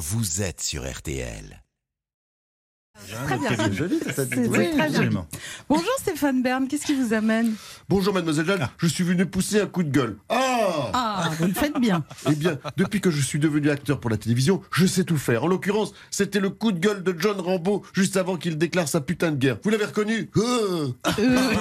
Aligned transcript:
vous 0.00 0.40
êtes 0.40 0.62
sur 0.62 0.90
RTL. 0.90 1.62
Très 3.26 3.38
bien. 3.38 3.50
C'est 3.56 3.72
joli, 3.74 4.00
bien. 5.08 5.26
Bonjour 5.68 5.92
Stéphane 5.98 6.42
Bern, 6.42 6.66
qu'est-ce 6.68 6.86
qui 6.86 6.94
vous 6.94 7.12
amène? 7.12 7.54
Bonjour 7.88 8.12
mademoiselle 8.14 8.46
Jeanne, 8.46 8.68
je 8.78 8.86
suis 8.86 9.04
venu 9.04 9.26
pousser 9.26 9.60
un 9.60 9.66
coup 9.66 9.82
de 9.82 9.90
gueule. 9.90 10.16
Ah 10.30 10.90
Ah, 10.94 11.09
vous 11.38 11.46
le 11.46 11.52
faites 11.54 11.78
bien. 11.80 12.04
Eh 12.30 12.34
bien, 12.34 12.58
depuis 12.76 13.00
que 13.00 13.10
je 13.10 13.20
suis 13.20 13.38
devenu 13.38 13.70
acteur 13.70 14.00
pour 14.00 14.10
la 14.10 14.16
télévision, 14.16 14.62
je 14.72 14.86
sais 14.86 15.04
tout 15.04 15.16
faire. 15.16 15.44
En 15.44 15.48
l'occurrence, 15.48 15.92
c'était 16.10 16.40
le 16.40 16.50
coup 16.50 16.72
de 16.72 16.78
gueule 16.78 17.02
de 17.02 17.14
John 17.18 17.38
Rambo 17.40 17.82
juste 17.92 18.16
avant 18.16 18.36
qu'il 18.36 18.58
déclare 18.58 18.88
sa 18.88 19.00
putain 19.00 19.30
de 19.30 19.36
guerre. 19.36 19.58
Vous 19.62 19.70
l'avez 19.70 19.84
reconnu? 19.86 20.30
Ah 20.36 21.10
Euh, 21.18 21.54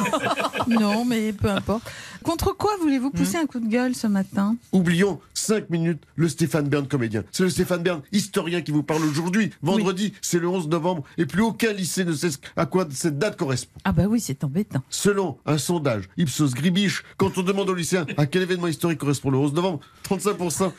non, 0.68 1.06
mais 1.06 1.34
peu 1.34 1.50
importe. 1.50 1.84
Contre 2.24 2.56
quoi 2.56 2.71
voulez-vous 2.82 3.11
pousser 3.11 3.38
un 3.38 3.46
coup 3.46 3.60
de 3.60 3.68
gueule 3.68 3.96
ce 3.96 4.07
matin? 4.07 4.56
Oublions 4.71 5.20
5 5.34 5.70
minutes 5.70 6.04
le 6.16 6.28
Stéphane 6.28 6.68
Bern 6.68 6.88
comédien. 6.88 7.23
C'est 7.32 7.44
le 7.44 7.50
Stéphane 7.50 7.82
Bern 7.82 8.02
historien 8.12 8.62
qui 8.62 8.71
vous 8.71 8.84
parle 8.84 9.04
aujourd'hui. 9.04 9.52
Vendredi, 9.62 10.14
c'est 10.21 10.39
le 10.39 10.48
11 10.48 10.68
novembre 10.68 11.04
et 11.18 11.26
plus 11.26 11.42
aucun 11.42 11.71
lycée 11.73 12.06
ne 12.06 12.14
sait 12.14 12.29
à 12.56 12.65
quoi 12.65 12.87
cette 12.92 13.18
date 13.18 13.37
correspond. 13.37 13.79
Ah 13.86 13.92
bah 13.93 14.04
oui, 14.07 14.20
c'est 14.20 14.43
embêtant. 14.43 14.82
Selon 14.89 15.37
un 15.46 15.57
sondage 15.57 16.10
Ipsos 16.18 16.54
Gribiche, 16.54 17.04
quand 17.18 17.37
on 17.37 17.43
demande 17.43 17.70
aux 17.70 17.76
lycéens 17.76 18.06
à 18.18 18.26
quel 18.26 18.42
événement 18.42 18.68
historique 18.68 19.00
correspond 19.00 19.29
le 19.32 19.37
11 19.37 19.49
novembre, 19.54 19.80
35% 20.08 20.71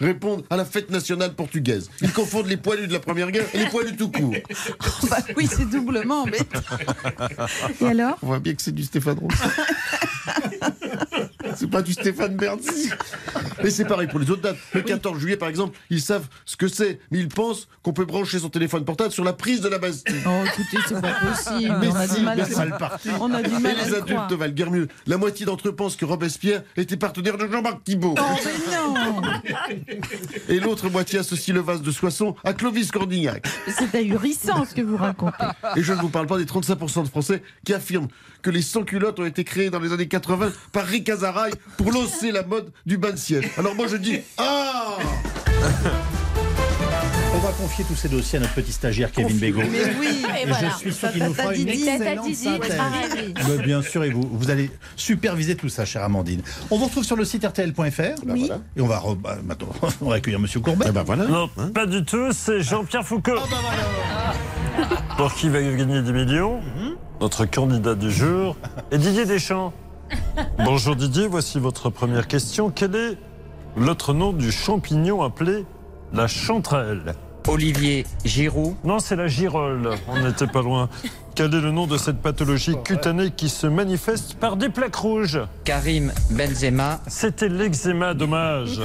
répondent 0.00 0.44
à 0.50 0.56
la 0.56 0.64
fête 0.64 0.90
nationale 0.90 1.34
portugaise. 1.34 1.90
Ils 2.00 2.12
confondent 2.12 2.46
les 2.46 2.56
poilus 2.56 2.86
de 2.86 2.92
la 2.92 3.00
Première 3.00 3.30
Guerre 3.30 3.46
et 3.52 3.58
les 3.58 3.66
poilus 3.66 3.96
tout 3.96 4.10
court. 4.10 4.34
Bah 5.10 5.18
oui, 5.36 5.46
c'est 5.46 5.68
doublement 5.68 6.22
embêtant. 6.22 6.60
Et 7.80 7.86
alors? 7.86 8.16
On 8.22 8.28
voit 8.28 8.40
bien 8.40 8.54
que 8.54 8.62
c'est 8.62 8.74
du 8.74 8.82
Stéphane 8.82 9.18
Roux. 9.18 9.28
C'est 11.56 11.70
pas 11.70 11.82
du 11.82 11.92
Stéphane 11.92 12.36
Bern. 12.36 12.58
Mais 13.62 13.70
c'est 13.70 13.84
pareil 13.84 14.08
pour 14.08 14.18
les 14.20 14.30
autres 14.30 14.42
dates. 14.42 14.56
Le 14.74 14.82
14 14.82 15.18
juillet, 15.18 15.36
par 15.36 15.48
exemple, 15.48 15.78
ils 15.90 16.00
savent 16.00 16.26
ce 16.44 16.56
que 16.56 16.68
c'est, 16.68 16.98
mais 17.10 17.18
ils 17.18 17.28
pensent 17.28 17.68
qu'on 17.82 17.92
peut 17.92 18.04
brancher 18.04 18.38
son 18.38 18.48
téléphone 18.48 18.84
portable 18.84 19.12
sur 19.12 19.24
la 19.24 19.32
prise 19.32 19.60
de 19.60 19.68
la 19.68 19.78
Bastille. 19.78 20.14
Oh, 20.26 20.30
écoutez, 20.46 20.78
c'est 20.88 21.00
pas 21.00 21.12
possible. 21.12 21.76
Mais 21.80 21.88
on 21.88 21.94
a 21.96 22.06
si, 22.08 22.16
du 22.18 22.24
mal 22.24 22.36
mais 22.36 22.42
à 22.42 22.46
c'est 22.46 22.52
croire. 22.52 22.68
mal 22.68 22.78
parti. 22.78 23.08
On 23.20 23.34
a 23.34 23.42
du 23.42 23.50
Et 23.54 23.58
mal 23.58 23.66
à 23.78 23.84
les 23.84 23.90
le 23.90 23.96
adultes 23.96 24.06
croire. 24.16 24.36
valent 24.36 24.52
guère 24.54 24.70
mieux. 24.70 24.88
La 25.06 25.16
moitié 25.18 25.46
d'entre 25.46 25.68
eux 25.68 25.74
pensent 25.76 25.96
que 25.96 26.04
Robespierre 26.04 26.62
était 26.76 26.96
partenaire 26.96 27.36
de 27.36 27.46
Jean-Marc 27.50 27.84
Thibault. 27.84 28.14
Oh, 28.18 28.22
mais 28.44 29.00
non 29.10 29.22
Et 30.48 30.60
l'autre 30.60 30.88
moitié 30.90 31.18
associe 31.20 31.54
le 31.54 31.60
vase 31.62 31.82
de 31.82 31.90
Soissons 31.90 32.34
à 32.44 32.52
Clovis 32.52 32.90
Cordignac. 32.90 33.46
C'est 33.78 33.94
ahurissant 33.94 34.64
ce 34.64 34.74
que 34.74 34.82
vous 34.82 34.96
racontez. 34.96 35.44
Et 35.76 35.82
je 35.82 35.92
ne 35.92 36.00
vous 36.00 36.08
parle 36.08 36.26
pas 36.26 36.38
des 36.38 36.44
35% 36.44 37.04
de 37.04 37.08
Français 37.08 37.42
qui 37.64 37.72
affirment 37.74 38.08
que 38.42 38.50
les 38.50 38.62
sans-culottes 38.62 39.18
ont 39.20 39.24
été 39.26 39.44
créées 39.44 39.70
dans 39.70 39.80
les 39.80 39.92
années 39.92 40.08
80 40.08 40.52
par 40.72 40.86
Rick 40.86 41.08
Azaray 41.08 41.52
pour 41.76 41.92
lancer 41.92 42.32
la 42.32 42.42
mode 42.42 42.70
du 42.86 42.96
bain 42.98 43.10
de 43.12 43.16
siège. 43.16 43.48
Alors 43.58 43.74
moi 43.74 43.86
je 43.88 43.96
dis 43.96 44.20
Ah 44.38 44.96
On 47.34 47.38
va 47.38 47.52
confier 47.52 47.84
tous 47.84 47.94
ces 47.96 48.08
dossiers 48.08 48.38
à 48.38 48.42
notre 48.42 48.54
petit 48.54 48.72
stagiaire 48.72 49.10
Kevin 49.12 49.38
Bégaud. 49.38 49.62
Mais 49.70 49.92
oui, 49.98 50.22
Et 50.42 50.46
je 50.48 50.76
suis 50.78 50.92
sûr 50.92 51.12
qu'il 51.12 51.24
nous 51.24 51.34
fera 51.34 51.54
une 51.54 51.68
excellente 51.68 52.34
synthèse. 52.34 52.78
Mais 53.48 53.64
bien 53.64 53.82
sûr, 53.82 54.04
et 54.04 54.10
vous, 54.10 54.28
vous 54.30 54.50
allez 54.50 54.70
superviser 54.96 55.54
tout 55.54 55.68
ça, 55.68 55.84
chère 55.84 56.02
Amandine. 56.02 56.42
On 56.70 56.78
vous 56.78 56.86
retrouve 56.86 57.04
sur 57.04 57.16
le 57.16 57.24
site 57.24 57.44
rtl.fr. 57.44 58.24
Bah 58.24 58.34
voilà. 58.36 58.58
Et 58.76 58.80
on 58.80 58.86
va, 58.86 58.98
re- 58.98 59.16
bah, 59.16 59.38
maintenant, 59.44 59.68
on 60.00 60.08
va 60.10 60.16
accueillir 60.16 60.40
Monsieur 60.40 60.60
Courbet. 60.60 60.86
Eh 60.88 60.92
ben 60.92 61.02
voilà. 61.02 61.26
Non, 61.26 61.48
pas 61.74 61.86
du 61.86 62.04
tout, 62.04 62.32
c'est 62.32 62.62
Jean-Pierre 62.62 63.06
Foucault. 63.06 63.38
Pour 65.16 65.34
qui 65.34 65.48
va 65.48 65.60
gagner 65.62 66.02
des 66.02 66.12
millions? 66.12 66.60
Notre 67.20 67.44
candidat 67.44 67.94
du 67.94 68.10
jour 68.10 68.56
est 68.90 68.96
Didier 68.96 69.26
Deschamps. 69.26 69.74
Bonjour 70.64 70.96
Didier, 70.96 71.26
voici 71.26 71.58
votre 71.58 71.90
première 71.90 72.26
question. 72.26 72.70
Quel 72.70 72.96
est 72.96 73.18
l'autre 73.76 74.14
nom 74.14 74.32
du 74.32 74.50
champignon 74.50 75.22
appelé 75.22 75.66
la 76.14 76.26
chanterelle? 76.26 77.14
Olivier 77.46 78.06
Giroud, 78.24 78.74
Non, 78.84 79.00
c'est 79.00 79.16
la 79.16 79.26
girole. 79.26 79.90
On 80.08 80.18
n'était 80.20 80.46
pas 80.46 80.62
loin. 80.62 80.88
Quel 81.34 81.54
est 81.54 81.60
le 81.60 81.70
nom 81.70 81.86
de 81.86 81.96
cette 81.96 82.20
pathologie 82.20 82.76
cutanée 82.84 83.30
qui 83.30 83.48
se 83.48 83.66
manifeste 83.66 84.34
par 84.34 84.56
des 84.56 84.68
plaques 84.68 84.96
rouges 84.96 85.40
Karim 85.64 86.12
Benzema, 86.30 87.00
C'était 87.06 87.48
l'eczéma, 87.48 88.14
dommage. 88.14 88.80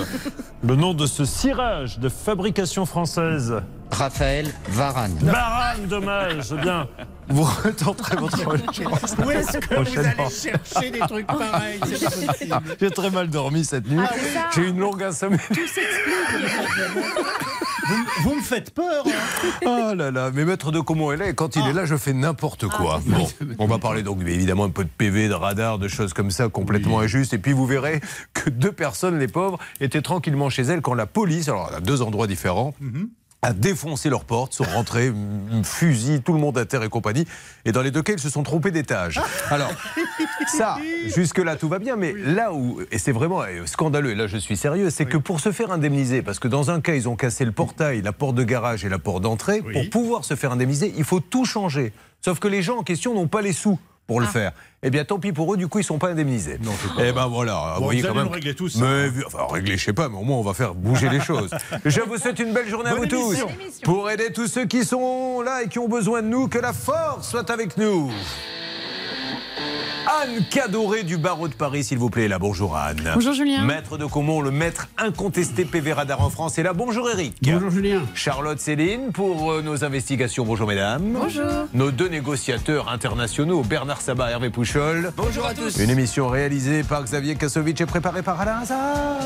Le 0.64 0.75
nom 0.75 0.94
de 0.94 1.06
ce 1.06 1.25
cirage 1.25 2.00
de 2.00 2.08
fabrication 2.09 2.86
française 2.86 3.56
Raphaël 3.92 4.52
Varane. 4.69 5.16
Barane, 5.22 5.86
dommage. 5.88 6.53
Eh 6.58 6.62
Bien, 6.62 6.88
vous 7.30 7.44
retenterez 7.44 8.16
votre 8.18 8.38
chance. 8.38 9.16
Où 9.25 9.31
est-ce 9.31 9.58
que 9.58 9.75
vous 9.75 10.00
allez 10.00 10.30
chercher 10.30 10.92
des 10.92 11.00
trucs 11.00 11.28
pareils. 11.28 11.80
J'ai 12.80 12.92
très 12.92 13.09
mal 13.09 13.30
dormi 13.30 13.64
cette 13.66 13.90
nuit. 13.90 14.03
J'ai 14.53 14.62
eu 14.62 14.69
une 14.69 14.80
longue 14.80 15.03
insomnie. 15.03 15.38
Vous, 17.88 18.29
vous 18.29 18.35
me 18.35 18.41
faites 18.41 18.72
peur. 18.73 19.06
hein. 19.06 19.50
Oh 19.66 19.94
là 19.96 20.12
là, 20.12 20.31
mais 20.34 20.46
maître 20.46 20.72
de 20.72 20.79
comment 20.79 21.12
elle 21.12 21.22
est, 21.22 21.34
quand 21.34 21.56
il 21.56 21.66
est 21.68 21.73
là, 21.73 21.85
je 21.85 21.96
fais 21.96 22.13
n'importe 22.13 22.68
quoi. 22.68 23.01
Bon, 23.06 23.28
on 23.59 23.68
va 23.68 23.78
parler 23.78 24.01
donc 24.03 24.22
évidemment 24.22 24.66
un 24.66 24.69
peu 24.69 24.84
de 24.84 24.90
PV, 24.90 25.28
de 25.28 25.34
radar, 25.34 25.78
de 25.79 25.88
choses 25.88 26.13
comme 26.13 26.31
ça, 26.31 26.50
complètement 26.50 27.00
injustes. 27.00 27.34
Et 27.34 27.38
puis 27.38 27.53
vous 27.53 27.66
verrez 27.66 28.01
que 28.34 28.50
deux 28.50 28.72
personnes, 28.72 29.19
les 29.19 29.28
pauvres, 29.28 29.59
étaient 29.81 30.01
tranquillement 30.01 30.50
chez 30.50 30.63
elles 30.63 30.81
quand 30.81 30.94
la 30.94 31.06
police, 31.06 31.47
alors 31.50 31.72
à 31.74 31.79
deux 31.79 32.01
endroits 32.01 32.28
différents, 32.28 32.74
a 33.41 33.53
défoncé 33.53 34.09
leurs 34.09 34.25
portes, 34.25 34.53
sont 34.53 34.63
rentrés, 34.63 35.13
fusil, 35.63 36.22
tout 36.24 36.34
le 36.34 36.40
monde 36.40 36.57
à 36.57 36.66
terre 36.66 36.81
et 36.81 36.90
compagnie. 36.90 37.28
Et 37.66 37.72
dans 37.72 37.84
les 37.84 37.91
deux 37.91 38.01
cas, 38.01 38.13
ils 38.13 38.19
se 38.19 38.29
sont 38.29 38.41
trompés 38.41 38.72
d'étage. 38.72 39.22
Alors, 39.51 39.69
ça, 40.50 40.78
jusque-là, 41.16 41.56
tout 41.56 41.67
va 41.69 41.79
bien. 41.79 41.95
Mais 41.95 42.13
là 42.13 42.53
où, 42.53 42.79
et 42.91 42.97
c'est 42.97 43.11
vraiment 43.11 43.41
euh, 43.41 43.66
scandaleux, 43.66 44.11
et 44.11 44.16
là 44.16 44.28
je 44.28 44.38
suis 44.38 44.57
sérieux, 44.57 44.89
c'est 44.89 45.06
que 45.06 45.17
pour 45.17 45.39
se 45.39 45.51
faire 45.51 45.72
indemniser, 45.72 46.22
parce 46.22 46.39
que 46.39 46.47
dans 46.47 46.72
un 46.72 46.81
cas, 46.81 46.94
ils 46.95 47.07
ont 47.09 47.16
cassé 47.16 47.45
le 47.45 47.51
portail, 47.51 48.01
la 48.01 48.11
porte 48.13 48.35
de 48.35 48.44
garage 48.44 48.85
et 48.85 48.89
la 48.89 49.00
porte 49.00 49.22
d'entrée, 49.23 49.61
Oui. 49.66 49.73
pour 49.73 50.01
pouvoir 50.01 50.25
se 50.25 50.35
faire 50.35 50.51
indemniser, 50.51 50.94
il 50.97 51.03
faut 51.03 51.19
tout 51.19 51.45
changer. 51.45 51.94
Sauf 52.22 52.39
que 52.39 52.47
les 52.47 52.61
gens 52.61 52.78
en 52.78 52.83
question 52.83 53.13
n'ont 53.13 53.28
pas 53.28 53.41
les 53.41 53.53
sous 53.53 53.79
pour 54.07 54.19
le 54.19 54.28
faire. 54.28 54.51
Eh 54.83 54.91
bien, 54.91 55.03
tant 55.03 55.17
pis 55.17 55.31
pour 55.31 55.51
eux, 55.51 55.57
du 55.57 55.67
coup, 55.67 55.79
ils 55.79 55.81
ne 55.81 55.85
sont 55.88 55.97
pas 55.97 56.09
indemnisés. 56.09 56.59
Non, 56.63 56.72
Eh 57.00 57.12
ben 57.12 57.25
voilà, 57.25 57.53
Bon, 57.73 57.79
vous 57.79 57.83
voyez 57.85 58.01
vous 58.01 58.07
quand 58.07 58.13
allez 58.13 58.23
même. 58.25 58.33
régler 58.33 58.53
tout 58.53 58.69
ça. 58.69 58.79
Mais, 58.81 59.09
enfin, 59.25 59.39
régler, 59.51 59.77
je 59.77 59.83
sais 59.85 59.94
pas, 59.94 60.09
mais 60.09 60.16
au 60.17 60.22
moins 60.22 60.38
on 60.38 60.44
va 60.44 60.53
faire 60.53 60.75
bouger 60.75 61.09
les 61.09 61.19
choses. 61.22 61.50
Je 61.85 62.01
vous 62.01 62.17
souhaite 62.17 62.38
une 62.38 62.53
belle 62.53 62.69
journée 62.69 62.91
à 62.91 62.94
vous 62.95 63.07
tous. 63.07 63.35
Pour 63.83 64.12
aider 64.12 64.31
tous 64.31 64.45
ceux 64.47 64.66
qui 64.66 64.85
sont 64.85 65.41
là 65.41 65.63
et 65.63 65.69
qui 65.69 65.79
ont 65.79 65.88
besoin 65.88 66.22
de 66.22 66.27
nous, 66.27 66.47
que 66.47 66.59
la 66.59 66.72
force 66.73 67.27
soit 67.29 67.50
avec 67.50 67.77
nous. 67.77 68.12
Anne 70.22 70.44
Cadoré 70.50 71.04
du 71.04 71.18
barreau 71.18 71.48
de 71.48 71.54
Paris, 71.54 71.84
s'il 71.84 71.98
vous 71.98 72.10
plaît. 72.10 72.28
Là, 72.28 72.40
bonjour 72.40 72.78
Anne. 72.78 73.12
Bonjour 73.14 73.34
Julien. 73.34 73.64
Maître 73.64 73.98
de 73.98 74.06
Comont, 74.06 74.42
le 74.42 74.52
maître 74.52 74.88
incontesté 74.98 75.66
PV 75.66 75.94
Radar 75.94 76.22
en 76.22 76.30
France. 76.30 76.58
Et 76.58 76.64
là, 76.64 76.74
bonjour 76.74 77.10
Eric. 77.10 77.36
Bonjour 77.42 77.70
Julien. 77.70 78.02
Charlotte 78.14 78.60
Céline 78.60 79.12
pour 79.12 79.52
euh, 79.52 79.62
nos 79.62 79.84
investigations. 79.84 80.46
Bonjour 80.46 80.68
mesdames. 80.68 81.14
Bonjour. 81.14 81.68
Nos 81.74 81.92
deux 81.92 82.08
négociateurs 82.08 82.90
internationaux, 82.90 83.64
Bernard 83.64 84.02
Sabat 84.02 84.30
et 84.30 84.34
Hervé 84.34 84.50
Pouchol. 84.50 85.12
Bonjour 85.18 85.46
à 85.46 85.54
tous. 85.54 85.78
Une 85.78 85.90
émission 85.90 86.28
réalisée 86.28 86.84
par 86.84 87.04
Xavier 87.04 87.36
Kasovic 87.36 87.82
et 87.82 87.86
préparée 87.86 88.22
par 88.22 88.40
Alain 88.40 88.60
Hazard. 88.60 89.20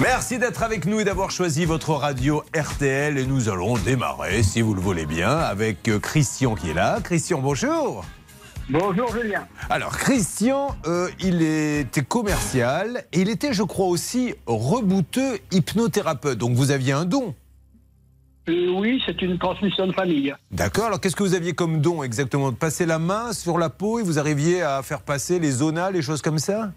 Merci 0.00 0.38
d'être 0.38 0.62
avec 0.62 0.86
nous 0.86 1.00
et 1.00 1.04
d'avoir 1.04 1.32
choisi 1.32 1.64
votre 1.64 1.90
radio 1.90 2.44
RTL. 2.56 3.18
Et 3.18 3.26
nous 3.26 3.48
allons 3.48 3.76
démarrer, 3.76 4.44
si 4.44 4.60
vous 4.60 4.72
le 4.74 4.80
voulez 4.80 5.06
bien, 5.06 5.30
avec 5.30 5.88
euh, 5.88 5.98
Christian 5.98 6.54
qui 6.54 6.70
est 6.70 6.74
là. 6.74 7.00
Christian, 7.02 7.40
bonjour. 7.40 8.04
Bonjour 8.70 9.12
Julien. 9.12 9.48
Alors, 9.68 9.98
Christian, 9.98 10.76
euh, 10.86 11.08
il 11.18 11.42
était 11.42 12.04
commercial 12.04 13.06
et 13.12 13.22
il 13.22 13.28
était, 13.28 13.52
je 13.52 13.64
crois, 13.64 13.86
aussi 13.86 14.34
rebouteux 14.46 15.40
hypnothérapeute. 15.50 16.38
Donc, 16.38 16.52
vous 16.52 16.70
aviez 16.70 16.92
un 16.92 17.04
don. 17.04 17.34
Euh, 18.48 18.70
oui, 18.78 19.02
c'est 19.04 19.20
une 19.20 19.36
transmission 19.36 19.88
de 19.88 19.92
famille. 19.92 20.32
D'accord. 20.52 20.86
Alors, 20.86 21.00
qu'est-ce 21.00 21.16
que 21.16 21.24
vous 21.24 21.34
aviez 21.34 21.54
comme 21.54 21.80
don 21.80 22.04
exactement? 22.04 22.52
De 22.52 22.56
passer 22.56 22.86
la 22.86 23.00
main 23.00 23.32
sur 23.32 23.58
la 23.58 23.68
peau 23.68 23.98
et 23.98 24.04
vous 24.04 24.20
arriviez 24.20 24.62
à 24.62 24.80
faire 24.84 25.02
passer 25.02 25.40
les 25.40 25.50
zonas, 25.50 25.90
les 25.90 26.02
choses 26.02 26.22
comme 26.22 26.38
ça? 26.38 26.70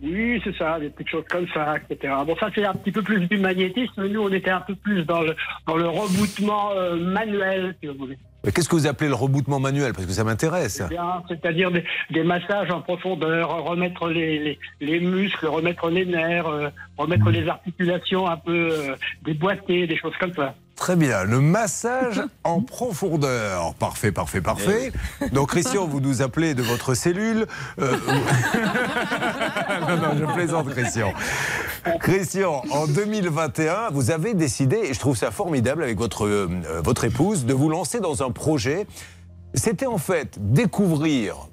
Oui, 0.00 0.40
c'est 0.44 0.54
ça, 0.56 0.78
des 0.78 0.90
petites 0.90 1.08
choses 1.10 1.24
comme 1.28 1.46
ça, 1.52 1.74
etc. 1.90 2.14
Bon, 2.24 2.36
ça 2.36 2.48
c'est 2.54 2.64
un 2.64 2.74
petit 2.74 2.92
peu 2.92 3.02
plus 3.02 3.26
du 3.26 3.36
magnétisme. 3.36 4.06
Nous, 4.06 4.20
on 4.22 4.32
était 4.32 4.50
un 4.50 4.60
peu 4.60 4.76
plus 4.76 5.04
dans 5.04 5.22
le, 5.22 5.34
dans 5.66 5.76
le 5.76 5.88
reboutement 5.88 6.70
euh, 6.72 6.94
manuel, 6.96 7.74
si 7.80 7.88
vous 7.88 7.94
voulez. 7.98 8.18
Mais 8.44 8.52
Qu'est-ce 8.52 8.68
que 8.68 8.76
vous 8.76 8.86
appelez 8.86 9.08
le 9.08 9.16
reboutement 9.16 9.58
manuel? 9.58 9.92
Parce 9.92 10.06
que 10.06 10.12
ça 10.12 10.22
m'intéresse. 10.22 10.80
Eh 10.90 10.96
C'est-à-dire 11.28 11.72
des, 11.72 11.82
des 12.10 12.22
massages 12.22 12.70
en 12.70 12.80
profondeur, 12.80 13.64
remettre 13.64 14.08
les, 14.08 14.38
les, 14.38 14.58
les 14.80 15.00
muscles, 15.00 15.46
remettre 15.46 15.90
les 15.90 16.06
nerfs, 16.06 16.46
euh, 16.46 16.68
remettre 16.96 17.30
les 17.30 17.48
articulations 17.48 18.28
un 18.28 18.36
peu 18.36 18.68
euh, 18.70 18.94
déboîtées, 19.24 19.88
des 19.88 19.96
choses 19.96 20.14
comme 20.20 20.32
ça. 20.34 20.54
Très 20.78 20.94
bien. 20.94 21.24
Le 21.24 21.40
massage 21.40 22.22
en 22.44 22.60
profondeur. 22.60 23.74
Parfait, 23.74 24.12
parfait, 24.12 24.40
parfait. 24.40 24.92
Donc, 25.32 25.48
Christian, 25.48 25.86
vous 25.86 26.00
nous 26.00 26.22
appelez 26.22 26.54
de 26.54 26.62
votre 26.62 26.94
cellule. 26.94 27.46
Euh, 27.80 27.96
non, 29.80 29.96
non, 29.96 30.16
je 30.18 30.24
plaisante, 30.32 30.70
Christian. 30.70 31.12
Christian, 32.00 32.62
en 32.70 32.86
2021, 32.86 33.90
vous 33.90 34.12
avez 34.12 34.34
décidé, 34.34 34.76
et 34.76 34.94
je 34.94 35.00
trouve 35.00 35.16
ça 35.16 35.32
formidable 35.32 35.82
avec 35.82 35.98
votre, 35.98 36.26
euh, 36.26 36.48
votre 36.84 37.04
épouse, 37.04 37.44
de 37.44 37.54
vous 37.54 37.68
lancer 37.68 37.98
dans 37.98 38.22
un 38.22 38.30
projet. 38.30 38.86
C'était 39.54 39.86
en 39.86 39.98
fait 39.98 40.38
découvrir 40.38 41.48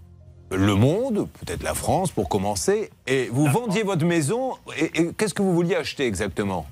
le 0.52 0.76
monde, 0.76 1.28
peut-être 1.44 1.64
la 1.64 1.74
France 1.74 2.12
pour 2.12 2.30
commencer, 2.30 2.92
et 3.08 3.30
vous 3.32 3.48
vendiez 3.48 3.82
votre 3.82 4.06
maison. 4.06 4.54
Et, 4.78 5.02
et 5.02 5.14
qu'est-ce 5.14 5.34
que 5.34 5.42
vous 5.42 5.54
vouliez 5.54 5.76
acheter 5.76 6.06
exactement? 6.06 6.68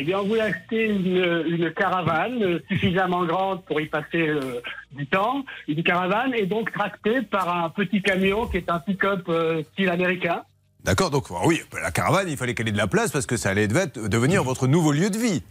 Eh 0.00 0.04
bien, 0.04 0.18
on 0.20 0.24
voulait 0.24 0.40
acheter 0.40 0.86
une, 0.86 1.44
une 1.46 1.70
caravane 1.74 2.58
suffisamment 2.70 3.26
grande 3.26 3.62
pour 3.66 3.82
y 3.82 3.86
passer 3.86 4.28
euh, 4.28 4.62
du 4.92 5.06
temps, 5.06 5.44
une 5.68 5.82
caravane, 5.82 6.32
et 6.34 6.46
donc 6.46 6.72
tractée 6.72 7.20
par 7.20 7.54
un 7.64 7.68
petit 7.68 8.00
camion 8.00 8.46
qui 8.46 8.56
est 8.56 8.70
un 8.70 8.78
pick-up 8.78 9.24
euh, 9.28 9.62
style 9.74 9.90
américain. 9.90 10.40
D'accord, 10.84 11.10
donc 11.10 11.26
oui, 11.44 11.60
la 11.82 11.90
caravane, 11.90 12.30
il 12.30 12.38
fallait 12.38 12.54
qu'elle 12.54 12.68
ait 12.68 12.72
de 12.72 12.78
la 12.78 12.86
place 12.86 13.10
parce 13.10 13.26
que 13.26 13.36
ça 13.36 13.50
allait 13.50 13.68
dev- 13.68 14.08
devenir 14.08 14.42
votre 14.42 14.66
nouveau 14.66 14.92
lieu 14.92 15.10
de 15.10 15.18
vie. 15.18 15.42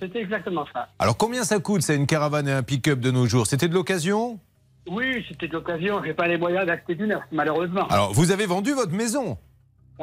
C'était 0.00 0.20
exactement 0.20 0.66
ça. 0.72 0.88
Alors 1.00 1.16
combien 1.16 1.42
ça 1.42 1.58
coûte, 1.58 1.82
ça, 1.82 1.94
une 1.94 2.06
caravane 2.06 2.46
et 2.46 2.52
un 2.52 2.62
pick-up 2.62 3.00
de 3.00 3.10
nos 3.10 3.26
jours? 3.26 3.48
C'était 3.48 3.66
de 3.66 3.74
l'occasion? 3.74 4.38
Oui, 4.88 5.26
c'était 5.28 5.48
de 5.48 5.54
l'occasion. 5.54 6.00
J'ai 6.06 6.14
pas 6.14 6.28
les 6.28 6.38
moyens 6.38 6.64
d'acheter 6.64 6.94
du 6.94 7.08
neuf, 7.08 7.22
malheureusement. 7.32 7.88
Alors 7.88 8.12
vous 8.12 8.30
avez 8.30 8.46
vendu 8.46 8.72
votre 8.72 8.92
maison? 8.92 9.36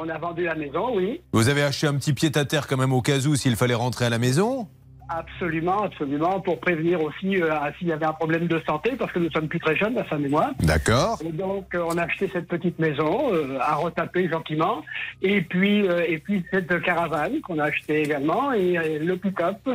On 0.00 0.08
a 0.08 0.16
vendu 0.16 0.44
la 0.44 0.54
maison, 0.54 0.96
oui. 0.96 1.20
Vous 1.32 1.48
avez 1.48 1.64
acheté 1.64 1.88
un 1.88 1.94
petit 1.94 2.12
pied-à-terre 2.12 2.68
quand 2.68 2.76
même 2.76 2.92
au 2.92 3.02
cas 3.02 3.18
où 3.18 3.34
s'il 3.34 3.56
fallait 3.56 3.74
rentrer 3.74 4.04
à 4.04 4.10
la 4.10 4.20
maison 4.20 4.68
Absolument, 5.08 5.82
absolument, 5.82 6.38
pour 6.38 6.60
prévenir 6.60 7.02
aussi 7.02 7.42
euh, 7.42 7.50
s'il 7.76 7.88
y 7.88 7.92
avait 7.92 8.06
un 8.06 8.12
problème 8.12 8.46
de 8.46 8.62
santé, 8.64 8.92
parce 8.96 9.10
que 9.10 9.18
nous 9.18 9.30
sommes 9.30 9.48
plus 9.48 9.58
très 9.58 9.74
jeunes, 9.74 9.94
ma 9.94 10.04
femme 10.04 10.24
et 10.24 10.28
moi. 10.28 10.52
D'accord. 10.60 11.18
Et 11.24 11.32
donc, 11.32 11.74
euh, 11.74 11.82
on 11.88 11.98
a 11.98 12.02
acheté 12.02 12.30
cette 12.32 12.46
petite 12.46 12.78
maison 12.78 13.32
euh, 13.32 13.58
à 13.60 13.74
retaper 13.74 14.28
gentiment, 14.28 14.84
et 15.20 15.40
puis 15.40 15.88
euh, 15.88 16.04
et 16.06 16.18
puis 16.18 16.44
cette 16.52 16.80
caravane 16.82 17.40
qu'on 17.40 17.58
a 17.58 17.64
achetée 17.64 18.02
également, 18.02 18.52
et 18.52 19.00
le 19.00 19.16
pick-up 19.16 19.68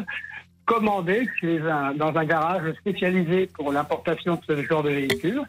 commandé 0.66 1.28
chez 1.42 1.60
un, 1.60 1.94
dans 1.96 2.16
un 2.16 2.24
garage 2.24 2.72
spécialisé 2.76 3.48
pour 3.48 3.74
l'importation 3.74 4.36
de 4.36 4.56
ce 4.56 4.64
genre 4.64 4.84
de 4.84 4.92
véhicule. 4.92 5.42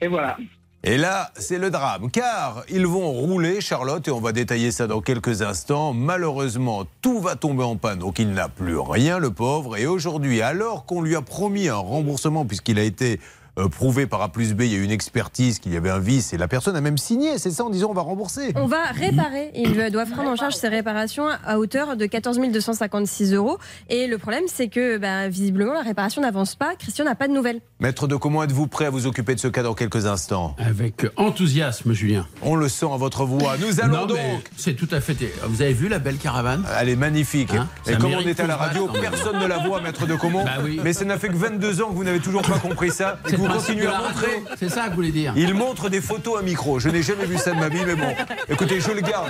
Et 0.00 0.06
voilà. 0.06 0.38
Et 0.88 0.98
là, 0.98 1.32
c'est 1.34 1.58
le 1.58 1.70
drame, 1.70 2.12
car 2.12 2.62
ils 2.68 2.86
vont 2.86 3.10
rouler, 3.10 3.60
Charlotte, 3.60 4.06
et 4.06 4.12
on 4.12 4.20
va 4.20 4.30
détailler 4.30 4.70
ça 4.70 4.86
dans 4.86 5.00
quelques 5.00 5.42
instants. 5.42 5.92
Malheureusement, 5.92 6.84
tout 7.02 7.18
va 7.18 7.34
tomber 7.34 7.64
en 7.64 7.74
panne, 7.74 7.98
donc 7.98 8.20
il 8.20 8.30
n'a 8.30 8.48
plus 8.48 8.78
rien, 8.78 9.18
le 9.18 9.32
pauvre. 9.32 9.76
Et 9.76 9.88
aujourd'hui, 9.88 10.42
alors 10.42 10.86
qu'on 10.86 11.02
lui 11.02 11.16
a 11.16 11.22
promis 11.22 11.66
un 11.66 11.74
remboursement, 11.74 12.44
puisqu'il 12.44 12.78
a 12.78 12.84
été 12.84 13.18
euh, 13.58 13.68
prouvé 13.68 14.06
par 14.06 14.22
A 14.22 14.28
plus 14.30 14.54
B, 14.54 14.62
il 14.62 14.72
y 14.72 14.74
a 14.74 14.78
eu 14.78 14.84
une 14.84 14.90
expertise 14.90 15.58
qu'il 15.58 15.72
y 15.72 15.76
avait 15.76 15.90
un 15.90 15.98
vice, 15.98 16.32
et 16.32 16.36
la 16.36 16.48
personne 16.48 16.76
a 16.76 16.80
même 16.80 16.98
signé, 16.98 17.38
c'est 17.38 17.50
ça, 17.50 17.64
en 17.64 17.70
disant 17.70 17.88
on 17.90 17.94
va 17.94 18.02
rembourser. 18.02 18.52
On 18.56 18.66
va 18.66 18.84
réparer. 18.92 19.50
Ils 19.54 19.90
doivent 19.90 20.10
prendre 20.10 20.30
en 20.30 20.36
charge 20.36 20.54
ces 20.54 20.68
réparations 20.68 21.26
à 21.44 21.58
hauteur 21.58 21.96
de 21.96 22.06
14 22.06 22.38
256 22.38 23.32
euros. 23.32 23.58
Et 23.88 24.06
le 24.06 24.18
problème, 24.18 24.44
c'est 24.46 24.68
que 24.68 24.98
bah, 24.98 25.28
visiblement, 25.28 25.72
la 25.72 25.82
réparation 25.82 26.22
n'avance 26.22 26.54
pas. 26.54 26.74
Christian 26.76 27.04
n'a 27.04 27.14
pas 27.14 27.28
de 27.28 27.32
nouvelles. 27.32 27.60
Maître 27.80 28.06
de 28.06 28.16
comment 28.16 28.42
êtes-vous 28.42 28.66
prêt 28.66 28.86
à 28.86 28.90
vous 28.90 29.06
occuper 29.06 29.34
de 29.34 29.40
ce 29.40 29.48
cas 29.48 29.62
dans 29.62 29.74
quelques 29.74 30.06
instants? 30.06 30.54
Avec 30.58 31.06
enthousiasme, 31.16 31.92
Julien. 31.92 32.26
On 32.42 32.54
le 32.56 32.68
sent 32.68 32.86
à 32.92 32.96
votre 32.96 33.24
voix. 33.24 33.56
Nous 33.58 33.80
allons 33.80 34.00
Non, 34.00 34.06
donc. 34.06 34.18
C'est 34.56 34.74
tout 34.74 34.88
à 34.90 35.00
fait. 35.00 35.16
Vous 35.44 35.62
avez 35.62 35.72
vu 35.72 35.88
la 35.88 35.98
belle 35.98 36.16
caravane? 36.16 36.64
Elle 36.78 36.88
est 36.90 36.96
magnifique. 36.96 37.54
Hein? 37.54 37.68
Et 37.86 37.92
Ça 37.92 37.98
comme 37.98 38.12
on 38.12 38.20
est 38.20 38.38
à 38.40 38.46
la 38.46 38.56
radio, 38.56 38.88
personne 39.00 39.38
ne 39.38 39.46
la 39.46 39.58
voit, 39.58 39.80
maître 39.80 40.06
de 40.06 40.14
Comont. 40.14 40.44
Bah 40.44 40.58
oui. 40.62 40.80
Mais 40.82 40.92
ça 40.92 41.04
n'a 41.04 41.18
fait 41.18 41.28
que 41.28 41.36
22 41.36 41.82
ans 41.82 41.88
que 41.88 41.94
vous 41.94 42.04
n'avez 42.04 42.20
toujours 42.20 42.42
pas 42.42 42.58
compris 42.58 42.90
ça. 42.90 43.18
Et 43.24 43.30
C'est 43.30 43.36
que 43.36 43.40
vous 43.40 43.45
à 43.50 43.98
montrer. 43.98 44.42
C'est 44.58 44.68
ça 44.68 44.84
que 44.84 44.90
vous 44.90 44.96
voulez 44.96 45.12
dire. 45.12 45.32
Il 45.36 45.54
montre 45.54 45.88
des 45.88 46.00
photos 46.00 46.38
à 46.38 46.42
micro. 46.42 46.78
Je 46.78 46.88
n'ai 46.88 47.02
jamais 47.02 47.24
vu 47.26 47.38
ça 47.38 47.52
de 47.52 47.58
ma 47.60 47.68
vie, 47.68 47.84
mais 47.86 47.94
bon. 47.96 48.14
Écoutez, 48.48 48.80
je 48.80 48.90
le 48.90 49.00
garde. 49.00 49.28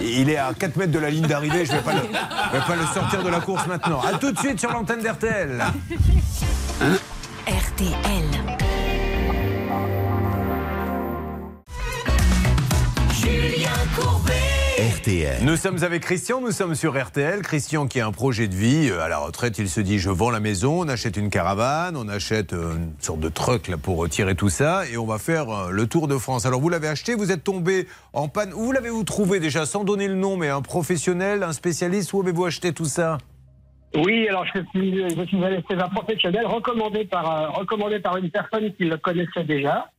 Il 0.00 0.30
est 0.30 0.36
à 0.36 0.52
4 0.58 0.76
mètres 0.76 0.92
de 0.92 0.98
la 0.98 1.10
ligne 1.10 1.26
d'arrivée. 1.26 1.64
Je 1.64 1.72
ne 1.72 1.76
vais, 1.78 1.82
pas 1.82 1.92
le- 1.94 2.00
je 2.00 2.58
vais 2.58 2.64
pas 2.66 2.76
le 2.76 2.86
sortir 2.94 3.22
de 3.22 3.28
la 3.28 3.40
course 3.40 3.66
maintenant. 3.66 4.00
A 4.02 4.18
tout 4.18 4.32
de 4.32 4.38
suite 4.38 4.60
sur 4.60 4.70
l'antenne 4.72 5.00
d'RTL. 5.02 5.62
RTL. 7.46 8.24
Julien 13.12 13.70
Courbet. 13.96 14.57
RTL. 14.88 15.44
Nous 15.44 15.56
sommes 15.56 15.84
avec 15.84 16.00
Christian, 16.00 16.40
nous 16.40 16.50
sommes 16.50 16.74
sur 16.74 16.98
RTL. 16.98 17.42
Christian 17.42 17.86
qui 17.86 18.00
a 18.00 18.06
un 18.06 18.10
projet 18.10 18.48
de 18.48 18.54
vie 18.54 18.88
euh, 18.90 19.02
à 19.02 19.08
la 19.08 19.18
retraite, 19.18 19.58
il 19.58 19.68
se 19.68 19.82
dit 19.82 19.98
je 19.98 20.08
vends 20.08 20.30
la 20.30 20.40
maison, 20.40 20.80
on 20.80 20.88
achète 20.88 21.18
une 21.18 21.28
caravane, 21.28 21.94
on 21.94 22.08
achète 22.08 22.54
euh, 22.54 22.76
une 22.76 22.94
sorte 22.98 23.20
de 23.20 23.28
truck 23.28 23.68
là 23.68 23.76
pour 23.76 23.98
retirer 23.98 24.34
tout 24.34 24.48
ça 24.48 24.84
et 24.90 24.96
on 24.96 25.04
va 25.04 25.18
faire 25.18 25.50
euh, 25.50 25.70
le 25.70 25.86
tour 25.86 26.08
de 26.08 26.16
France. 26.16 26.46
Alors 26.46 26.62
vous 26.62 26.70
l'avez 26.70 26.88
acheté, 26.88 27.14
vous 27.14 27.30
êtes 27.32 27.44
tombé 27.44 27.86
en 28.14 28.28
panne. 28.28 28.54
Où 28.54 28.72
l'avez-vous 28.72 29.04
trouvé 29.04 29.40
déjà 29.40 29.66
sans 29.66 29.84
donner 29.84 30.08
le 30.08 30.14
nom, 30.14 30.38
mais 30.38 30.48
un 30.48 30.62
professionnel, 30.62 31.42
un 31.42 31.52
spécialiste 31.52 32.14
Où 32.14 32.22
avez-vous 32.22 32.46
acheté 32.46 32.72
tout 32.72 32.86
ça? 32.86 33.18
Oui, 33.94 34.28
alors 34.28 34.44
je 34.46 34.60
suis, 34.70 35.08
je 35.08 35.24
suis 35.26 35.44
allé 35.44 35.62
chez 35.68 35.76
un 35.76 35.88
professionnel 35.88 36.46
recommandé 36.46 37.04
par, 37.06 37.30
euh, 37.30 37.48
recommandé 37.50 38.00
par 38.00 38.16
une 38.16 38.30
personne 38.30 38.72
qui 38.74 38.84
le 38.84 38.96
connaissait 38.98 39.44
déjà. 39.44 39.90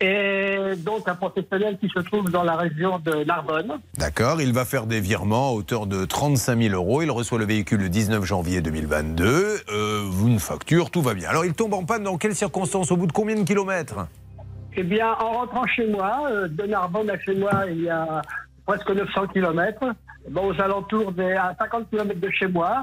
Et 0.00 0.76
donc 0.76 1.08
un 1.08 1.16
professionnel 1.16 1.76
qui 1.78 1.88
se 1.88 1.98
trouve 1.98 2.30
dans 2.30 2.44
la 2.44 2.54
région 2.54 3.00
de 3.00 3.24
Narbonne. 3.24 3.80
D'accord, 3.96 4.40
il 4.40 4.52
va 4.52 4.64
faire 4.64 4.86
des 4.86 5.00
virements 5.00 5.48
à 5.48 5.52
hauteur 5.52 5.86
de 5.86 6.04
35 6.04 6.62
000 6.62 6.74
euros. 6.74 7.02
Il 7.02 7.10
reçoit 7.10 7.38
le 7.38 7.46
véhicule 7.46 7.80
le 7.80 7.88
19 7.88 8.24
janvier 8.24 8.60
2022. 8.60 9.24
Euh, 9.70 10.02
une 10.24 10.38
facture, 10.38 10.90
tout 10.90 11.02
va 11.02 11.14
bien. 11.14 11.28
Alors 11.28 11.44
il 11.44 11.52
tombe 11.52 11.74
en 11.74 11.84
panne 11.84 12.04
dans 12.04 12.16
quelles 12.16 12.36
circonstances? 12.36 12.92
Au 12.92 12.96
bout 12.96 13.08
de 13.08 13.12
combien 13.12 13.34
de 13.34 13.42
kilomètres? 13.42 14.06
Eh 14.76 14.84
bien, 14.84 15.10
en 15.14 15.32
rentrant 15.32 15.66
chez 15.66 15.88
moi, 15.88 16.28
euh, 16.30 16.46
de 16.46 16.62
Narbonne 16.62 17.10
à 17.10 17.18
chez 17.18 17.34
moi, 17.34 17.64
il 17.68 17.82
y 17.82 17.90
a 17.90 18.22
presque 18.64 18.88
900 18.88 19.26
km. 19.28 19.84
Bon, 20.30 20.52
aux 20.52 20.60
alentours 20.60 21.10
des 21.10 21.32
à 21.32 21.56
50 21.58 21.90
km 21.90 22.20
de 22.20 22.30
chez 22.30 22.46
moi, 22.46 22.82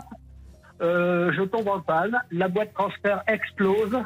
euh, 0.82 1.32
je 1.32 1.44
tombe 1.44 1.70
en 1.70 1.80
panne. 1.80 2.18
La 2.32 2.50
boîte 2.50 2.74
transfert 2.74 3.24
explose 3.28 3.98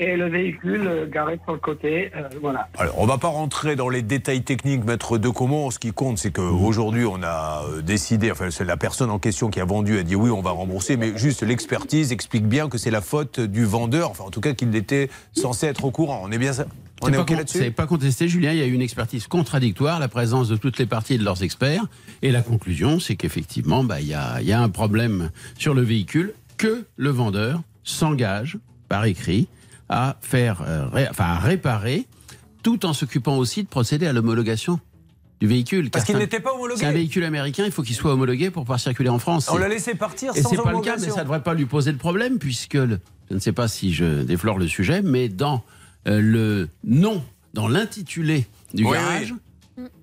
et 0.00 0.16
le 0.16 0.28
véhicule 0.28 0.86
euh, 0.86 1.06
garé 1.06 1.38
sur 1.44 1.52
le 1.52 1.58
côté. 1.60 2.10
euh, 2.16 2.22
voilà. 2.40 2.68
Alors, 2.78 2.98
on 2.98 3.06
va 3.06 3.18
pas 3.18 3.28
rentrer 3.28 3.76
dans 3.76 3.88
les 3.88 4.02
détails 4.02 4.42
techniques, 4.42 4.84
maître 4.84 5.18
de 5.18 5.28
Comont. 5.28 5.70
Ce 5.70 5.78
qui 5.78 5.92
compte, 5.92 6.18
c'est 6.18 6.32
qu'aujourd'hui, 6.32 7.04
on 7.04 7.22
a 7.22 7.64
euh, 7.68 7.82
décidé, 7.82 8.32
enfin, 8.32 8.50
c'est 8.50 8.64
la 8.64 8.76
personne 8.78 9.10
en 9.10 9.18
question 9.18 9.50
qui 9.50 9.60
a 9.60 9.64
vendu 9.64 9.98
a 9.98 10.02
dit 10.02 10.16
oui, 10.16 10.30
on 10.30 10.40
va 10.40 10.50
rembourser, 10.50 10.96
mais 10.96 11.16
juste 11.16 11.42
l'expertise 11.42 12.10
explique 12.12 12.46
bien 12.46 12.68
que 12.68 12.78
c'est 12.78 12.90
la 12.90 13.02
faute 13.02 13.38
du 13.38 13.64
vendeur, 13.64 14.10
enfin, 14.10 14.24
en 14.24 14.30
tout 14.30 14.40
cas, 14.40 14.54
qu'il 14.54 14.74
était 14.74 15.10
censé 15.34 15.66
être 15.66 15.84
au 15.84 15.90
courant. 15.90 16.22
On 16.24 16.32
est 16.32 16.38
bien 16.38 16.54
ça? 16.54 16.64
On 17.02 17.12
est 17.12 17.16
OK 17.16 17.28
con- 17.28 17.36
là-dessus? 17.36 17.58
C'est 17.58 17.70
pas 17.70 17.86
contesté, 17.86 18.28
Julien. 18.28 18.52
Il 18.52 18.58
y 18.58 18.62
a 18.62 18.66
eu 18.66 18.72
une 18.72 18.82
expertise 18.82 19.26
contradictoire, 19.26 20.00
la 20.00 20.08
présence 20.08 20.48
de 20.48 20.56
toutes 20.56 20.78
les 20.78 20.86
parties 20.86 21.14
et 21.14 21.18
de 21.18 21.24
leurs 21.24 21.42
experts. 21.42 21.84
Et 22.22 22.30
la 22.30 22.42
conclusion, 22.42 23.00
c'est 23.00 23.16
qu'effectivement, 23.16 23.84
bah, 23.84 24.00
il 24.00 24.08
y, 24.08 24.14
a, 24.14 24.40
il 24.40 24.46
y 24.46 24.52
a 24.52 24.60
un 24.60 24.68
problème 24.70 25.30
sur 25.58 25.74
le 25.74 25.82
véhicule 25.82 26.34
que 26.58 26.84
le 26.96 27.10
vendeur 27.10 27.62
s'engage 27.84 28.58
par 28.88 29.04
écrit 29.06 29.48
à 29.90 30.16
faire, 30.22 30.62
euh, 30.66 30.86
ré- 30.88 31.08
enfin, 31.10 31.24
à 31.24 31.38
réparer, 31.38 32.06
tout 32.62 32.86
en 32.86 32.92
s'occupant 32.94 33.36
aussi 33.36 33.62
de 33.64 33.68
procéder 33.68 34.06
à 34.06 34.12
l'homologation 34.12 34.80
du 35.40 35.46
véhicule. 35.46 35.90
Parce 35.90 36.04
qu'il 36.04 36.16
n'était 36.16 36.40
pas 36.40 36.52
homologué. 36.54 36.78
C'est 36.80 36.86
un 36.86 36.92
véhicule 36.92 37.24
américain, 37.24 37.64
il 37.66 37.72
faut 37.72 37.82
qu'il 37.82 37.96
soit 37.96 38.12
homologué 38.12 38.50
pour 38.50 38.62
pouvoir 38.62 38.78
circuler 38.80 39.08
en 39.08 39.18
France. 39.18 39.48
On 39.52 39.56
l'a 39.58 39.68
laissé 39.68 39.94
partir 39.94 40.32
et 40.36 40.42
sans 40.42 40.50
c'est 40.50 40.56
pas 40.56 40.70
le 40.72 40.78
cas, 40.80 40.96
mais 40.96 41.08
homologation. 41.08 41.14
ça 41.14 41.20
ne 41.20 41.24
devrait 41.24 41.42
pas 41.42 41.54
lui 41.54 41.66
poser 41.66 41.92
de 41.92 41.98
problème, 41.98 42.38
puisque 42.38 42.74
le- 42.74 43.00
je 43.30 43.34
ne 43.34 43.40
sais 43.40 43.52
pas 43.52 43.66
si 43.68 43.92
je 43.92 44.22
déflore 44.22 44.58
le 44.58 44.68
sujet, 44.68 45.02
mais 45.02 45.28
dans 45.28 45.62
euh, 46.06 46.20
le 46.20 46.68
nom, 46.84 47.22
dans 47.52 47.68
l'intitulé 47.68 48.46
du 48.74 48.84
Oui, 48.84 48.92
garage, 48.92 49.34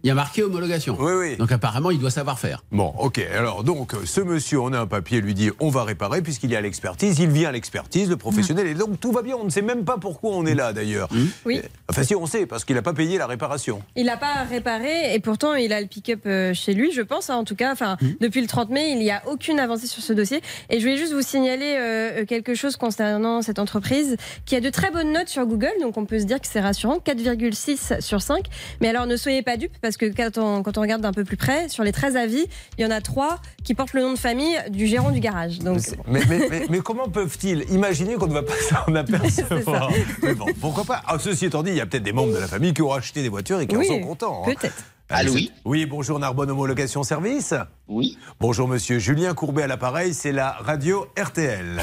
il 0.08 0.12
y 0.12 0.12
a 0.12 0.16
marqué 0.16 0.42
homologation. 0.42 0.96
Oui, 0.98 1.12
oui. 1.20 1.36
Donc 1.36 1.52
apparemment, 1.52 1.92
il 1.92 2.00
doit 2.00 2.12
savoir 2.12 2.40
faire. 2.40 2.64
Bon, 2.72 2.94
ok. 2.98 3.20
Alors 3.38 3.66
donc, 3.66 3.94
euh, 3.94 3.98
ce 4.06 4.22
monsieur, 4.22 4.62
on 4.62 4.72
a 4.72 4.80
un 4.80 4.88
papier, 4.88 5.20
lui 5.20 5.34
dit 5.34 5.50
on 5.60 5.68
va 5.68 5.84
réparer 5.84 6.22
puisqu'il 6.22 6.50
y 6.50 6.56
a 6.56 6.62
l'expertise. 6.62 7.20
Il 7.20 7.28
vient 7.30 7.50
à 7.50 7.52
l'expertise, 7.52 8.10
le 8.10 8.16
professionnel, 8.16 8.68
et 8.68 8.74
donc 8.74 9.02
tout 9.02 9.12
va 9.12 9.22
bien. 9.22 9.36
On 9.36 9.44
ne 9.44 9.50
sait 9.50 9.62
même 9.62 9.84
pas 9.84 9.98
pourquoi 9.98 10.32
on 10.32 10.46
est 10.46 10.56
là 10.56 10.72
d'ailleurs. 10.72 11.10
Oui. 11.46 11.62
Enfin, 11.90 12.04
si 12.04 12.16
on 12.16 12.26
sait, 12.26 12.46
parce 12.46 12.64
qu'il 12.64 12.76
n'a 12.78 12.82
pas 12.82 12.94
payé 12.94 13.18
la 13.18 13.28
réparation. 13.28 13.82
Il 13.98 14.06
n'a 14.06 14.16
pas 14.16 14.46
réparé 14.50 15.14
et 15.14 15.20
pourtant 15.20 15.56
il 15.56 15.74
a 15.74 15.82
le 15.82 15.88
pick-up 15.88 16.22
euh, 16.26 16.54
chez 16.54 16.74
lui, 16.74 16.94
je 16.94 17.02
pense. 17.02 17.30
hein, 17.30 17.36
en 17.36 17.44
tout 17.44 17.56
cas, 17.56 17.74
enfin, 17.74 17.98
depuis 18.22 18.40
le 18.40 18.48
30 18.48 18.70
mai, 18.70 18.92
il 18.92 19.00
n'y 19.00 19.12
a 19.12 19.22
aucune 19.28 19.60
avancée 19.60 19.88
sur 19.88 20.02
ce 20.02 20.14
dossier. 20.14 20.40
Et 20.70 20.80
je 20.80 20.86
voulais 20.86 20.96
juste 20.98 21.12
vous 21.12 21.22
signaler 21.22 21.76
euh, 21.78 22.24
quelque 22.26 22.56
chose 22.56 22.78
concernant 22.78 23.42
cette 23.42 23.60
entreprise 23.60 24.16
qui 24.46 24.56
a 24.56 24.62
de 24.62 24.70
très 24.70 24.90
bonnes 24.90 25.12
notes 25.12 25.28
sur 25.28 25.46
Google, 25.46 25.74
donc 25.82 25.98
on 25.98 26.06
peut 26.06 26.20
se 26.20 26.24
dire 26.26 26.40
que 26.40 26.48
c'est 26.48 26.62
rassurant, 26.62 27.00
4,6 27.06 28.00
sur 28.00 28.22
5. 28.22 28.46
Mais 28.80 28.88
alors 28.88 29.06
ne 29.06 29.18
soyez 29.18 29.42
pas 29.42 29.58
dupes 29.58 29.76
parce 29.82 29.97
que 29.98 30.06
quand 30.06 30.38
on, 30.38 30.64
quand 30.64 30.78
on 30.78 30.82
regarde 30.82 31.02
d'un 31.02 31.12
peu 31.14 31.24
plus 31.24 31.38
près, 31.38 31.68
sur 31.70 31.84
les 31.84 31.92
13 31.92 32.16
avis, 32.16 32.46
il 32.78 32.84
y 32.84 32.86
en 32.86 32.92
a 32.92 33.02
3 33.02 33.40
qui 33.64 33.74
portent 33.74 33.94
le 33.94 34.02
nom 34.02 34.14
de 34.14 34.18
famille 34.20 34.58
du 34.70 34.88
gérant 34.88 35.12
du 35.12 35.20
garage. 35.20 35.60
Donc 35.60 35.80
Mais, 36.08 36.22
mais- 36.30 36.48
mais- 36.50 36.66
mais 36.70 36.80
comment 36.80 37.10
peuvent-ils 37.10 37.66
imaginer 37.72 38.16
qu'on 38.16 38.28
ne 38.28 38.34
va 38.34 38.44
pas 38.44 38.54
s'en 38.70 38.96
apercevoir? 38.96 39.92
Mais 40.24 40.34
bon, 40.36 40.46
pourquoi 40.62 40.84
pas? 40.86 41.02
Ah, 41.08 41.18
Ceci 41.20 41.46
étant 41.46 41.64
dit, 41.64 41.72
il 41.72 41.78
y 41.78 41.82
a 41.82 41.86
peut-être 41.86 42.04
des 42.04 42.14
membres 42.14 42.34
de 42.34 42.40
la 42.40 42.48
famille 42.48 42.74
qui 42.74 42.82
ont 42.82 42.94
acheté 42.94 43.22
des 43.22 43.30
voitures 43.30 43.60
et 43.60 43.68
qui 43.68 43.76
Oui, 43.76 43.88
en 43.90 43.94
sont 43.96 44.02
contents. 44.02 44.44
hein. 44.48 44.54
Allô, 45.10 45.32
oui. 45.32 45.52
Oui, 45.64 45.86
bonjour 45.86 46.20
Narbonne 46.20 46.52
Homologation 46.52 47.02
Service. 47.02 47.54
Oui. 47.88 48.18
Bonjour 48.42 48.68
monsieur 48.68 49.00
Julien 49.00 49.34
Courbet 49.34 49.64
à 49.64 49.68
l'appareil, 49.68 50.14
c'est 50.14 50.34
la 50.34 50.52
radio 50.52 51.08
RTL. 51.18 51.82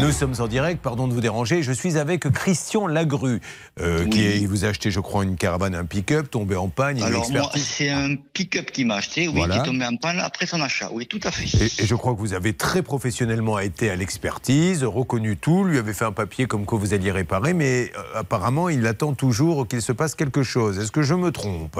Nous 0.00 0.10
sommes 0.10 0.34
en 0.40 0.48
direct, 0.48 0.82
pardon 0.82 1.06
de 1.06 1.14
vous 1.14 1.20
déranger. 1.20 1.62
Je 1.62 1.70
suis 1.70 1.96
avec 1.96 2.28
Christian 2.32 2.88
Lagru, 2.88 3.40
euh, 3.80 4.04
qui 4.06 4.24
est- 4.24 4.46
vous 4.46 4.64
a 4.64 4.68
acheté, 4.68 4.90
je 4.90 4.98
crois, 4.98 5.22
une 5.22 5.36
caravane, 5.36 5.76
un 5.76 5.84
pick-up 5.84 6.28
tombé 6.28 6.56
en 6.56 6.68
panne. 6.68 7.00
Alors 7.04 7.24
c'est 7.56 7.88
un 7.90 8.16
pick-up 8.16 8.72
qui 8.72 8.84
m'a 8.84 8.96
acheté, 8.96 9.28
oui, 9.28 9.34
Voilà. 9.36 9.54
qui 9.54 9.60
est 9.60 9.64
tombé 9.70 9.86
en 9.86 9.94
panne 9.96 10.18
après 10.18 10.46
son 10.46 10.60
achat. 10.60 10.90
Oui, 10.92 11.06
tout 11.06 11.20
à 11.22 11.30
fait. 11.30 11.44
Et, 11.62 11.84
et 11.84 11.86
je 11.86 11.94
crois 11.94 12.14
que 12.14 12.18
vous 12.18 12.34
avez 12.34 12.52
très 12.52 12.82
professionnellement 12.82 13.60
été 13.60 13.90
à 13.90 13.94
l'expertise, 13.96 14.82
reconnu 14.82 15.36
tout, 15.36 15.62
lui 15.62 15.78
avez 15.78 15.92
fait 15.94 16.04
un 16.04 16.12
papier 16.12 16.46
comme 16.46 16.66
quoi 16.66 16.80
vous 16.80 16.94
alliez 16.94 17.12
réparer, 17.12 17.54
mais 17.54 17.92
euh, 17.96 18.18
apparemment 18.18 18.68
il 18.68 18.84
attend 18.88 19.14
toujours 19.14 19.68
qu'il 19.68 19.82
se 19.82 19.92
passe 19.92 20.16
quelque 20.16 20.42
chose. 20.42 20.80
Est-ce 20.80 20.90
que 20.90 21.02
je 21.02 21.14
me 21.14 21.30
trompe? 21.30 21.78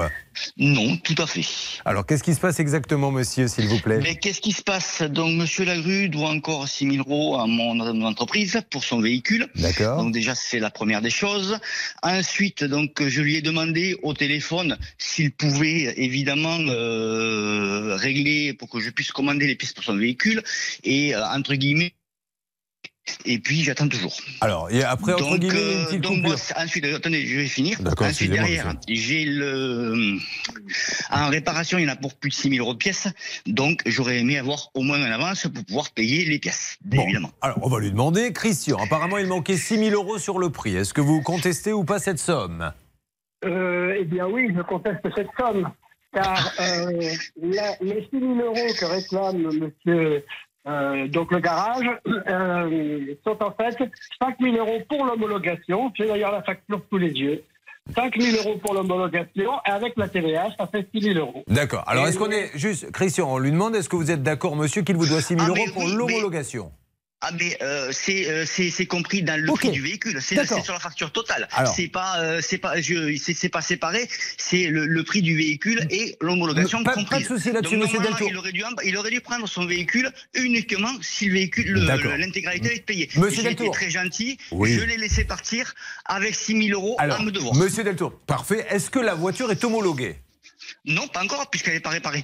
Non, 0.57 0.97
tout 0.97 1.15
à 1.17 1.27
fait. 1.27 1.45
Alors 1.85 2.05
qu'est-ce 2.05 2.23
qui 2.23 2.33
se 2.33 2.39
passe 2.39 2.59
exactement, 2.59 3.11
monsieur, 3.11 3.47
s'il 3.47 3.67
vous 3.67 3.79
plaît? 3.79 3.99
Mais 4.01 4.15
qu'est-ce 4.15 4.41
qui 4.41 4.51
se 4.51 4.61
passe? 4.61 5.01
Donc, 5.01 5.35
Monsieur 5.35 5.65
Lagru 5.65 6.09
doit 6.09 6.29
encore 6.29 6.67
6 6.67 6.91
000 6.91 7.09
euros 7.09 7.37
à 7.37 7.47
mon, 7.47 7.79
à 7.81 7.93
mon 7.93 8.05
entreprise 8.05 8.61
pour 8.69 8.83
son 8.83 9.01
véhicule. 9.01 9.47
D'accord. 9.55 9.97
Donc 10.01 10.13
déjà, 10.13 10.35
c'est 10.35 10.59
la 10.59 10.69
première 10.69 11.01
des 11.01 11.09
choses. 11.09 11.59
Ensuite, 12.03 12.63
donc, 12.63 13.01
je 13.05 13.21
lui 13.21 13.35
ai 13.35 13.41
demandé 13.41 13.97
au 14.03 14.13
téléphone 14.13 14.77
s'il 14.97 15.31
pouvait 15.31 15.93
évidemment 15.97 16.57
euh, 16.59 17.95
régler 17.95 18.53
pour 18.53 18.69
que 18.69 18.79
je 18.79 18.89
puisse 18.89 19.11
commander 19.11 19.47
les 19.47 19.55
pièces 19.55 19.73
pour 19.73 19.83
son 19.83 19.97
véhicule. 19.97 20.43
Et 20.83 21.15
euh, 21.15 21.25
entre 21.27 21.55
guillemets. 21.55 21.93
Et 23.25 23.39
puis 23.39 23.61
j'attends 23.63 23.87
toujours. 23.87 24.15
Alors, 24.41 24.69
et 24.71 24.83
après, 24.83 25.13
entre 25.13 25.29
donc, 25.29 25.39
guillemets, 25.39 25.73
une 25.73 25.79
euh, 25.79 25.85
petite 25.85 26.01
donc 26.01 26.21
moi, 26.23 26.35
ensuite, 26.57 26.85
attendez, 26.85 27.25
je 27.25 27.37
vais 27.37 27.47
finir. 27.47 27.79
D'accord, 27.81 28.07
Ensuite, 28.07 28.31
derrière, 28.31 28.73
j'ai 28.87 29.25
le. 29.25 30.17
En 31.11 31.29
réparation, 31.29 31.77
il 31.77 31.85
y 31.85 31.89
en 31.89 31.93
a 31.93 31.95
pour 31.95 32.15
plus 32.15 32.29
de 32.29 32.35
6 32.35 32.49
000 32.49 32.63
euros 32.63 32.73
de 32.73 32.77
pièces. 32.79 33.07
Donc, 33.45 33.81
j'aurais 33.85 34.19
aimé 34.19 34.37
avoir 34.39 34.69
au 34.73 34.81
moins 34.81 35.01
un 35.01 35.11
avance 35.11 35.47
pour 35.53 35.63
pouvoir 35.65 35.91
payer 35.91 36.25
les 36.25 36.39
pièces, 36.39 36.77
évidemment. 36.91 37.31
Alors, 37.41 37.59
on 37.61 37.69
va 37.69 37.79
lui 37.79 37.91
demander. 37.91 38.33
Christian, 38.33 38.77
apparemment, 38.77 39.17
il 39.17 39.27
manquait 39.27 39.57
6 39.57 39.77
000 39.89 39.91
euros 39.91 40.17
sur 40.17 40.39
le 40.39 40.49
prix. 40.49 40.75
Est-ce 40.75 40.93
que 40.93 41.01
vous 41.01 41.21
contestez 41.21 41.73
ou 41.73 41.83
pas 41.83 41.99
cette 41.99 42.19
somme? 42.19 42.71
Euh, 43.43 43.95
eh 43.99 44.05
bien 44.05 44.25
oui, 44.27 44.47
je 44.55 44.61
conteste 44.63 45.01
cette 45.15 45.27
somme, 45.37 45.69
car 46.13 46.51
euh, 46.59 46.91
la- 47.41 47.75
les 47.81 48.01
6 48.11 48.19
000 48.19 48.23
euros 48.39 48.55
que 48.79 48.85
réclame 48.85 49.43
monsieur 49.59 50.23
euh, 50.67 51.07
donc 51.07 51.31
le 51.31 51.39
garage 51.39 51.85
euh, 52.07 53.15
sont 53.23 53.37
en 53.43 53.51
fait 53.51 53.77
5 54.21 54.35
000 54.41 54.55
euros 54.57 54.79
pour 54.89 55.05
l'homologation. 55.05 55.91
J'ai 55.95 56.07
d'ailleurs 56.07 56.31
la 56.31 56.41
facture 56.43 56.81
sous 56.89 56.97
les 56.97 57.11
yeux. 57.11 57.43
5 57.95 58.19
000 58.19 58.37
euros 58.43 58.57
pour 58.57 58.73
l'homologation 58.73 59.51
et 59.67 59.69
avec 59.69 59.93
la 59.95 60.07
TVA, 60.07 60.47
ça 60.57 60.65
fait 60.65 60.87
6 60.93 61.01
000 61.13 61.19
euros. 61.19 61.43
D'accord. 61.47 61.83
Alors, 61.85 62.07
est-ce 62.07 62.17
qu'on 62.17 62.31
est 62.31 62.49
juste, 62.55 62.91
Christian, 62.91 63.31
on 63.31 63.37
lui 63.37 63.51
demande, 63.51 63.75
est-ce 63.75 63.89
que 63.89 63.95
vous 63.95 64.09
êtes 64.09 64.23
d'accord, 64.23 64.55
monsieur, 64.55 64.81
qu'il 64.81 64.95
vous 64.95 65.05
doit 65.05 65.21
6 65.21 65.35
000 65.35 65.39
Ah, 65.41 65.47
euros 65.49 65.55
mais 65.67 65.71
pour 65.71 65.83
oui, 65.83 65.91
mais- 65.91 65.97
l'homologation? 65.97 66.71
Ah 67.27 67.31
mais 67.39 67.57
euh, 67.63 67.89
c'est 67.91 68.29
euh, 68.29 68.45
c'est 68.45 68.69
c'est 68.69 68.85
compris 68.85 69.23
dans 69.23 69.39
le 69.41 69.51
prix 69.53 69.71
du 69.71 69.81
véhicule, 69.81 70.21
c'est 70.21 70.45
sur 70.45 70.73
la 70.73 70.79
facture 70.79 71.11
totale. 71.11 71.47
C'est 71.75 71.87
pas 71.87 72.19
euh, 72.19 72.39
c'est 72.41 72.59
pas 72.59 72.73
c'est 72.81 73.49
pas 73.49 73.61
séparé, 73.61 74.07
c'est 74.37 74.67
le, 74.67 74.85
le 74.85 75.03
prix 75.03 75.23
du 75.23 75.35
véhicule 75.35 75.87
et 75.89 76.15
l'homologation 76.21 76.83
Pas- 76.83 76.93
pas 76.93 77.01
de 77.01 77.07
comprise. 77.07 77.27
souci 77.27 77.51
là-dessus, 77.51 77.77
monsieur 77.77 77.99
Deltour. 77.99 78.27
Il 78.29 78.37
aurait 78.37 78.51
dû 78.51 78.63
en- 78.63 78.69
il 78.83 78.95
aurait 78.97 79.09
dû 79.09 79.21
prendre 79.21 79.47
son 79.47 79.65
véhicule 79.65 80.11
uniquement 80.35 80.91
si 81.01 81.25
le 81.25 81.33
véhicule 81.33 81.73
l'intégralité 82.19 82.75
est 82.75 82.85
payée. 82.85 83.09
Monsieur 83.15 83.41
Deltour. 83.41 83.71
très 83.73 83.89
gentil, 83.89 84.37
Oui. 84.51 84.73
je 84.73 84.81
l'ai 84.81 84.97
laissé 84.97 85.23
partir 85.23 85.73
avec 86.05 86.35
6 86.35 86.67
000 86.67 86.79
euros 86.79 86.95
Alors, 86.99 87.19
à 87.21 87.23
me 87.23 87.31
devoir. 87.31 87.55
monsieur 87.55 87.83
Deltour, 87.83 88.19
parfait. 88.27 88.67
Est-ce 88.69 88.91
que 88.91 88.99
la 88.99 89.15
voiture 89.15 89.49
est 89.51 89.63
homologuée? 89.63 90.17
Non, 90.85 91.07
pas 91.07 91.23
encore 91.23 91.49
puisqu'elle 91.49 91.73
n'est 91.73 91.79
pas 91.79 91.89
réparée. 91.89 92.23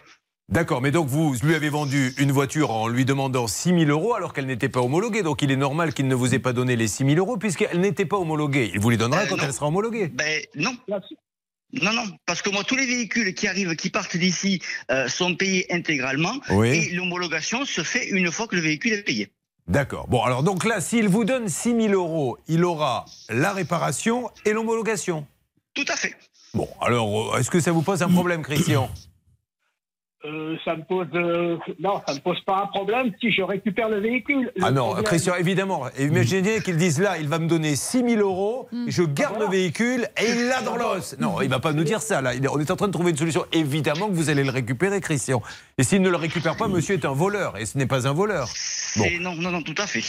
D'accord, 0.52 0.82
mais 0.82 0.92
donc 0.92 1.08
vous 1.08 1.34
lui 1.44 1.56
avez 1.56 1.70
vendu 1.70 2.14
une 2.18 2.34
voiture 2.34 2.72
en 2.72 2.90
lui 2.90 3.06
demandant 3.06 3.48
6 3.48 3.70
000 3.70 3.84
euros 3.86 4.14
alors 4.16 4.34
qu'elle 4.34 4.48
n'était 4.48 4.68
pas 4.68 4.82
homologuée. 4.82 5.24
Donc 5.24 5.42
il 5.42 5.50
est 5.50 5.56
normal 5.56 5.94
qu'il 5.94 6.08
ne 6.10 6.16
vous 6.16 6.36
ait 6.36 6.40
pas 6.40 6.52
donné 6.52 6.76
les 6.76 6.90
6 6.90 7.06
000 7.06 7.18
euros 7.18 7.38
puisqu'elle 7.38 7.80
n'était 7.80 8.06
pas 8.06 8.18
homologuée. 8.18 8.70
Il 8.74 8.80
vous 8.82 8.90
les 8.90 8.98
donnera 8.98 9.22
Euh, 9.22 9.26
quand 9.30 9.38
non. 9.38 9.44
elle 9.46 9.54
sera 9.54 9.68
homologuée. 9.68 10.10
Ben 10.10 10.42
non. 10.56 10.76
Non, 10.90 11.94
non, 11.94 12.04
parce 12.26 12.42
que 12.42 12.50
moi, 12.50 12.66
tous 12.66 12.76
les 12.76 12.86
véhicules 12.86 13.34
qui 13.34 13.48
arrivent, 13.48 13.78
qui 13.78 13.90
partent 13.90 14.18
d'ici, 14.18 14.62
euh, 14.92 15.08
sont 15.08 15.36
payés 15.36 15.74
intégralement. 15.74 16.34
Oui. 16.50 16.68
Et 16.68 16.90
l'homologation 16.96 17.64
se 17.64 17.82
fait 17.82 18.10
une 18.10 18.30
fois 18.30 18.46
que 18.48 18.58
le 18.58 18.62
véhicule 18.62 18.92
est 18.92 19.04
payé. 19.04 19.32
D'accord. 19.70 20.10
Bon, 20.10 20.22
alors 20.22 20.44
donc 20.44 20.66
là, 20.66 20.82
s'il 20.82 21.08
vous 21.08 21.24
donne 21.24 21.48
6 21.48 21.70
000 21.82 21.94
euros, 21.94 22.38
il 22.50 22.66
aura 22.66 23.06
la 23.30 23.54
réparation 23.54 24.30
et 24.44 24.52
l'homologation. 24.52 25.26
Tout 25.74 25.86
à 25.88 25.96
fait. 25.96 26.14
Bon, 26.54 26.68
alors, 26.82 27.36
euh, 27.36 27.40
est-ce 27.40 27.50
que 27.50 27.62
ça 27.62 27.72
vous 27.72 27.84
pose 27.84 28.04
un 28.04 28.10
problème, 28.10 28.42
Christian? 28.42 28.90
Euh, 30.24 30.56
ça 30.64 30.76
me 30.76 30.84
pose 30.84 31.08
euh, 31.16 31.58
non, 31.80 32.00
ça 32.08 32.14
me 32.14 32.20
pose 32.20 32.40
pas 32.42 32.62
un 32.64 32.68
problème 32.68 33.12
si 33.20 33.32
je 33.32 33.42
récupère 33.42 33.90
le 33.90 34.00
véhicule. 34.00 34.52
Le 34.56 34.64
Ah 34.64 34.70
non, 34.70 34.86
problème- 34.86 35.04
Christian, 35.06 35.34
évidemment. 35.36 35.86
Imaginez 36.00 36.62
qu'ils 36.62 36.78
disent 36.78 37.00
là, 37.00 37.18
il 37.18 37.28
va 37.28 37.40
me 37.40 37.48
donner 37.48 37.76
6 37.76 38.04
000 38.08 38.22
euros, 38.22 38.68
je 38.88 39.02
garde 39.02 39.40
le 39.40 39.48
véhicule 39.48 40.08
et 40.22 40.30
il 40.30 40.48
l'a 40.48 40.62
dans 40.62 40.76
l'os. 40.76 41.16
Non, 41.20 41.42
il 41.42 41.50
va 41.50 41.60
pas 41.60 41.74
nous 41.74 41.84
dire 41.84 42.04
ça. 42.04 42.22
Là. 42.22 42.34
On 42.54 42.60
est 42.60 42.70
en 42.70 42.76
train 42.76 42.88
de 42.88 42.94
trouver 42.94 43.10
une 43.12 43.18
solution. 43.18 43.46
Évidemment 43.52 44.10
que 44.10 44.14
vous 44.14 44.30
allez 44.30 44.44
le 44.44 44.52
récupérer, 44.52 45.02
Christian. 45.02 45.42
Et 45.80 45.84
s'il 45.84 46.04
ne 46.04 46.10
le 46.10 46.18
récupère 46.18 46.56
pas, 46.56 46.68
monsieur 46.68 46.94
est 46.96 47.06
un 47.06 47.14
voleur. 47.14 47.58
Et 47.58 47.66
ce 47.66 47.78
n'est 47.80 47.88
pas 47.88 48.08
un 48.08 48.14
voleur. 48.14 48.48
Bon. 48.98 49.06
Non, 49.22 49.34
non, 49.36 49.50
non, 49.52 49.62
tout 49.64 49.76
à 49.80 49.88
fait. 49.88 50.04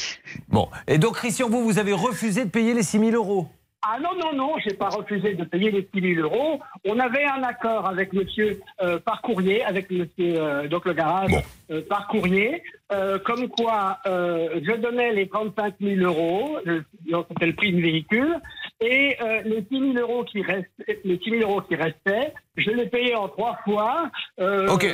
bon. 0.49 0.69
Et 0.89 0.99
donc, 0.99 1.15
Christian, 1.15 1.49
vous, 1.49 1.65
vous 1.65 1.79
avez 1.79 1.95
refusé 1.95 2.45
de 2.45 2.51
payer 2.51 2.75
les 2.75 2.83
6 2.83 2.99
000 2.99 3.11
euros. 3.13 3.49
Ah 3.85 3.99
non, 4.01 4.11
non, 4.17 4.33
non, 4.33 4.59
j'ai 4.65 4.75
pas 4.75 4.91
refusé 4.91 5.35
de 5.35 5.43
payer 5.43 5.73
les 5.73 5.89
6 5.93 6.15
000 6.15 6.21
euros. 6.29 6.61
On 6.85 7.01
avait 7.01 7.25
un 7.25 7.43
accord 7.43 7.85
avec 7.85 8.13
monsieur 8.13 8.61
euh, 8.81 9.01
par 9.01 9.21
courrier, 9.23 9.65
avec 9.65 9.91
monsieur, 9.91 10.37
euh, 10.41 10.69
donc 10.69 10.85
le 10.85 10.93
garage 10.93 11.33
euh, 11.73 11.83
par 11.89 12.07
courrier, 12.07 12.63
euh, 12.93 13.19
comme 13.19 13.49
quoi 13.49 13.99
euh, 14.07 14.61
je 14.63 14.73
donnais 14.77 15.13
les 15.13 15.29
35 15.29 15.75
000 15.81 16.01
euros, 16.01 16.59
euh, 16.69 16.83
c'était 17.29 17.47
le 17.47 17.55
prix 17.55 17.73
du 17.73 17.83
véhicule, 17.83 18.37
et 18.83 19.17
euh, 19.23 19.43
les 19.45 19.65
6 19.71 19.93
000 19.95 19.99
euros 19.99 20.25
qui 20.25 20.43
restaient, 20.43 21.01
les 21.05 21.19
6 21.23 21.31
000 21.39 21.43
euros 21.43 21.61
qui 21.63 21.77
restaient, 21.77 22.35
je 22.57 22.71
les 22.71 22.87
payais 22.87 23.15
en 23.15 23.29
trois 23.29 23.57
fois, 23.65 24.11
euh, 24.41 24.67
Ok. 24.69 24.87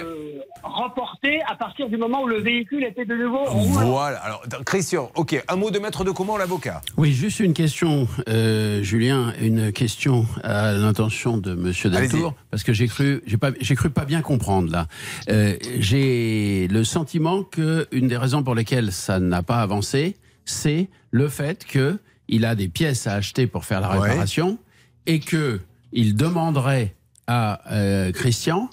remportés 0.63 1.41
à 1.49 1.57
partir 1.57 1.89
du 1.89 1.97
moment 1.97 2.23
où 2.23 2.27
le 2.27 2.41
véhicule 2.41 2.85
était 2.85 3.05
de 3.05 3.15
nouveau 3.15 3.39
en. 3.49 3.59
Voilà. 3.63 4.19
Alors, 4.19 4.43
Christian, 4.67 5.11
ok, 5.15 5.43
un 5.49 5.57
mot 5.57 5.71
de 5.71 5.79
maître 5.79 6.05
de 6.05 6.11
comment 6.11 6.37
l'avocat? 6.37 6.81
Oui, 6.97 7.13
juste 7.13 7.41
une 7.41 7.55
question, 7.55 8.07
euh, 8.29 8.83
Julien, 8.83 9.33
une 9.41 9.73
question 9.73 10.27
à 10.45 10.73
l'intention 10.73 11.39
de 11.39 11.55
Monsieur 11.55 11.91
Deltour, 11.91 12.35
parce 12.51 12.63
que 12.63 12.73
j'ai 12.73 12.87
cru, 12.89 13.23
j'ai 13.27 13.39
pas, 13.39 13.51
j'ai 13.61 13.75
cru 13.75 13.91
pas 13.91 14.05
bien 14.05 14.21
comprendre 14.21 14.71
là. 14.71 14.87
Euh, 15.31 15.57
j'ai 15.79 16.69
le 16.69 16.85
sentiment 16.85 17.43
que 17.43 17.87
une 17.93 18.09
des 18.09 18.17
raisons 18.17 18.43
pour 18.43 18.55
lesquelles 18.55 18.93
ça 18.93 19.19
n'a 19.19 19.43
pas 19.43 19.61
avancé, 19.63 20.17
c'est 20.45 20.89
le 21.11 21.29
fait 21.29 21.65
que 21.65 21.99
il 22.29 22.45
a 22.45 22.55
des 22.55 22.69
pièces 22.69 23.07
à 23.07 23.15
acheter 23.15 23.47
pour 23.47 23.65
faire 23.65 23.81
la 23.81 23.91
Ouais. 23.99 24.09
réparation 24.09 24.59
et 25.07 25.21
que 25.21 25.61
il 25.93 26.15
demanderait 26.17 26.95
à 27.27 27.61
euh, 27.73 28.13
Christian 28.13 28.69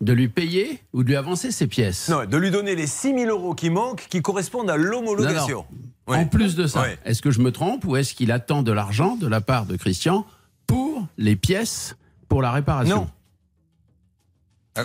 de 0.00 0.12
lui 0.12 0.28
payer 0.28 0.80
ou 0.92 1.02
de 1.02 1.08
lui 1.08 1.16
avancer 1.16 1.50
ses 1.50 1.66
pièces. 1.66 2.08
Non, 2.08 2.24
de 2.24 2.36
lui 2.36 2.50
donner 2.50 2.74
les 2.76 2.86
6 2.86 3.14
000 3.14 3.26
euros 3.30 3.54
qui 3.54 3.70
manquent, 3.70 4.06
qui 4.08 4.22
correspondent 4.22 4.70
à 4.70 4.76
l'homologation. 4.76 5.64
En 6.06 6.24
plus 6.26 6.54
de 6.56 6.66
ça, 6.66 6.82
Ouais. 6.82 6.98
est-ce 7.04 7.20
que 7.20 7.30
je 7.30 7.40
me 7.40 7.52
trompe 7.52 7.84
ou 7.84 7.96
est-ce 7.96 8.14
qu'il 8.14 8.32
attend 8.32 8.62
de 8.62 8.72
l'argent 8.72 9.16
de 9.16 9.26
la 9.26 9.40
part 9.40 9.66
de 9.66 9.76
Christian 9.76 10.24
pour 10.66 11.06
les 11.18 11.36
pièces 11.36 11.96
pour 12.28 12.40
la 12.42 12.50
réparation? 12.52 13.08
Non. 14.76 14.84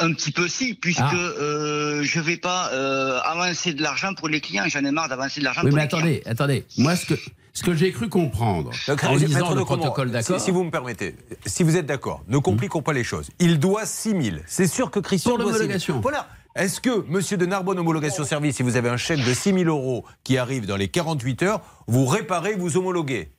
un, 0.00 0.12
petit 0.12 0.32
peu 0.32 0.48
si, 0.48 0.74
puisque 0.74 1.00
Ah. 1.00 1.12
euh, 1.14 2.02
je 2.02 2.20
vais 2.20 2.36
pas 2.36 2.70
euh, 2.72 3.20
avancer 3.20 3.72
de 3.74 3.82
l'argent 3.82 4.14
pour 4.14 4.28
les 4.28 4.40
clients. 4.40 4.64
J'en 4.66 4.84
ai 4.84 4.90
marre 4.90 5.08
d'avancer 5.08 5.40
de 5.40 5.44
l'argent 5.44 5.62
Oui, 5.64 5.70
pour 5.70 5.76
mais 5.76 5.82
les 5.82 5.88
clients. 5.88 6.00
attendez, 6.00 6.22
attendez. 6.26 6.64
Moi, 6.78 6.96
ce 6.96 7.06
que, 7.06 7.14
ce 7.52 7.62
que 7.62 7.74
j'ai 7.74 7.92
cru 7.92 8.08
comprendre 8.08 8.70
Donc, 8.88 9.04
en 9.04 9.14
lisant 9.14 9.54
le 9.54 9.64
protocole 9.64 10.10
d'accord, 10.10 10.38
Si, 10.38 10.44
si 10.46 10.50
vous 10.50 10.64
me 10.64 10.70
permettez, 10.70 11.14
si 11.46 11.62
vous 11.62 11.76
êtes 11.76 11.86
d'accord, 11.86 12.22
ne 12.28 12.38
compliquons 12.38 12.82
pas 12.82 12.92
les 12.92 13.04
choses. 13.04 13.28
Il 13.38 13.58
doit 13.58 13.86
6 13.86 14.10
000. 14.10 14.36
C'est 14.46 14.66
sûr 14.66 14.90
que 14.90 15.00
Christian 15.00 15.30
Pour 15.32 15.38
doit 15.40 15.46
6 15.48 15.52
000. 15.52 15.62
l'homologation. 15.62 16.00
Voilà. 16.00 16.28
Est-ce 16.56 16.80
que, 16.80 17.04
monsieur 17.08 17.36
de 17.36 17.46
Narbonne 17.46 17.78
Homologation 17.78 18.24
Service, 18.24 18.56
si 18.56 18.62
vous 18.64 18.76
avez 18.76 18.88
un 18.88 18.96
chèque 18.96 19.24
de 19.24 19.32
6 19.32 19.52
000 19.52 19.64
euros 19.66 20.04
qui 20.24 20.36
arrive 20.36 20.66
dans 20.66 20.76
les 20.76 20.88
48 20.88 21.42
heures, 21.44 21.60
vous 21.86 22.06
réparez, 22.06 22.54
vous 22.56 22.76
homologuez? 22.76 23.30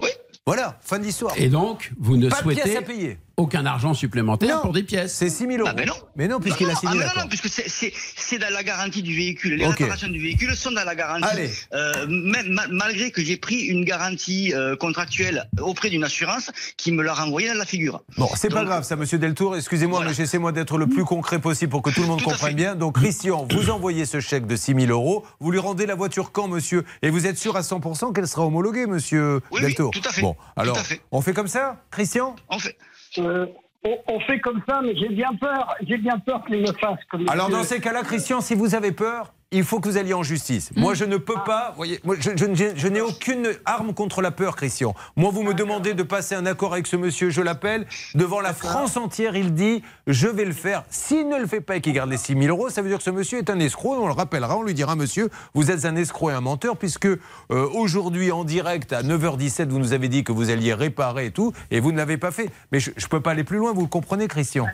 Oui. 0.00 0.10
Voilà, 0.46 0.78
fin 0.80 0.98
d'histoire. 1.00 1.34
et 1.36 1.48
donc 1.48 1.92
vous 1.98 2.16
ne 2.16 2.28
Pas 2.28 2.36
de 2.38 2.42
souhaitez 2.42 2.62
pièces 2.62 2.76
à 2.76 2.82
payer. 2.82 3.18
Aucun 3.36 3.64
argent 3.66 3.94
supplémentaire 3.94 4.56
Non. 4.56 4.62
pour 4.62 4.72
des 4.72 4.82
pièces. 4.82 5.14
C'est 5.14 5.28
6 5.30 5.46
000 5.46 5.52
euros. 5.58 5.68
Ah 5.70 5.74
ben 5.74 5.86
non. 5.86 5.94
Mais 6.16 6.28
non, 6.28 6.38
puisqu'il 6.40 6.66
a 6.68 6.72
non, 6.74 6.78
signé 6.78 6.92
ah, 6.92 6.96
mais 6.96 7.00
l'accord. 7.04 7.16
non, 7.16 7.22
non, 7.22 7.28
puisque 7.28 7.48
c'est- 7.48 8.38
dans 8.38 8.50
la 8.52 8.62
garantie 8.62 9.02
du 9.02 9.14
véhicule. 9.14 9.56
Les 9.56 9.66
Ok. 9.66 9.76
réparations 9.78 10.08
du 10.08 10.18
véhicule 10.18 10.56
sont 10.56 10.70
dans 10.72 10.84
la 10.84 10.94
garantie. 10.94 11.28
Allez. 11.30 11.50
Euh, 11.74 12.06
même 12.08 12.48
ma- 12.48 12.66
malgré 12.68 13.10
que 13.10 13.22
j'ai 13.22 13.36
pris 13.36 13.56
une 13.66 13.84
garantie 13.84 14.54
euh, 14.54 14.74
contractuelle 14.74 15.48
auprès 15.60 15.90
d'une 15.90 16.02
assurance 16.04 16.50
qui 16.78 16.92
me 16.92 17.02
l'a 17.02 17.12
renvoyé 17.12 17.48
dans 17.48 17.58
la 17.58 17.66
figure. 17.66 18.02
Bon, 18.16 18.28
c'est 18.36 18.48
pas 18.48 18.64
grave 18.64 18.84
ça, 18.84 18.96
monsieur 18.96 19.18
Deltour. 19.18 19.54
Excusez-moi, 19.56 19.98
Voilà. 19.98 20.10
mais 20.10 20.16
j'essaie 20.16 20.38
moi 20.38 20.50
d'être 20.52 20.78
le 20.78 20.86
plus 20.86 21.04
concret 21.04 21.38
possible 21.40 21.70
pour 21.70 21.82
que 21.82 21.90
tout 21.90 22.00
le 22.00 22.06
monde 22.06 22.20
Tout 22.20 22.30
comprenne 22.30 22.54
bien. 22.54 22.74
Donc, 22.74 22.94
Christian, 22.96 23.46
vous 23.50 23.68
envoyez 23.70 24.06
ce 24.06 24.20
chèque 24.20 24.46
de 24.46 24.56
6 24.56 24.74
000 24.74 24.86
euros. 24.90 25.24
Vous 25.40 25.50
lui 25.50 25.58
rendez 25.58 25.84
la 25.86 25.94
voiture 25.94 26.32
quand, 26.32 26.48
monsieur? 26.48 26.84
Et 27.02 27.10
vous 27.10 27.26
êtes 27.26 27.36
sûr 27.38 27.56
à 27.56 27.60
100% 27.62 28.12
qu'elle 28.14 28.26
sera 28.28 28.46
homologuée, 28.46 28.86
monsieur 28.86 29.36
Oui, 29.50 29.60
oui, 29.60 29.60
Deltour? 29.62 29.90
tout 29.90 30.00
à 30.08 30.12
fait. 30.12 30.22
Bon, 30.22 30.32
Tout 30.34 30.40
alors, 30.56 30.78
à 30.78 30.84
fait. 30.84 31.00
on 31.10 31.20
fait 31.20 31.34
comme 31.34 31.48
ça, 31.48 31.82
Christian? 31.90 32.34
En 32.48 32.58
fait, 32.58 32.76
Euh, 33.18 33.46
on, 33.84 33.98
on 34.06 34.20
fait 34.20 34.40
comme 34.40 34.62
ça, 34.68 34.80
mais 34.82 34.96
j'ai 34.96 35.08
bien 35.08 35.34
peur. 35.40 35.74
J'ai 35.86 35.98
bien 35.98 36.18
peur 36.18 36.44
qu'il 36.44 36.60
me 36.60 36.72
fasse 36.72 36.98
comme. 37.10 37.28
Alors 37.28 37.48
dans 37.48 37.64
ces 37.64 37.80
cas-là, 37.80 38.02
Christian, 38.02 38.40
si 38.40 38.54
vous 38.54 38.74
avez 38.74 38.92
peur, 38.92 39.32
il 39.52 39.64
faut 39.64 39.80
que 39.80 39.88
vous 39.88 39.96
alliez 39.96 40.14
en 40.14 40.22
justice. 40.22 40.70
Moi, 40.76 40.94
je 40.94 41.04
ne 41.04 41.16
peux 41.16 41.38
pas. 41.46 41.72
Voyez, 41.76 42.00
moi, 42.04 42.16
je, 42.18 42.30
je 42.34 42.44
n'ai- 42.46 42.72
je 42.76 42.88
n'ai 42.88 43.00
aucune 43.00 43.48
arme 43.64 43.94
contre 43.94 44.22
la 44.22 44.30
peur, 44.30 44.56
Christian. 44.56 44.94
Moi, 45.16 45.30
vous 45.32 45.42
me 45.42 45.54
demandez 45.54 45.94
de 45.94 46.02
passer 46.02 46.34
un 46.34 46.46
accord 46.46 46.72
avec 46.72 46.86
ce 46.86 46.96
monsieur, 46.96 47.30
je 47.30 47.40
l'appelle 47.42 47.86
devant 48.14 48.40
la 48.40 48.52
France 48.54 48.96
entière. 48.96 49.36
Il 49.36 49.54
dit, 49.54 49.82
je 50.06 50.28
vais 50.28 50.44
le 50.44 50.52
faire. 50.52 50.84
S'il 50.90 51.28
ne 51.28 51.38
le 51.38 51.46
fait 51.46 51.60
pas 51.60 51.76
et 51.76 51.80
qu'il 51.80 51.92
garde 51.92 52.10
les 52.10 52.16
6 52.16 52.34
000 52.34 52.46
euros, 52.46 52.70
ça 52.70 52.82
veut 52.82 52.88
dire 52.88 52.98
que 52.98 53.04
ce 53.04 53.10
monsieur 53.10 53.38
est 53.38 53.50
un 53.50 53.58
escroc. 53.58 53.94
On 54.00 54.06
le 54.06 54.12
rappellera, 54.12 54.56
on 54.56 54.62
lui 54.62 54.74
dira, 54.74 54.96
monsieur, 54.96 55.28
vous 55.54 55.70
êtes 55.70 55.84
un 55.84 55.96
escroc 55.96 56.30
et 56.30 56.34
un 56.34 56.40
menteur, 56.40 56.76
puisque 56.76 57.06
euh, 57.06 57.18
aujourd'hui, 57.50 58.32
en 58.32 58.44
direct, 58.44 58.92
à 58.92 59.02
9h17, 59.02 59.68
vous 59.68 59.78
nous 59.78 59.92
avez 59.92 60.08
dit 60.08 60.24
que 60.24 60.32
vous 60.32 60.50
alliez 60.50 60.74
réparer 60.74 61.26
et 61.26 61.30
tout, 61.30 61.52
et 61.70 61.80
vous 61.80 61.92
ne 61.92 61.96
l'avez 61.98 62.16
pas 62.16 62.30
fait. 62.30 62.50
Mais 62.72 62.80
je 62.80 62.90
ne 62.90 63.06
peux 63.08 63.20
pas 63.20 63.32
aller 63.32 63.44
plus 63.44 63.58
loin. 63.58 63.72
Vous 63.72 63.82
le 63.82 63.86
comprenez, 63.88 64.28
Christian? 64.28 64.66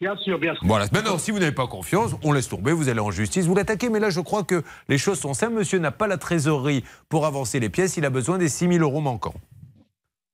Bien 0.00 0.14
sûr, 0.18 0.38
bien 0.38 0.54
sûr. 0.54 0.62
voilà. 0.66 0.86
Maintenant, 0.92 1.16
si 1.18 1.30
vous 1.30 1.38
n'avez 1.38 1.52
pas 1.52 1.66
confiance, 1.66 2.12
on 2.22 2.32
laisse 2.32 2.48
tomber, 2.48 2.72
vous 2.72 2.88
allez 2.88 3.00
en 3.00 3.10
justice, 3.10 3.46
vous 3.46 3.54
l'attaquez. 3.54 3.88
Mais 3.88 3.98
là, 4.00 4.10
je 4.10 4.20
crois 4.20 4.44
que 4.44 4.62
les 4.88 4.98
choses 4.98 5.18
sont 5.18 5.32
simples. 5.32 5.54
Monsieur 5.54 5.78
n'a 5.78 5.90
pas 5.90 6.06
la 6.06 6.18
trésorerie 6.18 6.84
pour 7.08 7.24
avancer 7.24 7.60
les 7.60 7.70
pièces, 7.70 7.96
il 7.96 8.04
a 8.04 8.10
besoin 8.10 8.36
des 8.38 8.48
6 8.48 8.68
000 8.68 8.78
euros 8.80 9.00
manquants. 9.00 9.34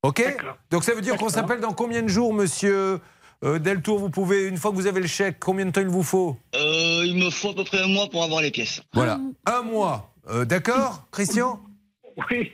OK? 0.02 0.22
Donc 0.70 0.82
ça 0.82 0.94
veut 0.94 1.00
dire 1.00 1.16
qu'on 1.16 1.28
s'appelle 1.28 1.60
dans 1.60 1.72
combien 1.72 2.02
de 2.02 2.08
jours, 2.08 2.34
monsieur 2.34 2.98
euh, 3.44 3.58
Deltour? 3.60 4.00
Vous 4.00 4.10
pouvez, 4.10 4.48
une 4.48 4.56
fois 4.56 4.72
que 4.72 4.76
vous 4.76 4.88
avez 4.88 5.00
le 5.00 5.06
chèque, 5.06 5.36
combien 5.38 5.64
de 5.64 5.70
temps 5.70 5.80
il 5.80 5.86
vous 5.86 6.02
faut? 6.02 6.36
Euh, 6.56 7.02
il 7.04 7.16
me 7.24 7.30
faut 7.30 7.50
à 7.50 7.54
peu 7.54 7.62
près 7.62 7.80
un 7.82 7.86
mois 7.86 8.08
pour 8.10 8.24
avoir 8.24 8.42
les 8.42 8.50
pièces. 8.50 8.82
Voilà. 8.92 9.20
Un 9.46 9.62
mois. 9.62 10.12
Euh, 10.28 10.44
D'accord, 10.44 11.06
Christian? 11.12 11.60
Oui. 12.30 12.50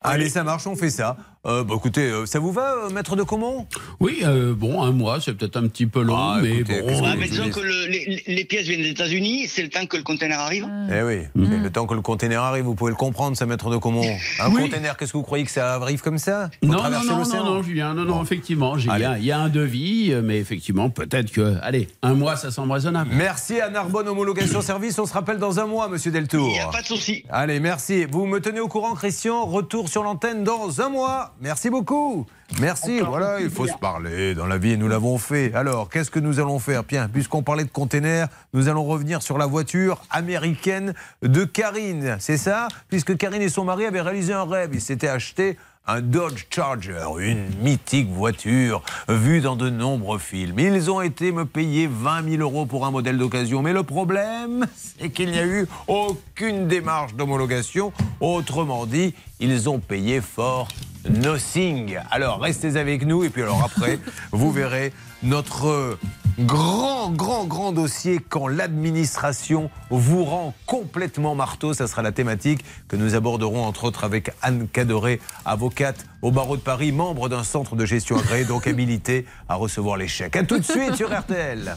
Allez, 0.00 0.28
ça 0.30 0.42
marche, 0.42 0.66
on 0.66 0.74
fait 0.74 0.90
ça. 0.90 1.16
Euh, 1.46 1.64
bah, 1.64 1.74
écoutez, 1.78 2.02
euh, 2.02 2.26
ça 2.26 2.38
vous 2.38 2.52
va, 2.52 2.74
euh, 2.74 2.90
maître 2.90 3.16
de 3.16 3.22
Comont 3.22 3.66
Oui, 3.98 4.18
euh, 4.24 4.52
bon, 4.54 4.82
un 4.82 4.90
mois, 4.92 5.22
c'est 5.22 5.32
peut-être 5.32 5.56
un 5.56 5.66
petit 5.68 5.86
peu 5.86 6.02
long, 6.02 6.14
Ah, 6.14 6.38
mais 6.42 6.56
écoutez, 6.58 6.82
bon. 6.82 6.88
je 7.02 7.28
disons 7.28 7.48
que 7.48 7.60
le- 7.60 7.86
les, 7.86 8.22
les 8.26 8.44
pièces 8.44 8.66
viennent 8.66 8.82
des 8.82 8.90
États-Unis, 8.90 9.46
c'est 9.48 9.62
le 9.62 9.70
temps 9.70 9.86
que 9.86 9.96
le 9.96 10.02
conteneur 10.02 10.38
arrive. 10.38 10.68
Eh 10.94 11.02
oui, 11.02 11.20
c'est 11.34 11.56
le 11.56 11.70
temps 11.70 11.86
que 11.86 11.94
le 11.94 12.02
conteneur 12.02 12.44
arrive, 12.44 12.64
vous 12.66 12.74
pouvez 12.74 12.90
le 12.90 12.96
comprendre, 12.96 13.38
ça, 13.38 13.46
maître 13.46 13.70
de 13.70 13.78
Comont. 13.78 14.04
Un 14.38 14.50
Oui. 14.52 14.64
conteneur, 14.64 14.98
qu'est-ce 14.98 15.12
que 15.12 15.16
vous 15.16 15.22
croyez 15.22 15.44
que 15.46 15.50
ça 15.50 15.76
arrive 15.76 16.02
comme 16.02 16.18
ça? 16.18 16.50
Non, 16.62 16.74
non, 16.82 16.90
non, 16.90 17.24
non, 17.24 17.44
non, 17.44 17.62
Julien, 17.62 17.94
non, 17.94 18.04
non, 18.04 18.22
effectivement, 18.22 18.76
j'ai- 18.76 18.90
il 18.94 19.00
y, 19.00 19.04
a- 19.06 19.16
il 19.16 19.24
y 19.24 19.32
a 19.32 19.38
un 19.38 19.48
devis, 19.48 20.12
mais 20.22 20.36
effectivement, 20.40 20.90
peut-être 20.90 21.30
que, 21.32 21.56
allez, 21.62 21.88
un 22.02 22.12
mois, 22.12 22.36
ça 22.36 22.50
semble 22.50 22.72
raisonnable. 22.72 23.12
Merci 23.14 23.62
à 23.62 23.70
Narbonne 23.70 24.08
Homologation 24.08 24.60
Service. 24.60 24.98
On 24.98 25.06
se 25.06 25.14
rappelle 25.14 25.38
dans 25.38 25.58
un 25.58 25.64
mois, 25.66 25.88
monsieur 25.88 26.10
Deltour. 26.10 26.48
Il 26.50 26.52
n'y 26.52 26.60
a 26.60 26.66
pas 26.68 26.82
de 26.82 26.86
souci. 26.86 27.24
Allez, 27.30 27.60
merci. 27.60 28.04
Vous 28.04 28.26
me 28.26 28.40
tenez 28.40 28.60
au 28.60 28.68
courant, 28.68 28.92
Christian. 28.94 29.46
Retour 29.46 29.88
sur 29.88 30.02
l'antenne 30.02 30.44
dans 30.44 30.82
un 30.82 30.90
mois. 30.90 31.28
Merci 31.40 31.70
beaucoup. 31.70 32.26
Merci. 32.60 33.00
Voilà, 33.00 33.40
il 33.40 33.50
faut 33.50 33.66
se 33.66 33.76
parler 33.76 34.34
dans 34.34 34.46
la 34.46 34.58
vie 34.58 34.72
et 34.72 34.76
nous 34.76 34.88
l'avons 34.88 35.18
fait. 35.18 35.54
Alors, 35.54 35.88
qu'est-ce 35.88 36.10
que 36.10 36.18
nous 36.18 36.40
allons 36.40 36.58
faire? 36.58 36.84
Bien, 36.84 37.08
puisqu'on 37.08 37.42
parlait 37.42 37.64
de 37.64 37.70
containers, 37.70 38.28
nous 38.52 38.68
allons 38.68 38.84
revenir 38.84 39.22
sur 39.22 39.38
la 39.38 39.46
voiture 39.46 40.02
américaine 40.10 40.94
de 41.22 41.44
Karine. 41.44 42.16
C'est 42.18 42.36
ça? 42.36 42.68
Puisque 42.88 43.16
Karine 43.16 43.42
et 43.42 43.48
son 43.48 43.64
mari 43.64 43.86
avaient 43.86 44.00
réalisé 44.00 44.32
un 44.32 44.44
rêve. 44.44 44.70
Ils 44.74 44.80
s'étaient 44.80 45.08
achetés 45.08 45.56
un 45.86 46.02
Dodge 46.02 46.44
Charger, 46.50 47.08
une 47.18 47.48
mythique 47.62 48.10
voiture 48.10 48.82
vue 49.08 49.40
dans 49.40 49.56
de 49.56 49.70
nombreux 49.70 50.18
films. 50.18 50.58
Ils 50.58 50.90
ont 50.90 51.00
été 51.00 51.32
me 51.32 51.44
payer 51.44 51.88
20 51.90 52.30
000 52.30 52.42
euros 52.42 52.66
pour 52.66 52.86
un 52.86 52.90
modèle 52.90 53.18
d'occasion. 53.18 53.62
Mais 53.62 53.72
le 53.72 53.82
problème, 53.82 54.66
c'est 54.76 55.10
qu'il 55.10 55.30
n'y 55.30 55.38
a 55.38 55.46
eu 55.46 55.66
aucune 55.88 56.68
démarche 56.68 57.14
d'homologation. 57.14 57.92
Autrement 58.20 58.86
dit, 58.86 59.14
ils 59.40 59.68
ont 59.68 59.80
payé 59.80 60.20
for 60.20 60.68
nothing. 61.08 61.98
Alors, 62.10 62.40
restez 62.40 62.76
avec 62.76 63.04
nous. 63.04 63.24
Et 63.24 63.30
puis 63.30 63.42
alors 63.42 63.62
après, 63.64 63.98
vous 64.32 64.52
verrez 64.52 64.92
notre 65.22 65.98
grand, 66.40 67.10
grand, 67.10 67.44
grand 67.44 67.72
dossier 67.72 68.20
quand 68.28 68.48
l'administration 68.48 69.70
vous 69.90 70.24
rend 70.24 70.54
complètement 70.66 71.34
marteau. 71.34 71.74
Ça 71.74 71.86
sera 71.86 72.02
la 72.02 72.12
thématique 72.12 72.64
que 72.88 72.96
nous 72.96 73.14
aborderons 73.14 73.64
entre 73.64 73.84
autres 73.84 74.04
avec 74.04 74.30
Anne 74.42 74.68
Cadoré, 74.68 75.20
avocate 75.44 76.06
au 76.22 76.30
barreau 76.30 76.56
de 76.56 76.62
Paris, 76.62 76.92
membre 76.92 77.28
d'un 77.28 77.44
centre 77.44 77.76
de 77.76 77.84
gestion 77.84 78.18
agréé, 78.18 78.44
donc 78.44 78.66
habilité 78.66 79.26
à 79.48 79.54
recevoir 79.54 79.96
les 79.96 80.08
chèques. 80.08 80.36
A 80.36 80.44
tout 80.44 80.58
de 80.58 80.64
suite 80.64 80.94
sur 80.94 81.16
RTL. 81.16 81.76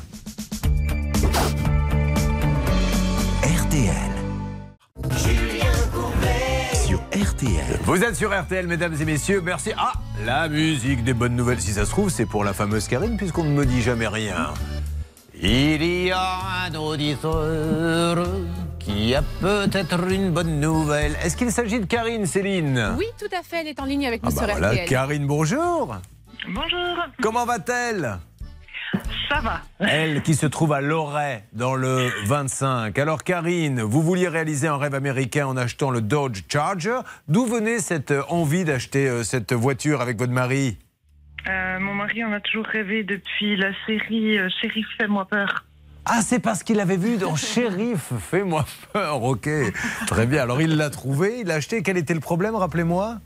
RTL. 3.44 4.14
RTL. 7.14 7.80
Vous 7.84 8.04
êtes 8.04 8.16
sur 8.16 8.32
RTL, 8.36 8.66
mesdames 8.66 8.96
et 9.00 9.06
messieurs. 9.06 9.40
Merci. 9.40 9.72
Ah, 9.78 9.94
la 10.26 10.48
musique 10.50 11.04
des 11.04 11.14
bonnes 11.14 11.36
nouvelles, 11.36 11.62
si 11.62 11.72
ça 11.72 11.86
se 11.86 11.92
trouve, 11.92 12.10
c'est 12.10 12.26
pour 12.26 12.44
la 12.44 12.54
fameuse 12.54 12.88
Karine, 12.88 13.18
puisqu'on 13.18 13.44
ne 13.44 13.52
me 13.52 13.66
dit 13.68 13.84
jamais 13.84 14.08
rien. 14.08 14.52
Il 15.40 15.84
y 15.84 16.12
a 16.12 16.40
un 16.68 16.74
auditeur 16.74 18.26
qui 18.80 19.14
a 19.14 19.22
peut-être 19.42 20.12
une 20.12 20.32
bonne 20.32 20.60
nouvelle. 20.60 21.16
Est-ce 21.24 21.38
qu'il 21.38 21.52
s'agit 21.52 21.80
de 21.80 21.86
Karine, 21.86 22.26
Céline 22.26 22.96
Oui, 22.98 23.06
tout 23.20 23.34
à 23.38 23.44
fait, 23.44 23.62
elle 23.62 23.68
est 23.68 23.80
en 23.80 23.86
ligne 23.86 24.08
avec 24.08 24.22
Ah 24.24 24.30
nous 24.30 24.36
bah 24.36 24.42
sur 24.46 24.52
voilà, 24.52 24.70
RTL. 24.72 24.90
Karine, 24.90 25.28
bonjour. 25.28 25.96
Bonjour. 26.48 26.98
Comment 27.22 27.46
va-t-elle? 27.46 28.18
Ça 29.34 29.40
va. 29.42 29.62
Elle 29.80 30.22
qui 30.22 30.36
se 30.36 30.46
trouve 30.46 30.74
à 30.74 30.82
Loret 30.82 31.46
dans 31.54 31.74
le 31.74 32.12
25. 32.26 33.00
Alors 33.00 33.24
Karine, 33.24 33.82
vous 33.82 34.04
vouliez 34.04 34.28
réaliser 34.28 34.68
un 34.68 34.78
rêve 34.78 34.94
américain 34.94 35.48
en 35.48 35.58
achetant 35.58 35.90
le 35.90 36.02
Dodge 36.02 36.44
Charger. 36.48 37.00
D'où 37.28 37.48
venait 37.48 37.80
cette 37.80 38.12
euh, 38.12 38.22
envie 38.30 38.64
d'acheter 38.64 39.10
euh, 39.10 39.24
cette 39.24 39.54
voiture 39.54 40.02
avec 40.02 40.20
votre 40.20 40.32
mari? 40.32 40.78
Euh, 41.50 41.80
mon 41.80 41.96
mari 41.96 42.24
en 42.24 42.32
a 42.32 42.42
toujours 42.42 42.68
rêvé 42.68 43.04
depuis 43.04 43.56
la 43.56 43.72
série 43.88 44.38
euh, 44.38 44.50
Shérif 44.62 44.86
Fais-moi 45.00 45.26
peur. 45.26 45.66
Ah, 46.06 46.22
c'est 46.22 46.40
parce 46.40 46.62
qu'il 46.62 46.80
avait 46.80 46.98
vu 46.98 47.18
dans 47.18 47.36
Shérif, 47.36 48.14
fais-moi 48.20 48.66
peur, 48.92 49.24
ok. 49.24 49.50
Très 50.06 50.28
bien, 50.28 50.44
alors 50.44 50.62
il 50.62 50.76
l'a 50.78 50.92
trouvé, 50.92 51.40
il 51.40 51.48
l'a 51.48 51.56
acheté. 51.56 51.82
Quel 51.82 51.98
était 51.98 52.14
le 52.14 52.20
problème, 52.20 52.54
rappelez-moi? 52.56 53.18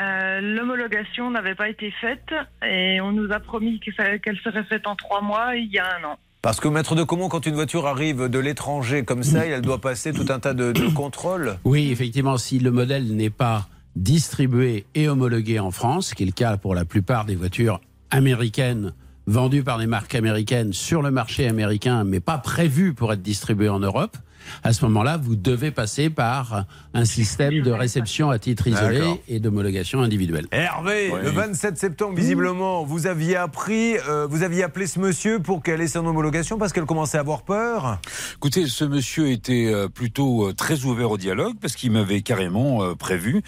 Euh, 0.00 0.40
L'homologation 0.40 1.30
n'avait 1.30 1.54
pas 1.54 1.68
été 1.68 1.92
faite 2.00 2.32
et 2.66 3.00
on 3.00 3.12
nous 3.12 3.32
a 3.32 3.40
promis 3.40 3.80
qu'elle 3.80 4.38
serait 4.38 4.64
faite 4.64 4.86
en 4.86 4.96
trois 4.96 5.20
mois 5.20 5.56
il 5.56 5.70
y 5.70 5.78
a 5.78 5.86
un 5.98 6.04
an. 6.04 6.18
Parce 6.40 6.58
que 6.58 6.66
maître 6.66 6.96
de 6.96 7.04
comment, 7.04 7.28
quand 7.28 7.46
une 7.46 7.54
voiture 7.54 7.86
arrive 7.86 8.28
de 8.28 8.38
l'étranger 8.38 9.04
comme 9.04 9.22
ça, 9.22 9.46
elle 9.46 9.62
doit 9.62 9.80
passer 9.80 10.12
tout 10.12 10.26
un 10.28 10.40
tas 10.40 10.54
de, 10.54 10.72
de 10.72 10.88
contrôles 10.88 11.56
Oui, 11.64 11.92
effectivement, 11.92 12.36
si 12.36 12.58
le 12.58 12.72
modèle 12.72 13.14
n'est 13.14 13.30
pas 13.30 13.68
distribué 13.94 14.84
et 14.94 15.08
homologué 15.08 15.60
en 15.60 15.70
France, 15.70 16.08
ce 16.08 16.14
qui 16.14 16.24
est 16.24 16.26
le 16.26 16.32
cas 16.32 16.56
pour 16.56 16.74
la 16.74 16.84
plupart 16.84 17.26
des 17.26 17.36
voitures 17.36 17.80
américaines 18.10 18.92
vendues 19.26 19.62
par 19.62 19.78
des 19.78 19.86
marques 19.86 20.16
américaines 20.16 20.72
sur 20.72 21.00
le 21.02 21.12
marché 21.12 21.46
américain, 21.46 22.02
mais 22.02 22.18
pas 22.18 22.38
prévues 22.38 22.92
pour 22.92 23.12
être 23.12 23.22
distribuées 23.22 23.68
en 23.68 23.78
Europe, 23.78 24.16
à 24.62 24.72
ce 24.72 24.84
moment-là, 24.84 25.16
vous 25.16 25.36
devez 25.36 25.70
passer 25.70 26.10
par 26.10 26.64
un 26.94 27.04
système 27.04 27.62
de 27.62 27.70
réception 27.70 28.30
à 28.30 28.38
titre 28.38 28.66
isolé 28.66 29.02
et 29.28 29.40
d'homologation 29.40 30.00
individuelle. 30.00 30.46
Hervé, 30.52 31.12
le 31.22 31.30
27 31.30 31.78
septembre, 31.78 32.14
visiblement, 32.14 32.84
vous 32.84 33.06
aviez 33.06 33.36
appris, 33.36 33.96
euh, 34.08 34.26
vous 34.28 34.42
aviez 34.42 34.62
appelé 34.62 34.86
ce 34.86 34.98
monsieur 34.98 35.38
pour 35.38 35.62
qu'elle 35.62 35.80
ait 35.80 35.88
son 35.88 36.06
homologation 36.06 36.58
parce 36.58 36.72
qu'elle 36.72 36.84
commençait 36.84 37.18
à 37.18 37.20
avoir 37.20 37.42
peur? 37.42 37.98
Écoutez, 38.36 38.66
ce 38.66 38.84
monsieur 38.84 39.30
était 39.30 39.66
euh, 39.72 39.88
plutôt 39.88 40.48
euh, 40.48 40.52
très 40.52 40.84
ouvert 40.84 41.10
au 41.10 41.18
dialogue 41.18 41.54
parce 41.60 41.74
qu'il 41.74 41.92
m'avait 41.92 42.22
carrément 42.22 42.94
prévu 42.96 43.42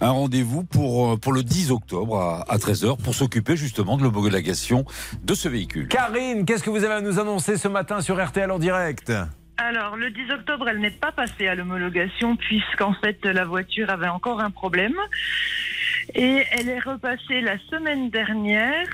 un 0.00 0.10
rendez-vous 0.10 0.64
pour, 0.64 1.18
pour 1.18 1.32
le 1.32 1.42
10 1.42 1.70
octobre 1.70 2.16
à, 2.18 2.44
à 2.48 2.58
13h 2.58 2.96
pour 2.98 3.14
s'occuper 3.14 3.56
justement 3.56 3.96
de 3.96 4.02
l'homologation 4.02 4.84
de 5.24 5.34
ce 5.34 5.48
véhicule. 5.48 5.88
Karine, 5.88 6.44
qu'est-ce 6.44 6.62
que 6.62 6.70
vous 6.70 6.84
avez 6.84 6.94
à 6.94 7.00
nous 7.00 7.18
annoncer 7.18 7.56
ce 7.56 7.68
matin 7.68 8.00
sur 8.00 8.22
RTL 8.22 8.50
en 8.50 8.58
direct? 8.58 9.12
Alors, 9.62 9.94
le 9.96 10.10
10 10.10 10.30
octobre, 10.32 10.70
elle 10.70 10.78
n'est 10.78 10.90
pas 10.90 11.12
passée 11.12 11.46
à 11.46 11.54
l'homologation 11.54 12.34
puisqu'en 12.36 12.94
fait, 12.94 13.22
la 13.26 13.44
voiture 13.44 13.90
avait 13.90 14.08
encore 14.08 14.40
un 14.40 14.50
problème. 14.50 14.94
Et 16.14 16.42
elle 16.52 16.70
est 16.70 16.80
repassée 16.80 17.42
la 17.42 17.58
semaine 17.70 18.08
dernière. 18.08 18.88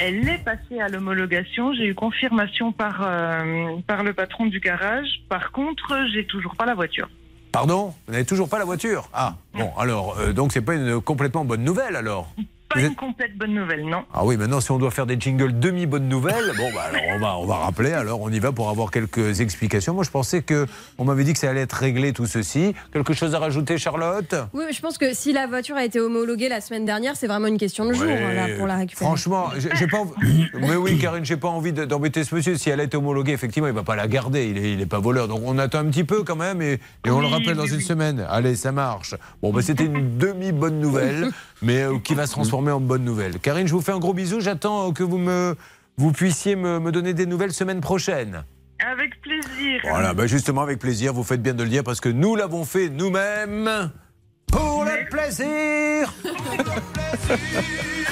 Elle 0.00 0.28
est 0.28 0.44
passée 0.44 0.80
à 0.80 0.88
l'homologation. 0.88 1.72
J'ai 1.74 1.86
eu 1.86 1.94
confirmation 1.94 2.72
par, 2.72 3.02
euh, 3.02 3.76
par 3.86 4.02
le 4.02 4.12
patron 4.12 4.46
du 4.46 4.58
garage. 4.58 5.06
Par 5.28 5.52
contre, 5.52 5.96
j'ai 6.12 6.26
toujours 6.26 6.56
pas 6.56 6.66
la 6.66 6.74
voiture. 6.74 7.08
Pardon? 7.52 7.94
Vous 8.06 8.12
n'avez 8.12 8.24
toujours 8.24 8.48
pas 8.48 8.58
la 8.58 8.64
voiture? 8.64 9.08
Ah, 9.12 9.36
bon, 9.54 9.70
alors, 9.78 10.18
euh, 10.18 10.32
donc 10.32 10.52
c'est 10.52 10.60
pas 10.60 10.74
une 10.74 11.00
complètement 11.00 11.44
bonne 11.44 11.62
nouvelle 11.62 11.94
alors? 11.94 12.34
Pas 12.72 12.80
une 12.80 12.94
complète 12.94 13.36
bonne 13.36 13.52
nouvelle, 13.54 13.84
non. 13.88 14.04
Ah 14.14 14.24
oui, 14.24 14.36
maintenant 14.36 14.60
si 14.60 14.70
on 14.70 14.78
doit 14.78 14.90
faire 14.92 15.06
des 15.06 15.18
jingles 15.18 15.58
demi-bonnes 15.58 16.08
nouvelles, 16.08 16.52
bon 16.56 16.70
bah 16.72 16.82
alors 16.88 17.02
on 17.14 17.18
va, 17.18 17.38
on 17.38 17.46
va 17.46 17.56
rappeler, 17.56 17.92
alors 17.92 18.20
on 18.20 18.30
y 18.30 18.38
va 18.38 18.52
pour 18.52 18.68
avoir 18.70 18.90
quelques 18.92 19.40
explications. 19.40 19.92
Moi 19.92 20.04
je 20.04 20.10
pensais 20.10 20.42
que 20.42 20.66
on 20.98 21.04
m'avait 21.04 21.24
dit 21.24 21.32
que 21.32 21.38
ça 21.40 21.50
allait 21.50 21.62
être 21.62 21.72
réglé 21.72 22.12
tout 22.12 22.26
ceci. 22.26 22.74
Quelque 22.92 23.12
chose 23.12 23.34
à 23.34 23.40
rajouter 23.40 23.76
Charlotte? 23.76 24.34
Oui, 24.54 24.64
je 24.72 24.80
pense 24.80 24.98
que 24.98 25.12
si 25.14 25.32
la 25.32 25.46
voiture 25.48 25.74
a 25.76 25.84
été 25.84 25.98
homologuée 26.00 26.48
la 26.48 26.60
semaine 26.60 26.84
dernière, 26.84 27.16
c'est 27.16 27.26
vraiment 27.26 27.48
une 27.48 27.58
question 27.58 27.84
de 27.86 27.92
jour 27.92 28.06
Ouais. 28.06 28.34
là, 28.34 28.46
pour 28.56 28.66
la 28.68 28.76
récupérer. 28.76 29.04
Franchement, 29.04 29.50
j'ai 29.56 29.86
pas 29.86 29.98
envie... 29.98 30.46
Mais 30.54 30.76
oui, 30.76 30.98
Karine, 30.98 31.24
j'ai 31.24 31.36
pas 31.36 31.48
envie 31.48 31.72
de- 31.72 31.84
d'embêter 31.84 32.22
ce 32.24 32.34
monsieur. 32.34 32.56
Si 32.56 32.70
elle 32.70 32.80
a 32.80 32.84
été 32.84 32.96
homologuée, 32.96 33.32
effectivement, 33.32 33.68
il 33.68 33.74
va 33.74 33.82
pas 33.82 33.96
la 33.96 34.06
garder. 34.08 34.46
Il 34.48 34.58
est, 34.58 34.72
il 34.74 34.80
est 34.80 34.86
pas 34.86 35.00
voleur. 35.00 35.26
Donc 35.28 35.40
on 35.44 35.58
attend 35.58 35.78
un 35.80 35.86
petit 35.86 36.04
peu 36.04 36.22
quand 36.22 36.36
même 36.36 36.62
et, 36.62 36.74
et 37.04 37.10
on 37.10 37.20
le 37.20 37.26
Oui, 37.26 37.32
rappelle 37.32 37.56
dans 37.56 37.64
oui, 37.64 37.70
une 37.70 37.76
oui. 37.76 37.82
semaine. 37.82 38.24
Allez, 38.30 38.54
ça 38.56 38.70
marche. 38.72 39.14
Bon, 39.42 39.52
bah, 39.52 39.60
c'était 39.62 39.84
une 39.86 40.18
demi-bonne 40.18 40.78
nouvelle. 40.78 41.30
mais 41.62 41.82
euh, 41.82 41.98
qui 41.98 42.14
va 42.14 42.26
se 42.26 42.32
transformer 42.32 42.72
en 42.72 42.80
bonne 42.80 43.04
nouvelle. 43.04 43.38
Karine, 43.38 43.66
je 43.66 43.74
vous 43.74 43.80
fais 43.80 43.92
un 43.92 43.98
gros 43.98 44.14
bisou. 44.14 44.40
J'attends 44.40 44.92
que 44.92 45.02
vous 45.02 45.18
me 45.18 45.56
vous 45.96 46.12
puissiez 46.12 46.56
me, 46.56 46.80
me 46.80 46.92
donner 46.92 47.12
des 47.12 47.26
nouvelles 47.26 47.52
semaine 47.52 47.80
prochaine. 47.80 48.44
Avec 48.78 49.20
plaisir. 49.20 49.80
Voilà, 49.84 50.14
bah 50.14 50.26
justement 50.26 50.62
avec 50.62 50.78
plaisir, 50.78 51.12
vous 51.12 51.22
faites 51.22 51.42
bien 51.42 51.52
de 51.52 51.62
le 51.62 51.68
dire 51.68 51.84
parce 51.84 52.00
que 52.00 52.08
nous 52.08 52.34
l'avons 52.34 52.64
fait 52.64 52.88
nous-mêmes 52.88 53.90
pour 54.50 54.84
le 54.84 55.08
plaisir. 55.08 56.12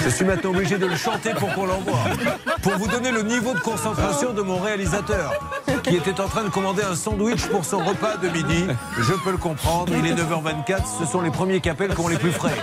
Je 0.04 0.08
suis 0.10 0.24
maintenant 0.24 0.50
obligé 0.50 0.78
de 0.78 0.86
le 0.86 0.96
chanter 0.96 1.30
pour 1.34 1.52
qu'on 1.54 1.66
l'envoie. 1.66 1.98
Pour 2.62 2.76
vous 2.76 2.88
donner 2.88 3.10
le 3.10 3.22
niveau 3.22 3.54
de 3.54 3.58
concentration 3.58 4.32
de 4.32 4.42
mon 4.42 4.58
réalisateur, 4.58 5.32
qui 5.82 5.96
était 5.96 6.20
en 6.20 6.28
train 6.28 6.44
de 6.44 6.48
commander 6.48 6.82
un 6.82 6.94
sandwich 6.94 7.46
pour 7.46 7.64
son 7.64 7.78
repas 7.78 8.16
de 8.16 8.28
midi. 8.28 8.64
Je 8.98 9.12
peux 9.24 9.30
le 9.30 9.36
comprendre, 9.36 9.92
il 9.96 10.06
est 10.06 10.14
9h24, 10.14 10.82
ce 11.00 11.06
sont 11.06 11.20
les 11.20 11.30
premiers 11.30 11.60
qu'appellent 11.60 11.94
qui 11.94 12.00
ont 12.00 12.08
les 12.08 12.16
plus 12.16 12.32
frais. 12.32 12.56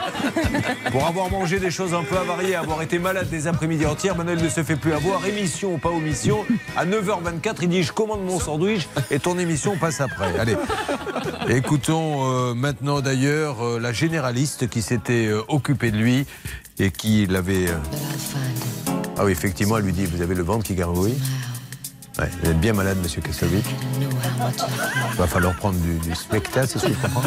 Pour 0.91 1.05
avoir 1.05 1.29
mangé 1.29 1.59
des 1.59 1.71
choses 1.71 1.93
un 1.93 2.03
peu 2.03 2.17
avariées, 2.17 2.55
avoir 2.55 2.81
été 2.81 2.99
malade 2.99 3.29
des 3.29 3.47
après-midi 3.47 3.85
entières, 3.85 4.15
Manuel 4.15 4.41
ne 4.41 4.49
se 4.49 4.63
fait 4.63 4.75
plus 4.75 4.93
avoir, 4.93 5.25
émission 5.25 5.73
ou 5.73 5.77
pas 5.77 5.89
omission. 5.89 6.45
À 6.77 6.85
9h24, 6.85 7.57
il 7.61 7.69
dit 7.69 7.83
Je 7.83 7.91
commande 7.91 8.23
mon 8.25 8.39
sandwich 8.39 8.88
et 9.11 9.19
ton 9.19 9.38
émission 9.38 9.77
passe 9.77 10.01
après. 10.01 10.38
Allez, 10.39 10.55
écoutons 11.49 12.31
euh, 12.31 12.53
maintenant 12.53 13.01
d'ailleurs 13.01 13.57
euh, 13.65 13.80
la 13.80 13.91
généraliste 13.93 14.69
qui 14.69 14.82
s'était 14.82 15.28
euh, 15.28 15.41
occupée 15.47 15.91
de 15.91 15.97
lui 15.97 16.25
et 16.80 16.91
qui 16.91 17.25
l'avait. 17.25 17.67
euh, 17.69 17.78
Ah 19.17 19.25
oui, 19.25 19.32
effectivement, 19.32 19.78
elle 19.78 19.84
lui 19.86 19.93
dit 19.93 20.06
Vous 20.06 20.21
avez 20.21 20.36
le 20.36 20.43
ventre 20.43 20.63
qui 20.63 20.75
gargouille 20.75 21.17
Ouais, 22.17 22.30
vous 22.41 22.49
êtes 22.51 22.60
bien 22.62 22.71
malade, 22.73 22.97
monsieur. 23.04 23.21
Il 23.28 25.17
va 25.17 25.28
falloir 25.28 25.54
prendre 25.56 25.78
du, 25.80 25.95
du 25.99 26.15
spectacle, 26.15 26.67
c'est 26.67 26.80
ce 26.80 26.88
que 26.88 26.93
je 26.93 27.01
comprends. 27.01 27.23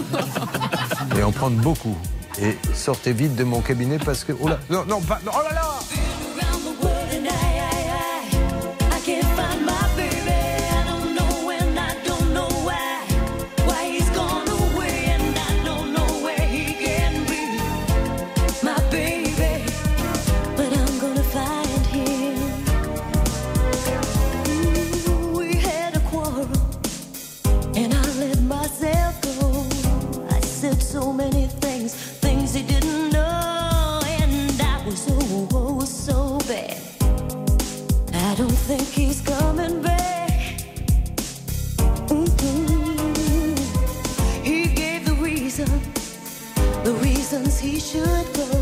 Et 1.18 1.22
en 1.22 1.30
prendre 1.32 1.56
beaucoup. 1.58 1.96
Et 2.40 2.56
sortez 2.72 3.12
vite 3.12 3.36
de 3.36 3.44
mon 3.44 3.60
cabinet 3.60 3.98
parce 3.98 4.24
que. 4.24 4.32
Oh 4.40 4.48
là, 4.48 4.58
non, 4.70 4.84
non, 4.86 5.00
pas. 5.02 5.20
non, 5.26 5.32
oh 5.34 5.42
là 5.48 5.54
là 5.54 5.74
we 47.68 47.78
should 47.78 48.32
go. 48.34 48.57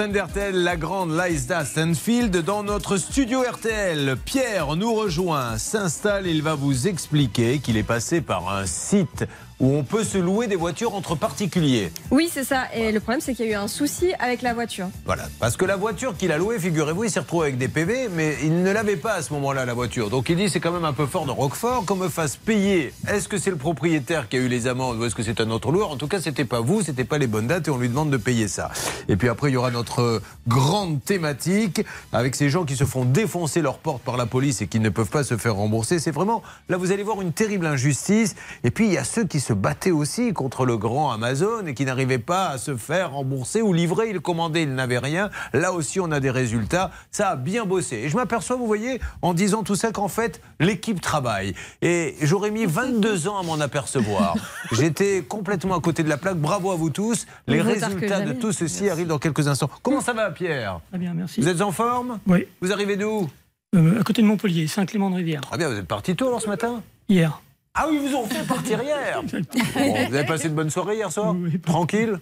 La 0.00 0.76
grande 0.76 1.10
Liza 1.12 1.66
Stanfield, 1.66 2.34
dans 2.38 2.62
notre 2.62 2.96
studio 2.96 3.42
RTL, 3.42 4.16
Pierre 4.24 4.74
nous 4.74 4.94
rejoint, 4.94 5.58
s'installe, 5.58 6.26
il 6.26 6.42
va 6.42 6.54
vous 6.54 6.88
expliquer 6.88 7.58
qu'il 7.58 7.76
est 7.76 7.82
passé 7.82 8.22
par 8.22 8.48
un 8.48 8.64
site 8.64 9.26
où 9.58 9.74
on 9.74 9.84
peut 9.84 10.02
se 10.02 10.16
louer 10.16 10.46
des 10.46 10.56
voitures 10.56 10.94
entre 10.94 11.16
particuliers. 11.16 11.92
Oui, 12.10 12.28
c'est 12.32 12.42
ça. 12.42 12.64
Et 12.74 12.90
le 12.90 12.98
problème, 12.98 13.20
c'est 13.20 13.34
qu'il 13.34 13.46
y 13.46 13.50
a 13.50 13.52
eu 13.52 13.54
un 13.54 13.68
souci 13.68 14.12
avec 14.18 14.42
la 14.42 14.52
voiture. 14.52 14.88
Voilà, 15.04 15.28
parce 15.38 15.56
que 15.56 15.64
la 15.64 15.76
voiture 15.76 16.16
qu'il 16.16 16.32
a 16.32 16.38
louée, 16.38 16.58
figurez-vous, 16.58 17.04
il 17.04 17.10
s'est 17.10 17.20
retrouvé 17.20 17.46
avec 17.46 17.58
des 17.58 17.68
PV, 17.68 18.08
mais 18.12 18.36
il 18.42 18.64
ne 18.64 18.72
l'avait 18.72 18.96
pas 18.96 19.12
à 19.12 19.22
ce 19.22 19.32
moment-là, 19.34 19.64
la 19.64 19.74
voiture. 19.74 20.10
Donc 20.10 20.28
il 20.28 20.36
dit 20.36 20.48
c'est 20.48 20.58
quand 20.58 20.72
même 20.72 20.84
un 20.84 20.92
peu 20.92 21.06
fort 21.06 21.24
de 21.24 21.30
Roquefort 21.30 21.84
qu'on 21.86 21.94
me 21.94 22.08
fasse 22.08 22.34
payer. 22.34 22.92
Est-ce 23.06 23.28
que 23.28 23.38
c'est 23.38 23.50
le 23.50 23.56
propriétaire 23.56 24.28
qui 24.28 24.38
a 24.38 24.40
eu 24.40 24.48
les 24.48 24.66
amendes 24.66 24.98
ou 24.98 25.04
est-ce 25.04 25.14
que 25.14 25.22
c'est 25.22 25.40
un 25.40 25.50
autre 25.50 25.70
loueur? 25.70 25.92
En 25.92 25.96
tout 25.96 26.08
cas, 26.08 26.20
c'était 26.20 26.44
pas 26.44 26.58
vous, 26.58 26.82
c'était 26.82 27.04
pas 27.04 27.18
les 27.18 27.28
bonnes 27.28 27.46
dates 27.46 27.68
et 27.68 27.70
on 27.70 27.78
lui 27.78 27.88
demande 27.88 28.10
de 28.10 28.16
payer 28.16 28.48
ça. 28.48 28.72
Et 29.08 29.14
puis 29.14 29.28
après, 29.28 29.50
il 29.50 29.54
y 29.54 29.56
aura 29.56 29.70
notre 29.70 30.20
grande 30.48 31.04
thématique 31.04 31.84
avec 32.12 32.34
ces 32.34 32.50
gens 32.50 32.64
qui 32.64 32.74
se 32.74 32.84
font 32.84 33.04
défoncer 33.04 33.62
leurs 33.62 33.78
portes 33.78 34.02
par 34.02 34.16
la 34.16 34.26
police 34.26 34.62
et 34.62 34.66
qui 34.66 34.80
ne 34.80 34.88
peuvent 34.88 35.10
pas 35.10 35.22
se 35.22 35.36
faire 35.36 35.54
rembourser. 35.54 36.00
C'est 36.00 36.10
vraiment, 36.10 36.42
là, 36.68 36.76
vous 36.76 36.90
allez 36.90 37.04
voir 37.04 37.22
une 37.22 37.32
terrible 37.32 37.66
injustice. 37.66 38.34
Et 38.64 38.72
puis 38.72 38.86
il 38.86 38.92
y 38.92 38.98
a 38.98 39.04
ceux 39.04 39.24
qui 39.24 39.38
se 39.38 39.52
battaient 39.52 39.92
aussi 39.92 40.32
contre 40.32 40.66
le 40.66 40.76
grand 40.76 41.12
Amazon 41.12 41.66
et 41.68 41.74
qui 41.74 41.84
n'arrivaient 42.00 42.18
pas 42.22 42.48
à 42.48 42.58
se 42.58 42.76
faire 42.76 43.12
rembourser 43.12 43.60
ou 43.62 43.72
livrer. 43.72 44.10
Ils 44.10 44.20
commandaient, 44.20 44.62
ils 44.62 44.74
n'avaient 44.74 44.98
rien. 44.98 45.30
Là 45.52 45.72
aussi, 45.72 46.00
on 46.00 46.10
a 46.10 46.20
des 46.20 46.30
résultats. 46.30 46.90
Ça 47.10 47.30
a 47.30 47.36
bien 47.36 47.64
bossé. 47.66 47.96
Et 47.96 48.08
je 48.08 48.16
m'aperçois, 48.16 48.56
vous 48.56 48.66
voyez, 48.66 49.00
en 49.22 49.34
disant 49.34 49.62
tout 49.62 49.74
ça, 49.74 49.92
qu'en 49.92 50.08
fait, 50.08 50.40
l'équipe 50.60 51.00
travaille. 51.00 51.54
Et 51.82 52.14
j'aurais 52.22 52.50
mis 52.50 52.64
22 52.66 53.28
ans 53.28 53.38
à 53.38 53.42
m'en 53.42 53.60
apercevoir. 53.60 54.34
J'étais 54.72 55.22
complètement 55.22 55.76
à 55.76 55.80
côté 55.80 56.02
de 56.02 56.08
la 56.08 56.16
plaque. 56.16 56.38
Bravo 56.38 56.70
à 56.72 56.76
vous 56.76 56.90
tous. 56.90 57.26
Les 57.46 57.60
résultats 57.60 58.20
de 58.20 58.32
tout 58.32 58.52
ceci 58.52 58.88
arrivent 58.88 59.06
dans 59.08 59.18
quelques 59.18 59.46
instants. 59.46 59.70
Comment 59.82 60.00
ça 60.00 60.12
va, 60.14 60.30
Pierre 60.30 60.80
Très 60.90 60.98
bien, 60.98 61.12
merci. 61.14 61.40
Vous 61.40 61.48
êtes 61.48 61.60
en 61.60 61.72
forme 61.72 62.18
Oui. 62.26 62.46
Vous 62.60 62.72
arrivez 62.72 62.96
d'où 62.96 63.28
Euh, 63.76 64.00
à 64.00 64.02
côté 64.02 64.22
de 64.22 64.26
Montpellier, 64.26 64.66
Saint-Clément-de-Rivière. 64.66 65.42
Très 65.42 65.58
bien, 65.58 65.68
vous 65.68 65.76
êtes 65.76 65.86
parti 65.86 66.16
tôt 66.16 66.28
alors 66.28 66.40
ce 66.40 66.48
matin 66.48 66.82
Hier. 67.08 67.40
Ah 67.74 67.86
oui, 67.88 67.98
vous 67.98 68.16
ont 68.16 68.26
fait 68.26 68.44
partir 68.46 68.82
hier 68.82 69.22
Bon, 69.22 70.08
Vous 70.08 70.14
avez 70.14 70.26
passé 70.26 70.48
de 70.48 70.54
bonnes 70.54 70.70
soirées 70.70 70.96
hier 70.96 71.12
soir 71.12 71.36
Tranquille 71.64 72.18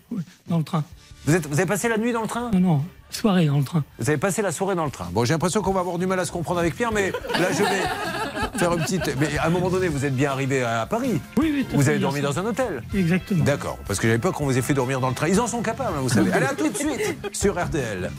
Dans 0.47 0.59
le 0.59 0.65
train. 0.65 0.85
vous, 1.25 1.35
êtes, 1.35 1.47
vous 1.47 1.55
avez 1.59 1.67
passé 1.67 1.89
la 1.89 1.97
nuit 1.97 2.13
dans 2.13 2.21
le 2.21 2.29
train 2.29 2.51
Non, 2.53 2.61
non, 2.61 2.85
soirée 3.09 3.47
dans 3.47 3.57
le 3.57 3.65
train. 3.65 3.83
Vous 3.99 4.11
avez 4.11 4.19
passé 4.19 4.43
la 4.43 4.53
soirée 4.53 4.75
dans 4.75 4.85
le 4.85 4.91
train. 4.91 5.09
Bon, 5.11 5.25
j'ai 5.25 5.33
l'impression 5.33 5.63
qu'on 5.63 5.73
va 5.73 5.81
avoir 5.81 5.99
du 5.99 6.07
mal 6.07 6.21
à 6.21 6.27
se 6.27 6.33
comprendre 6.33 6.61
avec 6.61 6.77
Pierre, 6.77 6.93
mais 6.93 7.13
là, 7.41 7.51
je 7.51 7.63
vais, 7.63 8.59
faire 8.59 8.75
une 8.75 8.81
petite. 8.81 9.11
Mais 9.19 9.39
à 9.39 9.47
un 9.47 9.51
moment 9.51 9.71
donné, 9.71 9.89
vous 9.89 10.05
êtes 10.05 10.15
bien 10.15 10.31
arrivé 10.33 10.63
à 10.63 10.85
Paris. 10.85 11.19
Oui, 11.39 11.51
oui. 11.55 11.65
tout 11.65 11.77
à 11.77 11.79
Vous 11.79 11.89
avez 11.89 11.99
dormi 11.99 12.21
dans 12.21 12.39
un 12.39 12.45
hôtel. 12.45 12.83
Exactement. 12.95 13.45
D'accord, 13.45 13.79
parce 13.87 13.99
que 13.99 14.07
j'avais 14.07 14.19
peur 14.19 14.35
qu'on 14.35 14.45
vous 14.45 14.59
ait 14.59 14.63
fait 14.63 14.75
dormir 14.75 15.01
dans 15.01 15.09
le 15.09 15.15
train. 15.15 15.29
Ils 15.29 15.41
en 15.41 15.47
sont 15.47 15.63
capables, 15.63 15.95
hein, 15.97 16.03
vous 16.03 16.11
savez. 16.11 16.31
Allez, 16.31 16.45
à 16.45 16.55
tout 16.55 16.69
de 16.69 16.77
suite 16.77 17.17
sur 17.33 17.59
RTL. 17.59 18.11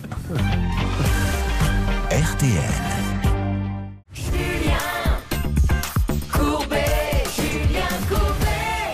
RTL. 2.12 3.09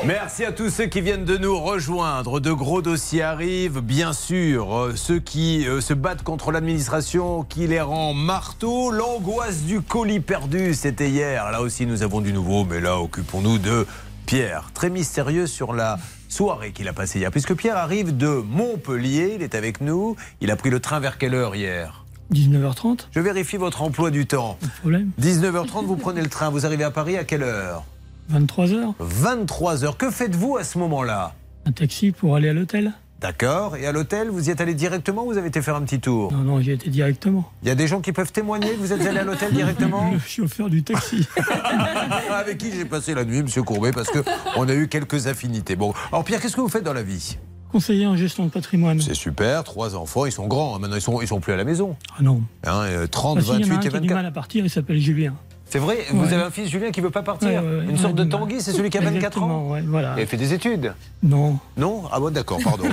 Merci 0.06 0.46
à 0.46 0.52
tous 0.52 0.70
ceux 0.70 0.86
qui 0.86 1.02
viennent 1.02 1.26
de 1.26 1.38
nous 1.38 1.58
rejoindre. 1.60 2.40
De 2.40 2.52
gros 2.52 2.82
dossiers 2.82 3.24
arrivent, 3.24 3.80
bien 3.80 4.14
sûr. 4.14 4.76
Euh, 4.76 4.96
Ceux 4.96 5.20
qui 5.20 5.68
euh, 5.68 5.82
se 5.82 5.94
battent 5.94 6.22
contre 6.22 6.52
l'administration, 6.52 7.44
qui 7.44 7.66
les 7.66 7.82
rend 7.82 8.14
marteau. 8.14 8.92
L'angoisse 8.92 9.62
du 9.64 9.82
colis 9.82 10.20
perdu, 10.20 10.74
c'était 10.76 11.10
hier. 11.10 11.50
Là 11.52 11.62
aussi, 11.62 11.86
nous 11.88 12.04
avons 12.04 12.22
du 12.22 12.34
nouveau, 12.34 12.66
mais 12.66 12.82
là, 12.82 13.00
occupons-nous 13.00 13.58
de 13.58 13.88
Pierre. 14.28 14.70
Très 14.76 14.90
mystérieux 14.92 15.48
sur 15.48 15.74
la 15.74 15.98
soirée 16.30 16.72
qu'il 16.72 16.88
a 16.88 16.94
passée 16.94 17.20
hier. 17.20 17.32
Puisque 17.32 17.56
Pierre 17.56 17.78
arrive 17.78 18.16
de 18.16 18.28
Montpellier, 18.28 19.34
il 19.36 19.42
est 19.42 19.56
avec 19.56 19.82
nous. 19.82 20.16
Il 20.40 20.52
a 20.52 20.56
pris 20.56 20.70
le 20.70 20.80
train 20.80 21.00
vers 21.00 21.18
quelle 21.18 21.34
heure 21.34 21.56
hier? 21.56 22.06
19h30, 22.32 23.08
Je 23.12 23.20
vérifie 23.20 23.58
votre 23.58 23.82
emploi 23.82 24.12
du 24.12 24.26
temps. 24.28 24.58
problème. 24.82 25.10
19h30, 25.22 25.86
vous 25.86 25.96
prenez 25.96 26.22
le 26.22 26.30
train. 26.30 26.50
Vous 26.50 26.66
arrivez 26.66 26.84
à 26.84 26.92
Paris 26.92 27.18
à 27.18 27.24
quelle 27.24 27.44
heure? 27.44 27.84
23h, 28.32 28.94
23h. 29.00 29.98
Que 29.98 30.10
faites-vous 30.12 30.58
à 30.58 30.64
ce 30.64 30.78
moment-là? 30.80 31.34
Un 31.66 31.72
taxi 31.72 32.12
pour 32.12 32.36
aller 32.36 32.50
à 32.50 32.54
l'hôtel. 32.54 32.94
D'accord. 33.22 33.76
Et 33.78 33.88
à 33.88 33.92
l'hôtel, 33.92 34.30
vous 34.30 34.50
y 34.50 34.52
êtes 34.52 34.62
allé 34.62 34.74
directement 34.74 35.24
ou 35.26 35.32
vous 35.32 35.38
avez 35.38 35.48
été 35.48 35.62
faire 35.62 35.76
un 35.76 35.82
petit 35.84 36.00
tour? 36.00 36.32
Non, 36.34 36.40
non, 36.40 36.60
j'y 36.62 36.72
étais 36.72 36.90
directement. 36.90 37.50
Il 37.64 37.68
y 37.70 37.72
a 37.72 37.76
des 37.76 37.88
gens 37.88 38.02
qui 38.02 38.12
peuvent 38.12 38.32
témoigner 38.32 38.72
que 38.72 38.78
vous 38.80 38.94
êtes 38.94 39.02
allé 39.06 39.20
à 39.20 39.24
l'hôtel 39.24 39.54
directement? 39.54 40.12
Le 40.12 40.20
chauffeur 40.20 40.70
du 40.70 40.84
taxi. 40.84 41.28
Avec 42.32 42.58
qui 42.58 42.72
j'ai 42.72 42.86
passé 42.86 43.14
la 43.16 43.24
nuit, 43.26 43.42
monsieur 43.42 43.64
Courbet, 43.64 43.92
parce 43.92 44.10
que 44.10 44.20
on 44.58 44.68
a 44.68 44.74
eu 44.76 44.88
quelques 44.88 45.28
affinités. 45.28 45.76
Bon, 45.76 45.94
alors 46.12 46.24
Pierre, 46.24 46.42
qu'est-ce 46.42 46.56
que 46.56 46.62
vous 46.62 46.70
faites 46.70 46.84
dans 46.84 46.94
la 46.94 47.04
vie? 47.04 47.38
Conseiller 47.72 48.06
en 48.06 48.16
gestion 48.16 48.46
de 48.46 48.52
patrimoine. 48.52 49.02
C'est 49.02 49.16
super, 49.16 49.64
trois 49.64 49.96
enfants, 49.96 50.26
ils 50.26 50.32
sont 50.32 50.48
grands, 50.48 50.76
hein. 50.76 50.80
maintenant 50.80 50.96
ils 50.96 51.02
sont, 51.02 51.22
ils 51.22 51.28
sont 51.28 51.40
plus 51.40 51.52
à 51.54 51.58
la 51.58 51.64
maison. 51.64 51.96
Ah 52.18 52.22
non. 52.22 52.42
Hein, 52.66 52.82
euh, 52.84 53.08
30, 53.08 53.40
Ah 53.40 53.42
si, 53.42 53.48
il 53.48 53.54
y 53.54 53.56
en 53.56 53.58
a 53.58 53.60
28 53.60 53.74
un 53.74 53.76
et 53.76 53.80
qui 53.80 53.88
a 53.88 53.90
du 53.90 54.08
24. 54.08 54.16
mal 54.16 54.26
à 54.26 54.32
partir, 54.32 54.64
il 54.64 54.70
s'appelle 54.70 55.00
Julien. 55.00 55.34
C'est 55.68 55.80
vrai 55.80 55.98
Vous 56.12 56.26
avez 56.32 56.44
un 56.44 56.52
fils 56.52 56.70
Julien 56.70 56.92
qui 56.92 57.02
veut 57.02 57.10
pas 57.10 57.24
partir 57.24 57.50
Ouais, 57.50 57.58
ouais, 57.60 57.86
Une 57.90 57.98
sorte 57.98 58.16
de. 58.16 58.24
Tanguy, 58.24 58.62
c'est 58.62 58.72
celui 58.72 58.90
qui 58.90 58.98
a 58.98 59.02
24 59.02 59.42
ans 59.44 59.76
voilà. 59.88 60.14
Il 60.18 60.24
a 60.24 60.26
fait 60.26 60.38
des 60.38 60.54
études 60.54 60.94
Non. 61.24 61.58
Non 61.78 62.04
Ah 62.12 62.20
bon, 62.20 62.32
d'accord, 62.32 62.60
pardon. 62.64 62.84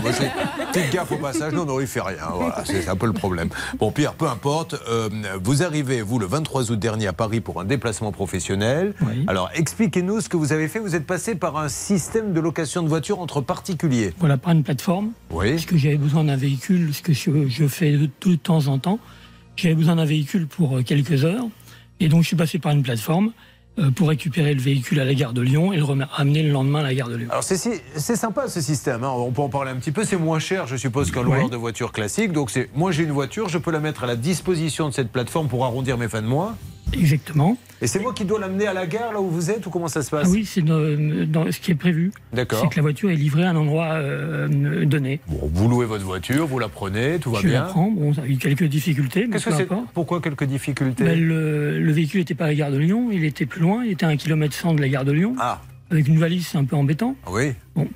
Petite 0.72 0.90
gaffe 0.92 1.12
au 1.12 1.16
passage. 1.16 1.52
Non, 1.52 1.64
non, 1.64 1.80
il 1.80 1.86
fait 1.86 2.00
rien. 2.00 2.16
Voilà, 2.34 2.62
c'est 2.64 2.88
un 2.88 2.96
peu 2.96 3.06
le 3.06 3.12
problème. 3.12 3.50
Bon, 3.78 3.90
Pierre, 3.92 4.14
peu 4.14 4.26
importe. 4.26 4.74
euh, 4.88 5.08
vous 5.42 5.62
arrivez, 5.62 6.00
vous, 6.02 6.18
le 6.18 6.26
23 6.26 6.70
août 6.72 6.78
dernier 6.78 7.06
à 7.06 7.12
Paris 7.12 7.40
pour 7.40 7.60
un 7.60 7.64
déplacement 7.64 8.10
professionnel. 8.10 8.94
Alors, 9.26 9.50
expliquez-nous 9.54 10.20
ce 10.20 10.28
que 10.28 10.36
vous 10.36 10.52
avez 10.52 10.68
fait. 10.68 10.78
Vous 10.78 10.96
êtes 10.96 11.06
passé 11.06 11.34
par 11.34 11.56
un 11.58 11.68
système 11.68 12.32
de 12.32 12.40
location 12.40 12.82
de 12.82 12.88
voitures 12.88 13.20
entre 13.20 13.40
particuliers. 13.40 14.14
Voilà, 14.18 14.36
par 14.38 14.52
une 14.54 14.62
plateforme. 14.62 15.10
Oui. 15.30 15.50
Parce 15.52 15.66
que 15.66 15.76
j'avais 15.76 15.96
besoin 15.98 16.24
d'un 16.24 16.36
véhicule, 16.36 16.92
ce 16.94 17.02
que 17.02 17.12
je, 17.12 17.48
je 17.48 17.66
fais 17.66 17.92
de, 17.92 18.08
de 18.26 18.34
temps 18.34 18.66
en 18.68 18.78
temps. 18.78 18.98
J'avais 19.56 19.74
besoin 19.74 19.96
d'un 19.96 20.06
véhicule 20.06 20.46
pour 20.46 20.78
euh, 20.78 20.82
quelques 20.82 21.24
heures. 21.24 21.44
Et 22.04 22.08
donc, 22.08 22.22
je 22.22 22.26
suis 22.28 22.36
passé 22.36 22.58
par 22.58 22.72
une 22.72 22.82
plateforme 22.82 23.30
euh, 23.78 23.90
pour 23.92 24.08
récupérer 24.08 24.52
le 24.54 24.60
véhicule 24.60 24.98
à 25.00 25.04
la 25.04 25.14
gare 25.14 25.32
de 25.32 25.40
Lyon 25.40 25.72
et 25.72 25.76
le 25.76 25.84
ramener 25.84 26.42
le 26.42 26.50
lendemain 26.50 26.80
à 26.80 26.82
la 26.82 26.94
gare 26.94 27.08
de 27.08 27.14
Lyon. 27.16 27.28
Alors 27.30 27.42
c'est 27.44 27.56
sympa 28.16 28.48
ce 28.48 28.60
système, 28.60 29.02
hein. 29.04 29.12
on 29.16 29.30
peut 29.30 29.40
en 29.40 29.48
parler 29.48 29.70
un 29.70 29.76
petit 29.76 29.92
peu, 29.92 30.04
c'est 30.04 30.18
moins 30.18 30.38
cher 30.40 30.66
je 30.66 30.76
suppose 30.76 31.10
qu'un 31.10 31.22
loueur 31.22 31.44
Ouais. 31.44 31.48
de 31.48 31.56
voiture 31.56 31.90
classique, 31.92 32.32
donc 32.32 32.50
c'est 32.50 32.68
moi 32.74 32.92
j'ai 32.92 33.04
une 33.04 33.12
voiture, 33.12 33.48
je 33.48 33.56
peux 33.56 33.70
la 33.70 33.80
mettre 33.80 34.04
à 34.04 34.06
la 34.06 34.16
disposition 34.16 34.88
de 34.90 34.92
cette 34.94 35.10
plateforme 35.10 35.48
pour 35.48 35.64
arrondir 35.64 35.96
mes 35.96 36.08
fins 36.08 36.20
de 36.20 36.26
mois. 36.26 36.54
Exactement. 36.92 37.56
Et 37.80 37.86
c'est 37.88 37.98
moi 37.98 38.12
qui 38.14 38.24
dois 38.24 38.38
l'amener 38.38 38.66
à 38.66 38.72
la 38.74 38.86
gare 38.86 39.12
là 39.12 39.20
où 39.20 39.28
vous 39.28 39.50
êtes 39.50 39.66
ou 39.66 39.70
comment 39.70 39.88
ça 39.88 40.02
se 40.02 40.10
passe 40.10 40.28
Ah 40.28 40.30
oui, 40.30 40.44
c'est 40.44 40.62
dans, 40.62 40.78
dans 41.26 41.50
ce 41.50 41.58
qui 41.58 41.72
est 41.72 41.76
prévu. 41.76 42.12
D'accord. 42.32 42.60
C'est 42.62 42.68
que 42.68 42.76
la 42.76 42.82
voiture 42.82 43.10
est 43.10 43.16
livrée 43.16 43.44
à 43.44 43.50
un 43.50 43.56
endroit 43.56 43.92
euh, 43.94 44.84
donné. 44.84 45.20
Bon, 45.26 45.50
vous 45.52 45.68
louez 45.68 45.86
votre 45.86 46.04
voiture, 46.04 46.46
vous 46.46 46.58
la 46.60 46.68
prenez, 46.68 47.18
tout 47.18 47.32
va 47.32 47.40
je 47.40 47.48
bien. 47.48 47.62
la 47.62 47.66
prends. 47.68 47.90
Bon, 47.90 48.14
ça 48.14 48.22
a 48.22 48.26
eu 48.26 48.36
quelques 48.36 48.64
difficultés, 48.64 49.26
mais 49.26 49.32
Qu'est-ce 49.32 49.46
que 49.46 49.54
c'est. 49.56 49.68
Pourquoi 49.94 50.20
quelques 50.20 50.44
difficultés 50.44 51.02
Ben, 51.04 51.20
le, 51.20 51.80
le 51.80 51.92
véhicule 51.92 52.20
n'était 52.20 52.34
pas 52.34 52.44
à 52.44 52.48
la 52.48 52.54
gare 52.54 52.70
de 52.70 52.78
Lyon, 52.78 53.08
il 53.10 53.24
était 53.24 53.46
plus 53.46 53.60
loin, 53.60 53.84
il 53.84 53.92
était 53.92 54.06
à 54.06 54.08
1 54.10 54.16
km 54.16 54.54
100 54.54 54.74
de 54.74 54.80
la 54.80 54.88
gare 54.88 55.04
de 55.04 55.12
Lyon. 55.12 55.34
Ah. 55.40 55.60
Avec 55.90 56.06
une 56.08 56.18
valise, 56.18 56.46
c'est 56.46 56.58
un 56.58 56.64
peu 56.64 56.76
embêtant. 56.76 57.16
Oui. 57.30 57.52
Bon. 57.74 57.88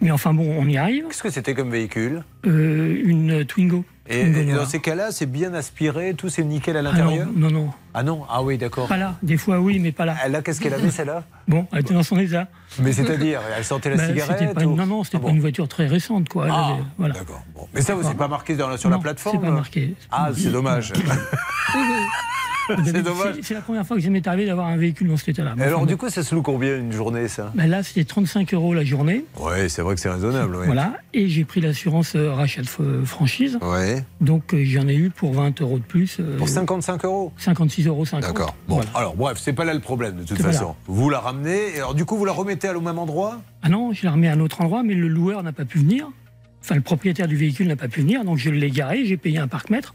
Mais 0.00 0.10
enfin 0.10 0.34
bon, 0.34 0.56
on 0.58 0.66
y 0.66 0.76
arrive. 0.76 1.04
Qu'est-ce 1.08 1.22
que 1.22 1.30
c'était 1.30 1.54
comme 1.54 1.70
véhicule? 1.70 2.22
Euh, 2.46 3.00
une 3.04 3.44
Twingo. 3.44 3.84
Et, 4.10 4.24
dans 4.54 4.64
ces 4.66 4.80
cas-là, 4.80 5.10
c'est 5.12 5.26
bien 5.26 5.52
aspiré, 5.54 6.14
tout 6.14 6.28
c'est 6.30 6.42
nickel 6.44 6.76
à 6.76 6.80
Ah 6.80 6.82
l'intérieur 6.82 7.26
non, 7.26 7.50
non, 7.50 7.50
non. 7.50 7.70
Ah 7.92 8.02
non 8.02 8.24
Ah 8.30 8.42
oui, 8.42 8.56
d'accord. 8.56 8.88
Pas 8.88 8.96
là. 8.96 9.16
Des 9.22 9.36
fois, 9.36 9.60
oui, 9.60 9.78
mais 9.80 9.92
pas 9.92 10.06
là. 10.06 10.16
Là, 10.28 10.40
qu'est-ce 10.40 10.60
qu'elle 10.60 10.72
avait 10.74 10.90
celle-là? 10.90 11.24
Bon, 11.46 11.66
elle 11.72 11.80
était 11.80 11.94
dans 11.94 12.02
son 12.02 12.18
état. 12.18 12.46
Mais 12.80 12.92
c'est-à-dire, 12.92 13.40
elle 13.56 13.64
sentait 13.64 13.90
la 13.90 13.96
Ben, 13.96 14.08
cigarette 14.08 14.54
pas 14.54 14.64
ou- 14.64 14.74
Non, 14.74 14.86
non, 14.86 15.04
c'était 15.04 15.18
Ah 15.18 15.26
pas 15.26 15.30
une 15.30 15.40
voiture 15.40 15.68
très 15.68 15.86
récente, 15.86 16.28
quoi. 16.28 16.46
Ah, 16.50 16.66
avait- 16.74 16.82
voilà. 16.96 17.14
D'accord. 17.14 17.42
Bon. 17.54 17.68
Mais 17.74 17.80
ça, 17.82 17.94
c'est 18.02 18.16
pas 18.16 18.28
marqué 18.28 18.56
dans 18.56 18.74
sur 18.76 18.88
la 18.90 18.98
plateforme 18.98 19.36
c'est 19.40 19.46
pas 19.46 19.52
marqué. 19.52 19.94
Ah, 20.10 20.30
c'est 20.34 20.50
dommage. 20.50 20.92
c'est 22.84 23.02
dommage. 23.02 23.34
C'est- 23.36 23.42
C'est 23.42 23.54
la 23.54 23.60
première 23.60 23.86
fois 23.86 23.96
que 23.96 24.02
ça 24.02 24.10
m'est 24.10 24.26
arrivé 24.26 24.46
d'avoir 24.46 24.66
un 24.68 24.76
véhicule 24.76 25.08
dans 25.08 25.16
cet 25.16 25.30
état-là. 25.30 25.54
Et 25.58 25.62
alors, 25.62 25.86
du 25.86 25.96
coup, 25.96 26.08
ça 26.10 26.22
se 26.22 26.34
loue 26.34 26.42
combien 26.42 26.76
une 26.78 26.92
journée, 26.92 27.28
ça? 27.28 27.50
Ben 27.54 27.66
là, 27.68 27.82
c'était 27.82 28.04
35 28.04 28.52
euros 28.54 28.74
la 28.74 28.84
journée. 28.84 29.24
Oui, 29.40 29.68
c'est 29.68 29.82
vrai 29.82 29.94
que 29.94 30.00
c'est 30.00 30.10
raisonnable. 30.10 30.56
Voilà. 30.64 30.94
Et 31.14 31.28
j'ai 31.28 31.44
pris 31.44 31.60
l'assurance 31.60 32.14
euh, 32.16 32.32
rachat 32.32 32.62
de 32.62 33.04
franchise. 33.04 33.58
Ouais. 33.62 34.04
Donc 34.20 34.54
euh, 34.54 34.62
j'en 34.64 34.86
ai 34.88 34.94
eu 34.94 35.10
pour 35.10 35.32
20 35.34 35.60
euros 35.62 35.78
de 35.78 35.84
plus. 35.84 36.18
euh, 36.20 36.36
Pour 36.36 36.48
55 36.48 37.04
euros? 37.04 37.32
56,50 37.38 37.86
euros. 37.88 38.04
D'accord. 38.20 38.54
Bon, 38.68 38.80
alors 38.94 39.16
bref, 39.16 39.38
c'est 39.40 39.52
pas 39.52 39.64
là 39.64 39.74
le 39.74 39.80
problème 39.80 40.16
de 40.16 40.24
toute 40.24 40.40
façon. 40.40 40.74
Vous 40.86 41.08
la 41.10 41.20
ramenez, 41.20 41.74
et 41.74 41.76
alors 41.76 41.94
du 41.94 42.04
coup, 42.04 42.16
vous 42.16 42.24
la 42.24 42.32
remettez 42.32 42.68
au 42.70 42.80
même 42.80 42.98
endroit? 42.98 43.40
Ah 43.62 43.68
non, 43.68 43.92
je 43.92 44.02
l'ai 44.02 44.08
remis 44.08 44.26
à 44.28 44.32
un 44.32 44.40
autre 44.40 44.60
endroit, 44.60 44.82
mais 44.82 44.94
le 44.94 45.08
loueur 45.08 45.42
n'a 45.42 45.52
pas 45.52 45.64
pu 45.64 45.78
venir. 45.78 46.08
Enfin, 46.62 46.74
le 46.74 46.80
propriétaire 46.80 47.28
du 47.28 47.36
véhicule 47.36 47.66
n'a 47.68 47.76
pas 47.76 47.88
pu 47.88 48.00
venir, 48.02 48.24
donc 48.24 48.36
je 48.38 48.50
l'ai 48.50 48.70
garé, 48.70 49.04
j'ai 49.06 49.16
payé 49.16 49.38
un 49.38 49.48
parc-mètre 49.48 49.94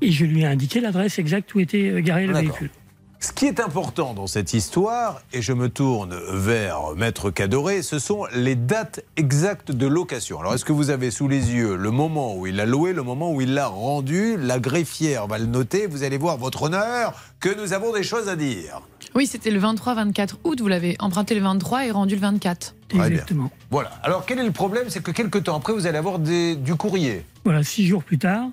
et 0.00 0.10
je 0.12 0.24
lui 0.24 0.42
ai 0.42 0.46
indiqué 0.46 0.80
l'adresse 0.80 1.18
exacte 1.18 1.54
où 1.54 1.60
était 1.60 1.88
euh, 1.90 2.00
garé 2.00 2.26
le 2.26 2.34
véhicule. 2.34 2.70
Ce 3.18 3.32
qui 3.32 3.46
est 3.46 3.60
important 3.60 4.12
dans 4.12 4.26
cette 4.26 4.52
histoire, 4.52 5.22
et 5.32 5.40
je 5.40 5.54
me 5.54 5.70
tourne 5.70 6.14
vers 6.34 6.94
Maître 6.96 7.30
Cadoré, 7.30 7.80
ce 7.82 7.98
sont 7.98 8.26
les 8.34 8.54
dates 8.54 9.02
exactes 9.16 9.72
de 9.72 9.86
location. 9.86 10.38
Alors, 10.38 10.52
est-ce 10.54 10.66
que 10.66 10.72
vous 10.72 10.90
avez 10.90 11.10
sous 11.10 11.26
les 11.26 11.50
yeux 11.54 11.76
le 11.76 11.90
moment 11.90 12.36
où 12.36 12.46
il 12.46 12.56
l'a 12.56 12.66
loué, 12.66 12.92
le 12.92 13.02
moment 13.02 13.32
où 13.32 13.40
il 13.40 13.54
l'a 13.54 13.68
rendu 13.68 14.36
La 14.36 14.58
greffière 14.58 15.26
va 15.26 15.38
le 15.38 15.46
noter. 15.46 15.86
Vous 15.86 16.02
allez 16.02 16.18
voir, 16.18 16.36
votre 16.36 16.64
honneur, 16.64 17.14
que 17.40 17.48
nous 17.60 17.72
avons 17.72 17.90
des 17.94 18.02
choses 18.02 18.28
à 18.28 18.36
dire. 18.36 18.82
Oui, 19.14 19.26
c'était 19.26 19.50
le 19.50 19.60
23-24 19.60 20.34
août. 20.44 20.60
Vous 20.60 20.68
l'avez 20.68 20.94
emprunté 20.98 21.34
le 21.34 21.40
23 21.40 21.86
et 21.86 21.90
rendu 21.92 22.16
le 22.16 22.20
24. 22.20 22.74
Très 22.88 23.10
bien. 23.10 23.24
Voilà. 23.70 23.90
Alors, 24.02 24.26
quel 24.26 24.38
est 24.40 24.44
le 24.44 24.52
problème? 24.52 24.84
C'est 24.88 25.02
que 25.02 25.10
quelques 25.10 25.44
temps 25.44 25.56
après, 25.56 25.72
vous 25.72 25.86
allez 25.86 25.98
avoir 25.98 26.18
des- 26.18 26.54
du 26.54 26.74
courrier. 26.74 27.24
Voilà, 27.44 27.62
six 27.64 27.86
jours 27.86 28.04
plus 28.04 28.18
tard, 28.18 28.48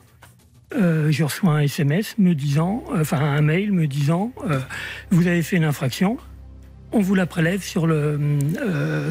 euh, 0.75 1.11
je 1.11 1.23
reçois 1.23 1.53
un 1.53 1.59
SMS 1.59 2.15
me 2.17 2.33
disant, 2.33 2.83
euh, 2.93 3.01
enfin 3.01 3.19
un 3.19 3.41
mail 3.41 3.71
me 3.71 3.87
disant, 3.87 4.31
euh, 4.49 4.59
vous 5.11 5.27
avez 5.27 5.41
fait 5.41 5.57
une 5.57 5.63
infraction, 5.63 6.17
on 6.91 6.99
vous 6.99 7.15
la 7.15 7.25
prélève 7.25 7.63
sur, 7.63 7.87
le, 7.87 8.19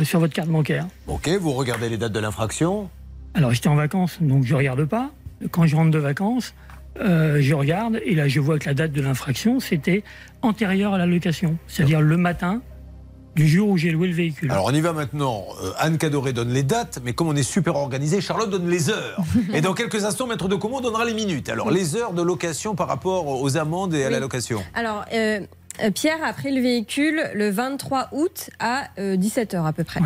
sur 0.05 0.21
votre 0.21 0.33
carte 0.33 0.49
bancaire. 0.49 0.87
Ok, 1.09 1.29
vous 1.41 1.53
regardez 1.53 1.89
les 1.89 1.97
dates 1.99 2.13
de 2.13 2.21
l'infraction. 2.21 2.89
Alors 3.35 3.53
j'étais 3.53 3.69
en 3.69 3.75
vacances, 3.75 4.19
donc 4.21 4.45
je 4.45 4.55
regarde 4.55 4.85
pas. 4.85 5.11
Quand 5.51 5.67
je 5.67 5.75
rentre 5.75 5.91
de 5.91 5.99
vacances, 5.99 6.55
euh, 7.01 7.39
je 7.41 7.55
regarde 7.55 8.01
et 8.05 8.15
là 8.15 8.29
je 8.29 8.39
vois 8.39 8.59
que 8.59 8.67
la 8.67 8.75
date 8.75 8.93
de 8.93 9.01
l'infraction 9.01 9.61
c'était 9.61 10.05
antérieure 10.43 10.93
à 10.93 10.99
la 10.99 11.07
location, 11.07 11.57
c'est-à-dire 11.67 12.03
le 12.03 12.17
matin 12.19 12.61
du 13.35 13.49
jour 13.49 13.69
où 13.69 13.77
j'ai 13.77 13.91
loué 13.91 14.09
le 14.09 14.15
véhicule. 14.15 14.51
Alors 14.51 14.67
on 14.67 14.75
y 14.75 14.81
va 14.81 14.93
maintenant. 14.93 15.47
Euh, 15.63 15.73
Anne 15.79 15.99
Cadoré 15.99 16.33
donne 16.33 16.51
les 16.51 16.63
dates, 16.63 17.01
mais 17.05 17.13
comme 17.13 17.29
on 17.29 17.37
est 17.37 17.43
super 17.43 17.77
organisé, 17.77 18.21
Charlotte 18.21 18.51
donne 18.51 18.69
les 18.69 18.91
heures. 18.91 19.23
Et 19.55 19.61
dans 19.61 19.75
quelques 19.75 20.05
instants, 20.05 20.27
Maître 20.27 20.49
de 20.49 20.57
Comont 20.57 20.81
donnera 20.81 21.05
les 21.05 21.15
minutes. 21.15 21.49
Alors 21.49 21.71
les 21.71 21.97
heures 21.97 22.13
de 22.13 22.23
location 22.23 22.75
par 22.75 22.89
rapport 22.89 23.27
aux 23.27 23.57
amendes 23.57 23.95
et 23.95 24.05
à 24.05 24.11
la 24.11 24.21
location. 24.21 24.63
Alors, 24.75 25.05
euh, 25.13 25.41
euh, 25.81 25.91
Pierre 25.91 26.23
a 26.23 26.33
pris 26.33 26.55
le 26.55 26.61
véhicule 26.61 27.31
le 27.35 27.51
23 27.51 28.09
août 28.13 28.51
à 28.59 28.89
17h 28.99 29.65
à 29.65 29.73
peu 29.73 29.85
près. 29.85 30.01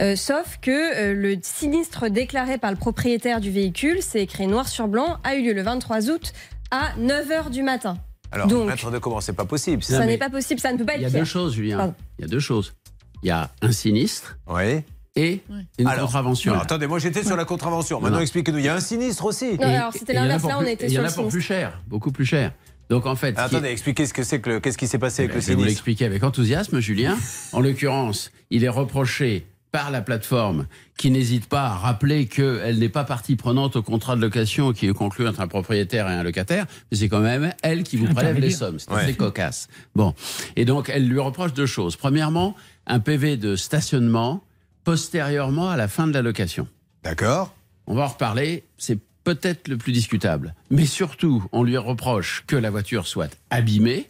Euh, 0.00 0.16
sauf 0.16 0.58
que 0.60 0.70
euh, 0.70 1.14
le 1.14 1.38
sinistre 1.42 2.08
déclaré 2.08 2.58
par 2.58 2.70
le 2.70 2.76
propriétaire 2.76 3.40
du 3.40 3.50
véhicule, 3.50 3.98
c'est 4.02 4.22
écrit 4.22 4.46
noir 4.46 4.68
sur 4.68 4.88
blanc, 4.88 5.18
a 5.24 5.36
eu 5.36 5.42
lieu 5.42 5.52
le 5.54 5.62
23 5.62 6.10
août 6.10 6.32
à 6.70 6.92
9h 6.98 7.50
du 7.50 7.62
matin. 7.62 7.96
Alors 8.32 8.46
Donc, 8.48 8.68
Maître 8.68 8.90
de 8.90 8.98
Comont, 8.98 9.20
c'est 9.20 9.32
pas 9.32 9.44
possible. 9.44 9.82
ça 9.82 10.04
n'est 10.04 10.18
pas 10.18 10.30
possible, 10.30 10.60
ça 10.60 10.72
ne 10.72 10.78
peut 10.78 10.84
pas 10.84 10.94
être 10.94 11.00
Il 11.00 11.02
y 11.02 11.06
a 11.06 11.10
Pierre. 11.10 11.22
deux 11.22 11.28
choses, 11.28 11.54
Julien. 11.54 11.76
Pardon. 11.78 11.94
Il 12.18 12.22
y 12.22 12.24
a 12.24 12.28
deux 12.28 12.40
choses. 12.40 12.74
Il 13.22 13.28
y 13.28 13.30
a 13.30 13.50
un 13.62 13.72
sinistre 13.72 14.36
Oui. 14.48 14.82
et 15.16 15.40
une 15.78 15.86
Alors, 15.86 16.06
contravention. 16.06 16.52
alors, 16.52 16.64
attendez, 16.64 16.86
moi 16.86 16.98
j'étais 16.98 17.22
sur 17.24 17.36
la 17.36 17.44
contravention. 17.44 18.00
Maintenant 18.00 18.16
Non. 18.18 18.22
expliquez-nous. 18.22 18.58
Il 18.58 18.64
y 18.64 18.68
a 18.68 18.74
un 18.74 18.80
sinistre 18.80 19.24
aussi. 19.24 19.52
Non, 19.58 19.62
alors, 19.66 19.92
c'était 19.92 20.12
Et 20.12 20.16
il 20.16 20.18
y 20.18 20.20
en 20.20 20.22
a 20.22 20.26
l'inverse, 20.26 20.42
pour 20.42 20.50
là, 20.50 20.58
on 20.58 20.62
était 20.62 20.84
et 20.84 20.88
il 20.88 20.90
y 20.90 20.94
sur 20.94 21.02
en 21.02 21.06
a 21.06 21.08
pour 21.08 21.14
sinistre. 21.16 21.32
plus 21.32 21.40
cher, 21.42 21.80
beaucoup 21.86 22.12
plus 22.12 22.26
cher. 22.26 22.52
Donc 22.90 23.06
en 23.06 23.16
fait, 23.16 23.30
est- 23.30 23.38
Attendez, 23.38 23.68
expliquez 23.68 24.06
ce 24.06 24.14
que 24.14 24.22
c'est 24.22 24.40
que 24.40 24.50
le- 24.50 24.60
qu'est-ce 24.60 24.78
qui 24.78 24.86
s'est 24.86 24.98
passé 24.98 25.22
avec 25.22 25.30
Ben, 25.30 25.36
le 25.36 25.40
je 25.40 25.46
vais 25.48 25.54
vous 25.54 25.60
sinistre. 25.62 25.78
l'expliquer 25.86 26.04
avec 26.04 26.22
enthousiasme, 26.22 26.78
Julien. 26.78 27.16
En 27.52 27.60
l'occurrence, 27.60 28.30
il 28.50 28.62
est 28.62 28.68
reproché 28.68 29.46
par 29.76 29.90
la 29.90 30.00
plateforme, 30.00 30.66
qui 30.96 31.10
n'hésite 31.10 31.50
pas 31.50 31.64
à 31.66 31.74
rappeler 31.74 32.28
qu'elle 32.28 32.78
n'est 32.78 32.88
pas 32.88 33.04
partie 33.04 33.36
prenante 33.36 33.76
au 33.76 33.82
contrat 33.82 34.16
de 34.16 34.22
location 34.22 34.72
qui 34.72 34.86
est 34.88 34.94
conclu 34.94 35.28
entre 35.28 35.40
un 35.42 35.48
propriétaire 35.48 36.08
et 36.08 36.14
un 36.14 36.22
locataire, 36.22 36.64
mais 36.90 36.96
c'est 36.96 37.10
quand 37.10 37.20
même 37.20 37.52
elle 37.62 37.82
qui 37.82 37.98
vous 37.98 38.06
prélève 38.06 38.38
les 38.38 38.50
sommes. 38.50 38.78
C'est 38.78 38.90
Ouais. 38.90 39.02
assez 39.02 39.12
cocasse. 39.14 39.68
Bon. 39.94 40.14
Et 40.56 40.64
donc, 40.64 40.88
elle 40.90 41.06
lui 41.06 41.18
reproche 41.20 41.52
deux 41.52 41.66
choses. 41.66 41.94
Premièrement, 41.94 42.56
un 42.86 43.00
PV 43.00 43.36
de 43.36 43.54
stationnement 43.54 44.42
postérieurement 44.84 45.68
à 45.68 45.76
la 45.76 45.88
fin 45.88 46.06
de 46.06 46.14
la 46.14 46.22
location. 46.22 46.66
D'accord. 47.04 47.54
On 47.86 47.94
va 47.94 48.04
en 48.04 48.08
reparler. 48.08 48.64
C'est 48.78 48.98
peut-être 49.24 49.68
le 49.68 49.76
plus 49.76 49.92
discutable. 49.92 50.54
Mais 50.70 50.86
surtout, 50.86 51.44
on 51.52 51.64
lui 51.64 51.76
reproche 51.76 52.44
que 52.46 52.56
la 52.56 52.70
voiture 52.70 53.06
soit 53.06 53.36
abîmée 53.50 54.06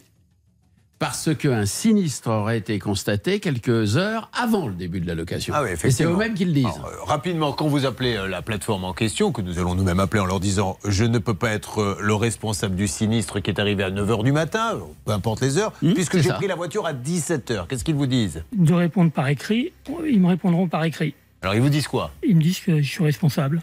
parce 0.99 1.33
qu'un 1.35 1.65
sinistre 1.65 2.29
aurait 2.29 2.57
été 2.57 2.79
constaté 2.79 3.39
quelques 3.39 3.97
heures 3.97 4.29
avant 4.33 4.67
le 4.67 4.73
début 4.73 4.99
de 4.99 5.07
la 5.07 5.15
location. 5.15 5.53
Ah 5.55 5.61
oui, 5.63 5.69
Et 5.83 5.91
c'est 5.91 6.03
eux-mêmes 6.05 6.33
qui 6.33 6.45
le 6.45 6.53
disent. 6.53 6.65
Alors, 6.65 6.87
euh, 6.87 7.03
rapidement, 7.03 7.51
quand 7.53 7.67
vous 7.67 7.85
appelez 7.85 8.15
euh, 8.15 8.27
la 8.27 8.41
plateforme 8.41 8.83
en 8.83 8.93
question, 8.93 9.31
que 9.31 9.41
nous 9.41 9.59
allons 9.59 9.75
nous-mêmes 9.75 9.99
appeler 9.99 10.21
en 10.21 10.25
leur 10.25 10.39
disant 10.39 10.77
je 10.87 11.03
ne 11.03 11.19
peux 11.19 11.33
pas 11.35 11.51
être 11.51 11.81
euh, 11.81 11.97
le 12.01 12.15
responsable 12.15 12.75
du 12.75 12.87
sinistre 12.87 13.39
qui 13.39 13.51
est 13.51 13.59
arrivé 13.59 13.83
à 13.83 13.91
9h 13.91 14.23
du 14.23 14.31
matin, 14.31 14.79
peu 15.05 15.11
importe 15.11 15.41
les 15.41 15.57
heures, 15.57 15.71
puisque 15.73 16.13
c'est 16.13 16.23
j'ai 16.23 16.29
ça. 16.29 16.35
pris 16.35 16.47
la 16.47 16.55
voiture 16.55 16.85
à 16.87 16.93
17h. 16.93 17.67
Qu'est-ce 17.67 17.83
qu'ils 17.83 17.95
vous 17.95 18.07
disent? 18.07 18.43
De 18.53 18.73
répondre 18.73 19.11
par 19.11 19.27
écrit, 19.27 19.73
ils 20.09 20.19
me 20.19 20.27
répondront 20.27 20.67
par 20.67 20.83
écrit. 20.83 21.13
Alors 21.43 21.53
ils 21.53 21.61
vous 21.61 21.69
disent 21.69 21.87
quoi? 21.87 22.11
Ils 22.27 22.35
me 22.35 22.41
disent 22.41 22.59
que 22.59 22.81
je 22.81 22.89
suis 22.89 23.03
responsable. 23.03 23.61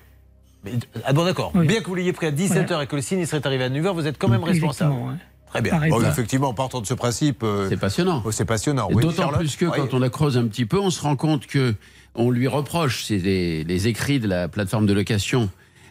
Mais, 0.64 0.72
Ah 1.04 1.12
bon 1.12 1.24
d'accord. 1.24 1.50
Oui. 1.54 1.66
Bien 1.66 1.80
que 1.80 1.86
vous 1.86 1.94
l'ayez 1.96 2.12
pris 2.12 2.26
à 2.26 2.30
17h 2.30 2.82
et 2.82 2.86
que 2.86 2.96
le 2.96 3.02
sinistre 3.02 3.34
est 3.34 3.44
arrivé 3.44 3.64
à 3.64 3.68
9h, 3.70 3.92
vous 3.92 4.06
êtes 4.06 4.18
quand 4.18 4.28
même 4.28 4.44
responsable. 4.44 4.92
Exactement, 4.92 5.08
ouais. 5.12 5.18
Très 5.54 5.62
bien. 5.62 5.88
Bon, 5.88 6.00
effectivement, 6.02 6.48
en 6.48 6.54
partant 6.54 6.80
de 6.80 6.86
ce 6.86 6.94
principe... 6.94 7.44
C'est 7.68 7.76
passionnant. 7.78 8.22
oh, 8.24 8.30
c'est 8.32 8.44
passionnant, 8.44 8.88
Et 8.90 8.94
oui. 8.94 9.02
D'autant 9.02 9.28
plus 9.28 9.56
que 9.56 9.64
Oui. 9.66 9.72
quand 9.76 9.94
on 9.94 9.98
la 10.00 10.10
creuse 10.10 10.36
un 10.36 10.46
petit 10.46 10.66
peu, 10.66 10.78
on 10.80 10.90
se 10.90 11.00
rend 11.00 11.16
compte 11.16 11.46
que 11.46 11.74
on 12.16 12.30
lui 12.30 12.46
reproche, 12.48 13.04
c'est 13.04 13.18
les, 13.18 13.64
les 13.64 13.88
écrits 13.88 14.20
de 14.20 14.28
la 14.28 14.48
plateforme 14.48 14.86
de 14.86 14.92
location, 14.92 15.48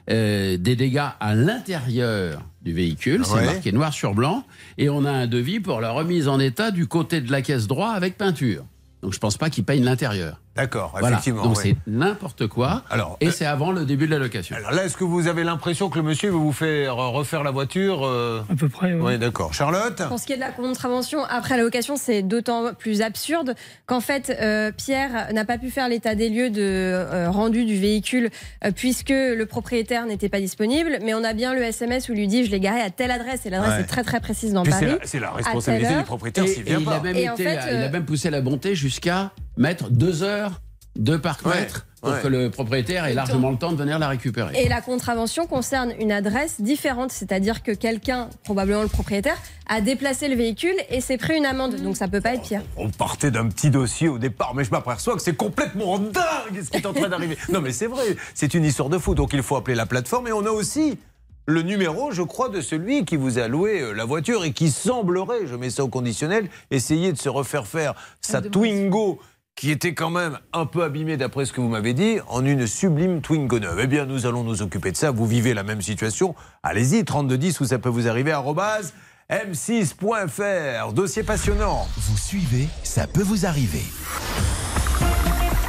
euh, 0.10 0.58
des 0.58 0.76
dégâts 0.76 1.02
à 1.20 1.34
l'intérieur 1.36 2.42
du 2.62 2.74
véhicule, 2.74 3.26
c'est 3.26 3.34
Ouais. 3.36 3.46
marqué 3.46 3.72
noir 3.72 3.94
sur 3.94 4.14
blanc, 4.14 4.44
et 4.78 4.90
on 4.90 5.06
a 5.06 5.12
un 5.12 5.28
devis 5.28 5.60
pour 5.60 5.82
la 5.82 5.92
remise 5.92 6.28
en 6.28 6.40
état 6.40 6.72
du 6.72 6.88
côté 6.88 7.20
de 7.22 7.32
la 7.32 7.42
caisse 7.42 7.68
droit 7.68 7.90
avec 7.92 8.18
peinture. 8.18 8.64
Donc 9.02 9.14
je 9.14 9.20
pense 9.20 9.36
pas 9.38 9.50
qu'il 9.50 9.66
peigne 9.66 9.84
l'intérieur. 9.84 10.40
D'accord, 10.56 10.92
Voilà. 10.92 11.18
effectivement. 11.18 11.44
Donc 11.44 11.58
oui. 11.58 11.76
c'est 11.86 11.92
n'importe 11.92 12.46
quoi. 12.48 12.84
Alors, 12.92 13.18
et 13.22 13.32
c'est 13.32 13.46
avant 13.46 13.72
le 13.72 13.86
début 13.86 14.06
de 14.06 14.12
la 14.12 14.20
location. 14.20 14.56
Alors 14.56 14.72
là, 14.72 14.86
est-ce 14.86 14.96
que 14.96 15.04
vous 15.04 15.28
avez 15.28 15.44
l'impression 15.44 15.90
que 15.90 15.98
le 15.98 16.04
monsieur 16.04 16.30
veut 16.30 16.36
vous 16.38 16.52
faire 16.54 17.00
euh, 17.00 17.08
refaire 17.10 17.44
la 17.44 17.50
voiture 17.50 18.04
À 18.06 18.56
peu 18.56 18.70
près, 18.70 18.94
Oui, 18.94 19.18
d'accord. 19.18 19.54
Charlotte 19.54 20.02
Pour 20.08 20.20
ce 20.20 20.28
qui 20.28 20.34
est 20.34 20.36
de 20.36 20.42
la 20.42 20.52
contravention 20.52 21.24
après 21.26 21.58
la 21.58 21.64
location, 21.64 21.96
c'est 21.98 22.22
d'autant 22.22 22.74
plus 22.78 23.02
absurde 23.02 23.56
qu'en 23.88 24.00
fait, 24.00 24.30
euh, 24.42 24.72
Pierre 24.72 25.34
n'a 25.34 25.44
pas 25.44 25.58
pu 25.58 25.72
faire 25.72 25.90
l'état 25.90 26.14
des 26.14 26.30
lieux 26.30 26.52
de 26.52 26.62
euh, 26.62 27.32
rendu 27.32 27.66
du 27.66 27.78
véhicule 27.80 28.30
euh, 28.64 28.72
puisque 28.76 29.10
le 29.10 29.44
propriétaire 29.46 30.06
n'était 30.06 30.30
pas 30.30 30.40
disponible. 30.40 31.00
Mais 31.04 31.14
on 31.16 31.24
a 31.24 31.34
bien 31.34 31.56
le 31.56 31.64
SMS 31.64 32.10
où 32.10 32.14
il 32.14 32.20
lui 32.20 32.28
dit 32.28 32.46
je 32.46 32.52
l'ai 32.52 32.60
garé 32.60 32.80
à 32.82 32.92
telle 32.92 33.10
adresse 33.12 33.46
et 33.46 33.50
l'adresse 33.50 33.74
Ouais. 33.74 33.82
est 33.82 33.86
très 33.88 34.04
très 34.04 34.20
précise 34.20 34.54
dans 34.54 34.62
Puis 34.64 34.72
Paris. 34.72 34.98
c'est 35.04 35.20
la 35.20 35.32
responsabilité 35.32 35.96
du 35.96 36.04
propriétaire 36.04 36.44
Et, 36.44 36.48
s'il 36.48 36.64
vient 36.64 36.78
et 36.80 36.84
il 36.84 36.90
a 36.90 37.00
même 37.00 37.16
Et 37.16 37.28
en 37.30 37.34
été- 37.34 37.44
fait, 37.44 37.54
il 37.54 37.76
a 37.76 37.88
euh, 37.88 37.92
même 37.92 38.06
poussé 38.06 38.30
la 38.30 38.42
bonté 38.42 38.76
jusqu'à 38.76 39.32
mettre 39.58 39.90
deux 39.90 40.24
heures 40.24 40.62
de 40.96 41.18
parc-mètre 41.18 41.88
pour 42.02 42.12
ouais. 42.12 42.22
que 42.22 42.28
le 42.28 42.50
propriétaire 42.50 43.06
ait 43.06 43.14
largement 43.14 43.50
le 43.50 43.58
temps 43.58 43.72
de 43.72 43.78
venir 43.78 43.98
la 43.98 44.10
récupérer. 44.10 44.62
Et 44.62 44.68
la 44.68 44.82
contravention 44.82 45.48
concerne 45.48 45.94
une 46.00 46.12
adresse 46.12 46.60
différente, 46.60 47.12
c'est-à-dire 47.12 47.64
que 47.64 47.72
quelqu'un, 47.72 48.30
probablement 48.44 48.84
le 48.84 48.90
propriétaire, 48.90 49.38
a 49.68 49.80
déplacé 49.80 50.28
le 50.28 50.36
véhicule 50.36 50.76
et 50.90 51.00
s'est 51.00 51.18
pris 51.18 51.38
une 51.38 51.46
amende. 51.46 51.76
Donc 51.78 51.96
ça 51.96 52.08
peut 52.10 52.20
pas 52.20 52.34
être 52.34 52.44
pire. 52.44 52.62
On 52.76 52.90
partait 52.90 53.32
d'un 53.32 53.48
petit 53.48 53.70
dossier 53.70 54.10
au 54.10 54.20
départ, 54.20 54.54
mais 54.54 54.66
je 54.66 54.72
m'aperçois 54.72 55.16
que 55.16 55.22
c'est 55.22 55.36
complètement 55.36 55.98
dingue 55.98 56.62
ce 56.62 56.70
qui 56.70 56.78
est 56.78 56.86
en 56.86 56.94
train 56.94 57.10
d'arriver. 57.10 57.38
Non, 57.50 57.62
mais 57.62 57.72
c'est 57.72 57.88
vrai, 57.88 58.04
c'est 58.34 58.54
une 58.54 58.66
histoire 58.66 58.90
de 58.90 58.98
fou. 58.98 59.16
Donc 59.16 59.32
il 59.34 59.44
faut 59.44 59.56
appeler 59.56 59.76
la 59.76 59.86
plateforme 59.86 60.28
et 60.28 60.34
on 60.34 60.46
a 60.46 60.50
aussi 60.50 60.98
le 61.46 61.62
numéro, 61.62 62.12
je 62.12 62.22
crois, 62.22 62.50
de 62.50 62.62
celui 62.62 63.06
qui 63.06 63.16
vous 63.16 63.38
a 63.38 63.48
loué 63.48 63.82
euh, 63.82 63.94
la 63.94 64.06
voiture 64.06 64.46
et 64.46 64.54
qui 64.54 64.70
semblerait, 64.70 65.46
je 65.46 65.56
mets 65.56 65.70
ça 65.70 65.84
au 65.84 65.90
conditionnel, 65.90 66.50
essayer 66.72 67.12
de 67.12 67.18
se 67.18 67.30
refaire 67.30 67.68
faire 67.68 67.96
sa 68.22 68.42
Twingo 68.42 69.20
qui 69.56 69.72
était 69.72 69.94
quand 69.94 70.10
même 70.10 70.40
un 70.52 70.66
peu 70.66 70.84
abîmée 70.84 71.16
d'après 71.16 71.46
ce 71.46 71.54
que 71.54 71.62
vous 71.62 71.70
m'avez 71.70 71.94
dit, 71.94 72.18
en 72.28 72.46
une 72.46 72.68
sublime 72.68 73.22
Twingo 73.22 73.60
neuve. 73.60 73.80
Eh 73.82 73.88
bien, 73.88 74.06
nous 74.06 74.26
allons 74.26 74.44
nous 74.44 74.62
occuper 74.62 74.92
de 74.92 74.98
ça. 74.98 75.12
Vous 75.12 75.26
vivez 75.26 75.54
la 75.54 75.64
même 75.64 75.82
situation. 75.82 76.36
Allez-y, 76.64 77.06
3210, 77.06 77.62
où 77.62 77.66
ça 77.66 77.80
peut 77.80 77.88
vous 77.90 78.08
arriver, 78.10 78.32
arrobase 78.32 78.94
m6.fr. 79.30 80.92
Dossier 80.94 81.24
passionnant. 81.24 81.88
Vous 81.96 82.18
suivez, 82.18 82.68
ça 82.84 83.08
peut 83.08 83.24
vous 83.24 83.46
arriver. 83.46 83.84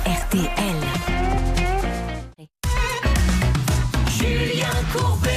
RTL. 0.05 0.51
Julien 4.09 4.67
Courbet. 4.93 5.31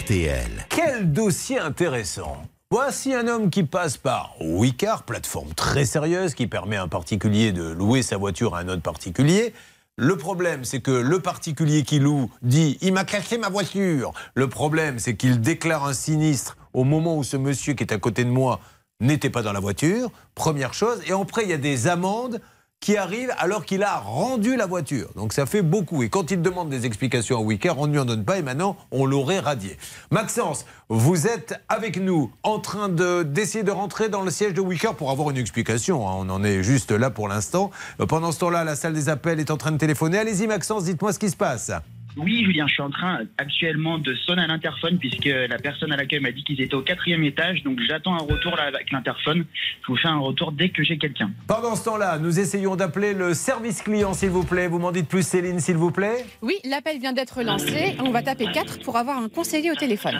RTL. 0.00 0.66
Quel 0.70 1.12
dossier 1.12 1.58
intéressant 1.58 2.42
Voici 2.72 3.12
un 3.14 3.26
homme 3.26 3.50
qui 3.50 3.64
passe 3.64 3.96
par 3.96 4.36
Wicar, 4.40 5.02
plateforme 5.02 5.52
très 5.54 5.84
sérieuse 5.84 6.34
qui 6.34 6.46
permet 6.46 6.76
à 6.76 6.84
un 6.84 6.88
particulier 6.88 7.50
de 7.50 7.64
louer 7.64 8.00
sa 8.02 8.16
voiture 8.16 8.54
à 8.54 8.60
un 8.60 8.68
autre 8.68 8.80
particulier. 8.80 9.52
Le 9.96 10.16
problème, 10.16 10.62
c'est 10.64 10.80
que 10.80 10.92
le 10.92 11.18
particulier 11.18 11.82
qui 11.82 11.98
loue 11.98 12.30
dit 12.42 12.78
Il 12.80 12.92
m'a 12.92 13.02
cassé 13.02 13.38
ma 13.38 13.48
voiture. 13.48 14.12
Le 14.36 14.48
problème, 14.48 15.00
c'est 15.00 15.16
qu'il 15.16 15.40
déclare 15.40 15.84
un 15.84 15.92
sinistre 15.94 16.56
au 16.72 16.84
moment 16.84 17.16
où 17.16 17.24
ce 17.24 17.36
monsieur 17.36 17.74
qui 17.74 17.82
est 17.82 17.92
à 17.92 17.98
côté 17.98 18.22
de 18.22 18.30
moi 18.30 18.60
n'était 19.00 19.30
pas 19.30 19.42
dans 19.42 19.52
la 19.52 19.58
voiture. 19.58 20.08
Première 20.36 20.72
chose. 20.72 21.00
Et 21.08 21.12
après, 21.12 21.42
il 21.42 21.50
y 21.50 21.54
a 21.54 21.58
des 21.58 21.88
amendes 21.88 22.40
qui 22.80 22.96
arrivent 22.96 23.32
alors 23.38 23.66
qu'il 23.66 23.82
a 23.82 23.98
rendu 23.98 24.56
la 24.56 24.64
voiture. 24.66 25.10
Donc 25.14 25.34
ça 25.34 25.44
fait 25.44 25.60
beaucoup. 25.60 26.02
Et 26.02 26.08
quand 26.08 26.30
il 26.30 26.40
demande 26.40 26.70
des 26.70 26.86
explications 26.86 27.36
à 27.36 27.40
Wicker, 27.42 27.74
on 27.78 27.86
ne 27.86 27.92
lui 27.92 27.98
en 27.98 28.06
donne 28.06 28.24
pas 28.24 28.38
et 28.38 28.42
maintenant 28.42 28.76
on 28.90 29.04
l'aurait 29.04 29.38
radié. 29.38 29.76
Maxence, 30.10 30.64
vous 30.88 31.26
êtes 31.26 31.60
avec 31.68 31.98
nous 31.98 32.32
en 32.42 32.58
train 32.58 32.88
de- 32.88 33.22
d'essayer 33.22 33.64
de, 33.64 33.70
rentrer 33.70 34.08
dans 34.08 34.22
le 34.22 34.30
siège 34.30 34.54
de 34.54 34.62
Wicker 34.62 34.94
pour 34.94 35.10
avoir 35.10 35.28
une 35.30 35.36
explication. 35.36 36.08
hein. 36.08 36.14
On 36.20 36.30
en 36.30 36.42
est 36.42 36.62
juste 36.62 36.90
là 36.90 37.10
pour 37.10 37.28
l'instant. 37.28 37.70
Euh, 38.00 38.06
Pendant 38.06 38.32
ce 38.32 38.38
temps-là, 38.38 38.64
la 38.64 38.76
salle 38.76 38.94
des 38.94 39.10
appels 39.10 39.40
est 39.40 39.50
en 39.50 39.56
train 39.58 39.72
de 39.72 39.78
téléphoner. 39.78 40.18
Allez-y 40.18 40.46
Maxence, 40.46 40.84
dites-moi 40.84 41.12
ce 41.12 41.18
qui 41.18 41.28
se 41.28 41.36
passe. 41.36 41.70
Oui, 42.16 42.44
Julien, 42.44 42.66
je 42.66 42.74
suis 42.74 42.82
en 42.82 42.90
train 42.90 43.20
actuellement 43.38 43.98
de 43.98 44.14
sonner 44.14 44.42
à 44.42 44.46
l'interphone 44.46 44.98
puisque 44.98 45.26
la 45.26 45.58
personne 45.58 45.92
à 45.92 45.96
l'accueil 45.96 46.20
m'a 46.20 46.32
dit 46.32 46.44
qu'ils 46.44 46.60
étaient 46.60 46.74
au 46.74 46.82
quatrième 46.82 47.24
étage. 47.24 47.62
Donc 47.62 47.78
j'attends 47.86 48.14
un 48.14 48.22
retour 48.22 48.56
là 48.56 48.64
avec 48.64 48.90
l'interphone. 48.90 49.44
Je 49.82 49.86
vous 49.86 49.96
fais 49.96 50.08
un 50.08 50.18
retour 50.18 50.52
dès 50.52 50.70
que 50.70 50.82
j'ai 50.82 50.98
quelqu'un. 50.98 51.30
Pendant 51.46 51.76
ce 51.76 51.84
temps-là, 51.84 52.18
nous 52.18 52.40
essayons 52.40 52.76
d'appeler 52.76 53.14
le 53.14 53.34
service 53.34 53.82
client, 53.82 54.12
s'il 54.14 54.30
vous 54.30 54.44
plaît. 54.44 54.68
Vous 54.68 54.78
m'en 54.78 54.92
dites 54.92 55.08
plus, 55.08 55.26
Céline, 55.26 55.60
s'il 55.60 55.76
vous 55.76 55.90
plaît. 55.90 56.24
Oui, 56.42 56.54
l'appel 56.64 56.98
vient 56.98 57.12
d'être 57.12 57.42
lancé. 57.42 57.96
On 58.04 58.10
va 58.10 58.22
taper 58.22 58.46
4 58.52 58.80
pour 58.80 58.96
avoir 58.96 59.18
un 59.18 59.28
conseiller 59.28 59.70
au 59.70 59.76
téléphone. 59.76 60.18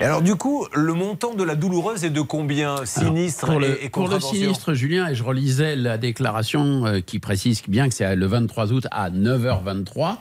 Et 0.00 0.04
alors 0.04 0.20
du 0.20 0.34
coup, 0.34 0.66
le 0.74 0.92
montant 0.92 1.34
de 1.34 1.42
la 1.42 1.54
douloureuse 1.54 2.04
est 2.04 2.10
de 2.10 2.20
combien 2.20 2.84
Sinistre 2.84 3.46
pour 3.46 3.60
le, 3.60 3.82
et, 3.82 3.86
et 3.86 3.88
pour 3.88 4.02
le 4.02 4.08
contravention 4.10 4.38
sinistre, 4.38 4.74
Julien, 4.74 5.08
et 5.08 5.14
je 5.14 5.24
relisais 5.24 5.74
la 5.74 5.96
déclaration 5.96 6.84
euh, 6.84 7.00
qui 7.00 7.18
précise 7.18 7.62
bien 7.66 7.88
que 7.88 7.94
c'est 7.94 8.14
le 8.14 8.26
23 8.26 8.72
août 8.72 8.86
à 8.90 9.10
9h23. 9.10 10.16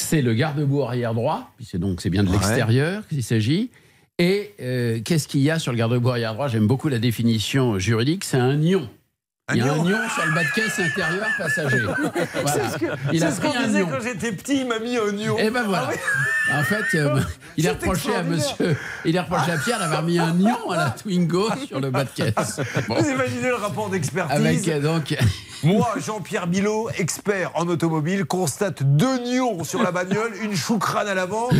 C'est 0.00 0.22
le 0.22 0.32
garde-boue 0.32 0.82
arrière 0.84 1.12
droit, 1.12 1.50
c'est 1.60 1.78
donc 1.78 2.00
c'est 2.00 2.08
bien 2.08 2.22
de 2.22 2.28
Ouais. 2.28 2.34
l'extérieur 2.34 3.06
qu'il 3.08 3.22
s'agit. 3.22 3.70
Et 4.20 4.52
euh, 4.60 5.00
qu'est-ce 5.04 5.26
qu'il 5.28 5.40
y 5.40 5.50
a 5.50 5.58
sur 5.58 5.72
le 5.72 5.78
garde-boue 5.78 6.08
arrière 6.10 6.34
droit? 6.34 6.48
J'aime 6.48 6.66
beaucoup 6.66 6.88
la 6.88 6.98
définition 7.00 7.78
juridique, 7.78 8.24
c'est 8.24 8.36
un 8.38 8.56
nion. 8.56 8.88
Un 9.50 9.54
Il 9.54 9.64
y 9.64 9.68
a 9.68 9.72
un 9.72 9.76
nion 9.76 9.84
nion 9.84 9.98
sur 10.14 10.26
le 10.26 10.34
bas 10.34 10.44
de 10.44 10.50
caisse 10.54 10.78
intérieur 10.78 11.26
passager. 11.38 11.78
Voilà. 12.42 12.52
C'est 12.52 12.68
ce 12.74 12.78
que- 12.78 12.92
Il 13.12 13.24
a 13.24 13.32
ce 13.32 13.40
pris 13.40 13.56
un 13.56 13.66
disait 13.66 13.80
quand 13.82 14.00
j'étais 14.02 14.32
petit, 14.32 14.60
il 14.60 14.68
m'a 14.68 14.78
mis 14.78 14.96
un 14.98 15.10
nion. 15.12 15.38
Et 15.38 15.48
ben 15.50 15.62
voilà. 15.64 15.88
En 16.52 16.62
fait, 16.62 16.84
euh, 16.98 17.18
il 17.56 17.66
a 17.66 17.70
C'est 17.70 17.76
reproché 17.86 18.14
à 18.14 18.22
monsieur, 18.22 18.76
il 19.06 19.16
a 19.18 19.22
reproché 19.22 19.52
à 19.52 19.56
Pierre 19.58 19.78
d'avoir 19.78 20.02
mis 20.02 20.18
un 20.18 20.32
nion 20.32 20.70
à 20.70 20.76
la 20.76 20.90
Twingo 20.90 21.48
sur 21.66 21.80
le 21.80 21.90
bas 21.90 22.04
de 22.04 22.10
caisse. 22.10 22.60
Bon. 22.88 22.96
Vous 22.96 23.08
imaginez 23.10 23.48
le 23.48 23.54
rapport 23.54 23.88
d'expertise 23.88 24.36
Avec 24.36 24.68
euh, 24.68 24.80
donc. 24.80 25.16
Moi, 25.64 25.88
Jean-Pierre 25.96 26.46
Bilot, 26.46 26.88
expert 26.98 27.50
en 27.54 27.66
automobile, 27.66 28.26
constate 28.26 28.82
deux 28.84 29.18
nions 29.24 29.64
sur 29.64 29.82
la 29.82 29.90
bagnole, 29.90 30.32
une 30.42 30.54
choucrane 30.54 31.08
à 31.08 31.14
l'avant. 31.14 31.48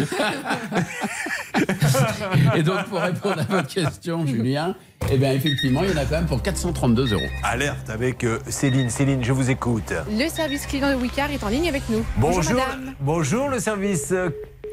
Et 2.55 2.63
donc, 2.63 2.85
pour 2.85 3.01
répondre 3.01 3.41
à 3.41 3.43
votre 3.43 3.67
question, 3.67 4.25
Julien, 4.27 4.77
eh 5.11 5.17
bien, 5.17 5.33
effectivement, 5.33 5.83
il 5.85 5.91
y 5.91 5.93
en 5.93 5.97
a 5.97 6.05
quand 6.05 6.17
même 6.17 6.27
pour 6.27 6.43
432 6.43 7.15
euros. 7.15 7.23
Alerte 7.43 7.89
avec 7.89 8.25
euh, 8.25 8.39
Céline. 8.49 8.91
Céline, 8.91 9.25
je 9.25 9.33
vous 9.33 9.51
écoute. 9.51 9.93
Le 10.11 10.29
service 10.29 10.67
client 10.67 10.91
de 10.91 10.97
Wicard 10.97 11.31
est 11.31 11.43
en 11.43 11.49
ligne 11.49 11.69
avec 11.69 11.89
nous. 11.89 12.05
Bonjour, 12.17 12.55
madame. 12.55 12.95
bonjour 13.01 13.49
le 13.49 13.59
service. 13.59 14.13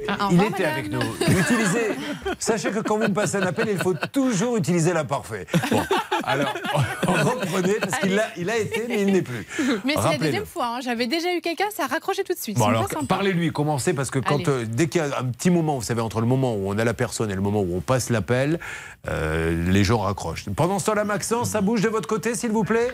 Ah, 0.07 0.29
il 0.31 0.41
était 0.41 0.49
madame. 0.63 0.71
avec 0.71 0.91
nous. 0.91 0.99
Utilisez. 1.01 1.91
Sachez 2.39 2.69
que 2.71 2.79
quand 2.79 2.97
vous 2.97 3.03
me 3.07 3.13
passez 3.13 3.37
un 3.37 3.43
appel, 3.43 3.67
il 3.71 3.77
faut 3.77 3.93
toujours 4.11 4.57
utiliser 4.57 4.93
l'imparfait. 4.93 5.45
Bon, 5.71 5.81
alors 6.23 6.53
reprenez 7.07 7.75
parce 7.81 7.99
qu'il 7.99 8.19
a, 8.19 8.25
il 8.37 8.49
a 8.49 8.57
été, 8.57 8.85
mais 8.87 9.01
il 9.01 9.11
n'est 9.13 9.21
plus. 9.21 9.45
Mais 9.83 9.95
c'est 9.97 10.11
la 10.11 10.17
deuxième 10.17 10.45
fois. 10.45 10.75
hein. 10.77 10.79
J'avais 10.81 11.07
déjà 11.07 11.33
eu 11.35 11.41
quelqu'un, 11.41 11.65
ça 11.75 11.85
a 11.85 11.87
raccroché 11.87 12.23
tout 12.23 12.33
de 12.33 12.39
suite. 12.39 12.57
Bon 12.57 12.65
alors, 12.65 12.87
parlez-lui, 13.07 13.51
commencez, 13.51 13.93
parce 13.93 14.11
que 14.11 14.19
quand, 14.19 14.47
euh, 14.47 14.65
dès 14.67 14.87
qu'il 14.87 15.01
y 15.01 15.03
a 15.03 15.19
un 15.19 15.25
petit 15.25 15.49
moment, 15.49 15.75
vous 15.75 15.83
savez, 15.83 16.01
entre 16.01 16.21
le 16.21 16.27
moment 16.27 16.53
où 16.55 16.69
on 16.69 16.77
a 16.77 16.83
la 16.83 16.93
personne 16.93 17.31
et 17.31 17.35
le 17.35 17.41
moment 17.41 17.61
où 17.61 17.75
on 17.75 17.81
passe 17.81 18.09
l'appel, 18.09 18.59
euh, 19.07 19.71
les 19.71 19.83
gens 19.83 19.99
raccrochent. 19.99 20.45
Pendant 20.55 20.79
ce 20.79 20.85
temps-là, 20.87 21.03
Maxence, 21.05 21.49
ça 21.51 21.61
bouge 21.61 21.81
de 21.81 21.89
votre 21.89 22.07
côté, 22.07 22.35
s'il 22.35 22.51
vous 22.51 22.63
plaît? 22.63 22.91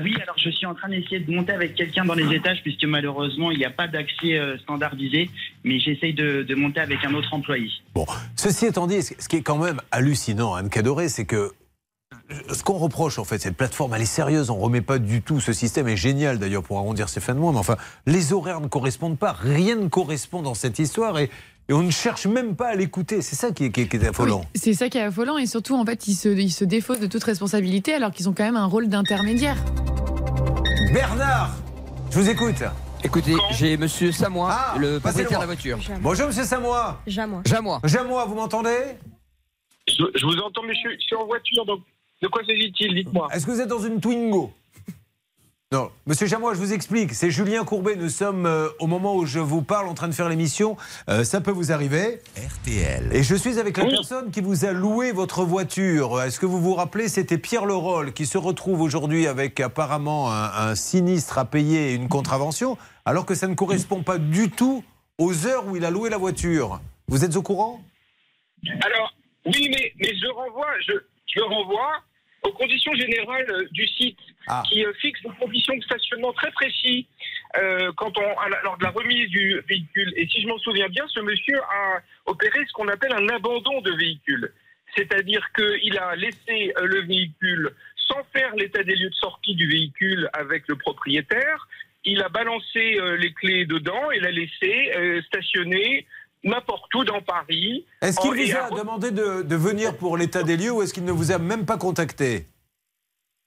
Oui, 0.00 0.14
alors 0.22 0.36
je 0.38 0.50
suis 0.50 0.66
en 0.66 0.74
train 0.74 0.88
d'essayer 0.88 1.20
de 1.20 1.30
monter 1.30 1.52
avec 1.52 1.74
quelqu'un 1.74 2.04
dans 2.04 2.14
les 2.14 2.34
étages 2.34 2.62
puisque 2.62 2.84
malheureusement 2.84 3.50
il 3.50 3.58
n'y 3.58 3.64
a 3.64 3.70
pas 3.70 3.88
d'accès 3.88 4.38
euh, 4.38 4.58
standardisé, 4.58 5.30
mais 5.64 5.78
j'essaye 5.78 6.14
de, 6.14 6.42
de 6.42 6.54
monter 6.54 6.80
avec 6.80 7.04
un 7.04 7.14
autre 7.14 7.32
employé. 7.32 7.68
Bon, 7.94 8.06
ceci 8.36 8.66
étant 8.66 8.86
dit, 8.86 9.02
ce 9.02 9.28
qui 9.28 9.36
est 9.36 9.42
quand 9.42 9.58
même 9.58 9.80
hallucinant, 9.90 10.54
Anne 10.54 10.70
Cadoré, 10.70 11.08
c'est 11.08 11.26
que 11.26 11.52
ce 12.52 12.62
qu'on 12.62 12.78
reproche 12.78 13.18
en 13.18 13.24
fait, 13.24 13.38
cette 13.38 13.56
plateforme, 13.56 13.94
elle 13.94 14.02
est 14.02 14.06
sérieuse, 14.06 14.50
on 14.50 14.58
remet 14.58 14.80
pas 14.80 14.98
du 14.98 15.22
tout, 15.22 15.40
ce 15.40 15.52
système 15.52 15.88
est 15.88 15.96
génial 15.96 16.38
d'ailleurs 16.38 16.62
pour 16.62 16.78
arrondir 16.78 17.08
ses 17.08 17.20
fins 17.20 17.34
de 17.34 17.38
mois, 17.38 17.52
mais 17.52 17.58
enfin, 17.58 17.76
les 18.06 18.32
horaires 18.32 18.60
ne 18.60 18.68
correspondent 18.68 19.18
pas, 19.18 19.32
rien 19.32 19.76
ne 19.76 19.88
correspond 19.88 20.42
dans 20.42 20.54
cette 20.54 20.78
histoire 20.78 21.18
et, 21.18 21.30
et 21.68 21.72
on 21.72 21.82
ne 21.82 21.90
cherche 21.90 22.26
même 22.26 22.54
pas 22.56 22.68
à 22.68 22.74
l'écouter, 22.74 23.22
c'est 23.22 23.36
ça 23.36 23.50
qui 23.52 23.64
est, 23.66 23.70
qui 23.70 23.82
est- 23.82 23.88
qui 23.88 23.96
est 23.96 24.06
affolant. 24.06 24.44
C'est 24.54 24.74
ça 24.74 24.88
qui 24.88 24.98
est 24.98 25.02
affolant 25.02 25.38
et 25.38 25.46
surtout 25.46 25.76
en 25.76 25.84
fait 25.84 26.06
ils 26.08 26.14
se, 26.14 26.28
ils 26.28 26.50
se 26.50 26.64
défaussent 26.64 27.00
de 27.00 27.06
toute 27.06 27.24
responsabilité 27.24 27.94
alors 27.94 28.10
qu'ils 28.10 28.28
ont 28.28 28.32
quand 28.32 28.44
même 28.44 28.56
un 28.56 28.66
rôle 28.66 28.88
d'intermédiaire. 28.88 29.56
Bernard, 30.92 31.54
je 32.10 32.18
vous 32.20 32.28
écoute. 32.28 32.62
Écoutez, 33.04 33.34
j'ai 33.52 33.76
monsieur 33.76 34.12
Samoa, 34.12 34.74
le 34.78 35.00
passez-le 35.00 35.26
propriétaire 35.26 35.28
de 35.28 35.32
la 35.32 35.38
moi. 35.38 35.46
voiture. 35.46 35.78
Bonjour 36.02 36.26
Monsieur 36.28 36.44
Samoa. 36.44 37.00
Jamois. 37.06 37.42
Jamois. 37.46 37.80
Jamois, 37.84 38.24
vous 38.26 38.34
m'entendez? 38.36 38.76
Je, 39.88 40.04
je 40.14 40.24
vous 40.24 40.36
entends, 40.38 40.62
monsieur. 40.62 40.90
Je 40.92 41.00
suis 41.04 41.16
en 41.16 41.26
voiture, 41.26 41.64
donc 41.66 41.80
de 42.22 42.28
quoi 42.28 42.42
s'agit-il? 42.46 42.94
Dites-moi. 42.94 43.26
Est-ce 43.32 43.44
que 43.46 43.50
vous 43.50 43.60
êtes 43.60 43.68
dans 43.68 43.80
une 43.82 44.00
Twingo? 44.00 44.52
Non. 45.72 45.90
Monsieur 46.04 46.26
Jamois, 46.26 46.52
je 46.52 46.58
vous 46.58 46.74
explique. 46.74 47.14
C'est 47.14 47.30
Julien 47.30 47.64
Courbet. 47.64 47.96
Nous 47.96 48.10
sommes 48.10 48.44
euh, 48.44 48.68
au 48.78 48.86
moment 48.86 49.16
où 49.16 49.24
je 49.24 49.38
vous 49.38 49.62
parle 49.62 49.88
en 49.88 49.94
train 49.94 50.06
de 50.06 50.12
faire 50.12 50.28
l'émission. 50.28 50.76
Euh, 51.08 51.24
ça 51.24 51.40
peut 51.40 51.50
vous 51.50 51.72
arriver. 51.72 52.20
RTL. 52.36 53.08
Et 53.10 53.22
je 53.22 53.34
suis 53.34 53.58
avec 53.58 53.78
la 53.78 53.86
personne 53.86 54.30
qui 54.30 54.42
vous 54.42 54.66
a 54.66 54.72
loué 54.72 55.12
votre 55.12 55.44
voiture. 55.44 56.20
Est-ce 56.20 56.38
que 56.38 56.44
vous 56.44 56.60
vous 56.60 56.74
rappelez 56.74 57.08
C'était 57.08 57.38
Pierre 57.38 57.64
Leroll 57.64 58.12
qui 58.12 58.26
se 58.26 58.36
retrouve 58.36 58.82
aujourd'hui 58.82 59.26
avec 59.26 59.60
apparemment 59.60 60.30
un, 60.30 60.52
un 60.52 60.74
sinistre 60.74 61.38
à 61.38 61.46
payer 61.46 61.92
et 61.92 61.94
une 61.94 62.10
contravention, 62.10 62.76
alors 63.06 63.24
que 63.24 63.34
ça 63.34 63.48
ne 63.48 63.54
correspond 63.54 64.02
pas 64.02 64.18
du 64.18 64.50
tout 64.50 64.84
aux 65.16 65.46
heures 65.46 65.66
où 65.66 65.74
il 65.74 65.86
a 65.86 65.90
loué 65.90 66.10
la 66.10 66.18
voiture. 66.18 66.82
Vous 67.08 67.24
êtes 67.24 67.34
au 67.34 67.42
courant? 67.42 67.80
Alors, 68.84 69.14
oui, 69.46 69.70
mais, 69.70 69.94
mais 69.98 70.14
je 70.18 70.26
renvoie, 70.34 70.68
je, 70.86 70.92
je 71.34 71.40
renvoie 71.40 71.92
aux 72.42 72.52
conditions 72.52 72.92
générales 72.92 73.50
euh, 73.50 73.68
du 73.72 73.86
site 73.86 74.18
Ah. 74.48 74.62
qui 74.68 74.84
euh, 74.84 74.92
fixe 74.94 75.22
des 75.22 75.30
conditions 75.40 75.76
de 75.76 75.82
stationnement 75.82 76.32
très 76.32 76.50
précis 76.50 77.06
euh, 77.56 77.92
quand 77.96 78.16
on, 78.18 78.50
lors 78.64 78.76
de 78.78 78.84
la 78.84 78.90
remise 78.90 79.28
du 79.30 79.60
véhicule. 79.68 80.12
Et 80.16 80.26
si 80.26 80.42
je 80.42 80.48
m'en 80.48 80.58
souviens 80.58 80.88
bien, 80.88 81.04
ce 81.08 81.20
monsieur 81.20 81.60
a 81.62 82.00
opéré 82.26 82.58
ce 82.66 82.72
qu'on 82.72 82.88
appelle 82.88 83.12
un 83.12 83.28
abandon 83.28 83.80
de 83.80 83.92
véhicule. 83.92 84.52
C'est-à-dire 84.96 85.46
qu'il 85.54 85.96
a 85.98 86.16
laissé 86.16 86.72
euh, 86.76 86.86
le 86.86 87.02
véhicule 87.02 87.70
sans 88.08 88.22
faire 88.32 88.54
l'état 88.56 88.82
des 88.82 88.96
lieux 88.96 89.10
de 89.10 89.14
sortie 89.14 89.54
du 89.54 89.68
véhicule 89.68 90.28
avec 90.32 90.64
le 90.68 90.76
propriétaire. 90.76 91.68
Il 92.04 92.20
a 92.20 92.28
balancé 92.28 92.98
les 93.16 93.32
clés 93.32 93.64
dedans 93.64 94.10
et 94.10 94.18
l'a 94.18 94.32
laissé 94.32 95.22
stationner 95.28 96.04
n'importe 96.42 96.92
où 96.96 97.04
dans 97.04 97.22
Paris. 97.22 97.86
Est-ce 98.00 98.20
qu'il 98.20 98.32
vous 98.32 98.56
a 98.56 98.76
demandé 98.76 99.12
de, 99.12 99.42
de 99.42 99.56
venir 99.56 99.96
pour 99.96 100.16
l'état 100.16 100.42
des 100.42 100.56
lieux 100.56 100.72
ou 100.72 100.82
est-ce 100.82 100.92
qu'il 100.92 101.04
ne 101.04 101.12
vous 101.12 101.30
a 101.30 101.38
même 101.38 101.64
pas 101.64 101.78
contacté? 101.78 102.46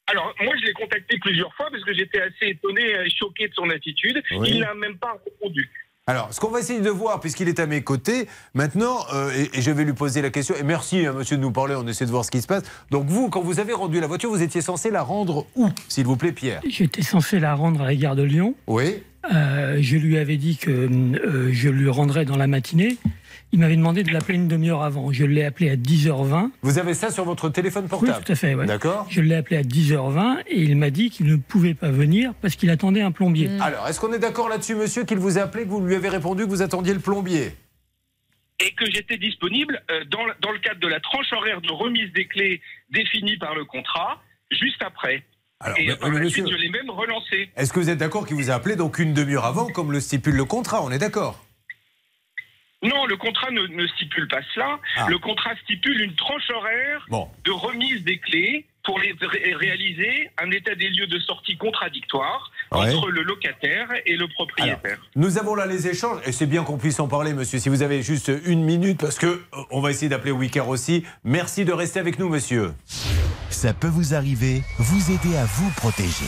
Alors, 0.07 0.33
moi, 0.43 0.53
je 0.59 0.65
l'ai 0.65 0.73
contacté 0.73 1.17
plusieurs 1.19 1.53
fois 1.55 1.67
parce 1.71 1.83
que 1.83 1.93
j'étais 1.93 2.21
assez 2.21 2.51
étonné 2.51 2.81
et 2.81 3.09
choqué 3.09 3.47
de 3.47 3.53
son 3.53 3.69
attitude. 3.69 4.21
Oui. 4.37 4.51
Il 4.51 4.59
n'a 4.59 4.73
même 4.75 4.97
pas 4.97 5.17
répondu. 5.25 5.69
Alors, 6.07 6.31
ce 6.31 6.39
qu'on 6.39 6.51
va 6.51 6.59
essayer 6.59 6.81
de 6.81 6.89
voir, 6.91 7.19
puisqu'il 7.19 7.47
est 7.47 7.59
à 7.59 7.65
mes 7.65 7.81
côtés, 7.83 8.27
maintenant, 8.53 8.99
euh, 9.11 9.31
et, 9.31 9.57
et 9.57 9.61
je 9.63 9.71
vais 9.71 9.83
lui 9.83 9.93
poser 9.93 10.21
la 10.21 10.29
question, 10.29 10.53
et 10.55 10.61
merci, 10.61 11.03
hein, 11.03 11.13
monsieur, 11.13 11.35
de 11.35 11.41
nous 11.41 11.51
parler, 11.51 11.73
on 11.75 11.87
essaie 11.87 12.05
de 12.05 12.11
voir 12.11 12.23
ce 12.23 12.29
qui 12.29 12.41
se 12.43 12.47
passe. 12.47 12.61
Donc, 12.91 13.07
vous, 13.07 13.31
quand 13.31 13.41
vous 13.41 13.59
avez 13.59 13.73
rendu 13.73 13.99
la 13.99 14.05
voiture, 14.05 14.29
vous 14.29 14.43
étiez 14.43 14.61
censé 14.61 14.91
la 14.91 15.01
rendre 15.01 15.47
où, 15.55 15.67
s'il 15.87 16.05
vous 16.05 16.15
plaît, 16.15 16.31
Pierre? 16.31 16.61
J'étais 16.69 17.01
censé 17.01 17.39
la 17.39 17.55
rendre 17.55 17.81
à 17.81 17.85
la 17.85 17.95
gare 17.95 18.15
de 18.15 18.21
Lyon. 18.21 18.53
Oui. 18.67 19.01
Euh, 19.33 19.77
je 19.81 19.97
lui 19.97 20.17
avais 20.17 20.37
dit 20.37 20.57
que 20.57 20.71
euh, 20.71 21.49
je 21.51 21.69
lui 21.69 21.89
rendrais 21.89 22.25
dans 22.25 22.37
la 22.37 22.47
matinée. 22.47 22.97
Il 23.51 23.59
m'avait 23.59 23.75
demandé 23.77 24.03
de 24.03 24.11
l'appeler 24.11 24.35
une 24.37 24.47
demi-heure 24.47 24.83
avant. 24.83 25.11
Je 25.13 25.23
l'ai 25.23 25.43
appelé 25.45 25.69
à 25.69 25.75
10h20. 25.75 26.49
Vous 26.61 26.77
avez 26.77 26.93
ça 26.93 27.09
sur 27.09 27.23
votre 27.23 27.49
téléphone 27.49 27.83
Oui, 27.83 27.89
portable 27.89 28.23
tout 28.25 28.31
à 28.31 28.35
fait. 28.35 28.53
ouais. 28.55 28.65
D'accord. 28.65 29.07
Je 29.09 29.21
l'ai 29.21 29.35
appelé 29.35 29.57
à 29.57 29.61
10h20 29.61 30.43
et 30.47 30.61
il 30.61 30.75
m'a 30.75 30.89
dit 30.89 31.09
qu'il 31.09 31.27
ne 31.27 31.35
pouvait 31.37 31.73
pas 31.73 31.89
venir 31.89 32.33
parce 32.41 32.55
qu'il 32.55 32.69
attendait 32.69 33.01
un 33.01 33.11
plombier. 33.11 33.49
Alors, 33.61 33.87
est-ce 33.87 33.99
qu'on 33.99 34.11
est 34.13 34.19
d'accord 34.19 34.49
là-dessus, 34.49 34.75
monsieur, 34.75 35.05
qu'il 35.05 35.19
vous 35.19 35.37
a 35.37 35.43
appelé, 35.43 35.63
que 35.63 35.69
vous 35.69 35.85
lui 35.85 35.95
avez 35.95 36.09
répondu 36.09 36.43
que 36.43 36.49
vous 36.49 36.61
attendiez 36.61 36.93
le 36.93 36.99
plombier? 36.99 37.51
Et 38.59 38.71
que 38.71 38.85
j'étais 38.89 39.17
disponible 39.17 39.81
euh, 39.91 40.03
dans, 40.05 40.23
dans 40.41 40.51
le 40.51 40.59
cadre 40.59 40.79
de 40.79 40.87
la 40.87 40.99
tranche 40.99 41.31
horaire 41.33 41.61
de 41.61 41.71
remise 41.71 42.11
des 42.13 42.25
clés 42.25 42.61
définie 42.89 43.37
par 43.37 43.53
le 43.55 43.65
contrat, 43.65 44.21
juste 44.51 44.81
après. 44.81 45.23
Alors, 45.65 45.77
et 45.79 45.87
mais- 45.87 45.95
par 45.95 46.09
mais 46.09 46.15
la 46.19 46.23
monsieur- 46.25 46.45
suite, 46.45 46.55
je 46.55 46.61
l'ai 46.61 46.69
même 46.69 46.89
relancé. 46.89 47.49
Est-ce 47.55 47.73
que 47.73 47.79
vous 47.79 47.89
êtes 47.89 47.97
d'accord 47.97 48.25
qu'il 48.27 48.35
vous 48.35 48.51
a 48.51 48.53
appelé 48.53 48.75
donc 48.75 48.99
une 48.99 49.13
demi-heure 49.13 49.45
avant, 49.45 49.67
comme 49.67 49.91
le 49.91 49.99
stipule 49.99 50.35
le 50.35 50.45
contrat 50.45 50.81
On 50.83 50.91
est 50.91 50.99
d'accord 50.99 51.43
Non, 52.83 53.05
le 53.07 53.17
contrat 53.17 53.49
ne, 53.51 53.61
ne 53.67 53.87
stipule 53.87 54.27
pas 54.27 54.41
cela. 54.53 54.79
Ah. 54.97 55.07
Le 55.09 55.17
contrat 55.17 55.55
stipule 55.63 55.99
une 56.01 56.15
tranche 56.15 56.49
horaire 56.51 57.05
Bon. 57.09 57.27
de 57.43 57.51
remise 57.51 58.03
des 58.03 58.19
clés 58.19 58.65
pour 58.85 58.99
les 58.99 59.13
ré- 59.19 59.53
réaliser 59.55 60.29
un 60.37 60.49
état 60.51 60.75
des 60.75 60.89
lieux 60.89 61.07
de 61.07 61.19
sortie 61.19 61.57
contradictoire 61.57 62.51
Ouais. 62.71 62.93
entre 62.93 63.09
le 63.09 63.21
locataire 63.21 63.87
et 64.05 64.15
le 64.17 64.27
propriétaire. 64.27 64.97
Nous 65.15 65.37
avons 65.37 65.53
là 65.55 65.65
les 65.67 65.87
échanges, 65.87 66.19
et 66.25 66.31
c'est 66.31 66.47
bien 66.47 66.63
qu'on 66.63 66.77
puisse 66.77 66.99
en 66.99 67.07
parler, 67.07 67.33
monsieur, 67.33 67.59
si 67.59 67.69
vous 67.69 67.83
avez 67.83 68.01
juste 68.01 68.31
une 68.45 68.63
minute, 68.63 68.99
parce 68.99 69.19
que 69.19 69.27
euh, 69.27 69.39
on 69.69 69.81
va 69.81 69.91
essayer 69.91 70.09
d'appeler 70.09 70.31
Wicker 70.31 70.67
aussi. 70.67 71.03
Merci 71.23 71.63
de 71.63 71.71
rester 71.73 71.99
avec 71.99 72.17
nous, 72.17 72.27
monsieur. 72.27 72.73
Ça 73.49 73.73
peut 73.73 73.87
vous 73.87 74.13
arriver, 74.15 74.63
vous 74.79 75.11
aider 75.11 75.37
à 75.37 75.45
vous 75.45 75.69
protéger. 75.77 76.25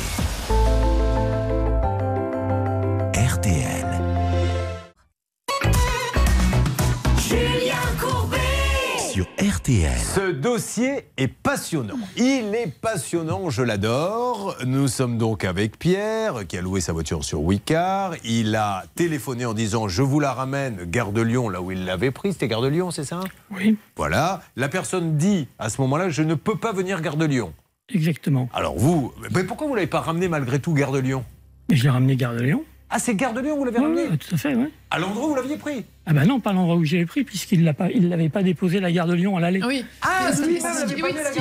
Sur 9.17 9.25
RTL. 9.39 9.97
Ce 9.97 10.29
dossier 10.29 11.05
est 11.17 11.27
passionnant. 11.27 11.97
Il 12.17 12.53
est 12.53 12.71
passionnant, 12.79 13.49
je 13.49 13.63
l'adore. 13.63 14.55
Nous 14.63 14.87
sommes 14.87 15.17
donc 15.17 15.43
avec 15.43 15.79
Pierre, 15.79 16.45
qui 16.47 16.55
a 16.55 16.61
loué 16.61 16.81
sa 16.81 16.93
voiture 16.93 17.23
sur 17.25 17.41
Wicar. 17.41 18.13
Il 18.23 18.55
a 18.55 18.83
téléphoné 18.93 19.45
en 19.47 19.55
disant 19.55 19.87
Je 19.87 20.03
vous 20.03 20.19
la 20.19 20.33
ramène, 20.33 20.83
gare 20.85 21.11
de 21.13 21.21
Lyon, 21.21 21.49
là 21.49 21.63
où 21.63 21.71
il 21.71 21.83
l'avait 21.85 22.11
prise. 22.11 22.33
C'était 22.33 22.47
gare 22.47 22.61
de 22.61 22.67
Lyon, 22.67 22.91
c'est 22.91 23.05
ça? 23.05 23.21
Oui, 23.49 23.75
Voilà. 23.95 24.43
La 24.55 24.69
personne 24.69 25.17
dit 25.17 25.47
à 25.57 25.71
ce 25.71 25.81
moment-là 25.81 26.09
Je 26.09 26.21
ne 26.21 26.35
peux 26.35 26.55
pas 26.55 26.71
venir 26.71 27.01
gare 27.01 27.17
de 27.17 27.25
Lyon. 27.25 27.53
exactement. 27.89 28.49
Alors 28.53 28.77
vous, 28.77 29.11
mais 29.33 29.43
pourquoi 29.45 29.65
vous 29.65 29.73
l'avez 29.73 29.87
pas 29.87 30.01
ramené 30.01 30.27
malgré 30.27 30.59
tout 30.59 30.73
gare 30.75 30.91
de 30.91 30.99
Lyon? 30.99 31.25
Mais 31.71 31.75
je 31.75 31.85
l'ai 31.85 31.89
ramené 31.89 32.15
gare 32.17 32.35
de 32.35 32.41
Lyon. 32.43 32.63
Ah, 32.91 32.99
c'est 32.99 33.15
gare 33.15 33.33
de 33.33 33.41
Lyon, 33.41 33.57
vous 33.57 33.65
l'avez 33.65 33.79
Ouais, 33.79 33.83
ramené? 33.83 34.07
ouais, 34.09 34.17
tout 34.17 34.35
à 34.35 34.37
fait, 34.37 34.53
oui. 34.53 34.71
À 34.89 34.99
l'endroit 34.99 35.25
où 35.25 35.29
vous 35.29 35.35
l'aviez 35.35 35.57
pris? 35.57 35.83
Ah 36.09 36.13
bah 36.13 36.23
non, 36.23 36.39
pas 36.39 36.53
l'endroit 36.53 36.77
où 36.77 36.85
j'ai 36.85 37.05
pris, 37.05 37.25
puisqu'il 37.25 37.65
l'a 37.65 37.73
pas, 37.73 37.89
il 37.93 38.07
l'avait 38.07 38.29
pas 38.29 38.41
déposé 38.41 38.77
à 38.77 38.81
la 38.81 38.89
gare 38.93 39.07
de 39.07 39.13
Lyon 39.13 39.35
à 39.35 39.41
l'aller. 39.41 39.61
Oui. 39.67 39.83
Ah, 40.01 40.31
ce, 40.31 40.41
qui- 40.43 40.51
oui, 40.51 40.59
ce 40.61 40.85
qui- 40.85 40.93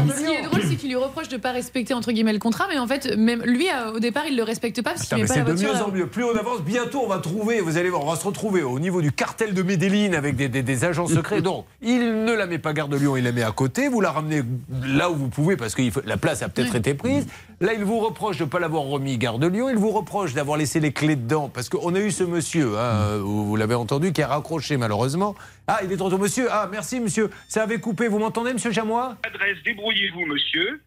ce 0.08 0.30
est 0.32 0.42
drôle, 0.42 0.62
c'est 0.68 0.74
qu'il 0.74 0.88
lui 0.88 0.96
reproche 0.96 1.28
de 1.28 1.36
ne 1.36 1.40
pas 1.40 1.52
respecter 1.52 1.94
entre 1.94 2.10
guillemets 2.10 2.32
le 2.32 2.40
contrat, 2.40 2.66
mais 2.68 2.76
en 2.76 2.88
fait, 2.88 3.16
même 3.16 3.42
lui, 3.44 3.66
au 3.94 4.00
départ, 4.00 4.24
il 4.28 4.36
le 4.36 4.42
respecte 4.42 4.82
pas 4.82 4.90
parce 4.94 5.06
qu'il 5.06 5.18
met 5.18 5.22
pas 5.26 5.34
c'est 5.34 5.38
la 5.38 5.44
de 5.44 5.52
voiture. 5.52 5.72
mieux 5.72 5.82
en 5.84 5.92
mieux. 5.92 6.06
Plus 6.08 6.24
on 6.24 6.34
avance, 6.36 6.62
bientôt 6.62 7.02
on 7.04 7.08
va 7.08 7.18
trouver, 7.18 7.60
vous 7.60 7.76
allez 7.78 7.90
voir, 7.90 8.02
on 8.04 8.10
va 8.10 8.16
se 8.16 8.24
retrouver 8.26 8.64
au 8.64 8.80
niveau 8.80 9.00
du 9.00 9.12
cartel 9.12 9.54
de 9.54 9.62
Medellin 9.62 10.14
avec 10.14 10.34
des, 10.34 10.48
des- 10.48 10.64
des 10.64 10.84
agents 10.84 11.06
secrets. 11.06 11.40
Donc, 11.42 11.66
il 11.80 12.00
ne 12.24 12.32
la 12.32 12.46
met 12.46 12.58
pas 12.58 12.72
gare 12.72 12.88
de 12.88 12.96
Lyon, 12.96 13.16
il 13.16 13.22
la 13.22 13.30
met 13.30 13.44
à 13.44 13.52
côté. 13.52 13.86
Vous 13.86 14.00
la 14.00 14.10
ramenez 14.10 14.42
là 14.84 15.08
où 15.12 15.14
vous 15.14 15.28
pouvez 15.28 15.56
parce 15.56 15.76
que 15.76 15.82
la 16.04 16.16
place 16.16 16.42
a 16.42 16.48
peut-être 16.48 16.74
été 16.74 16.94
prise. 16.94 17.28
Là, 17.60 17.72
il 17.72 17.84
vous 17.84 18.00
reproche 18.00 18.36
de 18.38 18.44
ne 18.44 18.48
pas 18.50 18.58
l'avoir 18.58 18.82
remis 18.82 19.16
gare 19.16 19.38
de 19.38 19.46
Lyon. 19.46 19.70
Il 19.70 19.76
vous 19.78 19.90
reproche 19.90 20.34
d'avoir 20.34 20.58
laissé 20.58 20.78
les 20.80 20.92
clés 20.92 21.16
dedans 21.16 21.48
parce 21.52 21.68
qu'on 21.70 21.94
a 21.94 22.00
eu 22.00 22.10
ce 22.10 22.24
monsieur, 22.24 22.76
hein, 22.78 23.18
vous, 23.36 23.46
vous 23.46 23.56
l'avez 23.56 23.74
entendu, 23.74 24.12
qui 24.12 24.22
a 24.22 24.28
raccroché 24.28 24.76
malheureusement. 24.76 25.34
Ah, 25.66 25.80
il 25.84 25.92
est 25.92 25.96
de 25.96 26.02
retour, 26.02 26.18
monsieur. 26.18 26.48
Ah, 26.50 26.68
merci, 26.70 27.00
monsieur. 27.00 27.30
Ça 27.48 27.62
avait 27.62 27.78
coupé. 27.80 28.08
Vous 28.08 28.18
m'entendez, 28.18 28.52
monsieur 28.52 28.70
Jamois 28.72 29.16
Adresse, 29.22 29.58
débrouillez-vous, 29.64 30.26
monsieur. 30.26 30.80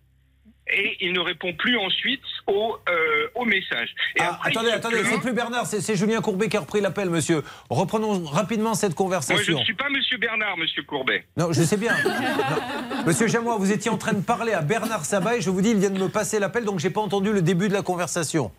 Et 0.72 0.98
il 1.02 1.14
ne 1.14 1.20
répond 1.20 1.52
plus 1.54 1.76
ensuite 1.80 2.22
au, 2.46 2.76
euh, 2.90 3.28
au 3.34 3.44
message. 3.44 3.90
Et 4.16 4.22
Ah, 4.22 4.34
après, 4.36 4.52
attendez, 4.52 4.70
attendez, 4.70 4.98
c'est 5.04 5.20
plus 5.20 5.34
Bernard, 5.34 5.66
c'est 5.66 5.96
Julien 5.96 6.22
Courbet 6.22 6.48
qui 6.48 6.58
a 6.58 6.60
repris 6.60 6.80
l'appel, 6.80 7.10
monsieur. 7.10 7.42
Reprenons 7.72 8.24
rapidement 8.26 8.76
cette 8.76 8.90
Moi, 8.92 8.92
je 8.92 8.96
conversation. 8.96 9.58
ne 9.58 9.64
suis 9.64 9.74
pas 9.74 9.90
monsieur 9.90 10.20
Bernard, 10.20 10.58
monsieur 10.58 10.84
Courbet. 10.84 11.26
Non, 11.38 11.52
je 11.54 11.64
sais 11.64 11.76
bien. 11.78 11.96
Non. 12.06 12.12
Monsieur 13.08 13.26
Jamois, 13.28 13.58
vous 13.58 13.72
étiez 13.72 13.90
en 13.90 13.98
train 13.98 14.14
de 14.14 14.22
parler 14.22 14.54
à 14.54 14.62
Bernard 14.62 15.06
Sabat 15.06 15.38
et 15.38 15.42
je 15.42 15.50
vous 15.50 15.62
dis, 15.62 15.72
il 15.72 15.80
vient 15.80 15.90
de 15.90 16.00
me 16.00 16.08
passer 16.10 16.38
l'appel, 16.38 16.66
donc 16.66 16.78
j'ai 16.78 16.92
pas 16.92 17.02
entendu 17.02 17.34
le 17.34 17.42
début 17.42 17.68
de 17.68 17.74
la 17.74 17.82
conversation. 17.82 18.52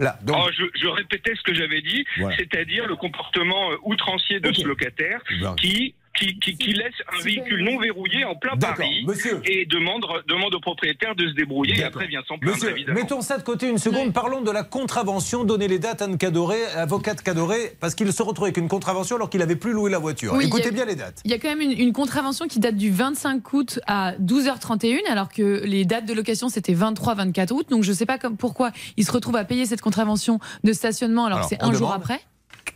Là, 0.00 0.16
donc. 0.22 0.36
Oh, 0.38 0.48
je, 0.56 0.64
je 0.80 0.86
répétais 0.86 1.34
ce 1.34 1.42
que 1.42 1.54
j'avais 1.54 1.80
dit, 1.82 2.04
Voilà. 2.18 2.36
c'est-à-dire 2.36 2.86
le 2.86 2.96
comportement 2.96 3.72
euh, 3.72 3.76
outrancier 3.82 4.38
de 4.40 4.52
ce 4.52 4.66
locataire 4.66 5.20
Ben. 5.40 5.54
qui 5.56 5.94
qui, 6.18 6.38
qui, 6.40 6.56
qui 6.56 6.72
laisse 6.72 6.94
un 7.16 7.22
véhicule 7.22 7.62
non 7.64 7.78
verrouillé 7.78 8.24
en 8.24 8.34
plein 8.34 8.56
Paris 8.56 9.04
monsieur. 9.06 9.40
et 9.44 9.66
demande, 9.66 10.04
demande 10.28 10.54
au 10.54 10.60
propriétaire 10.60 11.14
de 11.14 11.28
se 11.28 11.34
débrouiller 11.34 11.78
et 11.78 11.84
après 11.84 12.06
vient 12.06 12.22
s'en 12.26 12.38
plaindre 12.38 12.56
Monsieur, 12.56 12.70
évidemment. 12.70 12.98
mettons 13.00 13.20
ça 13.20 13.38
de 13.38 13.42
côté 13.42 13.68
une 13.68 13.78
seconde. 13.78 14.12
Parlons 14.12 14.40
de 14.40 14.50
la 14.50 14.64
contravention. 14.64 15.44
Donnez 15.44 15.68
les 15.68 15.78
dates 15.78 16.02
à 16.02 16.06
Anne 16.06 16.18
Cadoré, 16.18 16.64
avocat 16.74 17.14
de 17.14 17.20
Cadoré, 17.20 17.76
parce 17.80 17.94
qu'il 17.94 18.12
se 18.12 18.22
retrouve 18.22 18.46
avec 18.46 18.56
une 18.56 18.68
contravention 18.68 19.16
alors 19.16 19.30
qu'il 19.30 19.40
n'avait 19.40 19.56
plus 19.56 19.72
loué 19.72 19.90
la 19.90 19.98
voiture. 19.98 20.32
Oui, 20.34 20.46
Écoutez 20.46 20.68
a- 20.68 20.72
bien 20.72 20.84
les 20.84 20.96
dates. 20.96 21.20
Il 21.24 21.30
y 21.30 21.34
a 21.34 21.38
quand 21.38 21.48
même 21.48 21.60
une, 21.60 21.72
une 21.78 21.92
contravention 21.92 22.46
qui 22.48 22.58
date 22.58 22.76
du 22.76 22.90
25 22.90 23.52
août 23.52 23.80
à 23.86 24.14
12h31, 24.20 25.06
alors 25.10 25.28
que 25.28 25.62
les 25.64 25.84
dates 25.84 26.06
de 26.06 26.14
location 26.14 26.48
c'était 26.48 26.74
23-24 26.74 27.52
août. 27.52 27.66
Donc 27.70 27.82
je 27.84 27.90
ne 27.90 27.94
sais 27.96 28.06
pas 28.06 28.18
comme, 28.18 28.36
pourquoi 28.36 28.70
il 28.96 29.04
se 29.04 29.12
retrouve 29.12 29.36
à 29.36 29.44
payer 29.44 29.66
cette 29.66 29.80
contravention 29.80 30.40
de 30.64 30.72
stationnement 30.72 31.26
alors, 31.26 31.38
Alors, 31.38 31.48
que 31.50 31.56
c'est 31.56 31.62
un 31.62 31.72
jour 31.72 31.92
après. 31.92 32.20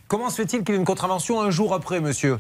Comment 0.09 0.31
se 0.31 0.37
fait-il 0.37 0.63
qu'il 0.65 0.75
y 0.75 0.77
ait 0.77 0.81
une 0.81 0.85
contravention 0.87 1.41
un 1.41 1.51
jour 1.51 1.75
après, 1.75 2.01
monsieur? 2.01 2.37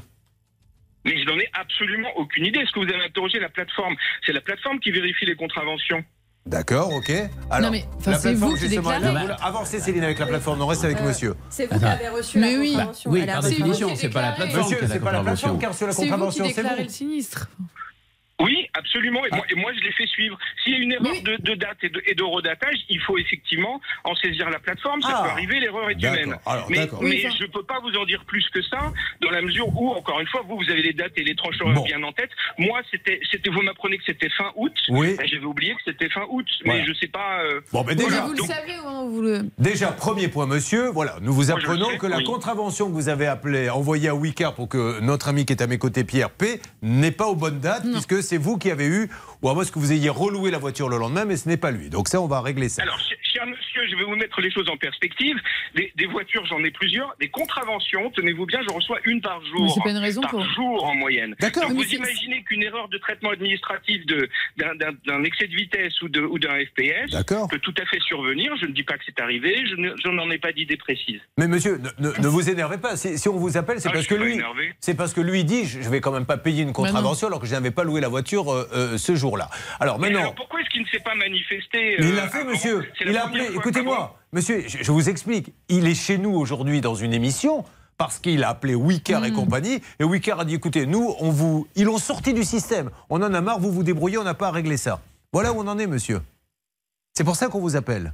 Mais 1.04 1.18
je 1.18 1.24
n'en 1.26 1.36
ai 1.38 1.48
absolument 1.52 2.08
aucune 2.16 2.46
idée. 2.46 2.60
Est-ce 2.60 2.72
que 2.72 2.80
vous 2.80 2.88
avez 2.92 3.04
interrogé 3.04 3.38
la 3.40 3.48
plateforme? 3.48 3.94
C'est 4.24 4.32
la 4.32 4.40
plateforme 4.40 4.78
qui 4.80 4.90
vérifie 4.92 5.24
les 5.26 5.34
contraventions. 5.36 6.04
D'accord, 6.44 6.92
ok. 6.92 7.10
Alors, 7.50 7.70
mais, 7.70 7.84
enfin, 7.98 8.10
la 8.12 8.18
c'est 8.18 8.28
plateforme, 8.30 8.50
vous 8.50 8.56
qui 8.56 8.62
justement, 8.62 8.90
déclarez. 8.90 9.24
elle 9.24 9.30
a- 9.30 9.36
vous- 9.36 9.42
Avancez 9.46 9.78
Céline 9.80 10.02
avec 10.04 10.18
la 10.18 10.26
plateforme, 10.26 10.60
on 10.62 10.66
reste 10.66 10.84
avec 10.84 10.98
Euh, 10.98 11.04
monsieur. 11.06 11.34
C'est 11.50 11.66
vous 11.72 11.78
qui 11.78 11.84
avez 11.84 12.08
reçu 12.08 12.38
Mais 12.40 12.52
la 12.54 12.58
oui. 12.58 12.72
contravention. 12.72 13.10
Oui, 13.12 13.26
par 13.26 13.42
définition, 13.42 13.94
c'est 13.94 14.08
pas 14.10 14.22
la 14.22 14.32
plateforme 14.32 14.62
Monsieur, 14.64 14.76
qui 14.78 14.84
a 14.84 14.88
la 14.88 14.94
c'est 14.94 15.00
pas 15.00 15.12
la 15.12 15.20
plateforme 15.22 15.52
contravention. 15.54 15.58
qui 15.58 15.64
a 15.64 15.68
reçu 15.68 15.84
la 15.86 15.92
C'est 15.92 15.96
vous 15.96 16.02
qui 16.02 16.08
contravention, 16.10 16.44
c'est 16.48 16.54
déclarez 16.56 16.76
vous. 16.78 16.82
le 16.82 16.88
sinistre. 16.88 17.48
Oui, 18.42 18.66
absolument. 18.74 19.24
Et, 19.24 19.28
Ah. 19.32 19.36
moi, 19.36 19.44
et 19.50 19.54
moi, 19.54 19.72
je 19.74 19.80
l'ai 19.80 19.92
fait 19.92 20.06
suivre. 20.06 20.38
S'il 20.62 20.72
y 20.72 20.76
a 20.76 20.78
une 20.78 20.92
erreur 20.92 21.14
de, 21.22 21.36
de 21.42 21.54
date 21.54 21.78
et 21.82 21.88
de, 21.88 22.02
et 22.06 22.14
de 22.14 22.22
redatage, 22.22 22.76
il 22.88 23.00
faut 23.00 23.18
effectivement 23.18 23.80
en 24.04 24.14
saisir 24.16 24.50
la 24.50 24.58
plateforme. 24.58 25.00
Ça 25.02 25.08
Ah. 25.14 25.22
peut 25.24 25.30
arriver, 25.30 25.60
l'erreur 25.60 25.88
est 25.90 25.94
humaine. 26.02 26.36
Alors, 26.46 26.68
mais 26.70 26.86
je 26.86 27.42
ne 27.42 27.48
peux 27.48 27.62
pas 27.62 27.80
vous 27.80 27.96
en 27.96 28.04
dire 28.04 28.24
plus 28.26 28.46
que 28.50 28.62
ça, 28.62 28.92
dans 29.20 29.30
la 29.30 29.42
mesure 29.42 29.68
où, 29.80 29.90
encore 29.90 30.20
une 30.20 30.26
fois, 30.28 30.42
vous, 30.48 30.56
vous 30.56 30.70
avez 30.70 30.82
les 30.82 30.92
dates 30.92 31.12
et 31.16 31.24
les 31.24 31.34
tranches 31.34 31.60
horaires 31.60 31.74
Bon. 31.74 31.84
bien 31.84 32.02
en 32.02 32.12
tête. 32.12 32.30
Moi, 32.58 32.80
c'était, 32.90 33.20
c'était, 33.30 33.50
vous 33.50 33.62
m'apprenez 33.62 33.98
que 33.98 34.04
c'était 34.06 34.28
fin 34.30 34.50
août. 34.56 34.72
Oui. 34.88 35.14
Ben, 35.16 35.26
J'avais 35.26 35.44
oublié 35.44 35.74
que 35.74 35.80
c'était 35.84 36.08
fin 36.10 36.24
août, 36.28 36.46
Voilà. 36.64 36.80
mais 36.80 36.86
je 36.86 36.92
sais 36.94 37.06
pas. 37.08 37.42
euh, 37.44 37.60
Bon, 37.72 37.82
ben 37.82 37.96
Mais 37.96 38.04
déjà, 38.04 38.22
vous 38.22 38.32
le 38.32 38.38
savez 38.42 38.74
où 38.84 39.10
vous 39.10 39.22
le. 39.22 39.42
Déjà, 39.58 39.88
premier 39.92 40.28
point, 40.28 40.46
monsieur. 40.46 40.88
Voilà, 40.90 41.16
nous 41.22 41.32
vous 41.32 41.50
apprenons 41.50 41.90
sais, 41.90 41.98
que 41.98 42.06
la 42.06 42.18
oui. 42.18 42.24
contravention 42.24 42.88
que 42.88 42.92
vous 42.92 43.08
avez 43.08 43.26
appelée, 43.26 43.70
envoyée 43.70 44.08
à 44.08 44.14
Wicard 44.14 44.54
pour 44.54 44.68
que 44.68 45.00
notre 45.00 45.28
ami 45.28 45.44
qui 45.46 45.52
est 45.52 45.62
à 45.62 45.66
mes 45.66 45.78
côtés, 45.78 46.04
Pierre 46.04 46.30
P, 46.30 46.60
n'est 46.82 47.10
pas 47.12 47.26
aux 47.26 47.36
bonnes 47.36 47.60
dates, 47.60 47.84
puisque 47.84 48.22
c'est 48.22 48.31
vous 48.38 48.58
qui 48.58 48.70
avez 48.70 48.86
eu, 48.86 49.10
ou 49.42 49.48
à 49.48 49.54
moins 49.54 49.64
que 49.64 49.78
vous 49.78 49.92
ayez 49.92 50.08
reloué 50.08 50.50
la 50.50 50.58
voiture 50.58 50.88
le 50.88 50.98
lendemain, 50.98 51.24
mais 51.24 51.36
ce 51.36 51.48
n'est 51.48 51.56
pas 51.56 51.70
lui. 51.70 51.88
Donc 51.90 52.08
ça, 52.08 52.20
on 52.20 52.26
va 52.26 52.40
régler 52.40 52.68
ça. 52.68 52.82
Alors, 52.82 52.98
cher, 52.98 53.46
monsieur, 53.46 53.82
je 53.90 53.96
vais 53.96 54.04
vous 54.04 54.16
mettre 54.16 54.40
les 54.40 54.50
choses 54.50 54.68
en 54.68 54.76
perspective. 54.76 55.36
Des, 55.74 55.92
des 55.96 56.06
voitures, 56.06 56.44
j'en 56.46 56.62
ai 56.64 56.70
plusieurs. 56.70 57.14
Des 57.20 57.28
contraventions, 57.28 58.10
tenez-vous 58.14 58.46
bien, 58.46 58.60
je 58.68 58.72
reçois 58.74 58.98
une 59.04 59.20
par 59.20 59.40
jour. 59.46 59.62
Mais 59.62 59.68
c'est 59.74 59.82
pas 59.82 59.90
une 59.90 59.96
raison 59.98 60.20
par 60.20 60.30
pour- 60.32 60.44
jour 60.54 60.84
en 60.84 60.94
moyenne. 60.94 61.34
D'accord. 61.40 61.70
Vous 61.70 61.82
imaginez 61.84 62.42
qu'une 62.44 62.62
erreur 62.62 62.88
de 62.88 62.98
traitement 62.98 63.30
administratif 63.30 64.02
d'un- 64.06 65.24
excès 65.24 65.46
de 65.46 65.54
vitesse 65.54 66.00
ou 66.02 66.08
d'un 66.08 66.58
FPS 66.64 67.10
peut 67.50 67.58
tout 67.58 67.74
à 67.80 67.86
fait 67.86 68.00
survenir. 68.00 68.54
Je 68.60 68.66
ne 68.66 68.72
dis 68.72 68.82
pas 68.82 68.94
que 68.94 69.04
c'est 69.06 69.20
arrivé, 69.20 69.54
je 69.70 69.76
ne- 69.76 69.94
je 70.04 70.08
n'en 70.10 70.30
ai 70.30 70.38
pas 70.38 70.52
d'idée 70.52 70.76
précise. 70.76 71.20
Mais 71.38 71.48
monsieur, 71.48 71.78
ne, 71.78 72.08
ne- 72.08 72.20
ne 72.22 72.28
vous 72.28 72.48
énervez 72.50 72.78
pas. 72.78 72.96
Si, 72.96 73.18
si 73.18 73.28
on 73.28 73.36
vous 73.36 73.56
appelle, 73.56 73.80
c'est 73.80 73.88
Ah, 73.88 73.92
parce 73.92 74.06
que 74.06 74.14
lui, 74.14 74.40
c'est 74.80 74.94
parce 74.96 75.12
que 75.14 75.20
lui 75.20 75.44
dit, 75.44 75.64
je 75.66 75.80
je 75.82 75.88
vais 75.90 76.00
quand 76.00 76.12
même 76.12 76.26
pas 76.26 76.36
payer 76.38 76.62
une 76.62 76.72
contravention 76.72 77.26
alors 77.26 77.40
que 77.40 77.46
je 77.46 77.52
n'avais 77.52 77.70
pas 77.72 77.82
loué 77.84 78.00
la 78.00 78.08
voiture 78.08 78.52
euh, 78.52 78.68
euh, 78.72 78.98
ce 78.98 79.14
jour-là. 79.32 79.50
Alors 79.80 79.98
Mais 79.98 80.08
maintenant, 80.08 80.20
alors, 80.20 80.34
pourquoi 80.34 80.60
est-ce 80.60 80.70
qu'il 80.70 80.82
ne 80.82 80.86
s'est 80.88 81.00
pas 81.00 81.14
manifesté 81.14 81.94
euh, 81.94 82.04
il 82.08 82.14
l'a 82.14 82.28
fait, 82.28 82.40
avant 82.40 82.50
monsieur. 82.50 82.88
Il 83.04 83.16
a 83.16 83.24
appelé. 83.26 83.48
Écoutez-moi, 83.54 84.18
monsieur, 84.32 84.64
je, 84.68 84.82
je 84.82 84.92
vous 84.92 85.08
explique. 85.08 85.52
Il 85.68 85.86
est 85.86 85.94
chez 85.94 86.18
nous 86.18 86.34
aujourd'hui 86.34 86.80
dans 86.80 86.94
une 86.94 87.14
émission 87.14 87.64
parce 87.98 88.18
qu'il 88.18 88.42
a 88.44 88.50
appelé 88.50 88.74
Wicard 88.74 89.24
et 89.24 89.30
Mm. 89.30 89.34
compagnie. 89.34 89.80
Et 90.00 90.04
Wicard 90.04 90.40
a 90.40 90.44
dit 90.44 90.54
écoutez, 90.54 90.86
nous, 90.86 91.14
on 91.20 91.30
vous, 91.30 91.66
ils 91.76 91.84
l'ont 91.84 91.98
sorti 91.98 92.34
du 92.34 92.44
système. 92.44 92.90
On 93.10 93.22
en 93.22 93.32
a 93.32 93.40
marre, 93.40 93.58
vous 93.60 93.70
vous 93.72 93.82
débrouillez, 93.82 94.18
on 94.18 94.24
n'a 94.24 94.34
pas 94.34 94.48
à 94.48 94.50
régler 94.50 94.76
ça. 94.76 95.00
Voilà 95.32 95.52
où 95.52 95.60
on 95.60 95.66
en 95.68 95.78
est, 95.78 95.86
monsieur. 95.86 96.20
C'est 97.14 97.24
pour 97.24 97.36
ça 97.36 97.48
qu'on 97.48 97.60
vous 97.60 97.76
appelle. 97.76 98.12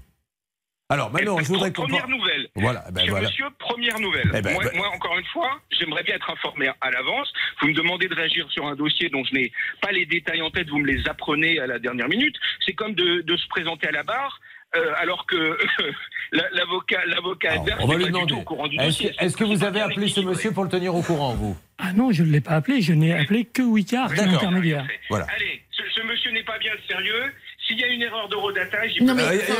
Alors 0.90 1.10
maintenant, 1.12 1.38
je 1.38 1.48
voudrais 1.48 1.72
qu'on 1.72 1.82
Première 1.82 2.08
nouvelle. 2.08 2.38
Voilà, 2.61 2.84
ben 2.92 3.06
voilà. 3.09 3.28
monsieur, 3.28 3.46
première 3.59 3.98
nouvelle. 4.00 4.30
Eh 4.34 4.40
ben, 4.42 4.52
moi, 4.54 4.64
ben- 4.64 4.76
moi, 4.76 4.88
encore 4.94 5.18
une 5.18 5.24
fois, 5.26 5.61
j'aimerais 5.70 6.02
bien 6.02 6.14
être 6.16 6.30
informé 6.30 6.68
à 6.80 6.90
l'avance. 6.90 7.32
Vous 7.61 7.68
me 7.68 7.74
demandez 7.74 8.09
de 8.09 8.14
réagir 8.14 8.46
sur 8.50 8.66
un 8.66 8.74
dossier 8.76 9.09
dont 9.11 9.24
je 9.24 9.34
n'ai 9.34 9.52
pas 9.80 9.92
les 9.92 10.06
détails 10.06 10.42
en 10.42 10.50
tête, 10.50 10.68
vous 10.68 10.78
me 10.78 10.86
les 10.86 11.09
apprenez 11.09 11.59
à 11.61 11.66
la 11.66 11.78
dernière 11.78 12.09
minute. 12.09 12.36
C'est 12.64 12.72
comme 12.74 12.94
de, 12.94 13.20
de 13.22 13.36
se 13.36 13.46
présenter 13.48 13.88
à 13.88 13.92
la 13.92 14.02
barre. 14.02 14.40
euh, 14.76 14.92
alors 14.98 15.24
que 15.26 15.56
la- 16.32 16.50
l'avocat 16.52 17.00
l'avocat 17.06 17.52
adverse 17.52 17.80
on 17.82 17.86
va 17.86 17.94
n'est 17.94 18.00
pas 18.00 18.06
du 18.06 18.12
demander. 18.12 18.34
tout 18.34 18.40
au 18.40 18.42
courant 18.42 18.66
du 18.68 18.76
Est-ce 18.76 18.84
dossier. 18.86 19.11
que, 19.18 19.24
est-ce 19.24 19.36
que 19.36 19.44
vous 19.44 19.64
avez 19.64 19.80
appelé 19.80 20.09
ce 20.09 20.20
monsieur 20.20 20.52
pour 20.52 20.62
le 20.64 20.68
tenir 20.68 20.94
au 20.94 21.00
courant, 21.02 21.34
vous? 21.34 21.56
Ah 21.78 21.92
non, 21.94 22.12
je 22.12 22.22
ne 22.22 22.30
l'ai 22.30 22.42
pas 22.42 22.50
appelé, 22.52 22.82
je 22.82 22.92
n'ai 22.92 23.14
appelé 23.18 23.46
que 23.46 23.62
Wicard, 23.62 24.11
l'intermédiaire. 24.14 24.86
Voilà. 25.09 25.26
Allez, 25.34 25.62
ce, 25.70 25.82
ce 25.94 26.02
monsieur 26.02 26.30
n'est 26.32 26.42
pas 26.42 26.59
bien 26.59 26.72
sérieux. 26.86 27.32
S'il 27.68 27.78
y 27.78 27.84
a 27.84 27.88
une 27.88 28.00
erreur 28.02 28.28
de 28.30 28.34
redatage, 28.36 28.92
il 28.96 29.04
n'y 29.04 29.10
en 29.10 29.16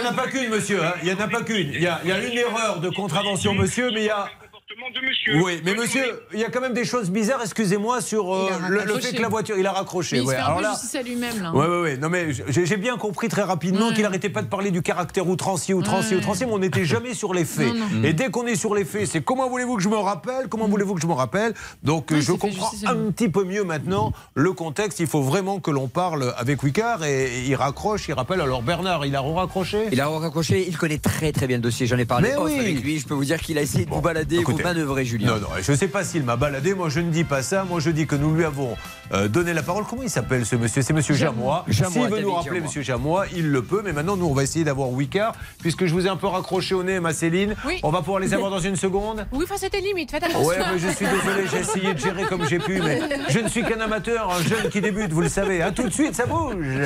a 0.09 0.13
pas 0.15 0.29
qu'une, 0.29 0.49
monsieur. 0.49 0.83
hein. 0.83 0.95
Il 1.03 1.09
n'y 1.09 1.15
en 1.15 1.21
a 1.25 1.29
pas 1.29 1.43
qu'une. 1.43 1.71
Il 1.75 1.83
y 1.83 1.87
a 1.87 2.01
une 2.03 2.39
erreur 2.39 2.81
de 2.81 2.89
contravention, 2.89 3.53
monsieur, 3.55 3.91
mais 3.91 4.01
il 4.01 4.07
y 4.07 4.11
a. 4.11 4.31
comportement 4.79 4.91
de 4.91 5.07
monsieur. 5.07 5.43
Oui, 5.43 5.61
mais 5.65 5.75
monsieur, 5.75 6.23
il 6.33 6.41
y 6.41 6.45
a 6.45 6.51
quand 6.51 6.61
même 6.61 6.73
des 6.73 6.85
choses 6.85 7.11
bizarres, 7.11 7.41
excusez-moi, 7.43 8.01
sur 8.01 8.35
euh, 8.35 8.51
le, 8.69 8.81
fait 8.99 9.17
que 9.17 9.23
la 9.23 9.29
voiture. 9.29 9.57
Il 9.59 9.67
a 9.67 9.73
raccroché. 9.73 10.17
Mais 10.17 10.23
il 10.23 10.25
se 10.25 10.29
ouais. 10.29 10.35
fait 10.37 10.41
un 10.41 10.45
Alors 10.47 10.57
peu 10.59 10.63
là. 10.65 10.71
justice 10.73 10.95
à 10.95 11.03
lui-même 11.03 11.43
là. 11.43 11.53
Ouais, 11.53 11.67
ouais, 11.67 11.81
ouais. 11.81 11.97
Non, 11.97 12.09
mais 12.09 12.29
j'ai 12.49 12.77
bien 12.77 12.97
compris 12.97 13.29
très 13.29 13.43
rapidement 13.43 13.89
Ouais. 13.89 13.95
qu'il 13.95 14.05
arrêtait 14.05 14.29
pas 14.29 14.43
de 14.43 14.49
parler 14.49 14.71
du 14.71 14.83
caractère 14.83 15.27
outrancier, 15.29 15.75
outrancier, 15.75 16.17
Ouais. 16.17 16.23
outrancier, 16.23 16.47
mais 16.47 16.53
on 16.53 16.59
n'était 16.59 16.85
jamais 16.85 17.15
sur 17.15 17.35
les 17.35 17.45
faits. 17.45 17.75
Non, 17.75 17.87
non. 17.93 18.05
Et 18.05 18.13
dès 18.13 18.29
qu'on 18.31 18.47
est 18.47 18.57
sur 18.57 18.75
les 18.75 18.85
faits, 18.85 19.07
c'est 19.07 19.23
comment 19.23 19.49
voulez-vous 19.49 19.77
que 19.77 19.83
je 19.83 19.89
me 19.89 19.97
rappelle 19.97 20.49
Comment 20.49 20.69
voulez-vous 20.69 20.95
que 20.95 21.01
je 21.01 21.07
me 21.07 21.13
rappelle 21.13 21.55
Donc, 21.83 22.11
Ouais, 22.11 22.19
euh, 22.19 22.21
je 22.21 22.33
comprends 22.33 22.71
un 22.87 22.95
lui. 22.95 23.13
petit 23.13 23.29
peu 23.29 23.45
mieux 23.45 23.65
maintenant 23.65 24.13
le 24.35 24.53
contexte. 24.53 25.01
Il 25.01 25.07
faut 25.07 25.23
vraiment 25.23 25.61
que 25.61 25.71
l'on 25.71 25.89
parle 25.89 26.33
avec 26.37 26.63
Wicard 26.63 27.05
et, 27.05 27.45
il 27.47 27.55
raccroche, 27.55 28.09
il 28.09 28.13
rappelle. 28.15 28.41
Alors, 28.41 28.63
Bernard, 28.63 29.07
il 29.07 29.15
a 29.17 29.21
raccroché 29.21 29.89
Il 29.93 30.01
a 30.01 30.09
raccroché, 30.09 30.67
il 30.69 30.77
connaît 30.77 30.99
très 30.99 31.33
très 31.33 31.47
bien 31.47 31.57
le 31.57 31.63
dossier, 31.63 31.87
j'en 31.87 31.99
ai 31.99 32.05
parlé 32.05 32.35
off 32.35 32.45
oui. 32.51 32.59
avec 32.59 32.83
lui, 32.83 32.99
je 32.99 33.07
peux 33.07 33.15
vous 33.15 33.25
dire 33.25 33.41
qu'il 33.41 33.59
a 33.59 33.63
essayé 33.63 33.85
de 33.85 33.91
vous 33.91 34.01
balader, 34.01 34.37
écoutez. 34.39 34.63
vous 34.63 34.68
manœuvrer 34.69 35.05
Julien. 35.05 35.29
Non, 35.35 35.41
non, 35.41 35.49
je 35.61 35.73
ne 35.73 35.77
sais 35.77 35.89
pas 35.89 36.05
s'il 36.05 36.23
m'a 36.23 36.37
baladé. 36.37 36.75
Moi, 36.75 36.89
je 36.89 37.01
ne 37.01 37.11
dis 37.11 37.25
pas 37.25 37.43
ça. 37.43 37.65
Moi, 37.65 37.81
je 37.81 37.91
dis 37.91 38.07
que 38.07 38.15
nous 38.17 38.35
lui 38.35 38.45
avons 38.45 38.77
euh, 39.13 39.29
donné 39.29 39.55
la 39.55 39.63
parole. 39.63 39.85
Comment 39.89 40.03
il 40.03 40.11
s'appelle 40.11 40.45
ce 40.47 40.57
monsieur? 40.57 40.83
C'est 40.83 40.93
monsieur 40.93 41.15
Jamois. 41.15 41.65
Jamois, 41.69 41.93
S'il 41.93 42.09
veut 42.11 42.21
nous 42.21 42.33
rappeler 42.33 42.61
monsieur 42.61 42.83
Jamois, 42.83 43.27
il 43.35 43.51
le 43.51 43.63
peut. 43.63 43.83
Mais 43.85 43.93
maintenant, 43.93 44.17
nous, 44.17 44.27
on 44.27 44.35
va 44.35 44.43
essayer 44.43 44.65
d'avoir 44.65 44.91
Wicard. 44.91 45.35
Puisque 45.61 45.87
je 45.87 45.93
vous 45.93 46.07
ai 46.07 46.09
un 46.09 46.17
peu 46.17 46.27
raccroché 46.27 46.75
au 46.75 46.83
nez, 46.83 47.01
ma 47.01 47.13
Céline. 47.13 47.55
Oui. 47.67 47.81
On 47.83 47.91
va 47.91 48.01
pouvoir 48.01 48.21
les 48.21 48.35
avoir 48.35 48.51
dans 48.51 48.59
une 48.61 48.77
seconde. 48.77 49.27
Oui, 49.33 49.45
enfin, 49.45 49.57
c'était 49.59 49.81
limite, 49.81 50.11
faites 50.11 50.23
attention. 50.25 50.47
Ouais, 50.47 50.59
mais 50.73 50.79
je 50.79 50.89
suis 50.89 51.07
désolé, 51.07 51.47
j'ai 51.51 51.59
essayé 51.59 51.95
de 51.95 51.99
gérer 51.99 52.25
comme 52.25 52.47
j'ai 52.49 52.59
pu, 52.59 52.81
mais 52.81 53.01
je 53.29 53.39
ne 53.39 53.49
suis 53.49 53.63
qu'un 53.63 53.81
amateur, 53.81 54.31
un 54.31 54.43
jeune 54.43 54.69
qui 54.71 54.81
débute, 54.81 55.13
vous 55.13 55.21
le 55.21 55.29
savez. 55.29 55.63
À 55.63 55.71
tout 55.73 55.85
de 55.85 55.93
suite, 55.93 56.15
ça 56.15 56.27
bouge. 56.27 56.83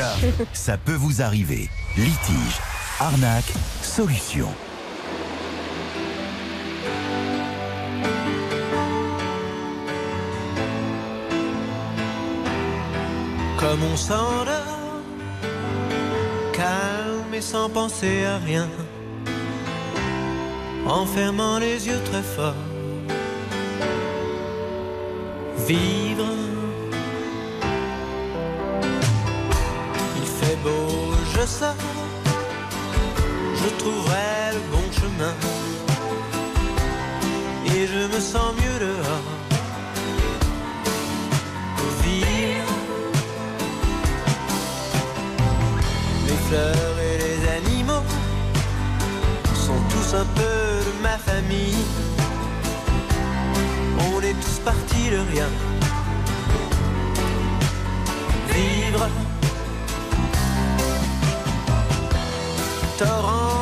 Ça 0.53 0.77
peut 0.77 0.95
vous 0.95 1.23
arriver. 1.23 1.69
Litige, 1.97 2.61
arnaque, 3.01 3.53
solution. 3.83 4.49
Comme 13.63 13.85
on 13.93 13.97
s'endort, 13.97 14.99
calme 16.53 17.33
et 17.33 17.41
sans 17.41 17.71
penser 17.71 18.25
à 18.25 18.39
rien, 18.39 18.69
en 20.85 21.07
fermant 21.07 21.61
les 21.61 21.87
yeux 21.87 22.01
très 22.11 22.25
fort. 22.25 22.65
Vivre, 25.69 26.33
il 30.21 30.27
fait 30.39 30.59
beau, 30.65 31.15
je 31.33 31.47
sors, 31.47 31.77
je 33.61 33.69
trouverai 33.79 34.55
le 34.57 34.63
bon 34.73 34.87
chemin, 34.99 35.35
et 37.67 37.87
je 37.87 38.03
me 38.13 38.21
sens 38.21 38.55
mieux 38.61 38.79
dehors. 38.87 39.42
Fleurs 46.53 46.99
et 47.01 47.17
les 47.17 47.49
animaux 47.49 48.05
sont 49.55 49.81
tous 49.89 50.15
un 50.15 50.27
peu 50.35 50.85
de 50.87 51.03
ma 51.03 51.17
famille. 51.17 51.83
On 54.13 54.21
est 54.21 54.35
tous 54.35 54.59
partis 54.63 55.09
de 55.09 55.21
rien. 55.33 55.49
Vivre. 58.53 59.09
Torrent, 62.99 63.62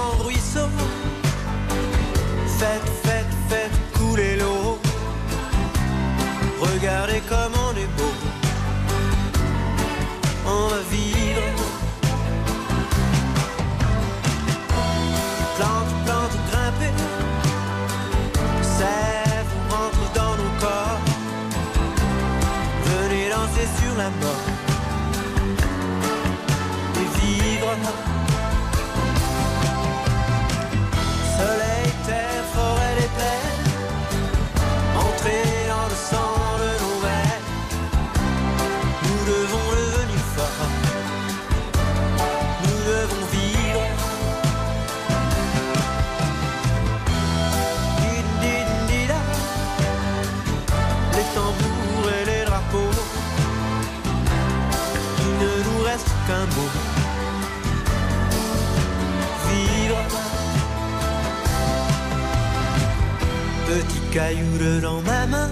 Petit 64.11 64.19
caillou 64.19 64.81
dans 64.81 65.01
ma 65.03 65.27
main, 65.27 65.51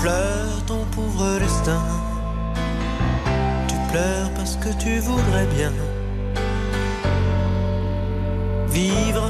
pleure 0.00 0.64
ton 0.66 0.84
pauvre 0.94 1.38
destin. 1.40 1.82
Tu 3.66 3.74
pleures 3.90 4.30
parce 4.36 4.56
que 4.56 4.68
tu 4.78 4.98
voudrais 5.00 5.46
bien 5.46 5.72
vivre. 8.68 9.27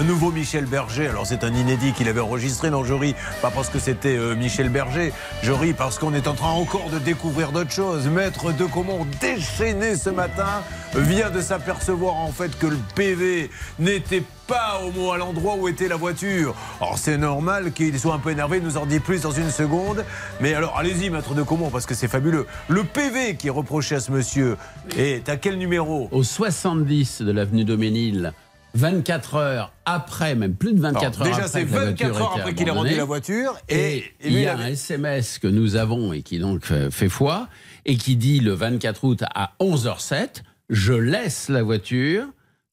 Un 0.00 0.04
nouveau 0.04 0.32
Michel 0.32 0.64
Berger. 0.64 1.08
Alors 1.08 1.26
c'est 1.26 1.44
un 1.44 1.52
inédit 1.52 1.92
qu'il 1.92 2.08
avait 2.08 2.20
enregistré. 2.20 2.70
Non, 2.70 2.84
je 2.84 2.94
ris 2.94 3.14
pas 3.42 3.50
parce 3.50 3.68
que 3.68 3.78
c'était 3.78 4.16
euh, 4.16 4.34
Michel 4.34 4.70
Berger. 4.70 5.12
Je 5.42 5.52
ris 5.52 5.74
parce 5.74 5.98
qu'on 5.98 6.14
est 6.14 6.26
en 6.26 6.32
train 6.32 6.52
encore 6.52 6.88
de 6.88 6.98
découvrir 6.98 7.52
d'autres 7.52 7.70
choses. 7.70 8.06
Maître 8.06 8.50
de 8.52 8.64
Comont, 8.64 9.06
déchaîné 9.20 9.96
ce 9.96 10.08
matin, 10.08 10.62
vient 10.94 11.28
de 11.28 11.42
s'apercevoir 11.42 12.14
en 12.14 12.32
fait 12.32 12.58
que 12.58 12.66
le 12.66 12.78
PV 12.94 13.50
n'était 13.78 14.22
pas 14.46 14.80
au 14.82 14.90
moins 14.90 15.16
à 15.16 15.18
l'endroit 15.18 15.56
où 15.56 15.68
était 15.68 15.86
la 15.86 15.96
voiture. 15.96 16.54
Alors 16.80 16.96
c'est 16.96 17.18
normal 17.18 17.70
qu'il 17.72 18.00
soit 18.00 18.14
un 18.14 18.18
peu 18.20 18.30
énervé, 18.30 18.56
il 18.56 18.64
nous 18.64 18.78
en 18.78 18.86
dit 18.86 19.00
plus 19.00 19.20
dans 19.20 19.32
une 19.32 19.50
seconde. 19.50 20.06
Mais 20.40 20.54
alors 20.54 20.78
allez-y, 20.78 21.10
maître 21.10 21.34
de 21.34 21.42
Comont, 21.42 21.68
parce 21.68 21.84
que 21.84 21.94
c'est 21.94 22.08
fabuleux. 22.08 22.46
Le 22.68 22.84
PV 22.84 23.36
qui 23.36 23.48
est 23.48 23.50
reproché 23.50 23.96
à 23.96 24.00
ce 24.00 24.12
monsieur 24.12 24.56
est 24.96 25.28
à 25.28 25.36
quel 25.36 25.58
numéro? 25.58 26.08
Au 26.10 26.22
70 26.22 27.20
de 27.20 27.32
l'avenue 27.32 27.64
Doménil, 27.64 28.32
24 28.74 29.34
heures 29.36 29.72
après, 29.84 30.34
même 30.34 30.54
plus 30.54 30.72
de 30.72 30.80
24 30.80 31.02
Alors, 31.02 31.20
heures 31.20 31.24
déjà, 31.36 31.46
après. 31.46 31.60
c'est 31.60 31.66
que 31.66 31.72
la 31.74 31.80
24 31.86 32.08
voiture 32.10 32.22
heures 32.26 32.36
après 32.38 32.54
qu'il 32.54 32.68
ait 32.68 32.70
rendu 32.70 32.94
la 32.96 33.04
voiture, 33.04 33.58
et- 33.68 33.96
Et, 33.98 34.04
il 34.24 34.32
y 34.38 34.46
a 34.46 34.52
avait- 34.54 34.64
un 34.64 34.66
SMS 34.68 35.38
que 35.38 35.48
nous 35.48 35.76
avons 35.76 36.12
et 36.12 36.22
qui 36.22 36.38
donc 36.38 36.64
fait 36.90 37.08
foi 37.08 37.48
et 37.84 37.96
qui 37.96 38.16
dit 38.16 38.40
le 38.40 38.52
24 38.52 39.04
août 39.04 39.22
à 39.34 39.52
11h07, 39.60 40.42
je 40.68 40.92
laisse 40.92 41.48
la 41.48 41.62
voiture 41.62 42.26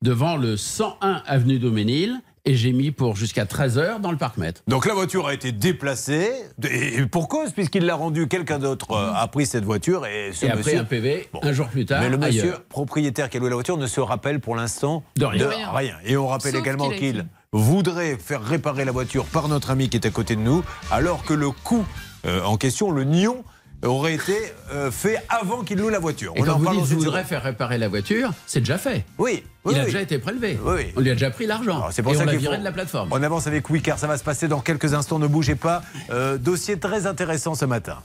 devant 0.03 0.37
le 0.37 0.57
101 0.57 1.23
avenue 1.25 1.57
Doménil 1.59 2.19
et 2.47 2.55
j'ai 2.55 2.71
mis 2.71 2.91
pour 2.91 3.15
jusqu'à 3.17 3.43
13h 3.43 3.99
dans 3.99 4.11
le 4.11 4.17
parc-mètre. 4.17 4.61
Donc 4.67 4.85
la 4.85 4.93
voiture 4.93 5.27
a 5.27 5.33
été 5.33 5.51
déplacée, 5.51 6.31
et 6.63 7.05
pour 7.05 7.27
cause, 7.27 7.51
puisqu'il 7.51 7.85
l'a 7.85 7.95
rendue, 7.95 8.27
quelqu'un 8.29 8.57
d'autre 8.57 8.91
euh, 8.91 9.11
a 9.13 9.27
pris 9.27 9.45
cette 9.45 9.65
voiture 9.65 10.05
et 10.05 10.31
ce 10.33 10.45
Et 10.45 10.49
après 10.49 10.63
monsieur... 10.63 10.79
un 10.79 10.85
PV, 10.85 11.29
un 11.41 11.51
jour 11.53 11.67
plus 11.67 11.85
tard, 11.85 12.01
Mais 12.01 12.09
le 12.09 12.17
monsieur 12.17 12.43
ailleurs. 12.43 12.63
propriétaire 12.63 13.29
qui 13.29 13.35
a 13.37 13.39
loué 13.41 13.49
la 13.49 13.55
voiture 13.55 13.77
ne 13.77 13.85
se 13.87 13.99
rappelle 13.99 14.39
pour 14.39 14.55
l'instant 14.55 15.03
De 15.17 15.25
rien. 15.25 15.49
rien. 15.73 15.95
Et 16.05 16.15
on 16.15 16.27
rappelle 16.27 16.53
Sauf 16.53 16.61
également 16.61 16.89
qu'il 16.89 17.25
voudrait 17.51 18.17
faire 18.17 18.41
réparer 18.41 18.85
la 18.85 18.91
voiture 18.93 19.25
par 19.25 19.49
notre 19.49 19.69
ami 19.71 19.89
qui 19.89 19.97
est 19.97 20.05
à 20.05 20.09
côté 20.09 20.35
de 20.37 20.41
nous, 20.41 20.63
alors 20.89 21.23
que 21.23 21.33
le 21.33 21.51
coût 21.51 21.85
euh, 22.25 22.41
en 22.43 22.57
question, 22.57 22.91
le 22.91 23.03
nion, 23.03 23.43
aurait 23.83 24.15
été 24.15 24.35
euh, 24.73 24.89
fait 24.91 25.17
avant 25.29 25.63
qu'il 25.63 25.77
loue 25.77 25.89
la 25.89 25.99
voiture. 25.99 26.33
Et 26.35 26.41
On 26.41 26.45
quand 26.45 26.53
en 26.53 26.57
vous 26.57 26.65
parle 26.65 26.77
dites 26.77 26.89
je 26.89 26.95
voudrais 26.95 27.23
faire 27.23 27.43
réparer 27.43 27.77
la 27.77 27.87
voiture, 27.87 28.31
c'est 28.45 28.59
déjà 28.59 28.77
fait. 28.77 29.05
Oui. 29.17 29.43
Il 29.65 29.69
oui, 29.71 29.75
a 29.75 29.79
oui. 29.79 29.85
déjà 29.85 30.01
été 30.01 30.17
prélevé. 30.19 30.57
Oui, 30.63 30.73
oui. 30.77 30.93
On 30.95 31.01
lui 31.01 31.09
a 31.11 31.13
déjà 31.13 31.29
pris 31.29 31.45
l'argent. 31.45 31.77
Alors, 31.77 31.89
C'est 31.91 32.01
pour 32.01 32.13
et 32.13 32.15
ça 32.15 32.23
on 32.23 32.25
l'a 32.25 32.31
qu'il 32.31 32.39
viré 32.41 32.55
faut- 32.55 32.59
de 32.59 32.65
la 32.65 32.71
plateforme. 32.71 33.09
On 33.11 33.21
avance 33.21 33.47
avec 33.47 33.69
Wicard, 33.69 33.99
ça 33.99 34.07
va 34.07 34.17
se 34.17 34.23
passer 34.23 34.47
dans 34.47 34.61
quelques 34.61 34.93
instants, 34.93 35.19
ne 35.19 35.27
bougez 35.27 35.55
pas. 35.55 35.83
Euh, 36.09 36.37
dossier 36.37 36.77
très 36.79 37.05
intéressant 37.05 37.53
ce 37.55 37.65
matin. 37.65 37.97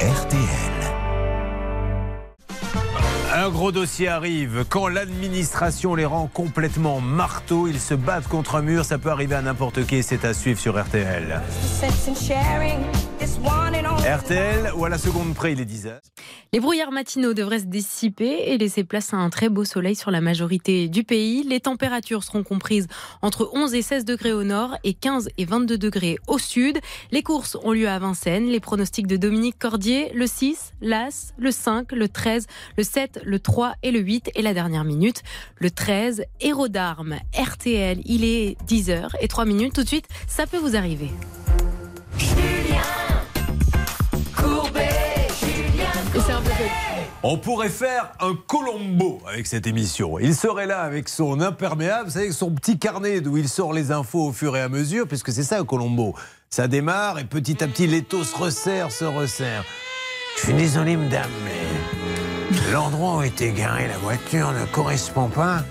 RTL. 0.00 0.38
Un 3.34 3.50
gros 3.50 3.70
dossier 3.72 4.08
arrive. 4.08 4.64
Quand 4.68 4.88
l'administration 4.88 5.94
les 5.94 6.04
rend 6.06 6.26
complètement 6.26 7.00
marteaux, 7.00 7.68
ils 7.68 7.78
se 7.80 7.94
battent 7.94 8.26
contre 8.26 8.56
un 8.56 8.62
mur. 8.62 8.84
Ça 8.84 8.98
peut 8.98 9.10
arriver 9.10 9.34
à 9.36 9.42
n'importe 9.42 9.86
qui. 9.86 10.02
C'est 10.02 10.24
à 10.24 10.34
suivre 10.34 10.58
sur 10.58 10.76
RTL. 10.82 11.40
RTL 14.08 14.72
ou 14.74 14.84
à 14.84 14.88
la 14.88 14.96
seconde 14.96 15.34
près, 15.34 15.52
il 15.52 15.60
est 15.60 15.64
10h. 15.64 15.98
Les 16.52 16.60
brouillards 16.60 16.92
matinaux 16.92 17.34
devraient 17.34 17.58
se 17.58 17.66
dissiper 17.66 18.44
et 18.46 18.56
laisser 18.56 18.82
place 18.82 19.12
à 19.12 19.18
un 19.18 19.28
très 19.28 19.48
beau 19.48 19.64
soleil 19.64 19.96
sur 19.96 20.10
la 20.10 20.20
majorité 20.20 20.88
du 20.88 21.04
pays. 21.04 21.42
Les 21.42 21.60
températures 21.60 22.24
seront 22.24 22.42
comprises 22.42 22.86
entre 23.20 23.50
11 23.52 23.74
et 23.74 23.82
16 23.82 24.04
degrés 24.04 24.32
au 24.32 24.44
nord 24.44 24.76
et 24.82 24.94
15 24.94 25.28
et 25.36 25.44
22 25.44 25.76
degrés 25.76 26.16
au 26.26 26.38
sud. 26.38 26.78
Les 27.10 27.22
courses 27.22 27.58
ont 27.62 27.72
lieu 27.72 27.88
à 27.88 27.98
Vincennes. 27.98 28.46
Les 28.46 28.60
pronostics 28.60 29.06
de 29.06 29.16
Dominique 29.16 29.58
Cordier, 29.58 30.10
le 30.14 30.26
6, 30.26 30.72
l'As, 30.80 31.34
le 31.38 31.50
5, 31.50 31.92
le 31.92 32.08
13, 32.08 32.46
le 32.78 32.82
7, 32.82 33.20
le 33.24 33.38
3 33.40 33.74
et 33.82 33.90
le 33.90 34.00
8. 34.00 34.30
Et 34.36 34.42
la 34.42 34.54
dernière 34.54 34.84
minute, 34.84 35.22
le 35.56 35.70
13, 35.70 36.24
héros 36.40 36.68
d'armes. 36.68 37.16
RTL, 37.38 38.00
il 38.06 38.24
est 38.24 38.56
10h 38.66 39.10
et 39.20 39.28
3 39.28 39.44
minutes. 39.44 39.74
Tout 39.74 39.82
de 39.82 39.88
suite, 39.88 40.06
ça 40.26 40.46
peut 40.46 40.58
vous 40.58 40.76
arriver. 40.76 41.10
On 47.22 47.36
pourrait 47.36 47.68
faire 47.68 48.12
un 48.20 48.36
Colombo 48.46 49.20
avec 49.28 49.46
cette 49.48 49.66
émission. 49.66 50.18
Il 50.20 50.36
serait 50.36 50.66
là 50.66 50.82
avec 50.82 51.08
son 51.08 51.40
imperméable, 51.40 52.06
vous 52.06 52.14
savez, 52.14 52.30
son 52.30 52.52
petit 52.52 52.78
carnet 52.78 53.20
d'où 53.20 53.36
il 53.36 53.48
sort 53.48 53.72
les 53.72 53.90
infos 53.90 54.28
au 54.28 54.32
fur 54.32 54.56
et 54.56 54.60
à 54.60 54.68
mesure, 54.68 55.08
puisque 55.08 55.32
c'est 55.32 55.42
ça 55.42 55.58
un 55.58 55.64
Colombo. 55.64 56.14
Ça 56.48 56.68
démarre 56.68 57.18
et 57.18 57.24
petit 57.24 57.62
à 57.62 57.66
petit 57.66 57.86
l'étau 57.86 58.22
se 58.22 58.36
resserre, 58.36 58.92
se 58.92 59.04
resserre. 59.04 59.64
Je 60.36 60.44
suis 60.44 60.54
désolé, 60.54 60.96
madame, 60.96 61.30
mais 61.44 62.70
l'endroit 62.72 63.16
où 63.16 63.22
était 63.22 63.50
garée 63.50 63.88
la 63.88 63.98
voiture 63.98 64.52
ne 64.52 64.64
correspond 64.66 65.28
pas 65.28 65.64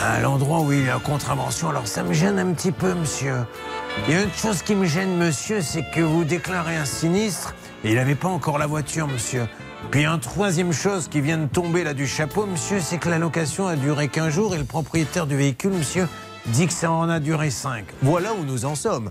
à 0.00 0.20
l'endroit 0.20 0.60
où 0.60 0.72
il 0.72 0.86
y 0.86 0.90
a 0.90 0.98
contravention. 0.98 1.68
Alors 1.68 1.86
ça 1.86 2.02
me 2.02 2.12
gêne 2.12 2.38
un 2.40 2.52
petit 2.52 2.72
peu, 2.72 2.94
monsieur. 2.94 3.46
Il 4.08 4.14
y 4.14 4.16
a 4.16 4.22
une 4.22 4.32
chose 4.32 4.62
qui 4.62 4.74
me 4.74 4.86
gêne, 4.86 5.16
monsieur, 5.16 5.62
c'est 5.62 5.88
que 5.90 6.00
vous 6.00 6.24
déclarez 6.24 6.76
un 6.76 6.84
sinistre 6.84 7.54
et 7.84 7.90
il 7.90 7.94
n'avait 7.94 8.16
pas 8.16 8.28
encore 8.28 8.58
la 8.58 8.66
voiture, 8.66 9.06
monsieur. 9.06 9.46
Puis 9.90 10.06
une 10.06 10.20
troisième 10.20 10.72
chose 10.72 11.08
qui 11.08 11.20
vient 11.20 11.38
de 11.38 11.46
tomber 11.46 11.84
là 11.84 11.94
du 11.94 12.06
chapeau, 12.06 12.46
monsieur, 12.46 12.80
c'est 12.80 12.98
que 12.98 13.08
la 13.08 13.18
location 13.18 13.66
a 13.66 13.76
duré 13.76 14.08
qu'un 14.08 14.28
jour 14.28 14.54
et 14.54 14.58
le 14.58 14.64
propriétaire 14.64 15.26
du 15.26 15.36
véhicule, 15.36 15.72
monsieur, 15.72 16.08
dit 16.46 16.66
que 16.66 16.72
ça 16.72 16.90
en 16.90 17.08
a 17.08 17.20
duré 17.20 17.50
cinq. 17.50 17.84
Voilà 18.02 18.34
où 18.34 18.44
nous 18.44 18.64
en 18.64 18.74
sommes. 18.74 19.10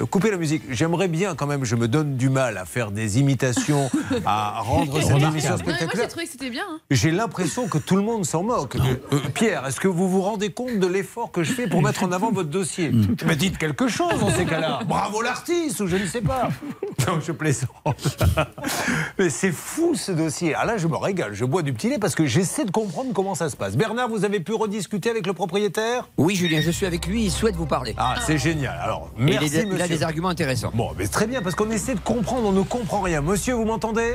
Euh, 0.00 0.06
coupez 0.06 0.30
la 0.30 0.36
musique. 0.36 0.62
J'aimerais 0.70 1.08
bien 1.08 1.34
quand 1.34 1.46
même, 1.46 1.64
je 1.64 1.76
me 1.76 1.88
donne 1.88 2.16
du 2.16 2.28
mal 2.30 2.56
à 2.58 2.64
faire 2.64 2.90
des 2.90 3.18
imitations, 3.18 3.90
à 4.24 4.60
rendre 4.62 5.00
cette 5.00 5.10
émission 5.10 5.18
moi, 5.18 5.38
j'ai 5.40 5.64
spectaculaire. 5.64 6.08
trouvé 6.08 6.24
que 6.26 6.30
c'était 6.32 6.50
bien. 6.50 6.64
hein. 6.70 6.80
J'ai 6.90 7.10
l'impression 7.10 7.68
que 7.68 7.78
tout 7.78 7.96
le 7.96 8.02
monde 8.02 8.24
s'en 8.24 8.42
moque. 8.42 8.76
Euh, 8.76 9.18
Pierre, 9.34 9.66
est-ce 9.66 9.80
que 9.80 9.88
vous 9.88 10.08
vous 10.08 10.22
rendez 10.22 10.50
compte 10.50 10.78
de 10.78 10.86
l'effort 10.86 11.30
que 11.32 11.42
je 11.42 11.52
fais 11.52 11.66
pour 11.66 11.82
mettre 11.82 12.02
en 12.04 12.12
avant 12.12 12.30
votre 12.32 12.50
dossier 12.50 12.92
Mais 13.26 13.36
dites 13.36 13.58
quelque 13.58 13.88
chose 13.88 14.18
dans 14.20 14.30
ces 14.30 14.44
cas-là. 14.44 14.80
Bravo 14.86 15.22
l'artiste, 15.22 15.80
ou 15.80 15.86
je 15.86 15.96
ne 15.96 16.06
sais 16.06 16.22
pas. 16.22 16.48
Non, 17.06 17.20
je 17.24 17.30
plaisante. 17.30 18.18
Mais 19.18 19.30
c'est 19.30 19.52
fou 19.52 19.94
ce 19.94 20.10
dossier. 20.12 20.54
Ah 20.54 20.64
là, 20.64 20.76
je 20.78 20.88
me 20.88 20.96
régale. 20.96 21.32
Je 21.32 21.44
bois 21.44 21.62
du 21.62 21.72
petit 21.72 21.88
lait 21.88 21.98
parce 21.98 22.14
que 22.16 22.26
j'essaie 22.26 22.64
de 22.64 22.70
comprendre 22.72 23.12
comment 23.14 23.36
ça 23.36 23.48
se 23.48 23.56
passe. 23.56 23.76
Bernard, 23.76 24.08
vous 24.08 24.24
avez 24.24 24.40
pu 24.40 24.52
rediscuter 24.52 25.08
avec 25.08 25.26
le 25.26 25.32
propriétaire? 25.32 26.08
Oui, 26.18 26.34
Julien, 26.34 26.60
je 26.60 26.70
suis 26.72 26.86
avec 26.86 27.06
lui. 27.06 27.24
Il 27.24 27.30
souhaite 27.30 27.54
vous 27.54 27.66
parler. 27.66 27.94
Ah, 27.96 28.16
c'est 28.26 28.36
génial. 28.36 28.76
Alors, 28.82 29.10
merci, 29.16 29.60
il 29.62 29.68
a 29.90 29.94
monsieur. 29.94 29.96
des 29.98 30.04
arguments 30.04 30.28
intéressants. 30.28 30.70
Bon, 30.74 30.92
mais 30.98 31.06
très 31.08 31.26
bien, 31.26 31.42
parce 31.42 31.54
qu'on 31.54 31.70
essaie 31.70 31.94
de 31.94 32.00
comprendre, 32.00 32.48
on 32.48 32.52
ne 32.52 32.62
comprend 32.62 33.00
rien. 33.00 33.20
Monsieur, 33.20 33.54
vous 33.54 33.64
m'entendez? 33.64 34.14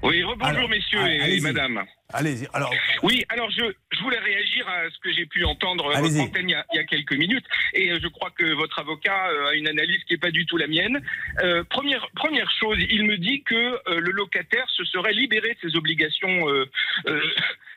Oui, 0.00 0.22
rebonjour 0.22 0.46
Alors, 0.46 0.68
messieurs 0.68 1.00
allez- 1.00 1.38
et, 1.38 1.40
madame. 1.40 1.82
Allez-y. 2.12 2.46
Alors, 2.54 2.72
Oui, 3.02 3.24
alors 3.30 3.50
je, 3.50 3.64
je 3.90 4.00
voulais 4.00 4.18
réagir 4.20 4.66
à 4.68 4.88
ce 4.90 4.98
que 5.00 5.12
j'ai 5.12 5.26
pu 5.26 5.44
entendre 5.44 5.90
à 5.92 5.96
Allez-y. 5.98 6.18
votre 6.18 6.28
antenne 6.30 6.48
il 6.48 6.52
y, 6.52 6.54
a, 6.54 6.64
il 6.72 6.76
y 6.76 6.78
a 6.78 6.84
quelques 6.84 7.14
minutes. 7.14 7.44
Et 7.74 7.90
euh, 7.90 7.98
je 8.00 8.06
crois 8.06 8.30
que 8.30 8.44
votre 8.54 8.78
avocat 8.78 9.28
euh, 9.28 9.48
a 9.48 9.54
une 9.54 9.66
analyse 9.66 9.98
qui 10.06 10.14
n'est 10.14 10.18
pas 10.20 10.30
du 10.30 10.46
tout 10.46 10.56
la 10.56 10.68
mienne. 10.68 11.00
Euh, 11.42 11.64
première, 11.68 12.06
première 12.14 12.48
chose, 12.60 12.78
il 12.90 13.04
me 13.06 13.16
dit 13.18 13.42
que 13.42 13.54
euh, 13.56 13.98
le 14.00 14.12
locataire 14.12 14.66
se 14.70 14.84
serait 14.84 15.12
libéré 15.12 15.58
de 15.60 15.68
ses 15.68 15.76
obligations 15.76 16.48
euh, 16.48 16.64
euh, 17.08 17.20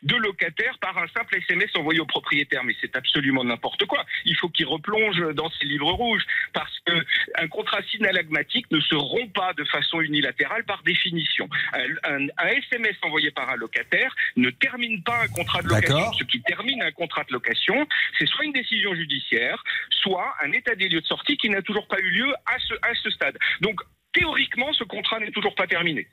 de 0.03 0.15
locataire 0.15 0.77
par 0.79 0.97
un 0.97 1.07
simple 1.09 1.35
SMS 1.37 1.69
envoyé 1.75 1.99
au 1.99 2.05
propriétaire. 2.05 2.63
Mais 2.63 2.75
c'est 2.81 2.95
absolument 2.95 3.43
n'importe 3.43 3.85
quoi. 3.85 4.05
Il 4.25 4.35
faut 4.35 4.49
qu'il 4.49 4.65
replonge 4.67 5.19
dans 5.35 5.49
ses 5.51 5.65
livres 5.65 5.91
rouges 5.91 6.23
parce 6.53 6.77
que 6.85 6.93
un 7.35 7.47
contrat 7.47 7.81
synalagmatique 7.83 8.69
ne 8.71 8.79
se 8.79 8.95
rompt 8.95 9.33
pas 9.33 9.53
de 9.53 9.63
façon 9.65 10.01
unilatérale 10.01 10.63
par 10.65 10.81
définition. 10.83 11.47
Un, 11.73 11.85
un- 12.15 12.27
un 12.37 12.47
SMS 12.47 12.95
envoyé 13.03 13.31
par 13.31 13.49
un 13.49 13.55
locataire 13.55 14.15
ne 14.35 14.49
termine 14.49 15.03
pas 15.03 15.23
un 15.23 15.27
contrat 15.27 15.61
de 15.61 15.67
location. 15.67 16.13
Ce 16.13 16.23
qui 16.23 16.41
termine 16.41 16.81
un 16.81 16.91
contrat 16.91 17.23
de 17.25 17.33
location, 17.33 17.87
c'est 18.17 18.27
soit 18.27 18.45
une 18.45 18.53
décision 18.53 18.95
judiciaire, 18.95 19.63
soit 19.89 20.33
un 20.43 20.51
état 20.51 20.75
des 20.75 20.89
lieux 20.89 21.01
de 21.01 21.05
sortie 21.05 21.37
qui 21.37 21.49
n'a 21.49 21.61
toujours 21.61 21.87
pas 21.87 21.99
eu 21.99 22.09
lieu 22.09 22.33
à 22.45 22.57
ce, 22.59 22.73
à 22.81 22.93
ce 22.95 23.09
stade. 23.11 23.37
Donc, 23.61 23.79
théoriquement, 24.13 24.73
ce 24.73 24.83
contrat 24.83 25.19
n'est 25.19 25.31
toujours 25.31 25.55
pas 25.55 25.67
terminé. 25.67 26.07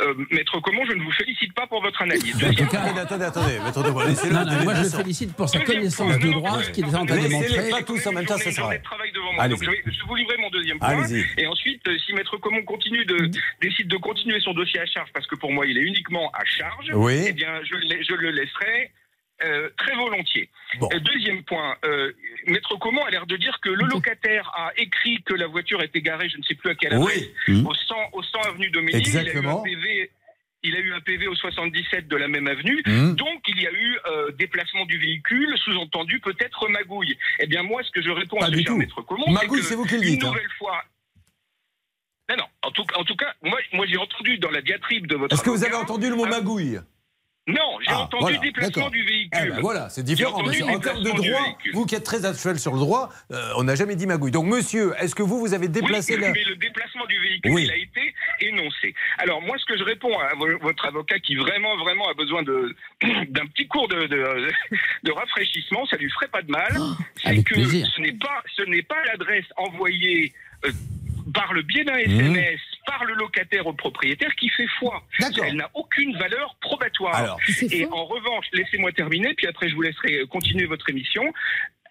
Euh, 0.00 0.14
Maître 0.32 0.58
Comon, 0.60 0.84
je 0.86 0.92
ne 0.92 1.02
vous 1.04 1.10
félicite 1.12 1.52
pas 1.54 1.66
pour 1.68 1.80
votre 1.80 2.02
analyse. 2.02 2.36
Deuxième 2.36 2.66
point. 2.68 2.80
attendez, 2.80 3.00
attendez, 3.00 3.24
attendez. 3.24 3.58
Non, 3.58 3.70
donner 4.44 4.64
moi 4.64 4.74
je 4.74 4.82
le 4.82 4.88
félicite 4.88 5.34
pour 5.36 5.48
sa 5.48 5.60
connaissance 5.60 6.18
du 6.18 6.32
droit, 6.32 6.62
ce 6.62 6.70
qu'il 6.70 6.84
est 6.84 6.94
en 6.94 7.06
train 7.06 7.16
de 7.16 7.20
démontrer. 7.28 7.70
pas 7.70 7.82
tous 7.82 8.06
en 8.06 8.12
même 8.12 8.26
temps, 8.26 8.36
ça 8.38 8.50
sera. 8.50 8.76
de 8.76 8.82
travail 8.82 9.12
devant 9.12 9.32
moi. 9.32 9.44
Allez-y. 9.44 9.58
Donc, 9.58 9.70
je 9.86 9.90
vais 9.90 10.06
vous 10.08 10.14
livrer 10.16 10.36
mon 10.38 10.50
deuxième 10.50 10.78
point. 10.78 10.88
Allez-y. 11.04 11.24
Et 11.40 11.46
ensuite, 11.46 11.86
euh, 11.86 11.96
si 12.04 12.12
Maître 12.12 12.36
Comon 12.38 12.62
continue 12.64 13.04
de, 13.04 13.30
décide 13.60 13.88
de 13.88 13.96
continuer 13.96 14.40
son 14.40 14.52
dossier 14.52 14.80
à 14.80 14.86
charge, 14.86 15.10
parce 15.14 15.26
que 15.26 15.36
pour 15.36 15.52
moi, 15.52 15.66
il 15.66 15.78
est 15.78 15.82
uniquement 15.82 16.30
à 16.34 16.44
charge, 16.44 16.90
Oui. 16.94 17.26
eh 17.28 17.32
bien, 17.32 17.60
je 17.62 18.14
le 18.14 18.30
laisserai 18.30 18.90
euh, 19.44 19.68
très 19.76 19.94
volontiers. 19.94 20.48
Deuxième 21.12 21.42
point, 21.44 21.76
euh, 21.84 22.12
Maître 22.46 22.76
Comon 22.76 23.04
a 23.04 23.10
l'air 23.10 23.26
de 23.26 23.36
dire 23.36 23.58
que 23.60 23.68
le 23.68 23.84
locataire 23.86 24.50
a 24.56 24.72
écrit 24.76 25.22
que 25.22 25.34
la 25.34 25.46
voiture 25.46 25.82
était 25.82 26.00
garée, 26.02 26.28
je 26.28 26.38
ne 26.38 26.42
sais 26.42 26.54
plus 26.54 26.70
à 26.70 26.74
quelle 26.74 26.94
adresse, 26.94 27.28
Oui. 27.48 27.62
au, 27.66 27.74
100, 27.74 27.94
au 28.12 28.22
100 28.22 28.40
avenue 28.48 28.70
Doménil. 28.70 28.96
Exactement. 28.96 29.62
Il 29.66 29.74
a 29.76 29.78
eu 29.78 29.82
un 29.82 29.82
PV. 29.82 30.10
Il 30.66 30.76
a 30.76 30.78
eu 30.78 30.92
un 30.94 31.00
PV 31.00 31.28
au 31.28 31.34
77 31.34 32.08
de 32.08 32.16
la 32.16 32.26
même 32.26 32.48
avenue, 32.48 32.82
Mhm. 32.86 33.16
donc 33.16 33.42
il 33.48 33.60
y 33.60 33.66
a 33.66 33.70
eu 33.70 33.98
euh, 34.06 34.30
déplacement 34.32 34.86
du 34.86 34.96
véhicule, 34.98 35.54
sous-entendu 35.58 36.20
peut-être 36.20 36.68
magouille. 36.70 37.18
Eh 37.38 37.46
bien 37.46 37.62
moi, 37.62 37.82
ce 37.82 37.90
que 37.90 38.00
je 38.00 38.08
réponds 38.08 38.38
Pas 38.38 38.46
à 38.46 38.48
ce 38.48 38.52
du 38.52 38.62
cher 38.62 38.68
tout. 38.72 38.78
maître 38.78 39.02
Comon, 39.02 39.30
Magouille, 39.30 39.62
c'est 39.62 39.74
vous 39.74 39.84
qui 39.84 39.96
le 39.96 40.02
une 40.02 40.08
dites, 40.14 40.24
hein. 40.24 40.28
nouvelle 40.28 40.48
fois. 40.58 40.82
Non, 42.30 42.36
non. 42.38 42.44
En 42.62 42.70
tout, 42.70 42.86
en 42.96 43.04
tout 43.04 43.16
cas, 43.16 43.34
moi, 43.42 43.58
moi 43.74 43.84
j'ai 43.86 43.98
entendu 43.98 44.38
dans 44.38 44.50
la 44.50 44.62
diatribe 44.62 45.06
de 45.06 45.16
votre. 45.16 45.34
Est-ce 45.34 45.42
que 45.44 45.50
vous 45.50 45.64
avez 45.64 45.74
entendu 45.74 46.08
le 46.08 46.16
mot 46.16 46.24
magouille? 46.24 46.78
Non, 47.46 47.76
j'ai 47.80 47.90
Ah, 47.92 48.00
entendu 48.00 48.22
voilà, 48.22 48.38
déplacement 48.38 48.88
du 48.88 49.02
véhicule. 49.04 49.38
Eh 49.44 49.50
ben 49.50 49.60
voilà, 49.60 49.90
c'est 49.90 50.02
différent. 50.02 50.32
qu'en 50.42 50.78
termes 50.80 51.02
de 51.02 51.10
droit, 51.10 51.58
vous 51.74 51.84
qui 51.84 51.94
êtes 51.94 52.02
très 52.04 52.24
actuel 52.24 52.58
sur 52.58 52.72
le 52.72 52.78
droit, 52.78 53.10
euh, 53.32 53.52
on 53.58 53.64
n'a 53.64 53.74
jamais 53.74 53.96
dit 53.96 54.06
magouille. 54.06 54.30
Donc, 54.30 54.46
monsieur, 54.46 54.94
est-ce 54.98 55.14
que 55.14 55.22
vous, 55.22 55.38
vous 55.40 55.52
avez 55.52 55.68
déplacé 55.68 56.14
oui, 56.14 56.22
la. 56.22 56.30
mais 56.32 56.42
le 56.42 56.56
déplacement 56.56 57.04
du 57.04 57.18
véhicule, 57.20 57.52
Oui. 57.52 57.64
il 57.64 57.70
a 57.70 57.76
été 57.76 58.14
énoncé. 58.40 58.94
Alors 59.18 59.42
moi, 59.42 59.58
ce 59.58 59.66
que 59.66 59.76
je 59.76 59.84
réponds 59.84 60.18
à 60.18 60.34
vo- 60.36 60.58
votre 60.62 60.86
avocat 60.86 61.18
qui 61.18 61.34
vraiment, 61.34 61.76
vraiment 61.76 62.08
a 62.08 62.14
besoin 62.14 62.42
d'un 63.02 63.46
petit 63.52 63.68
cours 63.68 63.88
de, 63.88 64.06
de, 64.06 64.48
de 65.02 65.12
rafraîchissement, 65.12 65.84
ça 65.84 65.98
lui 65.98 66.10
ferait 66.12 66.28
pas 66.28 66.40
de 66.40 66.50
mal, 66.50 66.74
c'est 67.16 67.28
avec 67.28 67.44
que 67.44 67.54
plaisir. 67.56 67.86
ce 67.94 68.00
n'est 68.00 68.12
pas 68.12 68.42
ce 68.56 68.62
n'est 68.62 68.82
pas 68.82 69.04
l'adresse 69.04 69.44
envoyée 69.58 70.32
euh, 70.64 70.70
par 71.34 71.52
le 71.52 71.60
biais 71.60 71.84
d'un 71.84 71.94
Mmh. 71.94 72.36
Par 72.96 73.04
le 73.06 73.14
locataire 73.14 73.66
au 73.66 73.72
propriétaire 73.72 74.32
qui 74.36 74.48
fait 74.50 74.68
foi. 74.78 75.02
Elle 75.42 75.56
n'a 75.56 75.68
aucune 75.74 76.16
valeur 76.16 76.56
probatoire. 76.60 77.16
Alors. 77.16 77.40
Et 77.70 77.86
en 77.86 78.04
revanche, 78.04 78.46
laissez-moi 78.52 78.92
terminer, 78.92 79.34
puis 79.34 79.48
après 79.48 79.68
je 79.68 79.74
vous 79.74 79.82
laisserai 79.82 80.26
continuer 80.28 80.66
votre 80.66 80.88
émission. 80.90 81.24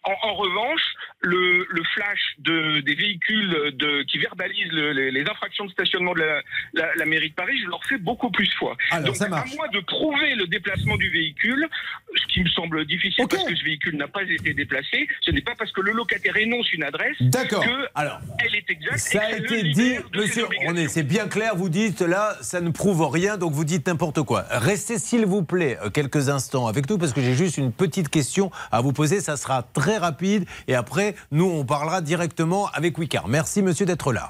En, 0.06 0.28
en 0.30 0.34
revanche, 0.36 0.82
le, 1.22 1.66
le 1.70 1.84
flash 1.93 2.20
de, 2.39 2.82
des 2.82 2.95
véhicules 2.95 3.72
de, 3.76 4.04
qui 4.04 4.18
verbalisent 4.18 4.72
le- 4.72 4.91
les, 4.91 5.12
les 5.12 5.22
infractions 5.30 5.66
de 5.66 5.72
stationnement 5.72 6.14
de 6.14 6.20
la, 6.20 6.41
la- 6.74 6.95
la 6.95 7.06
mairie 7.06 7.30
de 7.30 7.36
Paris, 7.36 7.58
je 7.64 7.68
leur 7.70 7.84
fais 7.86 7.97
beaucoup 7.97 8.30
plus 8.30 8.51
foi. 8.60 8.76
Alors, 8.91 9.08
Donc, 9.08 9.16
ça 9.16 9.30
marche. 9.30 9.51
à 9.54 9.56
moi 9.56 9.68
de 9.70 9.80
prouver 9.80 10.36
le 10.36 10.47
déplacement 10.47 10.97
du 10.97 11.10
véhicule, 11.10 11.68
ce 12.16 12.26
qui 12.34 12.41
me 12.43 12.49
semble 12.49 12.86
difficile 12.86 13.26
parce 13.30 13.43
que 13.45 13.56
ce 13.56 13.64
véhicule 13.64 13.95
n'a 13.97 14.08
pas 14.08 14.24
été 14.24 14.54
déplacé, 14.54 15.08
ce 15.22 15.32
n'est 15.32 15.41
pas 15.41 15.56
parce 15.58 15.72
que 15.72 15.82
le 15.82 15.91
locataire 15.93 16.36
énonce 16.38 16.72
une 16.74 16.84
adresse 16.84 17.16
D'accord. 17.22 17.64
que 17.64 17.88
Alors, 17.95 18.20
elle 18.45 18.56
est 18.56 18.70
exacte. 18.70 18.97
Ça 18.99 19.22
a 19.22 19.32
et 19.32 19.38
été 19.38 19.64
dit, 19.64 19.95
monsieur. 20.16 20.45
René, 20.68 20.88
c'est 20.89 21.04
bien 21.04 21.28
clair, 21.28 21.56
vous 21.56 21.70
dites 21.70 22.01
là, 22.01 22.36
ça 22.41 22.60
ne 22.62 22.70
prouve 22.72 23.08
rien, 23.10 23.38
donc 23.38 23.54
vous 23.54 23.64
dites 23.66 23.88
n'importe 23.88 24.22
quoi. 24.24 24.45
Restez 24.49 24.97
s'il 24.99 25.26
vous 25.26 25.43
plaît 25.43 25.78
euh, 25.82 25.89
quelques 25.89 26.30
instants 26.30 26.68
avec 26.68 26.89
nous, 26.89 26.97
parce 26.97 27.14
que 27.14 27.22
j'ai 27.22 27.36
juste 27.36 27.58
une 27.58 27.72
petite 27.72 28.10
question 28.10 28.51
à 28.72 28.82
vous 28.82 28.91
poser, 28.93 29.22
ça 29.22 29.38
sera 29.38 29.64
très 29.64 29.93
rapide, 29.98 30.46
et 30.68 30.76
après, 30.76 31.16
nous, 31.32 31.46
on 31.46 31.66
parlera 31.66 32.02
directement 32.02 32.70
avec 32.74 32.98
Wicard. 32.98 33.28
Merci 33.28 33.62
monsieur 33.62 33.86
d'être 33.86 34.14
là. 34.14 34.30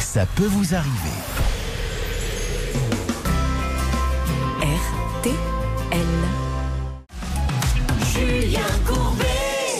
Ça 0.00 0.26
peut 0.36 0.46
vous 0.46 0.74
arriver. 0.74 1.18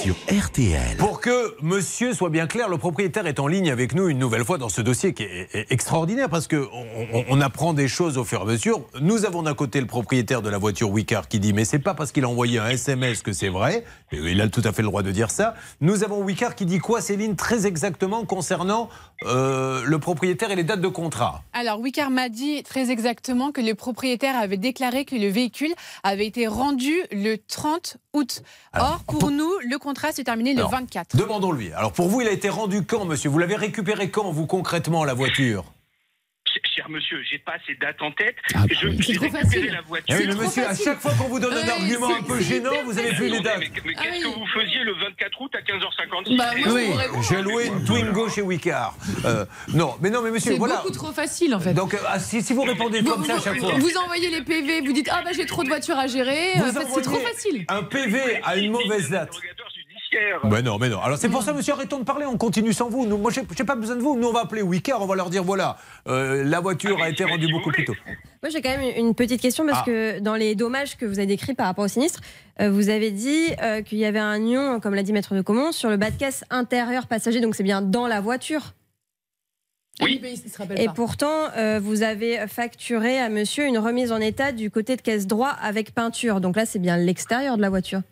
Sur 0.08 0.16
RTL. 0.34 0.96
Pour 0.96 1.20
que 1.20 1.54
monsieur 1.60 2.14
soit 2.14 2.30
bien 2.30 2.46
clair, 2.46 2.70
le 2.70 2.78
propriétaire 2.78 3.26
est 3.26 3.38
en 3.38 3.46
ligne 3.46 3.70
avec 3.70 3.94
nous 3.94 4.08
une 4.08 4.18
nouvelle 4.18 4.42
fois 4.42 4.56
dans 4.56 4.70
ce 4.70 4.80
dossier 4.80 5.12
qui 5.12 5.24
est 5.24 5.70
extraordinaire 5.70 6.30
parce 6.30 6.48
qu'on 6.48 6.66
on, 7.12 7.24
on 7.28 7.40
apprend 7.42 7.74
des 7.74 7.88
choses 7.88 8.16
au 8.16 8.24
fur 8.24 8.38
et 8.38 8.42
à 8.42 8.46
mesure. 8.46 8.80
Nous 9.02 9.26
avons 9.26 9.42
d'un 9.42 9.52
côté 9.52 9.82
le 9.82 9.86
propriétaire 9.86 10.40
de 10.40 10.48
la 10.48 10.56
voiture 10.56 10.90
Wicar 10.90 11.28
qui 11.28 11.40
dit 11.40 11.52
mais 11.52 11.66
c'est 11.66 11.78
pas 11.78 11.92
parce 11.92 12.10
qu'il 12.10 12.24
a 12.24 12.28
envoyé 12.30 12.58
un 12.58 12.68
SMS 12.68 13.20
que 13.20 13.34
c'est 13.34 13.50
vrai. 13.50 13.84
Et 14.10 14.16
il 14.16 14.40
a 14.40 14.48
tout 14.48 14.62
à 14.64 14.72
fait 14.72 14.80
le 14.80 14.88
droit 14.88 15.02
de 15.02 15.10
dire 15.10 15.30
ça. 15.30 15.52
Nous 15.82 16.02
avons 16.04 16.22
Wicar 16.22 16.54
qui 16.54 16.64
dit 16.64 16.78
quoi, 16.78 17.02
Céline, 17.02 17.36
très 17.36 17.66
exactement 17.66 18.24
concernant 18.24 18.88
euh, 19.26 19.82
le 19.84 19.98
propriétaire 19.98 20.50
et 20.50 20.56
les 20.56 20.64
dates 20.64 20.80
de 20.80 20.88
contrat. 20.88 21.42
Alors, 21.52 21.80
Wicard 21.80 22.10
m'a 22.10 22.28
dit 22.28 22.62
très 22.62 22.90
exactement 22.90 23.50
que 23.50 23.60
le 23.60 23.74
propriétaire 23.74 24.36
avait 24.36 24.56
déclaré 24.56 25.04
que 25.04 25.16
le 25.16 25.28
véhicule 25.28 25.74
avait 26.04 26.26
été 26.26 26.46
rendu 26.46 26.94
le 27.10 27.36
30 27.36 27.96
août. 28.12 28.42
Or, 28.78 29.02
pour 29.08 29.32
nous, 29.32 29.50
le 29.68 29.76
contrat 29.78 29.97
s'est 30.12 30.24
terminé 30.24 30.52
le 30.52 30.58
Alors, 30.60 30.70
24. 30.70 31.16
Demandons-lui. 31.16 31.72
Alors 31.72 31.92
pour 31.92 32.08
vous, 32.08 32.20
il 32.20 32.28
a 32.28 32.32
été 32.32 32.48
rendu 32.48 32.82
quand, 32.84 33.04
monsieur? 33.04 33.28
Vous 33.30 33.38
l'avez 33.38 33.56
récupéré 33.56 34.10
quand, 34.10 34.30
vous 34.30 34.46
concrètement, 34.46 35.04
la 35.04 35.14
voiture? 35.14 35.64
Ch- 36.46 36.62
Cher 36.76 36.88
monsieur, 36.88 37.18
j'ai 37.30 37.38
pas 37.38 37.52
ces 37.66 37.74
dates 37.74 38.00
en 38.00 38.10
tête. 38.12 38.36
Ah, 38.54 38.60
je 38.70 38.88
j'ai 38.88 39.02
C'est 39.02 39.12
trop 39.14 39.24
récupéré 39.26 39.30
facile. 39.44 39.70
la 39.72 39.82
voiture. 39.82 40.06
Eh 40.08 40.22
oui, 40.22 40.26
mais 40.28 40.32
C'est 40.32 40.38
monsieur, 40.38 40.62
trop 40.62 40.70
à 40.70 40.74
facile. 40.74 40.84
chaque 40.86 41.00
fois 41.00 41.12
qu'on 41.18 41.24
vous 41.28 41.38
donne 41.40 41.52
un 41.52 41.56
Ouais, 41.62 41.70
argument 41.70 42.06
c'est- 42.08 42.14
un 42.14 42.22
peu 42.22 42.38
c'est 42.38 42.44
gênant, 42.44 42.70
vous 42.84 42.98
avez 42.98 43.08
facile. 43.08 43.16
plus 43.16 43.28
les 43.28 43.40
dates. 43.40 43.58
Mais, 43.58 43.70
mais 43.84 43.94
qu'est-ce 43.94 44.22
que 44.22 44.28
vous 44.28 44.46
faisiez 44.46 44.84
le 44.84 44.94
24 44.94 45.40
août 45.42 45.52
à 45.54 45.60
15h56 45.60 46.36
Bah, 46.38 46.44
moi, 46.56 46.72
Oui, 46.74 46.90
j'ai 47.28 47.42
loué 47.42 47.66
une 47.66 47.84
Twingo 47.84 48.28
chez 48.30 48.40
Wicard. 48.42 48.96
Euh, 49.26 49.44
non, 49.74 49.96
mais 50.00 50.08
non, 50.08 50.22
mais 50.22 50.30
monsieur, 50.30 50.52
C'est 50.52 50.58
voilà. 50.58 50.76
beaucoup 50.76 50.90
trop 50.92 51.12
facile 51.12 51.54
en 51.54 51.60
fait. 51.60 51.74
Donc, 51.74 51.92
euh, 51.92 51.98
ah, 52.08 52.18
si, 52.18 52.40
si 52.42 52.54
vous 52.54 52.62
répondez 52.62 53.02
comme 53.04 53.24
ça 53.26 53.34
à 53.36 53.40
chaque 53.40 53.58
fois. 53.58 53.74
Vous 53.76 53.96
envoyez 53.98 54.30
les 54.30 54.42
PV, 54.42 54.80
vous 54.80 54.92
dites 54.92 55.10
ah 55.12 55.20
bah 55.22 55.30
j'ai 55.36 55.44
trop 55.46 55.64
de 55.64 55.68
voitures 55.68 55.98
à 55.98 56.06
gérer. 56.06 56.52
Vous 56.56 56.78
Euh, 56.78 56.82
c'est 56.94 57.02
trop 57.02 57.18
facile. 57.18 57.66
Un 57.68 57.82
PV 57.82 58.40
à 58.42 58.56
une 58.56 58.70
mauvaise 58.72 59.10
date. 59.10 59.32
Mais 60.44 60.62
non, 60.62 60.78
mais 60.78 60.88
non. 60.88 61.00
Alors 61.00 61.18
c'est 61.18 61.28
pour 61.28 61.42
ça, 61.42 61.52
monsieur, 61.52 61.72
arrêtons 61.74 61.98
de 61.98 62.04
parler, 62.04 62.24
on 62.26 62.36
continue 62.36 62.72
sans 62.72 62.88
vous. 62.88 63.06
Nous, 63.06 63.18
moi, 63.18 63.30
j'ai 63.30 63.42
j'ai 63.56 63.64
pas 63.64 63.74
besoin 63.76 63.96
de 63.96 64.00
vous. 64.00 64.16
Nous, 64.18 64.26
on 64.28 64.32
va 64.32 64.40
appeler 64.40 64.62
Wicard, 64.62 65.02
on 65.02 65.06
va 65.06 65.16
leur 65.16 65.30
dire 65.30 65.44
voilà, 65.44 65.76
euh, 66.06 66.44
la 66.44 66.60
voiture 66.60 67.00
a 67.02 67.08
été 67.10 67.24
rendue 67.24 67.50
beaucoup 67.50 67.70
plus 67.70 67.84
tôt. 67.84 67.94
Moi, 68.42 68.50
j'ai 68.50 68.62
quand 68.62 68.70
même 68.70 68.92
une 68.96 69.14
petite 69.14 69.40
question 69.40 69.66
parce 69.66 69.80
Ah. 69.82 69.84
que 69.86 70.18
dans 70.20 70.34
les 70.36 70.54
dommages 70.54 70.96
que 70.96 71.04
vous 71.04 71.18
avez 71.18 71.26
décrits 71.26 71.54
par 71.54 71.66
rapport 71.66 71.84
au 71.84 71.88
sinistre, 71.88 72.20
euh, 72.60 72.70
vous 72.70 72.88
avez 72.88 73.10
dit 73.10 73.48
euh, 73.62 73.82
qu'il 73.82 73.98
y 73.98 74.04
avait 74.04 74.18
un 74.18 74.38
ion, 74.38 74.80
comme 74.80 74.94
l'a 74.94 75.02
dit 75.02 75.12
Maître 75.12 75.34
de 75.34 75.42
Comont, 75.42 75.72
sur 75.72 75.90
le 75.90 75.96
bas 75.96 76.10
de 76.10 76.16
caisse 76.16 76.44
intérieur 76.50 77.06
passager, 77.06 77.40
donc 77.40 77.54
c'est 77.54 77.62
bien 77.64 77.82
dans 77.82 78.06
la 78.06 78.20
voiture. 78.20 78.74
Oui, 80.00 80.20
mais 80.22 80.34
il 80.34 80.50
se 80.50 80.56
rappelle 80.56 80.80
Et 80.80 80.86
pourtant, 80.94 81.48
euh, 81.56 81.80
vous 81.82 82.02
avez 82.04 82.46
facturé 82.46 83.18
à 83.18 83.28
monsieur 83.28 83.64
une 83.66 83.78
remise 83.78 84.12
en 84.12 84.18
état 84.20 84.52
du 84.52 84.70
côté 84.70 84.94
de 84.94 85.02
caisse 85.02 85.26
droit 85.26 85.48
avec 85.48 85.92
peinture. 85.92 86.40
Donc 86.40 86.54
là, 86.54 86.66
c'est 86.66 86.78
bien 86.78 86.96
l'extérieur 86.96 87.56
de 87.56 87.62
la 87.62 87.68
voiture. 87.68 88.02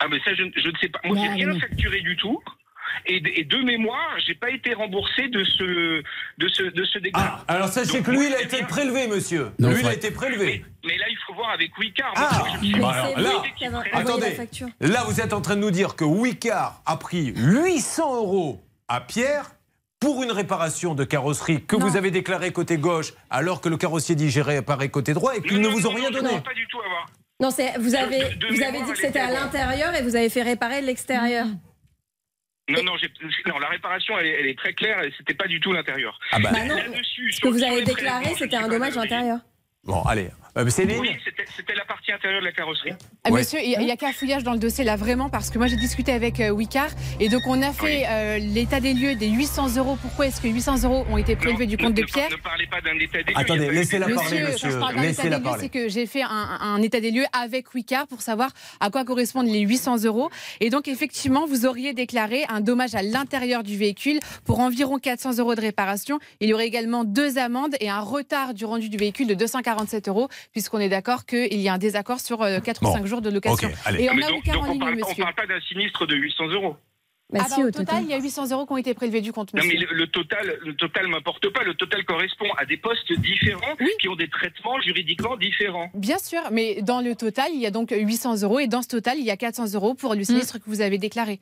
Ah 0.00 0.06
mais 0.10 0.18
ça 0.24 0.34
je, 0.34 0.44
je 0.56 0.68
ne 0.68 0.76
sais 0.80 0.88
pas. 0.88 1.00
Moi 1.04 1.16
j'ai 1.20 1.28
rien 1.28 1.58
facturé 1.60 2.00
du 2.00 2.16
tout. 2.16 2.40
Et, 3.06 3.20
de- 3.20 3.30
et 3.34 3.44
de 3.44 3.56
mémoire, 3.58 4.18
j'ai 4.26 4.34
pas 4.34 4.50
été 4.50 4.74
remboursé 4.74 5.28
de 5.28 5.44
ce 5.44 6.02
de 6.38 6.48
ce 6.48 6.62
de 6.64 6.84
ce 6.84 6.98
dégât. 6.98 7.44
Alors 7.46 7.68
sachez 7.68 8.02
que 8.02 8.10
lui, 8.10 8.26
il 8.26 8.34
a 8.34 8.42
été 8.42 8.62
prélevé, 8.64 9.06
monsieur. 9.06 9.52
Non, 9.60 9.70
lui, 9.70 9.80
il 9.80 9.86
a 9.86 9.94
été 9.94 10.10
prélevé. 10.10 10.64
Mais 10.84 10.96
là, 10.98 11.04
il 11.08 11.16
faut 11.26 11.34
voir 11.34 11.50
avec 11.50 11.76
Wicard. 11.78 12.12
Ah, 12.16 12.42
Moi, 12.62 12.78
bah 12.80 12.88
alors 12.90 13.18
là, 13.20 13.42
attendez, 13.92 14.36
là, 14.80 15.04
vous 15.06 15.20
êtes 15.20 15.32
en 15.32 15.40
train 15.40 15.54
de 15.56 15.60
nous 15.60 15.70
dire 15.70 15.94
que 15.94 16.04
Wicard 16.04 16.82
a 16.84 16.96
pris 16.96 17.32
800 17.36 18.16
euros 18.16 18.60
à 18.88 19.00
Pierre 19.00 19.52
pour 20.00 20.22
une 20.24 20.32
réparation 20.32 20.94
de 20.94 21.04
carrosserie 21.04 21.64
que 21.64 21.76
vous 21.76 21.96
avez 21.96 22.10
déclarée 22.10 22.52
côté 22.52 22.76
gauche, 22.76 23.12
alors 23.30 23.60
que 23.60 23.68
le 23.68 23.76
carrossier 23.76 24.14
dit 24.16 24.30
j'ai 24.30 24.42
réparé 24.42 24.88
côté 24.88 25.14
droit 25.14 25.36
et 25.36 25.42
qu'ils 25.42 25.60
ne 25.60 25.68
vous 25.68 25.86
ont 25.86 25.94
rien 25.94 26.10
donné. 26.10 26.40
Pas 26.40 26.54
du 26.54 26.66
tout 26.66 26.80
avoir. 26.80 27.06
Non, 27.40 27.50
c'est 27.50 27.72
vous 27.78 27.94
avez 27.94 28.18
De- 28.18 28.34
de 28.34 28.46
vous 28.54 28.62
avez 28.62 28.82
dit 28.82 28.92
que 28.92 28.98
c'était 28.98 29.18
à 29.18 29.30
l'intérieur 29.30 29.94
et 29.94 30.02
vous 30.02 30.14
avez 30.14 30.28
fait 30.28 30.42
réparer 30.42 30.82
l'extérieur. 30.82 31.46
Non, 32.68 32.82
non, 32.84 32.92
j'ai- 33.00 33.10
non, 33.50 33.58
la 33.58 33.68
réparation, 33.68 34.16
elle 34.18 34.26
est, 34.26 34.40
elle 34.40 34.46
est 34.46 34.58
très 34.58 34.74
claire 34.74 35.02
et 35.02 35.12
c'était 35.18 35.34
pas 35.34 35.48
du 35.48 35.58
tout 35.58 35.72
l'intérieur. 35.72 36.16
Ah 36.30 36.38
bah. 36.38 36.50
Bah 36.52 36.64
non, 36.64 36.76
Là-dessus, 36.76 37.32
Ce 37.32 37.40
que 37.40 37.48
vous 37.48 37.62
avez 37.64 37.82
déclaré, 37.82 38.34
c'était 38.38 38.56
un 38.56 38.68
dommage 38.68 38.96
intérieur. 38.96 39.38
Bon, 39.82 40.02
allez. 40.02 40.28
Euh, 40.56 40.68
Céline 40.68 40.98
Oui, 41.00 41.10
c'était 41.56 41.74
la 41.74 41.84
partie 41.84 42.12
intérieure 42.12 42.40
de 42.40 42.46
la 42.46 42.52
carrosserie. 42.52 42.92
Ah, 43.24 43.30
Ouais. 43.30 43.40
Monsieur, 43.40 43.60
il 43.62 43.78
n'y 43.78 43.90
a, 43.90 43.96
qu'un 43.96 44.12
fouillage 44.12 44.42
dans 44.42 44.52
le 44.52 44.58
dossier 44.58 44.82
là 44.84 44.96
vraiment 44.96 45.28
parce 45.28 45.50
que 45.50 45.58
moi 45.58 45.66
j'ai 45.66 45.76
discuté 45.76 46.10
avec 46.12 46.40
euh, 46.40 46.50
Wicard 46.50 46.88
et 47.20 47.28
donc 47.28 47.42
on 47.46 47.60
a 47.62 47.72
fait 47.72 48.04
euh, 48.08 48.38
l'état 48.38 48.80
des 48.80 48.94
lieux 48.94 49.14
des 49.14 49.28
800 49.28 49.76
euros. 49.76 49.96
Pourquoi 50.00 50.26
est-ce 50.26 50.40
que 50.40 50.48
800 50.48 50.84
euros 50.84 51.04
ont 51.10 51.18
été 51.18 51.36
prélevés 51.36 51.66
du 51.66 51.76
compte 51.76 51.94
de 51.94 52.02
Pierre 52.02 52.30
Ne 52.30 52.36
parlez 52.36 52.66
pas 52.66 52.80
d'un 52.80 52.98
état 52.98 53.22
des 53.22 53.32
lieux. 53.32 53.38
Attendez, 53.38 53.70
laissez-la 53.70 54.06
parler, 54.08 54.16
quand 54.42 54.48
monsieur. 54.52 54.70
je 54.70 54.76
parle 54.78 54.94
d'un 54.96 55.02
état 55.02 55.08
Laissez-la 55.08 55.36
des 55.38 55.44
lieux, 55.44 55.50
parler. 55.50 55.62
c'est 55.62 55.68
que 55.68 55.88
j'ai 55.88 56.06
fait 56.06 56.22
un, 56.22 56.58
un 56.60 56.82
état 56.82 57.00
des 57.00 57.10
lieux 57.10 57.26
avec 57.32 57.72
Wicard 57.74 58.06
pour 58.06 58.22
savoir 58.22 58.50
à 58.80 58.90
quoi 58.90 59.04
correspondent 59.04 59.46
les 59.48 59.60
800 59.60 60.04
euros. 60.04 60.30
Et 60.60 60.70
donc, 60.70 60.88
effectivement, 60.88 61.46
vous 61.46 61.66
auriez 61.66 61.92
déclaré 61.92 62.44
un 62.48 62.60
dommage 62.60 62.94
à 62.94 63.02
l'intérieur 63.02 63.62
du 63.62 63.76
véhicule 63.76 64.18
pour 64.44 64.60
environ 64.60 64.98
400 64.98 65.38
euros 65.38 65.54
de 65.54 65.60
réparation. 65.60 66.18
Il 66.40 66.48
y 66.48 66.54
aurait 66.54 66.66
également 66.66 67.04
deux 67.04 67.38
amendes 67.38 67.76
et 67.80 67.90
un 67.90 68.00
retard 68.00 68.54
du 68.54 68.64
rendu 68.64 68.88
du 68.88 68.96
véhicule 68.96 69.26
de 69.26 69.34
247 69.34 70.08
euros, 70.08 70.28
puisqu'on 70.52 70.78
est 70.78 70.88
d'accord 70.88 71.26
qu'il 71.26 71.60
y 71.60 71.68
a 71.68 71.74
un 71.74 71.78
désaccord 71.78 72.20
sur 72.20 72.38
4 72.38 72.82
Bon. 72.82 72.90
ou 72.90 72.92
5 72.92 73.06
jours 73.06 73.20
de 73.20 73.30
location. 73.30 73.68
Et 73.98 74.08
on 74.10 74.14
Mais 74.14 74.24
a 74.24 74.28
donc, 74.28 74.44
donc 74.44 74.56
en 74.56 74.68
on 74.68 74.72
ligne, 74.72 74.80
parle, 74.80 74.92
on 75.02 75.08
monsieur. 75.08 75.22
parle 75.24 75.34
pas 75.34 75.46
d'un 75.46 75.60
sinistre 75.60 76.06
de 76.06 76.16
800 76.16 76.48
euros. 76.48 76.76
Bah 77.32 77.40
Ah 77.44 77.48
si, 77.48 77.60
bah, 77.60 77.66
au 77.66 77.68
au 77.68 77.70
total, 77.70 78.02
il 78.02 78.08
y 78.10 78.14
a 78.14 78.18
800 78.20 78.50
euros 78.50 78.66
qui 78.66 78.72
ont 78.72 78.76
été 78.76 78.92
prélevés 78.92 79.20
du 79.20 79.32
compte, 79.32 79.54
Non, 79.54 79.62
monsieur. 79.62 79.78
mais 79.78 79.86
le, 79.86 79.94
le 79.94 80.06
total, 80.08 80.58
le 80.64 80.74
total 80.74 81.06
m'importe 81.06 81.48
pas. 81.50 81.62
Le 81.62 81.74
total 81.74 82.04
correspond 82.04 82.50
à 82.58 82.64
des 82.66 82.76
postes 82.76 83.12
différents 83.20 83.76
qui 84.00 84.08
ont 84.08 84.16
des 84.16 84.28
traitements 84.28 84.80
juridiquement 84.80 85.36
différents. 85.36 85.90
Bien 85.94 86.18
sûr, 86.18 86.40
mais 86.50 86.82
dans 86.82 87.00
le 87.00 87.14
total, 87.14 87.50
il 87.54 87.60
y 87.60 87.66
a 87.66 87.70
donc 87.70 87.92
800 87.96 88.42
euros 88.42 88.58
et 88.58 88.66
dans 88.66 88.82
ce 88.82 88.88
total, 88.88 89.18
il 89.18 89.24
y 89.24 89.30
a 89.30 89.36
400 89.36 89.74
euros 89.74 89.94
pour 89.94 90.16
le 90.16 90.24
sinistre 90.24 90.58
que 90.58 90.64
vous 90.66 90.80
avez 90.80 90.98
déclaré. 90.98 91.38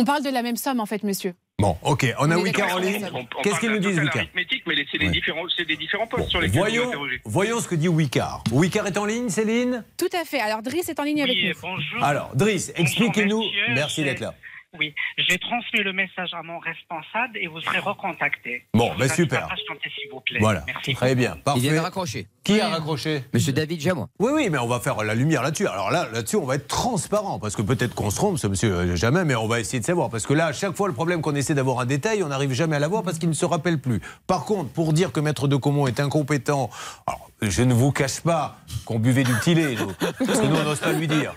On 0.00 0.04
parle 0.04 0.22
de 0.22 0.30
la 0.30 0.42
même 0.42 0.54
somme 0.56 0.78
en 0.78 0.86
fait, 0.86 1.02
monsieur. 1.02 1.34
Bon, 1.58 1.76
ok, 1.82 2.06
on 2.20 2.30
a 2.30 2.36
Wicard 2.38 2.72
en 2.76 2.78
ligne. 2.78 3.04
Qu'est-ce 3.42 3.58
qu'ils 3.58 3.70
nous 3.72 3.78
Wicard 3.84 4.16
arithmétique, 4.18 4.62
mais 4.64 4.74
c'est 4.92 4.98
des 4.98 5.06
Ouais. 5.06 5.10
différents, 5.10 5.42
c'est 5.56 5.64
des 5.64 5.76
différents 5.76 6.06
postes 6.06 6.28
sur 6.30 6.40
lesquels 6.40 6.60
Voyons, 6.60 6.92
voyons 7.24 7.58
ce 7.58 7.66
que 7.66 7.74
dit 7.74 7.88
Wicard. 7.88 8.44
Wicard 8.52 8.86
est 8.86 8.96
en 8.96 9.04
ligne, 9.04 9.28
Céline 9.28 9.84
Tout 9.96 10.08
à 10.12 10.24
fait. 10.24 10.38
Alors 10.38 10.62
Driss 10.62 10.88
est 10.88 11.00
en 11.00 11.02
ligne 11.02 11.22
avec 11.22 11.36
nous. 11.36 11.52
bonjour. 11.60 12.04
Alors, 12.04 12.30
Driss, 12.36 12.72
expliquez-nous. 12.76 13.42
Merci 13.70 14.04
d'être 14.04 14.20
là. 14.20 14.34
Oui, 14.78 14.94
j'ai 15.16 15.38
transmis 15.38 15.80
le 15.80 15.92
message 15.94 16.28
à 16.34 16.42
mon 16.42 16.58
responsable 16.58 17.38
et 17.38 17.46
vous 17.48 17.58
serez 17.62 17.78
recontacté. 17.78 18.66
Bon, 18.74 18.92
Je 18.94 18.98
bah 18.98 19.08
super. 19.08 19.44
à 19.46 19.48
patienter, 19.48 19.90
s'il 19.98 20.10
vous 20.12 20.20
plaît. 20.20 20.38
Voilà, 20.40 20.62
Merci. 20.66 20.94
très 20.94 21.14
bien, 21.14 21.36
parfait. 21.42 21.58
Il 21.58 21.62
vient 21.62 21.72
de 21.72 21.78
raccrocher. 21.78 22.26
Qui 22.48 22.62
a 22.62 22.68
raccroché 22.70 23.24
Monsieur 23.34 23.52
David 23.52 23.78
Jamois. 23.78 24.08
Oui, 24.18 24.30
oui, 24.34 24.48
mais 24.50 24.56
on 24.56 24.66
va 24.66 24.80
faire 24.80 25.04
la 25.04 25.14
lumière 25.14 25.42
là-dessus. 25.42 25.66
Alors 25.66 25.90
là, 25.90 26.08
là-dessus, 26.14 26.36
on 26.36 26.46
va 26.46 26.54
être 26.54 26.66
transparent, 26.66 27.38
parce 27.38 27.54
que 27.54 27.60
peut-être 27.60 27.94
qu'on 27.94 28.08
se 28.08 28.16
trompe, 28.16 28.38
ce 28.38 28.46
monsieur, 28.46 28.72
euh, 28.72 28.96
jamais, 28.96 29.26
mais 29.26 29.34
on 29.34 29.46
va 29.46 29.60
essayer 29.60 29.80
de 29.80 29.84
savoir. 29.84 30.08
Parce 30.08 30.24
que 30.24 30.32
là, 30.32 30.46
à 30.46 30.52
chaque 30.54 30.74
fois, 30.74 30.88
le 30.88 30.94
problème 30.94 31.20
qu'on 31.20 31.34
essaie 31.34 31.54
d'avoir 31.54 31.80
un 31.80 31.84
détail, 31.84 32.22
on 32.22 32.28
n'arrive 32.28 32.52
jamais 32.54 32.76
à 32.76 32.78
l'avoir 32.78 33.02
parce 33.02 33.18
qu'il 33.18 33.28
ne 33.28 33.34
se 33.34 33.44
rappelle 33.44 33.78
plus. 33.78 34.00
Par 34.26 34.46
contre, 34.46 34.70
pour 34.70 34.94
dire 34.94 35.12
que 35.12 35.20
Maître 35.20 35.46
de 35.46 35.56
Comont 35.56 35.86
est 35.88 36.00
incompétent, 36.00 36.70
alors, 37.06 37.28
je 37.42 37.62
ne 37.62 37.72
vous 37.72 37.92
cache 37.92 38.20
pas 38.20 38.56
qu'on 38.84 38.98
buvait 38.98 39.22
du 39.24 39.32
petit 39.34 39.54
lait, 39.54 39.76
nous, 39.76 39.92
parce 40.26 40.40
que 40.40 40.46
nous, 40.46 40.56
on 40.56 40.64
n'ose 40.64 40.80
pas 40.80 40.92
lui 40.92 41.06
dire. 41.06 41.32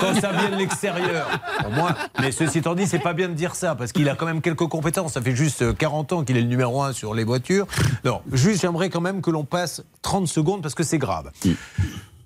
Quand 0.00 0.14
ça 0.20 0.32
vient 0.32 0.50
de 0.50 0.56
l'extérieur, 0.56 1.28
moi, 1.72 1.94
mais 2.20 2.32
ceci 2.32 2.58
étant 2.58 2.74
dit, 2.74 2.86
c'est 2.86 2.98
pas 2.98 3.12
bien 3.12 3.28
de 3.28 3.34
dire 3.34 3.54
ça, 3.54 3.74
parce 3.74 3.92
qu'il 3.92 4.08
a 4.08 4.16
quand 4.16 4.26
même 4.26 4.40
quelques 4.40 4.66
compétences. 4.66 5.12
Ça 5.12 5.22
fait 5.22 5.36
juste 5.36 5.62
euh, 5.62 5.72
40 5.72 6.12
ans 6.12 6.24
qu'il 6.24 6.36
est 6.36 6.40
le 6.40 6.48
numéro 6.48 6.82
un 6.82 6.92
sur 6.92 7.14
les 7.14 7.22
voitures. 7.22 7.66
Non, 8.04 8.20
juste, 8.32 8.62
j'aimerais 8.62 8.88
quand 8.88 9.00
même 9.00 9.20
que 9.20 9.30
l'on 9.30 9.44
passe 9.44 9.82
30 10.02 10.26
secondes, 10.26 10.37
parce 10.62 10.74
que 10.74 10.82
c'est 10.82 10.98
grave. 10.98 11.30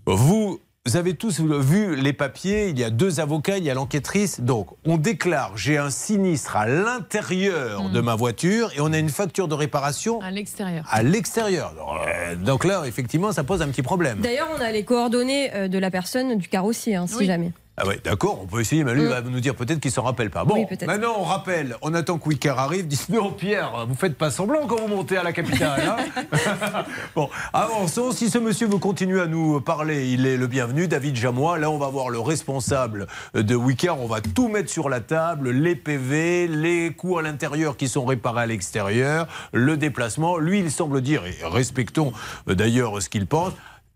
Vous 0.07 0.61
avez 0.95 1.15
tous 1.15 1.41
vu 1.41 1.95
les 1.95 2.13
papiers, 2.13 2.69
il 2.69 2.79
y 2.79 2.83
a 2.83 2.91
deux 2.91 3.21
avocats, 3.21 3.57
il 3.59 3.63
y 3.65 3.71
a 3.71 3.75
l'enquêtrice. 3.75 4.41
Donc, 4.41 4.67
on 4.85 4.97
déclare 4.97 5.57
j'ai 5.57 5.79
un 5.79 5.91
sinistre 5.91 6.57
à 6.57 6.67
l'intérieur 6.67 7.89
de 7.89 8.01
ma 8.01 8.17
voiture 8.17 8.73
et 8.77 8.81
on 8.81 8.93
a 8.93 8.99
une 8.99 9.09
facture 9.09 9.47
de 9.47 9.55
réparation 9.55 10.21
À 10.23 10.33
l'extérieur. 10.33 10.85
à 10.91 11.05
l'extérieur. 11.05 11.73
Donc, 11.75 11.87
euh, 12.09 12.35
Donc 12.35 12.65
là, 12.65 12.83
effectivement, 12.87 13.31
ça 13.31 13.45
pose 13.45 13.63
un 13.63 13.69
petit 13.69 13.83
problème. 13.83 14.19
D'ailleurs, 14.21 14.49
on 14.59 14.61
a 14.61 14.73
les 14.73 14.85
coordonnées 14.85 15.55
euh, 15.55 15.69
de 15.69 15.79
la 15.79 15.91
personne 15.93 16.37
du 16.37 16.49
carrossier, 16.49 16.97
hein, 16.97 17.07
si 17.07 17.15
Oui. 17.19 17.27
jamais. 17.27 17.53
Ah 17.79 17.87
ouais, 17.87 17.99
d'accord, 18.05 18.39
on 18.43 18.47
peut 18.47 18.61
essayer, 18.61 18.85
mais 18.85 18.93
lui 18.93 19.05
Mm. 19.05 19.09
va 19.09 19.21
nous 19.23 19.41
dire 19.41 19.55
peut-être 19.55 19.81
qu'il 19.81 19.91
s'en 19.91 20.03
rappelle 20.03 20.29
pas. 20.29 20.45
Bon, 20.45 20.55
Oui, 20.71 20.77
maintenant 20.87 21.15
on 21.19 21.23
rappelle, 21.23 21.75
on 21.81 21.95
attend 21.95 22.19
que 22.19 22.29
Wicker 22.29 22.51
arrive, 22.59 22.87
dit 22.87 23.01
non 23.09 23.33
Pierre, 23.33 23.87
vous 23.89 23.95
faites 23.95 24.19
pas 24.19 24.31
semblant 24.31 24.67
quand 24.67 24.77
vous 24.79 24.89
montez 24.89 25.17
à 25.17 25.23
la 25.23 25.33
capitale. 25.33 25.81
hein 25.99 26.85
bon, 27.17 27.31
avançons, 27.55 28.13
si 28.13 28.29
ce 28.29 28.37
monsieur 28.37 28.67
veut 28.69 28.77
continuer 28.77 29.23
à 29.23 29.27
nous 29.27 29.59
parler, 29.63 30.11
il 30.11 30.27
est 30.27 30.37
le 30.37 30.47
bienvenu, 30.49 30.87
David 30.87 31.17
Jamois. 31.17 31.59
Là, 31.59 31.71
on 31.71 31.79
va 31.79 31.89
voir 31.89 32.11
le 32.11 32.21
responsable 32.21 33.07
de 33.35 33.55
Wicker, 33.55 33.99
on 33.99 34.07
va 34.07 34.21
tout 34.21 34.49
mettre 34.49 34.69
sur 34.71 34.91
la 34.91 35.01
table, 35.01 35.51
les 35.51 35.75
PV, 35.75 36.49
les 36.49 36.93
coûts 36.93 37.19
à 37.19 37.23
l'intérieur 37.23 37.79
qui 37.79 37.89
sont 37.89 38.05
réparés 38.05 38.43
à 38.43 38.47
l'extérieur, 38.47 39.27
le 39.55 39.79
déplacement. 39.79 40.37
Lui, 40.37 40.59
il 40.59 40.71
semble 40.71 41.01
dire, 41.01 41.23
et 41.25 41.39
respectons 41.43 42.13
euh, 42.51 42.55
d'ailleurs 42.55 43.01
ce 43.01 43.09
qu'il 43.09 43.27
pense, 43.27 43.53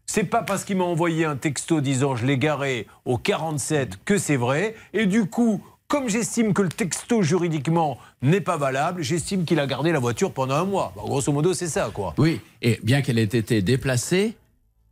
c'est 0.07 0.25
pas 0.25 0.43
parce 0.43 0.65
qu'il 0.65 0.77
m'a 0.77 0.85
envoyé 0.85 1.25
un 1.25 1.37
texto 1.37 1.81
disant 1.81 2.17
je 2.17 2.27
l'ai 2.27 2.39
garé 2.39 2.87
au 3.05 3.19
47 3.19 3.99
que 4.05 4.19
c'est 4.19 4.37
vrai. 4.37 4.75
Et 4.93 5.07
du 5.07 5.27
coup, 5.27 5.61
comme 5.89 6.09
j'estime 6.09 6.53
que 6.55 6.63
le 6.63 6.69
texto 6.69 7.23
juridiquement 7.23 7.99
n'est 8.23 8.41
pas 8.41 8.57
valable, 8.57 9.03
j'estime 9.03 9.45
qu'il 9.45 9.61
a 9.61 9.67
gardé 9.67 9.93
la 9.93 9.99
voiture 9.99 10.33
pendant 10.33 10.55
un 10.55 10.65
mois. 10.65 10.93
Bon, 10.97 11.03
grosso 11.05 11.31
modo, 11.33 11.55
c'est 11.55 11.67
ça, 11.69 11.91
quoi. 11.93 12.15
Oui, 12.19 12.41
et 12.63 12.81
bien 12.83 13.03
qu'elle 13.03 13.19
ait 13.19 13.23
été 13.25 13.63
déplacée. 13.63 14.37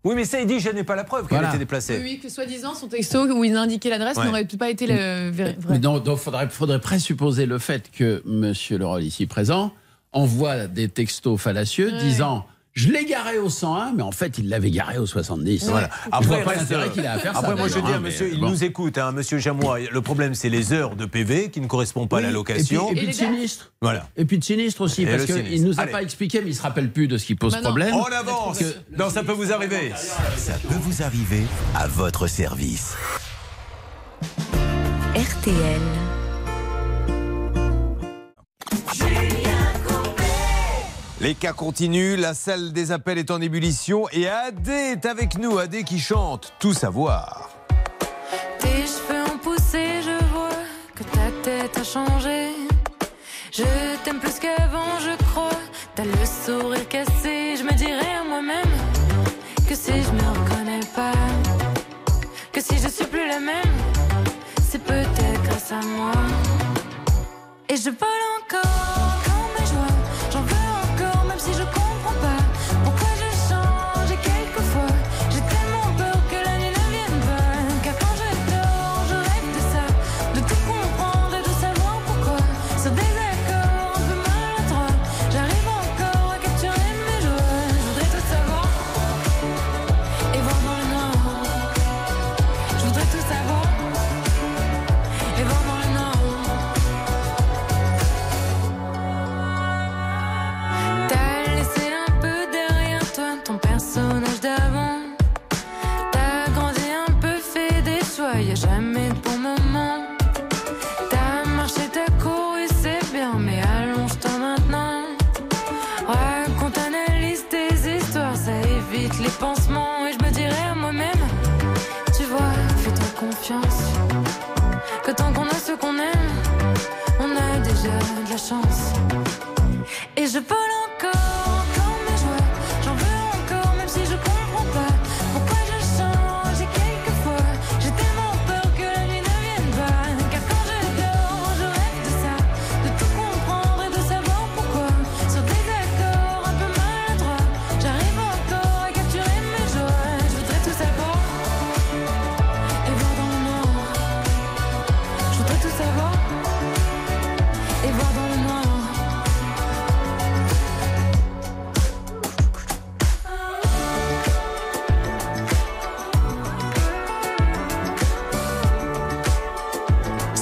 Oui, 0.05 0.15
mais 0.15 0.25
ça, 0.27 0.39
il 0.41 0.47
dit 0.47 0.61
je 0.61 0.69
n'ai 0.69 0.85
pas 0.85 0.97
la 0.97 1.05
preuve 1.05 1.23
qu'elle 1.27 1.39
Voilà. 1.39 1.49
a 1.49 1.51
été 1.53 1.59
déplacée. 1.59 1.97
Oui, 1.97 2.03
oui, 2.05 2.21
que 2.21 2.29
soi-disant, 2.29 2.75
son 2.75 2.89
texto 2.89 3.25
où 3.27 3.43
il 3.43 3.57
indiquait 3.57 3.89
l'adresse 3.89 4.19
Ouais. 4.19 4.27
n'aurait 4.27 4.45
pas 4.45 4.69
été 4.69 4.87
le 4.87 5.31
vrai. 5.31 5.57
Mais 5.71 5.79
donc, 5.79 6.03
il 6.07 6.17
faudrait, 6.17 6.49
faudrait 6.51 6.81
présupposer 6.81 7.47
le 7.47 7.59
fait 7.59 7.91
que 7.91 8.23
Monsieur 8.27 8.77
Leroy, 8.79 9.01
ici 9.01 9.27
présent, 9.27 9.73
envoie 10.13 10.67
des 10.67 10.89
textos 10.89 11.41
fallacieux 11.41 11.91
Ouais. 11.91 11.99
disant 11.99 12.47
je 12.75 12.89
l'ai 12.91 13.05
garé 13.05 13.39
au 13.39 13.49
101, 13.49 13.93
mais 13.93 14.03
en 14.03 14.11
fait, 14.11 14.37
il 14.39 14.49
l'avait 14.49 14.71
garé 14.73 14.99
au 14.99 15.07
70. 15.07 15.69
Voilà. 15.69 15.89
Après, 16.11 16.35
Après, 16.35 16.43
pas 16.43 16.51
reste- 16.51 16.63
l'intérêt 16.63 16.91
qu'il 16.91 17.07
a 17.07 17.13
à 17.13 17.19
faire 17.19 17.33
ça. 17.33 17.39
Après, 17.39 17.55
moi, 17.55 17.69
je 17.69 17.75
dis 17.79 17.93
à 17.93 17.97
hein, 17.97 18.01
monsieur, 18.01 18.27
mais 18.27 18.33
il 18.35 18.41
bon. 18.41 18.51
nous 18.51 18.65
écoute, 18.65 18.99
hein, 18.99 19.13
monsieur 19.13 19.39
Jamois. 19.39 19.79
Le 19.93 20.01
problème, 20.01 20.35
c'est 20.35 20.49
les 20.49 20.73
heures 20.73 20.97
de 20.97 21.07
PV 21.07 21.51
qui 21.51 21.61
ne 21.61 21.69
correspondent 21.69 22.09
pas 22.09 22.19
à 22.19 22.23
la 22.23 22.33
location. 22.33 22.91
Et 22.91 22.95
puis, 22.95 23.01
et 23.03 23.05
puis 23.05 23.13
de 23.13 23.17
sinistre. 23.17 23.73
Voilà. 23.81 24.09
Et 24.17 24.25
puis 24.25 24.39
de 24.39 24.45
sinistre 24.45 24.81
aussi, 24.81 25.03
Et 25.03 25.07
parce 25.07 25.25
qu'il 25.25 25.37
ne 25.63 25.67
nous 25.69 25.79
a 25.79 25.83
Allez. 25.85 25.93
pas 25.93 26.03
expliqué, 26.03 26.41
mais 26.41 26.47
il 26.49 26.51
ne 26.51 26.57
se 26.57 26.63
rappelle 26.63 26.91
plus 26.91 27.07
de 27.07 27.17
ce 27.17 27.27
qui 27.27 27.37
pose 27.37 27.53
Bah 27.53 27.61
problème. 27.63 27.95
On 27.95 28.03
avance. 28.13 28.59
Non, 28.99 29.09
ça 29.09 29.23
peut 29.23 29.33
vous 29.33 29.53
arriver. 29.53 29.93
Ça 30.37 30.55
peut 30.69 30.75
vous 30.81 31.01
arriver 31.03 31.43
à 31.77 31.87
votre 31.87 32.27
service. 32.27 32.95
RTL. 35.15 35.81
Les 41.25 41.35
cas 41.35 41.55
continuent, 41.55 42.17
la 42.19 42.35
salle 42.35 42.75
des 42.75 42.93
appels 42.93 43.17
est 43.17 43.31
en 43.31 43.41
ébullition 43.41 44.07
et 44.13 44.29
Adé 44.29 44.93
est 44.93 45.07
avec 45.07 45.39
nous, 45.39 45.57
Adé 45.57 45.83
qui 45.83 45.99
chante 45.99 46.53
Tout 46.59 46.75
savoir. 46.75 47.49
Tes 48.59 48.83
cheveux 48.83 49.23
ont 49.33 49.39
poussé, 49.39 50.03
je 50.03 50.23
vois 50.35 50.51
que 50.95 51.03
ta 51.03 51.31
tête 51.43 51.79
a 51.79 51.83
changé. 51.83 52.51
Je 53.51 53.65
t'aime 54.05 54.21
plus 54.21 54.39
qu'avant, 54.39 55.01
je 55.01 55.17
crois. 55.25 55.59
T'as 55.95 56.05
le 56.05 56.13
sourire 56.45 56.87
cassé, 56.91 57.57
je 57.57 57.63
me 57.63 57.73
dirais 57.73 58.17
à 58.21 58.29
moi-même 58.29 58.75
que 59.67 59.75
si 59.75 59.93
je 59.93 60.11
me 60.11 60.29
reconnais 60.29 60.81
pas, 60.95 61.13
que 62.53 62.61
si 62.61 62.77
je 62.77 62.89
suis 62.89 63.07
plus 63.07 63.27
la 63.27 63.41
même, 63.41 63.75
c'est 64.63 64.85
peut-être 64.85 65.43
grâce 65.45 65.73
à 65.73 65.81
moi. 65.87 66.13
Et 67.71 67.79
je 67.79 67.89
vole 67.89 68.25
encore 68.43 69.04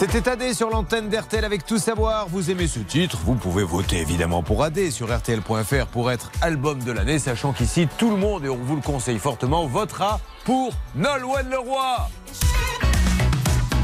C'était 0.03 0.29
AD 0.29 0.53
sur 0.53 0.69
l'antenne 0.69 1.09
d'RTL 1.09 1.45
avec 1.45 1.65
tout 1.65 1.79
savoir. 1.79 2.27
Vous 2.27 2.51
aimez 2.51 2.67
ce 2.67 2.81
titre 2.81 3.19
Vous 3.25 3.37
pouvez 3.37 3.63
voter 3.63 3.99
évidemment 3.99 4.43
pour 4.43 4.65
AD 4.65 4.91
sur 4.91 5.17
RTL.fr 5.17 5.87
pour 5.87 6.11
être 6.11 6.33
album 6.41 6.83
de 6.83 6.91
l'année, 6.91 7.21
sachant 7.21 7.53
qu'ici 7.53 7.87
tout 7.99 8.11
le 8.11 8.17
monde, 8.17 8.45
et 8.45 8.49
on 8.49 8.57
vous 8.57 8.75
le 8.75 8.83
conseille 8.83 9.21
fortement, 9.21 9.65
votera 9.67 10.19
pour 10.45 10.73
Nolwenn 10.97 11.49
Leroy. 11.49 12.09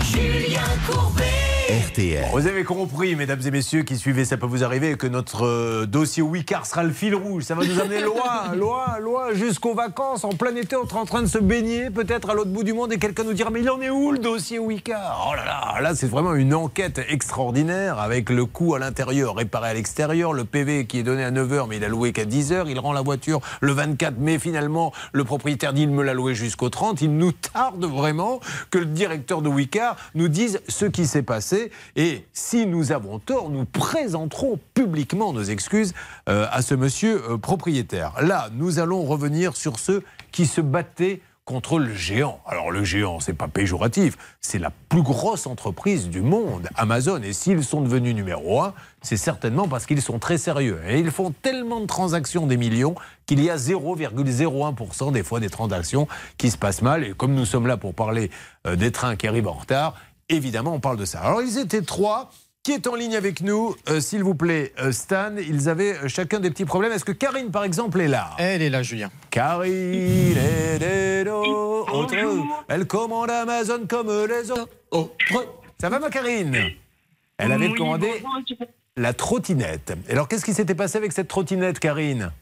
Julien 0.02 0.60
Courbet. 0.90 1.37
RTL. 1.68 2.24
Vous 2.32 2.46
avez 2.46 2.64
compris, 2.64 3.14
mesdames 3.14 3.42
et 3.44 3.50
messieurs 3.50 3.82
qui 3.82 3.98
suivez 3.98 4.24
Ça 4.24 4.38
peut 4.38 4.46
vous 4.46 4.64
arriver, 4.64 4.96
que 4.96 5.06
notre 5.06 5.44
euh, 5.44 5.84
dossier 5.84 6.22
Wicard 6.22 6.64
sera 6.64 6.82
le 6.82 6.92
fil 6.92 7.14
rouge. 7.14 7.42
Ça 7.42 7.54
va 7.54 7.62
nous 7.62 7.78
amener 7.78 8.00
loin, 8.00 8.54
loin, 8.56 8.98
loin, 8.98 9.34
jusqu'aux 9.34 9.74
vacances. 9.74 10.24
En 10.24 10.30
plein 10.30 10.56
été, 10.56 10.76
on 10.76 10.88
sera 10.88 11.00
en 11.00 11.04
train 11.04 11.20
de 11.20 11.26
se 11.26 11.36
baigner, 11.36 11.90
peut-être 11.90 12.30
à 12.30 12.34
l'autre 12.34 12.50
bout 12.50 12.64
du 12.64 12.72
monde, 12.72 12.94
et 12.94 12.96
quelqu'un 12.96 13.24
nous 13.24 13.34
dira 13.34 13.50
Mais 13.50 13.60
il 13.60 13.68
en 13.68 13.82
est 13.82 13.90
où 13.90 14.12
le 14.12 14.18
dossier 14.18 14.58
Wicard? 14.58 15.28
Oh 15.28 15.34
là 15.36 15.44
là, 15.44 15.80
là, 15.82 15.94
c'est 15.94 16.06
vraiment 16.06 16.34
une 16.34 16.54
enquête 16.54 17.02
extraordinaire 17.06 17.98
avec 17.98 18.30
le 18.30 18.46
coût 18.46 18.74
à 18.74 18.78
l'intérieur 18.78 19.36
réparé 19.36 19.68
à 19.68 19.74
l'extérieur, 19.74 20.32
le 20.32 20.44
PV 20.44 20.86
qui 20.86 21.00
est 21.00 21.02
donné 21.02 21.22
à 21.22 21.30
9h, 21.30 21.66
mais 21.68 21.76
il 21.76 21.84
a 21.84 21.88
loué 21.88 22.12
qu'à 22.12 22.24
10h. 22.24 22.64
Il 22.68 22.78
rend 22.78 22.94
la 22.94 23.02
voiture 23.02 23.40
le 23.60 23.72
24, 23.72 24.14
mais 24.18 24.38
finalement, 24.38 24.94
le 25.12 25.24
propriétaire 25.24 25.74
dit 25.74 25.82
Il 25.82 25.90
me 25.90 26.02
l'a 26.02 26.14
loué 26.14 26.34
jusqu'au 26.34 26.70
30. 26.70 27.02
Il 27.02 27.14
nous 27.18 27.32
tarde 27.32 27.84
vraiment 27.84 28.40
que 28.70 28.78
le 28.78 28.86
directeur 28.86 29.42
de 29.42 29.50
Wicard 29.50 29.96
nous 30.14 30.28
dise 30.28 30.62
ce 30.66 30.86
qui 30.86 31.06
s'est 31.06 31.22
passé. 31.22 31.57
Et 31.96 32.26
si 32.32 32.66
nous 32.66 32.92
avons 32.92 33.18
tort, 33.18 33.50
nous 33.50 33.64
présenterons 33.64 34.58
publiquement 34.74 35.32
nos 35.32 35.42
excuses 35.42 35.94
euh, 36.28 36.46
à 36.50 36.62
ce 36.62 36.74
monsieur 36.74 37.22
euh, 37.30 37.38
propriétaire. 37.38 38.14
Là, 38.22 38.48
nous 38.52 38.78
allons 38.78 39.04
revenir 39.04 39.56
sur 39.56 39.78
ceux 39.78 40.02
qui 40.32 40.46
se 40.46 40.60
battaient 40.60 41.20
contre 41.48 41.78
le 41.78 41.94
géant. 41.94 42.40
Alors 42.46 42.70
le 42.70 42.84
géant, 42.84 43.20
c'est 43.20 43.32
pas 43.32 43.48
péjoratif, 43.48 44.18
c'est 44.42 44.58
la 44.58 44.70
plus 44.90 45.00
grosse 45.00 45.46
entreprise 45.46 46.10
du 46.10 46.20
monde, 46.20 46.68
Amazon. 46.74 47.22
Et 47.22 47.32
s'ils 47.32 47.64
sont 47.64 47.80
devenus 47.80 48.14
numéro 48.14 48.60
un, 48.60 48.74
c'est 49.00 49.16
certainement 49.16 49.66
parce 49.66 49.86
qu'ils 49.86 50.02
sont 50.02 50.18
très 50.18 50.36
sérieux. 50.36 50.78
Et 50.86 50.98
ils 50.98 51.10
font 51.10 51.30
tellement 51.30 51.80
de 51.80 51.86
transactions 51.86 52.46
des 52.46 52.58
millions 52.58 52.94
qu'il 53.24 53.42
y 53.42 53.48
a 53.48 53.56
0,01% 53.56 55.10
des 55.12 55.22
fois 55.22 55.40
des 55.40 55.48
transactions 55.48 56.06
qui 56.36 56.50
se 56.50 56.58
passent 56.58 56.82
mal. 56.82 57.02
Et 57.02 57.12
comme 57.12 57.34
nous 57.34 57.46
sommes 57.46 57.66
là 57.66 57.78
pour 57.78 57.94
parler 57.94 58.30
euh, 58.66 58.76
des 58.76 58.92
trains 58.92 59.16
qui 59.16 59.26
arrivent 59.26 59.48
en 59.48 59.54
retard, 59.54 59.94
évidemment, 60.28 60.74
on 60.74 60.80
parle 60.80 60.96
de 60.96 61.04
ça. 61.04 61.20
Alors, 61.20 61.42
ils 61.42 61.58
étaient 61.58 61.82
trois. 61.82 62.30
Qui 62.64 62.72
est 62.72 62.86
en 62.86 62.96
ligne 62.96 63.16
avec 63.16 63.40
nous 63.40 63.74
Euh, 63.88 64.00
S'il 64.00 64.22
vous 64.22 64.34
plaît, 64.34 64.74
euh, 64.78 64.92
Stan, 64.92 65.30
ils 65.38 65.70
avaient 65.70 65.94
euh, 65.96 66.08
chacun 66.08 66.38
des 66.38 66.50
petits 66.50 66.66
problèmes. 66.66 66.92
Est-ce 66.92 67.04
que 67.04 67.12
Karine, 67.12 67.50
par 67.50 67.64
exemple, 67.64 67.98
est 68.00 68.08
là 68.08 68.30
Elle 68.36 68.60
est 68.60 68.68
là, 68.68 68.82
Julien. 68.82 69.10
Karine 69.30 70.36
est. 70.36 70.78
Elle 72.68 72.86
commande 72.86 73.30
Amazon 73.30 73.86
comme 73.88 74.08
les 74.08 74.50
autres. 74.50 74.68
Ça 75.80 75.88
va, 75.88 75.98
ma 75.98 76.10
Karine 76.10 76.56
Elle 77.38 77.52
avait 77.52 77.72
commandé 77.72 78.22
la 78.96 79.14
trottinette. 79.14 79.96
Alors, 80.10 80.28
qu'est-ce 80.28 80.44
qui 80.44 80.52
s'était 80.52 80.74
passé 80.74 80.98
avec 80.98 81.12
cette 81.12 81.28
trottinette, 81.28 81.78
Karine 81.78 82.32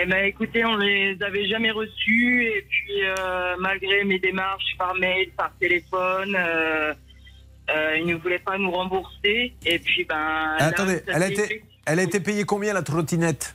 Eh 0.00 0.06
ben, 0.06 0.24
écoutez, 0.24 0.64
on 0.64 0.76
les 0.76 1.16
avait 1.22 1.46
jamais 1.48 1.70
reçus 1.70 2.44
et 2.46 2.62
puis 2.68 3.04
euh, 3.04 3.56
malgré 3.58 4.04
mes 4.04 4.18
démarches 4.18 4.74
par 4.78 4.94
mail, 4.94 5.30
par 5.36 5.52
téléphone, 5.60 6.34
euh, 6.34 6.94
euh, 7.70 7.96
ils 7.98 8.06
ne 8.06 8.14
voulaient 8.16 8.38
pas 8.38 8.56
nous 8.58 8.70
rembourser. 8.70 9.54
Et 9.66 9.78
puis 9.78 10.04
ben. 10.04 10.16
là, 10.58 10.66
Attendez, 10.66 11.00
elle 11.06 11.22
a, 11.22 11.26
fait- 11.26 11.32
été, 11.32 11.62
elle 11.86 11.98
a 11.98 12.02
été 12.02 12.20
payée 12.20 12.44
combien, 12.44 12.72
la 12.72 12.82
trottinette? 12.82 13.54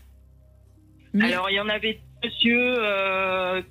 Alors 1.20 1.50
il 1.50 1.56
y 1.56 1.60
en 1.60 1.70
avait 1.70 2.00
monsieur 2.24 2.76
euh, 2.80 3.62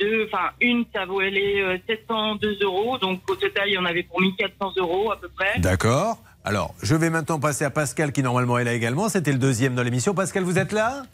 deux, 0.00 0.26
enfin 0.32 0.50
une, 0.62 0.84
ça 0.94 1.04
valait 1.04 1.60
euh, 1.60 1.76
702 1.86 2.58
euros, 2.62 2.96
donc 2.98 3.20
au 3.30 3.34
total 3.36 3.68
il 3.68 3.74
y 3.74 3.78
en 3.78 3.84
avait 3.84 4.02
pour 4.04 4.20
1400 4.22 4.72
euros 4.78 5.12
à 5.12 5.20
peu 5.20 5.28
près. 5.28 5.58
D'accord. 5.58 6.18
Alors, 6.46 6.74
je 6.82 6.94
vais 6.94 7.10
maintenant 7.10 7.38
passer 7.40 7.64
à 7.64 7.70
Pascal, 7.70 8.12
qui 8.12 8.22
normalement 8.22 8.58
est 8.58 8.64
là 8.64 8.72
également. 8.74 9.08
C'était 9.08 9.32
le 9.32 9.38
deuxième 9.38 9.74
dans 9.74 9.82
l'émission. 9.82 10.14
Pascal, 10.14 10.42
vous 10.44 10.58
êtes 10.58 10.72
là? 10.72 11.04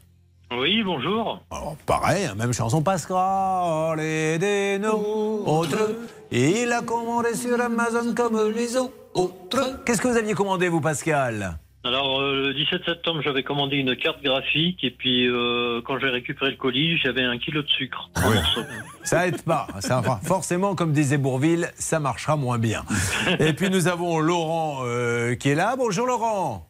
Oui, 0.53 0.83
bonjour. 0.83 1.41
Alors, 1.51 1.77
pareil, 1.87 2.27
hein, 2.27 2.35
même 2.37 2.53
chanson 2.53 2.83
Pascal 2.83 4.01
et 4.01 4.37
des 4.39 4.79
nôtres. 4.81 5.91
Et 6.33 6.63
il 6.63 6.73
a 6.73 6.83
commandé 6.83 7.35
sur 7.35 7.61
Amazon 7.61 8.15
comme 8.17 8.51
les 8.53 8.77
autres. 8.77 9.85
Qu'est-ce 9.87 10.01
que 10.01 10.09
vous 10.09 10.17
aviez 10.17 10.35
commandé, 10.35 10.69
vous, 10.69 10.81
Pascal? 10.81 11.57
Alors, 11.85 12.21
euh, 12.21 12.49
le 12.49 12.55
17 12.55 12.85
septembre, 12.85 13.23
j'avais 13.23 13.43
commandé 13.43 13.77
une 13.77 13.97
carte 13.97 14.23
graphique 14.23 14.85
et 14.85 14.91
puis 14.91 15.27
euh, 15.29 15.81
quand 15.87 15.99
j'ai 15.99 16.09
récupéré 16.11 16.51
le 16.51 16.57
colis, 16.57 16.99
j'avais 16.99 17.23
un 17.23 17.39
kilo 17.39 17.63
de 17.63 17.69
sucre. 17.69 18.11
morceaux. 18.23 18.61
Ça 19.03 19.27
aide 19.27 19.41
pas. 19.43 19.67
Ça, 19.79 20.03
forcément, 20.23 20.75
comme 20.75 20.93
disait 20.93 21.17
Bourville, 21.17 21.71
ça 21.77 21.99
marchera 21.99 22.37
moins 22.37 22.59
bien. 22.59 22.85
Et 23.39 23.55
puis 23.55 23.71
nous 23.71 23.89
avons 23.89 24.19
Laurent 24.19 24.83
euh, 24.85 25.37
qui 25.37 25.49
est 25.49 25.55
là. 25.55 25.75
Bonjour 25.77 26.07
Laurent. 26.07 26.70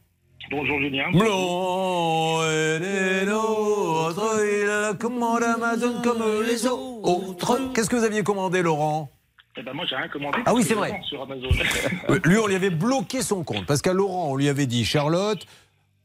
Bonjour 0.51 0.81
Julien. 0.81 1.05
Laurent 1.13 2.43
et 2.45 2.79
les 2.81 3.27
nôtres, 3.27 4.41
il 4.43 4.69
a 4.69 4.95
commandé 4.95 5.45
Amazon 5.45 6.03
comme 6.03 6.23
les 6.47 6.67
autres. 6.67 7.61
Qu'est-ce 7.73 7.89
que 7.89 7.97
vous 7.97 8.05
aviez 8.05 8.23
commandé, 8.25 8.61
Laurent? 8.63 9.11
Eh 9.57 9.63
ben 9.63 9.73
moi 9.75 9.85
j'ai 9.89 9.95
rien 9.97 10.09
commandé. 10.09 10.39
Ah 10.47 10.55
oui, 10.55 10.65
c'est 10.65 10.75
vrai. 10.75 11.01
Sur 11.09 11.23
Amazon. 11.23 11.49
Euh, 12.09 12.19
Lui, 12.25 12.39
on 12.39 12.47
lui 12.47 12.55
avait 12.57 12.71
bloqué 12.71 13.23
son 13.23 13.45
compte 13.45 13.67
parce 13.67 13.83
qu'à 13.83 13.93
Laurent, 13.93 14.31
on 14.31 14.37
lui 14.37 14.49
avait 14.49 14.67
dit 14.67 14.85
Charlotte, 14.85 15.45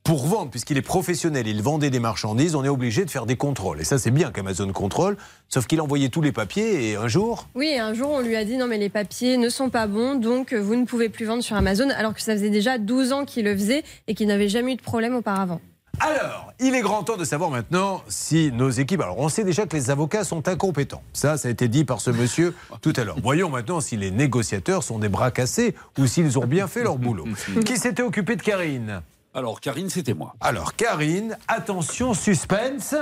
pour 0.06 0.28
vendre, 0.28 0.52
puisqu'il 0.52 0.78
est 0.78 0.84
professionnel, 0.84 1.48
il 1.48 1.64
vendait 1.64 1.90
des 1.90 2.00
marchandises, 2.00 2.54
on 2.54 2.64
est 2.64 2.70
obligé 2.70 3.06
de 3.06 3.10
faire 3.10 3.26
des 3.26 3.36
contrôles. 3.36 3.82
Et 3.82 3.84
ça, 3.84 3.98
c'est 3.98 4.12
bien 4.12 4.32
qu'Amazon 4.32 4.72
contrôle, 4.72 5.18
sauf 5.50 5.66
qu'il 5.66 5.82
envoyait 5.82 6.10
tous 6.10 6.22
les 6.22 6.32
papiers 6.32 6.92
et 6.92 6.96
un 6.96 7.08
jour. 7.08 7.48
Oui, 7.56 7.70
et 7.70 7.80
un 7.80 7.96
jour, 7.96 8.12
on 8.12 8.22
lui 8.22 8.36
a 8.36 8.46
dit 8.46 8.56
non, 8.56 8.68
mais 8.68 8.78
les 8.78 8.90
papiers 8.90 9.38
ne 9.38 9.50
sont 9.50 9.72
pas 9.72 9.88
bons, 9.88 10.14
donc 10.14 10.54
euh, 10.54 10.62
vous 10.62 10.76
ne 10.76 10.86
pouvez 10.86 11.10
plus 11.10 11.26
vendre 11.26 11.42
sur 11.42 11.56
Amazon, 11.56 11.90
alors 11.90 12.14
que 12.14 12.22
ça 12.22 12.34
faisait 12.34 12.52
déjà 12.52 12.78
12 12.78 13.14
ans 13.14 13.26
qu'il 13.26 13.46
le 13.46 13.58
faisait 13.58 13.84
et 14.08 14.14
qu'il 14.14 14.28
n'avait 14.28 14.48
jamais 14.48 14.74
eu 14.74 14.76
de 14.76 14.84
problème 14.84 15.16
auparavant. 15.16 15.60
Alors, 16.00 16.54
il 16.60 16.76
est 16.76 16.82
grand 16.82 17.04
temps 17.04 17.18
de 17.18 17.24
savoir 17.24 17.50
maintenant 17.50 18.04
si 18.08 18.52
nos 18.52 18.70
équipes. 18.70 19.02
Alors, 19.02 19.18
on 19.18 19.30
sait 19.30 19.44
déjà 19.44 19.66
que 19.66 19.76
les 19.76 19.90
avocats 19.90 20.24
sont 20.24 20.48
incompétents. 20.48 21.02
Ça, 21.14 21.38
ça 21.38 21.48
a 21.48 21.52
été 21.52 21.68
dit 21.68 21.84
par 21.84 22.00
ce 22.00 22.12
monsieur 22.12 22.54
tout 22.82 22.94
à 22.96 23.04
l'heure. 23.06 23.18
Voyons 23.24 23.50
maintenant 23.50 23.82
si 23.82 23.98
les 23.98 24.12
négociateurs 24.12 24.84
sont 24.84 25.00
des 25.00 25.10
bras 25.10 25.32
cassés 25.32 25.74
ou 25.98 26.06
s'ils 26.06 26.38
ont 26.38 26.46
bien 26.46 26.68
fait 26.68 26.84
leur 26.84 26.98
boulot. 26.98 27.26
Qui 27.66 27.78
s'était 27.78 28.04
occupé 28.04 28.36
de 28.36 28.44
Karine? 28.44 29.02
Alors, 29.36 29.60
Karine, 29.60 29.90
c'était 29.90 30.14
moi. 30.14 30.34
Alors, 30.40 30.76
Karine, 30.78 31.38
attention, 31.50 32.14
suspense. 32.14 32.96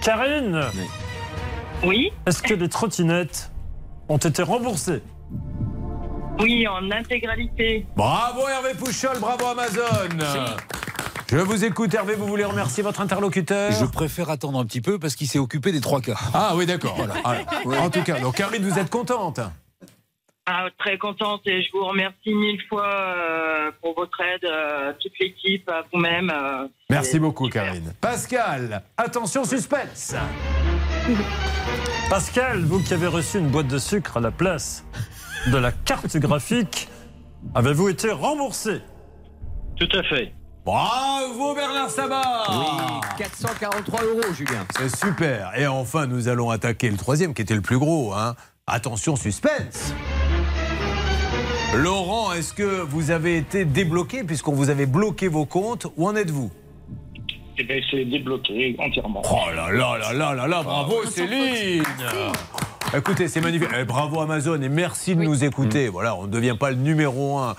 Karine 0.00 0.62
Oui 1.84 2.10
Est-ce 2.26 2.42
que 2.42 2.54
les 2.54 2.70
trottinettes 2.70 3.52
ont 4.08 4.16
été 4.16 4.42
remboursées? 4.42 5.02
Oui, 6.38 6.66
en 6.66 6.90
intégralité. 6.90 7.84
Bravo 7.94 8.48
Hervé 8.48 8.72
Pouchol, 8.72 9.18
bravo 9.20 9.44
Amazon. 9.48 10.08
Je 11.30 11.36
vous 11.36 11.62
écoute 11.66 11.92
Hervé, 11.92 12.14
vous 12.14 12.26
voulez 12.26 12.46
remercier 12.46 12.82
votre 12.82 13.02
interlocuteur? 13.02 13.70
Je 13.70 13.84
préfère 13.84 14.30
attendre 14.30 14.58
un 14.58 14.64
petit 14.64 14.80
peu 14.80 14.98
parce 14.98 15.14
qu'il 15.14 15.28
s'est 15.28 15.38
occupé 15.38 15.72
des 15.72 15.82
trois 15.82 16.00
cas. 16.00 16.16
Ah 16.32 16.54
oui, 16.56 16.64
d'accord. 16.64 16.96
En 17.66 17.90
tout 17.90 18.02
cas, 18.02 18.18
donc 18.18 18.36
Karine, 18.36 18.66
vous 18.66 18.78
êtes 18.78 18.88
contente? 18.88 19.40
Ah, 20.52 20.66
très 20.78 20.98
contente 20.98 21.42
et 21.46 21.62
je 21.62 21.68
vous 21.72 21.84
remercie 21.84 22.34
mille 22.34 22.60
fois 22.68 22.92
euh, 22.92 23.70
pour 23.80 23.94
votre 23.94 24.20
aide, 24.20 24.44
euh, 24.44 24.92
toute 25.00 25.12
l'équipe, 25.20 25.68
à 25.70 25.82
vous-même. 25.92 26.28
euh, 26.30 26.66
Merci 26.88 27.20
beaucoup 27.20 27.44
super. 27.44 27.66
Karine. 27.66 27.92
Pascal, 28.00 28.82
attention 28.96 29.44
suspense. 29.44 30.16
Pascal, 32.08 32.62
vous 32.64 32.82
qui 32.82 32.94
avez 32.94 33.06
reçu 33.06 33.38
une 33.38 33.46
boîte 33.48 33.68
de 33.68 33.78
sucre 33.78 34.16
à 34.16 34.20
la 34.20 34.32
place 34.32 34.84
de 35.46 35.56
la 35.56 35.70
carte 35.70 36.16
graphique, 36.16 36.88
avez-vous 37.54 37.88
été 37.88 38.10
remboursé? 38.10 38.80
Tout 39.78 39.88
à 39.96 40.02
fait. 40.02 40.32
Bravo 40.64 41.54
Bernard 41.54 41.90
Sabat 41.90 42.42
Oui, 42.50 43.00
443 43.18 44.02
euros, 44.04 44.34
Julien. 44.34 44.66
C'est 44.76 44.94
super. 44.96 45.52
Et 45.56 45.68
enfin, 45.68 46.06
nous 46.08 46.26
allons 46.26 46.50
attaquer 46.50 46.90
le 46.90 46.96
troisième 46.96 47.34
qui 47.34 47.42
était 47.42 47.54
le 47.54 47.62
plus 47.62 47.78
gros. 47.78 48.12
Hein. 48.14 48.34
Attention, 48.66 49.14
suspense 49.14 49.94
Laurent, 51.74 52.32
est-ce 52.32 52.52
que 52.52 52.82
vous 52.82 53.12
avez 53.12 53.36
été 53.36 53.64
débloqué 53.64 54.24
puisqu'on 54.24 54.52
vous 54.52 54.70
avait 54.70 54.86
bloqué 54.86 55.28
vos 55.28 55.46
comptes? 55.46 55.86
Où 55.96 56.08
en 56.08 56.16
êtes-vous? 56.16 56.50
Eh 57.58 57.62
bien, 57.62 57.76
c'est 57.88 58.04
débloqué 58.04 58.74
entièrement. 58.78 59.22
Oh 59.30 59.54
là 59.54 59.70
là 59.70 59.96
là 59.98 60.12
là 60.12 60.34
là 60.34 60.46
là, 60.48 60.62
bravo 60.64 61.04
Céline 61.06 61.84
Écoutez, 62.92 63.28
c'est 63.28 63.40
magnifique. 63.40 63.68
Eh, 63.78 63.84
bravo 63.84 64.20
Amazon 64.20 64.60
et 64.60 64.68
merci 64.68 65.14
de 65.14 65.22
nous 65.22 65.44
écouter. 65.44 65.88
Voilà, 65.88 66.16
on 66.16 66.22
ne 66.24 66.32
devient 66.32 66.56
pas 66.58 66.70
le 66.70 66.76
numéro 66.76 67.38
un. 67.38 67.54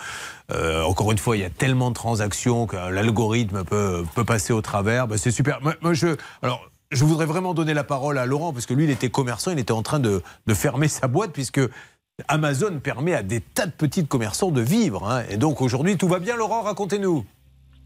Euh, 0.51 0.84
encore 0.84 1.14
une 1.14 1.18
fois, 1.18 1.38
il 1.38 1.43
y 1.43 1.45
a 1.45 1.49
tellement 1.49 1.89
de 1.89 1.95
transactions 1.95 2.68
que 2.68 2.76
l'algorithme 2.76 3.64
peut, 3.64 4.03
peut 4.14 4.26
passer 4.26 4.51
au 4.51 4.62
travers. 4.62 5.07
Ben, 5.07 5.18
c'est 5.18 5.32
super. 5.32 5.62
Moi, 5.62 5.76
moi, 5.82 5.93
je, 5.93 6.07
alors, 6.41 6.70
je 6.91 7.05
voudrais 7.05 7.26
vraiment 7.26 7.53
donner 7.53 7.74
la 7.74 7.86
parole 7.86 8.18
à 8.18 8.26
Laurent 8.26 8.51
parce 8.51 8.66
que 8.66 8.74
lui, 8.74 8.84
il 8.84 8.89
était 8.89 9.09
commerçant, 9.09 9.51
il 9.51 9.59
était 9.59 9.72
en 9.72 9.84
train 9.84 9.99
de, 9.99 10.22
de 10.47 10.53
fermer 10.53 10.89
sa 10.89 11.07
boîte 11.07 11.32
puisque 11.32 11.62
Amazon 12.28 12.80
permet 12.80 13.13
à 13.13 13.24
des 13.24 13.39
tas 13.41 13.65
de 13.65 13.72
petits 13.72 14.05
commerçants 14.05 14.51
de 14.51 14.61
vivre. 14.61 15.09
hein. 15.09 15.24
Et 15.30 15.38
donc 15.38 15.61
aujourd'hui, 15.61 15.97
tout 15.97 16.07
va 16.07 16.19
bien, 16.19 16.36
Laurent 16.36 16.61
Racontez-nous. 16.61 17.26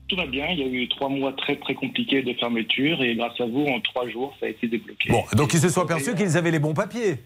Tout 0.08 0.16
va 0.16 0.28
bien. 0.28 0.46
Il 0.52 0.60
y 0.60 0.64
a 0.64 0.68
eu 0.68 0.88
trois 0.90 1.10
mois 1.10 1.34
très 1.34 1.56
très 1.58 1.74
compliqués 1.74 2.22
de 2.22 2.34
fermeture 2.34 3.02
et 3.02 3.16
grâce 3.16 3.40
à 3.42 3.46
vous, 3.46 3.66
en 3.66 3.80
trois 3.82 4.08
jours, 4.10 4.34
ça 4.40 4.46
a 4.46 4.50
été 4.50 4.68
débloqué. 4.68 5.10
Bon, 5.10 5.24
donc 5.34 5.54
ils 5.54 5.60
se 5.60 5.70
sont 5.70 5.82
aperçus 5.82 6.14
qu'ils 6.16 6.38
avaient 6.38 6.52
les 6.52 6.60
bons 6.60 6.74
papiers. 6.76 7.18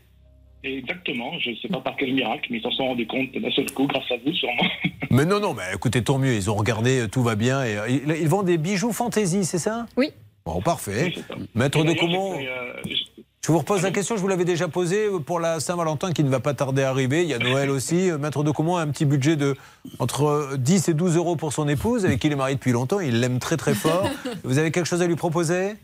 Exactement. 0.63 1.31
Je 1.39 1.51
ne 1.51 1.55
sais 1.55 1.67
pas 1.69 1.79
par 1.79 1.95
quel 1.97 2.13
miracle, 2.13 2.47
mais 2.51 2.57
ils 2.57 2.61
s'en 2.61 2.71
sont 2.71 2.87
rendus 2.87 3.07
compte 3.07 3.31
d'un 3.31 3.51
seul 3.51 3.71
coup, 3.71 3.87
grâce 3.87 4.09
à 4.11 4.15
vous, 4.25 4.33
sûrement. 4.33 4.63
Mais 5.11 5.25
non, 5.25 5.39
non, 5.39 5.55
mais 5.55 5.63
écoutez, 5.73 6.03
tant 6.03 6.19
mieux. 6.19 6.33
Ils 6.35 6.51
ont 6.51 6.55
regardé, 6.55 6.99
euh, 6.99 7.07
tout 7.07 7.23
va 7.23 7.33
bien. 7.35 7.63
Et, 7.63 7.75
euh, 7.77 7.89
ils, 7.89 8.03
ils 8.21 8.27
vendent 8.27 8.45
des 8.45 8.59
bijoux 8.59 8.91
fantaisie, 8.91 9.43
c'est 9.43 9.57
ça? 9.57 9.87
Oui. 9.97 10.11
Bon, 10.45 10.61
parfait. 10.61 11.13
Maître 11.55 11.83
de 11.83 11.93
comment 11.93 12.33
euh, 12.33 12.73
Je 13.41 13.53
vous 13.53 13.59
repose 13.59 13.83
la 13.83 13.91
question, 13.91 14.17
je 14.17 14.21
vous 14.21 14.27
l'avais 14.27 14.43
déjà 14.43 14.67
posée 14.67 15.07
pour 15.25 15.39
la 15.39 15.61
Saint-Valentin 15.61 16.11
qui 16.11 16.25
ne 16.25 16.29
va 16.29 16.41
pas 16.41 16.53
tarder 16.53 16.83
à 16.83 16.89
arriver. 16.89 17.23
Il 17.23 17.29
y 17.29 17.33
a 17.33 17.39
Noël 17.39 17.69
aussi. 17.69 18.11
Euh, 18.11 18.17
Maître 18.17 18.43
de 18.43 18.51
comment 18.51 18.77
a 18.77 18.81
un 18.81 18.87
petit 18.87 19.05
budget 19.05 19.37
de 19.37 19.55
entre 19.99 20.57
10 20.57 20.89
et 20.89 20.93
12 20.93 21.15
euros 21.15 21.37
pour 21.37 21.53
son 21.53 21.69
épouse, 21.69 22.05
avec 22.05 22.19
qui 22.19 22.27
il 22.27 22.33
est 22.33 22.35
marié 22.35 22.55
depuis 22.55 22.73
longtemps. 22.73 22.99
Il 22.99 23.21
l'aime 23.21 23.39
très 23.39 23.55
très 23.55 23.73
fort. 23.73 24.09
Vous 24.43 24.57
avez 24.57 24.71
quelque 24.71 24.85
chose 24.85 25.01
à 25.01 25.07
lui 25.07 25.15
proposer? 25.15 25.75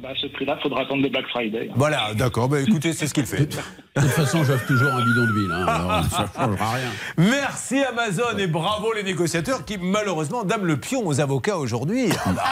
Bah, 0.00 0.10
à 0.10 0.14
ce 0.20 0.26
prix-là, 0.28 0.56
il 0.58 0.62
faudra 0.62 0.82
attendre 0.82 1.02
le 1.02 1.08
Black 1.08 1.26
Friday. 1.28 1.70
Voilà, 1.74 2.14
d'accord. 2.14 2.48
Bah, 2.48 2.60
écoutez, 2.60 2.92
c'est 2.92 3.06
ce 3.06 3.14
qu'il 3.14 3.26
fait. 3.26 3.46
De 3.46 4.02
toute 4.02 4.10
façon, 4.12 4.44
j'offre 4.44 4.66
toujours 4.66 4.92
un 4.92 5.04
bidon 5.04 5.26
d'huile. 5.26 5.50
Hein, 5.52 5.66
alors 5.66 6.04
ça 6.04 6.22
ne 6.22 6.46
changera 6.52 6.72
rien. 6.72 6.90
Merci 7.16 7.82
Amazon 7.82 8.38
et 8.38 8.46
bravo 8.46 8.92
les 8.92 9.02
négociateurs 9.02 9.64
qui 9.64 9.76
malheureusement 9.76 10.44
dame 10.44 10.66
le 10.66 10.76
pion 10.76 11.04
aux 11.04 11.20
avocats 11.20 11.58
aujourd'hui. 11.58 12.10
Ah 12.24 12.30
bah, 12.32 12.42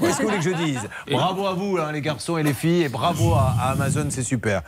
Qu'est-ce 0.00 0.18
que 0.18 0.22
vous 0.22 0.28
voulez 0.28 0.38
que 0.38 0.44
je 0.44 0.64
dise? 0.64 0.80
Bravo 1.10 1.46
à 1.46 1.54
vous 1.54 1.78
hein, 1.78 1.90
les 1.92 2.02
garçons 2.02 2.36
et 2.36 2.42
les 2.42 2.52
filles 2.52 2.82
et 2.82 2.88
bravo 2.90 3.32
à, 3.32 3.54
à 3.58 3.70
Amazon, 3.70 4.06
c'est 4.10 4.22
super. 4.22 4.60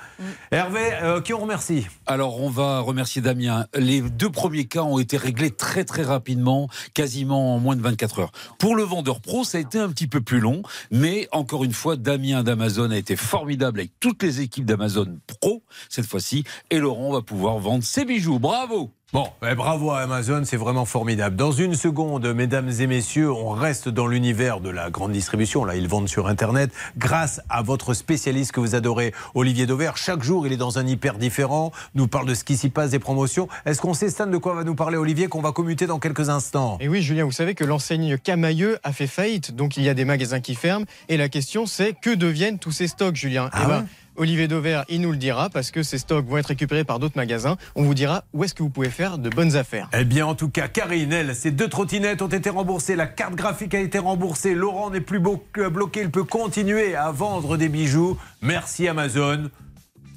Hervé, 0.51 0.81
euh, 1.03 1.21
qui 1.21 1.35
on 1.35 1.41
remercie? 1.41 1.87
Alors, 2.07 2.41
on 2.41 2.49
va 2.49 2.81
remercier 2.81 3.21
Damien. 3.21 3.67
Les 3.75 4.01
deux 4.01 4.31
premiers 4.31 4.65
cas 4.65 4.83
ont 4.83 4.99
été 4.99 5.19
réglés 5.19 5.51
très 5.51 5.85
très 5.85 6.03
rapidement, 6.03 6.69
quasiment 6.95 7.57
en 7.57 7.59
moins 7.59 7.77
de 7.77 7.83
24 7.83 8.21
heures. 8.21 8.33
Pour 8.59 8.75
le 8.75 8.85
vendeur 8.85 9.21
pro, 9.21 9.45
ça 9.45 9.59
a 9.59 9.61
été 9.61 9.79
un 9.79 9.91
petit 9.91 10.07
peu 10.07 10.23
plus 10.23 10.41
long, 10.41 10.63
mais 10.91 11.29
encore 11.33 11.58
une 11.65 11.73
fois, 11.73 11.97
Damien 11.97 12.43
d'Amazon 12.43 12.91
a 12.91 12.97
été 12.97 13.17
formidable 13.17 13.81
avec 13.81 13.93
toutes 14.01 14.23
les 14.23 14.41
équipes 14.41 14.65
d'Amazon 14.65 15.19
Pro 15.27 15.63
cette 15.89 16.07
fois-ci, 16.07 16.45
et 16.71 16.79
Laurent 16.79 17.13
va 17.13 17.23
pouvoir 17.23 17.59
vendre 17.59 17.85
ses 17.85 18.05
bijoux. 18.05 18.39
Bravo 18.39 18.93
Bon, 19.15 19.27
eh, 19.43 19.55
bravo 19.55 19.91
à 19.91 20.01
Amazon, 20.01 20.43
c'est 20.45 20.59
vraiment 20.59 20.85
formidable. 20.85 21.35
Dans 21.35 21.51
une 21.51 21.73
seconde, 21.73 22.27
mesdames 22.35 22.71
et 22.79 22.87
messieurs, 22.87 23.33
on 23.33 23.49
reste 23.49 23.89
dans 23.89 24.07
l'univers 24.07 24.61
de 24.61 24.69
la 24.69 24.91
grande 24.91 25.13
distribution. 25.13 25.65
Là, 25.65 25.77
ils 25.77 25.89
vendent 25.89 26.11
sur 26.11 26.27
Internet. 26.27 26.71
Grâce 26.99 27.41
à 27.49 27.63
votre 27.63 27.95
spécialiste 27.95 28.53
que 28.53 28.61
vous 28.61 28.75
adorez, 28.75 29.15
Olivier 29.35 29.65
Dauvert, 29.65 29.97
chaque 29.97 30.23
jour, 30.23 30.47
il 30.47 30.53
est 30.53 30.59
dans 30.59 30.79
un 30.79 30.87
hyper 30.87 31.17
différent, 31.17 31.73
nous 31.95 32.07
parle 32.07 32.27
de 32.27 32.35
ce 32.35 32.45
qui 32.45 32.59
s'y 32.59 32.69
passe, 32.69 32.91
des 32.91 32.99
promotions. 32.99 33.49
Est-ce 33.65 33.81
qu'on 33.81 33.95
sait, 33.95 34.11
Stan, 34.11 34.27
de 34.27 34.37
quoi 34.37 34.53
va 34.55 34.63
nous 34.63 34.75
parler 34.75 34.99
Olivier, 34.99 35.29
qu'on 35.29 35.41
va 35.41 35.53
commuter 35.53 35.87
dans 35.87 35.99
quelques 35.99 36.29
instants? 36.29 36.77
Et 36.79 36.89
oui, 36.89 37.01
Julien, 37.01 37.25
vous 37.25 37.33
savez 37.33 37.55
que 37.55 37.65
l'enseigne 37.65 38.19
Camailleux 38.19 38.77
a 38.85 38.93
fait 38.93 39.07
faillite, 39.07 39.57
donc 39.57 39.79
il 39.79 39.85
y 39.85 39.89
a 39.89 39.95
des 39.95 40.05
magasins 40.05 40.41
qui 40.41 40.55
ferment. 40.55 40.85
Et 41.09 41.17
la 41.17 41.31
question, 41.31 41.65
c'est 41.65 41.95
que 41.99 42.15
deviennent 42.15 42.59
tous 42.59 42.73
ces 42.73 42.89
stocks, 42.89 43.17
Julien? 43.17 43.49
Ah 43.55 43.63
Eh 43.63 43.67
ben, 43.69 43.79
ouais? 43.79 43.85
Olivier 44.19 44.49
Dauvert, 44.49 44.85
il 44.89 45.01
nous 45.01 45.13
le 45.13 45.17
dira, 45.17 45.49
parce 45.49 45.71
que 45.71 45.83
ces 45.83 45.97
stocks 45.97 46.27
vont 46.27 46.39
être 46.39 46.47
récupérés 46.47 46.85
par 46.85 46.99
d'autres 46.99 47.17
magasins. 47.17 47.57
On 47.77 47.85
vous 47.85 47.95
dira 47.95 48.25
où 48.33 48.43
est-ce 48.45 48.55
que 48.55 48.63
vous 48.63 48.69
pouvez 48.69 48.91
faire 48.91 49.17
de 49.17 49.31
bonnes 49.31 49.57
affaires. 49.57 49.89
Eh 49.97 50.05
bien, 50.05 50.27
en 50.27 50.35
tout 50.35 50.49
cas, 50.49 50.67
Karine, 50.69 51.13
elle, 51.13 51.35
ses 51.37 51.53
deux 51.53 51.69
trottinettes 51.69 52.21
ont 52.21 52.29
été 52.29 52.51
remboursées, 52.51 52.97
la 52.97 53.07
carte 53.07 53.37
graphique 53.37 53.75
a 53.75 53.81
été 53.81 53.99
remboursée, 53.99 54.55
Laurent 54.55 54.91
n'est 54.91 55.01
plus 55.01 55.21
bloqué, 55.21 56.01
il 56.03 56.11
peut 56.11 56.25
continuer 56.25 56.97
à 56.97 57.13
vendre 57.13 57.57
des 57.57 57.69
bijoux. 57.69 58.19
Merci 58.43 58.89
Amazon. 58.89 59.51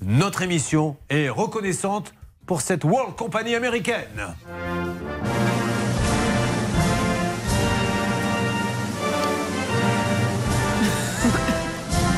Notre 0.03 0.41
émission 0.41 0.97
est 1.09 1.29
reconnaissante 1.29 2.13
pour 2.47 2.61
cette 2.61 2.83
World 2.83 3.15
Company 3.15 3.53
américaine. 3.53 4.33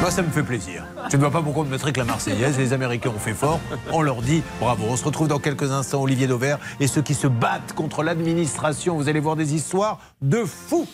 Moi, 0.04 0.12
ça 0.12 0.22
me 0.22 0.30
fait 0.32 0.44
plaisir. 0.44 0.84
Je 1.10 1.16
ne 1.16 1.22
vois 1.22 1.32
pas 1.32 1.42
pourquoi 1.42 1.62
on 1.62 1.66
ne 1.66 1.72
mettrait 1.72 1.94
que 1.94 2.00
la 2.00 2.04
Marseillaise. 2.04 2.58
Les 2.58 2.74
Américains 2.74 3.12
ont 3.16 3.20
fait 3.20 3.34
fort. 3.34 3.62
On 3.90 4.02
leur 4.02 4.22
dit 4.22 4.44
bravo. 4.60 4.84
On 4.90 4.98
se 4.98 5.06
retrouve 5.06 5.30
dans 5.30 5.40
quelques 5.40 5.72
instants, 5.72 6.02
Olivier 6.02 6.28
Dauvert 6.28 6.60
et 6.82 6.88
ceux 6.88 7.02
qui 7.02 7.14
se 7.14 7.26
battent 7.26 7.72
contre 7.72 8.04
l'administration. 8.04 8.98
Vous 8.98 9.08
allez 9.08 9.22
voir 9.22 9.38
des 9.38 9.56
histoires 9.56 10.02
de 10.22 10.44
fous. 10.44 10.90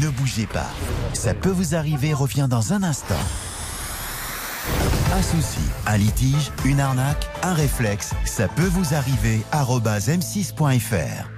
Ne 0.00 0.08
bougez 0.08 0.46
pas. 0.46 0.70
Ça 1.14 1.34
peut 1.34 1.50
vous 1.50 1.74
arriver 1.74 2.14
revient 2.14 2.46
dans 2.48 2.74
un 2.74 2.84
instant. 2.84 3.16
Un 5.12 5.22
souci, 5.22 5.58
un 5.88 5.96
litige, 5.96 6.52
une 6.64 6.78
arnaque, 6.78 7.28
un 7.42 7.54
réflexe, 7.54 8.12
ça 8.24 8.46
peut 8.46 8.70
vous 8.70 8.94
arriver. 8.94 9.40
arobase 9.50 10.08
m6.fr. 10.08 11.28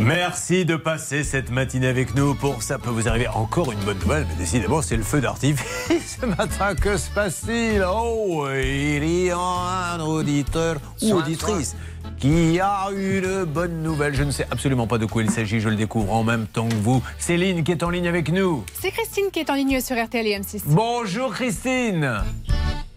Merci 0.00 0.64
de 0.64 0.76
passer 0.76 1.24
cette 1.24 1.50
matinée 1.50 1.86
avec 1.86 2.14
nous 2.14 2.34
pour 2.34 2.62
ça 2.62 2.78
peut 2.78 2.88
vous 2.88 3.06
arriver 3.06 3.28
encore 3.28 3.70
une 3.70 3.78
bonne 3.80 3.98
nouvelle, 3.98 4.26
mais 4.30 4.34
décidément 4.36 4.80
c'est 4.80 4.96
le 4.96 5.02
feu 5.02 5.20
d'artifice 5.20 6.18
ce 6.20 6.26
matin. 6.26 6.74
Que 6.74 6.96
se 6.96 7.10
passe-t-il? 7.10 7.84
Oh, 7.86 8.46
il 8.50 9.04
y 9.26 9.30
a 9.30 9.94
un 9.94 10.00
auditeur 10.00 10.76
ou 11.02 11.12
auditrice 11.12 11.76
qui 12.18 12.58
a 12.60 12.88
une 12.96 13.44
bonne 13.44 13.82
nouvelle. 13.82 14.14
Je 14.14 14.22
ne 14.22 14.30
sais 14.30 14.46
absolument 14.50 14.86
pas 14.86 14.96
de 14.96 15.04
quoi 15.04 15.22
il 15.22 15.30
s'agit, 15.30 15.60
je 15.60 15.68
le 15.68 15.76
découvre 15.76 16.12
en 16.14 16.24
même 16.24 16.46
temps 16.46 16.68
que 16.68 16.74
vous. 16.76 17.02
Céline 17.18 17.62
qui 17.62 17.72
est 17.72 17.82
en 17.82 17.90
ligne 17.90 18.08
avec 18.08 18.30
nous. 18.32 18.64
C'est 18.80 18.90
Christine 18.90 19.26
qui 19.30 19.40
est 19.40 19.50
en 19.50 19.54
ligne 19.54 19.80
sur 19.80 20.02
RTL 20.02 20.26
et 20.26 20.38
M6. 20.38 20.62
Bonjour 20.64 21.32
Christine. 21.34 22.22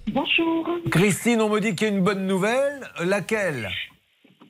Bonjour. 0.07 0.69
Christine, 0.89 1.41
on 1.41 1.49
me 1.49 1.59
dit 1.59 1.75
qu'il 1.75 1.87
y 1.87 1.91
a 1.91 1.93
une 1.93 2.03
bonne 2.03 2.25
nouvelle. 2.27 2.87
Laquelle? 3.03 3.69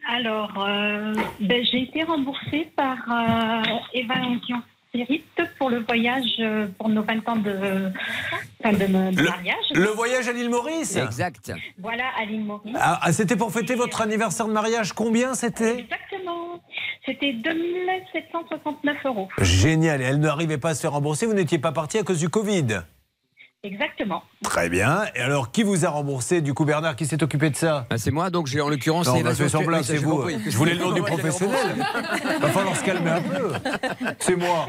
Alors, 0.10 0.52
euh, 0.58 1.14
ben, 1.40 1.64
j'ai 1.72 1.84
été 1.84 2.04
remboursée 2.04 2.72
par 2.76 2.98
euh, 3.10 3.62
Spirit 4.90 5.24
pour 5.58 5.70
le 5.70 5.80
voyage 5.80 6.24
euh, 6.40 6.68
pour 6.78 6.90
nos 6.90 7.02
20 7.02 7.28
ans 7.30 7.36
de, 7.38 7.92
enfin, 8.64 8.74
de, 8.74 8.86
de 8.86 9.18
Le- 9.18 9.24
mariage. 9.30 9.56
Le 9.74 9.88
voyage 9.88 10.28
à 10.28 10.34
l'île 10.34 10.50
Maurice 10.50 10.96
Exact. 10.98 11.52
Voilà, 11.80 12.04
à 12.20 12.26
l'île 12.26 12.44
Maurice. 12.44 12.76
Ah, 12.80 13.00
ah, 13.02 13.12
c'était 13.14 13.36
pour 13.36 13.52
fêter 13.52 13.76
votre 13.76 14.02
anniversaire 14.02 14.48
de 14.48 14.54
mariage. 14.54 14.94
Combien 14.94 15.34
c'était? 15.34 15.80
Exactement. 15.80 16.62
C'était 17.06 17.34
2769 17.34 18.98
euros. 19.06 19.30
Génial. 19.40 20.02
Et 20.02 20.06
elle 20.06 20.20
n'arrivait 20.20 20.58
pas 20.60 20.70
à 20.70 20.76
se 20.76 20.82
faire 20.82 20.92
rembourser. 20.92 21.26
Vous 21.26 21.34
n'étiez 21.34 21.60
pas 21.60 21.72
parti 21.72 21.98
à 21.98 22.04
cause 22.04 22.20
du 22.20 22.30
Covid? 22.30 22.82
Exactement. 23.64 24.24
Très 24.44 24.68
bien. 24.68 25.04
Et 25.16 25.20
alors, 25.20 25.52
qui 25.52 25.64
vous 25.64 25.86
a 25.86 25.90
remboursé 25.90 26.42
Du 26.42 26.54
coup, 26.54 26.66
Bernard, 26.66 26.98
qui 26.98 27.06
s'est 27.06 27.24
occupé 27.24 27.50
de 27.50 27.56
ça 27.56 27.88
Ah, 27.90 27.98
c'est 27.98 28.12
moi, 28.12 28.30
donc 28.30 28.48
j'ai 28.48 28.60
en 28.60 28.68
l'occurrence. 28.68 29.08
Non, 29.08 29.14
c'est 29.14 29.20
fait 29.20 29.26
Évasion 29.26 29.48
semblant, 29.48 29.82
Spirit, 29.82 30.00
c'est 30.00 30.06
vous. 30.06 30.18
compris. 30.18 30.38
Je 30.46 30.58
voulais 30.58 30.74
le 30.74 30.80
nom 30.80 30.92
du 30.92 31.02
professionnel. 31.02 31.78
Va 32.42 32.50
falloir 32.50 32.76
se 32.76 32.84
calmer 32.84 33.10
un 33.10 33.22
peu. 33.22 33.54
C'est 34.20 34.36
moi. 34.36 34.68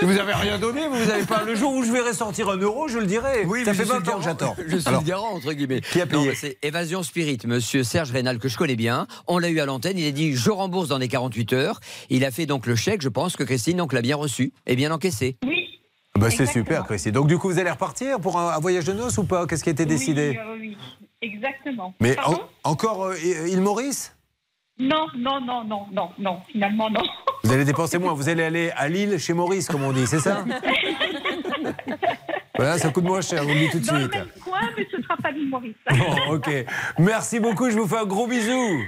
Et 0.00 0.04
Vous 0.04 0.16
avez 0.16 0.32
rien 0.32 0.58
donné, 0.58 0.86
vous 0.86 1.10
avez 1.10 1.24
pas. 1.24 1.42
Le 1.44 1.56
jour 1.56 1.72
où 1.74 1.82
je 1.82 1.90
verrai 1.90 2.12
sortir 2.12 2.48
un 2.50 2.56
euro, 2.56 2.86
je 2.86 2.98
le 2.98 3.06
dirai. 3.06 3.44
Oui, 3.46 3.64
ça 3.64 3.72
mais 3.72 3.78
fait 3.78 3.84
je 3.84 3.90
suis 3.92 3.98
20 4.02 4.08
ans 4.12 4.18
que 4.18 4.24
j'attends. 4.24 4.56
Je 4.68 4.76
suis 4.76 4.88
Alors, 4.88 5.00
le 5.02 5.06
garant, 5.08 5.34
entre 5.34 5.52
guillemets. 5.52 5.80
Qui 5.80 6.00
a 6.00 6.06
payé 6.06 6.34
C'est 6.36 6.56
Évasion 6.62 7.02
Spirit, 7.02 7.38
monsieur 7.46 7.82
Serge 7.82 8.12
Rénal, 8.12 8.38
que 8.38 8.48
je 8.48 8.56
connais 8.56 8.76
bien. 8.76 9.08
On 9.26 9.38
l'a 9.38 9.48
eu 9.48 9.58
à 9.58 9.66
l'antenne. 9.66 9.98
Il 9.98 10.06
a 10.06 10.12
dit 10.12 10.34
Je 10.34 10.50
rembourse 10.50 10.86
dans 10.88 10.98
les 10.98 11.08
48 11.08 11.52
heures. 11.52 11.80
Il 12.10 12.24
a 12.24 12.30
fait 12.30 12.46
donc 12.46 12.66
le 12.66 12.76
chèque. 12.76 13.02
Je 13.02 13.08
pense 13.08 13.36
que 13.36 13.42
Christine 13.42 13.76
donc 13.78 13.92
l'a 13.92 14.02
bien 14.02 14.16
reçu 14.16 14.52
et 14.66 14.76
bien 14.76 14.92
encaissé. 14.92 15.36
Oui. 15.44 15.63
Bah, 16.18 16.30
c'est 16.30 16.46
super, 16.46 16.84
Christy. 16.84 17.10
Donc, 17.12 17.26
du 17.26 17.38
coup, 17.38 17.48
vous 17.48 17.58
allez 17.58 17.70
repartir 17.70 18.20
pour 18.20 18.38
un, 18.38 18.50
un 18.54 18.58
voyage 18.60 18.84
de 18.84 18.92
noces 18.92 19.18
ou 19.18 19.24
pas? 19.24 19.46
Qu'est-ce 19.46 19.62
qui 19.64 19.70
a 19.70 19.72
été 19.72 19.84
décidé? 19.86 20.30
Oui, 20.30 20.38
euh, 20.38 20.56
oui. 20.60 20.76
Exactement. 21.22 21.94
Mais 22.00 22.16
en- 22.24 22.38
encore 22.70 23.04
euh, 23.06 23.16
île 23.48 23.60
Maurice? 23.60 24.14
Non, 24.78 25.06
non, 25.16 25.40
non, 25.40 25.64
non, 25.64 25.86
non, 25.92 26.08
non. 26.18 26.40
Finalement, 26.50 26.90
non. 26.90 27.02
Vous 27.44 27.52
allez 27.52 27.64
dépenser 27.64 27.98
moins. 27.98 28.12
Vous 28.12 28.28
allez 28.28 28.42
aller 28.42 28.70
à 28.76 28.88
Lille 28.88 29.18
chez 29.18 29.32
Maurice, 29.32 29.68
comme 29.68 29.84
on 29.84 29.92
dit, 29.92 30.06
c'est 30.06 30.18
ça? 30.20 30.44
Voilà, 32.56 32.78
ça 32.78 32.90
coûte 32.90 33.02
moins 33.04 33.20
cher, 33.20 33.42
vous 33.42 33.48
le 33.48 33.54
dis 33.58 33.68
tout 33.70 33.80
de 33.80 33.86
Dans 33.86 33.94
le 33.94 34.00
suite. 34.02 34.14
même 34.14 34.28
coin, 34.44 34.53
mais 34.76 34.86
ce 34.90 34.96
ne 34.96 35.02
sera 35.02 35.16
pas 35.16 35.30
Maurice. 35.32 35.74
Bon, 35.90 36.34
ok. 36.34 36.50
Merci 36.98 37.40
beaucoup, 37.40 37.70
je 37.70 37.76
vous 37.76 37.86
fais 37.86 37.98
un 37.98 38.06
gros 38.06 38.26
bisou. 38.26 38.82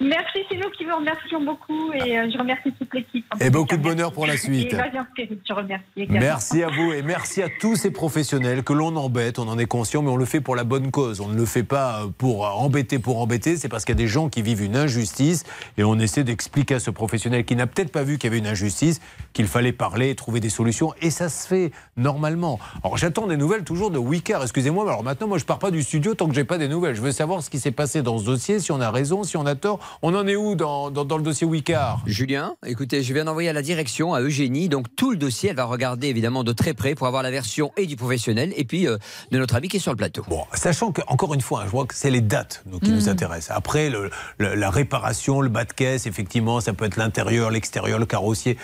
Merci, 0.00 0.38
c'est 0.48 0.56
nous 0.56 0.70
qui 0.70 0.84
vous 0.84 0.94
remercions 0.94 1.42
beaucoup 1.42 1.92
et 1.92 2.18
euh, 2.18 2.30
je 2.32 2.38
remercie 2.38 2.72
toute 2.72 2.92
l'équipe. 2.94 3.24
Et 3.40 3.50
beaucoup 3.50 3.76
de 3.76 3.82
bonheur 3.82 4.12
pour 4.12 4.26
la 4.26 4.36
suite. 4.36 4.72
Et 4.72 4.76
Valiant 4.76 5.04
Spirit, 5.12 5.40
je 5.48 5.52
remercie 5.52 5.84
également. 5.96 6.20
Merci 6.20 6.62
à 6.62 6.68
vous 6.68 6.92
et 6.92 7.02
merci 7.02 7.42
à 7.42 7.48
tous 7.60 7.76
ces 7.76 7.90
professionnels 7.90 8.62
que 8.62 8.72
l'on 8.72 8.94
embête, 8.96 9.38
on 9.38 9.48
en 9.48 9.58
est 9.58 9.66
conscient, 9.66 10.02
mais 10.02 10.10
on 10.10 10.16
le 10.16 10.24
fait 10.24 10.40
pour 10.40 10.56
la 10.56 10.64
bonne 10.64 10.90
cause. 10.90 11.20
On 11.20 11.28
ne 11.28 11.36
le 11.36 11.44
fait 11.44 11.64
pas 11.64 12.02
pour 12.18 12.44
embêter 12.44 12.98
pour 12.98 13.20
embêter, 13.20 13.56
c'est 13.56 13.68
parce 13.68 13.84
qu'il 13.84 13.94
y 13.94 13.98
a 13.98 14.02
des 14.02 14.08
gens 14.08 14.28
qui 14.28 14.42
vivent 14.42 14.62
une 14.62 14.76
injustice 14.76 15.44
et 15.76 15.84
on 15.84 15.98
essaie 15.98 16.24
d'expliquer 16.24 16.76
à 16.76 16.80
ce 16.80 16.90
professionnel 16.90 17.44
qui 17.44 17.56
n'a 17.56 17.66
peut-être 17.66 17.90
pas 17.90 18.04
vu 18.04 18.18
qu'il 18.18 18.30
y 18.30 18.32
avait 18.32 18.38
une 18.38 18.46
injustice 18.46 19.00
qu'il 19.32 19.46
fallait 19.46 19.72
parler, 19.72 20.14
trouver 20.14 20.40
des 20.40 20.50
solutions 20.50 20.94
et 21.02 21.10
ça 21.10 21.28
se 21.28 21.46
fait 21.48 21.72
normalement. 21.96 22.58
Alors 22.82 22.96
j'attends 22.96 23.26
des 23.26 23.36
nouvelles 23.36 23.64
toujours 23.64 23.90
de 23.90 23.98
Wicard, 23.98 24.42
excusez-moi, 24.42 24.84
mais 24.84 24.90
alors 24.90 25.02
maintenant 25.14 25.28
moi 25.28 25.38
je 25.38 25.44
pars 25.44 25.60
pas 25.60 25.70
du 25.70 25.80
studio 25.84 26.14
tant 26.14 26.26
que 26.28 26.34
j'ai 26.34 26.42
pas 26.42 26.58
des 26.58 26.66
nouvelles. 26.66 26.96
Je 26.96 27.00
veux 27.00 27.12
savoir 27.12 27.40
ce 27.42 27.48
qui 27.48 27.60
s'est 27.60 27.70
passé 27.70 28.02
dans 28.02 28.18
ce 28.18 28.24
dossier, 28.24 28.58
si 28.58 28.72
on 28.72 28.80
a 28.80 28.90
raison, 28.90 29.22
si 29.22 29.36
on 29.36 29.46
a 29.46 29.54
tort. 29.54 29.78
On 30.02 30.12
en 30.14 30.26
est 30.26 30.34
où 30.34 30.56
dans, 30.56 30.90
dans, 30.90 31.04
dans 31.04 31.16
le 31.16 31.22
dossier 31.22 31.46
Wicard? 31.46 32.00
Julien, 32.04 32.56
écoutez, 32.66 33.02
je 33.04 33.14
viens 33.14 33.24
d'envoyer 33.24 33.48
à 33.48 33.52
la 33.52 33.62
direction, 33.62 34.12
à 34.12 34.20
Eugénie, 34.20 34.68
donc 34.68 34.86
tout 34.96 35.12
le 35.12 35.16
dossier, 35.16 35.50
elle 35.50 35.56
va 35.56 35.66
regarder 35.66 36.08
évidemment 36.08 36.42
de 36.42 36.52
très 36.52 36.74
près 36.74 36.96
pour 36.96 37.06
avoir 37.06 37.22
la 37.22 37.30
version 37.30 37.70
et 37.76 37.86
du 37.86 37.94
professionnel 37.94 38.52
et 38.56 38.64
puis 38.64 38.88
euh, 38.88 38.96
de 39.30 39.38
notre 39.38 39.54
ami 39.54 39.68
qui 39.68 39.76
est 39.76 39.80
sur 39.80 39.92
le 39.92 39.96
plateau. 39.96 40.24
Bon, 40.28 40.42
sachant 40.52 40.90
que, 40.90 41.00
encore 41.06 41.32
une 41.34 41.40
fois, 41.40 41.60
hein, 41.60 41.64
je 41.66 41.70
vois 41.70 41.86
que 41.86 41.94
c'est 41.94 42.10
les 42.10 42.20
dates 42.20 42.62
nous, 42.66 42.80
qui 42.80 42.90
nous 42.90 43.04
Mm. 43.06 43.08
intéressent. 43.10 43.56
Après, 43.56 43.88
le- 43.90 44.10
le- 44.38 44.54
la 44.56 44.70
réparation, 44.70 45.40
le 45.40 45.48
bas 45.48 45.64
de 45.64 45.72
caisse, 45.72 46.06
effectivement, 46.06 46.60
ça 46.60 46.72
peut 46.72 46.86
être 46.86 46.96
l'intérieur, 46.96 47.50
l'extérieur, 47.52 47.98
le 48.00 48.06
carrossier. 48.06 48.56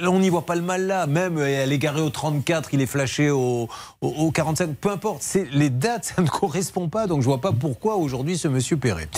Là, 0.00 0.10
on 0.10 0.18
n'y 0.18 0.28
voit 0.28 0.44
pas 0.44 0.56
le 0.56 0.62
mal 0.62 0.86
là. 0.86 1.06
Même, 1.06 1.38
elle 1.38 1.72
est 1.72 1.78
garée 1.78 2.00
au 2.02 2.10
34, 2.10 2.74
il 2.74 2.80
est 2.82 2.86
flashé 2.86 3.30
au, 3.30 3.68
au, 4.02 4.08
au 4.08 4.30
45. 4.30 4.74
Peu 4.76 4.90
importe. 4.90 5.22
C'est- 5.22 5.46
Les 5.60 5.68
dates, 5.68 6.14
ça 6.16 6.22
ne 6.22 6.26
correspond 6.26 6.88
pas. 6.88 7.06
Donc, 7.06 7.20
je 7.20 7.26
vois 7.26 7.42
pas 7.42 7.52
pourquoi 7.52 7.96
aujourd'hui 7.96 8.38
ce 8.38 8.48
monsieur 8.48 8.78
paierait. 8.78 9.10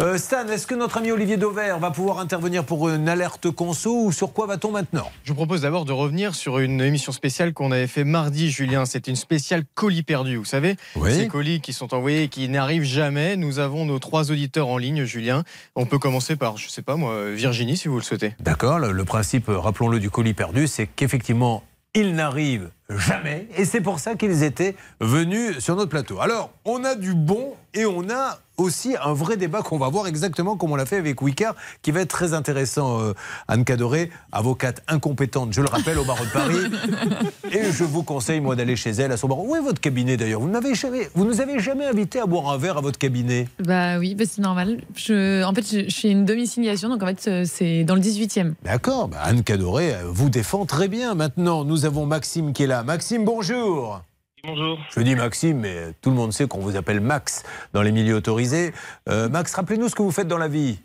Euh, 0.00 0.16
Stan, 0.16 0.46
est-ce 0.46 0.64
que 0.64 0.76
notre 0.76 0.98
ami 0.98 1.10
Olivier 1.10 1.36
Dauvert 1.36 1.80
va 1.80 1.90
pouvoir 1.90 2.20
intervenir 2.20 2.62
pour 2.62 2.88
une 2.88 3.08
alerte 3.08 3.50
conso 3.50 4.04
ou 4.04 4.12
sur 4.12 4.32
quoi 4.32 4.46
va-t-on 4.46 4.70
maintenant? 4.70 5.10
Je 5.24 5.30
vous 5.30 5.34
propose 5.34 5.62
d'abord 5.62 5.84
de 5.84 5.90
revenir 5.90 6.36
sur 6.36 6.60
une 6.60 6.80
émission 6.80 7.10
spéciale 7.10 7.52
qu'on 7.52 7.72
avait 7.72 7.88
fait 7.88 8.04
mardi, 8.04 8.48
Julien. 8.48 8.84
C'était 8.86 9.10
une 9.10 9.16
spéciale 9.16 9.64
colis 9.74 10.04
perdus, 10.04 10.36
vous 10.36 10.44
savez 10.44 10.76
Oui. 10.94 11.12
Ces 11.12 11.26
colis 11.26 11.60
qui 11.60 11.72
sont 11.72 11.92
envoyés 11.92 12.22
et 12.22 12.28
qui 12.28 12.48
n'arrivent 12.48 12.84
jamais. 12.84 13.36
Nous 13.36 13.58
avons 13.58 13.84
nos 13.84 13.98
trois 13.98 14.30
auditeurs 14.30 14.68
en 14.68 14.78
ligne, 14.78 15.02
Julien. 15.04 15.42
On 15.74 15.84
peut 15.84 15.98
commencer 15.98 16.36
par, 16.36 16.58
je 16.58 16.68
sais 16.68 16.82
pas 16.82 16.94
moi, 16.94 17.32
Virginie, 17.32 17.76
si 17.76 17.88
vous 17.88 17.96
le 17.96 18.04
souhaitez. 18.04 18.36
D'accord, 18.38 18.78
le, 18.78 18.92
le 18.92 19.04
principe, 19.04 19.46
rappelons-le, 19.48 19.98
du 19.98 20.10
colis 20.10 20.34
perdu, 20.34 20.68
c'est 20.68 20.86
qu'effectivement, 20.86 21.64
ils 21.94 22.14
n'arrivent 22.14 22.70
jamais. 22.96 23.48
Et 23.56 23.64
c'est 23.64 23.80
pour 23.80 23.98
ça 24.00 24.14
qu'ils 24.14 24.42
étaient 24.42 24.74
venus 25.00 25.58
sur 25.58 25.76
notre 25.76 25.90
plateau. 25.90 26.20
Alors, 26.20 26.50
on 26.64 26.84
a 26.84 26.94
du 26.94 27.14
bon 27.14 27.54
et 27.74 27.84
on 27.84 28.08
a 28.10 28.38
aussi 28.56 28.96
un 29.00 29.12
vrai 29.12 29.36
débat 29.36 29.62
qu'on 29.62 29.78
va 29.78 29.88
voir 29.88 30.08
exactement 30.08 30.56
comme 30.56 30.72
on 30.72 30.76
l'a 30.76 30.84
fait 30.86 30.96
avec 30.96 31.22
Wicard, 31.22 31.54
qui 31.80 31.92
va 31.92 32.00
être 32.00 32.10
très 32.10 32.34
intéressant. 32.34 33.00
euh, 33.00 33.12
Anne 33.46 33.64
Cadoré, 33.64 34.10
avocate 34.32 34.82
incompétente, 34.88 35.52
je 35.52 35.60
le 35.60 35.68
rappelle, 35.68 35.96
au 35.96 36.04
barreau 36.04 36.24
de 36.24 36.30
Paris. 36.30 36.56
Et 37.52 37.70
je 37.70 37.84
vous 37.84 38.02
conseille, 38.02 38.40
moi, 38.40 38.56
d'aller 38.56 38.74
chez 38.74 38.90
elle, 38.90 39.12
à 39.12 39.16
son 39.16 39.28
barreau. 39.28 39.46
Où 39.48 39.54
est 39.54 39.60
votre 39.60 39.80
cabinet 39.80 40.16
d'ailleurs? 40.16 40.40
Vous 40.40 40.50
jamais, 40.74 41.08
vous 41.14 41.24
nous 41.24 41.40
avez 41.40 41.60
jamais 41.60 41.86
invité 41.86 42.18
à 42.18 42.26
boire 42.26 42.50
un 42.50 42.58
verre 42.58 42.78
à 42.78 42.80
votre 42.80 42.98
cabinet? 42.98 43.46
Bah 43.64 43.98
oui, 43.98 44.16
bah 44.16 44.24
c'est 44.28 44.42
normal. 44.42 44.80
Je, 44.96 45.44
en 45.44 45.54
fait, 45.54 45.64
je, 45.70 45.88
je 45.88 46.00
fais 46.00 46.10
une 46.10 46.24
domiciliation, 46.24 46.88
donc 46.88 47.02
en 47.02 47.06
fait, 47.06 47.28
euh, 47.28 47.44
c'est 47.46 47.84
dans 47.84 47.94
le 47.94 48.00
18e. 48.00 48.54
D'accord, 48.64 49.06
bah, 49.06 49.18
Anne 49.22 49.44
Cadoré 49.44 49.94
euh, 49.94 49.98
vous 50.08 50.30
défend 50.30 50.66
très 50.66 50.88
bien. 50.88 51.14
Maintenant, 51.14 51.64
nous 51.64 51.84
avons 51.84 52.06
Maxime 52.06 52.52
qui 52.52 52.64
est 52.64 52.66
là. 52.66 52.77
Maxime, 52.84 53.24
bonjour. 53.24 54.02
Bonjour. 54.44 54.78
Je 54.94 55.00
dis 55.00 55.14
Maxime, 55.14 55.60
mais 55.60 55.92
tout 56.00 56.10
le 56.10 56.16
monde 56.16 56.32
sait 56.32 56.46
qu'on 56.46 56.60
vous 56.60 56.76
appelle 56.76 57.00
Max 57.00 57.44
dans 57.72 57.82
les 57.82 57.92
milieux 57.92 58.14
autorisés. 58.14 58.72
Euh, 59.08 59.28
Max, 59.28 59.54
rappelez-nous 59.54 59.88
ce 59.88 59.94
que 59.94 60.02
vous 60.02 60.12
faites 60.12 60.28
dans 60.28 60.38
la 60.38 60.48
vie. 60.48 60.78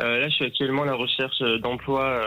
Euh, 0.00 0.18
là, 0.18 0.28
je 0.28 0.34
suis 0.34 0.44
actuellement 0.44 0.82
à 0.82 0.86
la 0.86 0.94
recherche 0.94 1.40
euh, 1.42 1.58
d'emploi 1.58 2.02
euh, 2.02 2.24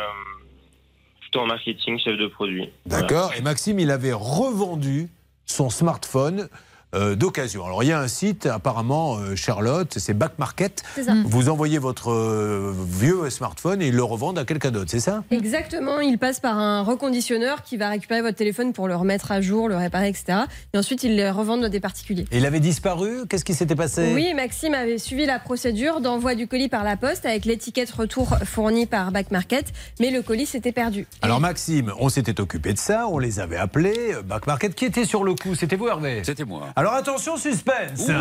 plutôt 1.19 1.41
en 1.41 1.47
marketing, 1.47 1.99
chef 1.99 2.17
de 2.17 2.27
produit. 2.27 2.69
D'accord 2.85 3.33
Et 3.37 3.41
Maxime, 3.41 3.79
il 3.79 3.91
avait 3.91 4.13
revendu 4.13 5.09
son 5.45 5.69
smartphone 5.69 6.47
euh, 6.95 7.15
d'occasion. 7.15 7.65
Alors, 7.65 7.83
il 7.83 7.89
y 7.89 7.91
a 7.91 7.99
un 7.99 8.07
site, 8.07 8.45
apparemment, 8.45 9.17
euh, 9.17 9.35
Charlotte, 9.35 9.93
c'est 9.97 10.13
Back 10.13 10.39
Market. 10.39 10.83
C'est 10.95 11.03
ça. 11.03 11.13
Vous 11.25 11.49
envoyez 11.49 11.79
votre 11.79 12.11
euh, 12.11 12.73
vieux 12.87 13.29
smartphone 13.29 13.81
et 13.81 13.87
ils 13.87 13.95
le 13.95 14.03
revendent 14.03 14.39
à 14.39 14.45
quelqu'un 14.45 14.71
d'autre, 14.71 14.89
c'est 14.89 15.01
ça? 15.01 15.23
Exactement, 15.31 15.99
il 15.99 16.17
passe 16.17 16.39
par 16.39 16.57
un 16.57 16.83
reconditionneur 16.83 17.63
qui 17.63 17.77
va 17.77 17.89
récupérer 17.89 18.21
votre 18.21 18.37
téléphone 18.37 18.71
pour 18.71 18.87
le 18.87 18.95
remettre 18.95 19.31
à 19.31 19.41
jour, 19.41 19.67
le 19.67 19.75
réparer, 19.75 20.07
etc. 20.07 20.39
Et 20.73 20.77
ensuite, 20.77 21.03
il 21.03 21.17
le 21.17 21.29
revendent 21.29 21.65
à 21.65 21.69
des 21.69 21.79
particuliers. 21.79 22.25
Et 22.31 22.37
il 22.37 22.45
avait 22.45 22.61
disparu? 22.61 23.27
Qu'est-ce 23.29 23.45
qui 23.45 23.53
s'était 23.53 23.75
passé? 23.75 24.13
Oui, 24.13 24.33
Maxime 24.33 24.73
avait 24.73 24.97
suivi 24.97 25.25
la 25.25 25.39
procédure 25.39 25.99
d'envoi 25.99 26.35
du 26.35 26.47
colis 26.47 26.69
par 26.69 26.83
la 26.83 26.95
poste 26.95 27.25
avec 27.25 27.45
l'étiquette 27.45 27.91
retour 27.91 28.37
fournie 28.45 28.85
par 28.85 29.11
Back 29.11 29.31
Market, 29.31 29.73
mais 29.99 30.09
le 30.09 30.21
colis 30.21 30.45
s'était 30.45 30.71
perdu. 30.71 31.05
Alors 31.21 31.41
Maxime, 31.41 31.91
on 31.99 32.09
s'était 32.09 32.39
occupé 32.39 32.73
de 32.73 32.79
ça, 32.79 33.07
on 33.09 33.19
les 33.19 33.39
avait 33.39 33.57
appelés. 33.57 34.13
Back 34.25 34.47
Market, 34.47 34.73
qui 34.73 34.85
était 34.85 35.05
sur 35.05 35.23
le 35.23 35.33
coup? 35.33 35.53
C'était 35.55 35.75
vous 35.75 35.87
Hervé? 35.87 36.21
C'était 36.23 36.45
moi. 36.45 36.67
Alors 36.77 36.93
attention, 36.93 37.37
suspense 37.37 38.11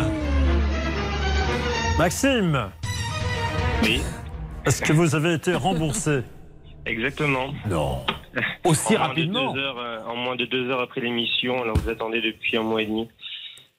Maxime 1.99 2.71
Oui. 3.83 4.01
Est-ce 4.65 4.81
que 4.81 4.93
vous 4.93 5.13
avez 5.13 5.33
été 5.33 5.53
remboursé 5.53 6.21
Exactement. 6.87 7.53
Non. 7.69 8.03
Aussi 8.65 8.95
rapidement 8.95 9.53
En 10.07 10.15
moins 10.15 10.35
de 10.35 10.45
deux 10.45 10.71
heures 10.71 10.81
après 10.81 11.01
l'émission, 11.01 11.61
alors 11.61 11.77
vous 11.77 11.87
attendez 11.87 12.19
depuis 12.19 12.57
un 12.57 12.63
mois 12.63 12.81
et 12.81 12.87
demi. 12.87 13.07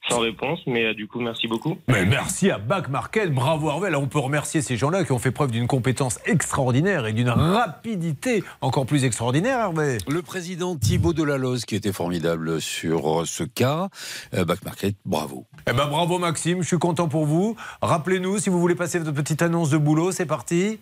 Sans 0.09 0.21
réponse, 0.21 0.61
mais 0.67 0.87
euh, 0.87 0.95
du 0.95 1.07
coup, 1.07 1.21
merci 1.21 1.49
beaucoup. 1.49 1.77
Mais 1.87 2.07
merci 2.07 2.51
à 2.51 2.59
Back 2.59 2.89
Market, 2.89 3.33
bravo 3.33 3.69
Hervé. 3.69 3.91
Là, 3.91 3.99
on 3.99 4.07
peut 4.07 4.19
remercier 4.19 4.63
ces 4.63 4.77
gens-là 4.77 5.05
qui 5.05 5.13
ont 5.13 5.19
fait 5.19 5.31
preuve 5.31 5.51
d'une 5.51 5.67
compétence 5.67 6.19
extraordinaire 6.25 7.07
et 7.07 7.13
d'une 7.13 7.29
rapidité 7.29 8.43
encore 8.61 8.87
plus 8.87 9.05
extraordinaire, 9.05 9.59
Hervé. 9.59 9.99
Le 10.09 10.23
président 10.23 10.77
Thibault 10.77 11.13
Delaloze 11.13 11.65
qui 11.67 11.77
était 11.77 11.93
formidable 11.93 12.61
sur 12.61 13.21
euh, 13.21 13.25
ce 13.27 13.45
cas. 13.45 13.89
Euh, 14.35 14.45
Back 14.45 14.65
Market, 14.65 14.95
bravo. 15.05 15.47
Eh 15.69 15.73
ben 15.73 15.87
bravo 15.87 16.19
Maxime, 16.19 16.63
je 16.63 16.69
suis 16.69 16.79
content 16.79 17.09
pour 17.09 17.27
vous. 17.27 17.57
Rappelez-nous 17.83 18.39
si 18.39 18.49
vous 18.49 18.61
voulez 18.61 18.75
passer 18.75 18.99
votre 18.99 19.13
petite 19.13 19.43
annonce 19.43 19.71
de 19.71 19.79
boulot, 19.79 20.13
c'est 20.13 20.27
parti. 20.27 20.79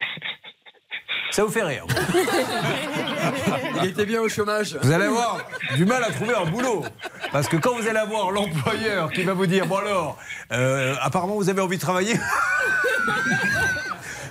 Ça 1.30 1.44
vous 1.44 1.50
fait 1.50 1.62
rire. 1.62 1.84
Il 3.82 3.88
était 3.88 4.06
bien 4.06 4.20
au 4.20 4.28
chômage. 4.28 4.76
Vous 4.82 4.90
allez 4.92 5.04
avoir 5.06 5.38
du 5.76 5.84
mal 5.84 6.02
à 6.02 6.10
trouver 6.10 6.34
un 6.34 6.46
boulot. 6.46 6.84
Parce 7.32 7.48
que 7.48 7.56
quand 7.56 7.74
vous 7.74 7.86
allez 7.88 7.98
avoir 7.98 8.30
l'employeur 8.30 9.10
qui 9.10 9.22
va 9.22 9.34
vous 9.34 9.46
dire 9.46 9.66
Bon 9.66 9.76
alors, 9.76 10.18
euh, 10.52 10.94
apparemment 11.00 11.34
vous 11.34 11.48
avez 11.48 11.60
envie 11.60 11.76
de 11.76 11.82
travailler. 11.82 12.14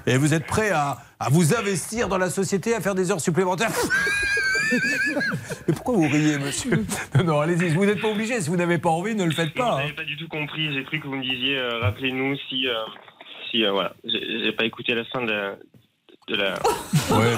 Et 0.08 0.18
vous 0.18 0.34
êtes 0.34 0.46
prêt 0.46 0.70
à, 0.70 0.98
à 1.20 1.30
vous 1.30 1.56
investir 1.56 2.08
dans 2.08 2.20
la 2.20 2.30
société, 2.30 2.76
à 2.76 2.82
faire 2.82 2.94
des 2.96 3.12
heures 3.12 3.22
supplémentaires. 3.22 3.72
Mais 5.68 5.74
pourquoi 5.74 5.96
vous 5.96 6.08
riez, 6.08 6.38
monsieur? 6.38 6.86
Non, 7.16 7.24
non, 7.24 7.40
allez-y, 7.42 7.70
vous 7.70 7.86
n'êtes 7.86 8.02
pas 8.02 8.10
obligé. 8.10 8.40
Si 8.42 8.50
vous 8.50 8.58
n'avez 8.58 8.78
pas 8.78 8.90
envie, 8.90 9.16
ne 9.16 9.24
le 9.24 9.32
faites 9.32 9.56
Non, 9.56 9.64
pas. 9.64 9.72
Vous 9.72 9.78
hein. 9.78 9.82
n'avez 9.82 9.94
pas 9.94 10.04
du 10.04 10.18
tout 10.18 10.28
compris. 10.28 10.74
J'ai 10.74 10.84
cru 10.84 11.00
que 11.00 11.08
vous 11.08 11.16
me 11.16 11.24
disiez, 11.24 11.58
euh, 11.58 11.80
rappelez-nous 11.80 12.36
si, 12.50 12.68
euh, 12.68 12.74
si 13.50 13.64
euh, 13.64 13.72
voilà. 13.72 13.94
J'ai 14.04 14.44
j'ai 14.44 14.52
pas 14.52 14.66
écouté 14.66 14.94
la 14.94 15.06
fin 15.06 15.22
de 15.22 15.32
la. 15.32 15.56
De 16.28 16.36
la... 16.36 16.54
Ouais, 16.54 17.34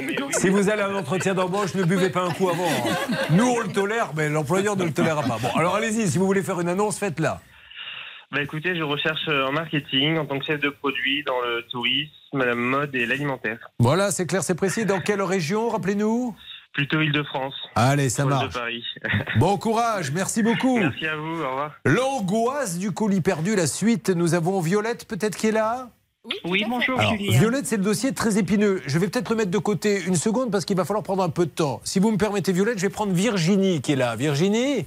mais. 0.00 0.16
Si 0.32 0.48
vous 0.48 0.68
allez 0.68 0.82
à 0.82 0.88
un 0.88 0.94
entretien 0.94 1.34
d'embauche, 1.34 1.74
ne 1.74 1.84
buvez 1.84 2.10
pas 2.10 2.22
un 2.22 2.30
coup 2.32 2.48
avant. 2.48 2.64
hein. 2.66 3.14
Nous, 3.30 3.46
on 3.46 3.60
le 3.60 3.68
tolère, 3.72 4.10
mais 4.16 4.28
l'employeur 4.28 4.76
ne 4.76 4.84
le 4.84 4.92
tolérera 4.92 5.22
pas. 5.22 5.38
Bon, 5.40 5.48
alors 5.56 5.76
allez-y, 5.76 6.08
si 6.08 6.18
vous 6.18 6.26
voulez 6.26 6.42
faire 6.42 6.60
une 6.60 6.68
annonce, 6.68 6.98
faites-la. 6.98 7.40
Bah 8.32 8.40
écoutez, 8.42 8.76
je 8.76 8.82
recherche 8.82 9.26
euh, 9.28 9.46
en 9.46 9.52
marketing 9.52 10.16
en 10.18 10.24
tant 10.24 10.38
que 10.38 10.44
chef 10.44 10.60
de 10.60 10.68
produit 10.70 11.24
dans 11.24 11.40
le 11.40 11.62
tourisme, 11.70 12.10
la 12.44 12.54
mode 12.54 12.94
et 12.94 13.04
l'alimentaire. 13.06 13.58
Voilà, 13.80 14.10
c'est 14.12 14.26
clair, 14.26 14.42
c'est 14.44 14.54
précis. 14.54 14.84
Dans 14.86 15.00
quelle 15.00 15.22
région, 15.22 15.68
rappelez-nous? 15.68 16.34
Plutôt 16.72 17.00
Île-de-France. 17.00 17.54
Allez, 17.74 18.08
ça 18.08 18.24
marche. 18.24 18.48
de 18.48 18.52
Paris. 18.58 18.84
Bon 19.40 19.56
courage, 19.58 20.12
merci 20.12 20.42
beaucoup. 20.44 20.78
Merci 20.78 21.06
à 21.06 21.16
vous, 21.16 21.42
au 21.42 21.48
revoir. 21.50 21.72
L'angoisse 21.84 22.78
du 22.78 22.92
colis 22.92 23.20
perdu, 23.20 23.56
la 23.56 23.66
suite. 23.66 24.10
Nous 24.10 24.34
avons 24.34 24.60
Violette, 24.60 25.06
peut-être, 25.08 25.36
qui 25.36 25.48
est 25.48 25.52
là? 25.52 25.90
Oui, 26.44 26.64
bonjour 26.68 27.00
Alors, 27.00 27.12
Julien. 27.16 27.38
Violette, 27.38 27.66
c'est 27.66 27.78
le 27.78 27.82
dossier 27.82 28.12
très 28.12 28.36
épineux. 28.36 28.82
Je 28.86 28.98
vais 28.98 29.08
peut-être 29.08 29.30
le 29.30 29.36
mettre 29.36 29.50
de 29.50 29.58
côté 29.58 30.02
une 30.06 30.16
seconde 30.16 30.50
parce 30.50 30.66
qu'il 30.66 30.76
va 30.76 30.84
falloir 30.84 31.02
prendre 31.02 31.22
un 31.22 31.30
peu 31.30 31.46
de 31.46 31.50
temps. 31.50 31.80
Si 31.82 31.98
vous 31.98 32.10
me 32.10 32.18
permettez, 32.18 32.52
Violette, 32.52 32.76
je 32.76 32.82
vais 32.82 32.90
prendre 32.90 33.12
Virginie 33.12 33.80
qui 33.80 33.92
est 33.92 33.96
là. 33.96 34.16
Virginie? 34.16 34.84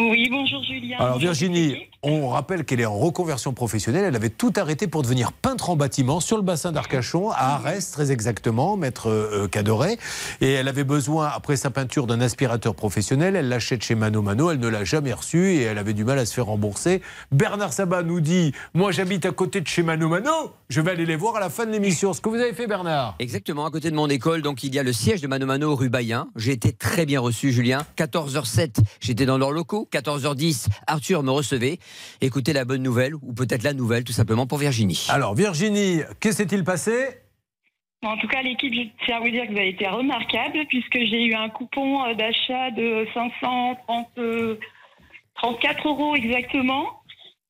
Oui, 0.00 0.28
bonjour 0.30 0.62
Julien. 0.64 0.96
Alors 0.98 1.18
Virginie, 1.18 1.76
on 2.02 2.28
rappelle 2.28 2.64
qu'elle 2.64 2.80
est 2.80 2.86
en 2.86 2.98
reconversion 2.98 3.52
professionnelle. 3.52 4.04
Elle 4.04 4.16
avait 4.16 4.30
tout 4.30 4.52
arrêté 4.56 4.88
pour 4.88 5.02
devenir 5.02 5.32
peintre 5.32 5.70
en 5.70 5.76
bâtiment 5.76 6.18
sur 6.18 6.36
le 6.36 6.42
bassin 6.42 6.72
d'Arcachon, 6.72 7.30
à 7.30 7.54
Arès 7.54 7.92
très 7.92 8.10
exactement, 8.10 8.76
maître 8.76 9.08
euh, 9.08 9.46
Cadoret. 9.46 9.98
Et 10.40 10.52
elle 10.52 10.66
avait 10.66 10.84
besoin, 10.84 11.28
après 11.28 11.56
sa 11.56 11.70
peinture, 11.70 12.06
d'un 12.06 12.20
aspirateur 12.20 12.74
professionnel. 12.74 13.36
Elle 13.36 13.48
l'achète 13.48 13.84
chez 13.84 13.94
Mano 13.94 14.20
Mano. 14.20 14.50
Elle 14.50 14.58
ne 14.58 14.68
l'a 14.68 14.84
jamais 14.84 15.12
reçu 15.12 15.52
et 15.52 15.62
elle 15.62 15.78
avait 15.78 15.94
du 15.94 16.04
mal 16.04 16.18
à 16.18 16.26
se 16.26 16.34
faire 16.34 16.46
rembourser. 16.46 17.00
Bernard 17.30 17.72
Sabat 17.72 18.02
nous 18.02 18.20
dit 18.20 18.52
Moi 18.74 18.90
j'habite 18.90 19.26
à 19.26 19.30
côté 19.30 19.60
de 19.60 19.68
chez 19.68 19.84
Mano 19.84 20.08
Mano. 20.08 20.52
Je 20.68 20.80
vais 20.80 20.90
aller 20.90 21.06
les 21.06 21.16
voir 21.16 21.36
à 21.36 21.40
la 21.40 21.50
fin 21.50 21.66
de 21.66 21.70
l'émission. 21.70 22.12
Ce 22.12 22.20
que 22.20 22.28
vous 22.28 22.36
avez 22.36 22.52
fait, 22.52 22.66
Bernard 22.66 23.14
Exactement, 23.20 23.64
à 23.64 23.70
côté 23.70 23.90
de 23.90 23.96
mon 23.96 24.08
école, 24.08 24.42
donc 24.42 24.64
il 24.64 24.74
y 24.74 24.78
a 24.78 24.82
le 24.82 24.92
siège 24.92 25.20
de 25.20 25.28
Mano 25.28 25.46
Mano 25.46 25.76
rue 25.76 25.88
Bayen. 25.88 26.28
J'ai 26.36 26.52
été 26.52 26.72
très 26.72 27.06
bien 27.06 27.20
reçu, 27.20 27.52
Julien. 27.52 27.86
14h07, 27.96 28.78
j'étais 29.00 29.26
dans 29.26 29.38
leurs 29.38 29.52
locaux. 29.52 29.83
14h10, 29.92 30.68
Arthur 30.86 31.22
me 31.22 31.30
recevait. 31.30 31.78
Écoutez 32.20 32.52
la 32.52 32.64
bonne 32.64 32.82
nouvelle, 32.82 33.14
ou 33.14 33.32
peut-être 33.32 33.62
la 33.62 33.72
nouvelle, 33.72 34.04
tout 34.04 34.12
simplement 34.12 34.46
pour 34.46 34.58
Virginie. 34.58 35.06
Alors 35.08 35.34
Virginie, 35.34 36.00
que 36.20 36.32
s'est-il 36.32 36.64
passé? 36.64 37.24
En 38.04 38.18
tout 38.18 38.28
cas, 38.28 38.42
l'équipe, 38.42 38.72
je 38.72 38.82
tiens 39.06 39.16
à 39.16 39.20
vous 39.20 39.30
dire 39.30 39.46
que 39.46 39.52
vous 39.52 39.58
avez 39.58 39.70
été 39.70 39.86
remarquable 39.88 40.58
puisque 40.68 40.98
j'ai 40.98 41.24
eu 41.24 41.34
un 41.34 41.48
coupon 41.48 42.04
euh, 42.04 42.14
d'achat 42.14 42.70
de 42.70 43.06
530, 43.14 44.08
euh, 44.18 44.58
34 45.36 45.88
euros 45.88 46.14
exactement. 46.14 46.84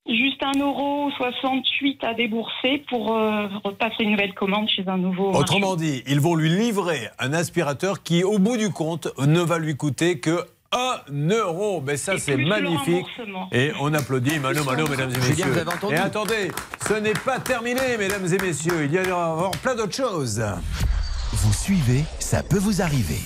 Juste 0.06 0.42
un 0.42 0.58
euro 0.60 1.10
68 1.16 2.04
à 2.04 2.12
débourser 2.12 2.84
pour 2.90 3.16
euh, 3.16 3.48
repasser 3.64 4.04
une 4.04 4.10
nouvelle 4.12 4.34
commande 4.34 4.68
chez 4.68 4.86
un 4.86 4.98
nouveau. 4.98 5.32
Autrement 5.32 5.76
dit, 5.76 6.02
ils 6.06 6.20
vont 6.20 6.34
lui 6.34 6.50
livrer 6.50 7.08
un 7.18 7.32
aspirateur 7.32 8.02
qui, 8.02 8.22
au 8.22 8.38
bout 8.38 8.58
du 8.58 8.70
compte, 8.70 9.08
ne 9.18 9.40
va 9.40 9.58
lui 9.58 9.76
coûter 9.76 10.20
que 10.20 10.46
1 10.74 11.30
euro. 11.30 11.82
Mais 11.86 11.96
ça, 11.96 12.18
c'est 12.18 12.36
magnifique. 12.36 13.06
Et 13.52 13.72
on 13.80 13.94
applaudit 13.94 14.38
Mano 14.40 14.64
Mano, 14.64 14.86
mesdames 14.88 15.10
et 15.10 15.28
messieurs. 15.28 15.46
vous 15.46 15.58
avez 15.58 15.70
entendu 15.70 15.94
Et 15.94 15.98
attendez, 15.98 16.52
ce 16.88 16.94
n'est 16.94 17.12
pas 17.12 17.38
terminé, 17.38 17.96
mesdames 17.98 18.26
et 18.26 18.38
messieurs. 18.38 18.84
Il 18.84 18.92
y 18.92 18.98
a 18.98 19.16
encore 19.16 19.56
plein 19.58 19.74
d'autres 19.74 19.94
choses. 19.94 20.44
Vous 21.32 21.52
suivez, 21.52 22.04
ça 22.18 22.42
peut 22.42 22.58
vous 22.58 22.82
arriver. 22.82 23.20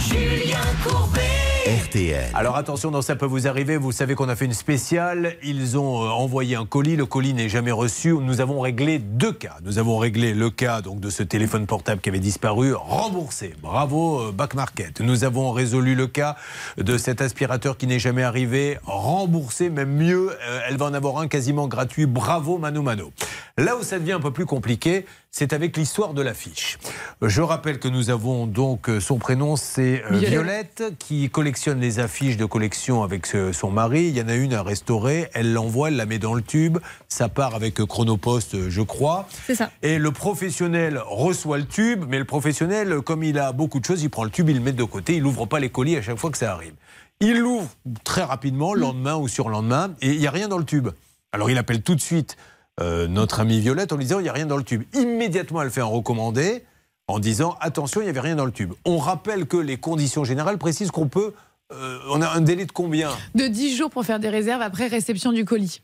Julien 0.00 0.58
Courbet. 0.84 1.81
RTL. 1.92 2.30
Alors 2.34 2.56
attention, 2.56 2.90
dans 2.90 3.02
ça 3.02 3.16
peut 3.16 3.26
vous 3.26 3.46
arriver. 3.46 3.76
Vous 3.76 3.92
savez 3.92 4.14
qu'on 4.14 4.28
a 4.30 4.36
fait 4.36 4.46
une 4.46 4.54
spéciale. 4.54 5.36
Ils 5.42 5.76
ont 5.76 6.02
euh, 6.02 6.08
envoyé 6.08 6.56
un 6.56 6.64
colis. 6.64 6.96
Le 6.96 7.04
colis 7.04 7.34
n'est 7.34 7.50
jamais 7.50 7.70
reçu. 7.70 8.14
Nous 8.14 8.40
avons 8.40 8.60
réglé 8.60 8.98
deux 8.98 9.32
cas. 9.32 9.56
Nous 9.62 9.78
avons 9.78 9.98
réglé 9.98 10.32
le 10.32 10.48
cas 10.48 10.80
donc 10.80 11.00
de 11.00 11.10
ce 11.10 11.22
téléphone 11.22 11.66
portable 11.66 12.00
qui 12.00 12.08
avait 12.08 12.18
disparu, 12.18 12.72
remboursé. 12.72 13.54
Bravo 13.60 14.20
euh, 14.20 14.32
Back 14.32 14.54
Market. 14.54 15.00
Nous 15.00 15.24
avons 15.24 15.52
résolu 15.52 15.94
le 15.94 16.06
cas 16.06 16.36
de 16.78 16.96
cet 16.96 17.20
aspirateur 17.20 17.76
qui 17.76 17.86
n'est 17.86 17.98
jamais 17.98 18.22
arrivé, 18.22 18.78
remboursé. 18.84 19.68
Même 19.68 19.94
mieux, 19.94 20.30
euh, 20.30 20.60
elle 20.68 20.78
va 20.78 20.86
en 20.86 20.94
avoir 20.94 21.18
un 21.18 21.28
quasiment 21.28 21.68
gratuit. 21.68 22.06
Bravo 22.06 22.56
Mano 22.56 22.80
Mano. 22.80 23.12
Là 23.58 23.76
où 23.76 23.82
ça 23.82 23.98
devient 23.98 24.12
un 24.12 24.20
peu 24.20 24.30
plus 24.30 24.46
compliqué, 24.46 25.04
c'est 25.30 25.52
avec 25.52 25.76
l'histoire 25.76 26.14
de 26.14 26.22
l'affiche. 26.22 26.78
Je 27.20 27.42
rappelle 27.42 27.78
que 27.78 27.88
nous 27.88 28.08
avons 28.08 28.46
donc 28.46 28.90
son 29.00 29.18
prénom, 29.18 29.56
c'est 29.56 30.02
Violette. 30.10 30.30
Violette, 30.30 30.84
qui 30.98 31.28
collectionne 31.28 31.81
les 31.82 31.98
affiches 31.98 32.38
de 32.38 32.46
collection 32.46 33.02
avec 33.02 33.26
ce- 33.26 33.52
son 33.52 33.70
mari. 33.70 34.04
Il 34.08 34.16
y 34.16 34.22
en 34.22 34.28
a 34.28 34.34
une 34.34 34.54
à 34.54 34.62
restaurer, 34.62 35.28
elle 35.34 35.52
l'envoie, 35.52 35.88
elle 35.88 35.96
la 35.96 36.06
met 36.06 36.18
dans 36.18 36.32
le 36.32 36.40
tube. 36.42 36.78
Ça 37.08 37.28
part 37.28 37.54
avec 37.54 37.80
euh, 37.80 37.86
Chronopost, 37.86 38.54
euh, 38.54 38.70
je 38.70 38.80
crois. 38.80 39.28
C'est 39.46 39.54
ça. 39.54 39.70
Et 39.82 39.98
le 39.98 40.10
professionnel 40.12 41.02
reçoit 41.06 41.58
le 41.58 41.66
tube, 41.66 42.04
mais 42.08 42.18
le 42.18 42.24
professionnel, 42.24 43.00
comme 43.02 43.22
il 43.22 43.38
a 43.38 43.52
beaucoup 43.52 43.80
de 43.80 43.84
choses, 43.84 44.02
il 44.02 44.08
prend 44.08 44.24
le 44.24 44.30
tube, 44.30 44.48
il 44.48 44.56
le 44.56 44.62
met 44.62 44.72
de 44.72 44.84
côté, 44.84 45.16
il 45.16 45.22
n'ouvre 45.22 45.44
pas 45.44 45.60
les 45.60 45.68
colis 45.68 45.96
à 45.96 46.02
chaque 46.02 46.16
fois 46.18 46.30
que 46.30 46.38
ça 46.38 46.52
arrive. 46.52 46.72
Il 47.20 47.38
l'ouvre 47.38 47.68
très 48.04 48.22
rapidement, 48.22 48.72
le 48.74 48.80
lendemain 48.80 49.16
ou 49.16 49.28
sur 49.28 49.48
lendemain, 49.50 49.94
et 50.00 50.08
il 50.12 50.18
n'y 50.18 50.26
a 50.26 50.30
rien 50.30 50.48
dans 50.48 50.58
le 50.58 50.64
tube. 50.64 50.88
Alors 51.32 51.50
il 51.50 51.58
appelle 51.58 51.82
tout 51.82 51.94
de 51.94 52.00
suite 52.00 52.36
euh, 52.80 53.06
notre 53.06 53.40
amie 53.40 53.60
Violette 53.60 53.92
en 53.92 53.96
lui 53.96 54.04
disant 54.04 54.18
il 54.18 54.22
n'y 54.22 54.28
a 54.28 54.32
rien 54.32 54.46
dans 54.46 54.56
le 54.56 54.64
tube. 54.64 54.82
Immédiatement, 54.94 55.60
elle 55.62 55.70
fait 55.70 55.80
un 55.82 55.84
recommandé 55.84 56.64
en 57.08 57.18
disant 57.18 57.56
attention, 57.60 58.00
il 58.00 58.04
n'y 58.04 58.10
avait 58.10 58.20
rien 58.20 58.36
dans 58.36 58.44
le 58.46 58.52
tube. 58.52 58.72
On 58.86 58.96
rappelle 58.98 59.46
que 59.46 59.56
les 59.56 59.76
conditions 59.76 60.24
générales 60.24 60.56
précisent 60.58 60.90
qu'on 60.90 61.08
peut. 61.08 61.34
Euh, 61.72 61.98
on 62.10 62.20
a 62.22 62.28
un 62.28 62.40
délai 62.40 62.66
de 62.66 62.72
combien 62.72 63.10
De 63.34 63.46
10 63.46 63.76
jours 63.76 63.90
pour 63.90 64.04
faire 64.04 64.18
des 64.18 64.28
réserves 64.28 64.62
après 64.62 64.86
réception 64.86 65.32
du 65.32 65.44
colis. 65.44 65.80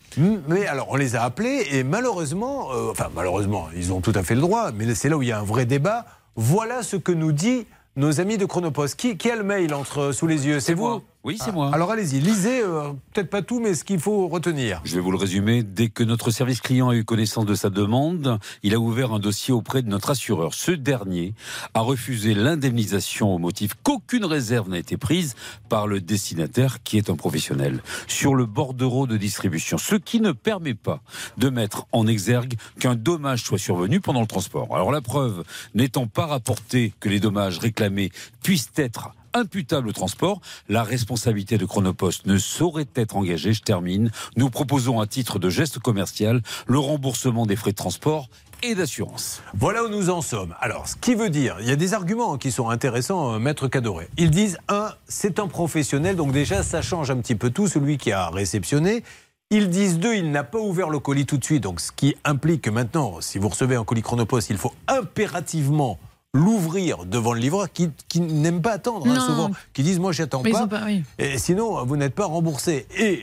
Mais 0.48 0.66
alors, 0.66 0.88
on 0.90 0.96
les 0.96 1.16
a 1.16 1.22
appelés 1.22 1.66
et 1.72 1.84
malheureusement, 1.84 2.72
euh, 2.72 2.90
enfin 2.90 3.08
malheureusement, 3.14 3.68
ils 3.76 3.92
ont 3.92 4.00
tout 4.00 4.12
à 4.14 4.22
fait 4.22 4.34
le 4.34 4.40
droit, 4.40 4.70
mais 4.72 4.94
c'est 4.94 5.08
là 5.08 5.16
où 5.16 5.22
il 5.22 5.28
y 5.28 5.32
a 5.32 5.38
un 5.38 5.44
vrai 5.44 5.66
débat. 5.66 6.06
Voilà 6.36 6.82
ce 6.82 6.96
que 6.96 7.12
nous 7.12 7.32
dit 7.32 7.66
nos 7.96 8.20
amis 8.20 8.38
de 8.38 8.44
Chronopost. 8.46 8.96
Qui, 8.96 9.16
qui 9.16 9.30
a 9.30 9.36
le 9.36 9.42
mail 9.42 9.74
entre 9.74 10.12
sous 10.12 10.26
les 10.26 10.46
yeux 10.46 10.60
C'est 10.60 10.74
vous. 10.74 11.02
Oui, 11.28 11.36
c'est 11.36 11.50
Ah, 11.50 11.52
moi. 11.52 11.70
Alors 11.74 11.90
allez-y, 11.90 12.20
lisez, 12.20 12.62
euh, 12.62 12.94
peut-être 13.12 13.28
pas 13.28 13.42
tout, 13.42 13.60
mais 13.60 13.74
ce 13.74 13.84
qu'il 13.84 14.00
faut 14.00 14.28
retenir. 14.28 14.80
Je 14.84 14.94
vais 14.94 15.02
vous 15.02 15.10
le 15.10 15.18
résumer. 15.18 15.62
Dès 15.62 15.90
que 15.90 16.02
notre 16.02 16.30
service 16.30 16.62
client 16.62 16.88
a 16.88 16.94
eu 16.94 17.04
connaissance 17.04 17.44
de 17.44 17.54
sa 17.54 17.68
demande, 17.68 18.38
il 18.62 18.72
a 18.72 18.78
ouvert 18.78 19.12
un 19.12 19.18
dossier 19.18 19.52
auprès 19.52 19.82
de 19.82 19.88
notre 19.88 20.08
assureur. 20.08 20.54
Ce 20.54 20.70
dernier 20.70 21.34
a 21.74 21.80
refusé 21.80 22.32
l'indemnisation 22.32 23.34
au 23.34 23.36
motif 23.36 23.74
qu'aucune 23.82 24.24
réserve 24.24 24.70
n'a 24.70 24.78
été 24.78 24.96
prise 24.96 25.36
par 25.68 25.86
le 25.86 26.00
destinataire 26.00 26.82
qui 26.82 26.96
est 26.96 27.10
un 27.10 27.16
professionnel 27.16 27.82
sur 28.06 28.34
le 28.34 28.46
bordereau 28.46 29.06
de 29.06 29.18
distribution. 29.18 29.76
Ce 29.76 29.96
qui 29.96 30.22
ne 30.22 30.32
permet 30.32 30.72
pas 30.72 31.02
de 31.36 31.50
mettre 31.50 31.84
en 31.92 32.06
exergue 32.06 32.54
qu'un 32.80 32.94
dommage 32.94 33.42
soit 33.42 33.58
survenu 33.58 34.00
pendant 34.00 34.22
le 34.22 34.26
transport. 34.26 34.74
Alors 34.74 34.92
la 34.92 35.02
preuve 35.02 35.44
n'étant 35.74 36.06
pas 36.06 36.24
rapportée 36.24 36.94
que 37.00 37.10
les 37.10 37.20
dommages 37.20 37.58
réclamés 37.58 38.12
puissent 38.42 38.72
être 38.76 39.10
imputable 39.38 39.88
au 39.88 39.92
transport, 39.92 40.40
la 40.68 40.82
responsabilité 40.82 41.56
de 41.56 41.64
Chronopost 41.64 42.26
ne 42.26 42.36
saurait 42.36 42.86
être 42.94 43.16
engagée. 43.16 43.52
Je 43.52 43.62
termine. 43.62 44.10
Nous 44.36 44.50
proposons 44.50 45.00
à 45.00 45.06
titre 45.06 45.38
de 45.38 45.48
geste 45.48 45.78
commercial 45.78 46.42
le 46.66 46.78
remboursement 46.78 47.46
des 47.46 47.56
frais 47.56 47.70
de 47.70 47.76
transport 47.76 48.28
et 48.62 48.74
d'assurance. 48.74 49.40
Voilà 49.54 49.84
où 49.84 49.88
nous 49.88 50.10
en 50.10 50.20
sommes. 50.20 50.54
Alors, 50.60 50.88
ce 50.88 50.96
qui 50.96 51.14
veut 51.14 51.30
dire, 51.30 51.56
il 51.60 51.68
y 51.68 51.70
a 51.70 51.76
des 51.76 51.94
arguments 51.94 52.36
qui 52.38 52.50
sont 52.50 52.70
intéressants, 52.70 53.34
euh, 53.34 53.38
Maître 53.38 53.68
Cadoré. 53.68 54.08
Ils 54.16 54.30
disent, 54.30 54.58
un, 54.68 54.90
c'est 55.06 55.38
un 55.38 55.46
professionnel, 55.46 56.16
donc 56.16 56.32
déjà, 56.32 56.62
ça 56.62 56.82
change 56.82 57.10
un 57.10 57.18
petit 57.18 57.36
peu 57.36 57.50
tout, 57.50 57.68
celui 57.68 57.98
qui 57.98 58.10
a 58.10 58.28
réceptionné. 58.28 59.04
Ils 59.50 59.70
disent, 59.70 59.98
deux, 59.98 60.14
il 60.14 60.30
n'a 60.30 60.44
pas 60.44 60.58
ouvert 60.58 60.90
le 60.90 60.98
colis 60.98 61.24
tout 61.24 61.38
de 61.38 61.44
suite, 61.44 61.62
donc 61.62 61.80
ce 61.80 61.92
qui 61.92 62.16
implique 62.24 62.62
que 62.62 62.70
maintenant, 62.70 63.20
si 63.20 63.38
vous 63.38 63.48
recevez 63.48 63.76
un 63.76 63.84
colis 63.84 64.02
Chronopost, 64.02 64.50
il 64.50 64.58
faut 64.58 64.74
impérativement 64.88 65.98
l'ouvrir 66.38 67.04
devant 67.04 67.32
le 67.32 67.40
livreur 67.40 67.72
qui, 67.72 67.90
qui 68.08 68.20
n'aime 68.20 68.62
pas 68.62 68.72
attendre, 68.72 69.06
hein, 69.08 69.20
souvent, 69.20 69.50
qui 69.72 69.82
disent, 69.82 69.98
moi, 69.98 70.12
j'attends 70.12 70.42
pas. 70.42 70.62
ont 70.62 70.68
pas- 70.68 70.84
oui. 70.86 71.02
Et 71.18 71.38
sinon, 71.38 71.84
vous 71.84 71.96
n'êtes 71.96 72.14
pas 72.14 72.26
remboursé. 72.26 72.86
Et 72.96 73.20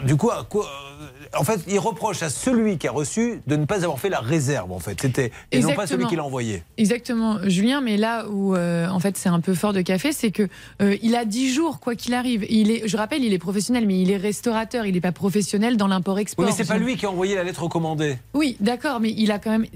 euh, 0.00 0.04
du 0.06 0.16
coup, 0.16 0.30
à 0.30 0.44
quoi, 0.48 0.66
euh, 0.66 1.38
en 1.38 1.44
fait, 1.44 1.60
il 1.68 1.78
reproche 1.78 2.22
à 2.22 2.30
celui 2.30 2.78
qui 2.78 2.86
a 2.88 2.92
reçu 2.92 3.42
de 3.46 3.56
ne 3.56 3.64
pas 3.64 3.84
avoir 3.84 3.98
fait 3.98 4.08
la 4.08 4.20
réserve, 4.20 4.70
en 4.72 4.78
fait. 4.78 5.00
C'était 5.00 5.32
et 5.50 5.60
non 5.60 5.74
pas 5.74 5.86
celui 5.86 6.06
qui 6.06 6.16
l'a 6.16 6.24
envoyé. 6.24 6.62
Exactement, 6.76 7.38
Julien. 7.48 7.80
Mais 7.80 7.96
là 7.96 8.26
où 8.28 8.54
euh, 8.54 8.86
en 8.88 9.00
fait 9.00 9.16
c'est 9.16 9.28
un 9.28 9.40
peu 9.40 9.54
fort 9.54 9.72
de 9.72 9.80
café, 9.80 10.12
c'est 10.12 10.30
que 10.30 10.48
euh, 10.80 10.96
il 11.02 11.16
a 11.16 11.24
10 11.24 11.52
jours 11.52 11.80
quoi 11.80 11.94
qu'il 11.94 12.14
arrive. 12.14 12.44
Il 12.50 12.70
est, 12.70 12.86
je 12.86 12.96
rappelle, 12.96 13.24
il 13.24 13.32
est 13.32 13.38
professionnel, 13.38 13.86
mais 13.86 14.00
il 14.00 14.10
est 14.10 14.16
restaurateur. 14.16 14.86
Il 14.86 14.94
n'est 14.94 15.00
pas 15.00 15.12
professionnel 15.12 15.76
dans 15.76 15.88
l'import-export. 15.88 16.44
Oui, 16.44 16.50
mais 16.50 16.56
c'est 16.64 16.68
pas 16.70 16.78
lui 16.78 16.96
qui 16.96 17.06
a 17.06 17.10
envoyé 17.10 17.34
la 17.34 17.44
lettre 17.44 17.62
recommandée. 17.62 18.18
Oui, 18.34 18.56
d'accord, 18.60 19.00
mais 19.00 19.12
il 19.16 19.32
a 19.32 19.38
quand 19.38 19.50
même. 19.50 19.66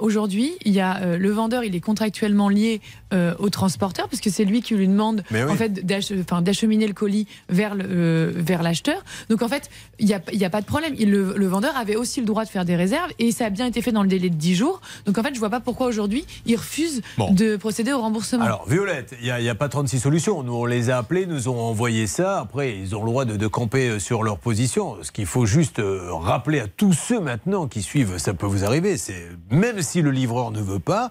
Aujourd'hui, 0.00 0.52
il 0.64 0.72
y 0.72 0.80
a 0.80 0.98
euh, 1.02 1.18
le 1.18 1.30
vendeur, 1.30 1.64
il 1.64 1.74
est 1.74 1.80
lié 2.28 2.80
euh, 3.12 3.34
au 3.38 3.50
transporteur 3.50 4.08
puisque 4.08 4.30
c'est 4.30 4.44
lui 4.44 4.62
qui 4.62 4.74
lui 4.74 4.88
demande 4.88 5.22
oui. 5.30 5.42
en 5.42 5.54
fait 5.54 5.84
d'acheminer 5.84 6.86
le 6.86 6.94
colis 6.94 7.26
vers 7.48 7.74
le, 7.74 7.84
euh, 7.88 8.32
vers 8.34 8.62
l'acheteur. 8.62 9.04
Donc 9.28 9.42
en 9.42 9.48
fait, 9.48 9.68
il 9.98 10.06
n'y 10.06 10.14
a, 10.14 10.20
y 10.32 10.44
a 10.44 10.50
pas 10.50 10.60
de 10.60 10.66
problème. 10.66 10.94
Il, 10.98 11.10
le, 11.10 11.34
le 11.36 11.46
vendeur 11.46 11.76
avait 11.76 11.96
aussi 11.96 12.20
le 12.20 12.26
droit 12.26 12.44
de 12.44 12.48
faire 12.50 12.64
des 12.64 12.76
réserves 12.76 13.10
et 13.18 13.32
ça 13.32 13.46
a 13.46 13.50
bien 13.50 13.66
été 13.66 13.82
fait 13.82 13.92
dans 13.92 14.02
le 14.02 14.08
délai 14.08 14.30
de 14.30 14.34
10 14.36 14.54
jours. 14.54 14.80
Donc 15.06 15.18
en 15.18 15.22
fait, 15.22 15.34
je 15.34 15.38
vois 15.38 15.50
pas 15.50 15.60
pourquoi 15.60 15.86
aujourd'hui 15.86 16.24
il 16.46 16.56
refuse 16.56 17.02
Bon. 17.18 17.32
de 17.32 17.56
procéder 17.56 17.92
au 17.92 18.00
remboursement. 18.00 18.44
Alors, 18.44 18.66
Violette, 18.68 19.14
il 19.20 19.32
n'y 19.34 19.48
a, 19.48 19.54
pas 19.54 19.68
36 19.68 20.00
solutions. 20.00 20.42
Nous, 20.42 20.54
on 20.54 20.64
les 20.64 20.90
a 20.90 20.98
appelés, 20.98 21.26
nous 21.26 21.48
ont 21.48 21.58
envoyé 21.60 22.06
ça. 22.06 22.40
Après, 22.40 22.76
ils 22.76 22.94
ont 22.96 23.00
le 23.04 23.10
droit 23.10 23.24
de, 23.24 23.36
de 23.36 23.46
camper 23.46 23.88
euh, 23.88 23.98
sur 23.98 24.22
leur 24.22 24.38
position. 24.38 24.96
Ce 25.02 25.12
qu'il 25.12 25.26
faut 25.26 25.46
juste 25.46 25.80
rappeler 26.08 26.60
à 26.60 26.66
tous 26.66 26.92
ceux 26.92 27.20
maintenant 27.20 27.66
qui 27.66 27.82
suivent, 27.82 28.18
ça 28.18 28.34
peut 28.34 28.46
vous 28.46 28.64
arriver, 28.64 28.96
c'est 28.96 29.28
même 29.50 29.82
si 29.82 30.02
le 30.02 30.10
livreur 30.10 30.50
ne 30.50 30.60
veut 30.60 30.78
pas, 30.78 31.10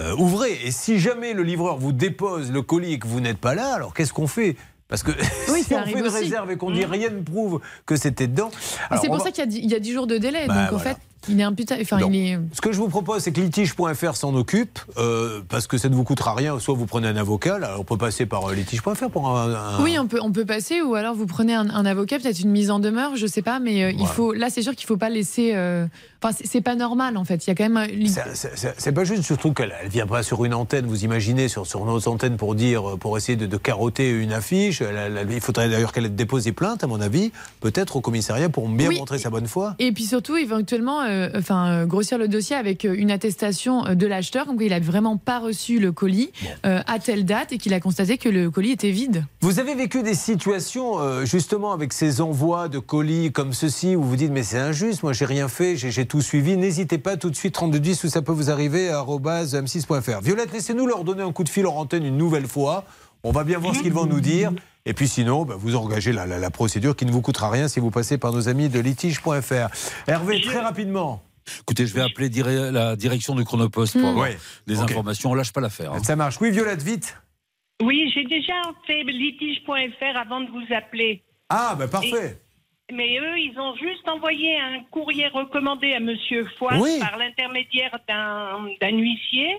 euh, 0.00 0.14
ouvrez. 0.16 0.52
Et 0.64 0.70
si 0.70 0.98
jamais 0.98 1.32
le 1.32 1.42
livreur 1.42 1.76
vous 1.78 1.92
dépose 1.92 2.50
le 2.52 2.62
colis 2.62 2.94
et 2.94 2.98
que 2.98 3.06
vous 3.06 3.20
n'êtes 3.20 3.38
pas 3.38 3.54
là, 3.54 3.74
alors 3.74 3.94
qu'est-ce 3.94 4.12
qu'on 4.12 4.26
fait? 4.26 4.56
Parce 4.88 5.02
que 5.02 5.10
Oui, 5.52 5.62
si 5.62 5.70
ça 5.70 5.82
on 5.82 5.86
fait 5.86 5.98
une 5.98 6.06
aussi. 6.06 6.16
réserve 6.24 6.50
et 6.50 6.56
qu'on 6.56 6.70
dit 6.70 6.84
rien 6.84 7.10
ne 7.10 7.22
prouve 7.22 7.60
que 7.86 7.96
c'était 7.96 8.26
dedans. 8.26 8.50
C'est 9.00 9.06
pour 9.06 9.16
va- 9.18 9.24
ça 9.24 9.30
qu'il 9.30 9.38
y 9.40 9.42
a 9.42 9.46
dix- 9.46 9.60
il 9.62 9.70
y, 9.70 9.74
a 9.74 9.80
10 9.80 9.92
jours 9.92 10.06
de 10.06 10.18
délai. 10.18 10.46
Bah, 10.46 10.54
donc 10.64 10.72
en 10.74 10.76
voilà. 10.76 10.94
fait, 10.94 10.96
Il 11.28 11.40
est 11.40 11.44
imputable. 11.44 11.80
Enfin, 11.82 11.98
Non. 11.98 12.10
il 12.12 12.16
est. 12.32 12.38
Ce 12.52 12.60
que 12.60 12.72
je 12.72 12.78
vous 12.78 12.88
propose, 12.88 13.22
c'est 13.22 13.32
que 13.32 13.40
litige.fr 13.40 14.16
s'en 14.16 14.34
occupe, 14.34 14.78
euh, 14.98 15.40
parce 15.48 15.66
que 15.66 15.78
ça 15.78 15.88
ne 15.88 15.94
vous 15.94 16.04
coûtera 16.04 16.34
rien. 16.34 16.58
Soit 16.58 16.74
vous 16.74 16.86
prenez 16.86 17.08
un 17.08 17.16
avocat, 17.16 17.58
là, 17.58 17.76
on 17.78 17.84
peut 17.84 17.96
passer 17.96 18.26
par 18.26 18.50
euh, 18.50 18.54
litige.fr 18.54 19.08
pour 19.10 19.28
un. 19.28 19.52
un- 19.54 19.82
Oui, 19.82 19.96
on 19.98 20.06
peut, 20.06 20.18
on 20.22 20.32
peut 20.32 20.44
passer, 20.44 20.82
ou 20.82 20.94
alors 20.94 21.14
vous 21.14 21.26
prenez 21.26 21.54
un, 21.54 21.68
un 21.70 21.86
avocat, 21.86 22.18
peut-être 22.18 22.40
une 22.40 22.50
mise 22.50 22.70
en 22.70 22.78
demeure, 22.78 23.16
je 23.16 23.26
sais 23.26 23.42
pas, 23.42 23.58
mais 23.60 23.84
euh, 23.84 23.92
il 23.98 24.06
faut. 24.06 24.32
Là, 24.32 24.48
c'est 24.50 24.62
sûr 24.62 24.74
qu'il 24.74 24.86
faut 24.86 24.96
pas 24.96 25.10
laisser. 25.10 25.52
euh, 25.54 25.86
Enfin, 26.22 26.34
c'est- 26.42 26.62
pas 26.62 26.74
normal 26.74 27.18
en 27.18 27.24
fait. 27.26 27.46
Il 27.46 27.50
y 27.50 27.52
a 27.52 27.54
quand 27.54 27.68
même. 27.68 27.76
un- 27.76 27.86
C'est- 28.78 28.92
pas 28.92 29.04
juste, 29.04 29.22
surtout 29.24 29.52
qu'elle 29.52 29.74
elle 29.82 29.90
vient 29.90 30.06
pas 30.06 30.22
sur 30.22 30.42
une 30.46 30.54
antenne, 30.54 30.86
vous 30.86 31.04
imaginez, 31.04 31.48
sur, 31.48 31.66
sur 31.66 31.84
nos 31.84 32.08
antennes 32.08 32.38
pour 32.38 32.54
dire, 32.54 32.96
pour 32.98 33.18
essayer 33.18 33.36
de, 33.36 33.44
de 33.44 33.56
carotter 33.58 34.08
une 34.08 34.32
affiche. 34.32 34.80
Elle- 34.80 35.18
elle- 35.18 35.28
il 35.30 35.40
faudrait 35.42 35.68
d'ailleurs 35.68 35.92
qu'elle 35.92 36.14
dépose 36.14 36.44
des 36.44 36.52
plaintes, 36.52 36.82
à 36.82 36.86
mon 36.86 37.00
avis, 37.02 37.30
peut-être 37.60 37.96
au 37.96 38.00
commissariat 38.00 38.48
pour 38.48 38.66
bien 38.70 38.88
Oui. 38.88 38.98
montrer 38.98 39.18
sa 39.18 39.28
bonne 39.28 39.46
foi. 39.46 39.74
Et 39.78 39.92
puis 39.92 40.04
surtout, 40.04 40.36
éventuellement, 40.38 41.02
euh, 41.14 41.38
enfin, 41.38 41.70
euh, 41.70 41.86
grossir 41.86 42.18
le 42.18 42.28
dossier 42.28 42.56
avec 42.56 42.84
euh, 42.84 42.94
une 42.96 43.10
attestation 43.10 43.94
de 43.94 44.06
l'acheteur, 44.06 44.46
comme 44.46 44.58
qu'il 44.58 44.72
a 44.72 44.80
vraiment 44.80 45.16
pas 45.16 45.38
reçu 45.38 45.78
le 45.78 45.92
colis 45.92 46.32
euh, 46.66 46.80
à 46.86 46.98
telle 46.98 47.24
date 47.24 47.52
et 47.52 47.58
qu'il 47.58 47.72
a 47.74 47.80
constaté 47.80 48.18
que 48.18 48.28
le 48.28 48.50
colis 48.50 48.72
était 48.72 48.90
vide. 48.90 49.24
Vous 49.40 49.58
avez 49.60 49.74
vécu 49.74 50.02
des 50.02 50.14
situations, 50.14 50.98
euh, 51.00 51.24
justement, 51.24 51.72
avec 51.72 51.92
ces 51.92 52.20
envois 52.20 52.68
de 52.68 52.78
colis 52.78 53.32
comme 53.32 53.52
ceci, 53.52 53.96
où 53.96 54.02
vous 54.02 54.16
dites, 54.16 54.30
mais 54.30 54.42
c'est 54.42 54.58
injuste, 54.58 55.02
moi 55.02 55.12
j'ai 55.12 55.24
rien 55.24 55.48
fait, 55.48 55.76
j'ai 55.76 56.06
tout 56.06 56.20
suivi. 56.20 56.56
N'hésitez 56.56 56.98
pas 56.98 57.16
tout 57.16 57.30
de 57.30 57.36
suite, 57.36 57.54
3210, 57.54 58.04
où 58.04 58.08
ça 58.08 58.22
peut 58.22 58.32
vous 58.32 58.50
arriver, 58.50 58.88
à 58.90 58.98
arobase 58.98 59.54
m6.fr. 59.54 60.22
Violette, 60.22 60.52
laissez-nous 60.52 60.86
leur 60.86 61.04
donner 61.04 61.22
un 61.22 61.32
coup 61.32 61.44
de 61.44 61.48
fil 61.48 61.66
en 61.66 61.74
antenne 61.76 62.04
une 62.04 62.16
nouvelle 62.16 62.46
fois. 62.46 62.84
On 63.24 63.32
va 63.32 63.42
bien 63.44 63.58
voir 63.58 63.74
ce 63.74 63.80
qu'ils 63.82 63.92
vont 63.92 64.06
nous 64.06 64.20
dire. 64.20 64.52
Et 64.86 64.92
puis 64.92 65.08
sinon, 65.08 65.44
bah, 65.44 65.54
vous 65.58 65.76
engagez 65.76 66.12
la, 66.12 66.26
la- 66.26 66.38
la 66.38 66.50
procédure 66.50 66.94
qui 66.94 67.06
ne 67.06 67.10
vous 67.10 67.22
coûtera 67.22 67.50
rien 67.50 67.68
si 67.68 67.80
vous 67.80 67.90
passez 67.90 68.18
par 68.18 68.32
nos 68.32 68.48
amis 68.48 68.68
de 68.68 68.78
litige.fr. 68.80 69.68
Hervé, 70.06 70.40
très 70.42 70.60
rapidement. 70.60 71.22
Écoutez, 71.60 71.86
je 71.86 71.94
vais 71.94 72.02
appeler 72.02 72.28
dire- 72.28 72.46
la 72.46 72.94
direction 72.96 73.34
du 73.34 73.44
Chronopost 73.44 73.94
pour 73.98 74.02
Hmm. 74.02 74.12
avoir 74.18 74.28
des 74.66 74.78
informations. 74.80 75.30
On 75.30 75.34
lâche 75.34 75.52
pas 75.52 75.60
l'affaire. 75.60 75.92
hein. 75.92 76.02
Ça 76.02 76.16
marche. 76.16 76.36
Oui, 76.40 76.50
Violette, 76.50 76.82
vite. 76.82 77.16
Oui, 77.82 78.10
j'ai 78.14 78.24
déjà 78.24 78.54
fait 78.86 79.02
litige.fr 79.04 80.16
avant 80.18 80.40
de 80.42 80.50
vous 80.50 80.74
appeler. 80.74 81.22
Ah, 81.48 81.74
bah 81.78 81.88
parfait. 81.88 82.38
Et- 82.90 82.94
mais 82.94 83.18
eux, 83.18 83.38
ils 83.38 83.54
ont 83.58 83.74
juste 83.76 84.06
envoyé 84.08 84.56
un 84.58 84.82
courrier 84.90 85.28
recommandé 85.28 85.92
à 85.94 86.00
Monsieur 86.00 86.46
Foix 86.58 86.76
Oui. 86.78 86.98
par 87.00 87.16
l'intermédiaire 87.18 87.98
d'un 88.08 88.90
huissier. 88.96 89.56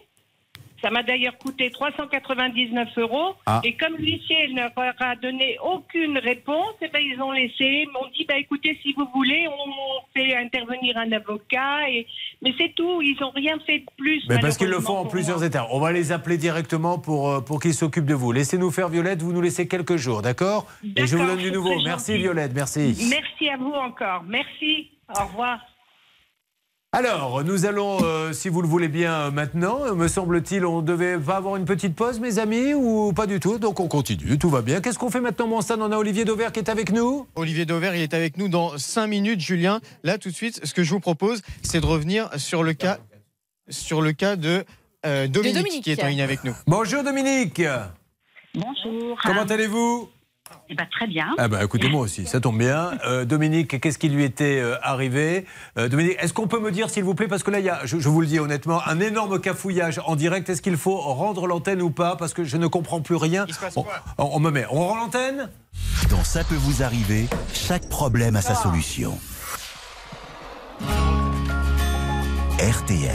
Ça 0.85 0.91
m'a 0.91 1.01
d'ailleurs 1.01 1.35
coûté 1.39 1.71
399 1.71 2.89
euros. 2.97 3.33
Ah. 3.47 3.59
Et 3.63 3.75
comme 3.75 3.95
l'huissier 3.97 4.49
ne 4.49 4.61
leur 4.61 4.93
a 4.99 5.15
donné 5.15 5.57
aucune 5.63 6.19
réponse, 6.19 6.75
eh 6.79 6.89
ben, 6.89 6.99
ils 7.03 7.19
ont 7.19 7.31
laissé, 7.31 7.87
ils 7.87 7.89
m'ont 7.91 8.07
dit, 8.15 8.23
bah, 8.29 8.37
écoutez, 8.37 8.77
si 8.83 8.93
vous 8.93 9.07
voulez, 9.11 9.47
on 9.47 10.13
fait 10.13 10.37
intervenir 10.37 10.95
un 10.99 11.11
avocat. 11.11 11.89
Et... 11.89 12.05
Mais 12.43 12.53
c'est 12.59 12.75
tout, 12.75 13.01
ils 13.01 13.17
n'ont 13.19 13.31
rien 13.31 13.57
fait 13.65 13.79
de 13.79 13.85
plus. 13.97 14.21
Mais 14.29 14.37
parce 14.37 14.57
qu'ils 14.57 14.69
le 14.69 14.79
font 14.79 14.97
en 14.97 15.05
plusieurs 15.05 15.39
moi. 15.39 15.47
étapes. 15.47 15.67
On 15.71 15.79
va 15.79 15.91
les 15.91 16.11
appeler 16.11 16.37
directement 16.37 16.99
pour, 16.99 17.31
euh, 17.31 17.41
pour 17.41 17.59
qu'ils 17.59 17.73
s'occupent 17.73 18.05
de 18.05 18.13
vous. 18.13 18.31
Laissez-nous 18.31 18.69
faire 18.69 18.89
Violette, 18.89 19.23
vous 19.23 19.33
nous 19.33 19.41
laissez 19.41 19.67
quelques 19.67 19.95
jours, 19.95 20.21
d'accord? 20.21 20.67
Et 20.95 21.07
je 21.07 21.17
vous 21.17 21.25
donne 21.25 21.39
du 21.39 21.51
nouveau. 21.51 21.81
Merci 21.83 22.11
gentil. 22.11 22.21
Violette, 22.21 22.51
merci. 22.53 23.07
Merci 23.09 23.49
à 23.49 23.57
vous 23.57 23.73
encore. 23.73 24.23
Merci. 24.27 24.91
Au 25.09 25.25
revoir. 25.25 25.57
Alors, 26.97 27.43
nous 27.43 27.65
allons, 27.65 27.97
euh, 28.03 28.31
si 28.31 28.47
vous 28.47 28.61
le 28.61 28.69
voulez 28.69 28.87
bien 28.87 29.13
euh, 29.13 29.29
maintenant, 29.29 29.83
euh, 29.83 29.95
me 29.95 30.07
semble-t-il, 30.07 30.65
on 30.65 30.81
devait 30.81 31.17
pas 31.17 31.35
avoir 31.35 31.57
une 31.57 31.65
petite 31.65 31.93
pause, 31.93 32.21
mes 32.21 32.39
amis, 32.39 32.73
ou 32.73 33.11
pas 33.11 33.27
du 33.27 33.41
tout? 33.41 33.57
Donc 33.57 33.81
on 33.81 33.89
continue, 33.89 34.37
tout 34.37 34.49
va 34.49 34.61
bien. 34.61 34.79
Qu'est-ce 34.79 34.97
qu'on 34.97 35.09
fait 35.09 35.19
maintenant, 35.19 35.45
mon 35.45 35.59
Stan 35.59 35.75
On 35.81 35.91
a 35.91 35.97
Olivier 35.97 36.23
Dauvert 36.23 36.53
qui 36.53 36.59
est 36.59 36.69
avec 36.69 36.93
nous 36.93 37.27
Olivier 37.35 37.65
Dauvert, 37.65 37.97
il 37.97 38.01
est 38.01 38.13
avec 38.13 38.37
nous 38.37 38.47
dans 38.47 38.77
5 38.77 39.07
minutes, 39.07 39.41
Julien. 39.41 39.81
Là, 40.05 40.17
tout 40.17 40.29
de 40.29 40.33
suite, 40.35 40.65
ce 40.65 40.73
que 40.73 40.83
je 40.83 40.91
vous 40.91 41.01
propose, 41.01 41.41
c'est 41.63 41.81
de 41.81 41.85
revenir 41.85 42.29
sur 42.37 42.63
le 42.63 42.71
cas, 42.71 42.99
sur 43.67 44.01
le 44.01 44.13
cas 44.13 44.37
de 44.37 44.63
euh, 45.05 45.27
Dominique, 45.27 45.55
Dominique. 45.57 45.83
qui 45.83 45.91
est 45.91 46.01
en 46.01 46.07
ligne 46.07 46.21
avec 46.21 46.45
nous. 46.45 46.55
Bonjour 46.65 47.03
Dominique 47.03 47.61
Bonjour. 48.53 49.19
Comment 49.21 49.43
allez-vous? 49.43 50.07
Eh 50.69 50.75
ben, 50.75 50.85
Très 50.91 51.07
bien. 51.07 51.27
Ah 51.37 51.47
bah 51.47 51.63
écoutez 51.63 51.89
moi 51.89 52.01
aussi, 52.01 52.25
ça 52.25 52.39
tombe 52.39 52.57
bien. 52.57 52.91
Euh, 53.05 53.25
Dominique, 53.25 53.79
qu'est-ce 53.81 53.97
qui 53.97 54.09
lui 54.09 54.23
était 54.23 54.59
euh, 54.59 54.75
arrivé? 54.81 55.45
Euh, 55.77 55.87
Dominique, 55.89 56.17
est-ce 56.19 56.33
qu'on 56.33 56.47
peut 56.47 56.59
me 56.59 56.71
dire 56.71 56.89
s'il 56.89 57.03
vous 57.03 57.13
plaît, 57.15 57.27
parce 57.27 57.43
que 57.43 57.51
là 57.51 57.59
il 57.59 57.65
y 57.65 57.69
a, 57.69 57.81
je, 57.85 57.99
je 57.99 58.09
vous 58.09 58.21
le 58.21 58.27
dis 58.27 58.39
honnêtement, 58.39 58.81
un 58.87 58.99
énorme 58.99 59.39
cafouillage 59.39 59.99
en 60.05 60.15
direct. 60.15 60.49
Est-ce 60.49 60.61
qu'il 60.61 60.77
faut 60.77 60.97
rendre 60.97 61.47
l'antenne 61.47 61.81
ou 61.81 61.89
pas? 61.89 62.15
Parce 62.15 62.33
que 62.33 62.43
je 62.43 62.57
ne 62.57 62.67
comprends 62.67 63.01
plus 63.01 63.15
rien. 63.15 63.45
on, 63.75 63.81
on- 64.17 64.29
on 64.35 64.39
me 64.39 64.49
met, 64.51 64.65
on 64.71 64.87
rend 64.87 64.95
l'antenne? 64.97 65.49
Dans 66.09 66.23
Ça 66.23 66.43
peut 66.43 66.55
vous 66.55 66.83
arriver, 66.83 67.27
chaque 67.53 67.87
problème 67.89 68.35
a 68.35 68.41
sa 68.41 68.55
solution. 68.55 69.17
RTL. 72.59 73.11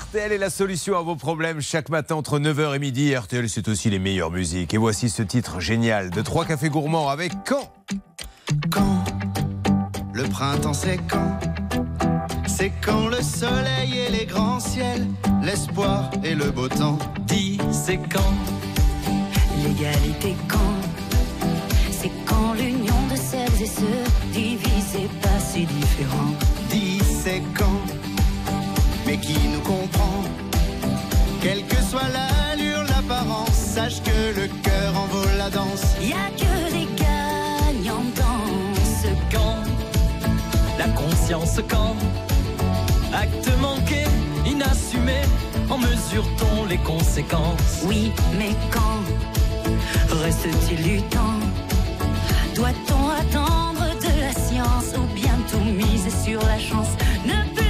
RTL 0.00 0.32
est 0.32 0.38
la 0.38 0.48
solution 0.48 0.96
à 0.96 1.02
vos 1.02 1.14
problèmes 1.14 1.60
chaque 1.60 1.90
matin 1.90 2.14
entre 2.14 2.38
9h 2.38 2.74
et 2.74 2.78
midi. 2.78 3.14
RTL, 3.14 3.50
c'est 3.50 3.68
aussi 3.68 3.90
les 3.90 3.98
meilleures 3.98 4.30
musiques. 4.30 4.72
Et 4.72 4.78
voici 4.78 5.10
ce 5.10 5.22
titre 5.22 5.60
génial 5.60 6.08
de 6.08 6.22
Trois 6.22 6.46
Cafés 6.46 6.70
Gourmands 6.70 7.10
avec 7.10 7.32
Quand 7.44 7.70
Le 10.14 10.22
printemps 10.24 10.72
c'est 10.72 10.98
quand 11.06 11.38
C'est 12.46 12.72
quand 12.82 13.08
le 13.08 13.20
soleil 13.20 13.98
et 13.98 14.10
les 14.10 14.24
grands 14.24 14.58
ciels, 14.58 15.06
l'espoir 15.42 16.10
et 16.24 16.34
le 16.34 16.50
beau 16.50 16.68
temps. 16.68 16.98
Dis, 17.26 17.58
c'est 17.70 17.98
quand? 17.98 18.34
L'égalité 19.62 20.34
quand 20.48 20.80
C'est 21.90 22.10
quand 22.24 22.54
l'union 22.54 23.06
de 23.10 23.16
celles 23.16 23.62
et 23.62 23.66
ceux 23.66 24.32
divisés 24.32 25.10
pas 25.20 25.38
si 25.38 25.66
différents. 25.66 26.34
Dis, 26.70 27.00
c'est 27.22 27.42
quand? 27.54 27.79
Mais 29.10 29.16
qui 29.16 29.40
nous 29.48 29.60
comprend. 29.62 30.22
Quelle 31.42 31.64
que 31.66 31.82
soit 31.82 32.08
l'allure, 32.16 32.84
l'apparence, 32.84 33.56
sache 33.56 34.00
que 34.02 34.40
le 34.40 34.46
cœur 34.62 34.96
en 34.96 35.06
vaut 35.06 35.36
la 35.36 35.50
danse. 35.50 35.82
Y 36.00 36.12
a 36.12 36.30
que 36.38 36.70
des 36.70 36.86
gagnants 36.94 38.08
dans 38.14 38.74
ce 39.02 39.08
Quand 39.32 39.64
La 40.78 40.86
conscience 40.90 41.60
quand 41.68 41.96
Acte 43.12 43.50
manqué, 43.60 44.04
inassumé, 44.46 45.22
en 45.68 45.78
mesure-t-on 45.78 46.66
les 46.66 46.78
conséquences? 46.78 47.82
Oui, 47.84 48.12
mais 48.38 48.54
quand 48.70 49.02
reste-t-il 50.22 50.82
du 50.84 51.02
temps? 51.02 51.40
Doit-on 52.54 53.08
attendre 53.22 53.86
de 54.06 54.20
la 54.20 54.32
science 54.32 54.94
ou 54.96 55.04
bien 55.16 55.36
tout 55.50 55.64
miser 55.64 56.10
sur 56.24 56.40
la 56.46 56.60
chance? 56.60 56.92
Ne 57.26 57.42
plus 57.56 57.69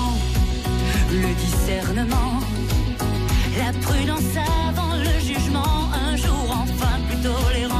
Le 1.13 1.33
discernement 1.33 2.39
La 3.57 3.73
prudence 3.81 4.37
avant 4.69 4.95
le 4.95 5.19
jugement 5.19 5.89
Un 5.93 6.15
jour 6.15 6.55
enfin 6.63 6.99
plus 7.09 7.17
tolérant 7.17 7.70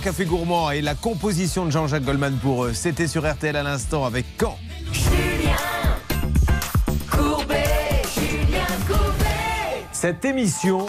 3 0.00 0.12
cafés 0.12 0.24
gourmands 0.24 0.70
et 0.70 0.80
la 0.80 0.94
composition 0.94 1.66
de 1.66 1.70
Jean-Jacques 1.70 2.04
Goldman 2.04 2.34
pour 2.36 2.64
eux. 2.64 2.72
C'était 2.72 3.06
sur 3.06 3.30
RTL 3.30 3.54
à 3.54 3.62
l'instant 3.62 4.06
avec 4.06 4.24
Caen. 4.40 4.56
Cette 9.92 10.24
émission 10.24 10.86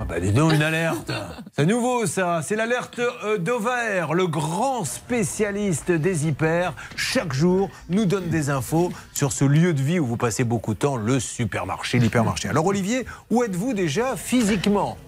ah 0.00 0.04
bah 0.04 0.20
dis 0.20 0.32
donc, 0.32 0.52
une 0.52 0.62
alerte 0.62 1.12
C'est 1.56 1.64
nouveau 1.64 2.04
ça, 2.04 2.42
c'est 2.42 2.56
l'alerte 2.56 2.98
euh, 2.98 3.38
d'Ovair, 3.38 4.12
le 4.12 4.26
grand 4.26 4.84
spécialiste 4.84 5.92
des 5.92 6.26
hyper. 6.26 6.74
Chaque 6.96 7.32
jour, 7.32 7.70
nous 7.88 8.04
donne 8.04 8.28
des 8.28 8.50
infos 8.50 8.92
sur 9.14 9.32
ce 9.32 9.44
lieu 9.44 9.72
de 9.72 9.80
vie 9.80 10.00
où 10.00 10.04
vous 10.04 10.16
passez 10.16 10.44
beaucoup 10.44 10.74
de 10.74 10.80
temps, 10.80 10.96
le 10.96 11.20
supermarché, 11.20 12.00
l'hypermarché. 12.00 12.48
Alors 12.48 12.66
Olivier, 12.66 13.06
où 13.30 13.44
êtes-vous 13.44 13.72
déjà 13.72 14.16
physiquement? 14.16 14.98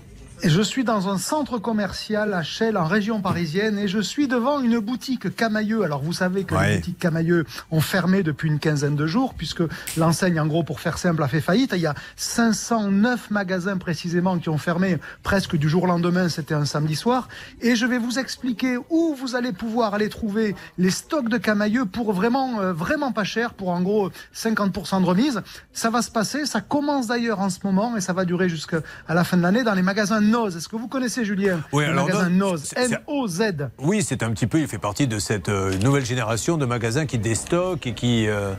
Je 0.49 0.63
suis 0.63 0.85
dans 0.85 1.09
un 1.09 1.19
centre 1.19 1.59
commercial 1.59 2.33
à 2.33 2.45
Chelles, 2.45 2.77
en 2.77 2.85
région 2.85 3.21
parisienne, 3.21 3.81
et 3.81 3.89
je 3.89 3.99
suis 3.99 4.29
devant 4.29 4.61
une 4.61 4.79
boutique 4.79 5.35
Camailleux. 5.35 5.83
Alors, 5.83 6.03
vous 6.03 6.13
savez 6.13 6.45
que 6.45 6.55
Ouais. 6.55 6.69
les 6.69 6.77
boutiques 6.77 6.99
Camailleux 7.01 7.45
ont 7.73 7.81
fermé 7.81 8.23
depuis 8.23 8.49
une 8.49 8.61
quinzaine 8.61 8.95
de 8.95 9.07
jours, 9.09 9.35
puisque 9.35 9.63
l'enseigne, 9.97 10.39
en 10.39 10.47
gros, 10.47 10.63
pour 10.63 10.79
faire 10.79 10.99
simple, 10.99 11.23
a 11.25 11.29
fait 11.29 11.41
faillite. 11.41 11.73
Il 11.75 11.81
y 11.81 11.87
a 11.87 11.95
509 12.15 13.33
magasins 13.33 13.77
précisément 13.77 14.39
qui 14.39 14.49
ont 14.49 14.57
fermé 14.59 14.99
presque 15.25 15.57
du 15.57 15.69
jour 15.69 15.83
au 15.83 15.87
lendemain, 15.87 16.29
c'était 16.29 16.55
un 16.55 16.65
samedi 16.65 16.95
soir. 16.95 17.29
Et 17.61 17.75
je 17.75 17.85
vais 17.85 17.99
vous 17.99 18.21
expliquer 18.21 18.77
où 18.89 19.17
vous 19.19 19.35
allez 19.35 19.53
pouvoir 19.53 19.95
aller 19.95 20.09
trouver 20.09 20.55
les 20.79 20.91
stocks 20.91 21.29
de 21.29 21.39
Camailleux 21.39 21.87
pour 21.87 22.13
vraiment, 22.13 22.61
euh, 22.61 22.73
vraiment 22.73 23.11
pas 23.11 23.25
cher, 23.25 23.53
pour 23.53 23.71
en 23.71 23.81
gros 23.83 24.11
50% 24.33 25.01
de 25.01 25.07
remise. 25.07 25.43
Ça 25.73 25.91
va 25.91 26.03
se 26.03 26.11
passer, 26.13 26.47
ça 26.47 26.61
commence 26.61 27.09
d'ailleurs 27.09 27.41
en 27.41 27.51
ce 27.51 27.59
moment, 27.65 27.97
et 27.97 28.01
ça 28.01 28.13
va 28.13 28.25
durer 28.25 28.49
jusqu'à 28.49 28.79
la 29.09 29.25
fin 29.25 29.37
de 29.37 29.43
l'année 29.43 29.65
dans 29.65 29.75
les 29.75 29.83
magasins 29.83 30.21
Noz. 30.37 30.57
Est-ce 30.57 30.69
que 30.69 30.77
vous 30.77 30.89
connaissez, 30.89 31.25
Julien 31.25 31.61
Oui, 31.73 31.85
Le 31.85 31.91
alors, 31.93 32.07
magasin 32.07 32.29
Noz, 32.31 32.73
N-O-Z. 32.77 33.43
Oui, 33.79 34.03
c'est 34.03 34.23
un 34.23 34.31
petit 34.33 34.47
peu, 34.47 34.61
il 34.61 34.69
fait 34.69 34.79
partie 34.79 35.07
de 35.07 35.19
cette 35.19 35.49
euh, 35.49 35.77
nouvelle 35.79 36.05
génération 36.05 36.57
de 36.59 36.67
magasins 36.67 37.07
qui 37.07 37.19
déstockent 37.19 37.87
et 37.87 37.95
qui... 37.95 38.27
euh, 38.29 38.53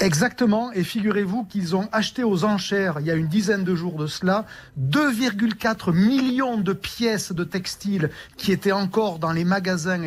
Exactement, 0.00 0.70
et 0.72 0.84
figurez-vous 0.84 1.42
qu'ils 1.44 1.74
ont 1.74 1.88
acheté 1.90 2.22
aux 2.22 2.44
enchères, 2.44 2.98
il 3.00 3.06
y 3.06 3.10
a 3.10 3.14
une 3.14 3.26
dizaine 3.26 3.64
de 3.64 3.74
jours 3.74 3.98
de 3.98 4.06
cela, 4.06 4.44
2,4 4.80 5.92
millions 5.92 6.56
de 6.56 6.72
pièces 6.72 7.32
de 7.32 7.42
textiles 7.42 8.10
qui 8.36 8.52
étaient 8.52 8.70
encore 8.70 9.18
dans 9.18 9.32
les 9.32 9.44
magasins 9.44 10.00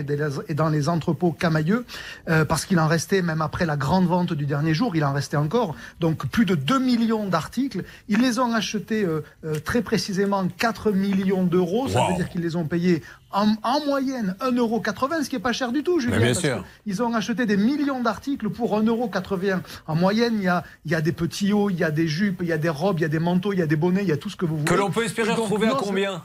et 0.47 0.53
dans 0.53 0.69
les 0.69 0.87
entrepôts 0.87 1.33
camailleux, 1.33 1.85
euh, 2.29 2.45
parce 2.45 2.65
qu'il 2.65 2.79
en 2.79 2.87
restait, 2.87 3.21
même 3.21 3.41
après 3.41 3.65
la 3.65 3.75
grande 3.75 4.07
vente 4.07 4.31
du 4.31 4.45
dernier 4.45 4.73
jour, 4.73 4.95
il 4.95 5.03
en 5.03 5.11
restait 5.11 5.35
encore, 5.37 5.75
donc 5.99 6.25
plus 6.27 6.45
de 6.45 6.55
2 6.55 6.79
millions 6.79 7.27
d'articles. 7.27 7.83
Ils 8.07 8.21
les 8.21 8.39
ont 8.39 8.53
achetés 8.53 9.03
euh, 9.03 9.25
euh, 9.43 9.59
très 9.59 9.81
précisément 9.81 10.47
4 10.47 10.91
millions 10.91 11.43
d'euros, 11.43 11.89
ça 11.89 12.01
Wow. 12.01 12.11
veut 12.11 12.15
dire 12.15 12.29
qu'ils 12.29 12.41
les 12.41 12.55
ont 12.55 12.65
payés 12.65 13.03
en, 13.33 13.55
en 13.63 13.85
moyenne 13.85 14.35
1,80€, 14.41 15.23
ce 15.23 15.29
qui 15.29 15.35
est 15.35 15.39
pas 15.39 15.53
cher 15.53 15.71
du 15.71 15.83
tout, 15.83 15.99
Julien. 15.99 16.17
Bien 16.17 16.27
parce 16.27 16.39
sûr. 16.39 16.65
ils 16.85 17.01
ont 17.03 17.13
acheté 17.13 17.45
des 17.45 17.57
millions 17.57 18.01
d'articles 18.01 18.49
pour 18.49 18.79
1,80€. 18.79 19.59
En 19.87 19.95
moyenne, 19.95 20.35
il 20.37 20.43
y 20.43 20.47
a, 20.47 20.63
il 20.85 20.91
y 20.91 20.95
a 20.95 21.01
des 21.01 21.11
petits 21.11 21.53
hauts, 21.53 21.69
il 21.69 21.77
y 21.77 21.83
a 21.83 21.91
des 21.91 22.07
jupes, 22.07 22.39
il 22.41 22.47
y 22.47 22.53
a 22.53 22.57
des 22.57 22.69
robes, 22.69 22.99
il 22.99 23.03
y 23.03 23.05
a 23.05 23.09
des 23.09 23.19
manteaux, 23.19 23.53
il 23.53 23.59
y 23.59 23.63
a 23.63 23.67
des 23.67 23.75
bonnets, 23.75 24.03
il 24.03 24.09
y 24.09 24.13
a 24.13 24.17
tout 24.17 24.29
ce 24.29 24.35
que 24.35 24.45
vous 24.45 24.57
voulez. 24.57 24.69
Que 24.69 24.75
l'on 24.75 24.91
peut 24.91 25.03
espérer 25.03 25.29
donc, 25.29 25.39
retrouver 25.39 25.67
à 25.67 25.71
non, 25.71 25.77
combien 25.77 26.23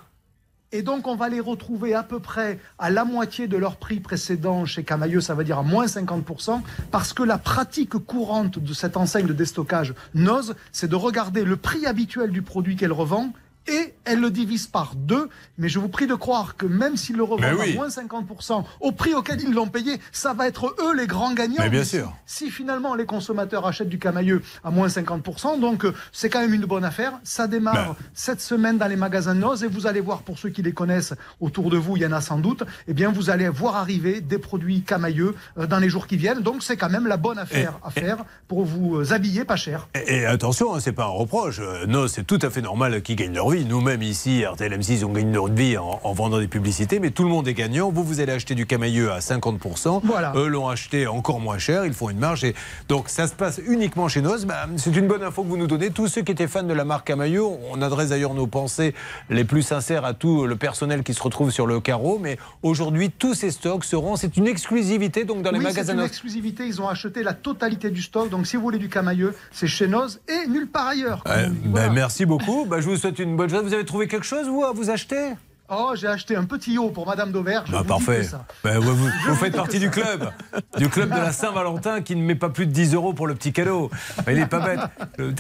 et 0.73 0.83
donc, 0.83 1.07
on 1.07 1.15
va 1.15 1.28
les 1.28 1.39
retrouver 1.39 1.95
à 1.95 2.03
peu 2.03 2.19
près 2.19 2.59
à 2.78 2.91
la 2.91 3.05
moitié 3.05 3.47
de 3.47 3.57
leur 3.57 3.77
prix 3.77 4.01
précédent 4.01 4.65
chez 4.65 4.83
Camailleux, 4.83 5.20
ça 5.20 5.35
veut 5.35 5.45
dire 5.45 5.59
à 5.59 5.62
moins 5.62 5.87
50%, 5.87 6.61
parce 6.91 7.12
que 7.12 7.23
la 7.23 7.39
pratique 7.39 7.97
courante 7.99 8.59
de 8.59 8.74
cette 8.74 8.97
enseigne 8.97 9.27
de 9.27 9.33
déstockage 9.33 9.95
Noz, 10.15 10.57
c'est 10.73 10.89
de 10.89 10.97
regarder 10.97 11.45
le 11.45 11.57
prix 11.57 11.87
habituel 11.87 12.31
du 12.31 12.43
produit 12.43 12.74
qu'elle 12.74 12.93
revend 12.93 13.33
et 13.69 13.95
elle 14.05 14.21
le 14.21 14.31
divise 14.31 14.67
par 14.67 14.95
deux. 14.95 15.29
Mais 15.59 15.69
je 15.69 15.79
vous 15.79 15.89
prie 15.89 16.07
de 16.07 16.15
croire 16.15 16.57
que 16.57 16.67
même 16.67 16.97
s'ils 16.97 17.17
le 17.17 17.23
revendent 17.23 17.59
oui. 17.59 17.73
à 17.73 17.75
moins 17.75 17.89
50% 17.89 18.65
au 18.81 18.93
prix 18.93 19.15
auquel 19.15 19.41
ils 19.41 19.53
l'ont 19.53 19.69
payé, 19.69 20.01
ça 20.13 20.33
va 20.33 20.47
être 20.49 20.75
eux 20.81 20.95
les 20.97 21.07
grands 21.07 21.33
gagnants. 21.33 21.57
Mais 21.59 21.71
bien 21.71 21.85
sûr. 21.85 22.13
Si, 22.27 22.51
finalement 22.51 22.95
les 22.95 23.07
consommateurs 23.07 23.67
achètent 23.67 23.89
du 23.89 23.99
Camailleux 23.99 24.43
à 24.65 24.71
moins 24.71 24.89
50%, 24.89 25.61
donc 25.61 25.85
euh, 25.85 25.95
c'est 26.13 26.31
quand 26.31 26.41
même 26.41 26.55
une 26.55 26.67
bonne 26.67 26.85
affaire. 26.85 27.19
Ça 27.25 27.47
démarre 27.47 27.95
Ben. 27.95 28.07
cette 28.15 28.41
semaine 28.41 28.79
dans 28.79 28.87
les 28.87 28.97
magasins 28.97 29.35
Noz 29.35 29.65
et 29.65 29.69
vous 29.69 29.87
allez 29.87 30.01
voir 30.01 30.23
pour 30.23 30.39
ceux 30.39 30.51
qui 30.51 30.63
les 30.63 30.73
connaissent 30.73 31.15
autour 31.41 31.71
de 31.71 31.77
vous, 31.77 31.97
il 31.97 32.03
y 32.03 32.07
en 32.07 32.13
a 32.13 32.21
sans 32.21 32.39
doute, 32.39 32.63
eh 32.89 32.95
bien 32.95 33.11
vous 33.11 33.31
allez 33.31 33.49
voir 33.49 33.77
arriver 33.77 34.21
des 34.21 34.39
produits 34.39 34.83
Camailleux 34.83 35.35
euh, 35.59 35.67
dans 35.67 35.79
les 35.79 35.89
jours 35.89 36.07
qui 36.07 36.17
viennent. 36.17 36.41
Donc 36.41 36.63
c'est 36.63 36.77
quand 36.77 36.91
même 36.91 37.07
la 37.07 37.17
bonne 37.17 37.39
affaire 37.39 37.79
à 37.83 37.91
faire 37.91 38.25
pour 38.49 38.65
vous 38.65 38.97
euh, 38.97 39.13
habiller 39.13 39.45
pas 39.45 39.57
cher. 39.57 39.89
Et, 39.95 40.19
et 40.19 40.27
attention, 40.27 40.75
hein, 40.75 40.81
c'est 40.81 40.93
pas 40.93 41.05
un 41.05 41.09
reproche. 41.09 41.61
Non, 41.89 42.09
c'est 42.09 42.25
tout 42.25 42.39
à 42.43 42.51
fait 42.51 42.63
normal 42.63 43.03
qu'ils 43.03 43.17
gagnent 43.17 43.35
leur 43.35 43.51
vie. 43.51 43.56
Nous-mêmes 43.65 44.03
ici, 44.03 44.45
RTL 44.45 44.73
M6, 44.73 45.05
on 45.05 45.12
gagne 45.12 45.33
leur 45.33 45.49
vie 45.49 45.77
en, 45.78 46.01
en 46.03 46.12
vendant 46.12 46.39
des 46.39 46.49
publicités, 46.49 46.99
mais 46.99 47.11
tout 47.11 47.23
le 47.23 47.28
monde 47.28 47.49
est 47.49 47.55
gagnant. 47.55 47.91
Vous, 47.91 48.05
vous 48.05 48.20
allez 48.20 48.33
acheter 48.33 48.55
du 48.55 48.66
camailleux 48.66 49.11
à 49.11 49.20
50%. 49.20 50.01
Voilà. 50.05 50.33
Eux 50.37 50.49
l'ont 50.49 50.69
acheté 50.69 51.07
encore 51.07 51.41
moins 51.41 51.59
cher. 51.59 51.87
Ils 51.87 51.93
font 51.93 52.11
une 52.11 52.19
marge. 52.19 52.45
Et 52.45 52.55
donc, 52.89 53.09
ça 53.09 53.27
se 53.27 53.35
passe 53.35 53.61
uniquement 53.66 54.09
chez 54.09 54.20
Noz. 54.20 54.45
Bah, 54.47 54.66
c'est 54.77 54.95
une 54.95 55.07
bonne 55.07 55.23
info 55.23 55.43
que 55.43 55.49
vous 55.49 55.57
nous 55.57 55.66
donnez. 55.66 55.91
Tous 55.91 56.09
ceux 56.09 56.23
qui 56.23 56.33
étaient 56.33 56.49
fans 56.49 56.62
de 56.62 56.74
la 56.74 56.85
marque 56.85 57.07
camailleux, 57.07 57.45
on 57.45 57.81
adresse 57.83 58.11
d'ailleurs 58.11 58.35
nos 58.35 58.47
pensées 58.47 58.95
les 59.31 59.45
plus 59.45 59.62
sincères 59.62 60.05
à 60.05 60.15
tout 60.15 60.47
le 60.47 60.57
personnel 60.57 61.03
qui 61.03 61.15
se 61.15 61.23
retrouve 61.23 61.51
sur 61.51 61.66
le 61.66 61.81
carreau. 61.81 62.19
Mais 62.20 62.39
aujourd'hui, 62.62 63.11
tous 63.11 63.35
ces 63.35 63.51
stocks 63.51 63.85
seront. 63.85 64.16
C'est 64.16 64.37
une 64.37 64.47
exclusivité 64.47 65.24
donc 65.24 65.43
dans 65.43 65.51
les 65.51 65.59
oui, 65.59 65.65
c'est 65.65 65.73
magasins 65.73 65.95
une 65.95 66.01
exclusivité. 66.01 66.66
Ils 66.66 66.81
ont 66.81 66.89
acheté 66.89 67.23
la 67.23 67.35
totalité 67.35 67.91
du 67.91 68.03
stock. 68.03 68.31
Donc 68.31 68.47
si 68.47 68.57
vous 68.57 68.62
voulez 68.62 68.78
du 68.78 68.89
Camailleux, 68.89 69.35
c'est 69.51 69.66
chez 69.66 69.89
Noz 69.89 70.20
et 70.28 70.49
nulle 70.49 70.69
part 70.69 70.89
ailleurs. 70.89 71.24
Voilà. 71.66 71.91
merci 71.91 72.27
beaucoup. 72.27 72.66
Ben, 72.66 72.81
je 72.81 72.89
vous 72.89 72.97
souhaite 72.97 73.19
une 73.19 73.37
bonne 73.37 73.45
Vous 73.47 73.74
avez 73.74 73.85
trouvé 73.85 74.09
quelque 74.09 74.27
chose, 74.27 74.48
vous, 74.48 74.64
à 74.64 74.73
vous 74.73 74.90
acheter? 74.90 75.35
Oh, 75.69 75.93
j'ai 75.95 76.07
acheté 76.07 76.37
un 76.37 76.45
petit 76.45 76.79
haut 76.79 76.91
pour 76.91 77.07
Madame 77.07 77.33
Dauvert. 77.33 77.65
je 77.67 77.73
Bah, 77.73 77.83
parfait. 77.87 78.29
Ben, 78.63 78.79
vous, 78.79 79.35
faites 79.35 79.57
partie 79.57 79.79
du 79.81 79.91
club, 79.91 80.31
du 80.79 80.89
club 80.89 81.11
de 81.11 81.17
la 81.17 81.33
Saint-Valentin 81.33 82.03
qui 82.03 82.15
ne 82.15 82.23
met 82.23 82.35
pas 82.37 82.51
plus 82.51 82.67
de 82.67 82.73
10 82.73 82.95
euros 82.95 83.13
pour 83.13 83.27
le 83.27 83.35
petit 83.35 83.53
cadeau. 83.53 83.91
Il 84.29 84.35
n'est 84.37 84.47
pas 84.47 84.61
bête. 84.61 84.81
Le- 85.19 85.35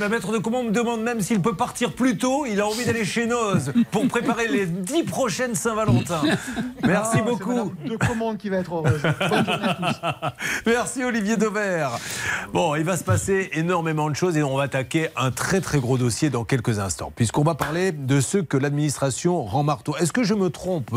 Ma 0.00 0.08
maître 0.08 0.32
de 0.32 0.38
commande 0.38 0.66
me 0.66 0.72
demande 0.72 1.02
même 1.02 1.20
s'il 1.20 1.40
peut 1.40 1.54
partir 1.54 1.92
plus 1.92 2.18
tôt. 2.18 2.44
Il 2.46 2.60
a 2.60 2.66
envie 2.66 2.84
d'aller 2.84 3.04
chez 3.04 3.26
Noz 3.26 3.72
pour 3.92 4.06
préparer 4.08 4.48
les 4.48 4.66
10 4.66 5.04
prochaines 5.04 5.54
Saint-Valentin. 5.54 6.22
Merci 6.84 7.10
Ah, 7.10 7.10
c'est 7.14 7.22
beaucoup. 7.22 7.72
De 7.84 7.96
commande 7.96 8.38
qui 8.38 8.48
va 8.48 8.56
être 8.58 8.74
heureuse. 8.74 9.00
Bonne 9.02 9.44
journée 9.46 9.64
à 9.68 9.74
tous. 9.74 10.66
Merci 10.66 11.04
Olivier 11.04 11.36
Dauvert. 11.36 11.92
Bon, 12.52 12.74
il 12.74 12.84
va 12.84 12.96
se 12.96 13.04
passer 13.04 13.50
énormément 13.52 14.10
de 14.10 14.16
choses 14.16 14.36
et 14.36 14.42
on 14.42 14.56
va 14.56 14.64
attaquer 14.64 15.08
un 15.16 15.30
très 15.30 15.60
très 15.60 15.78
gros 15.78 15.98
dossier 15.98 16.30
dans 16.30 16.44
quelques 16.44 16.78
instants, 16.80 17.12
puisqu'on 17.14 17.44
va 17.44 17.54
parler 17.54 17.92
de 17.92 18.20
ceux 18.20 18.42
que 18.42 18.56
l'administration 18.56 19.44
rend 19.44 19.67
marteau. 19.68 19.94
Est-ce 19.98 20.12
que 20.12 20.24
je 20.24 20.32
me 20.32 20.48
trompe, 20.48 20.90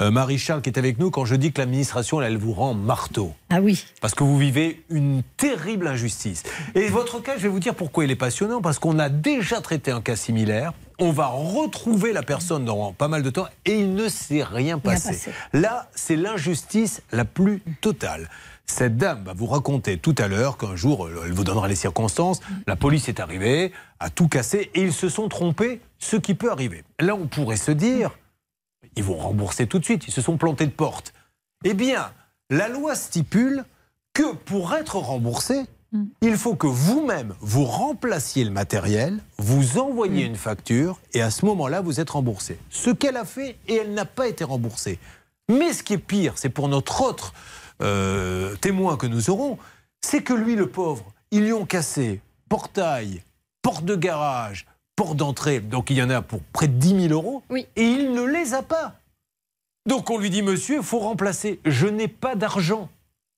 euh, 0.00 0.10
Marie-Charles, 0.10 0.60
qui 0.60 0.70
est 0.70 0.78
avec 0.78 0.98
nous, 0.98 1.12
quand 1.12 1.24
je 1.24 1.36
dis 1.36 1.52
que 1.52 1.60
l'administration, 1.60 2.20
elle, 2.20 2.32
elle 2.32 2.38
vous 2.38 2.52
rend 2.52 2.74
marteau? 2.74 3.32
Ah 3.48 3.60
oui. 3.60 3.86
parce 4.00 4.14
que 4.14 4.24
vous 4.24 4.36
vivez 4.36 4.82
une 4.90 5.22
terrible 5.36 5.86
injustice. 5.86 6.42
Et 6.74 6.88
votre 6.88 7.20
cas, 7.20 7.36
je 7.36 7.44
vais 7.44 7.48
vous 7.48 7.60
dire 7.60 7.76
pourquoi 7.76 8.04
il 8.04 8.10
est 8.10 8.16
passionnant, 8.16 8.60
parce 8.60 8.80
qu'on 8.80 8.98
a 8.98 9.08
déjà 9.08 9.60
traité 9.60 9.92
un 9.92 10.00
cas 10.00 10.16
similaire. 10.16 10.72
On 10.98 11.12
va 11.12 11.28
retrouver 11.28 12.12
la 12.12 12.24
personne 12.24 12.64
dans 12.64 12.92
pas 12.92 13.06
mal 13.06 13.22
de 13.22 13.30
temps 13.30 13.46
et 13.64 13.78
il 13.78 13.94
ne 13.94 14.08
s'est 14.08 14.42
rien 14.42 14.80
passé. 14.80 15.10
passé. 15.10 15.30
Là, 15.52 15.88
c'est 15.94 16.16
l'injustice 16.16 17.02
la 17.12 17.24
plus 17.24 17.62
totale. 17.80 18.28
Cette 18.66 18.96
dame 18.96 19.22
va 19.24 19.32
vous 19.32 19.46
raconter 19.46 19.96
tout 19.96 20.14
à 20.18 20.28
l'heure 20.28 20.58
qu'un 20.58 20.76
jour, 20.76 21.08
elle 21.24 21.32
vous 21.32 21.44
donnera 21.44 21.68
les 21.68 21.76
circonstances, 21.76 22.40
la 22.66 22.76
police 22.76 23.08
est 23.08 23.20
arrivée, 23.20 23.72
a 24.00 24.10
tout 24.10 24.28
cassé 24.28 24.70
et 24.74 24.82
ils 24.82 24.92
se 24.92 25.08
sont 25.08 25.28
trompés, 25.28 25.80
ce 25.98 26.16
qui 26.16 26.34
peut 26.34 26.50
arriver. 26.50 26.84
Là, 27.00 27.14
on 27.14 27.26
pourrait 27.26 27.56
se 27.56 27.70
dire, 27.70 28.18
ils 28.96 29.04
vont 29.04 29.16
rembourser 29.16 29.66
tout 29.66 29.78
de 29.78 29.84
suite, 29.84 30.06
ils 30.06 30.12
se 30.12 30.20
sont 30.20 30.36
plantés 30.36 30.66
de 30.66 30.72
porte. 30.72 31.12
Eh 31.64 31.74
bien, 31.74 32.12
la 32.50 32.68
loi 32.68 32.94
stipule 32.94 33.64
que 34.14 34.34
pour 34.34 34.74
être 34.74 34.96
remboursé, 34.96 35.64
il 36.20 36.36
faut 36.36 36.54
que 36.54 36.66
vous-même, 36.66 37.34
vous 37.40 37.64
remplaciez 37.64 38.44
le 38.44 38.50
matériel, 38.50 39.20
vous 39.38 39.78
envoyez 39.78 40.24
une 40.24 40.36
facture, 40.36 41.00
et 41.14 41.22
à 41.22 41.30
ce 41.30 41.46
moment-là, 41.46 41.80
vous 41.80 41.98
êtes 41.98 42.10
remboursé. 42.10 42.58
Ce 42.68 42.90
qu'elle 42.90 43.16
a 43.16 43.24
fait, 43.24 43.58
et 43.66 43.76
elle 43.76 43.94
n'a 43.94 44.04
pas 44.04 44.28
été 44.28 44.44
remboursée. 44.44 44.98
Mais 45.48 45.72
ce 45.72 45.82
qui 45.82 45.94
est 45.94 45.98
pire, 45.98 46.34
c'est 46.36 46.50
pour 46.50 46.68
notre 46.68 47.00
autre 47.00 47.32
euh, 47.80 48.54
témoin 48.56 48.96
que 48.96 49.06
nous 49.06 49.30
aurons, 49.30 49.58
c'est 50.02 50.22
que 50.22 50.34
lui, 50.34 50.56
le 50.56 50.68
pauvre, 50.68 51.12
ils 51.30 51.44
lui 51.44 51.52
ont 51.54 51.66
cassé 51.66 52.20
portail, 52.48 53.22
porte 53.62 53.84
de 53.84 53.96
garage, 53.96 54.66
porte 54.98 55.16
d'entrée, 55.16 55.60
donc 55.60 55.90
il 55.90 55.96
y 55.96 56.02
en 56.02 56.10
a 56.10 56.22
pour 56.22 56.40
près 56.52 56.66
de 56.66 56.72
10 56.72 57.08
000 57.08 57.14
euros, 57.14 57.44
et 57.54 57.66
il 57.76 58.10
ne 58.10 58.24
les 58.24 58.52
a 58.52 58.62
pas. 58.62 58.96
Donc 59.88 60.10
on 60.10 60.18
lui 60.18 60.28
dit, 60.28 60.42
monsieur, 60.42 60.78
il 60.78 60.82
faut 60.82 60.98
remplacer. 60.98 61.60
Je 61.64 61.86
n'ai 61.86 62.08
pas 62.08 62.34
d'argent. 62.34 62.88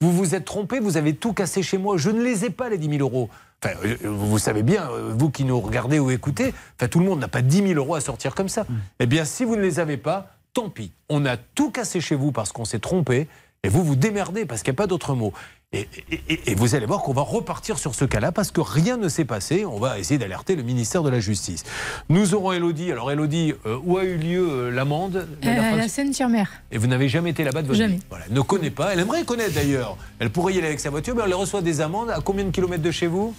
Vous 0.01 0.11
vous 0.11 0.35
êtes 0.35 0.47
trompé, 0.47 0.81
vous 0.81 0.97
avez 0.97 1.15
tout 1.15 1.35
cassé 1.35 1.63
chez 1.63 1.77
moi. 1.77 1.99
Je 1.99 2.09
ne 2.09 2.23
les 2.23 2.47
ai 2.47 2.51
pas, 2.51 2.71
les 2.71 2.79
10 2.79 2.97
000 2.97 3.01
euros. 3.03 3.29
Enfin, 3.63 3.75
euh, 3.85 3.99
vous 4.05 4.39
savez 4.39 4.63
bien, 4.63 4.91
euh, 4.91 5.13
vous 5.15 5.29
qui 5.29 5.45
nous 5.45 5.61
regardez 5.61 5.99
ou 5.99 6.11
écoutez, 6.11 6.55
enfin, 6.77 6.89
tout 6.89 6.99
le 6.99 7.05
monde 7.05 7.21
n'a 7.21 7.29
pas 7.29 7.43
10 7.43 7.59
000 7.59 7.73
euros 7.75 7.95
à 7.95 8.01
sortir 8.01 8.35
comme 8.35 8.49
ça. 8.49 8.65
Eh 8.99 9.05
bien, 9.05 9.27
si 9.27 9.45
vous 9.45 9.55
ne 9.55 9.61
les 9.61 9.81
avez 9.81 9.99
pas, 9.99 10.35
tant 10.55 10.71
pis. 10.71 10.93
On 11.11 11.27
a 11.27 11.37
tout 11.37 11.71
cassé 11.71 12.01
chez 12.01 12.15
vous 12.15 12.33
parce 12.33 12.53
qu'on 12.53 12.65
s'est 12.65 12.79
trompé. 12.79 13.29
Et 13.63 13.69
vous 13.69 13.85
vous 13.85 13.97
démerdez 13.97 14.47
parce 14.47 14.63
qu'il 14.63 14.73
n'y 14.73 14.77
a 14.77 14.79
pas 14.79 14.87
d'autre 14.87 15.15
mot. 15.15 15.35
Et, 15.73 15.87
et- 16.11 16.21
et- 16.29 16.51
et 16.51 16.55
vous 16.57 16.75
allez 16.75 16.85
voir 16.85 17.01
qu'on 17.03 17.13
va 17.13 17.23
repartir 17.23 17.79
sur 17.79 17.95
ce 17.95 18.05
cas-là 18.05 18.33
parce 18.33 18.51
que 18.51 18.61
rien 18.61 18.97
ne 18.97 19.09
s'est 19.09 19.25
passé. 19.25 19.65
On 19.65 19.79
va 19.79 20.01
essayer 20.01 20.19
d'alerter 20.19 20.57
le 20.57 20.65
ministère 20.65 21.05
de 21.05 21.11
la 21.11 21.21
Justice. 21.21 21.63
Nous 22.09 22.35
aurons 22.35 22.51
Elodie. 22.51 22.91
Alors 22.91 23.13
Elodie, 23.13 23.55
euh, 23.67 23.79
où 23.85 23.97
a 23.97 24.03
eu 24.03 24.17
lieu 24.17 24.49
euh, 24.51 24.71
l'amende 24.73 25.29
La- 25.45 25.55
la 25.55 25.73
Euh, 25.75 25.77
la 25.77 25.87
Seine-sur-Mer. 25.89 26.51
Et 26.73 26.79
vous 26.79 26.89
n'avez 26.89 27.09
jamais 27.09 27.31
été 27.31 27.45
là-bas 27.45 27.63
de 27.63 27.69
votre 27.69 27.79
Jamais. 27.79 27.95
vie 27.99 28.03
Voilà, 28.11 28.25
elle 28.29 28.35
ne 28.35 28.41
connaît 28.41 28.71
pas. 28.71 28.93
Elle 28.95 28.99
aimerait 28.99 29.23
connaître 29.23 29.55
d'ailleurs. 29.55 29.97
Elle 30.19 30.31
pourrait 30.31 30.55
y 30.55 30.59
aller 30.59 30.67
avec 30.67 30.81
sa 30.81 30.91
voiture, 30.91 31.15
mais 31.15 31.23
elle 31.25 31.35
reçoit 31.35 31.63
des 31.63 31.81
amendes. 31.81 32.11
À 32.11 32.19
combien 32.21 32.45
de 32.45 32.51
kilomètres 32.51 32.83
de 32.83 32.91
chez 32.91 33.07
vous? 33.07 33.33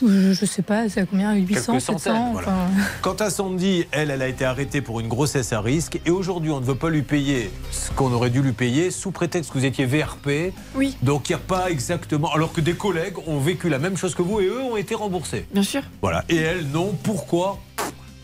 Je, 0.00 0.44
sais 0.46 0.62
pas, 0.62 0.88
c'est 0.88 1.00
à 1.00 1.06
combien 1.06 1.34
800, 1.34 1.72
Quelques 1.72 1.80
700 1.82 1.98
centaines. 1.98 2.32
voilà. 2.32 2.48
enfin, 2.48 2.82
Quant 3.02 3.14
à 3.14 3.30
Sandy, 3.30 3.86
elle, 3.92 4.10
elle 4.10 4.22
a 4.22 4.28
été 4.28 4.44
arrêtée 4.44 4.80
pour 4.80 5.00
une 5.00 5.08
grossesse 5.08 5.52
à 5.52 5.60
risque. 5.60 6.00
Et 6.06 6.10
aujourd'hui, 6.10 6.50
on 6.50 6.60
ne 6.60 6.64
veut 6.64 6.74
pas 6.74 6.90
lui 6.90 7.02
payer 7.02 7.50
ce 7.70 7.90
qu'on 7.92 8.12
aurait 8.12 8.30
dû 8.30 8.42
lui 8.42 8.52
payer 8.52 8.90
sous 8.90 9.10
prétexte 9.10 9.52
que 9.52 9.58
vous 9.58 9.64
étiez 9.64 9.86
VRP. 9.86 10.52
Oui. 10.74 10.96
Donc 11.02 11.28
il 11.28 11.32
n'y 11.32 11.36
a 11.36 11.44
pas 11.46 11.70
exactement. 11.70 12.32
Alors 12.32 12.52
que 12.52 12.60
des 12.60 12.74
collègues 12.74 13.16
ont 13.26 13.38
vécu 13.38 13.68
la 13.68 13.78
même 13.78 13.96
chose 13.96 14.14
que 14.14 14.22
vous 14.22 14.40
et 14.40 14.46
eux 14.46 14.60
ont 14.62 14.76
été 14.76 14.94
remboursés. 14.94 15.46
Bien 15.52 15.62
sûr. 15.62 15.82
Voilà. 16.00 16.24
Et 16.28 16.36
elle, 16.36 16.66
non. 16.68 16.96
Pourquoi? 17.02 17.58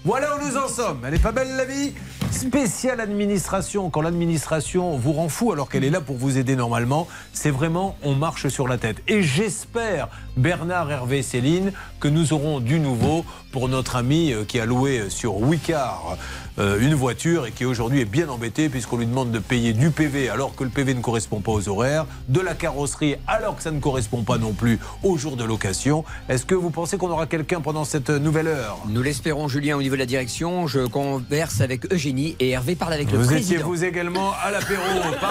Voilà 0.08 0.36
où 0.36 0.38
nous 0.42 0.56
en 0.56 0.68
sommes. 0.68 1.02
Elle 1.06 1.12
est 1.12 1.22
pas 1.22 1.32
belle 1.32 1.54
la 1.54 1.66
vie 1.66 1.92
Spéciale 2.30 2.98
administration. 3.00 3.90
Quand 3.90 4.00
l'administration 4.00 4.96
vous 4.96 5.12
rend 5.12 5.28
fou 5.28 5.52
alors 5.52 5.68
qu'elle 5.68 5.84
est 5.84 5.90
là 5.90 6.00
pour 6.00 6.16
vous 6.16 6.38
aider 6.38 6.56
normalement, 6.56 7.06
c'est 7.34 7.50
vraiment 7.50 7.94
on 8.02 8.14
marche 8.14 8.48
sur 8.48 8.68
la 8.68 8.78
tête. 8.78 9.02
Et 9.06 9.22
j'espère, 9.22 10.08
Bernard, 10.38 10.90
Hervé, 10.90 11.22
Céline, 11.22 11.72
que 12.00 12.08
nous 12.08 12.32
aurons 12.32 12.60
du 12.60 12.80
nouveau 12.80 13.22
pour 13.52 13.68
notre 13.68 13.96
ami 13.96 14.32
euh, 14.32 14.44
qui 14.44 14.60
a 14.60 14.64
loué 14.64 14.98
euh, 14.98 15.10
sur 15.10 15.36
Wicar 15.36 16.12
euh, 16.12 16.16
une 16.58 16.94
voiture 16.94 17.46
et 17.46 17.52
qui 17.52 17.64
aujourd'hui 17.64 18.00
est 18.00 18.04
bien 18.04 18.28
embêté 18.28 18.68
puisqu'on 18.68 18.96
lui 18.96 19.06
demande 19.06 19.30
de 19.30 19.38
payer 19.38 19.72
du 19.72 19.90
PV 19.90 20.28
alors 20.28 20.54
que 20.54 20.64
le 20.64 20.70
PV 20.70 20.94
ne 20.94 21.00
correspond 21.00 21.40
pas 21.40 21.52
aux 21.52 21.68
horaires, 21.68 22.06
de 22.28 22.40
la 22.40 22.54
carrosserie 22.54 23.16
alors 23.26 23.56
que 23.56 23.62
ça 23.62 23.70
ne 23.70 23.80
correspond 23.80 24.22
pas 24.22 24.38
non 24.38 24.52
plus 24.52 24.78
au 25.02 25.16
jour 25.16 25.36
de 25.36 25.44
location. 25.44 26.04
Est-ce 26.28 26.44
que 26.44 26.54
vous 26.54 26.70
pensez 26.70 26.96
qu'on 26.98 27.10
aura 27.10 27.26
quelqu'un 27.26 27.60
pendant 27.60 27.84
cette 27.84 28.10
nouvelle 28.10 28.48
heure? 28.48 28.78
Nous 28.88 29.02
l'espérons, 29.02 29.48
Julien, 29.48 29.76
au 29.76 29.82
niveau 29.82 29.94
de 29.94 30.00
la 30.00 30.06
direction. 30.06 30.66
Je 30.66 30.80
converse 30.86 31.60
avec 31.60 31.92
Eugénie 31.92 32.36
et 32.40 32.50
Hervé 32.50 32.74
parle 32.74 32.94
avec 32.94 33.10
le 33.12 33.18
Vous 33.18 33.26
président. 33.26 33.54
étiez 33.54 33.58
vous 33.58 33.84
également 33.84 34.32
à 34.42 34.50
l'apéro. 34.50 34.82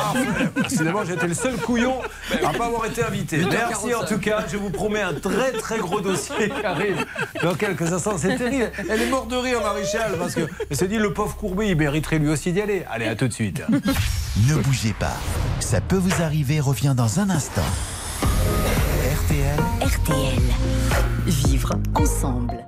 Finalement, 0.69 1.03
j'étais 1.05 1.27
le 1.27 1.33
seul 1.33 1.55
couillon 1.57 1.95
à 2.43 2.53
pas 2.53 2.65
avoir 2.65 2.85
été 2.85 3.03
invité. 3.03 3.37
Merci 3.49 3.93
en 3.93 4.05
tout 4.05 4.19
cas. 4.19 4.45
Je 4.51 4.57
vous 4.57 4.69
promets 4.69 5.01
un 5.01 5.13
très 5.13 5.51
très 5.51 5.77
gros 5.79 6.01
dossier 6.01 6.49
qui 6.49 6.65
arrive 6.65 7.05
dans 7.43 7.55
quelques 7.55 7.91
instants. 7.91 8.17
C'est 8.17 8.37
terrible. 8.37 8.71
Elle 8.89 9.01
est 9.01 9.09
morte 9.09 9.29
de 9.29 9.35
rire, 9.35 9.61
Maréchal, 9.61 10.15
parce 10.17 10.35
que 10.35 10.41
elle 10.69 10.77
s'est 10.77 10.87
dit 10.87 10.97
le 10.97 11.13
pauvre 11.17 11.35
courbé, 11.35 11.69
il 11.69 11.75
mériterait 11.75 12.19
lui 12.19 12.29
aussi 12.29 12.53
d'y 12.53 12.61
aller. 12.61 12.83
Allez, 12.91 13.07
à 13.07 13.15
tout 13.15 13.27
de 13.27 13.33
suite. 13.33 13.63
Ne 14.47 14.53
bougez 14.53 14.93
pas. 14.93 15.17
Ça 15.59 15.81
peut 15.81 15.97
vous 15.97 16.21
arriver 16.21 16.59
revient 16.59 16.93
dans 16.95 17.19
un 17.19 17.31
instant. 17.31 17.65
RTL. 18.21 19.59
RTL. 19.81 20.43
Vivre 21.25 21.73
ensemble. 21.95 22.63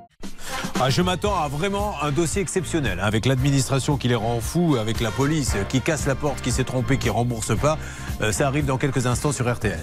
Ah, 0.81 0.89
je 0.89 1.03
m'attends 1.03 1.39
à 1.39 1.47
vraiment 1.47 2.01
un 2.01 2.11
dossier 2.11 2.41
exceptionnel, 2.41 2.99
hein, 2.99 3.05
avec 3.05 3.27
l'administration 3.27 3.97
qui 3.97 4.07
les 4.07 4.15
rend 4.15 4.41
fous, 4.41 4.77
avec 4.79 4.99
la 4.99 5.11
police 5.11 5.55
qui 5.69 5.79
casse 5.79 6.07
la 6.07 6.15
porte, 6.15 6.41
qui 6.41 6.51
s'est 6.51 6.63
trompée, 6.63 6.97
qui 6.97 7.11
rembourse 7.11 7.55
pas. 7.55 7.77
Euh, 8.21 8.31
ça 8.31 8.47
arrive 8.47 8.65
dans 8.65 8.79
quelques 8.79 9.05
instants 9.05 9.31
sur 9.31 9.47
RTL. 9.53 9.77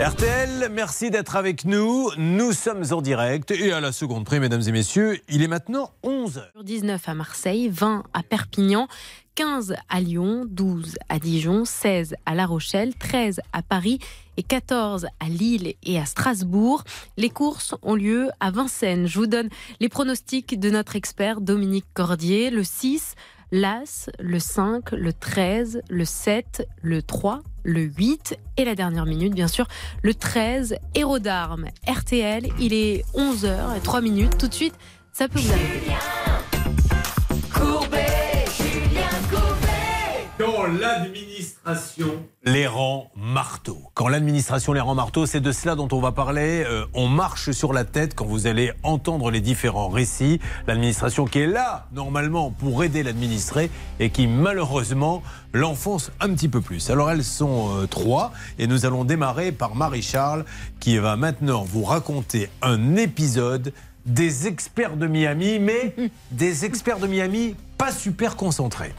RTL, 0.00 0.68
merci 0.70 1.10
d'être 1.10 1.34
avec 1.34 1.64
nous. 1.64 2.08
Nous 2.16 2.52
sommes 2.52 2.84
en 2.92 3.02
direct 3.02 3.50
et 3.50 3.72
à 3.72 3.80
la 3.80 3.90
seconde 3.90 4.24
près, 4.24 4.38
mesdames 4.38 4.62
et 4.64 4.70
messieurs, 4.70 5.20
il 5.28 5.42
est 5.42 5.48
maintenant 5.48 5.90
11 6.04 6.44
h 6.56 6.62
19 6.62 7.08
à 7.08 7.14
Marseille, 7.14 7.68
20 7.68 8.04
à 8.14 8.22
Perpignan, 8.22 8.86
15 9.34 9.74
à 9.88 10.00
Lyon, 10.00 10.44
12 10.48 10.98
à 11.08 11.18
Dijon, 11.18 11.64
16 11.64 12.14
à 12.26 12.36
La 12.36 12.46
Rochelle, 12.46 12.94
13 12.94 13.40
à 13.52 13.62
Paris 13.62 13.98
et 14.36 14.44
14 14.44 15.08
à 15.18 15.28
Lille 15.28 15.74
et 15.82 15.98
à 15.98 16.06
Strasbourg. 16.06 16.84
Les 17.16 17.30
courses 17.30 17.74
ont 17.82 17.96
lieu 17.96 18.28
à 18.38 18.52
Vincennes. 18.52 19.08
Je 19.08 19.18
vous 19.18 19.26
donne 19.26 19.48
les 19.80 19.88
pronostics 19.88 20.60
de 20.60 20.70
notre 20.70 20.94
expert 20.94 21.40
Dominique 21.40 21.86
Cordier. 21.92 22.50
Le 22.50 22.62
6, 22.62 23.16
l'As, 23.50 24.10
le 24.20 24.38
5, 24.38 24.92
le 24.92 25.12
13, 25.12 25.82
le 25.90 26.04
7, 26.04 26.68
le 26.82 27.02
3, 27.02 27.42
le 27.64 27.82
8 27.82 28.38
et 28.56 28.64
la 28.64 28.74
dernière 28.74 29.06
minute, 29.06 29.34
bien 29.34 29.48
sûr, 29.48 29.66
le 30.02 30.14
13, 30.14 30.76
Héros 30.94 31.18
d'armes. 31.18 31.66
RTL, 31.86 32.48
il 32.58 32.72
est 32.72 33.04
11h 33.14 33.76
et 33.76 33.80
3 33.80 34.00
minutes. 34.00 34.38
Tout 34.38 34.48
de 34.48 34.54
suite, 34.54 34.74
ça 35.12 35.28
peut 35.28 35.38
vous 35.38 35.52
arriver. 35.52 36.37
L'administration 40.68 42.06
les 42.44 42.66
rend 42.66 43.10
marteaux. 43.16 43.82
Quand 43.94 44.08
l'administration 44.08 44.72
les 44.72 44.80
rend 44.80 44.94
marteaux, 44.94 45.26
c'est 45.26 45.40
de 45.40 45.52
cela 45.52 45.74
dont 45.74 45.88
on 45.92 46.00
va 46.00 46.12
parler. 46.12 46.64
Euh, 46.66 46.84
on 46.94 47.08
marche 47.08 47.50
sur 47.50 47.72
la 47.72 47.84
tête 47.84 48.14
quand 48.14 48.24
vous 48.24 48.46
allez 48.46 48.72
entendre 48.82 49.30
les 49.30 49.40
différents 49.40 49.88
récits. 49.88 50.40
L'administration 50.66 51.24
qui 51.24 51.40
est 51.40 51.46
là, 51.46 51.86
normalement, 51.92 52.50
pour 52.50 52.82
aider 52.84 53.02
l'administré 53.02 53.70
et 54.00 54.10
qui, 54.10 54.26
malheureusement, 54.26 55.22
l'enfonce 55.52 56.10
un 56.20 56.32
petit 56.34 56.48
peu 56.48 56.60
plus. 56.60 56.90
Alors, 56.90 57.10
elles 57.10 57.24
sont 57.24 57.68
euh, 57.76 57.86
trois 57.86 58.32
et 58.58 58.66
nous 58.66 58.86
allons 58.86 59.04
démarrer 59.04 59.52
par 59.52 59.74
Marie-Charles 59.74 60.44
qui 60.80 60.98
va 60.98 61.16
maintenant 61.16 61.64
vous 61.64 61.84
raconter 61.84 62.48
un 62.62 62.96
épisode 62.96 63.72
des 64.06 64.46
experts 64.46 64.96
de 64.96 65.06
Miami, 65.06 65.58
mais 65.58 65.94
des 66.30 66.64
experts 66.64 66.98
de 66.98 67.06
Miami 67.06 67.54
pas 67.78 67.92
super 67.92 68.36
concentrés. 68.36 68.92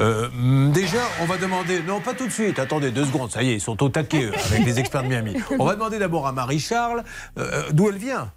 Euh, 0.00 0.28
déjà, 0.72 0.98
on 1.22 1.24
va 1.26 1.38
demander, 1.38 1.80
non 1.82 2.00
pas 2.00 2.12
tout 2.14 2.26
de 2.26 2.32
suite, 2.32 2.58
attendez 2.58 2.90
deux 2.90 3.04
secondes, 3.06 3.30
ça 3.30 3.42
y 3.42 3.50
est, 3.50 3.54
ils 3.54 3.60
sont 3.60 3.80
au 3.82 3.88
taquet 3.88 4.24
eux, 4.24 4.32
avec 4.50 4.64
les 4.66 4.78
experts 4.80 5.04
de 5.04 5.08
Miami. 5.08 5.36
On 5.58 5.64
va 5.64 5.74
demander 5.74 5.98
d'abord 5.98 6.26
à 6.26 6.32
Marie-Charles 6.32 7.04
euh, 7.38 7.62
d'où 7.72 7.88
elle 7.88 7.96
vient. 7.98 8.32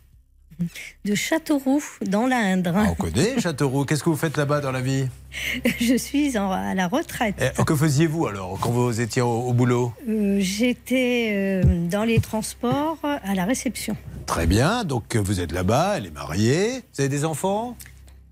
de 1.06 1.16
Châteauroux, 1.16 1.84
dans 2.06 2.26
l'Indre. 2.28 2.74
On 2.90 2.96
connaît 2.96 3.40
Châteauroux, 3.40 3.86
qu'est-ce 3.86 4.04
que 4.04 4.10
vous 4.10 4.16
faites 4.16 4.38
là-bas 4.38 4.60
dans 4.62 4.72
la 4.72 4.82
vie 4.82 5.08
Je 5.82 5.96
suis 5.98 6.38
en- 6.38 6.52
à 6.52 6.74
la 6.76 6.88
retraite. 6.88 7.36
Eh, 7.40 7.64
Que 7.64 7.76
faisiez-vous 7.76 8.28
alors 8.28 8.58
quand 8.62 8.70
vous 8.72 9.02
étiez 9.02 9.22
au, 9.22 9.30
au 9.50 9.54
boulot 9.54 9.94
Euh, 10.08 10.38
J'étais 10.40 11.32
euh, 11.64 11.88
dans 11.88 12.04
les 12.04 12.20
transports 12.20 12.98
à 13.04 13.34
la 13.36 13.46
réception. 13.46 13.96
Très 14.26 14.46
bien, 14.48 14.84
donc 14.84 15.16
euh, 15.16 15.20
vous 15.20 15.40
êtes 15.40 15.52
là-bas, 15.52 15.96
elle 15.98 16.08
est 16.08 16.12
mariée, 16.14 16.82
vous 16.94 17.02
avez 17.02 17.10
des 17.10 17.24
enfants? 17.26 17.76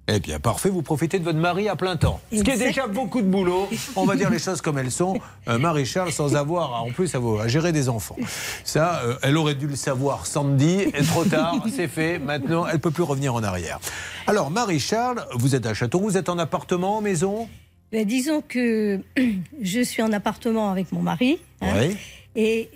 Eh 0.07 0.19
bien, 0.19 0.39
parfait, 0.39 0.69
vous 0.69 0.81
profitez 0.83 1.17
de 1.19 1.23
votre 1.23 1.39
mari 1.39 1.67
à 1.67 1.75
plein 1.75 1.95
temps. 1.97 2.19
Ce 2.31 2.41
qui 2.43 2.51
est 2.51 2.57
déjà 2.57 2.85
beaucoup 2.87 3.21
de 3.21 3.27
boulot. 3.27 3.67
On 3.95 4.05
va 4.05 4.15
dire 4.15 4.29
les 4.29 4.37
choses 4.39 4.61
comme 4.61 4.77
elles 4.77 4.91
sont. 4.91 5.19
Euh, 5.47 5.57
Marie-Charles, 5.57 6.11
sans 6.11 6.35
avoir, 6.35 6.83
en 6.83 6.91
plus, 6.91 7.15
à, 7.15 7.19
à 7.41 7.47
gérer 7.47 7.71
des 7.71 7.89
enfants. 7.89 8.15
Ça, 8.63 9.01
euh, 9.03 9.15
elle 9.23 9.35
aurait 9.37 9.55
dû 9.55 9.65
le 9.67 9.75
savoir 9.75 10.27
samedi. 10.27 10.81
Et 10.93 11.03
trop 11.03 11.25
tard, 11.25 11.65
c'est 11.75 11.87
fait. 11.87 12.19
Maintenant, 12.19 12.67
elle 12.67 12.79
peut 12.79 12.91
plus 12.91 13.03
revenir 13.03 13.33
en 13.33 13.41
arrière. 13.43 13.79
Alors, 14.27 14.51
Marie-Charles, 14.51 15.25
vous 15.33 15.55
êtes 15.55 15.65
à 15.65 15.73
Châteauroux, 15.73 16.09
vous 16.09 16.17
êtes 16.17 16.29
en 16.29 16.37
appartement, 16.37 16.97
en 16.97 17.01
maison? 17.01 17.49
Ben, 17.91 18.05
disons 18.05 18.41
que 18.47 19.01
je 19.61 19.81
suis 19.81 20.01
en 20.03 20.11
appartement 20.11 20.69
avec 20.71 20.91
mon 20.91 21.01
mari. 21.01 21.39
hein, 21.61 21.67
Oui. 21.79 21.97
Et 22.35 22.69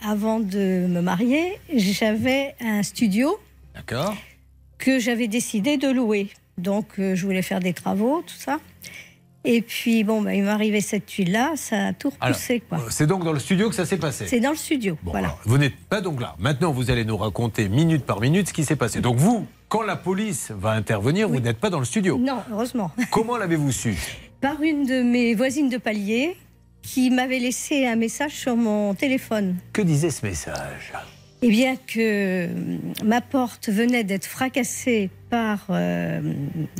avant 0.00 0.38
de 0.40 0.86
me 0.86 1.00
marier, 1.00 1.58
j'avais 1.74 2.54
un 2.60 2.82
studio 2.82 3.36
D'accord. 3.74 4.14
Que 4.78 4.98
j'avais 4.98 5.28
décidé 5.28 5.76
de 5.76 5.88
louer. 5.88 6.28
Donc, 6.58 6.98
euh, 6.98 7.14
je 7.14 7.24
voulais 7.26 7.42
faire 7.42 7.60
des 7.60 7.72
travaux, 7.74 8.22
tout 8.26 8.34
ça. 8.38 8.58
Et 9.48 9.62
puis, 9.62 10.02
bon, 10.02 10.22
ben, 10.22 10.32
il 10.32 10.42
m'est 10.42 10.48
arrivé 10.48 10.80
cette 10.80 11.06
tuile-là, 11.06 11.52
ça 11.54 11.86
a 11.88 11.92
tout 11.92 12.12
Alors, 12.20 12.34
repoussé, 12.34 12.60
quoi. 12.60 12.78
euh, 12.78 12.86
C'est 12.90 13.06
donc 13.06 13.22
dans 13.24 13.32
le 13.32 13.38
studio 13.38 13.68
que 13.68 13.76
ça 13.76 13.86
s'est 13.86 13.96
passé 13.96 14.26
C'est 14.26 14.40
dans 14.40 14.50
le 14.50 14.56
studio, 14.56 14.98
voilà. 15.04 15.28
Alors, 15.28 15.40
vous 15.44 15.56
n'êtes 15.58 15.76
pas 15.88 16.00
donc 16.00 16.20
là. 16.20 16.34
Maintenant, 16.40 16.72
vous 16.72 16.90
allez 16.90 17.04
nous 17.04 17.16
raconter 17.16 17.68
minute 17.68 18.04
par 18.04 18.20
minute 18.20 18.48
ce 18.48 18.52
qui 18.52 18.64
s'est 18.64 18.74
passé. 18.74 19.00
Donc 19.00 19.18
vous, 19.18 19.46
quand 19.68 19.82
la 19.82 19.94
police 19.94 20.50
va 20.50 20.70
intervenir, 20.72 21.28
vous 21.28 21.38
n'êtes 21.38 21.58
pas 21.58 21.70
dans 21.70 21.78
le 21.78 21.84
studio. 21.84 22.18
Non, 22.18 22.38
heureusement. 22.50 22.90
Comment 23.12 23.36
l'avez-vous 23.36 23.70
su? 23.70 23.94
Par 24.40 24.60
une 24.62 24.84
de 24.84 25.02
mes 25.02 25.34
voisines 25.36 25.68
de 25.68 25.78
palier 25.78 26.36
qui 26.82 27.10
m'avait 27.10 27.38
laissé 27.38 27.86
un 27.86 27.96
message 27.96 28.32
sur 28.32 28.56
mon 28.56 28.94
téléphone. 28.94 29.56
Que 29.72 29.82
disait 29.82 30.10
ce 30.10 30.26
message? 30.26 30.92
Eh 31.42 31.48
bien 31.48 31.76
que 31.76 31.98
euh, 31.98 32.48
ma 33.04 33.20
porte 33.20 33.68
venait 33.68 34.04
d'être 34.04 34.24
fracassée 34.24 35.10
par 35.30 35.66
euh, 35.70 36.20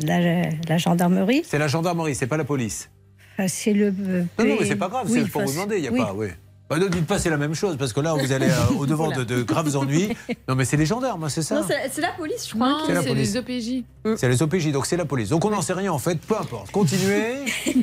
la, 0.02 0.48
la 0.68 0.78
gendarmerie. 0.78 1.42
C'est 1.46 1.58
la 1.58 1.68
gendarmerie, 1.68 2.14
c'est 2.14 2.26
pas 2.26 2.38
la 2.38 2.44
police. 2.44 2.90
Enfin, 3.34 3.48
c'est 3.48 3.74
le. 3.74 3.86
euh, 3.88 4.24
Non, 4.38 4.44
non, 4.46 4.56
mais 4.58 4.66
c'est 4.66 4.76
pas 4.76 4.88
grave, 4.88 5.06
oui, 5.10 5.20
c'est 5.24 5.30
pour 5.30 5.42
vous 5.42 5.52
demander, 5.52 5.76
il 5.76 5.82
n'y 5.82 5.88
a 5.88 5.92
oui. 5.92 5.98
pas. 6.00 6.14
Oui. 6.14 6.28
Bah, 6.68 6.78
ne 6.78 6.88
dites 6.88 7.06
pas 7.06 7.18
c'est 7.20 7.30
la 7.30 7.36
même 7.36 7.54
chose, 7.54 7.76
parce 7.78 7.92
que 7.92 8.00
là, 8.00 8.14
vous 8.14 8.32
allez 8.32 8.48
euh, 8.50 8.74
au 8.78 8.86
devant 8.86 9.10
de, 9.16 9.22
de 9.22 9.42
graves 9.42 9.76
ennuis. 9.76 10.08
Non, 10.48 10.56
mais 10.56 10.64
c'est 10.64 10.76
les 10.76 10.84
gendarmes, 10.86 11.22
hein, 11.22 11.28
c'est 11.28 11.42
ça 11.42 11.60
Non, 11.60 11.66
c'est 11.68 12.00
la 12.00 12.10
police, 12.10 12.48
je 12.48 12.54
crois. 12.54 12.68
Non, 12.70 12.78
C'est 12.86 12.94
la 12.94 13.02
c'est 13.02 13.08
police. 13.08 13.34
les 13.34 13.84
OPJ. 14.04 14.18
C'est 14.18 14.28
les 14.28 14.42
OPJ, 14.42 14.72
donc 14.72 14.86
c'est 14.86 14.96
la 14.96 15.04
police. 15.04 15.28
Donc 15.28 15.44
on 15.44 15.50
n'en 15.50 15.62
sait 15.62 15.74
rien 15.74 15.92
en 15.92 15.98
fait, 15.98 16.18
peu 16.20 16.36
importe. 16.36 16.72
Continuez. 16.72 17.36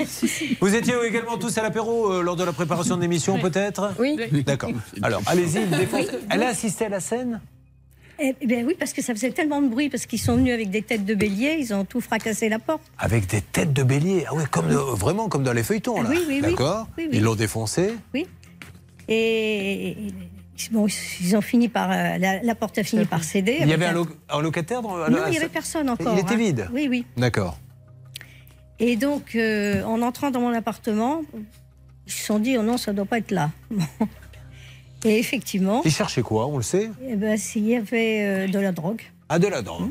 Vous 0.61 0.75
étiez 0.75 0.93
également 1.05 1.37
tous 1.37 1.57
à 1.57 1.61
l'apéro 1.63 2.11
euh, 2.11 2.21
lors 2.23 2.35
de 2.35 2.43
la 2.43 2.51
préparation 2.53 2.97
de 2.97 3.01
l'émission, 3.01 3.39
peut-être? 3.39 3.91
Oui. 3.99 4.17
D'accord. 4.45 4.71
Alors, 5.01 5.21
allez-y. 5.27 5.59
Elle 6.29 6.43
a 6.43 6.49
assisté 6.49 6.85
à 6.85 6.89
la 6.89 6.99
scène? 6.99 7.39
Eh 8.19 8.35
eh 8.41 8.45
bien 8.45 8.63
oui, 8.63 8.75
parce 8.77 8.93
que 8.93 9.01
ça 9.01 9.13
faisait 9.15 9.31
tellement 9.31 9.61
de 9.61 9.67
bruit, 9.69 9.89
parce 9.89 10.05
qu'ils 10.05 10.19
sont 10.19 10.35
venus 10.35 10.53
avec 10.53 10.69
des 10.69 10.83
têtes 10.83 11.03
de 11.03 11.15
bélier, 11.15 11.55
ils 11.59 11.73
ont 11.73 11.83
tout 11.83 11.99
fracassé 11.99 12.47
la 12.47 12.59
porte. 12.59 12.83
Avec 12.99 13.27
des 13.27 13.41
têtes 13.41 13.73
de 13.73 13.81
bélier? 13.81 14.25
Ah 14.27 14.33
oui, 14.35 14.43
comme 14.51 14.67
de- 14.67 14.75
vraiment 14.75 15.29
comme 15.29 15.43
dans 15.43 15.51
les 15.53 15.63
feuilletons, 15.63 16.01
là. 16.03 16.09
Oui, 16.11 16.19
oui, 16.27 16.41
oui. 16.43 16.51
D'accord 16.51 16.87
Oui, 16.97 17.05
oui. 17.09 17.17
Ils 17.17 17.23
l'ont 17.23 17.33
défoncé? 17.35 17.95
Oui. 18.13 18.27
Et 19.07 19.95
bon, 20.71 20.87
ils 21.21 21.35
ont 21.35 21.41
fini 21.41 21.67
par 21.67 21.91
euh, 21.91 22.17
la, 22.17 22.55
porte 22.55 22.77
a 22.77 22.83
fini 22.83 23.05
par 23.05 23.23
céder. 23.23 23.57
Il 23.61 23.67
y 23.67 23.73
avait 23.73 23.87
un, 23.87 23.93
lo- 23.93 24.07
un 24.29 24.41
locataire 24.41 24.81
Non, 24.81 25.07
il 25.27 25.31
n'y 25.31 25.37
avait 25.37 25.49
personne 25.49 25.89
encore. 25.89 26.13
Il 26.13 26.19
était 26.19 26.33
hein. 26.33 26.37
vide. 26.37 26.69
Oui, 26.73 26.87
oui. 26.89 27.05
D'accord. 27.17 27.57
Et 28.79 28.95
donc, 28.95 29.35
euh, 29.35 29.83
en 29.83 30.01
entrant 30.01 30.31
dans 30.31 30.41
mon 30.41 30.53
appartement, 30.53 31.21
ils 32.07 32.11
se 32.11 32.25
sont 32.25 32.39
dit, 32.39 32.57
oh 32.57 32.63
non, 32.63 32.77
ça 32.77 32.91
ne 32.91 32.97
doit 32.97 33.05
pas 33.05 33.19
être 33.19 33.31
là. 33.31 33.51
Et 35.05 35.19
effectivement, 35.19 35.81
Ils 35.83 35.91
cherchaient 35.91 36.21
quoi, 36.21 36.47
on 36.47 36.57
le 36.57 36.63
sait 36.63 36.89
eh 37.07 37.15
ben, 37.15 37.37
s'il 37.37 37.65
y 37.65 37.75
avait 37.75 38.21
euh, 38.23 38.47
de 38.47 38.57
la 38.59 38.71
drogue. 38.71 39.01
Ah, 39.27 39.37
de 39.37 39.47
la 39.47 39.61
drogue. 39.61 39.89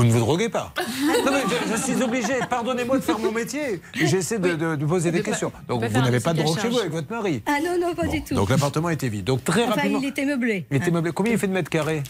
Vous 0.00 0.06
ne 0.06 0.12
vous 0.12 0.20
droguez 0.20 0.48
pas 0.48 0.72
Non, 1.26 1.30
mais 1.30 1.42
je, 1.46 1.76
je 1.76 1.82
suis 1.82 2.02
obligé, 2.02 2.32
pardonnez-moi 2.48 2.96
de 2.96 3.02
faire 3.02 3.18
mon 3.18 3.30
métier. 3.32 3.82
J'essaie 3.92 4.38
de, 4.38 4.54
de- 4.54 4.76
de 4.76 4.86
poser 4.86 5.10
des 5.12 5.22
questions. 5.22 5.52
Donc, 5.68 5.84
vous 5.84 6.00
n'avez 6.00 6.20
pas 6.20 6.32
de 6.32 6.42
drogue 6.42 6.58
chez 6.58 6.70
vous 6.70 6.78
avec 6.78 6.90
votre 6.90 7.12
mari? 7.12 7.42
Ah 7.44 7.58
non, 7.62 7.78
non, 7.78 7.94
pas 7.94 8.06
du 8.06 8.22
tout. 8.22 8.34
Donc, 8.34 8.48
l'appartement 8.48 8.88
était 8.88 9.10
vide. 9.10 9.24
Donc, 9.24 9.44
très 9.44 9.64
enfin, 9.64 9.74
rapidement. 9.74 9.98
il 10.02 10.08
était 10.08 10.24
meublé. 10.24 10.64
Il 10.70 10.78
était 10.78 10.90
meublé. 10.90 11.12
Combien 11.12 11.32
il 11.34 11.38
fait 11.38 11.48
de 11.48 11.52
mètres 11.52 11.68
carrés? 11.68 12.02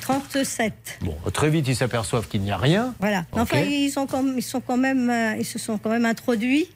37. 0.00 0.98
Bon, 1.02 1.14
très 1.32 1.48
vite, 1.48 1.68
ils 1.68 1.76
s'aperçoivent 1.76 2.26
qu'il 2.26 2.40
n'y 2.40 2.50
a 2.50 2.56
rien. 2.56 2.94
Voilà. 2.98 3.24
Enfin, 3.30 3.60
ils, 3.60 3.90
sont 3.90 4.08
comme, 4.08 4.34
ils, 4.38 4.42
sont 4.42 4.60
quand 4.60 4.76
même, 4.76 5.08
euh, 5.08 5.36
ils 5.38 5.44
se 5.44 5.60
sont 5.60 5.78
quand 5.78 5.90
même 5.90 6.04
introduits 6.04 6.68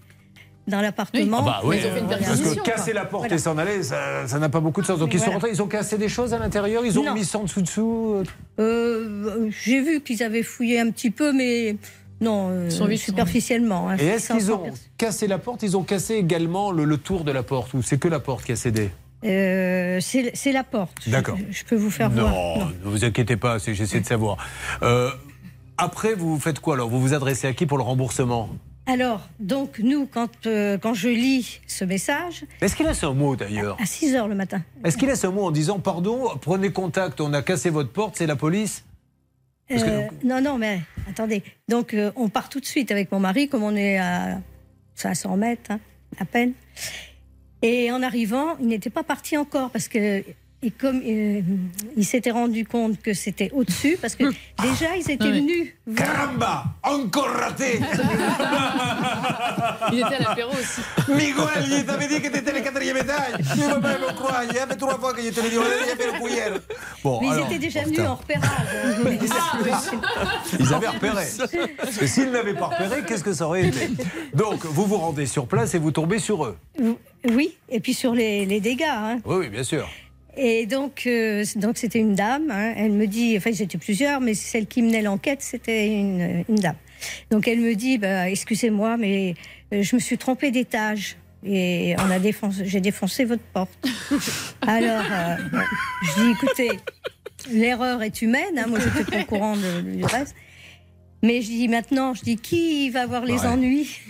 dans 0.70 0.80
l'appartement. 0.80 1.38
Ah 1.40 1.44
bah 1.44 1.60
oui, 1.64 1.76
Ils 1.80 1.86
ont 1.86 1.92
fait 1.92 2.00
une 2.00 2.06
parce 2.06 2.40
que 2.40 2.60
casser 2.62 2.92
quoi. 2.92 3.00
la 3.00 3.06
porte 3.06 3.22
Voilà. 3.24 3.34
et 3.34 3.38
s'en 3.38 3.58
aller, 3.58 3.82
ça 3.82 4.38
n'a 4.38 4.48
pas 4.48 4.60
beaucoup 4.60 4.80
de 4.80 4.86
sens. 4.86 4.98
Donc 4.98 5.12
ils 5.12 5.18
sont 5.18 5.24
Voilà. 5.26 5.34
rentrés, 5.36 5.50
ils 5.52 5.60
ont 5.62 5.66
cassé 5.66 5.98
des 5.98 6.08
choses 6.08 6.32
à 6.32 6.38
l'intérieur, 6.38 6.84
ils 6.86 6.98
ont 6.98 7.04
Non. 7.04 7.14
mis 7.14 7.24
ça 7.24 7.38
en 7.38 7.42
dessous 7.44 7.60
dessous. 7.62 8.22
Euh, 8.58 9.50
J'ai 9.64 9.80
vu 9.82 10.00
qu'ils 10.00 10.22
avaient 10.22 10.42
fouillé 10.42 10.80
un 10.80 10.90
petit 10.90 11.10
peu, 11.10 11.32
mais 11.32 11.76
non, 12.20 12.48
euh, 12.50 12.70
sont 12.70 12.88
superficiellement. 12.96 13.90
hein. 13.90 13.96
Et 13.98 14.06
est-ce 14.06 14.32
qu'ils 14.32 14.52
ont 14.52 14.62
cassé 14.98 15.26
la 15.26 15.38
porte 15.38 15.62
Ils 15.62 15.76
ont 15.76 15.82
cassé 15.82 16.14
également 16.14 16.70
le, 16.70 16.84
le 16.84 16.96
tour 16.96 17.24
de 17.24 17.32
la 17.32 17.42
porte 17.42 17.74
ou 17.74 17.82
c'est 17.82 17.98
que 17.98 18.08
la 18.08 18.20
porte 18.20 18.44
qui 18.44 18.52
a 18.52 18.56
cédé? 18.56 18.90
Euh, 19.24 19.98
C'est 20.00 20.52
la 20.52 20.64
porte. 20.64 21.08
D'accord. 21.08 21.36
Je, 21.50 21.64
peux 21.64 21.76
vous 21.76 21.90
faire 21.90 22.08
non, 22.10 22.22
voir. 22.30 22.68
ne 22.84 22.90
vous 22.90 23.04
inquiétez 23.04 23.36
pas, 23.36 23.58
c'est- 23.58 23.74
j'essaie 23.74 24.00
de 24.00 24.06
savoir. 24.06 24.38
Euh, 24.82 25.10
après, 25.76 26.14
vous 26.14 26.38
faites 26.40 26.60
quoi 26.60 26.74
alors? 26.74 26.88
Vous 26.88 27.00
vous 27.00 27.12
adressez 27.14 27.46
à 27.46 27.52
qui 27.52 27.66
pour 27.66 27.76
le 27.78 27.84
remboursement? 27.84 28.48
Alors, 28.90 29.28
donc, 29.38 29.78
nous, 29.78 30.06
quand, 30.06 30.46
euh, 30.46 30.76
quand 30.76 30.94
je 30.94 31.08
lis 31.08 31.60
ce 31.68 31.84
message, 31.84 32.44
Est-ce 32.60 32.74
qu'il 32.74 32.86
laisse 32.86 33.04
un 33.04 33.14
mot 33.14 33.36
d'ailleurs 33.36 33.76
à 33.80 33.86
6 33.86 34.16
heures 34.16 34.26
le 34.26 34.34
matin, 34.34 34.62
Est-ce 34.84 34.96
qu'il 34.96 35.06
laisse 35.08 35.24
un 35.24 35.30
mot 35.30 35.44
en 35.44 35.52
disant 35.52 35.78
pardon, 35.78 36.28
prenez 36.40 36.72
contact, 36.72 37.20
on 37.20 37.32
a 37.32 37.40
cassé 37.42 37.70
votre 37.70 37.90
porte, 37.92 38.16
c'est 38.16 38.26
la 38.26 38.34
police? 38.36 38.84
Que- 39.68 39.74
Euh, 39.78 40.08
non, 40.24 40.40
non, 40.40 40.58
mais 40.58 40.80
attendez. 41.08 41.44
Donc, 41.68 41.94
euh, 41.94 42.10
on 42.16 42.28
part 42.28 42.48
tout 42.48 42.58
de 42.58 42.66
suite 42.66 42.90
avec 42.90 43.12
mon 43.12 43.20
mari, 43.20 43.48
comme 43.48 43.62
on 43.62 43.76
est 43.76 43.98
à 43.98 44.40
500 44.96 45.36
mètres, 45.36 45.70
hein, 45.70 45.78
à 46.18 46.24
peine. 46.24 46.52
Et 47.62 47.92
en 47.92 48.02
arrivant, 48.02 48.56
il 48.58 48.66
n'était 48.66 48.90
pas 48.90 49.04
parti 49.04 49.36
encore 49.36 49.70
parce 49.70 49.86
que. 49.86 50.24
Et 50.62 50.70
comme 50.70 51.00
euh, 51.06 51.40
il 51.96 52.04
s'était 52.04 52.32
rendu 52.32 52.66
compte 52.66 53.00
que 53.00 53.14
c'était 53.14 53.48
au-dessus, 53.54 53.96
parce 53.98 54.14
que 54.14 54.24
déjà 54.62 54.94
ils 54.94 55.10
étaient 55.10 55.16
Ah 55.20 55.30
venus. 55.30 55.72
voir- 55.86 56.06
Caramba 56.06 56.64
Encore 56.82 57.28
raté 57.28 57.80
Il 59.92 59.98
était 60.00 60.16
à 60.16 60.18
l'apéro 60.28 60.50
aussi. 60.52 60.82
Miguel, 61.08 61.64
je 61.66 61.80
t'avais 61.82 62.08
dit 62.08 62.20
que 62.20 62.28
t'étais 62.28 62.52
le 62.52 62.60
quatrième 62.60 62.96
étage. 62.98 63.32
Tu 63.54 63.60
ne 63.60 63.74
peux 63.74 63.80
pas 63.80 63.98
me 63.98 64.12
croire. 64.14 64.42
Il 64.48 64.54
y 64.54 64.58
a 64.58 64.66
fait 64.66 64.76
trois 64.76 64.98
fois 64.98 65.14
que 65.14 65.22
je 65.22 65.30
te 65.30 65.40
l'ai 65.40 65.48
dit. 65.50 65.56
On 65.58 65.62
a 65.62 65.96
fait 65.96 66.12
le 66.12 66.18
pouillère. 66.18 66.52
Bon, 67.02 67.20
Mais 67.22 67.28
ils 67.28 67.40
étaient 67.46 67.58
déjà 67.58 67.80
oh, 67.82 67.86
venus 67.88 68.00
en 68.00 68.14
repérage. 68.16 68.50
Ils 70.60 70.74
avaient 70.74 70.88
repéré. 70.88 71.24
Parce 71.78 71.96
que 71.96 72.06
s'ils 72.06 72.30
n'avaient 72.30 72.54
pas 72.54 72.66
repéré, 72.66 73.02
qu'est-ce 73.06 73.24
que 73.24 73.32
ça 73.32 73.46
aurait 73.46 73.66
été? 73.68 73.88
Donc, 74.34 74.64
vous 74.66 74.84
vous 74.84 74.98
rendez 74.98 75.24
sur 75.26 75.46
place 75.46 75.74
et 75.74 75.78
vous 75.78 75.90
tombez 75.90 76.18
sur 76.18 76.44
eux. 76.44 76.56
oui, 77.30 77.56
et 77.70 77.80
puis 77.80 77.94
sur 77.94 78.12
les, 78.14 78.44
les 78.46 78.60
dégâts. 78.60 78.82
hein. 78.86 79.18
Oui, 79.24 79.36
oui, 79.40 79.48
bien 79.48 79.64
sûr. 79.64 79.88
Et 80.36 80.66
donc, 80.66 81.02
euh, 81.06 81.44
donc 81.56 81.76
c'était 81.78 81.98
une 81.98 82.14
dame. 82.14 82.50
hein. 82.50 82.72
Elle 82.76 82.92
me 82.92 83.06
dit, 83.06 83.36
enfin, 83.36 83.50
j'étais 83.52 83.78
plusieurs, 83.78 84.20
mais 84.20 84.34
celle 84.34 84.66
qui 84.66 84.82
menait 84.82 85.02
l'enquête, 85.02 85.42
c'était 85.42 85.88
une, 85.88 86.44
une 86.48 86.54
dame. 86.56 86.76
Donc, 87.30 87.48
elle 87.48 87.60
me 87.60 87.74
dit, 87.74 87.98
bah, 87.98 88.28
excusez-moi, 88.30 88.96
mais 88.96 89.34
euh, 89.72 89.82
je 89.82 89.96
me 89.96 90.00
suis 90.00 90.18
trompée 90.18 90.50
d'étage. 90.50 91.16
Et 91.44 91.94
on 91.98 92.10
a 92.10 92.18
défoncé, 92.18 92.64
j'ai 92.66 92.80
défoncé 92.80 93.24
votre 93.24 93.42
porte. 93.42 93.70
Alors, 94.66 95.04
euh, 95.10 95.36
je 96.02 96.22
dis, 96.22 96.30
écoutez, 96.32 96.70
l'erreur 97.50 98.02
est 98.02 98.20
humaine. 98.22 98.58
hein. 98.58 98.66
Moi, 98.68 98.78
j'étais 98.80 99.10
pas 99.10 99.22
au 99.22 99.24
courant 99.24 99.56
de- 99.56 99.80
du 99.96 100.04
reste. 100.04 100.34
Mais 101.22 101.42
je 101.42 101.48
dis 101.48 101.68
maintenant, 101.68 102.14
je 102.14 102.22
dis 102.22 102.36
qui 102.36 102.88
va 102.90 103.02
avoir 103.02 103.24
les 103.26 103.40
Ouais. 103.40 103.46
ennuis? 103.46 104.00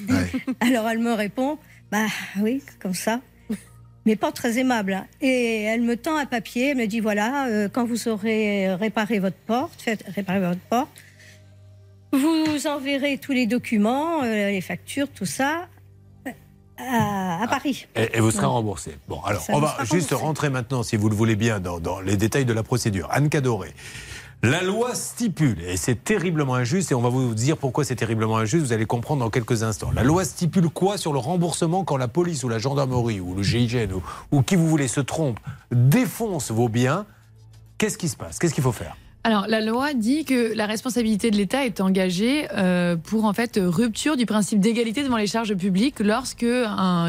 Alors 0.60 0.88
elle 0.88 1.00
me 1.00 1.12
répond, 1.12 1.58
bah 1.90 2.06
oui, 2.40 2.62
comme 2.80 2.94
ça. 2.94 3.20
Mais 4.10 4.16
pas 4.16 4.32
très 4.32 4.58
aimable. 4.58 4.92
hein. 4.94 5.06
Et 5.20 5.62
elle 5.62 5.82
me 5.82 5.96
tend 5.96 6.16
un 6.16 6.26
papier, 6.26 6.70
elle 6.70 6.78
me 6.78 6.86
dit 6.86 6.98
voilà, 6.98 7.46
euh, 7.46 7.68
quand 7.72 7.84
vous 7.84 8.08
aurez 8.08 8.74
réparé 8.74 9.20
votre 9.20 9.36
porte, 9.46 9.80
faites 9.80 10.04
réparer 10.16 10.40
votre 10.40 10.58
porte, 10.68 10.90
vous 12.12 12.66
enverrez 12.66 13.18
tous 13.18 13.30
les 13.30 13.46
documents, 13.46 14.24
euh, 14.24 14.48
les 14.50 14.60
factures, 14.60 15.06
tout 15.08 15.26
ça, 15.26 15.68
euh, 16.26 16.30
à, 16.76 17.44
à 17.44 17.46
Paris. 17.46 17.86
Et, 17.94 18.16
et 18.16 18.20
vous 18.20 18.32
serez 18.32 18.46
Ouais. 18.46 18.50
remboursé. 18.50 18.96
Bon, 19.06 19.20
alors, 19.22 19.42
Ça 19.42 19.52
on 19.54 19.60
va 19.60 19.76
juste 19.82 20.10
remboursé. 20.10 20.14
rentrer 20.16 20.50
maintenant, 20.50 20.82
si 20.82 20.96
vous 20.96 21.08
le 21.08 21.14
voulez 21.14 21.36
bien, 21.36 21.60
dans, 21.60 21.78
dans 21.78 22.00
les 22.00 22.16
détails 22.16 22.44
de 22.46 22.52
la 22.52 22.64
procédure. 22.64 23.06
Anne 23.12 23.28
Cadoré. 23.28 23.72
La 24.42 24.62
loi 24.62 24.94
stipule, 24.94 25.60
et 25.60 25.76
c'est 25.76 26.02
terriblement 26.02 26.54
injuste, 26.54 26.90
et 26.92 26.94
on 26.94 27.02
va 27.02 27.10
vous 27.10 27.34
dire 27.34 27.58
pourquoi 27.58 27.84
c'est 27.84 27.94
terriblement 27.94 28.38
injuste, 28.38 28.64
vous 28.64 28.72
allez 28.72 28.86
comprendre 28.86 29.20
dans 29.20 29.28
quelques 29.28 29.64
instants. 29.64 29.90
La 29.94 30.02
loi 30.02 30.24
stipule 30.24 30.70
quoi 30.70 30.96
sur 30.96 31.12
le 31.12 31.18
remboursement 31.18 31.84
quand 31.84 31.98
la 31.98 32.08
police 32.08 32.42
ou 32.42 32.48
la 32.48 32.58
gendarmerie 32.58 33.20
ou 33.20 33.34
le 33.34 33.42
GIGN 33.42 33.92
ou, 33.92 34.02
ou 34.32 34.40
qui 34.40 34.56
vous 34.56 34.66
voulez 34.66 34.88
se 34.88 35.02
trompe, 35.02 35.38
défonce 35.70 36.50
vos 36.50 36.70
biens? 36.70 37.04
Qu'est-ce 37.76 37.98
qui 37.98 38.08
se 38.08 38.16
passe? 38.16 38.38
Qu'est-ce 38.38 38.54
qu'il 38.54 38.64
faut 38.64 38.72
faire? 38.72 38.96
Alors, 39.24 39.46
la 39.46 39.60
loi 39.60 39.92
dit 39.92 40.24
que 40.24 40.54
la 40.54 40.64
responsabilité 40.64 41.30
de 41.30 41.36
l'État 41.36 41.66
est 41.66 41.82
engagée 41.82 42.48
euh, 42.54 42.96
pour 42.96 43.26
en 43.26 43.34
fait 43.34 43.60
rupture 43.62 44.16
du 44.16 44.24
principe 44.24 44.60
d'égalité 44.60 45.02
devant 45.02 45.18
les 45.18 45.26
charges 45.26 45.54
publiques 45.54 46.00
lorsque 46.00 46.46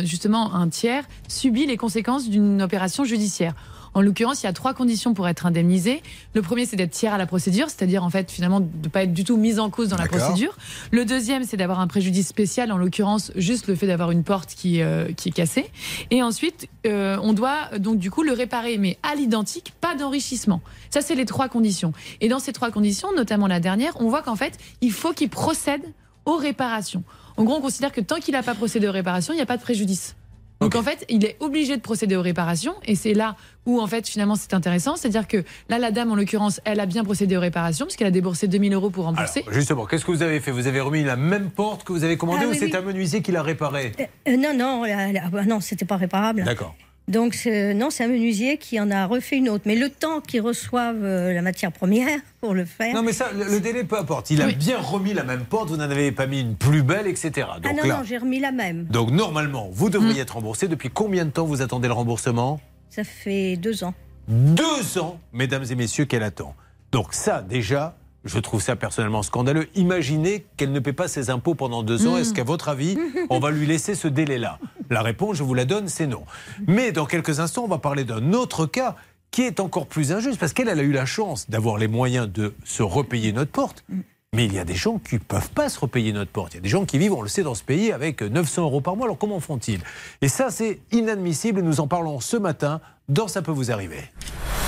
justement 0.04 0.54
un 0.54 0.68
tiers 0.68 1.06
subit 1.30 1.66
les 1.66 1.78
conséquences 1.78 2.30
d'une 2.30 2.62
opération 2.62 3.06
judiciaire. 3.06 3.54
En 3.94 4.02
l'occurrence, 4.02 4.44
il 4.44 4.46
y 4.46 4.50
a 4.50 4.54
trois 4.54 4.74
conditions 4.74 5.14
pour 5.14 5.28
être 5.28 5.46
indemnisé. 5.46 6.02
Le 6.34 6.42
premier, 6.42 6.66
c'est 6.66 6.76
d'être 6.76 6.92
tiers 6.92 7.14
à 7.14 7.18
la 7.18 7.26
procédure, 7.26 7.70
c'est-à-dire 7.70 8.04
en 8.04 8.10
fait 8.10 8.32
finalement 8.32 8.62
de 8.62 8.68
ne 8.84 8.88
pas 8.88 9.04
être 9.04 9.14
du 9.14 9.24
tout 9.24 9.38
mis 9.38 9.60
en 9.60 9.70
cause 9.70 9.90
dans 9.90 9.98
la 9.98 10.08
procédure. 10.08 10.58
Le 10.92 11.04
deuxième, 11.04 11.44
c'est 11.44 11.58
d'avoir 11.58 11.80
un 11.80 11.88
préjudice 11.88 12.28
spécial, 12.28 12.72
en 12.72 12.78
l'occurrence 12.78 13.32
juste 13.36 13.68
le 13.68 13.76
fait 13.76 13.88
d'avoir 13.88 14.12
une 14.12 14.24
porte 14.24 14.54
qui, 14.56 14.82
euh, 14.82 15.12
qui 15.14 15.30
est 15.30 15.34
cassée. 15.34 15.70
Et 16.10 16.24
ensuite, 16.24 16.70
euh, 16.86 17.18
on 17.22 17.34
doit 17.34 17.78
donc 17.80 17.98
du 17.98 18.10
coup 18.10 18.24
le 18.24 18.32
réparer, 18.32 18.78
mais 18.78 18.98
à 19.04 19.16
l'identique, 19.16 19.74
pas 19.82 19.96
d'enrichissement. 19.96 20.62
Ça, 20.90 21.02
c'est 21.02 21.16
les 21.16 21.26
trois 21.26 21.50
conditions. 21.50 21.94
Et 22.22 22.30
dans 22.30 22.40
ces 22.40 22.54
trois 22.54 22.72
conditions, 22.72 23.10
notamment 23.16 23.48
la 23.48 23.60
dernière, 23.60 23.94
on 24.00 24.10
voit 24.10 24.22
qu'en 24.22 24.36
fait, 24.36 24.58
il 24.82 24.92
faut 24.92 25.12
qu'il 25.12 25.30
procède 25.30 25.84
aux 26.26 26.38
réparations. 26.38 27.04
En 27.38 27.44
gros, 27.44 27.56
on 27.56 27.62
considère 27.62 27.92
que 27.92 28.02
tant 28.02 28.20
qu'il 28.20 28.34
n'a 28.34 28.44
pas 28.44 28.56
procédé 28.56 28.88
aux 28.88 28.92
réparations, 28.92 29.34
il 29.34 29.38
n'y 29.38 29.42
a 29.42 29.46
pas 29.46 29.58
de 29.58 29.62
préjudice. 29.62 30.16
Donc 30.62 30.76
en 30.76 30.84
fait, 30.84 31.06
il 31.10 31.26
est 31.26 31.36
obligé 31.40 31.76
de 31.76 31.82
procéder 31.82 32.16
aux 32.16 32.22
réparations 32.22 32.76
et 32.86 32.96
c'est 32.96 33.14
là 33.14 33.36
où 33.66 33.82
en 33.82 33.88
fait 33.88 34.08
finalement 34.08 34.36
c'est 34.36 34.54
intéressant, 34.54 34.96
c'est-à-dire 34.96 35.28
que 35.28 35.44
là 35.70 35.80
la 35.80 35.92
dame 35.92 36.12
en 36.12 36.16
l'occurrence, 36.16 36.62
elle 36.66 36.80
a 36.80 36.86
bien 36.86 37.04
procédé 37.04 37.36
aux 37.36 37.40
réparations 37.42 37.86
puisqu'elle 37.86 38.08
a 38.08 38.12
déboursé 38.12 38.48
2000 38.48 38.74
euros 38.74 38.90
pour 38.90 39.06
rembourser. 39.06 39.42
Alors, 39.42 39.54
justement, 39.54 39.86
qu'est-ce 39.86 40.06
que 40.06 40.12
vous 40.12 40.22
avez 40.24 40.40
fait? 40.40 40.52
Vous 40.52 40.68
avez 40.68 40.80
remis 40.80 41.04
la 41.04 41.16
même 41.16 41.50
porte 41.50 41.84
que 41.84 41.92
vous 41.94 42.04
avez 42.04 42.16
commandée 42.18 42.44
Ah 42.44 42.48
ou 42.48 42.52
oui, 42.52 42.58
c'est 42.60 42.66
oui. 42.66 42.76
un 42.76 42.82
menuisier 42.82 43.22
qui 43.22 43.32
l'a 43.32 43.42
réparée? 43.44 43.92
Euh, 44.28 44.38
non, 44.38 44.54
non, 44.56 44.84
la- 44.84 45.12
la- 45.12 45.30
bah 45.30 45.44
non, 45.46 45.60
c'était 45.60 45.86
pas 45.86 45.98
réparable. 45.98 46.44
D'accord. 46.44 46.76
Donc, 47.12 47.34
c'est- 47.36 47.74
non, 47.74 47.90
c'est 47.90 48.04
un 48.06 48.08
menuisier 48.08 48.58
qui 48.58 48.80
en 48.80 48.90
a 48.90 49.06
refait 49.06 49.38
une 49.38 49.50
autre. 49.50 49.64
Mais 49.68 49.76
le 49.76 49.90
temps 49.90 50.22
qu'ils 50.22 50.42
reçoivent 50.42 51.04
euh, 51.04 51.34
la 51.34 51.42
matière 51.42 51.72
première 51.72 52.20
pour 52.40 52.54
le 52.54 52.66
faire. 52.66 52.96
Non 52.96 53.04
mais 53.04 53.14
ça, 53.14 53.32
le, 53.38 53.44
le 53.44 53.60
délai 53.60 53.84
peu 53.84 53.98
importe. 53.98 54.30
Il 54.32 54.42
a 54.42 54.48
bien 54.48 54.80
remis 54.80 55.14
la 55.14 55.24
même 55.24 55.46
porte, 55.46 55.70
vous 55.70 55.78
n'en 55.78 55.84
avez 55.90 56.12
pas 56.12 56.26
mis 56.26 56.42
une 56.42 56.56
plus 56.56 56.84
belle, 56.84 57.08
etc. 57.08 57.32
Donc 57.62 57.66
ah 57.66 57.74
non, 57.74 57.84
là, 57.88 57.98
non, 57.98 58.04
j'ai 58.04 58.18
remis 58.18 58.40
la 58.40 58.52
même. 58.52 58.86
donc 58.86 59.12
normalement, 59.12 59.70
vous 59.72 59.90
devriez 59.90 60.22
être 60.22 60.36
remboursé. 60.36 60.68
Depuis 60.68 60.90
combien 60.90 61.26
de 61.26 61.30
temps 61.32 61.46
vous 61.46 61.62
attendez 61.62 61.88
le 61.88 61.94
remboursement? 61.94 62.60
Ça 62.90 63.04
fait 63.04 63.58
deux 63.58 63.84
ans. 63.84 63.94
Deux 64.28 64.98
ans, 64.98 65.20
mesdames 65.34 65.66
et 65.70 65.76
messieurs, 65.76 66.06
qu'elle 66.06 66.24
attend. 66.24 66.56
Donc 66.92 67.14
ça, 67.14 67.42
déjà, 67.42 67.96
je 68.24 68.40
trouve 68.40 68.62
ça 68.62 68.76
personnellement 68.76 69.24
scandaleux. 69.24 69.68
Imaginez 69.76 70.46
qu'elle 70.58 70.72
ne 70.72 70.80
paie 70.80 70.94
pas 70.94 71.08
ses 71.08 71.30
impôts 71.30 71.56
pendant 71.56 71.84
deux 71.84 72.08
ans. 72.08 72.16
Mm. 72.16 72.20
Est-ce 72.20 72.34
qu'à 72.34 72.44
votre 72.44 72.70
avis, 72.70 72.98
on 73.30 73.40
va 73.40 73.52
lui 73.52 73.66
laisser 73.66 73.96
ce 73.96 74.08
délai-là? 74.08 74.60
La 74.90 75.02
réponse, 75.02 75.38
je 75.38 75.44
vous 75.44 75.54
la 75.54 75.66
donne, 75.66 75.88
c'est 75.88 76.08
non. 76.08 76.24
Mais 76.68 76.92
dans 76.92 77.06
quelques 77.06 77.40
instants, 77.40 77.64
on 77.64 77.68
va 77.68 77.80
parler 77.80 78.04
d'un 78.04 78.34
autre 78.34 78.66
cas 78.66 78.96
qui 79.32 79.44
est 79.44 79.60
encore 79.62 79.88
plus 79.88 80.12
injuste, 80.12 80.38
parce 80.38 80.52
qu'elle 80.52 80.68
elle 80.68 80.80
a 80.80 80.84
eu 80.84 80.92
la 80.92 81.06
chance 81.06 81.50
d'avoir 81.50 81.78
les 81.78 81.88
moyens 81.88 82.30
de 82.30 82.54
se 82.66 82.84
repayer 82.84 83.32
notre 83.32 83.52
porte. 83.52 83.86
Mais 84.34 84.46
il 84.46 84.54
y 84.54 84.60
a 84.60 84.66
des 84.66 84.76
gens 84.76 84.98
qui 84.98 85.16
ne 85.16 85.20
peuvent 85.20 85.50
pas 85.52 85.70
se 85.70 85.80
repayer 85.80 86.14
notre 86.14 86.32
porte. 86.32 86.54
Il 86.54 86.58
y 86.58 86.60
a 86.60 86.62
des 86.62 86.70
gens 86.70 86.86
qui 86.86 86.98
vivent, 86.98 87.14
on 87.14 87.22
le 87.22 87.30
sait, 87.30 87.44
dans 87.44 87.56
ce 87.56 87.64
pays 87.64 87.92
avec 87.92 88.22
900 88.22 88.64
euros 88.64 88.82
par 88.82 88.96
mois. 88.96 89.06
Alors 89.08 89.18
comment 89.18 89.40
font-ils? 89.40 89.82
Et 90.22 90.28
ça, 90.28 90.52
c'est 90.52 90.80
inadmissible 90.92 91.62
nous 91.62 91.80
en 91.80 91.88
parlons 91.88 92.20
ce 92.20 92.38
matin 92.38 92.82
dans 93.10 93.28
Ça 93.28 93.42
peut 93.42 93.52
vous 93.52 93.72
arriver. 93.72 94.04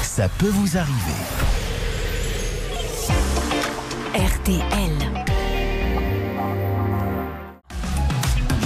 Ça 0.02 0.28
peut 0.38 0.50
vous 0.50 0.78
arriver. 0.78 1.73
RTL. 4.14 4.64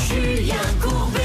Julien 0.09 0.55
Courbet. 0.81 1.21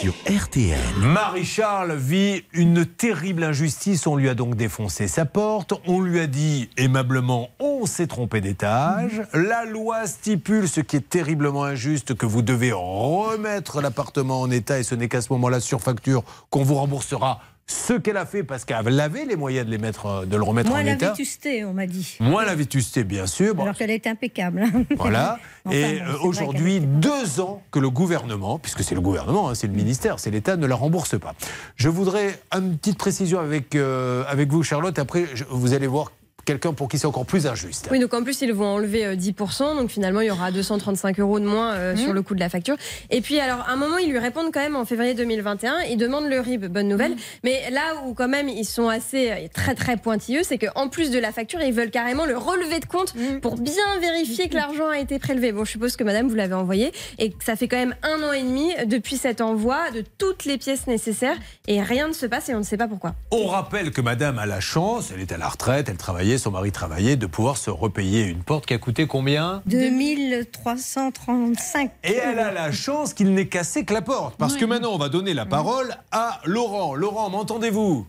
Sur 0.00 0.12
RTL. 0.26 0.76
Marie-Charles 0.98 1.94
vit 1.94 2.42
une 2.52 2.84
terrible 2.84 3.44
injustice. 3.44 4.08
On 4.08 4.16
lui 4.16 4.28
a 4.28 4.34
donc 4.34 4.56
défoncé 4.56 5.06
sa 5.06 5.24
porte. 5.24 5.74
On 5.86 6.00
lui 6.00 6.18
a 6.18 6.26
dit 6.26 6.68
aimablement 6.78 7.50
on 7.60 7.86
s'est 7.86 8.08
trompé 8.08 8.40
d'étage. 8.40 9.22
La 9.34 9.64
loi 9.64 10.08
stipule 10.08 10.68
ce 10.68 10.80
qui 10.80 10.96
est 10.96 11.08
terriblement 11.08 11.62
injuste 11.62 12.16
que 12.16 12.26
vous 12.26 12.42
devez 12.42 12.72
remettre 12.72 13.80
l'appartement 13.80 14.40
en 14.40 14.50
état 14.50 14.80
et 14.80 14.82
ce 14.82 14.96
n'est 14.96 15.08
qu'à 15.08 15.22
ce 15.22 15.32
moment-là 15.32 15.60
sur 15.60 15.80
facture 15.80 16.24
qu'on 16.50 16.64
vous 16.64 16.74
remboursera 16.74 17.40
ce 17.70 17.92
qu'elle 17.92 18.16
a 18.16 18.26
fait 18.26 18.42
parce 18.42 18.64
qu'elle 18.64 18.98
avait 19.00 19.24
les 19.24 19.36
moyens 19.36 19.64
de, 19.64 19.70
les 19.70 19.78
mettre, 19.78 20.26
de 20.26 20.36
le 20.36 20.42
remettre 20.42 20.70
Moins 20.70 20.80
en 20.80 20.84
la 20.84 20.92
état. 20.94 21.10
vétusté, 21.10 21.64
on 21.64 21.72
m'a 21.72 21.86
dit. 21.86 22.16
Moins 22.18 22.44
la 22.44 22.54
vétusté, 22.56 23.04
bien 23.04 23.26
sûr. 23.26 23.54
Bon, 23.54 23.62
Alors 23.62 23.76
qu'elle 23.76 23.90
est 23.92 24.06
impeccable. 24.06 24.64
voilà. 24.96 25.38
Enfin, 25.66 25.76
et 25.76 26.00
euh, 26.00 26.16
aujourd'hui, 26.22 26.80
deux 26.80 27.38
ans 27.38 27.62
que 27.70 27.78
le 27.78 27.90
gouvernement, 27.90 28.58
puisque 28.58 28.82
c'est 28.82 28.94
le 28.94 29.02
gouvernement, 29.02 29.50
hein, 29.50 29.54
c'est 29.54 29.66
le 29.66 29.74
ministère, 29.74 30.18
c'est 30.18 30.30
l'État, 30.30 30.56
ne 30.56 30.66
la 30.66 30.74
rembourse 30.74 31.18
pas. 31.20 31.34
Je 31.76 31.90
voudrais 31.90 32.40
une 32.56 32.78
petite 32.78 32.96
précision 32.96 33.40
avec, 33.40 33.74
euh, 33.76 34.24
avec 34.26 34.50
vous, 34.50 34.62
Charlotte. 34.62 34.98
Après, 34.98 35.26
je- 35.34 35.44
vous 35.50 35.74
allez 35.74 35.86
voir 35.86 36.12
quelqu'un 36.50 36.72
pour 36.72 36.88
qui 36.88 36.98
c'est 36.98 37.06
encore 37.06 37.26
plus 37.26 37.46
injuste. 37.46 37.88
Oui, 37.92 38.00
donc 38.00 38.12
en 38.12 38.24
plus, 38.24 38.40
ils 38.42 38.52
vont 38.52 38.66
enlever 38.66 39.06
euh, 39.06 39.14
10%, 39.14 39.76
donc 39.76 39.88
finalement, 39.88 40.20
il 40.20 40.26
y 40.26 40.30
aura 40.32 40.50
235 40.50 41.20
euros 41.20 41.38
de 41.38 41.44
moins 41.44 41.74
euh, 41.74 41.94
sur 41.94 42.12
le 42.12 42.22
coût 42.22 42.34
de 42.34 42.40
la 42.40 42.48
facture. 42.48 42.76
Et 43.10 43.20
puis, 43.20 43.38
alors, 43.38 43.60
à 43.68 43.72
un 43.72 43.76
moment, 43.76 43.98
ils 43.98 44.10
lui 44.10 44.18
répondent 44.18 44.50
quand 44.52 44.60
même 44.60 44.74
en 44.74 44.84
février 44.84 45.14
2021, 45.14 45.82
ils 45.90 45.96
demandent 45.96 46.28
le 46.28 46.40
RIB, 46.40 46.66
bonne 46.66 46.88
nouvelle. 46.88 47.14
Mais 47.44 47.70
là 47.70 48.02
où, 48.04 48.14
quand 48.14 48.26
même, 48.26 48.48
ils 48.48 48.64
sont 48.64 48.88
assez, 48.88 49.30
euh, 49.30 49.46
très, 49.54 49.76
très 49.76 49.96
pointilleux, 49.96 50.42
c'est 50.42 50.58
qu'en 50.58 50.88
plus 50.88 51.12
de 51.12 51.20
la 51.20 51.30
facture, 51.30 51.60
ils 51.60 51.72
veulent 51.72 51.92
carrément 51.92 52.26
le 52.26 52.36
relevé 52.36 52.80
de 52.80 52.86
compte 52.86 53.14
pour 53.42 53.56
bien 53.56 53.98
vérifier 54.00 54.48
que 54.48 54.54
l'argent 54.54 54.88
a 54.88 54.98
été 54.98 55.20
prélevé. 55.20 55.52
Bon, 55.52 55.64
je 55.64 55.70
suppose 55.70 55.94
que 55.94 56.02
madame, 56.02 56.26
vous 56.26 56.34
l'avez 56.34 56.54
envoyé 56.54 56.90
et 57.18 57.30
que 57.30 57.44
ça 57.44 57.54
fait 57.54 57.68
quand 57.68 57.76
même 57.78 57.94
un 58.02 58.22
an 58.24 58.32
et 58.32 58.42
demi 58.42 58.72
depuis 58.86 59.16
cet 59.16 59.40
envoi 59.40 59.92
de 59.92 60.02
toutes 60.18 60.46
les 60.46 60.58
pièces 60.58 60.88
nécessaires 60.88 61.36
et 61.68 61.80
rien 61.80 62.08
ne 62.08 62.12
se 62.12 62.26
passe 62.26 62.48
et 62.48 62.54
on 62.56 62.58
ne 62.58 62.64
sait 62.64 62.76
pas 62.76 62.88
pourquoi. 62.88 63.14
On 63.30 63.46
rappelle 63.46 63.92
que 63.92 64.00
madame 64.00 64.40
a 64.40 64.46
la 64.46 64.58
chance, 64.58 65.12
elle 65.14 65.20
est 65.20 65.30
à 65.30 65.38
la 65.38 65.48
retraite, 65.48 65.88
elle 65.88 65.96
travaillait, 65.96 66.38
son 66.40 66.50
mari 66.50 66.72
travaillait, 66.72 67.14
de 67.14 67.26
pouvoir 67.26 67.56
se 67.56 67.70
repayer 67.70 68.24
une 68.24 68.42
porte 68.42 68.66
qui 68.66 68.74
a 68.74 68.78
coûté 68.78 69.06
combien? 69.06 69.62
2335. 69.66 71.92
Et 72.02 72.14
elle 72.14 72.40
a 72.40 72.50
la 72.50 72.72
chance 72.72 73.14
qu'il 73.14 73.32
n'ait 73.32 73.46
cassé 73.46 73.84
que 73.84 73.94
la 73.94 74.02
porte. 74.02 74.34
Parce 74.36 74.56
que 74.56 74.64
maintenant, 74.64 74.90
on 74.92 74.98
va 74.98 75.08
donner 75.08 75.34
la 75.34 75.46
parole 75.46 75.94
à 76.10 76.40
Laurent. 76.44 76.94
Laurent, 76.94 77.30
m'entendez-vous? 77.30 78.08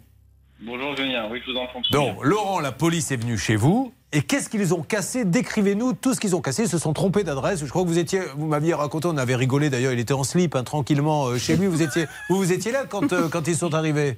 Bonjour 0.64 0.96
Julien, 0.96 1.28
oui, 1.32 1.40
je 1.46 1.52
vous 1.52 1.58
entends. 1.58 1.82
Donc, 1.92 2.24
Laurent, 2.24 2.60
la 2.60 2.72
police 2.72 3.12
est 3.12 3.18
venue 3.18 3.38
chez 3.38 3.56
vous. 3.56 3.94
Et 4.14 4.22
qu'est-ce 4.22 4.50
qu'ils 4.50 4.74
ont 4.74 4.82
cassé? 4.82 5.24
Décrivez-nous 5.24 5.94
tout 5.94 6.14
ce 6.14 6.20
qu'ils 6.20 6.36
ont 6.36 6.42
cassé. 6.42 6.64
Ils 6.64 6.70
se 6.70 6.78
sont 6.78 6.94
trompés 6.94 7.24
d'adresse. 7.24 7.64
Je 7.64 7.70
crois 7.70 7.84
que 7.84 7.88
vous 7.88 7.98
étiez, 7.98 8.22
vous 8.36 8.46
m'aviez 8.46 8.74
raconté, 8.74 9.08
on 9.08 9.18
avait 9.18 9.36
rigolé 9.36 9.70
d'ailleurs. 9.70 9.94
Il 9.94 10.00
était 10.00 10.14
en 10.14 10.24
slip, 10.24 10.56
hein, 10.56 10.64
tranquillement 10.64 11.28
euh, 11.28 11.38
chez 11.38 11.56
lui. 11.56 11.68
Vous 11.68 11.82
étiez, 11.82 12.06
vous, 12.30 12.38
vous 12.38 12.52
étiez 12.52 12.72
là 12.72 12.84
quand, 12.88 13.14
euh, 13.14 13.30
quand 13.30 13.48
ils 13.48 13.56
sont 13.56 13.74
arrivés? 13.74 14.18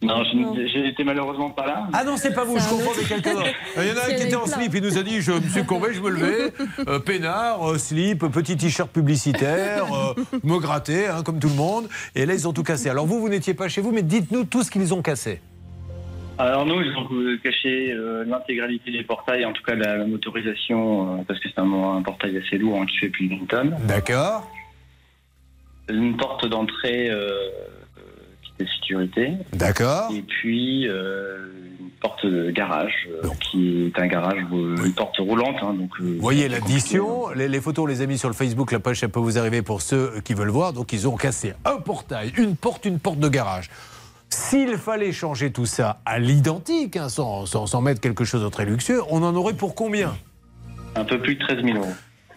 Non, 0.00 0.22
j'ai 0.24 0.88
été 0.88 1.02
malheureusement 1.02 1.50
pas 1.50 1.66
là. 1.66 1.88
Ah 1.92 2.04
non, 2.04 2.16
c'est 2.16 2.32
pas 2.32 2.44
vous, 2.44 2.56
je 2.58 2.68
confonds 2.68 2.92
avec 2.92 3.08
quelqu'un 3.08 3.34
d'autre. 3.34 3.50
Il 3.76 3.88
y 3.88 3.90
en 3.90 3.96
a 3.96 4.04
un 4.12 4.14
qui 4.14 4.22
était 4.22 4.36
en 4.36 4.46
slip, 4.46 4.72
il 4.74 4.82
nous 4.82 4.96
a 4.96 5.02
dit 5.02 5.20
Je 5.20 5.32
me 5.32 5.48
suis 5.48 5.64
courbé, 5.64 5.92
je 5.92 6.00
me 6.00 6.10
levais, 6.10 6.52
euh, 6.88 7.00
peinard, 7.00 7.68
euh, 7.68 7.78
slip, 7.78 8.20
petit 8.20 8.56
t-shirt 8.56 8.90
publicitaire, 8.90 9.86
euh, 10.16 10.38
me 10.44 10.58
gratter, 10.58 11.08
hein, 11.08 11.22
comme 11.24 11.40
tout 11.40 11.48
le 11.48 11.56
monde. 11.56 11.88
Et 12.14 12.26
là, 12.26 12.34
ils 12.34 12.46
ont 12.46 12.52
tout 12.52 12.62
cassé. 12.62 12.90
Alors 12.90 13.06
vous, 13.06 13.20
vous 13.20 13.28
n'étiez 13.28 13.54
pas 13.54 13.68
chez 13.68 13.80
vous, 13.80 13.90
mais 13.90 14.02
dites-nous 14.02 14.44
tout 14.44 14.62
ce 14.62 14.70
qu'ils 14.70 14.94
ont 14.94 15.02
cassé. 15.02 15.40
Alors 16.38 16.66
nous, 16.66 16.80
ils 16.80 16.96
ont 16.96 17.08
euh, 17.12 17.38
caché 17.42 17.92
euh, 17.92 18.24
l'intégralité 18.24 18.90
des 18.90 19.04
portails, 19.04 19.44
en 19.44 19.52
tout 19.52 19.62
cas 19.62 19.74
la, 19.74 19.96
la 19.98 20.06
motorisation, 20.06 21.20
euh, 21.20 21.22
parce 21.26 21.38
que 21.40 21.48
c'est 21.48 21.60
un, 21.60 21.72
un 21.72 22.02
portail 22.02 22.36
assez 22.38 22.58
lourd 22.58 22.80
hein, 22.80 22.86
qui 22.86 22.98
fait 22.98 23.08
plus 23.10 23.28
d'une 23.28 23.46
tonne. 23.46 23.76
D'accord. 23.86 24.50
Une 25.88 26.16
porte 26.16 26.46
d'entrée 26.46 27.10
était 28.58 28.70
sécurité. 28.80 29.32
D'accord. 29.52 30.10
Et 30.12 30.22
puis 30.22 30.88
euh, 30.88 31.48
une 31.80 31.90
porte 32.00 32.26
de 32.26 32.50
garage, 32.50 33.08
euh, 33.24 33.28
qui 33.40 33.86
est 33.86 33.98
un 34.00 34.06
garage, 34.06 34.40
euh, 34.52 34.76
une 34.84 34.92
porte 34.94 35.16
roulante. 35.18 35.56
hein, 35.62 35.74
donc, 35.74 35.90
euh, 36.00 36.14
Vous 36.16 36.20
voyez 36.20 36.48
l'addition, 36.48 37.28
les, 37.30 37.48
les 37.48 37.60
photos, 37.60 37.84
on 37.84 37.86
les 37.86 38.00
a 38.02 38.06
mis 38.06 38.18
sur 38.18 38.28
le 38.28 38.34
Facebook, 38.34 38.72
la 38.72 38.80
page, 38.80 39.00
ça 39.00 39.08
peut 39.08 39.20
vous 39.20 39.38
arriver 39.38 39.62
pour 39.62 39.82
ceux 39.82 40.20
qui 40.24 40.34
veulent 40.34 40.48
voir. 40.50 40.72
Donc 40.72 40.92
ils 40.92 41.06
ont 41.08 41.16
cassé 41.16 41.54
un 41.64 41.76
portail, 41.76 42.32
une 42.36 42.56
porte, 42.56 42.84
une 42.84 42.98
porte 42.98 43.18
de 43.18 43.28
garage. 43.28 43.70
S'il 44.30 44.78
fallait 44.78 45.12
changer 45.12 45.52
tout 45.52 45.66
ça 45.66 46.00
à 46.06 46.18
l'identique, 46.18 46.96
hein, 46.96 47.08
sans, 47.10 47.44
sans, 47.46 47.66
sans 47.66 47.80
mettre 47.82 48.00
quelque 48.00 48.24
chose 48.24 48.42
de 48.42 48.48
très 48.48 48.64
luxueux, 48.64 49.00
on 49.10 49.22
en 49.22 49.34
aurait 49.34 49.52
pour 49.52 49.74
combien? 49.74 50.14
Un 50.94 51.04
peu 51.04 51.20
plus 51.20 51.34
de 51.36 51.40
13 51.44 51.62
000 51.64 51.76
euros. 51.78 51.92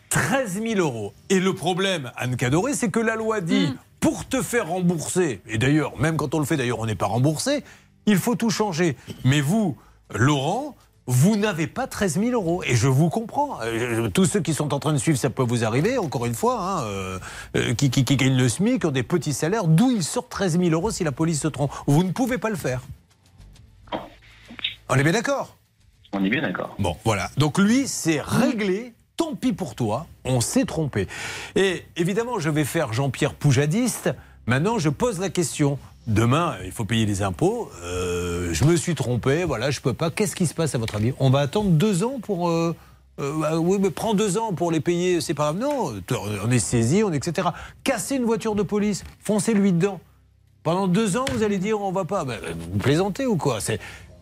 13 0.10 0.62
000 0.62 0.80
euros. 0.80 1.14
Et 1.30 1.40
le 1.40 1.54
problème, 1.54 2.12
Anne 2.18 2.36
Cadoré, 2.36 2.74
c'est 2.74 2.90
que 2.92 3.00
la 3.00 3.16
loi 3.16 3.40
dit, 3.42 3.74
pour 4.06 4.28
te 4.28 4.44
faire 4.44 4.68
rembourser, 4.68 5.42
et 5.48 5.58
d'ailleurs, 5.58 5.98
même 5.98 6.16
quand 6.16 6.36
on 6.36 6.40
le 6.40 6.46
fait, 6.46 6.58
d'ailleurs, 6.58 6.78
on 6.78 6.86
n'est 6.86 6.94
pas 6.94 7.08
remboursé, 7.08 7.64
il 8.06 8.18
faut 8.18 8.36
tout 8.36 8.52
changer. 8.52 8.96
Mais 9.24 9.42
vous, 9.42 9.78
Laurent, 10.14 10.76
vous 11.08 11.36
n'avez 11.38 11.66
pas 11.66 11.88
13 11.88 12.20
000 12.20 12.30
euros. 12.34 12.62
Et 12.68 12.76
je 12.76 12.88
vous 12.88 13.10
comprends. 13.10 13.58
Euh, 13.64 14.08
Tous 14.10 14.26
ceux 14.26 14.42
qui 14.42 14.54
sont 14.54 14.76
en 14.76 14.80
train 14.80 14.94
de 14.94 15.00
suivre, 15.00 15.18
ça 15.18 15.32
peut 15.32 15.42
vous 15.42 15.66
arriver, 15.66 15.98
encore 15.98 16.28
une 16.28 16.36
fois, 16.36 16.62
hein, 16.62 16.84
euh, 16.84 17.18
euh, 17.58 17.74
qui, 17.74 17.90
qui, 17.90 18.06
qui 18.06 18.16
gagnent 18.16 18.38
le 18.38 18.48
SMIC, 18.48 18.82
qui 18.82 18.86
ont 18.86 18.92
des 18.92 19.02
petits 19.02 19.34
salaires, 19.34 19.66
d'où 19.66 19.90
ils 19.90 20.04
sortent 20.04 20.30
13 20.30 20.60
000 20.60 20.70
euros 20.70 20.92
si 20.92 21.04
la 21.04 21.12
police 21.12 21.42
se 21.42 21.48
trompe. 21.48 21.72
Vous 21.88 22.04
ne 22.04 22.12
pouvez 22.12 22.38
pas 22.38 22.52
le 22.52 22.58
faire. 22.58 22.84
On 24.88 24.96
est 24.98 25.04
bien 25.04 25.14
d'accord? 25.14 25.58
On 26.14 26.24
est 26.24 26.30
bien 26.30 26.44
d'accord. 26.44 26.76
Bon, 26.78 26.96
voilà. 27.06 27.32
Donc 27.38 27.58
lui, 27.58 27.88
c'est 27.88 28.22
réglé. 28.22 28.94
Tant 29.18 29.36
pis 29.36 29.54
pour 29.54 29.76
toi, 29.76 30.08
on 30.26 30.42
s'est 30.42 30.66
trompé. 30.66 31.08
Et 31.56 31.84
évidemment, 31.96 32.40
je 32.40 32.50
vais 32.50 32.66
faire 32.66 32.92
Jean-Pierre 32.94 33.34
Poujadiste. 33.34 34.14
Maintenant, 34.46 34.78
je 34.78 34.90
pose 34.90 35.20
la 35.20 35.30
question. 35.30 35.80
Demain, 36.08 36.56
il 36.66 36.72
faut 36.72 36.86
payer 36.86 37.06
les 37.06 37.24
impôts. 37.24 37.70
Euh, 37.84 38.50
je 38.54 38.64
me 38.66 38.76
suis 38.76 38.94
trompé, 38.94 39.44
voilà, 39.44 39.72
je 39.72 39.80
peux 39.80 39.94
pas. 39.94 40.12
Qu'est-ce 40.12 40.36
qui 40.36 40.46
se 40.46 40.54
passe 40.54 40.76
à 40.76 40.78
votre 40.78 40.96
avis? 40.96 41.14
On 41.20 41.30
va 41.30 41.40
attendre 41.40 41.70
deux 41.72 42.04
ans 42.04 42.20
pour. 42.22 42.50
euh, 42.50 42.76
euh, 43.22 43.34
bah 43.40 43.58
oui, 43.58 43.78
mais 43.80 43.90
prends 43.90 44.14
deux 44.14 44.38
ans 44.38 44.52
pour 44.54 44.72
les 44.72 44.82
payer, 44.82 45.22
c'est 45.22 45.34
pas 45.34 45.54
grave. 45.54 45.58
Non, 45.60 45.94
on 46.44 46.52
est 46.52 46.60
saisi, 46.60 47.02
on 47.04 47.12
est 47.14 47.16
etc. 47.16 47.48
Casser 47.84 48.18
une 48.18 48.26
voiture 48.26 48.54
de 48.56 48.62
police, 48.64 49.04
foncez-lui 49.22 49.72
dedans. 49.72 50.00
Pendant 50.64 50.88
deux 50.88 51.16
ans, 51.16 51.26
vous 51.32 51.42
allez 51.44 51.58
dire 51.60 51.80
on 51.80 51.92
va 51.92 52.06
pas. 52.06 52.26
Ben, 52.26 52.38
vous 52.72 52.78
plaisantez 52.80 53.26
ou 53.26 53.38
quoi? 53.38 53.62
C'est- 53.62 53.80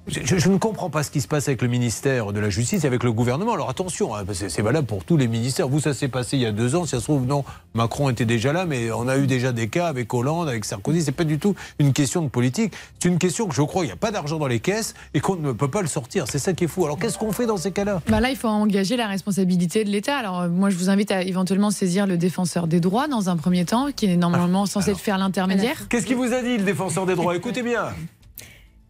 je, 0.07 0.49
ne 0.49 0.57
comprends 0.57 0.89
pas 0.89 1.01
ce 1.01 1.11
qui 1.11 1.21
se 1.21 1.29
passe 1.29 1.47
avec 1.47 1.61
le 1.61 1.69
ministère 1.69 2.33
de 2.33 2.39
la 2.41 2.49
Justice 2.49 2.83
et 2.83 2.87
avec 2.87 3.03
le 3.03 3.13
gouvernement. 3.13 3.53
Alors 3.53 3.69
attention, 3.69 4.13
hein, 4.13 4.23
c'est 4.33 4.61
valable 4.61 4.85
pour 4.85 5.05
tous 5.05 5.15
les 5.15 5.29
ministères. 5.29 5.69
Vous, 5.69 5.79
ça 5.79 5.93
s'est 5.93 6.09
passé 6.09 6.35
il 6.35 6.43
y 6.43 6.45
a 6.45 6.51
deux 6.51 6.75
ans. 6.75 6.83
Si 6.83 6.91
ça 6.91 6.99
se 6.99 7.03
trouve, 7.03 7.25
non, 7.25 7.45
Macron 7.73 8.09
était 8.09 8.25
déjà 8.25 8.51
là, 8.51 8.65
mais 8.65 8.91
on 8.91 9.07
a 9.07 9.17
eu 9.17 9.27
déjà 9.27 9.53
des 9.53 9.69
cas 9.69 9.87
avec 9.87 10.13
Hollande, 10.13 10.49
avec 10.49 10.65
Sarkozy. 10.65 11.03
C'est 11.03 11.13
pas 11.13 11.23
du 11.23 11.39
tout 11.39 11.55
une 11.79 11.93
question 11.93 12.21
de 12.21 12.27
politique. 12.27 12.73
C'est 12.99 13.07
une 13.07 13.17
question 13.17 13.47
que 13.47 13.55
je 13.55 13.61
crois 13.61 13.83
qu'il 13.83 13.89
n'y 13.89 13.93
a 13.93 13.97
pas 13.97 14.11
d'argent 14.11 14.39
dans 14.39 14.47
les 14.47 14.59
caisses 14.59 14.93
et 15.13 15.21
qu'on 15.21 15.37
ne 15.37 15.53
peut 15.53 15.69
pas 15.69 15.81
le 15.81 15.87
sortir. 15.87 16.25
C'est 16.27 16.39
ça 16.39 16.51
qui 16.51 16.65
est 16.65 16.67
fou. 16.67 16.83
Alors 16.83 16.99
qu'est-ce 16.99 17.17
qu'on 17.17 17.31
fait 17.31 17.45
dans 17.45 17.57
ces 17.57 17.71
cas-là? 17.71 18.01
Bah 18.09 18.19
là, 18.19 18.29
il 18.29 18.35
faut 18.35 18.49
engager 18.49 18.97
la 18.97 19.07
responsabilité 19.07 19.85
de 19.85 19.89
l'État. 19.89 20.17
Alors, 20.17 20.41
euh, 20.41 20.49
moi, 20.49 20.69
je 20.69 20.75
vous 20.75 20.89
invite 20.89 21.11
à 21.11 21.21
éventuellement 21.21 21.71
saisir 21.71 22.07
le 22.07 22.17
défenseur 22.17 22.67
des 22.67 22.81
droits 22.81 23.07
dans 23.07 23.29
un 23.29 23.37
premier 23.37 23.63
temps, 23.63 23.87
qui 23.95 24.07
est 24.07 24.17
normalement 24.17 24.65
censé 24.65 24.95
faire 24.95 25.17
l'intermédiaire. 25.17 25.87
Qu'est-ce 25.87 26.05
qu'il 26.05 26.17
vous 26.17 26.33
a 26.33 26.41
dit, 26.41 26.57
le 26.57 26.63
défenseur 26.63 27.05
des 27.05 27.15
droits? 27.15 27.35
Écoutez 27.37 27.63
bien. 27.63 27.93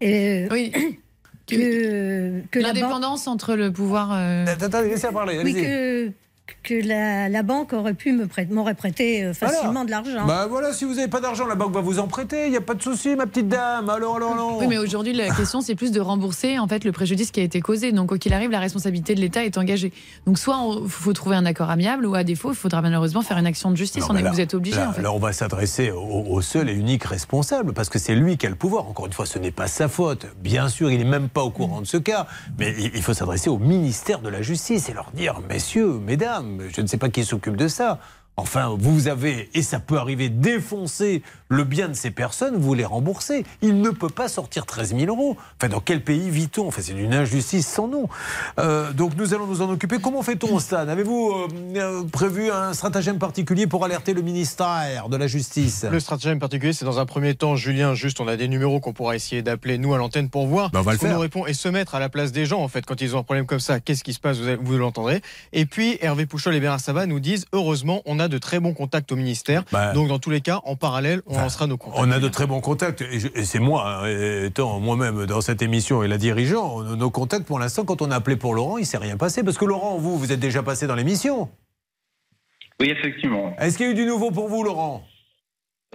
oui. 0.02 0.72
que, 1.48 2.42
que 2.52 2.60
l'indépendance 2.60 3.28
entre 3.28 3.56
le 3.56 3.72
pouvoir. 3.72 4.12
euh, 4.14 4.46
Attendez, 4.46 4.90
laissez 4.90 5.10
parler. 5.12 5.40
Oui, 5.44 5.54
que, 5.54 6.12
que 6.62 6.76
la, 6.88 7.28
la 7.30 7.44
banque 7.44 7.74
aurait 7.74 7.94
pu 7.94 8.14
me 8.14 8.28
prêter, 8.28 8.54
m'aurait 8.54 8.74
prêté 8.76 9.24
euh, 9.24 9.34
facilement 9.34 9.72
Voilà. 9.72 9.86
de 9.86 9.92
l'argent. 9.92 10.26
Bah 10.28 10.48
voilà, 10.50 10.72
si 10.74 10.86
vous 10.86 10.94
n'avez 10.96 11.08
pas 11.10 11.20
d'argent, 11.20 11.46
la 11.48 11.56
banque 11.56 11.74
va 11.74 11.82
vous 11.82 12.00
en 12.00 12.08
prêter. 12.08 12.46
Il 12.46 12.52
n'y 12.52 12.58
a 12.58 12.62
pas 12.62 12.74
de 12.74 12.82
souci, 12.82 13.16
ma 13.16 13.26
petite 13.26 13.48
dame. 13.50 13.90
Alors, 13.90 14.16
alors, 14.18 14.34
alors. 14.34 14.58
Oui, 14.60 14.68
mais 14.68 14.78
aujourd'hui, 14.78 15.14
la 15.14 15.30
question, 15.36 15.62
c'est 15.62 15.76
plus 15.76 15.92
de 15.92 16.00
rembourser 16.00 16.60
en 16.60 16.68
fait 16.68 16.84
le 16.86 16.92
préjudice 16.92 17.32
qui 17.32 17.40
a 17.40 17.44
été 17.44 17.60
causé. 17.62 17.92
Donc, 17.92 18.10
quoi 18.10 18.18
qu'il 18.18 18.34
arrive, 18.34 18.52
la 18.52 18.60
responsabilité 18.60 19.16
de 19.16 19.20
l'État 19.22 19.44
est 19.44 19.58
engagée. 19.58 19.92
Donc, 20.26 20.38
soit 20.38 20.58
il 20.84 20.90
faut 20.90 21.14
trouver 21.14 21.36
un 21.36 21.46
accord 21.46 21.70
amiable, 21.70 22.06
ou 22.06 22.16
à 22.16 22.24
défaut, 22.24 22.52
il 22.52 22.56
faudra 22.56 22.82
malheureusement 22.82 23.22
faire 23.22 23.38
une 23.38 23.46
action 23.48 23.72
de 23.72 23.76
justice. 23.76 24.04
Non, 24.04 24.16
on 24.16 24.16
est, 24.18 24.22
là- 24.22 24.32
vous 24.32 24.40
êtes 24.42 24.54
obligé, 24.54 24.78
là- 24.78 24.90
en 24.90 24.94
fait. 24.94 25.02
là, 25.02 25.12
on 25.14 25.20
va 25.20 25.34
s'adresser 25.34 25.92
au, 25.92 26.00
au 26.30 26.42
seul 26.42 26.70
et 26.70 26.74
unique 26.74 27.04
responsable, 27.04 27.74
parce 27.74 27.90
que 27.90 28.00
c'est 28.00 28.16
lui 28.16 28.38
qui 28.38 28.46
a 28.46 28.50
le 28.50 28.56
pouvoir. 28.56 28.88
Encore 28.88 29.06
une 29.08 29.14
fois, 29.14 29.26
ce 29.26 29.40
n'est 29.40 29.52
pas 29.52 29.68
sa 29.68 29.88
faute. 29.88 30.28
Bien 30.42 30.70
sûr, 30.70 30.92
il 30.92 30.98
n'est 31.00 31.04
même 31.04 31.30
pas 31.30 31.44
au 31.44 31.50
courant 31.52 31.82
de 31.82 31.88
ce 31.88 31.98
cas. 31.98 32.28
Mais 32.60 32.74
il, 32.78 32.92
il 32.96 33.02
faut 33.02 33.14
s'adresser 33.14 33.50
au 33.50 33.58
ministère 33.58 34.20
de 34.20 34.30
la 34.30 34.42
Justice 34.42 34.90
et 34.90 34.94
leur 34.94 35.12
dire, 35.14 35.40
messieurs, 35.50 35.94
mesdames, 36.06 36.43
je 36.70 36.82
ne 36.82 36.88
sais 36.88 36.98
pas 36.98 37.10
qui 37.10 37.24
s'occupe 37.24 37.56
de 37.56 37.68
ça. 37.68 38.00
Enfin, 38.36 38.76
vous 38.80 39.08
avez, 39.08 39.50
et 39.54 39.62
ça 39.62 39.80
peut 39.80 39.98
arriver, 39.98 40.30
défoncer 40.30 41.22
le 41.50 41.64
bien 41.64 41.88
de 41.88 41.94
ces 41.94 42.10
personnes, 42.10 42.58
vous 42.58 42.74
les 42.74 42.84
remboursez. 42.84 43.46
Il 43.62 43.80
ne 43.80 43.92
peut 43.92 44.10
pas 44.10 44.28
sortir 44.28 44.66
13 44.66 44.96
000 44.98 45.06
euros. 45.06 45.38
Enfin, 45.60 45.70
dans 45.70 45.80
quel 45.80 46.04
pays 46.04 46.32
vit-on? 46.32 46.68
Enfin, 46.68 46.82
c'est 46.84 46.94
une 46.94 47.14
injustice 47.14 47.68
sans 47.68 47.88
nom. 47.88 48.10
Euh, 48.60 48.92
donc, 48.92 49.16
nous 49.18 49.36
allons 49.36 49.46
nous 49.46 49.62
en 49.62 49.70
occuper. 49.70 50.00
Comment 50.00 50.24
fait-on, 50.24 50.58
Stan? 50.58 50.88
Avez-vous 50.88 51.32
euh, 51.32 51.78
euh, 51.78 52.04
prévu 52.06 52.50
un 52.50 52.74
stratagème 52.74 53.20
particulier 53.20 53.68
pour 53.68 53.86
alerter 53.86 54.16
le 54.16 54.24
ministère 54.24 55.10
de 55.10 55.18
la 55.18 55.28
Justice? 55.28 55.86
Le 55.90 56.00
stratagème 56.00 56.40
particulier, 56.40 56.74
c'est 56.74 56.86
dans 56.86 57.00
un 57.00 57.06
premier 57.06 57.36
temps, 57.36 57.56
Julien, 57.56 57.94
juste, 57.94 58.20
on 58.20 58.28
a 58.28 58.36
des 58.36 58.48
numéros 58.48 58.80
qu'on 58.80 58.94
pourra 58.94 59.16
essayer 59.16 59.44
d'appeler, 59.44 59.78
nous, 59.78 59.94
à 59.94 60.00
l'antenne, 60.00 60.30
pour 60.30 60.48
voir 60.48 60.72
Bah, 60.72 60.80
on 60.80 60.82
va 60.82 60.94
ce 60.94 60.98
qu'on 60.98 61.10
nous 61.10 61.20
répond 61.20 61.46
et 61.46 61.54
se 61.54 61.70
mettre 61.70 61.94
à 61.94 62.00
la 62.00 62.10
place 62.10 62.32
des 62.32 62.48
gens, 62.48 62.62
en 62.62 62.68
fait, 62.68 62.84
quand 62.84 63.00
ils 63.00 63.16
ont 63.16 63.20
un 63.20 63.24
problème 63.24 63.46
comme 63.46 63.60
ça. 63.60 63.80
Qu'est-ce 63.80 64.04
qui 64.04 64.14
se 64.14 64.20
passe? 64.20 64.40
Vous, 64.40 64.58
vous 64.60 64.78
l'entendrez. 64.78 65.22
Et 65.52 65.68
puis, 65.68 66.00
Hervé 66.02 66.26
Pouchol 66.26 66.56
et 66.56 66.60
Bernard 66.60 66.80
Sabat 66.80 67.06
nous 67.06 67.20
disent, 67.20 67.46
heureusement, 67.54 68.02
on 68.06 68.20
a 68.20 68.23
de 68.28 68.38
très 68.38 68.60
bons 68.60 68.74
contacts 68.74 69.12
au 69.12 69.16
ministère. 69.16 69.64
Bah. 69.72 69.94
Donc, 69.94 70.08
dans 70.08 70.20
tous 70.20 70.30
les 70.30 70.42
cas, 70.42 70.62
en 70.66 70.76
parallèle, 70.76 71.22
on 71.28 71.38
lancera 71.38 71.68
nos 71.68 71.78
contacts. 71.78 72.02
On 72.04 72.12
a 72.12 72.20
de 72.20 72.28
très 72.28 72.46
bons 72.48 72.62
contacts, 72.62 73.02
et, 73.02 73.20
je- 73.20 73.28
et 73.36 73.46
c'est 73.46 73.60
moi, 73.60 74.02
hein, 74.06 74.44
étant 74.46 74.80
moi-même 74.80 75.26
dans 75.26 75.42
cette 75.42 75.62
émission 75.62 76.04
et 76.04 76.08
la 76.08 76.18
dirigeant, 76.18 76.82
nos 76.82 77.10
contacts 77.10 77.46
pour 77.46 77.60
l'instant, 77.60 77.86
quand 77.86 78.02
on 78.02 78.12
a 78.12 78.16
appelé 78.16 78.36
pour 78.36 78.54
Laurent, 78.54 78.78
il 78.78 78.82
ne 78.82 78.86
s'est 78.86 78.98
rien 78.98 79.18
passé. 79.18 79.44
Parce 79.44 79.58
que 79.58 79.66
Laurent, 79.66 79.98
vous, 79.98 80.18
vous 80.18 80.32
êtes 80.32 80.40
déjà 80.40 80.64
passé 80.64 80.88
dans 80.88 80.96
l'émission. 80.96 81.50
Oui, 82.80 82.90
effectivement. 82.90 83.54
Est-ce 83.60 83.78
qu'il 83.78 83.86
y 83.86 83.90
a 83.90 83.92
eu 83.92 83.96
du 83.96 84.06
nouveau 84.06 84.32
pour 84.32 84.48
vous, 84.50 84.64
Laurent? 84.64 85.04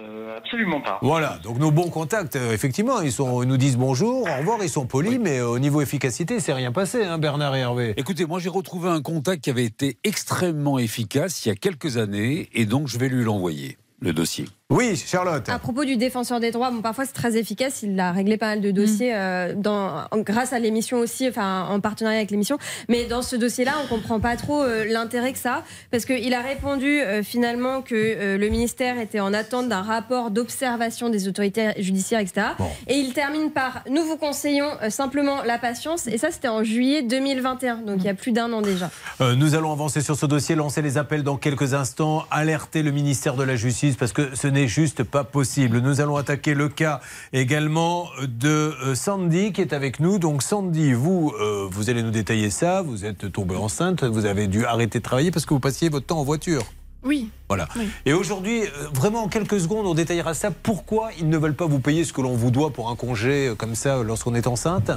Euh, 0.01 0.37
absolument 0.37 0.81
pas. 0.81 0.99
Voilà, 1.01 1.39
donc 1.43 1.59
nos 1.59 1.71
bons 1.71 1.89
contacts, 1.89 2.35
euh, 2.35 2.53
effectivement, 2.53 3.01
ils, 3.01 3.11
sont, 3.11 3.43
ils 3.43 3.47
nous 3.47 3.57
disent 3.57 3.77
bonjour, 3.77 4.21
au 4.21 4.37
revoir, 4.37 4.59
ils 4.61 4.69
sont 4.69 4.85
polis, 4.85 5.19
mais 5.19 5.39
euh, 5.39 5.47
au 5.47 5.59
niveau 5.59 5.81
efficacité, 5.81 6.39
c'est 6.39 6.53
rien 6.53 6.71
passé, 6.71 7.03
hein, 7.03 7.17
Bernard 7.17 7.55
et 7.55 7.59
Hervé. 7.59 7.93
Écoutez, 7.97 8.25
moi 8.25 8.39
j'ai 8.39 8.49
retrouvé 8.49 8.89
un 8.89 9.01
contact 9.01 9.43
qui 9.43 9.49
avait 9.49 9.65
été 9.65 9.97
extrêmement 10.03 10.79
efficace 10.79 11.45
il 11.45 11.49
y 11.49 11.51
a 11.51 11.55
quelques 11.55 11.97
années 11.97 12.49
et 12.53 12.65
donc 12.65 12.87
je 12.87 12.97
vais 12.97 13.09
lui 13.09 13.23
l'envoyer, 13.23 13.77
le 13.99 14.13
dossier. 14.13 14.45
Oui, 14.71 14.95
Charlotte. 14.95 15.49
À 15.49 15.57
propos 15.57 15.83
du 15.83 15.97
défenseur 15.97 16.39
des 16.39 16.51
droits, 16.51 16.69
bon, 16.69 16.81
parfois 16.83 17.05
c'est 17.07 17.13
très 17.13 17.35
efficace. 17.37 17.81
Il 17.81 17.99
a 17.99 18.11
réglé 18.11 18.37
pas 18.37 18.49
mal 18.49 18.61
de 18.61 18.69
dossiers 18.69 19.15
euh, 19.15 19.55
dans, 19.55 20.03
en- 20.11 20.19
grâce 20.19 20.53
à 20.53 20.59
l'émission 20.59 20.99
aussi, 20.99 21.27
enfin 21.27 21.65
en 21.71 21.79
partenariat 21.79 22.19
avec 22.19 22.29
l'émission. 22.29 22.59
Mais 22.87 23.05
dans 23.05 23.23
ce 23.23 23.35
dossier-là, 23.35 23.71
on 23.83 23.87
comprend 23.87 24.19
pas 24.19 24.35
trop 24.35 24.61
euh, 24.61 24.85
l'intérêt 24.87 25.33
que 25.33 25.39
ça 25.39 25.53
a, 25.55 25.63
parce 25.89 26.05
qu'il 26.05 26.31
a 26.35 26.41
répondu 26.41 27.01
euh, 27.01 27.23
finalement 27.23 27.81
que 27.81 27.95
euh, 27.95 28.37
le 28.37 28.47
ministère 28.49 28.99
était 28.99 29.19
en 29.19 29.33
attente 29.33 29.69
d'un 29.69 29.81
rapport 29.81 30.29
d'observation 30.29 31.09
des 31.09 31.27
autorités 31.27 31.71
judiciaires, 31.79 32.19
etc. 32.19 32.49
Et 32.87 32.93
il 32.97 33.13
termine 33.13 33.49
par 33.49 33.83
nous 33.89 34.03
vous 34.03 34.17
conseillons 34.17 34.69
euh, 34.83 34.91
simplement 34.91 35.41
la 35.41 35.57
patience. 35.57 36.05
Et 36.05 36.19
ça, 36.19 36.29
c'était 36.29 36.47
en 36.47 36.63
juillet 36.63 37.01
2021, 37.01 37.77
donc 37.77 37.95
il 38.01 38.05
y 38.05 38.09
a 38.09 38.13
plus 38.13 38.33
d'un 38.33 38.53
an 38.53 38.61
déjà. 38.61 38.91
Euh, 39.19 39.33
nous 39.33 39.55
allons 39.55 39.71
avancer 39.71 40.01
sur 40.01 40.15
ce 40.15 40.27
dossier, 40.27 40.53
lancer 40.53 40.83
les 40.83 40.99
appels 40.99 41.23
dans 41.23 41.37
quelques 41.37 41.73
instants, 41.73 42.25
alerter 42.29 42.83
le 42.83 42.91
ministère 42.91 43.33
de 43.33 43.41
la 43.43 43.55
Justice 43.55 43.95
parce 43.95 44.13
que 44.13 44.35
ce 44.35 44.45
n'est 44.47 44.58
juste 44.67 45.03
pas 45.03 45.23
possible. 45.23 45.79
Nous 45.79 46.01
allons 46.01 46.17
attaquer 46.17 46.53
le 46.53 46.69
cas 46.69 47.01
également 47.33 48.07
de 48.21 48.73
euh, 48.83 48.95
Sandy 48.95 49.53
qui 49.53 49.61
est 49.61 49.73
avec 49.73 49.99
nous. 49.99 50.19
Donc 50.19 50.43
Sandy, 50.43 50.93
vous, 50.93 51.33
euh, 51.39 51.67
vous 51.69 51.89
allez 51.89 52.03
nous 52.03 52.11
détailler 52.11 52.49
ça. 52.49 52.81
Vous 52.81 53.05
êtes 53.05 53.31
tombée 53.31 53.55
enceinte, 53.55 54.03
vous 54.03 54.25
avez 54.25 54.47
dû 54.47 54.65
arrêter 54.65 54.99
de 54.99 55.03
travailler 55.03 55.31
parce 55.31 55.45
que 55.45 55.53
vous 55.53 55.59
passiez 55.59 55.89
votre 55.89 56.05
temps 56.05 56.19
en 56.19 56.23
voiture. 56.23 56.63
Oui. 57.03 57.29
Voilà. 57.47 57.67
Oui. 57.77 57.87
Et 58.05 58.13
aujourd'hui, 58.13 58.63
euh, 58.63 58.87
vraiment 58.93 59.23
en 59.23 59.27
quelques 59.29 59.59
secondes, 59.59 59.85
on 59.85 59.93
détaillera 59.93 60.33
ça. 60.33 60.51
Pourquoi 60.51 61.11
ils 61.19 61.29
ne 61.29 61.37
veulent 61.37 61.55
pas 61.55 61.65
vous 61.65 61.79
payer 61.79 62.03
ce 62.03 62.13
que 62.13 62.21
l'on 62.21 62.35
vous 62.35 62.51
doit 62.51 62.71
pour 62.71 62.89
un 62.89 62.95
congé 62.95 63.53
comme 63.57 63.75
ça 63.75 64.03
lorsqu'on 64.03 64.35
est 64.35 64.47
enceinte? 64.47 64.91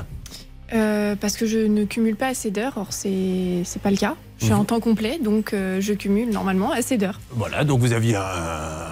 Euh, 0.73 1.17
parce 1.17 1.37
que 1.37 1.47
je 1.47 1.59
ne 1.59 1.85
cumule 1.85 2.17
pas 2.17 2.29
assez 2.29 2.51
d'heures. 2.51 2.75
Or, 2.77 2.89
c'est 2.91 3.65
pas 3.83 3.91
le 3.91 3.97
cas. 3.97 4.17
Je 4.43 4.47
Mhm. 4.49 4.53
suis 4.55 4.61
en 4.61 4.65
temps 4.65 4.81
complet, 4.81 5.19
donc 5.23 5.53
euh, 5.55 5.81
je 5.81 5.93
cumule 5.93 6.31
normalement 6.31 6.73
assez 6.73 6.97
d'heures. 6.97 7.21
Voilà, 7.31 7.63
donc 7.63 7.79
vous 7.79 7.93
aviez 7.93 8.17
un, 8.17 8.23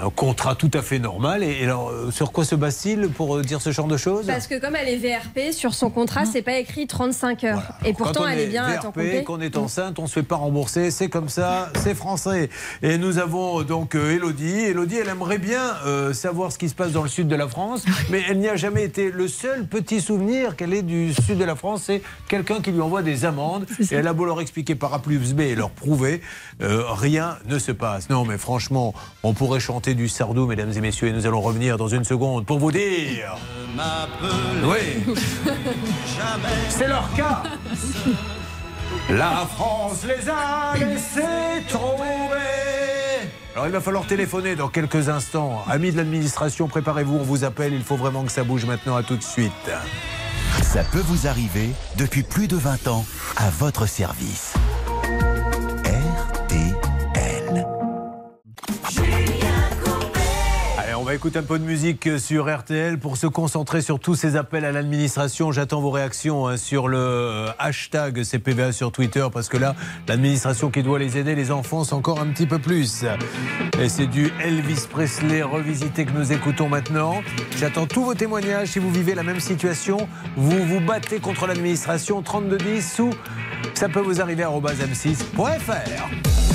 un 0.05 0.11
contrat 0.15 0.55
tout 0.55 0.71
à 0.75 0.81
fait 0.83 1.01
normal. 1.01 1.43
Et, 1.43 1.59
et 1.61 1.65
alors, 1.65 1.89
euh, 1.91 2.11
sur 2.13 2.31
quoi 2.31 2.45
se 2.45 2.55
base-t-il 2.55 3.09
pour 3.09 3.37
euh, 3.37 3.43
dire 3.43 3.61
ce 3.61 3.73
genre 3.73 3.89
de 3.89 3.97
choses? 3.97 4.27
Parce 4.27 4.47
que 4.47 4.61
comme 4.61 4.77
elle 4.77 4.89
est 4.89 4.97
VRP, 4.97 5.53
sur 5.53 5.75
son 5.75 5.91
contrat, 5.91 6.25
c'est 6.25 6.43
pas 6.43 6.57
écrit 6.59 6.87
35 6.87 7.43
heures. 7.45 7.63
Et 7.85 7.93
pourtant, 7.95 8.29
elle 8.29 8.39
est 8.39 8.47
bien 8.47 8.63
à 8.65 8.69
VRP, 8.75 8.83
temps 8.83 8.93
complet. 8.93 9.25
qu'on 9.25 9.41
est 9.41 9.57
enceinte, 9.57 9.99
on 9.99 10.07
se 10.07 10.13
fait 10.13 10.23
pas 10.23 10.37
rembourser, 10.37 10.91
c'est 10.93 11.09
comme 11.09 11.29
ça, 11.29 11.71
c'est 11.83 11.95
français. 11.95 12.49
Et 12.83 12.97
nous 12.97 13.19
avons 13.19 13.63
donc 13.63 13.97
euh, 13.97 14.15
Elodie. 14.15 14.61
Elodie, 14.61 14.97
elle 14.99 15.09
aimerait 15.09 15.39
bien 15.39 15.75
euh, 15.85 16.13
savoir 16.13 16.53
ce 16.53 16.59
qui 16.59 16.69
se 16.69 16.75
passe 16.77 16.93
dans 16.93 17.03
le 17.03 17.09
sud 17.09 17.27
de 17.27 17.35
la 17.37 17.49
France, 17.49 17.85
mais 18.11 18.23
elle 18.29 18.39
n'y 18.39 18.49
a 18.49 18.55
jamais 18.57 18.85
été. 18.85 19.11
Le 19.11 19.27
seul 19.27 19.67
petit 19.67 20.01
souvenir 20.01 20.55
qu'elle 20.55 20.75
est 20.75 20.83
du 20.83 21.13
sud 21.13 21.39
de 21.39 21.45
la 21.45 21.57
France, 21.57 21.83
c'est 21.87 22.03
quelqu'un 22.29 22.61
qui 22.61 22.71
lui 22.71 22.81
envoie 22.81 23.03
des 23.03 23.25
amendes. 23.25 23.67
Et 23.91 23.95
elle 23.97 24.07
a 24.07 24.13
beau 24.13 24.25
leur 24.27 24.41
expliquer 24.41 24.75
par 24.77 24.95
A 24.95 25.01
plus 25.01 25.35
B 25.35 25.40
et 25.49 25.55
leur 25.55 25.71
prouver, 25.71 26.21
euh, 26.63 26.85
rien 26.89 27.39
ne 27.47 27.59
se 27.59 27.73
passe. 27.73 28.11
Non, 28.11 28.25
mais 28.25 28.39
franchement, 28.39 28.95
on 29.23 29.33
pourrait 29.33 29.61
chanter 29.61 29.95
du 29.95 30.09
sardou, 30.09 30.47
mesdames 30.47 30.73
et 30.73 30.81
messieurs, 30.81 31.09
et 31.09 31.13
nous 31.13 31.27
allons 31.27 31.41
revenir 31.41 31.77
dans 31.77 31.89
une 31.89 32.05
seconde 32.05 32.47
pour 32.47 32.59
vous 32.59 32.73
dire. 32.73 33.37
Oui. 34.65 35.15
C'est 36.69 36.89
leur 36.89 37.13
cas. 37.15 37.43
La 39.09 39.47
France 39.57 40.05
les 40.05 40.29
a 40.29 40.75
laissés 40.77 41.65
tomber. 41.69 42.11
Alors 43.55 43.67
il 43.67 43.73
va 43.73 43.81
falloir 43.81 44.07
téléphoner 44.07 44.55
dans 44.55 44.69
quelques 44.69 45.09
instants. 45.09 45.65
Amis 45.69 45.91
de 45.93 45.97
l'administration, 45.97 46.69
préparez-vous, 46.69 47.17
on 47.17 47.23
vous 47.23 47.45
appelle. 47.45 47.73
Il 47.73 47.83
faut 47.83 47.97
vraiment 47.97 48.25
que 48.25 48.33
ça 48.33 48.45
bouge 48.45 48.65
maintenant. 48.65 48.97
À 48.97 49.03
tout 49.03 49.17
de 49.17 49.23
suite. 49.23 49.53
Ça 50.63 50.85
peut 50.85 51.03
vous 51.05 51.27
arriver 51.27 51.71
depuis 51.97 52.23
plus 52.23 52.47
de 52.47 52.57
20 52.57 52.87
ans 52.89 53.05
à 53.37 53.51
votre 53.51 53.87
service. 53.87 54.55
Va 61.11 61.17
écouter 61.17 61.41
un 61.41 61.43
peu 61.43 61.59
de 61.59 61.65
musique 61.65 62.21
sur 62.21 62.57
RTL 62.57 62.97
pour 62.97 63.17
se 63.17 63.27
concentrer 63.27 63.81
sur 63.81 63.99
tous 63.99 64.15
ces 64.15 64.37
appels 64.37 64.65
à 64.65 64.71
l'administration. 64.71 65.51
J'attends 65.51 65.81
vos 65.81 65.91
réactions 65.91 66.47
hein, 66.47 66.57
sur 66.57 66.87
le 66.87 66.99
euh, 66.99 67.49
hashtag 67.59 68.23
CPVA 68.23 68.71
sur 68.71 68.93
Twitter 68.93 69.27
parce 69.33 69.49
que 69.49 69.57
là, 69.57 69.75
l'administration 70.07 70.71
qui 70.71 70.85
doit 70.85 71.01
les 71.01 71.19
aider, 71.19 71.35
les 71.35 71.51
enfants, 71.51 71.83
encore 71.91 72.21
un 72.21 72.27
petit 72.27 72.47
peu 72.47 72.61
plus. 72.61 73.05
Et 73.81 73.89
c'est 73.89 74.07
du 74.07 74.33
Elvis 74.41 74.87
Presley 74.89 75.43
revisité 75.43 76.05
que 76.05 76.13
nous 76.13 76.31
écoutons 76.31 76.69
maintenant. 76.69 77.25
J'attends 77.59 77.89
tous 77.89 78.05
vos 78.05 78.15
témoignages. 78.15 78.69
Si 78.69 78.79
vous 78.79 78.93
vivez 78.93 79.17
la 79.17 79.25
même 79.25 79.41
situation, 79.41 80.07
vous 80.37 80.65
vous 80.65 80.81
battez 80.81 81.19
contre 81.19 81.49
l'administration 81.49 82.23
3210 82.23 83.01
ou 83.01 83.11
ça 83.75 83.89
peut 83.89 83.99
vous 83.99 84.21
arriver 84.21 84.45
à 84.45 84.51
m6.fr. 84.51 86.50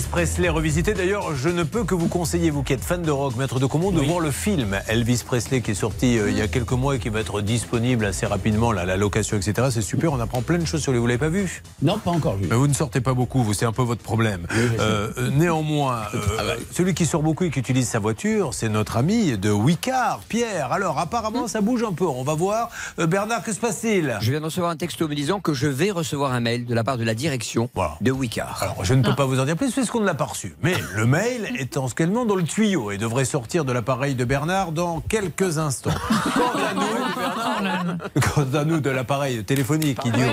please 0.00 0.09
Presley 0.10 0.48
revisité. 0.48 0.92
D'ailleurs, 0.92 1.36
je 1.36 1.48
ne 1.48 1.62
peux 1.62 1.84
que 1.84 1.94
vous 1.94 2.08
conseiller, 2.08 2.50
vous 2.50 2.64
qui 2.64 2.72
êtes 2.72 2.82
fan 2.82 3.00
de 3.02 3.12
rock, 3.12 3.36
maître 3.36 3.60
de 3.60 3.66
Comont, 3.66 3.92
de 3.92 4.00
voir 4.00 4.18
le 4.18 4.32
film 4.32 4.76
Elvis 4.88 5.22
Presley 5.24 5.60
qui 5.60 5.70
est 5.70 5.74
sorti 5.74 6.18
euh, 6.18 6.30
il 6.30 6.36
y 6.36 6.40
a 6.42 6.48
quelques 6.48 6.72
mois 6.72 6.96
et 6.96 6.98
qui 6.98 7.10
va 7.10 7.20
être 7.20 7.40
disponible 7.40 8.04
assez 8.04 8.26
rapidement, 8.26 8.72
là, 8.72 8.84
la 8.84 8.96
location, 8.96 9.36
etc. 9.36 9.68
C'est 9.70 9.82
super, 9.82 10.12
on 10.12 10.18
apprend 10.18 10.42
plein 10.42 10.58
de 10.58 10.64
choses 10.64 10.82
sur 10.82 10.90
lui. 10.90 10.98
Vous 10.98 11.06
l'avez 11.06 11.18
pas 11.18 11.28
vu? 11.28 11.62
Non, 11.80 11.98
pas 11.98 12.10
encore 12.10 12.36
vu. 12.36 12.48
Mais 12.50 12.56
vous 12.56 12.66
ne 12.66 12.72
sortez 12.72 13.00
pas 13.00 13.14
beaucoup, 13.14 13.44
vous, 13.44 13.54
c'est 13.54 13.66
un 13.66 13.72
peu 13.72 13.82
votre 13.82 14.02
problème. 14.02 14.46
Euh, 14.52 15.12
euh, 15.16 15.30
néanmoins, 15.30 16.00
euh, 16.14 16.56
celui 16.72 16.92
qui 16.94 17.06
sort 17.06 17.22
beaucoup 17.22 17.44
et 17.44 17.50
qui 17.50 17.60
utilise 17.60 17.88
sa 17.88 18.00
voiture, 18.00 18.52
c'est 18.52 18.68
notre 18.68 18.96
ami 18.96 19.38
de 19.38 19.50
Wicard, 19.50 20.22
Pierre. 20.28 20.72
Alors, 20.72 20.98
apparemment, 20.98 21.46
ça 21.46 21.60
bouge 21.60 21.84
un 21.84 21.92
peu. 21.92 22.06
On 22.06 22.24
va 22.24 22.34
voir. 22.34 22.70
Euh, 22.98 23.06
Bernard, 23.06 23.44
que 23.44 23.52
se 23.52 23.60
passe-t-il? 23.60 24.18
Je 24.20 24.30
viens 24.32 24.40
de 24.40 24.46
recevoir 24.46 24.72
un 24.72 24.76
texto 24.76 25.06
me 25.06 25.14
disant 25.14 25.38
que 25.38 25.54
je 25.54 25.68
vais 25.68 25.92
recevoir 25.92 26.32
un 26.32 26.40
mail 26.40 26.66
de 26.66 26.74
la 26.74 26.82
part 26.82 26.98
de 26.98 27.04
la 27.04 27.14
direction 27.14 27.70
de 28.00 28.10
Wicard. 28.10 28.58
Alors, 28.60 28.84
je 28.84 28.94
ne 28.94 29.04
peux 29.04 29.14
pas 29.14 29.26
vous 29.26 29.38
en 29.38 29.44
dire 29.44 29.56
plus 29.56 29.70
puisqu'on 29.72 29.99
ne 30.00 30.06
l'a 30.06 30.14
pas 30.14 30.24
reçu. 30.24 30.54
Mais 30.62 30.74
le 30.94 31.06
mail 31.06 31.50
est 31.58 31.76
en 31.76 31.88
ce 31.88 31.94
qu'elle 31.94 32.10
dans 32.12 32.34
le 32.34 32.42
tuyau 32.42 32.90
et 32.90 32.98
devrait 32.98 33.24
sortir 33.24 33.64
de 33.64 33.72
l'appareil 33.72 34.14
de 34.14 34.24
Bernard 34.24 34.72
dans 34.72 35.00
quelques 35.00 35.58
instants. 35.58 35.90
Quant 36.34 36.58
à 36.58 36.74
nous, 36.74 38.00
quant 38.20 38.58
à 38.58 38.64
nous 38.64 38.80
de 38.80 38.90
l'appareil 38.90 39.44
téléphonique, 39.44 39.98
idiot. 40.04 40.32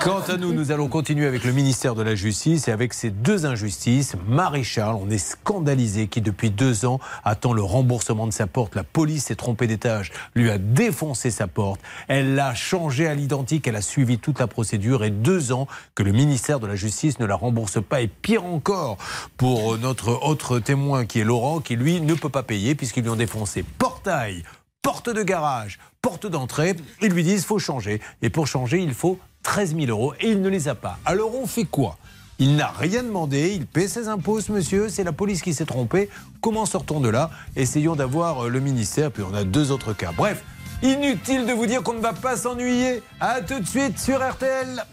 Quant 0.00 0.20
à 0.28 0.36
nous, 0.36 0.52
nous 0.52 0.70
allons 0.70 0.88
continuer 0.88 1.26
avec 1.26 1.44
le 1.44 1.52
ministère 1.52 1.94
de 1.94 2.02
la 2.02 2.14
Justice 2.14 2.68
et 2.68 2.72
avec 2.72 2.92
ces 2.92 3.10
deux 3.10 3.46
injustices. 3.46 4.14
Marie-Charles, 4.28 4.98
on 5.00 5.10
est 5.10 5.18
scandalisé 5.18 6.08
qui 6.08 6.20
depuis 6.20 6.50
deux 6.50 6.84
ans 6.84 7.00
attend 7.24 7.52
le 7.52 7.62
remboursement 7.62 8.26
de 8.26 8.32
sa 8.32 8.46
porte. 8.46 8.74
La 8.74 8.84
police 8.84 9.24
s'est 9.26 9.34
trompée 9.34 9.66
d'étage, 9.66 10.12
lui 10.34 10.50
a 10.50 10.58
défoncé 10.58 11.30
sa 11.30 11.46
porte. 11.46 11.80
Elle 12.06 12.34
l'a 12.34 12.54
changé 12.54 13.06
à 13.06 13.14
l'identique, 13.14 13.66
elle 13.66 13.76
a 13.76 13.82
suivi 13.82 14.18
toute 14.18 14.38
la 14.38 14.46
procédure 14.46 15.04
et 15.04 15.10
deux 15.10 15.52
ans 15.52 15.66
que 15.94 16.02
le 16.02 16.12
ministère 16.12 16.60
de 16.60 16.66
la 16.66 16.76
Justice 16.76 17.18
ne 17.18 17.26
la 17.26 17.34
rembourse 17.34 17.82
pas. 17.82 18.02
Et 18.02 18.08
pire 18.08 18.44
encore, 18.44 18.97
pour 19.36 19.78
notre 19.78 20.10
autre 20.26 20.58
témoin 20.58 21.06
qui 21.06 21.20
est 21.20 21.24
Laurent, 21.24 21.60
qui 21.60 21.76
lui 21.76 22.00
ne 22.00 22.14
peut 22.14 22.28
pas 22.28 22.42
payer 22.42 22.74
puisqu'ils 22.74 23.02
lui 23.02 23.10
ont 23.10 23.16
défoncé 23.16 23.62
portail, 23.62 24.42
porte 24.82 25.10
de 25.10 25.22
garage, 25.22 25.78
porte 26.02 26.26
d'entrée. 26.26 26.76
Ils 27.02 27.12
lui 27.12 27.24
disent 27.24 27.44
faut 27.44 27.58
changer. 27.58 28.00
Et 28.22 28.30
pour 28.30 28.46
changer, 28.46 28.80
il 28.80 28.94
faut 28.94 29.18
13 29.42 29.76
000 29.76 29.86
euros 29.86 30.14
et 30.20 30.28
il 30.28 30.42
ne 30.42 30.48
les 30.48 30.68
a 30.68 30.74
pas. 30.74 30.98
Alors 31.04 31.34
on 31.34 31.46
fait 31.46 31.64
quoi? 31.64 31.96
Il 32.40 32.54
n'a 32.54 32.68
rien 32.68 33.02
demandé, 33.02 33.52
il 33.52 33.66
paie 33.66 33.88
ses 33.88 34.06
impôts, 34.06 34.38
monsieur, 34.48 34.88
c'est 34.88 35.02
la 35.02 35.12
police 35.12 35.42
qui 35.42 35.54
s'est 35.54 35.66
trompée. 35.66 36.08
Comment 36.40 36.66
sortons 36.66 37.00
de 37.00 37.08
là? 37.08 37.30
Essayons 37.56 37.96
d'avoir 37.96 38.44
euh, 38.44 38.48
le 38.48 38.60
ministère, 38.60 39.10
puis 39.10 39.24
on 39.28 39.34
a 39.34 39.42
deux 39.42 39.72
autres 39.72 39.92
cas. 39.92 40.12
Bref, 40.16 40.44
inutile 40.80 41.46
de 41.46 41.52
vous 41.52 41.66
dire 41.66 41.82
qu'on 41.82 41.94
ne 41.94 42.00
va 42.00 42.12
pas 42.12 42.36
s'ennuyer. 42.36 43.02
A 43.20 43.40
tout 43.40 43.58
de 43.58 43.66
suite 43.66 43.98
sur 43.98 44.18
RTL. 44.18 44.84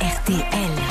RTL. 0.00 0.85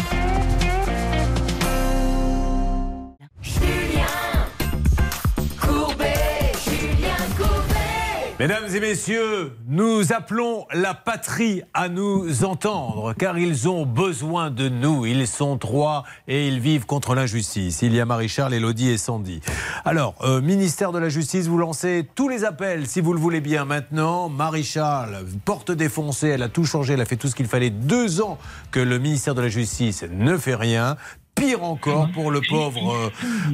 Mesdames 8.37 8.65
et 8.75 8.81
messieurs, 8.81 9.53
nous 9.65 10.11
appelons 10.11 10.65
la 10.73 10.93
patrie 10.93 11.61
à 11.73 11.87
nous 11.87 12.43
entendre, 12.43 13.13
car 13.13 13.37
ils 13.37 13.69
ont 13.69 13.85
besoin 13.85 14.51
de 14.51 14.67
nous. 14.67 15.05
Ils 15.05 15.25
sont 15.25 15.57
trois 15.57 16.03
et 16.27 16.49
ils 16.49 16.59
vivent 16.59 16.85
contre 16.85 17.15
l'injustice. 17.15 17.81
Il 17.81 17.93
y 17.93 18.01
a 18.01 18.05
Marie-Charles, 18.05 18.53
Elodie 18.53 18.89
et 18.89 18.97
Sandy. 18.97 19.39
Alors, 19.85 20.15
euh, 20.19 20.41
ministère 20.41 20.91
de 20.91 20.99
la 20.99 21.07
Justice, 21.07 21.47
vous 21.47 21.57
lancez 21.57 22.09
tous 22.13 22.27
les 22.27 22.43
appels, 22.43 22.87
si 22.87 22.99
vous 22.99 23.13
le 23.13 23.21
voulez 23.21 23.39
bien 23.39 23.63
maintenant. 23.63 24.27
Marie-Charles, 24.27 25.23
porte 25.45 25.71
défoncée, 25.71 26.27
elle 26.27 26.43
a 26.43 26.49
tout 26.49 26.65
changé, 26.65 26.95
elle 26.95 27.01
a 27.01 27.05
fait 27.05 27.15
tout 27.15 27.29
ce 27.29 27.35
qu'il 27.35 27.47
fallait. 27.47 27.69
Deux 27.69 28.19
ans 28.21 28.37
que 28.69 28.81
le 28.81 28.99
ministère 28.99 29.33
de 29.33 29.43
la 29.43 29.49
Justice 29.49 30.03
ne 30.11 30.35
fait 30.35 30.55
rien. 30.55 30.97
Pire 31.35 31.63
encore 31.63 32.09
pour 32.11 32.31
le 32.31 32.39
pauvre 32.41 32.95
euh, 32.95 33.09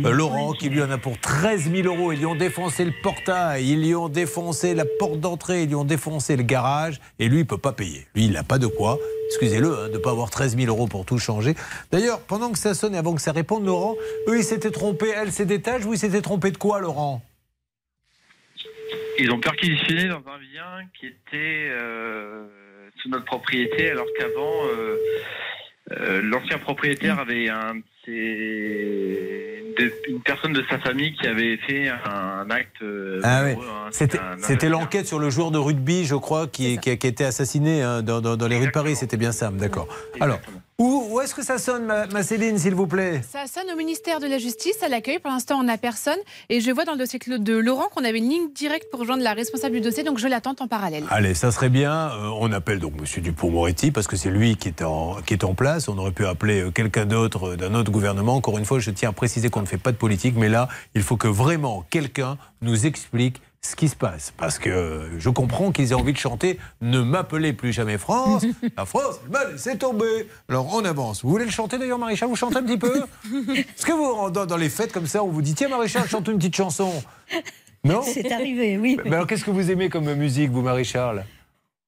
euh, 0.06 0.12
Laurent 0.12 0.54
qui 0.54 0.70
lui 0.70 0.82
en 0.84 0.92
a 0.92 0.98
pour 0.98 1.20
13 1.20 1.72
000 1.72 1.88
euros. 1.88 2.12
Ils 2.12 2.20
lui 2.20 2.26
ont 2.28 2.36
défoncé 2.36 2.86
le 2.86 2.94
portail, 3.02 3.68
ils 3.68 3.82
lui 3.82 3.96
ont 3.96 4.08
défoncé 4.08 4.76
la 4.76 4.86
porte 4.86 5.20
d'entrée, 5.20 5.64
ils 5.64 5.68
lui 5.68 5.76
ont 5.76 5.84
défoncé 5.84 6.36
le 6.36 6.44
garage 6.44 7.02
et 7.18 7.28
lui 7.28 7.40
il 7.40 7.46
peut 7.46 7.58
pas 7.58 7.74
payer. 7.74 8.08
Lui 8.14 8.26
il 8.26 8.32
n'a 8.34 8.44
pas 8.44 8.60
de 8.60 8.68
quoi. 8.68 9.00
Excusez-le 9.28 9.68
hein, 9.68 9.88
de 9.88 9.94
ne 9.94 9.98
pas 9.98 10.12
avoir 10.12 10.30
13 10.30 10.58
000 10.58 10.68
euros 10.68 10.88
pour 10.88 11.06
tout 11.06 11.18
changer. 11.18 11.56
D'ailleurs, 11.92 12.20
pendant 12.22 12.52
que 12.52 12.60
ça 12.60 12.74
sonne 12.74 12.94
et 12.94 12.98
avant 12.98 13.16
que 13.16 13.22
ça 13.22 13.32
réponde, 13.32 13.66
Laurent, 13.66 13.96
eux 14.28 14.38
ils 14.38 14.44
s'étaient 14.44 14.72
trompés, 14.72 15.14
elle 15.16 15.32
c'est 15.32 15.46
des 15.46 15.62
tâches, 15.62 15.82
vous 15.82 15.94
ils 15.94 16.00
s'étaient 16.00 16.22
trompés 16.22 16.52
de 16.52 16.58
quoi, 16.58 16.82
Laurent? 16.82 17.24
Ils 19.20 19.32
ont 19.32 19.40
perquisitionné 19.40 20.08
dans 20.08 20.18
un 20.18 20.40
bien 20.40 20.88
qui 21.00 21.08
était 21.08 21.70
euh, 21.70 22.46
sous 22.98 23.10
notre 23.10 23.26
propriété, 23.26 23.90
alors 23.90 24.08
qu'avant, 24.18 24.66
euh, 24.66 24.98
euh, 26.00 26.22
l'ancien 26.24 26.58
propriétaire 26.58 27.20
avait 27.20 27.50
un, 27.50 27.76
de 27.76 27.82
ses- 28.06 29.74
de- 29.78 29.94
une 30.10 30.22
personne 30.22 30.54
de 30.54 30.64
sa 30.70 30.78
famille 30.80 31.14
qui 31.14 31.28
avait 31.28 31.58
fait 31.58 31.90
un 31.90 32.50
acte. 32.50 32.82
euh, 32.82 33.20
Ah 33.24 33.42
malheureux, 33.44 33.66
hein. 33.70 33.90
C'était 34.42 34.70
l'enquête 34.70 35.06
sur 35.08 35.20
le 35.20 35.30
joueur 35.30 35.52
de 35.52 35.58
rugby, 35.58 36.06
je 36.06 36.16
crois, 36.16 36.48
qui, 36.48 36.78
qui 36.80 36.90
a, 36.92 36.96
qui 36.98 37.08
a 37.08 37.10
été 37.10 37.24
assassiné 37.26 37.82
hein, 37.82 38.02
dans, 38.02 38.22
dans- 38.22 38.38
dans 38.38 38.48
les 38.48 38.58
rues 38.58 38.68
de 38.68 38.72
Paris. 38.72 38.96
C'était 38.96 39.18
bien 39.18 39.32
ça, 39.32 39.50
d'accord. 39.52 39.88
Alors, 40.20 40.40
où, 40.82 41.08
où 41.12 41.22
est-ce 41.22 41.36
que 41.36 41.44
ça 41.44 41.58
sonne, 41.58 41.86
ma, 41.86 42.08
ma 42.08 42.24
Céline, 42.24 42.58
s'il 42.58 42.74
vous 42.74 42.88
plaît? 42.88 43.22
Ça 43.32 43.46
sonne 43.46 43.72
au 43.72 43.78
ministère 43.78 44.20
de 44.20 44.28
la 44.28 44.40
Justice, 44.40 44.82
à 44.82 44.90
l'accueil. 44.90 45.20
Pour 45.20 45.32
l'instant, 45.32 45.60
on 45.60 45.64
n'a 45.64 45.78
personne. 45.78 46.18
Et 46.50 46.60
je 46.60 46.72
vois 46.72 46.86
dans 46.86 46.94
le 46.94 46.98
dossier 46.98 47.20
de 47.26 47.56
Laurent 47.58 47.88
qu'on 47.94 48.04
avait 48.04 48.18
une 48.18 48.30
ligne 48.30 48.52
directe 48.54 48.90
pour 48.90 49.00
rejoindre 49.00 49.24
la 49.24 49.34
responsable 49.34 49.76
du 49.76 49.82
dossier, 49.82 50.04
donc 50.04 50.18
je 50.18 50.28
l'attends 50.28 50.56
en 50.60 50.68
parallèle. 50.68 51.04
Allez, 51.10 51.36
ça 51.36 51.52
serait 51.52 51.70
bien. 51.70 52.10
Euh, 52.10 52.30
on 52.40 52.52
appelle 52.52 52.80
donc 52.80 53.00
Monsieur 53.00 53.22
Dupont-Moretti 53.22 53.92
parce 53.92 54.08
que 54.08 54.16
c'est 54.16 54.32
lui 54.32 54.56
qui 54.58 54.70
est, 54.70 54.82
en, 54.82 55.18
qui 55.26 55.34
est 55.34 55.44
en 55.44 55.54
place. 55.54 55.88
On 55.88 55.98
aurait 55.98 56.12
pu 56.12 56.26
appeler 56.26 56.62
euh, 56.62 56.72
quelqu'un 56.72 57.06
d'autre 57.06 57.50
euh, 57.50 57.56
d'un 57.56 57.76
autre 57.76 57.92
gouvernement. 57.92 58.36
Encore 58.36 58.58
une 58.58 58.66
fois, 58.66 58.80
je 58.80 58.90
tiens 58.92 59.10
à 59.10 59.14
préciser 59.14 59.50
qu'on 59.50 59.62
ne 59.62 59.68
fait 59.68 59.78
pas 59.78 59.92
de 59.92 59.98
politique, 59.98 60.36
mais 60.36 60.50
là, 60.50 60.68
il 60.96 61.04
faut 61.04 61.18
que 61.18 61.28
vraiment 61.28 61.86
quelqu'un 61.90 62.38
nous 62.62 62.86
explique 62.86 63.42
ce 63.62 63.76
qui 63.76 63.88
se 63.88 63.96
passe. 63.96 64.34
Parce 64.38 64.60
que 64.60 65.10
je 65.18 65.30
comprends 65.30 65.72
qu'ils 65.72 65.92
aient 65.92 65.96
envie 65.96 66.14
de 66.14 66.18
chanter 66.18 66.60
Ne 66.82 67.02
m'appelez 67.02 67.54
plus 67.54 67.72
jamais 67.72 67.98
France. 67.98 68.44
La 68.78 68.86
France, 68.86 69.20
laissé 69.52 69.78
tomber. 69.78 70.28
Alors 70.50 70.74
on 70.74 70.84
avance. 70.84 71.24
Vous 71.24 71.30
voulez 71.30 71.46
le 71.46 71.52
chanter 71.52 71.78
d'ailleurs, 71.78 72.00
Maréchal? 72.00 72.28
Vous 72.28 72.36
chantez 72.36 72.58
un 72.58 72.64
petit 72.64 72.78
peu? 72.78 73.04
Est-ce 73.56 73.86
que 73.86 73.92
vous, 73.94 74.30
dans, 74.32 74.46
dans 74.46 74.58
les 74.58 74.70
fêtes 74.70 74.92
comme 74.92 75.08
ça, 75.08 75.24
on 75.24 75.28
vous 75.28 75.42
dit 75.42 75.54
Tiens, 75.54 75.70
Maréchal, 75.70 76.08
chante 76.08 76.28
une 76.28 76.38
petite 76.38 76.56
chanson 76.56 76.92
Non? 77.84 78.02
C'est 78.06 78.32
arrivé, 78.32 78.78
oui. 78.78 78.98
mais 79.06 79.14
alors, 79.14 79.28
qu'est-ce 79.28 79.46
que 79.46 79.52
vous 79.52 79.70
aimez 79.70 79.90
comme 79.90 80.12
musique, 80.16 80.50
vous, 80.50 80.62
Marie-Charles 80.62 81.24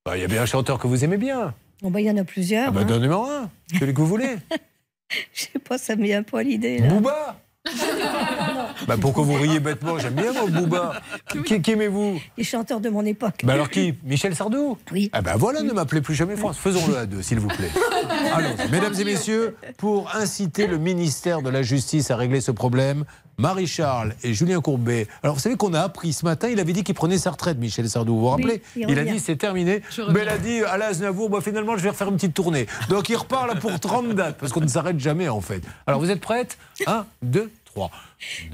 Bah, 0.05 0.15
Il 0.15 0.21
y 0.21 0.25
a 0.25 0.27
bien 0.27 0.43
un 0.43 0.47
chanteur 0.47 0.77
que 0.77 0.87
vous 0.87 1.03
aimez 1.03 1.17
bien. 1.17 1.53
Bon, 1.81 1.89
bah, 1.89 2.01
il 2.01 2.05
y 2.05 2.11
en 2.11 2.17
a 2.17 2.23
plusieurs. 2.23 2.71
Ah 2.75 2.79
hein. 2.79 2.85
donnez-moi 2.85 3.41
un, 3.43 3.77
celui 3.77 3.93
que 3.93 3.99
vous 3.99 4.07
voulez. 4.07 4.37
Je 5.33 5.41
sais 5.41 5.59
pas, 5.59 5.77
ça 5.77 5.95
me 5.95 6.03
vient 6.03 6.23
pas 6.23 6.43
l'idée. 6.43 6.79
Booba? 6.81 7.35
Bah, 8.87 8.95
pourquoi 8.99 9.23
vous 9.23 9.33
riez 9.33 9.59
bêtement? 9.59 9.97
J'aime 9.97 10.15
bien, 10.15 10.33
moi, 10.33 10.47
Booba. 10.47 10.93
Qui, 11.45 11.61
qui 11.61 11.71
aimez-vous? 11.71 12.19
Les 12.37 12.43
chanteurs 12.43 12.81
de 12.81 12.89
mon 12.89 13.05
époque. 13.05 13.41
Bah 13.43 13.53
alors 13.53 13.69
qui? 13.69 13.93
Michel 14.03 14.35
Sardou? 14.35 14.77
Oui. 14.91 15.09
Ah 15.13 15.21
bah 15.21 15.35
voilà, 15.37 15.61
ne 15.61 15.71
m'appelez 15.71 16.01
plus 16.01 16.15
jamais 16.15 16.35
France. 16.35 16.57
Faisons-le 16.57 16.97
à 16.97 17.05
deux, 17.05 17.21
s'il 17.21 17.39
vous 17.39 17.47
plaît. 17.47 17.69
Alors, 18.33 18.51
mesdames 18.71 18.93
et 18.99 19.03
messieurs, 19.03 19.55
pour 19.77 20.13
inciter 20.15 20.67
le 20.67 20.77
ministère 20.77 21.41
de 21.41 21.49
la 21.49 21.61
Justice 21.61 22.11
à 22.11 22.17
régler 22.17 22.41
ce 22.41 22.51
problème, 22.51 23.05
Marie-Charles 23.37 24.15
et 24.23 24.33
Julien 24.33 24.61
Courbet. 24.61 25.07
Alors, 25.21 25.35
vous 25.35 25.41
savez 25.41 25.55
qu'on 25.55 25.73
a 25.73 25.81
appris 25.81 26.13
ce 26.13 26.25
matin, 26.25 26.49
il 26.49 26.59
avait 26.59 26.73
dit 26.73 26.83
qu'il 26.83 26.95
prenait 26.95 27.17
sa 27.17 27.31
retraite, 27.31 27.57
Michel 27.57 27.89
Sardou. 27.89 28.13
Vous 28.13 28.21
vous 28.21 28.29
rappelez 28.29 28.61
Oui, 28.75 28.85
il 28.87 28.99
a 28.99 29.03
dit 29.03 29.19
c'est 29.19 29.35
terminé. 29.35 29.81
Mais 30.09 30.21
il 30.23 30.29
a 30.29 30.37
dit 30.37 30.63
à 30.63 30.77
l'Aznavour, 30.77 31.29
bah, 31.29 31.39
finalement, 31.41 31.77
je 31.77 31.83
vais 31.83 31.89
refaire 31.89 32.09
une 32.09 32.15
petite 32.15 32.33
tournée. 32.33 32.67
Donc, 32.89 33.09
il 33.09 33.15
repart 33.15 33.47
là 33.47 33.55
pour 33.55 33.79
30 33.79 34.09
dates, 34.09 34.37
parce 34.37 34.51
qu'on 34.51 34.61
ne 34.61 34.67
s'arrête 34.67 34.99
jamais, 34.99 35.29
en 35.29 35.41
fait. 35.41 35.61
Alors, 35.87 35.99
vous 35.99 36.11
êtes 36.11 36.21
prêtes? 36.21 36.57
1, 36.85 37.05
2, 37.21 37.51
3. 37.65 37.91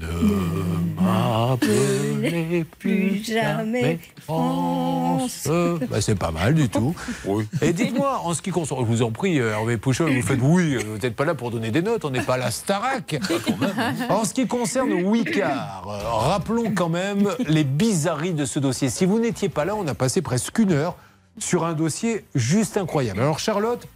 Ne 0.00 1.00
m'appelez 1.00 2.64
plus 2.78 3.24
jamais 3.24 3.98
France. 4.22 5.48
Bah, 5.90 6.00
c'est 6.00 6.18
pas 6.18 6.30
mal 6.30 6.54
du 6.54 6.68
tout. 6.68 6.94
Et 7.62 7.72
dites-moi, 7.72 8.20
en 8.24 8.34
ce 8.34 8.42
qui 8.42 8.50
concerne, 8.50 8.80
je 8.80 8.86
vous 8.86 9.02
en 9.02 9.10
prie, 9.10 9.40
euh, 9.40 9.52
Hervé 9.52 9.76
Pouchol, 9.76 10.12
vous 10.12 10.22
faites 10.22 10.40
oui, 10.42 10.76
euh, 10.76 10.82
vous 10.86 10.98
n'êtes 10.98 11.16
pas 11.16 11.24
là 11.24 11.34
pour 11.34 11.50
donner 11.50 11.70
des 11.70 11.82
notes, 11.82 12.04
on 12.04 12.10
n'est 12.10 12.22
pas 12.22 12.36
la 12.36 12.50
Starac. 12.50 13.16
En 14.08 14.24
ce 14.24 14.34
qui 14.34 14.46
concerne 14.46 14.92
Wicard, 14.92 15.84
rappelons 15.84 16.72
quand 16.74 16.88
même 16.88 17.28
les 17.46 17.64
bizarreries 17.64 18.34
de 18.34 18.44
ce 18.44 18.58
dossier. 18.58 18.88
Si 18.88 19.06
vous 19.06 19.18
n'étiez 19.18 19.48
pas 19.48 19.64
là, 19.64 19.74
on 19.76 19.86
a 19.86 19.94
passé 19.94 20.22
presque 20.22 20.58
une 20.58 20.72
heure 20.72 20.96
sur 21.38 21.64
un 21.64 21.72
dossier 21.74 22.24
juste 22.34 22.76
incroyable. 22.76 23.20
Alors 23.20 23.38
Charlotte, 23.38 23.86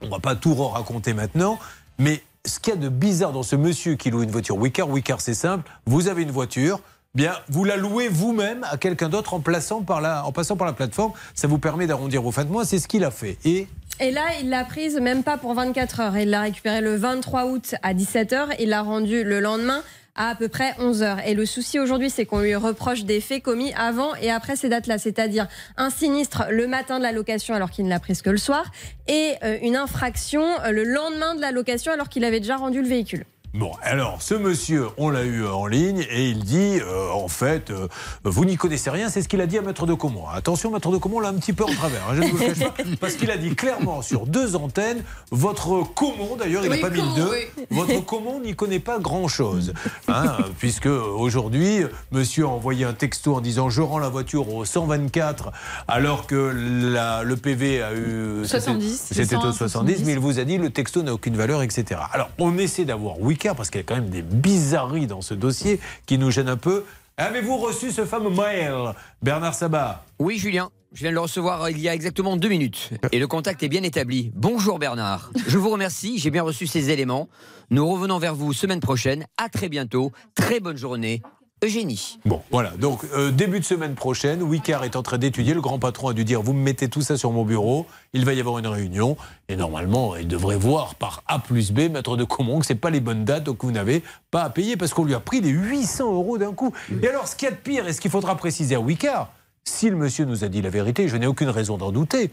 on 0.00 0.08
va 0.08 0.18
pas 0.18 0.36
tout 0.36 0.54
raconter 0.54 1.14
maintenant, 1.14 1.58
mais 1.98 2.22
ce 2.44 2.58
qu'il 2.58 2.74
y 2.74 2.76
a 2.76 2.80
de 2.80 2.88
bizarre 2.88 3.32
dans 3.32 3.42
ce 3.42 3.54
monsieur 3.56 3.94
qui 3.94 4.10
loue 4.10 4.22
une 4.22 4.30
voiture 4.30 4.56
Wicar, 4.56 4.88
Wicar 4.88 5.20
c'est 5.20 5.34
simple, 5.34 5.70
vous 5.86 6.08
avez 6.08 6.22
une 6.22 6.30
voiture, 6.30 6.80
bien 7.14 7.32
vous 7.48 7.64
la 7.64 7.76
louez 7.76 8.08
vous-même 8.08 8.66
à 8.70 8.76
quelqu'un 8.76 9.08
d'autre 9.08 9.34
en, 9.34 9.40
passant 9.40 9.82
par 9.82 10.00
la 10.00 10.72
plateforme, 10.72 11.12
ça 11.34 11.46
vous 11.46 11.58
permet 11.58 11.86
d'arrondir 11.86 12.22
vos 12.22 12.32
fins 12.32 12.44
de 12.44 12.50
mois, 12.50 12.64
c'est 12.64 12.78
ce 12.78 12.88
qu'il 12.88 13.04
a 13.04 13.12
fait. 13.12 13.38
Et 13.44 13.68
Et 14.00 14.10
là, 14.10 14.22
il 14.40 14.48
l'a 14.48 14.64
prise 14.64 14.98
même 14.98 15.22
pas 15.22 15.36
pour 15.36 15.54
24 15.54 16.00
heures. 16.00 16.16
Il 16.16 16.30
l'a 16.30 16.40
récupérée 16.40 16.80
le 16.80 16.96
23 16.96 17.44
août 17.46 17.74
à 17.82 17.94
17h. 17.94 18.56
Il 18.58 18.70
l'a 18.70 18.82
rendue 18.82 19.22
le 19.22 19.38
lendemain 19.38 19.82
à 20.14 20.34
peu 20.34 20.48
près 20.48 20.74
11 20.78 21.02
heures. 21.02 21.18
Et 21.26 21.34
le 21.34 21.46
souci 21.46 21.78
aujourd'hui, 21.78 22.10
c'est 22.10 22.26
qu'on 22.26 22.40
lui 22.40 22.54
reproche 22.54 23.04
des 23.04 23.20
faits 23.20 23.42
commis 23.42 23.72
avant 23.74 24.14
et 24.16 24.30
après 24.30 24.56
ces 24.56 24.68
dates-là, 24.68 24.98
c'est-à-dire 24.98 25.48
un 25.76 25.90
sinistre 25.90 26.44
le 26.50 26.66
matin 26.66 26.98
de 26.98 27.02
la 27.02 27.12
location 27.12 27.54
alors 27.54 27.70
qu'il 27.70 27.84
ne 27.84 27.90
l'a 27.90 28.00
prise 28.00 28.22
que 28.22 28.30
le 28.30 28.36
soir 28.36 28.70
et 29.08 29.34
euh, 29.42 29.58
une 29.62 29.76
infraction 29.76 30.44
euh, 30.64 30.70
le 30.70 30.84
lendemain 30.84 31.34
de 31.34 31.40
la 31.40 31.50
location 31.50 31.92
alors 31.92 32.08
qu'il 32.08 32.24
avait 32.24 32.40
déjà 32.40 32.56
rendu 32.56 32.82
le 32.82 32.88
véhicule. 32.88 33.24
Bon, 33.54 33.72
alors, 33.82 34.22
ce 34.22 34.32
monsieur, 34.34 34.86
on 34.96 35.10
l'a 35.10 35.24
eu 35.24 35.44
en 35.46 35.66
ligne 35.66 36.06
et 36.10 36.30
il 36.30 36.42
dit, 36.42 36.78
euh, 36.80 37.10
en 37.12 37.28
fait, 37.28 37.70
euh, 37.70 37.86
vous 38.24 38.46
n'y 38.46 38.56
connaissez 38.56 38.88
rien, 38.88 39.10
c'est 39.10 39.20
ce 39.20 39.28
qu'il 39.28 39.42
a 39.42 39.46
dit 39.46 39.58
à 39.58 39.60
Maître 39.60 39.84
de 39.84 39.92
Comont. 39.92 40.26
Attention, 40.26 40.70
Maître 40.70 40.90
de 40.90 40.96
Comont 40.96 41.20
l'a 41.20 41.28
un 41.28 41.34
petit 41.34 41.52
peu 41.52 41.64
en 41.64 41.74
travers, 41.74 42.00
hein, 42.08 42.14
je 42.16 42.22
ne 42.22 42.28
vous 42.30 42.38
le 42.38 42.46
cache 42.46 42.60
pas, 42.60 42.74
parce 43.00 43.12
qu'il 43.12 43.30
a 43.30 43.36
dit 43.36 43.54
clairement 43.54 44.00
sur 44.00 44.24
deux 44.26 44.56
antennes, 44.56 45.04
votre 45.30 45.82
Comont, 45.94 46.36
d'ailleurs, 46.38 46.64
il 46.64 46.70
n'a 46.70 46.76
Oui, 46.76 46.80
pas 46.80 46.88
mis 46.88 47.02
le 47.02 47.14
deux, 47.14 47.28
oui. 47.30 47.64
votre 47.70 48.00
Comont 48.06 48.40
n'y 48.40 48.54
connaît 48.56 48.78
pas 48.78 48.98
grand-chose. 48.98 49.74
hein, 50.08 50.34
puisque 50.58 50.86
aujourd'hui, 50.86 51.82
monsieur 52.10 52.46
a 52.46 52.48
envoyé 52.48 52.86
un 52.86 52.94
texto 52.94 53.34
en 53.36 53.42
disant, 53.42 53.68
je 53.68 53.82
rends 53.82 53.98
la 53.98 54.08
voiture 54.08 54.50
au 54.54 54.64
124, 54.64 55.52
alors 55.88 56.26
que 56.26 56.54
la- 56.90 57.22
le 57.22 57.36
PV 57.36 57.82
a 57.82 57.92
eu... 57.92 58.46
70, 58.46 59.08
C'était 59.12 59.36
au 59.36 59.42
100, 59.42 59.52
70, 59.52 60.04
mais 60.06 60.12
il 60.12 60.18
vous 60.20 60.38
a 60.38 60.44
dit, 60.44 60.56
le 60.56 60.70
texto 60.70 61.02
n'a 61.02 61.12
aucune 61.12 61.36
valeur, 61.36 61.62
etc. 61.62 62.00
Alors, 62.14 62.30
on 62.38 62.56
essaie 62.56 62.86
d'avoir 62.86 63.20
Parce 63.50 63.70
qu'il 63.70 63.80
y 63.80 63.84
a 63.84 63.84
quand 63.84 63.96
même 63.96 64.10
des 64.10 64.22
bizarreries 64.22 65.06
dans 65.06 65.20
ce 65.20 65.34
dossier 65.34 65.80
qui 66.06 66.18
nous 66.18 66.30
gênent 66.30 66.48
un 66.48 66.56
peu. 66.56 66.84
Avez-vous 67.16 67.56
reçu 67.56 67.90
ce 67.90 68.04
fameux 68.04 68.30
mail, 68.30 68.94
Bernard 69.20 69.54
Sabat 69.54 70.04
Oui, 70.18 70.38
Julien. 70.38 70.70
Je 70.94 71.00
viens 71.00 71.10
de 71.10 71.14
le 71.14 71.20
recevoir 71.20 71.62
euh, 71.62 71.70
il 71.70 71.80
y 71.80 71.88
a 71.88 71.94
exactement 71.94 72.36
deux 72.36 72.48
minutes. 72.48 72.90
Et 73.12 73.18
le 73.18 73.26
contact 73.26 73.62
est 73.62 73.68
bien 73.68 73.82
établi. 73.82 74.30
Bonjour 74.34 74.78
Bernard. 74.78 75.30
Je 75.46 75.56
vous 75.56 75.70
remercie, 75.70 76.18
j'ai 76.18 76.30
bien 76.30 76.42
reçu 76.42 76.66
ces 76.66 76.90
éléments. 76.90 77.28
Nous 77.70 77.86
revenons 77.86 78.18
vers 78.18 78.34
vous 78.34 78.52
semaine 78.52 78.80
prochaine. 78.80 79.24
À 79.38 79.48
très 79.48 79.68
bientôt. 79.70 80.12
Très 80.34 80.60
bonne 80.60 80.76
journée. 80.76 81.22
Eugénie. 81.62 82.18
Bon, 82.24 82.42
voilà. 82.50 82.70
Donc, 82.70 83.04
euh, 83.14 83.30
début 83.30 83.60
de 83.60 83.64
semaine 83.64 83.94
prochaine, 83.94 84.42
Wicard 84.42 84.82
est 84.82 84.96
en 84.96 85.02
train 85.02 85.18
d'étudier. 85.18 85.54
Le 85.54 85.60
grand 85.60 85.78
patron 85.78 86.08
a 86.08 86.12
dû 86.12 86.24
dire 86.24 86.42
Vous 86.42 86.52
me 86.52 86.62
mettez 86.62 86.88
tout 86.88 87.02
ça 87.02 87.16
sur 87.16 87.30
mon 87.30 87.44
bureau. 87.44 87.86
Il 88.12 88.24
va 88.24 88.34
y 88.34 88.40
avoir 88.40 88.58
une 88.58 88.66
réunion. 88.66 89.16
Et 89.48 89.54
normalement, 89.54 90.16
il 90.16 90.26
devrait 90.26 90.56
voir 90.56 90.96
par 90.96 91.22
A 91.28 91.38
plus 91.38 91.70
B, 91.70 91.90
maître 91.90 92.16
de 92.16 92.24
Comont, 92.24 92.58
que 92.58 92.66
ce 92.66 92.72
pas 92.72 92.90
les 92.90 93.00
bonnes 93.00 93.24
dates, 93.24 93.44
donc 93.44 93.62
vous 93.62 93.70
n'avez 93.70 94.02
pas 94.30 94.42
à 94.42 94.50
payer 94.50 94.76
parce 94.76 94.92
qu'on 94.92 95.04
lui 95.04 95.14
a 95.14 95.20
pris 95.20 95.40
les 95.40 95.50
800 95.50 96.12
euros 96.12 96.36
d'un 96.36 96.52
coup. 96.52 96.72
Et 97.02 97.08
alors, 97.08 97.28
ce 97.28 97.36
qu'il 97.36 97.46
y 97.46 97.52
a 97.52 97.54
de 97.54 97.60
pire, 97.60 97.86
et 97.86 97.92
ce 97.92 98.00
qu'il 98.00 98.10
faudra 98.10 98.34
préciser 98.36 98.74
à 98.74 98.80
Wicard, 98.80 99.30
si 99.64 99.88
le 99.88 99.96
monsieur 99.96 100.24
nous 100.24 100.42
a 100.42 100.48
dit 100.48 100.62
la 100.62 100.70
vérité, 100.70 101.06
je 101.06 101.16
n'ai 101.16 101.26
aucune 101.26 101.50
raison 101.50 101.76
d'en 101.76 101.92
douter, 101.92 102.30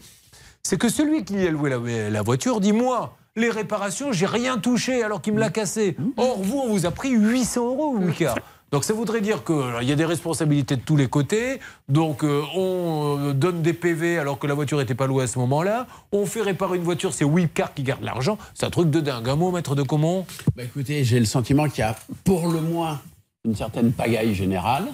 c'est 0.62 0.76
que 0.76 0.88
celui 0.88 1.24
qui 1.24 1.34
lui 1.34 1.46
a 1.46 1.50
loué 1.50 1.70
la, 1.70 2.10
la 2.10 2.22
voiture 2.22 2.60
dit 2.60 2.72
Moi, 2.72 3.16
les 3.36 3.50
réparations, 3.50 4.12
j'ai 4.12 4.26
rien 4.26 4.58
touché 4.58 5.04
alors 5.04 5.22
qu'il 5.22 5.34
me 5.34 5.40
l'a 5.40 5.50
cassé. 5.50 5.96
Or, 6.16 6.42
vous, 6.42 6.58
on 6.58 6.68
vous 6.68 6.86
a 6.86 6.90
pris 6.90 7.10
800 7.10 7.64
euros, 7.66 7.96
Wicard. 7.96 8.36
Donc 8.72 8.84
ça 8.84 8.94
voudrait 8.94 9.20
dire 9.20 9.42
qu'il 9.44 9.82
y 9.88 9.92
a 9.92 9.96
des 9.96 10.04
responsabilités 10.04 10.76
de 10.76 10.80
tous 10.80 10.96
les 10.96 11.08
côtés. 11.08 11.58
Donc 11.88 12.22
euh, 12.22 12.42
on 12.54 13.18
euh, 13.18 13.32
donne 13.32 13.62
des 13.62 13.72
PV 13.72 14.18
alors 14.18 14.38
que 14.38 14.46
la 14.46 14.54
voiture 14.54 14.78
n'était 14.78 14.94
pas 14.94 15.06
louée 15.06 15.24
à 15.24 15.26
ce 15.26 15.38
moment-là. 15.40 15.86
On 16.12 16.24
fait 16.24 16.42
réparer 16.42 16.76
une 16.76 16.84
voiture, 16.84 17.12
c'est 17.12 17.24
Wipcar 17.24 17.74
qui 17.74 17.82
garde 17.82 18.04
l'argent. 18.04 18.38
C'est 18.54 18.66
un 18.66 18.70
truc 18.70 18.90
de 18.90 19.00
dingue. 19.00 19.28
Un 19.28 19.36
mot, 19.36 19.50
maître 19.50 19.74
de 19.74 19.82
Comont 19.82 20.24
Bah, 20.56 20.62
écoutez, 20.62 21.02
j'ai 21.04 21.18
le 21.18 21.26
sentiment 21.26 21.68
qu'il 21.68 21.80
y 21.80 21.82
a 21.82 21.96
pour 22.24 22.48
le 22.48 22.60
moins 22.60 23.00
une 23.44 23.56
certaine 23.56 23.92
pagaille 23.92 24.34
générale. 24.34 24.86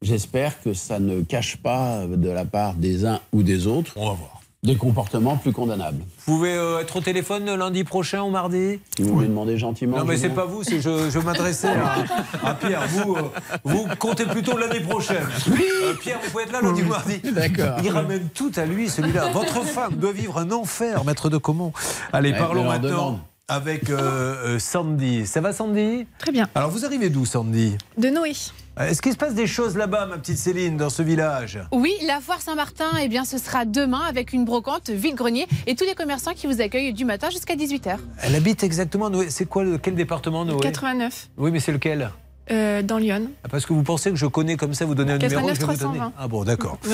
J'espère 0.00 0.60
que 0.62 0.74
ça 0.74 1.00
ne 1.00 1.22
cache 1.22 1.56
pas 1.56 2.06
de 2.06 2.30
la 2.30 2.44
part 2.44 2.74
des 2.74 3.04
uns 3.04 3.20
ou 3.32 3.42
des 3.42 3.66
autres 3.66 3.92
On 3.96 4.08
va 4.08 4.14
voir. 4.14 4.37
Des 4.64 4.74
comportements 4.76 5.36
plus 5.36 5.52
condamnables. 5.52 5.98
Vous 6.26 6.34
pouvez 6.36 6.52
euh, 6.52 6.80
être 6.80 6.96
au 6.96 7.00
téléphone 7.00 7.54
lundi 7.54 7.84
prochain 7.84 8.22
ou 8.24 8.30
mardi 8.30 8.80
Vous 8.98 9.14
me 9.14 9.22
le 9.22 9.28
demandez 9.28 9.56
gentiment. 9.56 9.98
Non, 9.98 10.04
mais 10.04 10.16
c'est 10.16 10.30
pas 10.30 10.46
vous, 10.46 10.64
c'est 10.64 10.80
je, 10.80 11.08
je 11.10 11.18
m'adressais 11.20 11.68
à, 11.68 12.48
à 12.48 12.54
Pierre. 12.54 12.82
Vous, 12.88 13.14
euh, 13.14 13.22
vous 13.64 13.86
comptez 14.00 14.26
plutôt 14.26 14.58
l'année 14.58 14.80
prochaine. 14.80 15.22
Euh, 15.48 15.94
Pierre, 16.00 16.18
vous 16.24 16.30
pouvez 16.32 16.42
être 16.42 16.52
là 16.52 16.60
lundi 16.60 16.82
ou 16.82 16.88
mardi. 16.88 17.18
D'accord. 17.20 17.78
Il 17.84 17.90
ramène 17.90 18.28
tout 18.34 18.50
à 18.56 18.64
lui, 18.66 18.88
celui-là. 18.88 19.28
Votre 19.32 19.62
femme 19.64 19.94
doit 19.94 20.12
vivre 20.12 20.38
un 20.38 20.50
enfer, 20.50 21.04
maître 21.04 21.30
de 21.30 21.36
Comont. 21.36 21.72
Allez, 22.12 22.32
Ouais, 22.32 22.38
parlons 22.38 22.64
maintenant 22.64 22.88
demande. 22.90 23.18
Avec 23.48 23.88
euh, 23.88 23.96
euh, 23.98 24.58
Sandy. 24.58 25.26
Ça 25.26 25.40
va, 25.40 25.52
Sandy? 25.52 26.06
Très 26.18 26.32
bien. 26.32 26.48
Alors, 26.54 26.70
vous 26.70 26.84
arrivez 26.84 27.08
d'où, 27.08 27.24
Sandy? 27.24 27.76
De 27.96 28.08
Noé. 28.10 28.32
Est-ce 28.78 29.02
qu'il 29.02 29.10
se 29.12 29.16
passe 29.16 29.34
des 29.34 29.46
choses 29.48 29.76
là-bas, 29.76 30.06
ma 30.06 30.18
petite 30.18 30.36
Céline, 30.38 30.76
dans 30.76 30.90
ce 30.90 31.02
village? 31.02 31.58
Oui, 31.72 31.92
la 32.06 32.20
foire 32.20 32.40
Saint-Martin, 32.40 32.90
eh 33.02 33.08
bien, 33.08 33.24
ce 33.24 33.36
sera 33.38 33.64
demain 33.64 34.02
avec 34.08 34.32
une 34.32 34.44
brocante 34.44 34.90
vide-grenier 34.90 35.48
et 35.66 35.74
tous 35.74 35.84
les 35.84 35.94
commerçants 35.96 36.34
qui 36.34 36.46
vous 36.46 36.60
accueillent 36.60 36.92
du 36.92 37.04
matin 37.04 37.30
jusqu'à 37.30 37.56
18h. 37.56 37.96
Elle 38.22 38.36
habite 38.36 38.62
exactement, 38.62 39.10
Noé. 39.10 39.30
C'est 39.30 39.46
quoi, 39.46 39.64
le- 39.64 39.78
quel 39.78 39.96
département, 39.96 40.44
Noé? 40.44 40.60
89, 40.60 41.28
Oui, 41.38 41.50
mais 41.50 41.58
c'est 41.58 41.72
lequel? 41.72 42.10
Euh, 42.50 42.82
dans 42.82 42.98
Lyon. 42.98 43.28
Ah, 43.44 43.48
Parce 43.48 43.66
que 43.66 43.72
vous 43.72 43.82
pensez 43.82 44.10
que 44.10 44.16
je 44.16 44.26
connais 44.26 44.56
comme 44.56 44.74
ça, 44.74 44.84
vous 44.84 44.94
donnez 44.94 45.12
un 45.12 45.18
numéro, 45.18 45.48
je 45.48 45.54
vais 45.54 45.64
vous 45.64 45.66
89 45.66 45.78
donner. 45.80 45.98
320. 45.98 46.12
Ah 46.18 46.28
bon, 46.28 46.44
d'accord. 46.44 46.78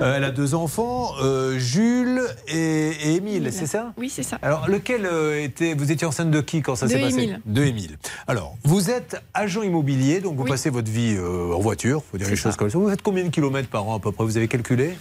Euh, 0.00 0.16
elle 0.16 0.24
a 0.24 0.30
deux 0.30 0.54
enfants, 0.54 1.12
euh, 1.22 1.58
Jules 1.58 2.20
et, 2.48 2.90
et 2.90 3.14
Émile, 3.16 3.48
c'est 3.52 3.66
ça? 3.66 3.92
Oui, 3.96 4.10
c'est 4.10 4.22
ça. 4.22 4.38
Alors, 4.42 4.68
lequel 4.68 5.08
était. 5.42 5.74
Vous 5.74 5.90
étiez 5.92 6.06
enceinte 6.06 6.30
de 6.30 6.40
qui 6.40 6.60
quand 6.62 6.76
ça 6.76 6.88
s'est 6.88 7.00
passé? 7.00 7.14
Émile. 7.22 7.40
De 7.46 7.64
Émile. 7.64 7.98
Alors, 8.26 8.56
vous 8.64 8.90
êtes 8.90 9.22
agent 9.34 9.62
immobilier, 9.62 10.20
donc 10.20 10.36
vous 10.36 10.42
Oui. 10.42 10.50
passez 10.50 10.70
votre 10.70 10.90
vie 10.90 11.16
en 11.18 11.58
voiture, 11.60 12.02
faut 12.10 12.18
dire 12.18 12.28
les 12.28 12.36
choses 12.36 12.52
ça. 12.52 12.58
comme 12.58 12.70
ça. 12.70 12.78
Vous 12.78 12.88
faites 12.90 13.02
combien 13.02 13.24
de 13.24 13.30
kilomètres 13.30 13.68
par 13.68 13.86
an 13.88 13.96
à 13.96 14.00
peu 14.00 14.12
près? 14.12 14.24
Vous 14.24 14.36
avez 14.36 14.48
calculé? 14.48 14.96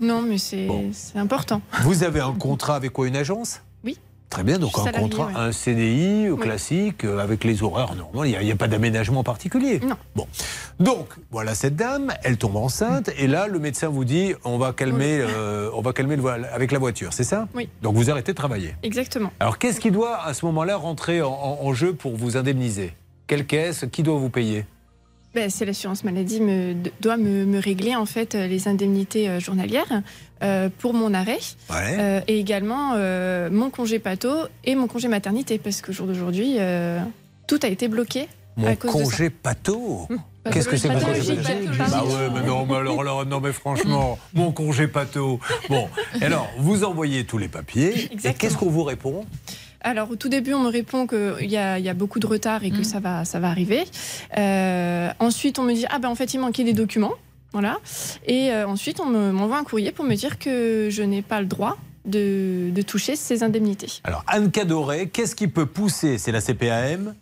Non, 0.00 0.22
mais 0.22 0.38
c'est 0.38 0.68
important. 1.16 1.60
Vous 1.82 2.04
avez 2.04 2.20
un 2.20 2.32
contrat 2.32 2.76
avec 2.76 2.92
quoi 2.92 3.08
Une 3.08 3.16
agence? 3.16 3.60
Très 4.30 4.42
bien, 4.42 4.58
donc 4.58 4.78
un 4.78 4.92
contrat, 4.92 5.26
ouais. 5.28 5.32
un 5.36 5.52
CDI 5.52 6.26
euh, 6.26 6.32
Oui. 6.32 6.40
classique, 6.40 7.04
euh, 7.04 7.18
avec 7.18 7.44
les 7.44 7.62
horaires 7.62 7.94
normaux, 7.94 8.24
il 8.24 8.38
n'y 8.38 8.50
a, 8.52 8.56
pas 8.56 8.68
d'aménagement 8.68 9.22
particulier. 9.24 9.80
Non. 9.80 9.96
Bon. 10.14 10.26
Donc, 10.78 11.08
voilà 11.30 11.54
cette 11.54 11.76
dame, 11.76 12.12
elle 12.22 12.36
tombe 12.36 12.56
enceinte, 12.56 13.10
et 13.16 13.26
là, 13.26 13.46
le 13.48 13.58
médecin 13.58 13.88
vous 13.88 14.04
dit 14.04 14.34
on 14.44 14.58
va 14.58 14.72
calmer, 14.74 15.20
euh, 15.22 15.70
on 15.74 15.80
va 15.80 15.92
calmer 15.94 16.16
le 16.16 16.22
voile 16.22 16.48
avec 16.52 16.72
la 16.72 16.78
voiture, 16.78 17.12
c'est 17.14 17.24
ça? 17.24 17.48
Oui. 17.54 17.68
Donc 17.82 17.94
vous 17.96 18.10
arrêtez 18.10 18.32
de 18.32 18.36
travailler. 18.36 18.74
Exactement. 18.82 19.32
Alors, 19.40 19.56
qu'est-ce 19.58 19.80
qui 19.80 19.90
doit 19.90 20.22
à 20.22 20.34
ce 20.34 20.44
moment-là 20.46 20.76
rentrer 20.76 21.22
en, 21.22 21.30
en- 21.30 21.58
en 21.66 21.72
jeu 21.72 21.94
pour 21.94 22.14
vous 22.16 22.36
indemniser? 22.36 22.92
Quelle 23.26 23.46
caisse? 23.46 23.86
Qui 23.90 24.02
doit 24.02 24.18
vous 24.18 24.30
payer? 24.30 24.66
Ben, 25.38 25.50
c'est 25.50 25.64
l'assurance 25.64 26.02
maladie 26.02 26.40
me, 26.40 26.74
doit 27.00 27.16
me, 27.16 27.44
me 27.44 27.60
régler 27.60 27.94
en 27.94 28.06
fait 28.06 28.34
euh, 28.34 28.48
les 28.48 28.66
indemnités 28.66 29.28
euh, 29.28 29.38
journalières 29.38 30.02
euh, 30.42 30.68
pour 30.80 30.94
mon 30.94 31.14
arrêt 31.14 31.38
Ouais. 31.70 31.96
euh, 32.00 32.20
et 32.26 32.40
également 32.40 32.94
euh, 32.96 33.48
mon 33.48 33.70
congé 33.70 34.00
pato 34.00 34.30
et 34.64 34.74
mon 34.74 34.88
congé 34.88 35.06
maternité 35.06 35.58
parce 35.58 35.80
qu'au 35.80 35.92
jour 35.92 36.08
d'aujourd'hui 36.08 36.56
tout 37.46 37.60
a 37.62 37.68
été 37.68 37.86
bloqué 37.86 38.26
Mon 38.56 38.66
à 38.66 38.74
cause 38.74 38.90
de 38.92 38.98
ça. 38.98 39.04
congé 39.04 39.30
pato 39.30 40.08
Qu'est-ce 40.50 40.68
que 40.68 40.76
c'est 40.76 40.88
que 40.88 40.94
mon 40.94 41.00
congé 41.00 41.36
pato. 41.36 41.90
Bah 41.90 42.02
ouais, 42.04 42.30
mais 42.34 42.46
non, 42.46 42.66
mais 42.66 42.74
alors 42.76 43.26
non, 43.26 43.38
mais 43.40 43.52
franchement, 43.52 44.18
mon 44.32 44.50
congé 44.50 44.88
pato. 44.88 45.38
Bon, 45.68 45.88
alors, 46.22 46.48
vous 46.58 46.84
envoyez 46.84 47.24
tous 47.24 47.36
les 47.36 47.48
papiers, 47.48 48.08
et 48.24 48.32
qu'est-ce 48.32 48.56
qu'on 48.56 48.70
vous 48.70 48.84
répond? 48.84 49.26
Alors, 49.80 50.10
au 50.10 50.16
tout 50.16 50.28
début, 50.28 50.54
on 50.54 50.60
me 50.64 50.68
répond 50.68 51.06
qu'il 51.06 51.36
y 51.48 51.52
y 51.52 51.56
a 51.88 51.94
beaucoup 51.94 52.18
de 52.18 52.26
retard 52.26 52.64
et 52.64 52.70
que 52.70 52.82
ça, 52.82 52.98
va, 53.00 53.24
ça 53.24 53.38
va 53.40 53.48
arriver. 53.48 53.84
Euh, 54.36 55.08
ensuite, 55.20 55.58
on 55.58 55.62
me 55.62 55.72
dit 55.72 55.86
Ah 55.90 55.98
ben 55.98 56.08
en 56.08 56.14
fait, 56.14 56.34
il 56.34 56.40
manquait 56.40 56.64
des 56.64 56.72
documents. 56.72 57.14
Voilà. 57.52 57.78
Et 58.26 58.50
euh, 58.50 58.66
ensuite, 58.68 59.00
on 59.00 59.06
me- 59.06 59.32
m'envoie 59.32 59.58
un 59.58 59.64
courrier 59.64 59.92
pour 59.92 60.04
me 60.04 60.14
dire 60.14 60.38
que 60.38 60.88
je 60.90 61.02
n'ai 61.02 61.22
pas 61.22 61.40
le 61.40 61.46
droit 61.46 61.78
de, 62.04 62.70
de 62.70 62.82
toucher 62.82 63.16
ces 63.16 63.42
indemnités. 63.42 64.00
Alors, 64.04 64.24
Anne 64.26 64.50
Cadoret, 64.50 65.06
qu'est-ce 65.08 65.34
qui 65.34 65.48
peut 65.48 65.66
pousser, 65.66 66.18
c'est 66.18 66.32
la 66.32 66.40
CPAM, 66.40 67.14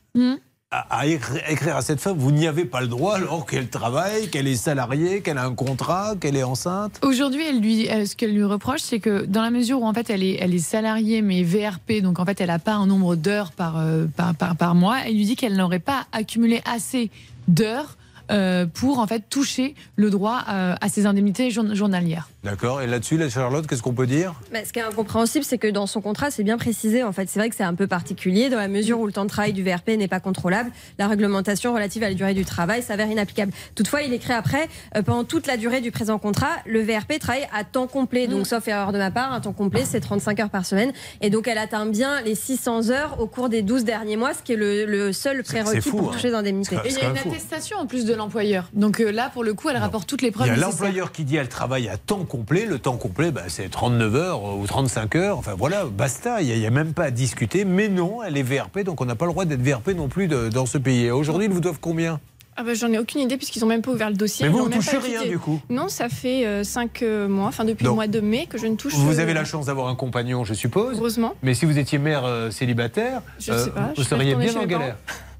à, 0.91 0.99
à 1.01 1.07
écri- 1.07 1.41
écrire 1.49 1.77
à 1.77 1.83
cette 1.83 2.01
femme 2.01 2.17
Vous 2.19 2.31
n'y 2.33 2.47
avez 2.47 2.65
pas 2.65 2.81
le 2.81 2.87
droit 2.89 3.17
alors 3.17 3.47
qu'elle 3.47 3.69
travaille, 3.69 4.29
qu'elle 4.29 4.47
est 4.47 4.57
salariée, 4.57 5.21
qu'elle 5.23 5.39
a 5.39 5.45
un 5.45 5.55
contrat, 5.55 6.15
qu'elle 6.21 6.37
est 6.37 6.43
enceinte. 6.43 6.99
Aujourd'hui, 7.03 7.43
elle 7.49 7.61
lui, 7.61 7.87
ce 8.07 8.15
qu'elle 8.17 8.33
lui 8.35 8.45
reproche, 8.45 8.81
c'est 8.81 9.01
que 9.01 9.25
dans 9.25 9.43
la 9.43 9.51
mesure 9.51 9.81
où 9.81 9.87
en 9.87 9.93
fait 9.95 10.11
elle 10.11 10.23
est, 10.23 10.37
elle 10.41 10.55
est 10.55 10.59
salariée 10.59 11.23
mais 11.23 11.43
VRP, 11.43 12.03
donc 12.03 12.19
en 12.19 12.25
fait 12.25 12.41
elle 12.41 12.49
n'a 12.49 12.59
pas 12.59 12.75
un 12.75 12.87
nombre 12.87 13.17
d'heures 13.17 13.53
euh, 13.61 14.07
par, 14.17 14.35
par, 14.35 14.57
par 14.57 14.75
mois, 14.75 14.99
elle 15.07 15.15
lui 15.15 15.25
dit 15.25 15.37
qu'elle 15.37 15.57
n'aurait 15.57 15.79
pas 15.79 16.07
accumulé 16.13 16.61
assez 16.65 17.11
d'heures 17.49 17.97
euh, 18.31 18.67
pour 18.67 18.99
en 18.99 19.07
fait 19.07 19.25
toucher 19.29 19.75
le 19.97 20.11
droit 20.11 20.43
euh, 20.49 20.75
à 20.81 20.89
ses 20.89 21.07
indemnités 21.07 21.51
jour- 21.51 21.75
journalières. 21.75 22.29
D'accord, 22.45 22.81
et 22.81 22.87
là-dessus, 22.87 23.17
la 23.17 23.29
Charlotte, 23.29 23.67
qu'est-ce 23.67 23.83
qu'on 23.83 23.93
peut 23.95 24.07
dire? 24.07 24.35
Mais 24.53 24.65
ce 24.65 24.73
qui 24.73 24.79
est 24.79 24.83
incompréhensible, 24.83 25.45
c'est 25.45 25.59
que 25.59 25.67
dans 25.69 25.87
son 25.87 26.01
contrat, 26.01 26.31
c'est 26.31 26.45
bien 26.45 26.59
précisé. 26.59 27.03
En 27.03 27.13
fait, 27.13 27.29
c'est 27.29 27.41
vrai 27.41 27.49
que 27.51 27.57
c'est 27.57 27.65
un 27.65 27.75
peu 27.75 27.87
particulier 27.89 28.49
dans 28.51 28.59
la 28.59 28.69
mesure 28.69 29.01
où 29.01 29.07
le 29.07 29.13
temps 29.13 29.25
de 29.25 29.31
travail 29.31 29.53
du 29.53 29.65
VRP 29.65 29.91
n'est 29.99 30.07
pas 30.09 30.21
contrôlable. 30.21 30.71
La 30.99 31.09
réglementation 31.09 31.75
relative 31.75 32.05
à 32.05 32.09
la 32.09 32.15
durée 32.15 32.35
du 32.35 32.45
travail 32.45 32.83
s'avère 32.83 33.11
inapplicable. 33.11 33.53
Toutefois, 33.75 34.03
il 34.03 34.13
écrit 34.13 34.33
après, 34.33 34.69
euh, 34.97 35.03
pendant 35.03 35.25
toute 35.25 35.47
la 35.47 35.57
durée 35.57 35.81
du 35.81 35.91
présent 35.91 36.19
contrat, 36.19 36.51
le 36.67 36.83
VRP 36.83 37.19
travaille 37.19 37.49
à 37.53 37.65
temps 37.65 37.87
complet. 37.89 38.29
Donc, 38.29 38.47
sauf 38.47 38.67
erreur 38.69 38.93
de 38.93 38.99
ma 38.99 39.11
part, 39.11 39.33
un 39.33 39.41
temps 39.41 39.53
complet, 39.53 39.85
c'est 39.85 40.01
35 40.01 40.39
heures 40.41 40.51
par 40.51 40.65
semaine. 40.67 40.93
Et 41.21 41.31
donc, 41.31 41.49
elle 41.49 41.59
atteint 41.59 41.87
bien 41.87 42.21
les 42.23 42.35
600 42.35 42.91
heures 42.91 43.21
au 43.21 43.27
cours 43.27 43.49
des 43.49 43.63
12 43.63 43.85
derniers 43.85 44.17
mois, 44.17 44.35
ce 44.35 44.43
qui 44.43 44.53
est 44.53 44.57
le, 44.57 44.85
le 44.87 45.13
seul 45.13 45.43
prérequis 45.43 45.81
fou, 45.89 45.97
pour 45.97 46.09
hein. 46.09 46.13
toucher 46.13 46.29
les 46.29 46.35
indemnités. 46.35 46.77
Et 46.85 46.91
il 46.91 46.95
y 46.95 47.01
a 47.01 47.11
une 47.11 47.19
attestation 47.19 47.79
en 47.79 47.87
plus 47.87 48.05
de 48.05 48.15
l'employeur. 48.17 48.69
Donc 48.73 49.01
euh, 49.01 49.11
là, 49.11 49.31
pour 49.33 49.45
le 49.45 49.55
coup, 49.55 49.69
elle 49.69 49.77
rapporte 49.77 50.09
toutes 50.09 50.23
les 50.23 50.29
Il 50.29 50.33
preuves 50.33 50.47
y 50.49 50.51
a 50.51 50.57
l'employeur 50.57 51.13
qui 51.13 51.25
dit 51.25 51.37
elle 51.37 51.49
travaille 51.49 51.89
à 51.89 51.97
temps 51.97 52.25
complet. 52.25 52.67
Le 52.67 52.79
temps 52.79 52.97
complet, 52.97 53.31
bah, 53.31 53.43
c'est 53.49 53.71
39 53.71 54.15
heures 54.15 54.49
euh, 54.49 54.57
ou 54.57 54.67
35 54.67 55.15
heures. 55.17 55.39
Enfin 55.39 55.55
voilà, 55.57 55.85
basta. 55.85 56.43
Il 56.43 56.59
n'y 56.59 56.67
a, 56.67 56.71
même 56.71 56.93
pas 56.93 57.05
à 57.05 57.11
discuter. 57.11 57.65
Mais 57.65 57.89
non, 57.89 58.23
elle 58.23 58.37
est 58.37 58.43
VRP, 58.43 58.81
donc 58.81 59.01
on 59.01 59.05
n'a 59.05 59.15
pas 59.15 59.27
le 59.27 59.33
droit 59.33 59.45
d'être 59.45 59.63
VRP 59.63 59.91
non 59.91 60.09
plus 60.09 60.29
de- 60.29 60.49
dans 60.49 60.67
ce 60.67 60.79
pays. 60.79 61.11
Aujourd'hui, 61.11 61.47
ils 61.47 61.53
vous 61.53 61.61
doivent 61.61 61.79
combien? 61.81 62.21
Ah 62.59 62.63
ben, 62.63 62.75
J'en 62.75 62.91
ai 62.91 62.99
aucune 62.99 63.21
idée 63.21 63.37
puisqu'ils 63.37 63.61
n'ont 63.61 63.67
même 63.67 63.83
pas 63.83 63.91
ouvert 63.91 64.09
le 64.09 64.17
dossier. 64.17 64.47
Mais 64.47 64.53
vous, 64.53 64.67
même 64.67 64.79
touchez 64.79 64.97
rien, 64.97 65.27
du 65.27 65.39
coup 65.39 65.61
Non, 65.69 65.89
ça 65.89 66.09
fait 66.09 66.65
5 66.65 67.03
mois, 67.29 67.49
enfin 67.49 67.65
depuis 67.65 67.85
le 67.85 67.91
mois 67.93 68.07
de 68.07 68.21
mai 68.21 68.47
que 68.49 68.57
je 68.57 68.67
ne 68.67 68.77
touche 68.77 68.95
Vous 68.95 69.19
euh, 69.19 69.23
avez 69.23 69.35
la 69.35 69.45
chance 69.45 69.67
d'avoir 69.67 69.89
un 69.89 69.95
compagnon, 69.95 70.45
je 70.45 70.55
suppose. 70.55 70.97
Heureusement. 70.97 71.35
Mais 71.43 71.53
si 71.53 71.67
vous 71.67 71.79
étiez 71.79 71.99
mère 71.99 72.25
euh, 72.25 72.51
célibataire, 72.51 73.21
Je 73.39 73.53
sais 73.53 73.71
pas, 73.71 73.93
vous 73.95 74.03
seriez 74.03 74.35
bien 74.35 74.57
en 74.57 74.65
galère. 74.65 74.97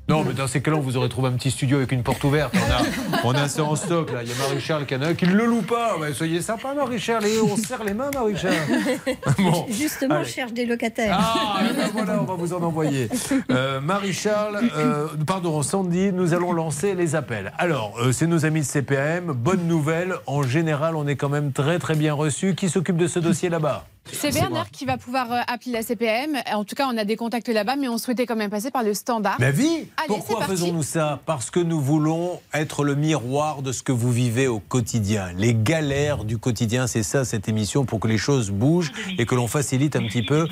Non, 0.09 0.23
mais 0.23 0.35
dans 0.35 0.47
ces 0.47 0.63
cas-là, 0.63 0.79
vous 0.79 0.97
aurait 0.97 1.09
trouvé 1.09 1.29
un 1.29 1.33
petit 1.33 1.51
studio 1.51 1.79
avec 1.79 1.91
une 1.91 2.05
porte 2.05 2.23
ouverte. 2.23 2.55
On 2.55 2.73
a, 2.73 3.23
on 3.25 3.35
a 3.35 3.49
ça 3.49 3.65
en 3.65 3.75
stock, 3.75 4.13
là. 4.13 4.23
Il 4.23 4.29
y 4.29 4.33
a 4.33 4.37
Marie-Charles 4.37 4.87
qui 4.87 4.95
en 4.95 5.03
a 5.03 5.09
un 5.09 5.15
qui 5.15 5.27
ne 5.27 5.35
le 5.35 5.47
loue 5.47 5.63
pas. 5.63 5.97
Soyez 6.15 6.41
sympa, 6.43 6.75
Marie-Charles. 6.75 7.27
Et 7.27 7.41
on 7.41 7.57
se 7.57 7.63
serre 7.63 7.83
les 7.83 7.93
mains, 7.95 8.11
Marie-Charles. 8.15 8.55
Bon. 9.39 9.67
Justement, 9.69 10.17
Allez. 10.17 10.25
je 10.25 10.31
cherche 10.33 10.53
des 10.53 10.65
locataires. 10.65 11.17
Ah, 11.19 11.61
eh 11.69 11.75
ben 11.75 11.89
voilà, 11.93 12.21
on 12.21 12.25
va 12.25 12.35
vous 12.35 12.53
en 12.55 12.63
envoyer. 12.63 13.09
Euh, 13.51 13.81
Marie-Charles, 13.81 14.61
euh, 14.77 15.09
pardon, 15.27 15.63
Sandy, 15.63 16.13
nous 16.13 16.35
allons 16.35 16.53
lancer 16.53 16.95
les 16.95 17.15
appels. 17.17 17.53
Alors, 17.59 17.95
euh, 18.01 18.13
c'est 18.13 18.27
nos 18.29 18.45
amis 18.47 18.61
de 18.61 18.67
CPAM. 18.67 19.33
Bonne 19.33 19.67
nouvelle, 19.67 20.15
en 20.27 20.43
général, 20.43 20.95
on 20.97 21.07
est 21.07 21.17
quand 21.17 21.29
même 21.29 21.53
très 21.53 21.79
très 21.79 21.95
bien 21.97 22.15
reçus. 22.15 22.55
Qui 22.55 22.69
s'occupe 22.69 22.97
de 22.97 23.09
ce 23.09 23.19
dossier 23.19 23.49
là-bas? 23.49 23.85
C'est 24.13 24.33
Bernard 24.33 24.71
qui 24.71 24.85
va 24.85 24.97
pouvoir 24.97 25.33
euh, 25.33 25.41
appeler 25.47 25.73
la 25.73 25.83
CPM. 25.83 26.37
En 26.53 26.65
tout 26.65 26.75
cas, 26.75 26.87
on 26.91 26.97
a 26.97 27.05
des 27.05 27.17
contacts 27.17 27.49
là-bas, 27.49 27.77
mais 27.77 27.89
on 27.89 27.99
souhaitait 27.99 28.27
quand 28.27 28.37
même 28.37 28.51
passer 28.51 28.71
par 28.71 28.83
le 28.83 28.95
standard. 28.95 29.37
Ma 29.39 29.51
vie 29.51 29.67
Allez, 29.97 30.07
Pourquoi 30.09 30.43
faisons-nous 30.45 30.83
ça? 30.83 31.21
Parce 31.27 31.51
que 31.51 31.61
nous 31.61 31.81
voulons 31.81 32.41
être 32.53 32.85
le 32.85 32.95
miroir 32.95 33.63
de 33.63 33.73
ce 33.73 33.83
que 33.83 33.93
vous 33.93 34.13
vivez 34.13 34.47
au 34.49 34.61
quotidien. 34.61 35.33
Les 35.37 35.55
galères 35.55 36.25
du 36.25 36.39
quotidien, 36.39 36.87
c'est 36.87 37.03
ça 37.03 37.25
cette 37.25 37.49
émission, 37.49 37.85
pour 37.85 38.01
que 38.01 38.09
les 38.09 38.19
choses 38.19 38.51
bougent 38.51 38.93
et 39.19 39.27
que 39.27 39.35
l'on 39.35 39.49
facilite 39.49 39.97
un 39.97 40.07
petit 40.07 40.23
peu 40.23 40.47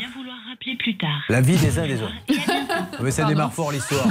plus 0.79 0.97
tard. 0.97 1.23
la 1.29 1.41
vie 1.41 1.57
des 1.57 1.79
uns 1.79 1.85
et 1.85 1.89
des 1.89 2.03
autres. 2.03 2.15
Mais 3.03 3.11
ça 3.11 3.25
démarre 3.25 3.53
fort 3.53 3.71
l'histoire. 3.71 4.07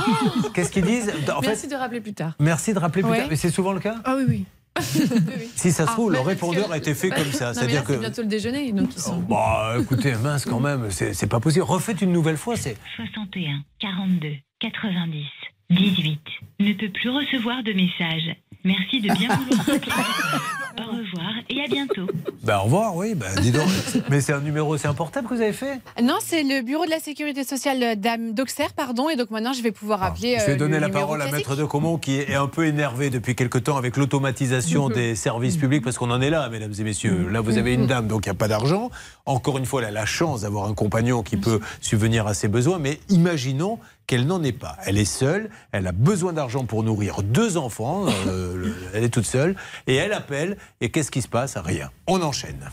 Qu'est-ce 0.53 0.72
qu'ils 0.72 0.86
disent? 0.86 1.11
En 1.36 1.41
fait, 1.41 1.48
Merci 1.48 1.68
de 1.68 1.76
rappeler 1.76 2.02
plus 2.02 2.14
tard. 2.14 2.34
Merci 2.40 2.74
de 2.74 2.80
rappeler 2.80 3.02
plus 3.02 3.11
tard. 3.18 3.28
Mais 3.30 3.36
c'est 3.36 3.49
souvent 3.49 3.74
le 3.74 3.80
cas? 3.80 3.95
Ah 4.03 4.15
oui, 4.18 4.24
oui. 4.28 4.45
Si 5.55 5.71
ça 5.71 5.85
se 5.85 5.91
trouve, 5.91 6.11
le 6.11 6.19
Ah, 6.19 6.23
répondeur 6.23 6.67
que- 6.67 6.73
a 6.73 6.77
été 6.77 6.93
fait 6.93 7.09
bah, 7.09 7.17
comme 7.17 7.31
ça. 7.31 7.53
C'est-à-dire 7.53 7.83
c'est 7.87 7.93
que. 7.95 7.99
bientôt 7.99 8.21
le 8.21 8.27
déjeuner, 8.27 8.71
donc 8.71 8.89
ils 8.95 9.01
sont. 9.01 9.19
Bah 9.19 9.75
écoutez, 9.79 10.13
mince 10.15 10.45
quand 10.45 10.59
même, 10.59 10.89
c'est 10.89 11.13
c'est 11.13 11.27
pas 11.27 11.39
possible. 11.39 11.63
Refaites 11.65 12.01
une 12.01 12.11
nouvelle 12.11 12.37
fois, 12.37 12.55
c'est. 12.57 12.77
61 12.95 13.61
42 13.79 14.29
90 14.59 15.25
18 15.69 16.19
ne 16.59 16.73
peut 16.73 16.89
plus 16.89 17.09
recevoir 17.09 17.63
de 17.63 17.73
messages. 17.73 18.35
Merci 18.63 19.01
de 19.01 19.13
bien 19.13 19.29
vouloir. 19.35 19.79
Au 20.79 20.83
revoir 20.91 21.33
et 21.49 21.61
à 21.61 21.67
bientôt. 21.67 22.07
Bah 22.43 22.59
au 22.59 22.63
revoir, 22.63 22.97
oui, 22.97 23.15
bah 23.15 23.27
dis 23.41 23.51
donc. 23.51 23.69
Mais 24.09 24.19
c'est 24.19 24.33
un 24.33 24.41
numéro, 24.41 24.75
c'est 24.75 24.89
un 24.89 24.93
portable 24.93 25.29
que 25.29 25.33
vous 25.33 25.41
avez 25.41 25.53
fait? 25.53 25.79
Non, 26.03 26.17
c'est 26.19 26.43
le 26.43 26.61
bureau 26.61 26.83
de 26.83 26.89
la 26.89 26.99
sécurité 26.99 27.45
sociale 27.45 27.97
d'Auxerre, 28.33 28.73
pardon, 28.73 29.07
et 29.07 29.15
donc 29.15 29.31
maintenant 29.31 29.53
je 29.53 29.61
vais 29.61 29.71
pouvoir 29.71 30.03
appeler. 30.03 30.35
Ah, 30.35 30.41
Je 30.41 30.47
vais 30.47 30.51
euh, 30.51 30.57
donner 30.57 30.81
la 30.81 30.89
parole 30.89 31.21
à. 31.21 31.31
Maître 31.31 31.55
de 31.55 31.63
Comont 31.63 31.97
qui 31.97 32.17
est 32.19 32.35
un 32.35 32.47
peu 32.47 32.65
énervé 32.65 33.09
depuis 33.09 33.33
quelque 33.33 33.57
temps 33.59 33.77
avec 33.77 33.95
l'automatisation 33.95 34.89
des 34.89 35.15
services 35.15 35.55
publics 35.55 35.85
parce 35.85 35.97
qu'on 35.97 36.11
en 36.11 36.19
est 36.19 36.29
là, 36.29 36.49
mesdames 36.49 36.73
et 36.77 36.83
messieurs. 36.83 37.29
Là, 37.31 37.39
vous 37.39 37.57
avez 37.57 37.75
une 37.75 37.87
dame, 37.87 38.07
donc 38.07 38.25
il 38.25 38.29
n'y 38.29 38.35
a 38.35 38.37
pas 38.37 38.49
d'argent. 38.49 38.91
Encore 39.25 39.57
une 39.57 39.65
fois, 39.65 39.81
elle 39.81 39.87
a 39.87 39.91
la 39.91 40.05
chance 40.05 40.41
d'avoir 40.41 40.67
un 40.67 40.73
compagnon 40.73 41.23
qui 41.23 41.37
peut 41.37 41.61
subvenir 41.79 42.27
à 42.27 42.33
ses 42.33 42.49
besoins, 42.49 42.77
mais 42.77 42.99
imaginons 43.07 43.79
qu'elle 44.07 44.25
n'en 44.27 44.43
ait 44.43 44.51
pas. 44.51 44.77
Elle 44.85 44.97
est 44.97 45.05
seule, 45.05 45.49
elle 45.71 45.88
a 45.88 45.91
besoin 45.91 46.34
d'argent 46.34 46.65
pour 46.65 46.84
nourrir 46.84 47.23
deux 47.23 47.57
enfants, 47.57 48.05
euh, 48.27 48.55
le- 48.57 48.75
elle 48.93 49.03
est 49.03 49.09
toute 49.09 49.25
seule, 49.25 49.55
et 49.88 49.95
elle 49.95 50.13
appelle, 50.13 50.57
et 50.81 50.89
qu'est-ce 50.91 51.11
qui 51.11 51.21
se 51.21 51.27
passe? 51.27 51.57
Rien. 51.57 51.89
On 52.07 52.21
enchaîne. 52.21 52.69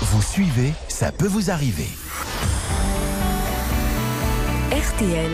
Vous 0.00 0.22
suivez, 0.22 0.72
ça 0.88 1.10
peut 1.12 1.26
vous 1.26 1.50
arriver. 1.50 1.88
RTL. 4.70 5.30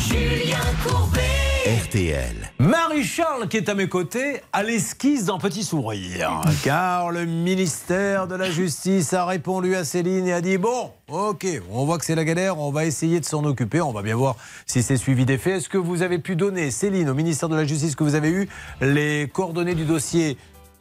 Julien 0.00 0.58
Courbet. 0.84 1.21
RTL. 1.64 2.50
Marie-Charles, 2.58 3.46
qui 3.46 3.56
est 3.56 3.68
à 3.68 3.76
mes 3.76 3.88
côtés, 3.88 4.40
a 4.52 4.64
l'esquisse 4.64 5.26
d'un 5.26 5.38
petit 5.38 5.62
sourire. 5.62 6.40
Car 6.64 7.12
le 7.12 7.24
ministère 7.24 8.26
de 8.26 8.34
la 8.34 8.50
Justice 8.50 9.12
a 9.12 9.24
répondu 9.24 9.76
à 9.76 9.84
Céline 9.84 10.26
et 10.26 10.32
a 10.32 10.40
dit 10.40 10.58
Bon, 10.58 10.90
ok, 11.06 11.46
on 11.70 11.84
voit 11.84 11.98
que 11.98 12.04
c'est 12.04 12.16
la 12.16 12.24
galère, 12.24 12.58
on 12.58 12.72
va 12.72 12.84
essayer 12.84 13.20
de 13.20 13.24
s'en 13.24 13.44
occuper, 13.44 13.80
on 13.80 13.92
va 13.92 14.02
bien 14.02 14.16
voir 14.16 14.34
si 14.66 14.82
c'est 14.82 14.96
suivi 14.96 15.24
des 15.24 15.38
faits. 15.38 15.58
Est-ce 15.58 15.68
que 15.68 15.78
vous 15.78 16.02
avez 16.02 16.18
pu 16.18 16.34
donner, 16.34 16.72
Céline, 16.72 17.08
au 17.08 17.14
ministère 17.14 17.48
de 17.48 17.54
la 17.54 17.64
Justice, 17.64 17.94
que 17.94 18.02
vous 18.02 18.16
avez 18.16 18.30
eu 18.30 18.48
les 18.80 19.30
coordonnées 19.32 19.76
du 19.76 19.84
dossier 19.84 20.38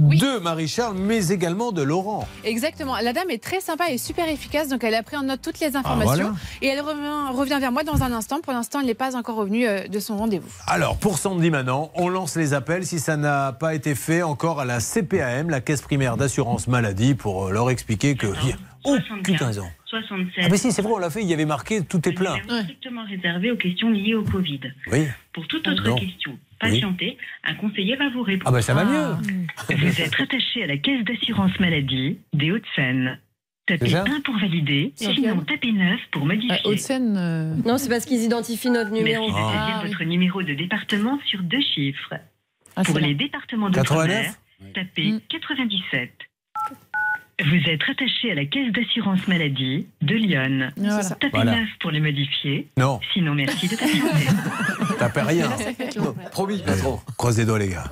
de 0.10 0.40
Marie-Charles, 0.40 0.98
mais 0.98 1.28
également 1.30 1.72
de 1.72 1.82
Laurent 1.84 2.28
Exactement. 2.44 2.96
La 3.02 3.14
dame 3.14 3.30
est 3.30 3.42
très 3.42 3.60
sympa 3.62 3.90
et 3.92 3.98
super 3.98 4.28
efficace, 4.28 4.68
donc 4.68 4.84
elle 4.84 4.96
a 4.96 5.04
pris 5.04 5.16
en 5.18 5.24
note 5.24 5.42
toutes 5.42 5.60
les 5.60 5.76
informations. 5.76 6.32
voilà. 6.32 6.34
Et 6.62 6.68
elle 6.68 6.82
revient, 6.82 7.38
revient 7.38 7.58
vers 7.60 7.72
moi 7.72 7.84
dans 7.84 8.02
un 8.04 8.12
instant. 8.12 8.42
Pour 8.42 8.54
l'instant, 8.54 8.80
elle 8.80 8.88
n'est 8.88 8.94
pas 8.96 9.16
encore 9.16 9.36
revenue 9.36 9.68
euh, 9.68 9.88
de 9.88 10.00
son 10.00 10.18
rendez-vous. 10.18 10.50
Alors, 10.68 10.98
pour 10.98 11.18
Sandy 11.20 11.52
maintenant, 11.52 11.92
on 11.96 12.10
lance 12.10 12.36
les 12.36 12.54
appels 12.54 12.86
si 12.86 13.00
ça 13.00 13.16
n'a 13.16 13.54
pas 13.54 13.76
été 13.76 13.94
fait 13.96 14.24
encore 14.24 14.60
à 14.60 14.66
la 14.66 14.80
CPAM, 14.80 15.50
la 15.50 15.62
Caisse 15.62 15.82
primaire 15.82 16.18
d'assurance 16.18 16.68
maladie, 16.68 17.14
pour 17.14 17.48
euh, 17.48 17.52
leur 17.52 17.70
expliquer 17.70 18.16
que. 18.16 18.28
Il 18.42 18.48
n'y 18.48 18.54
a 18.54 18.58
aucune 19.20 19.36
raison. 19.38 19.66
76. 19.86 20.44
Ah, 20.46 20.48
mais 20.50 20.58
si, 20.58 20.72
c'est 20.72 20.82
vrai, 20.82 20.94
on 20.94 20.98
l'a 20.98 21.10
fait, 21.10 21.22
il 21.22 21.28
y 21.28 21.34
avait 21.34 21.46
marqué 21.46 21.82
tout 21.84 22.08
est 22.08 22.14
plein. 22.14 22.38
Strictement 22.64 23.04
réservé 23.06 23.52
aux 23.52 23.58
questions 23.58 23.90
liées 23.90 24.16
au 24.16 24.24
Covid. 24.24 24.62
Oui. 24.92 25.06
Pour 25.34 25.46
toute 25.48 25.68
autre 25.68 25.84
Non. 25.88 25.96
question, 25.96 26.38
patientez, 26.62 27.18
un 27.44 27.56
conseiller 27.56 27.96
va 27.96 28.10
vous 28.10 28.22
répondre. 28.24 28.48
Ah, 28.50 28.52
bah 28.52 28.62
ça 28.62 28.74
va 28.74 28.86
mieux. 28.86 29.76
Vous 29.76 30.02
êtes 30.02 30.20
attaché 30.20 30.64
à 30.64 30.68
la 30.68 30.78
caisse 30.78 31.04
d'assurance 31.04 31.60
maladie 31.60 32.20
des 32.34 32.52
Hauts-de-Seine. 32.52 33.20
Tapez 33.68 33.86
Déjà 33.86 34.04
1 34.04 34.22
pour 34.22 34.38
valider, 34.40 34.92
sinon 34.96 35.42
tapez 35.42 35.72
9 35.72 36.00
pour 36.12 36.26
modifier. 36.26 36.58
Haute-Seine. 36.66 37.62
Non, 37.66 37.78
c'est 37.78 37.90
parce 37.90 38.06
qu'ils 38.06 38.24
identifient 38.24 38.72
notre 38.72 38.90
numéro. 38.92 39.28
Merci 39.28 39.40
de 39.40 39.46
Ah. 39.48 39.66
saisir 39.82 39.88
votre 39.92 40.04
numéro 40.10 40.42
de 40.44 40.54
département 40.54 41.20
sur 41.26 41.42
deux 41.44 41.62
chiffres. 41.62 42.14
Ah, 42.76 42.84
pour 42.84 42.98
les 43.00 43.14
départements 43.14 43.70
89? 43.70 44.26
d'outre-mer, 44.26 44.74
tapez 44.74 45.14
97. 45.30 46.10
Vous 47.46 47.70
êtes 47.70 47.82
attaché 47.90 48.32
à 48.32 48.36
la 48.36 48.46
caisse 48.46 48.72
d'assurance 48.72 49.28
maladie 49.28 49.88
de 50.02 50.16
Lyon. 50.16 50.70
Voilà. 50.78 51.04
Tapez 51.04 51.30
Voilà. 51.34 51.60
9 51.62 51.70
pour 51.80 51.92
les 51.92 52.00
modifier. 52.00 52.68
Non, 52.78 53.00
Sinon, 53.14 53.34
merci 53.36 53.68
de 53.68 53.76
patienter. 53.76 54.28
tapez 55.00 55.22
rien. 55.22 55.50
Promis, 56.32 56.60
patron. 56.60 57.00
Croise 57.18 57.38
les 57.40 57.46
doigts, 57.46 57.60
les 57.60 57.70
gars. 57.70 57.86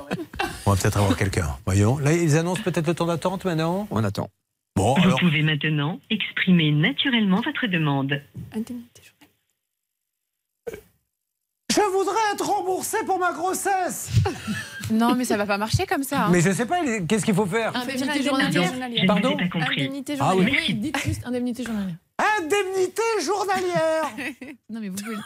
On 0.66 0.72
va 0.72 0.78
peut-être 0.82 0.98
avoir 0.98 1.18
quelqu'un. 1.18 1.48
Voyons. 1.66 1.98
Là, 2.00 2.14
ils 2.14 2.38
annoncent 2.38 2.62
peut-être 2.62 2.88
le 2.88 2.94
temps 2.94 3.08
d'attente 3.08 3.46
maintenant 3.46 3.88
On 3.92 4.04
attend. 4.04 4.30
Bon, 4.76 4.94
Vous 4.96 5.04
alors. 5.04 5.20
pouvez 5.20 5.42
maintenant 5.42 6.00
exprimer 6.10 6.72
naturellement 6.72 7.42
votre 7.42 7.68
demande. 7.68 8.22
Je 11.72 11.82
voudrais 11.92 12.16
être 12.34 12.46
remboursé 12.46 12.98
pour 13.06 13.20
ma 13.20 13.32
grossesse 13.32 14.10
Non, 14.92 15.14
mais 15.16 15.24
ça 15.24 15.38
va 15.38 15.46
pas 15.46 15.58
marcher 15.60 15.86
comme 15.86 16.02
ça. 16.04 16.26
hein. 16.26 16.30
Mais 16.32 16.42
je 16.42 16.50
sais 16.52 16.66
pas, 16.66 16.80
qu'est-ce 17.08 17.24
qu'il 17.24 17.36
faut 17.36 17.46
faire 17.46 17.76
Indemnité 17.76 18.24
journalière. 18.24 18.64
journalière. 18.64 19.04
Pardon 19.06 19.38
pas 19.38 19.48
compris. 19.48 19.82
Indemnité 19.84 20.16
Ah 20.20 20.32
oui. 20.36 20.38
journalière. 20.44 20.62
Oui, 20.68 20.74
dites 20.74 20.98
juste 21.06 21.22
indemnité 21.28 21.64
journalière. 21.64 21.96
Indemnité 22.40 23.02
journalière 23.24 24.10
Non, 24.70 24.80
mais 24.82 24.90
vous 24.90 24.96
pouvez. 24.96 25.16
Vous 25.16 25.22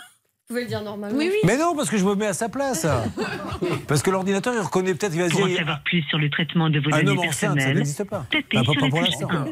pouvez 0.50 0.62
le 0.64 0.68
dire 0.68 0.82
normalement. 0.84 1.18
Oui, 1.18 1.30
oui. 1.32 1.38
Mais 1.46 1.58
non, 1.58 1.74
parce 1.78 1.90
que 1.90 1.98
je 1.98 2.04
me 2.04 2.14
mets 2.16 2.28
à 2.28 2.34
sa 2.34 2.50
place. 2.50 2.86
Parce 3.88 4.02
que 4.04 4.12
l'ordinateur, 4.12 4.54
il 4.54 4.60
reconnaît 4.60 4.94
peut-être, 4.94 5.14
il 5.16 5.22
va 5.22 5.30
se 5.30 5.34
Pour 5.34 5.44
en 5.44 5.48
dire. 5.48 5.58
savoir 5.60 5.82
plus 5.84 6.02
sur 6.04 6.18
le 6.18 6.30
traitement 6.30 6.70
de 6.70 6.80
vos 6.80 6.94
Un 6.94 6.98
données 7.04 7.12
homme 7.12 7.20
enceinte, 7.20 7.34
ça 7.34 7.48
personnelles, 7.54 7.78
n'existe 7.78 8.04
pas. 8.04 8.26
tapez 8.30 8.46
Ah, 8.58 8.60
pas- 8.60 8.64
sur 8.64 8.74
pas 8.82 8.90
pour 8.90 9.00
touche 9.00 9.10
l'instant. 9.10 9.30
1. 9.32 9.46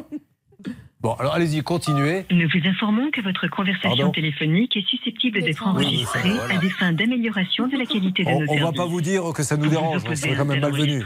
Bon, 1.02 1.14
alors 1.14 1.34
allez-y, 1.34 1.62
continuez. 1.62 2.24
Nous 2.30 2.48
vous 2.48 2.68
informons 2.68 3.10
que 3.10 3.20
votre 3.22 3.48
conversation 3.48 3.96
Pardon 3.96 4.12
téléphonique 4.12 4.76
est 4.76 4.86
susceptible 4.86 5.42
d'être 5.42 5.66
enregistrée 5.66 6.20
ça, 6.22 6.28
voilà. 6.28 6.54
à 6.54 6.58
des 6.58 6.70
fins 6.70 6.92
d'amélioration 6.92 7.66
de 7.66 7.76
la 7.76 7.84
qualité 7.86 8.22
de 8.22 8.28
On, 8.28 8.40
nos 8.40 8.46
on 8.48 8.54
va 8.54 8.60
services. 8.60 8.76
pas 8.78 8.86
vous 8.86 9.00
dire 9.00 9.22
que 9.34 9.42
ça 9.42 9.56
nous 9.56 9.66
dérange, 9.68 9.96
opposer 10.04 10.28
serait 10.28 10.36
quand 10.36 10.44
même 10.44 10.60
malvenu. 10.60 11.02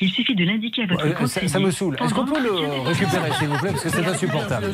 Il 0.00 0.10
suffit 0.10 0.34
de 0.34 0.44
l'indiquer 0.44 0.82
à 0.82 0.86
votre 0.86 1.04
Euh, 1.06 1.12
ça, 1.12 1.18
conseiller. 1.20 1.48
ça 1.48 1.58
me 1.60 1.70
saoule. 1.70 1.96
Est-ce 2.04 2.12
qu'on 2.12 2.26
peut 2.26 2.42
le 2.42 2.50
récupérer, 2.86 3.30
s'il 3.38 3.48
vous 3.48 3.56
plaît 3.58 3.70
Parce 3.70 3.84
que 3.84 3.88
c'est 3.88 4.04
insupportable. 4.04 4.66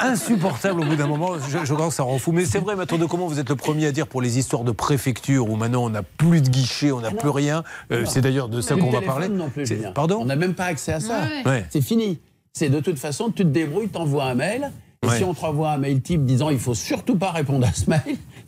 Insupportable 0.00 0.80
au 0.80 0.84
bout 0.84 0.96
d'un 0.96 1.06
moment. 1.06 1.32
Je, 1.38 1.58
je 1.64 1.74
crois 1.74 1.88
que 1.88 1.94
ça 1.94 2.04
rend 2.04 2.18
fou. 2.18 2.32
Mais 2.32 2.44
c'est 2.46 2.60
vrai, 2.60 2.76
maître 2.76 2.96
de 2.96 3.04
comment 3.04 3.26
vous 3.26 3.38
êtes 3.40 3.48
le 3.50 3.56
premier 3.56 3.86
à 3.86 3.92
dire 3.92 4.06
pour 4.06 4.22
les 4.22 4.38
histoires 4.38 4.64
de 4.64 4.72
préfecture 4.72 5.50
où 5.50 5.56
maintenant 5.56 5.84
on 5.84 5.90
n'a 5.90 6.02
plus 6.02 6.40
de 6.40 6.48
guichet, 6.48 6.92
on 6.92 7.00
n'a 7.00 7.10
plus 7.10 7.28
rien. 7.30 7.64
Euh, 7.92 8.04
c'est 8.06 8.20
d'ailleurs 8.20 8.48
de 8.48 8.60
ça 8.60 8.76
qu'on 8.76 8.90
va 8.90 9.02
parler. 9.02 9.28
Pardon 9.94 10.18
On 10.22 10.24
n'a 10.24 10.36
même 10.36 10.54
pas 10.54 10.64
accès 10.66 10.92
à 10.92 11.00
ça. 11.00 11.20
Ouais. 11.44 11.66
C'est 11.70 11.82
fini. 11.82 12.18
C'est 12.58 12.70
de 12.70 12.80
toute 12.80 12.98
façon, 12.98 13.30
tu 13.30 13.44
te 13.44 13.48
débrouilles, 13.48 13.88
t'envoies 13.88 14.24
un 14.24 14.34
mail. 14.34 14.72
Et 15.04 15.06
Ouais. 15.06 15.18
si 15.18 15.22
on 15.24 15.32
te 15.32 15.40
renvoie 15.40 15.70
un 15.70 15.78
mail 15.78 16.00
type 16.02 16.24
disant 16.24 16.50
il 16.50 16.58
faut 16.58 16.74
surtout 16.74 17.14
pas 17.14 17.30
répondre 17.30 17.64
à 17.64 17.72
ce 17.72 17.88
mail, 17.88 18.00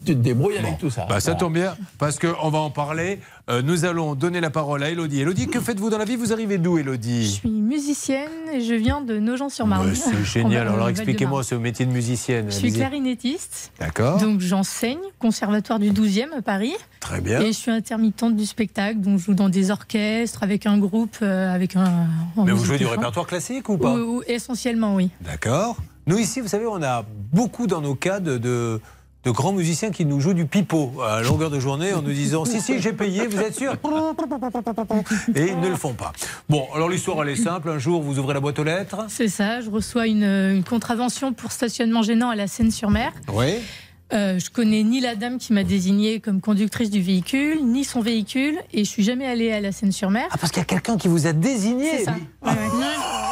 tu 0.04 0.16
te 0.16 0.18
débrouilles 0.20 0.58
avec 0.58 0.78
tout 0.78 0.90
ça. 0.90 1.06
Bah, 1.08 1.20
ça 1.20 1.36
tombe 1.36 1.54
bien, 1.54 1.76
parce 1.96 2.18
qu'on 2.18 2.48
va 2.50 2.58
en 2.58 2.70
parler. 2.70 3.20
Euh, 3.48 3.62
nous 3.62 3.84
allons 3.84 4.16
donner 4.16 4.40
la 4.40 4.50
parole 4.50 4.82
à 4.82 4.90
Elodie. 4.90 5.20
Elodie, 5.20 5.46
que 5.46 5.60
faites-vous 5.60 5.90
dans 5.90 5.98
la 5.98 6.04
vie? 6.04 6.16
Vous 6.16 6.32
arrivez 6.32 6.58
d'où, 6.58 6.76
Elodie? 6.78 7.26
Je 7.26 7.30
suis 7.30 7.50
musicienne 7.50 8.28
et 8.52 8.62
je 8.62 8.74
viens 8.74 9.00
de 9.00 9.18
Nogent-sur-Marne. 9.20 9.94
C'est 9.94 10.24
génial. 10.24 10.66
Alors 10.66 10.88
expliquez-moi 10.88 11.44
ce 11.44 11.54
métier 11.54 11.86
de 11.86 11.92
musicienne. 11.92 12.46
Je 12.50 12.56
suis 12.56 12.72
clarinettiste. 12.72 13.70
D'accord. 13.78 14.18
Donc 14.18 14.40
j'enseigne, 14.40 14.98
conservatoire 15.20 15.78
du 15.78 15.92
12e 15.92 16.32
à 16.36 16.42
Paris. 16.42 16.74
Très 16.98 17.20
bien. 17.20 17.40
Et 17.42 17.46
je 17.52 17.58
suis 17.58 17.70
intermittente 17.70 18.34
du 18.34 18.44
spectacle, 18.46 18.98
donc 19.00 19.20
je 19.20 19.26
joue 19.26 19.34
dans 19.34 19.48
des 19.48 19.70
orchestres, 19.70 20.42
avec 20.42 20.66
un 20.66 20.78
groupe, 20.78 21.16
euh, 21.22 21.54
avec 21.54 21.76
un. 21.76 22.08
Mais 22.36 22.50
vous 22.50 22.64
jouez 22.64 22.78
du 22.78 22.86
répertoire 22.86 23.26
classique 23.28 23.68
ou 23.68 23.78
pas? 23.78 23.94
Ou- 23.94 24.16
ou- 24.18 24.22
Essentiellement, 24.26 24.96
oui. 24.96 25.10
D'accord. 25.20 25.76
Nous, 26.10 26.18
ici, 26.18 26.40
vous 26.40 26.48
savez, 26.48 26.66
on 26.66 26.82
a 26.82 27.04
beaucoup 27.32 27.68
dans 27.68 27.80
nos 27.80 27.94
cas 27.94 28.18
de, 28.18 28.36
de, 28.36 28.80
de 29.22 29.30
grands 29.30 29.52
musiciens 29.52 29.92
qui 29.92 30.04
nous 30.04 30.18
jouent 30.18 30.34
du 30.34 30.44
pipeau 30.44 30.92
à 31.00 31.22
longueur 31.22 31.50
de 31.50 31.60
journée 31.60 31.94
en 31.94 32.02
nous 32.02 32.10
disant 32.12 32.44
Si, 32.44 32.60
si, 32.60 32.80
j'ai 32.80 32.92
payé, 32.92 33.28
vous 33.28 33.38
êtes 33.38 33.54
sûr? 33.54 33.74
Et 35.36 35.46
ils 35.50 35.60
ne 35.60 35.68
le 35.68 35.76
font 35.76 35.92
pas. 35.94 36.10
Bon, 36.48 36.66
alors 36.74 36.88
l'histoire, 36.88 37.22
elle 37.22 37.28
est 37.28 37.36
simple. 37.36 37.68
Un 37.70 37.78
jour, 37.78 38.02
vous 38.02 38.18
ouvrez 38.18 38.34
la 38.34 38.40
boîte 38.40 38.58
aux 38.58 38.64
lettres. 38.64 39.06
C'est 39.08 39.28
ça, 39.28 39.60
je 39.60 39.70
reçois 39.70 40.08
une, 40.08 40.24
une 40.24 40.64
contravention 40.64 41.32
pour 41.32 41.52
stationnement 41.52 42.02
gênant 42.02 42.30
à 42.30 42.34
la 42.34 42.48
Seine-sur-Mer. 42.48 43.12
Oui. 43.32 43.60
Euh, 44.12 44.40
je 44.40 44.50
connais 44.50 44.82
ni 44.82 45.00
la 45.00 45.14
dame 45.14 45.38
qui 45.38 45.52
m'a 45.52 45.62
désignée 45.62 46.18
comme 46.18 46.40
conductrice 46.40 46.90
du 46.90 47.00
véhicule, 47.00 47.64
ni 47.64 47.84
son 47.84 48.00
véhicule, 48.00 48.58
et 48.72 48.84
je 48.84 48.90
suis 48.90 49.04
jamais 49.04 49.26
allée 49.26 49.52
à 49.52 49.60
la 49.60 49.70
Seine-sur-Mer. 49.70 50.26
Ah, 50.32 50.38
parce 50.38 50.50
qu'il 50.50 50.58
y 50.58 50.62
a 50.62 50.66
quelqu'un 50.66 50.96
qui 50.96 51.06
vous 51.06 51.28
a 51.28 51.32
désigné 51.32 51.98
C'est 51.98 52.04
ça. 52.06 52.14
Ouais. 52.44 52.50
C'est 52.52 52.56
encore 52.56 53.29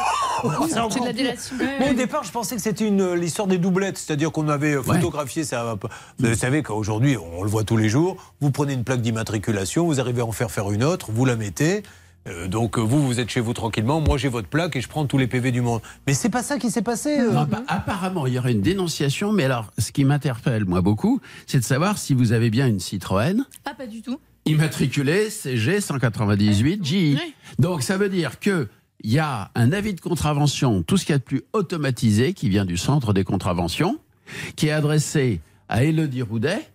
C'est 0.69 0.99
de 0.99 1.05
la 1.05 1.13
délation. 1.13 1.55
Moi, 1.79 1.89
au 1.91 1.93
départ, 1.93 2.23
je 2.23 2.31
pensais 2.31 2.55
que 2.55 2.61
c'était 2.61 2.85
une 2.87 3.01
euh, 3.01 3.15
l'histoire 3.15 3.47
des 3.47 3.57
doublettes, 3.57 3.97
c'est-à-dire 3.97 4.31
qu'on 4.31 4.47
avait 4.49 4.73
photographié 4.81 5.43
ça. 5.43 5.75
Vous 6.19 6.35
savez 6.35 6.63
qu'aujourd'hui, 6.63 7.17
on 7.17 7.43
le 7.43 7.49
voit 7.49 7.63
tous 7.63 7.77
les 7.77 7.89
jours. 7.89 8.17
Vous 8.41 8.51
prenez 8.51 8.73
une 8.73 8.83
plaque 8.83 9.01
d'immatriculation, 9.01 9.85
vous 9.85 9.99
arrivez 9.99 10.21
à 10.21 10.25
en 10.25 10.31
faire 10.31 10.51
faire 10.51 10.71
une 10.71 10.83
autre, 10.83 11.11
vous 11.11 11.25
la 11.25 11.35
mettez. 11.35 11.83
euh, 12.27 12.47
donc 12.47 12.77
euh, 12.77 12.81
vous, 12.81 13.05
vous 13.05 13.19
êtes 13.19 13.29
chez 13.29 13.39
vous 13.39 13.53
tranquillement. 13.53 14.01
Moi, 14.01 14.17
j'ai 14.17 14.27
votre 14.29 14.47
plaque 14.49 14.75
et 14.75 14.81
je 14.81 14.87
prends 14.89 15.05
tous 15.05 15.17
les 15.17 15.27
PV 15.27 15.51
du 15.51 15.61
monde. 15.61 15.81
Mais 16.07 16.13
c'est 16.13 16.29
pas 16.29 16.43
ça 16.43 16.57
qui 16.59 16.69
s'est 16.69 16.81
passé. 16.81 17.17
euh. 17.19 17.31
Non, 17.31 17.43
appa- 17.45 17.63
apparemment, 17.67 18.27
il 18.27 18.33
y 18.33 18.39
aurait 18.39 18.51
une 18.51 18.61
dénonciation, 18.61 19.31
mais 19.31 19.45
alors, 19.45 19.71
ce 19.77 19.91
qui 19.91 20.03
m'interpelle, 20.05 20.65
moi, 20.65 20.81
beaucoup, 20.81 21.21
c'est 21.47 21.59
de 21.59 21.63
savoir 21.63 21.97
si 21.97 22.13
vous 22.13 22.31
avez 22.33 22.49
bien 22.49 22.67
une 22.67 22.79
Citroën 22.79 23.43
Ah, 23.65 23.73
pas 23.73 23.87
du 23.87 24.01
tout. 24.01 24.19
immatriculée 24.45 25.29
CG 25.29 25.79
198 25.81 26.83
GI. 26.83 27.17
Donc, 27.57 27.81
ça 27.83 27.97
veut 27.97 28.09
dire 28.09 28.39
que 28.39 28.67
il 29.01 29.11
y 29.11 29.19
a 29.19 29.51
un 29.55 29.71
avis 29.71 29.93
de 29.93 30.01
contravention, 30.01 30.83
tout 30.83 30.97
ce 30.97 31.05
qu'il 31.05 31.13
y 31.13 31.15
a 31.15 31.19
de 31.19 31.23
plus 31.23 31.43
automatisé, 31.53 32.33
qui 32.33 32.49
vient 32.49 32.65
du 32.65 32.77
centre 32.77 33.13
des 33.13 33.23
contraventions, 33.23 33.99
qui 34.55 34.67
est 34.67 34.71
adressé 34.71 35.41
à 35.67 35.83
Elodie 35.83 36.21
Roudet 36.21 36.69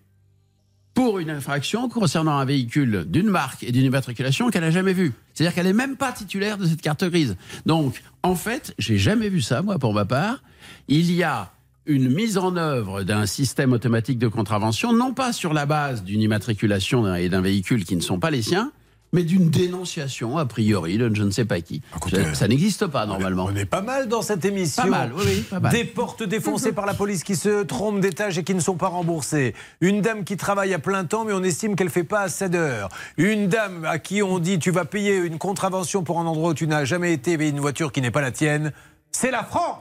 pour 0.94 1.18
une 1.18 1.30
infraction 1.30 1.88
concernant 1.88 2.38
un 2.38 2.44
véhicule 2.44 3.04
d'une 3.08 3.28
marque 3.28 3.64
et 3.64 3.72
d'une 3.72 3.84
immatriculation 3.84 4.50
qu'elle 4.50 4.62
n'a 4.62 4.70
jamais 4.70 4.92
vue. 4.92 5.12
C'est-à-dire 5.34 5.54
qu'elle 5.54 5.66
n'est 5.66 5.72
même 5.72 5.96
pas 5.96 6.12
titulaire 6.12 6.56
de 6.56 6.66
cette 6.66 6.80
carte 6.80 7.04
grise. 7.04 7.36
Donc, 7.66 8.00
en 8.22 8.36
fait, 8.36 8.74
j'ai 8.78 8.96
jamais 8.96 9.28
vu 9.28 9.40
ça, 9.40 9.60
moi, 9.60 9.78
pour 9.78 9.92
ma 9.92 10.04
part. 10.04 10.42
Il 10.86 11.10
y 11.10 11.24
a 11.24 11.52
une 11.86 12.08
mise 12.08 12.38
en 12.38 12.56
œuvre 12.56 13.02
d'un 13.02 13.26
système 13.26 13.72
automatique 13.72 14.18
de 14.18 14.28
contravention, 14.28 14.92
non 14.92 15.12
pas 15.12 15.32
sur 15.32 15.52
la 15.52 15.66
base 15.66 16.04
d'une 16.04 16.22
immatriculation 16.22 17.12
et 17.14 17.28
d'un 17.28 17.40
véhicule 17.40 17.84
qui 17.84 17.96
ne 17.96 18.00
sont 18.00 18.20
pas 18.20 18.30
les 18.30 18.42
siens, 18.42 18.72
mais 19.14 19.22
d'une 19.22 19.48
dénonciation, 19.48 20.36
a 20.38 20.44
priori, 20.44 20.98
de 20.98 21.08
je 21.14 21.22
ne 21.22 21.30
sais 21.30 21.44
pas 21.44 21.60
qui. 21.60 21.82
ça 22.10 22.34
ça 22.34 22.48
n'existe 22.48 22.88
pas, 22.88 23.06
normalement. 23.06 23.46
On 23.48 23.54
est 23.54 23.64
pas 23.64 23.80
mal 23.80 24.08
dans 24.08 24.22
cette 24.22 24.44
émission. 24.44 24.82
Pas 24.82 24.88
mal, 24.88 25.12
oui, 25.16 25.42
pas 25.48 25.60
mal. 25.60 25.72
Des 25.72 25.84
portes 25.84 26.24
défoncées 26.24 26.72
par 26.72 26.84
la 26.84 26.94
police 26.94 27.22
qui 27.22 27.36
se 27.36 27.62
trompent 27.62 28.00
d'étage 28.00 28.38
et 28.38 28.44
qui 28.44 28.54
ne 28.54 28.60
sont 28.60 28.74
pas 28.74 28.88
remboursées. 28.88 29.54
Une 29.80 30.00
dame 30.00 30.24
qui 30.24 30.36
travaille 30.36 30.74
à 30.74 30.80
plein 30.80 31.04
temps 31.04 31.24
mais 31.24 31.32
on 31.32 31.44
estime 31.44 31.76
qu'elle 31.76 31.90
fait 31.90 32.02
pas 32.02 32.22
assez 32.22 32.48
d'heures. 32.48 32.88
Une 33.16 33.46
dame 33.46 33.84
à 33.84 34.00
qui 34.00 34.20
on 34.20 34.40
dit 34.40 34.58
tu 34.58 34.72
vas 34.72 34.84
payer 34.84 35.16
une 35.16 35.38
contravention 35.38 36.02
pour 36.02 36.18
un 36.18 36.26
endroit 36.26 36.50
où 36.50 36.54
tu 36.54 36.66
n'as 36.66 36.84
jamais 36.84 37.12
été 37.12 37.34
et 37.34 37.48
une 37.48 37.60
voiture 37.60 37.92
qui 37.92 38.00
n'est 38.00 38.10
pas 38.10 38.20
la 38.20 38.32
tienne. 38.32 38.72
C'est 39.12 39.30
la 39.30 39.44
France 39.44 39.78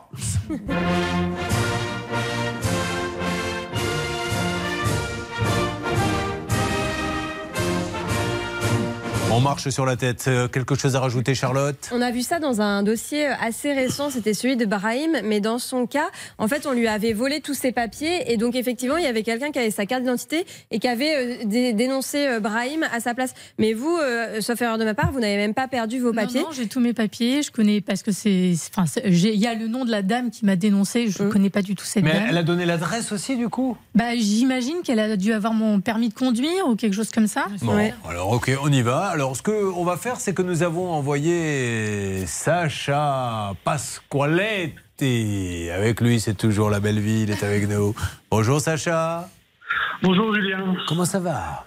On 9.35 9.39
marche 9.39 9.69
sur 9.69 9.85
la 9.85 9.95
tête. 9.95 10.25
Euh, 10.27 10.47
Quelque 10.47 10.75
chose 10.75 10.95
à 10.95 10.99
rajouter, 10.99 11.33
Charlotte? 11.33 11.89
On 11.91 12.01
a 12.01 12.11
vu 12.11 12.21
ça 12.21 12.39
dans 12.39 12.61
un 12.61 12.83
dossier 12.83 13.25
assez 13.25 13.73
récent, 13.73 14.11
c'était 14.11 14.35
celui 14.35 14.55
de 14.57 14.65
Brahim, 14.65 15.17
mais 15.23 15.39
dans 15.39 15.57
son 15.57 15.87
cas, 15.87 16.09
en 16.37 16.47
fait, 16.47 16.67
on 16.67 16.71
lui 16.71 16.87
avait 16.87 17.13
volé 17.13 17.41
tous 17.41 17.55
ses 17.55 17.71
papiers 17.71 18.31
et 18.31 18.37
donc 18.37 18.55
effectivement, 18.55 18.97
il 18.97 19.03
y 19.03 19.07
avait 19.07 19.23
quelqu'un 19.23 19.51
qui 19.51 19.57
avait 19.57 19.71
sa 19.71 19.87
carte 19.87 20.03
d'identité 20.03 20.45
et 20.69 20.77
qui 20.77 20.87
avait 20.87 21.15
euh, 21.15 21.45
dé- 21.45 21.73
dénoncé 21.73 22.27
euh, 22.27 22.39
Brahim 22.39 22.83
à 22.93 22.99
sa 22.99 23.15
place. 23.15 23.33
Mais 23.57 23.73
vous, 23.73 23.97
euh, 23.97 24.39
sauf 24.41 24.61
erreur 24.61 24.77
de 24.77 24.83
ma 24.85 24.93
part, 24.93 25.11
vous 25.11 25.19
n'avez 25.19 25.37
même 25.37 25.55
pas 25.55 25.67
perdu 25.67 25.99
vos 25.99 26.13
papiers. 26.13 26.41
Non, 26.41 26.47
non, 26.47 26.53
j'ai 26.53 26.67
tous 26.67 26.79
mes 26.79 26.93
papiers. 26.93 27.41
Je 27.41 27.49
connais 27.51 27.81
parce 27.81 28.03
que 28.03 28.11
c'est. 28.11 28.53
Enfin, 28.75 28.85
il 29.03 29.17
y 29.35 29.47
a 29.47 29.55
le 29.55 29.67
nom 29.67 29.83
de 29.83 29.89
la 29.91 30.03
dame 30.03 30.29
qui 30.29 30.45
m'a 30.45 30.55
dénoncé. 30.55 31.09
Je 31.09 31.23
ne 31.23 31.29
connais 31.31 31.49
pas 31.49 31.63
du 31.63 31.73
tout 31.75 31.85
cette 31.85 32.03
Mais 32.03 32.13
dame. 32.13 32.25
elle 32.29 32.37
a 32.37 32.43
donné 32.43 32.65
l'adresse 32.65 33.11
aussi, 33.11 33.35
du 33.35 33.49
coup? 33.49 33.75
Bah, 33.95 34.15
j'imagine 34.15 34.81
qu'elle 34.83 34.99
a 34.99 35.17
dû 35.17 35.33
avoir 35.33 35.53
mon 35.53 35.79
permis 35.81 36.09
de 36.09 36.13
conduire 36.13 36.67
ou 36.67 36.75
quelque 36.75 36.93
chose 36.95 37.09
comme 37.09 37.27
ça. 37.27 37.45
Bon, 37.61 37.73
alors 38.07 38.31
ok, 38.31 38.51
on 38.61 38.71
y 38.71 38.81
va. 38.83 39.05
Alors 39.05 39.22
ce 39.31 39.41
qu'on 39.41 39.85
va 39.85 39.95
faire, 39.95 40.17
c'est 40.17 40.33
que 40.33 40.41
nous 40.41 40.63
avons 40.63 40.91
envoyé 40.91 42.25
Sacha 42.25 43.53
Pasqualetti. 43.63 45.69
Avec 45.73 46.01
lui, 46.01 46.19
c'est 46.19 46.33
toujours 46.33 46.69
la 46.69 46.81
belle 46.81 46.99
vie, 46.99 47.23
il 47.23 47.31
est 47.31 47.43
avec 47.43 47.69
nous. 47.69 47.95
Bonjour 48.29 48.59
Sacha. 48.59 49.29
Bonjour 50.01 50.35
Julien. 50.35 50.75
Comment 50.87 51.05
ça 51.05 51.19
va? 51.19 51.65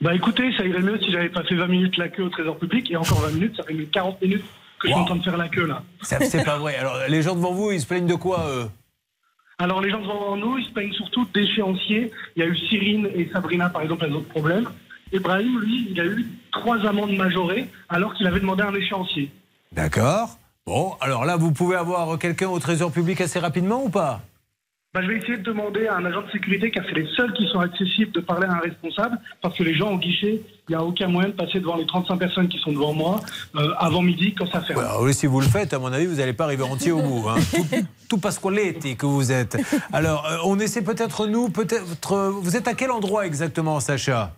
Bah 0.00 0.14
écoutez, 0.14 0.52
ça 0.56 0.64
irait 0.64 0.82
mieux 0.82 0.98
si 0.98 1.12
j'avais 1.12 1.28
pas 1.28 1.44
fait 1.44 1.54
20 1.54 1.68
minutes 1.68 1.96
la 1.96 2.08
queue 2.08 2.24
au 2.24 2.28
Trésor 2.28 2.58
public 2.58 2.90
et 2.90 2.96
encore 2.96 3.20
20 3.20 3.34
minutes, 3.34 3.56
ça 3.56 3.62
fait 3.62 3.74
40 3.74 4.20
minutes 4.20 4.44
que 4.80 4.88
je 4.88 4.92
suis 4.92 5.00
en 5.00 5.04
train 5.04 5.16
de 5.16 5.22
faire 5.22 5.36
la 5.36 5.48
queue 5.48 5.66
là. 5.66 5.82
Ça, 6.02 6.18
C'est 6.20 6.44
pas 6.44 6.58
vrai. 6.58 6.76
Alors 6.76 6.96
les 7.08 7.22
gens 7.22 7.36
devant 7.36 7.52
vous, 7.52 7.70
ils 7.70 7.80
se 7.80 7.86
plaignent 7.86 8.08
de 8.08 8.16
quoi 8.16 8.44
eux? 8.48 8.68
Alors 9.58 9.80
les 9.80 9.90
gens 9.90 10.00
devant 10.00 10.36
nous, 10.36 10.58
ils 10.58 10.66
se 10.66 10.72
plaignent 10.72 10.94
surtout 10.94 11.24
d'échéanciers. 11.32 12.10
Il 12.34 12.40
y 12.40 12.42
a 12.42 12.48
eu 12.48 12.56
Cyrine 12.56 13.08
et 13.14 13.30
Sabrina 13.32 13.68
par 13.68 13.82
exemple, 13.82 14.04
elles 14.04 14.12
ont 14.12 14.14
d'autres 14.14 14.28
problèmes. 14.30 14.68
Ibrahim, 15.12 15.60
lui, 15.60 15.88
il 15.90 16.00
a 16.00 16.04
eu 16.04 16.26
trois 16.52 16.78
amendes 16.86 17.16
majorées 17.16 17.68
alors 17.88 18.14
qu'il 18.14 18.26
avait 18.26 18.40
demandé 18.40 18.62
un 18.62 18.74
échéancier. 18.74 19.30
D'accord. 19.72 20.38
Bon, 20.66 20.94
alors 21.00 21.24
là, 21.24 21.36
vous 21.36 21.52
pouvez 21.52 21.76
avoir 21.76 22.18
quelqu'un 22.18 22.48
au 22.48 22.58
Trésor 22.58 22.92
public 22.92 23.20
assez 23.20 23.38
rapidement 23.38 23.84
ou 23.84 23.88
pas? 23.88 24.20
Bah, 24.94 25.00
je 25.02 25.08
vais 25.08 25.16
essayer 25.16 25.38
de 25.38 25.42
demander 25.42 25.86
à 25.86 25.96
un 25.96 26.04
agent 26.04 26.20
de 26.20 26.30
sécurité, 26.30 26.70
car 26.70 26.84
c'est 26.86 26.94
les 26.94 27.08
seuls 27.16 27.32
qui 27.32 27.46
sont 27.48 27.60
accessibles, 27.60 28.12
de 28.12 28.20
parler 28.20 28.46
à 28.46 28.52
un 28.52 28.58
responsable, 28.58 29.18
parce 29.40 29.56
que 29.56 29.62
les 29.62 29.74
gens 29.74 29.92
au 29.92 29.96
guichet, 29.98 30.42
il 30.68 30.70
n'y 30.70 30.74
a 30.74 30.84
aucun 30.84 31.08
moyen 31.08 31.30
de 31.30 31.34
passer 31.34 31.60
devant 31.60 31.76
les 31.76 31.86
35 31.86 32.16
personnes 32.18 32.48
qui 32.48 32.58
sont 32.58 32.72
devant 32.72 32.92
moi 32.92 33.18
euh, 33.56 33.70
avant 33.78 34.02
midi 34.02 34.34
quand 34.34 34.44
ça 34.52 34.60
ferme. 34.60 34.80
Alors 34.80 35.00
oui, 35.02 35.14
si 35.14 35.26
vous 35.26 35.40
le 35.40 35.46
faites, 35.46 35.72
à 35.72 35.78
mon 35.78 35.90
avis, 35.90 36.04
vous 36.04 36.16
n'allez 36.16 36.34
pas 36.34 36.44
arriver 36.44 36.62
entier 36.64 36.92
au 36.92 37.00
bout. 37.00 37.26
Hein. 37.30 37.36
Tout, 37.52 37.64
tout 38.10 38.18
Pasqualetti 38.18 38.94
que 38.96 39.06
vous 39.06 39.32
êtes. 39.32 39.56
Alors, 39.94 40.26
euh, 40.26 40.36
on 40.44 40.58
essaie 40.58 40.82
peut-être, 40.82 41.26
nous, 41.26 41.48
peut-être... 41.48 42.12
euh, 42.12 42.30
Vous 42.30 42.54
êtes 42.56 42.68
à 42.68 42.74
quel 42.74 42.90
endroit 42.90 43.26
exactement, 43.26 43.80
Sacha? 43.80 44.34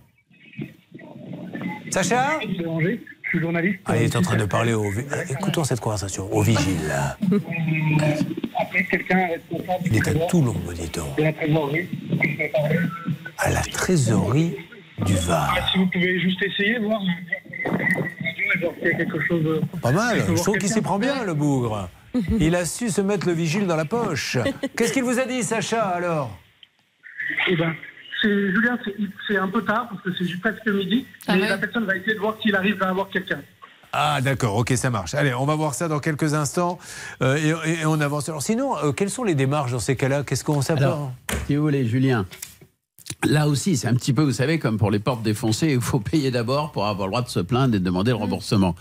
Sacha 1.94 2.40
Je 2.40 3.28
suis 3.28 3.38
journaliste. 3.40 3.78
Ah, 3.84 3.96
il 3.96 4.02
est 4.02 4.16
en 4.16 4.22
train 4.22 4.36
de 4.36 4.46
parler 4.46 4.72
au... 4.74 4.82
euh, 4.84 5.24
Écoutons 5.30 5.62
cette 5.62 5.78
conversation. 5.78 6.28
Au 6.32 6.42
vigile. 6.42 6.88
là. 6.88 7.16
Après, 8.60 8.82
quelqu'un 8.82 9.28
responsable 9.28 9.84
Il 9.86 9.94
est 9.96 10.08
à 10.08 10.14
Toulon, 10.26 10.56
me 10.66 10.74
dit-on. 10.74 11.22
la 11.22 11.32
trésorerie. 11.32 11.88
À 13.38 13.50
la 13.52 13.60
trésorerie 13.60 14.56
du 15.06 15.14
Var. 15.14 15.54
Ah, 15.56 15.68
si 15.70 15.78
vous 15.78 15.86
pouvez 15.86 16.18
juste 16.18 16.42
essayer, 16.42 16.80
voir. 16.80 17.00
voir 18.60 18.72
s'il 18.80 18.88
y 18.88 18.90
a 18.90 18.94
quelque 18.96 19.20
chose. 19.28 19.60
Pas 19.80 19.92
mal. 19.92 20.18
je 20.28 20.42
trouve 20.42 20.58
qu'il 20.58 20.68
s'y 20.70 20.80
prend 20.82 20.98
bien, 20.98 21.22
le 21.22 21.34
bougre. 21.34 21.88
Il 22.40 22.56
a 22.56 22.64
su 22.64 22.88
se 22.90 23.02
mettre 23.02 23.28
le 23.28 23.34
vigile 23.34 23.68
dans 23.68 23.76
la 23.76 23.84
poche. 23.84 24.36
Qu'est-ce 24.76 24.92
qu'il 24.92 25.04
vous 25.04 25.20
a 25.20 25.26
dit, 25.26 25.44
Sacha, 25.44 25.82
alors? 25.90 26.36
Eh 27.48 27.54
ben, 27.54 27.72
c'est 28.24 28.50
Julien, 28.52 28.78
c'est- 29.28 29.36
un 29.36 29.48
peu 29.48 29.62
tard 29.62 29.88
parce 29.90 30.02
que 30.02 30.10
c'est 30.24 30.40
presque 30.40 30.66
midi, 30.66 31.06
Ah 31.26 31.36
mais 31.36 31.42
ouais 31.42 31.48
la 31.48 31.58
personne 31.58 31.84
va 31.84 31.96
essayer 31.96 32.14
de 32.14 32.18
voir 32.20 32.36
s'il 32.42 32.54
arrive 32.56 32.82
à 32.82 32.88
avoir 32.88 33.08
quelqu'un. 33.10 33.40
Ah 33.92 34.20
d'accord, 34.20 34.56
ok, 34.56 34.72
ça 34.76 34.90
marche. 34.90 35.14
Allez, 35.14 35.34
on 35.34 35.44
va 35.44 35.54
voir 35.54 35.74
ça 35.74 35.86
dans 35.86 36.00
quelques 36.00 36.34
instants 36.34 36.78
euh, 37.22 37.36
et, 37.64 37.86
on 37.86 38.00
avance. 38.00 38.28
Alors 38.28 38.42
sinon, 38.42 38.76
euh, 38.78 38.92
quelles 38.92 39.10
sont 39.10 39.22
les 39.22 39.34
démarches 39.36 39.70
dans 39.70 39.78
ces 39.78 39.94
cas-là? 39.94 40.24
Qu'est-ce 40.24 40.42
qu'on 40.42 40.62
sait 40.62 40.72
Alors, 40.72 41.12
si 41.46 41.54
vous 41.54 41.62
voulez, 41.62 41.86
Julien, 41.86 42.26
là 43.24 43.46
aussi, 43.46 43.76
c'est 43.76 43.86
un 43.86 43.94
petit 43.94 44.12
peu, 44.12 44.22
vous 44.22 44.32
savez, 44.32 44.58
comme 44.58 44.78
pour 44.78 44.90
les 44.90 44.98
portes 44.98 45.22
défoncées, 45.22 45.72
il 45.74 45.80
faut 45.80 46.00
payer 46.00 46.30
d'abord 46.32 46.72
pour 46.72 46.86
avoir 46.86 47.06
le 47.06 47.12
droit 47.12 47.22
de 47.22 47.28
se 47.28 47.40
plaindre 47.40 47.76
et 47.76 47.78
de 47.78 47.84
demander 47.84 48.10
le 48.10 48.16
remboursement. 48.16 48.74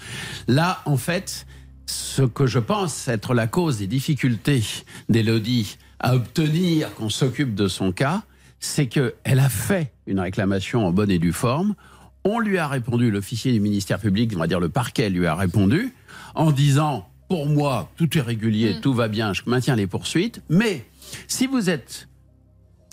Là, 0.47 0.81
en 0.85 0.97
fait, 0.97 1.45
ce 1.85 2.23
que 2.23 2.47
je 2.47 2.59
pense 2.59 3.07
être 3.07 3.33
la 3.35 3.45
cause 3.45 3.77
des 3.77 3.87
difficultés 3.87 4.63
d'Élodie 5.09 5.77
à 5.99 6.15
obtenir 6.15 6.93
qu'on 6.95 7.09
s'occupe 7.09 7.53
de 7.53 7.67
son 7.67 7.91
cas, 7.91 8.23
c'est 8.63 8.87
qu'elle 8.87 9.13
a 9.25 9.49
fait 9.49 9.91
une 10.07 10.21
réclamation 10.21 10.87
en 10.87 10.93
bonne 10.93 11.11
et 11.11 11.19
due 11.19 11.33
forme. 11.33 11.75
On 12.23 12.39
lui 12.39 12.57
a 12.57 12.67
répondu, 12.69 13.11
l'officier 13.11 13.51
du 13.51 13.59
ministère 13.59 13.99
public, 13.99 14.31
on 14.33 14.39
va 14.39 14.47
dire 14.47 14.61
le 14.61 14.69
parquet 14.69 15.09
lui 15.09 15.27
a 15.27 15.35
répondu, 15.35 15.93
en 16.33 16.49
disant, 16.51 17.09
pour 17.27 17.45
moi, 17.45 17.91
tout 17.97 18.17
est 18.17 18.21
régulier, 18.21 18.79
tout 18.81 18.93
va 18.93 19.09
bien, 19.09 19.33
je 19.33 19.41
maintiens 19.47 19.75
les 19.75 19.85
poursuites, 19.85 20.41
mais 20.49 20.85
si 21.27 21.45
vous 21.45 21.69
êtes 21.69 22.07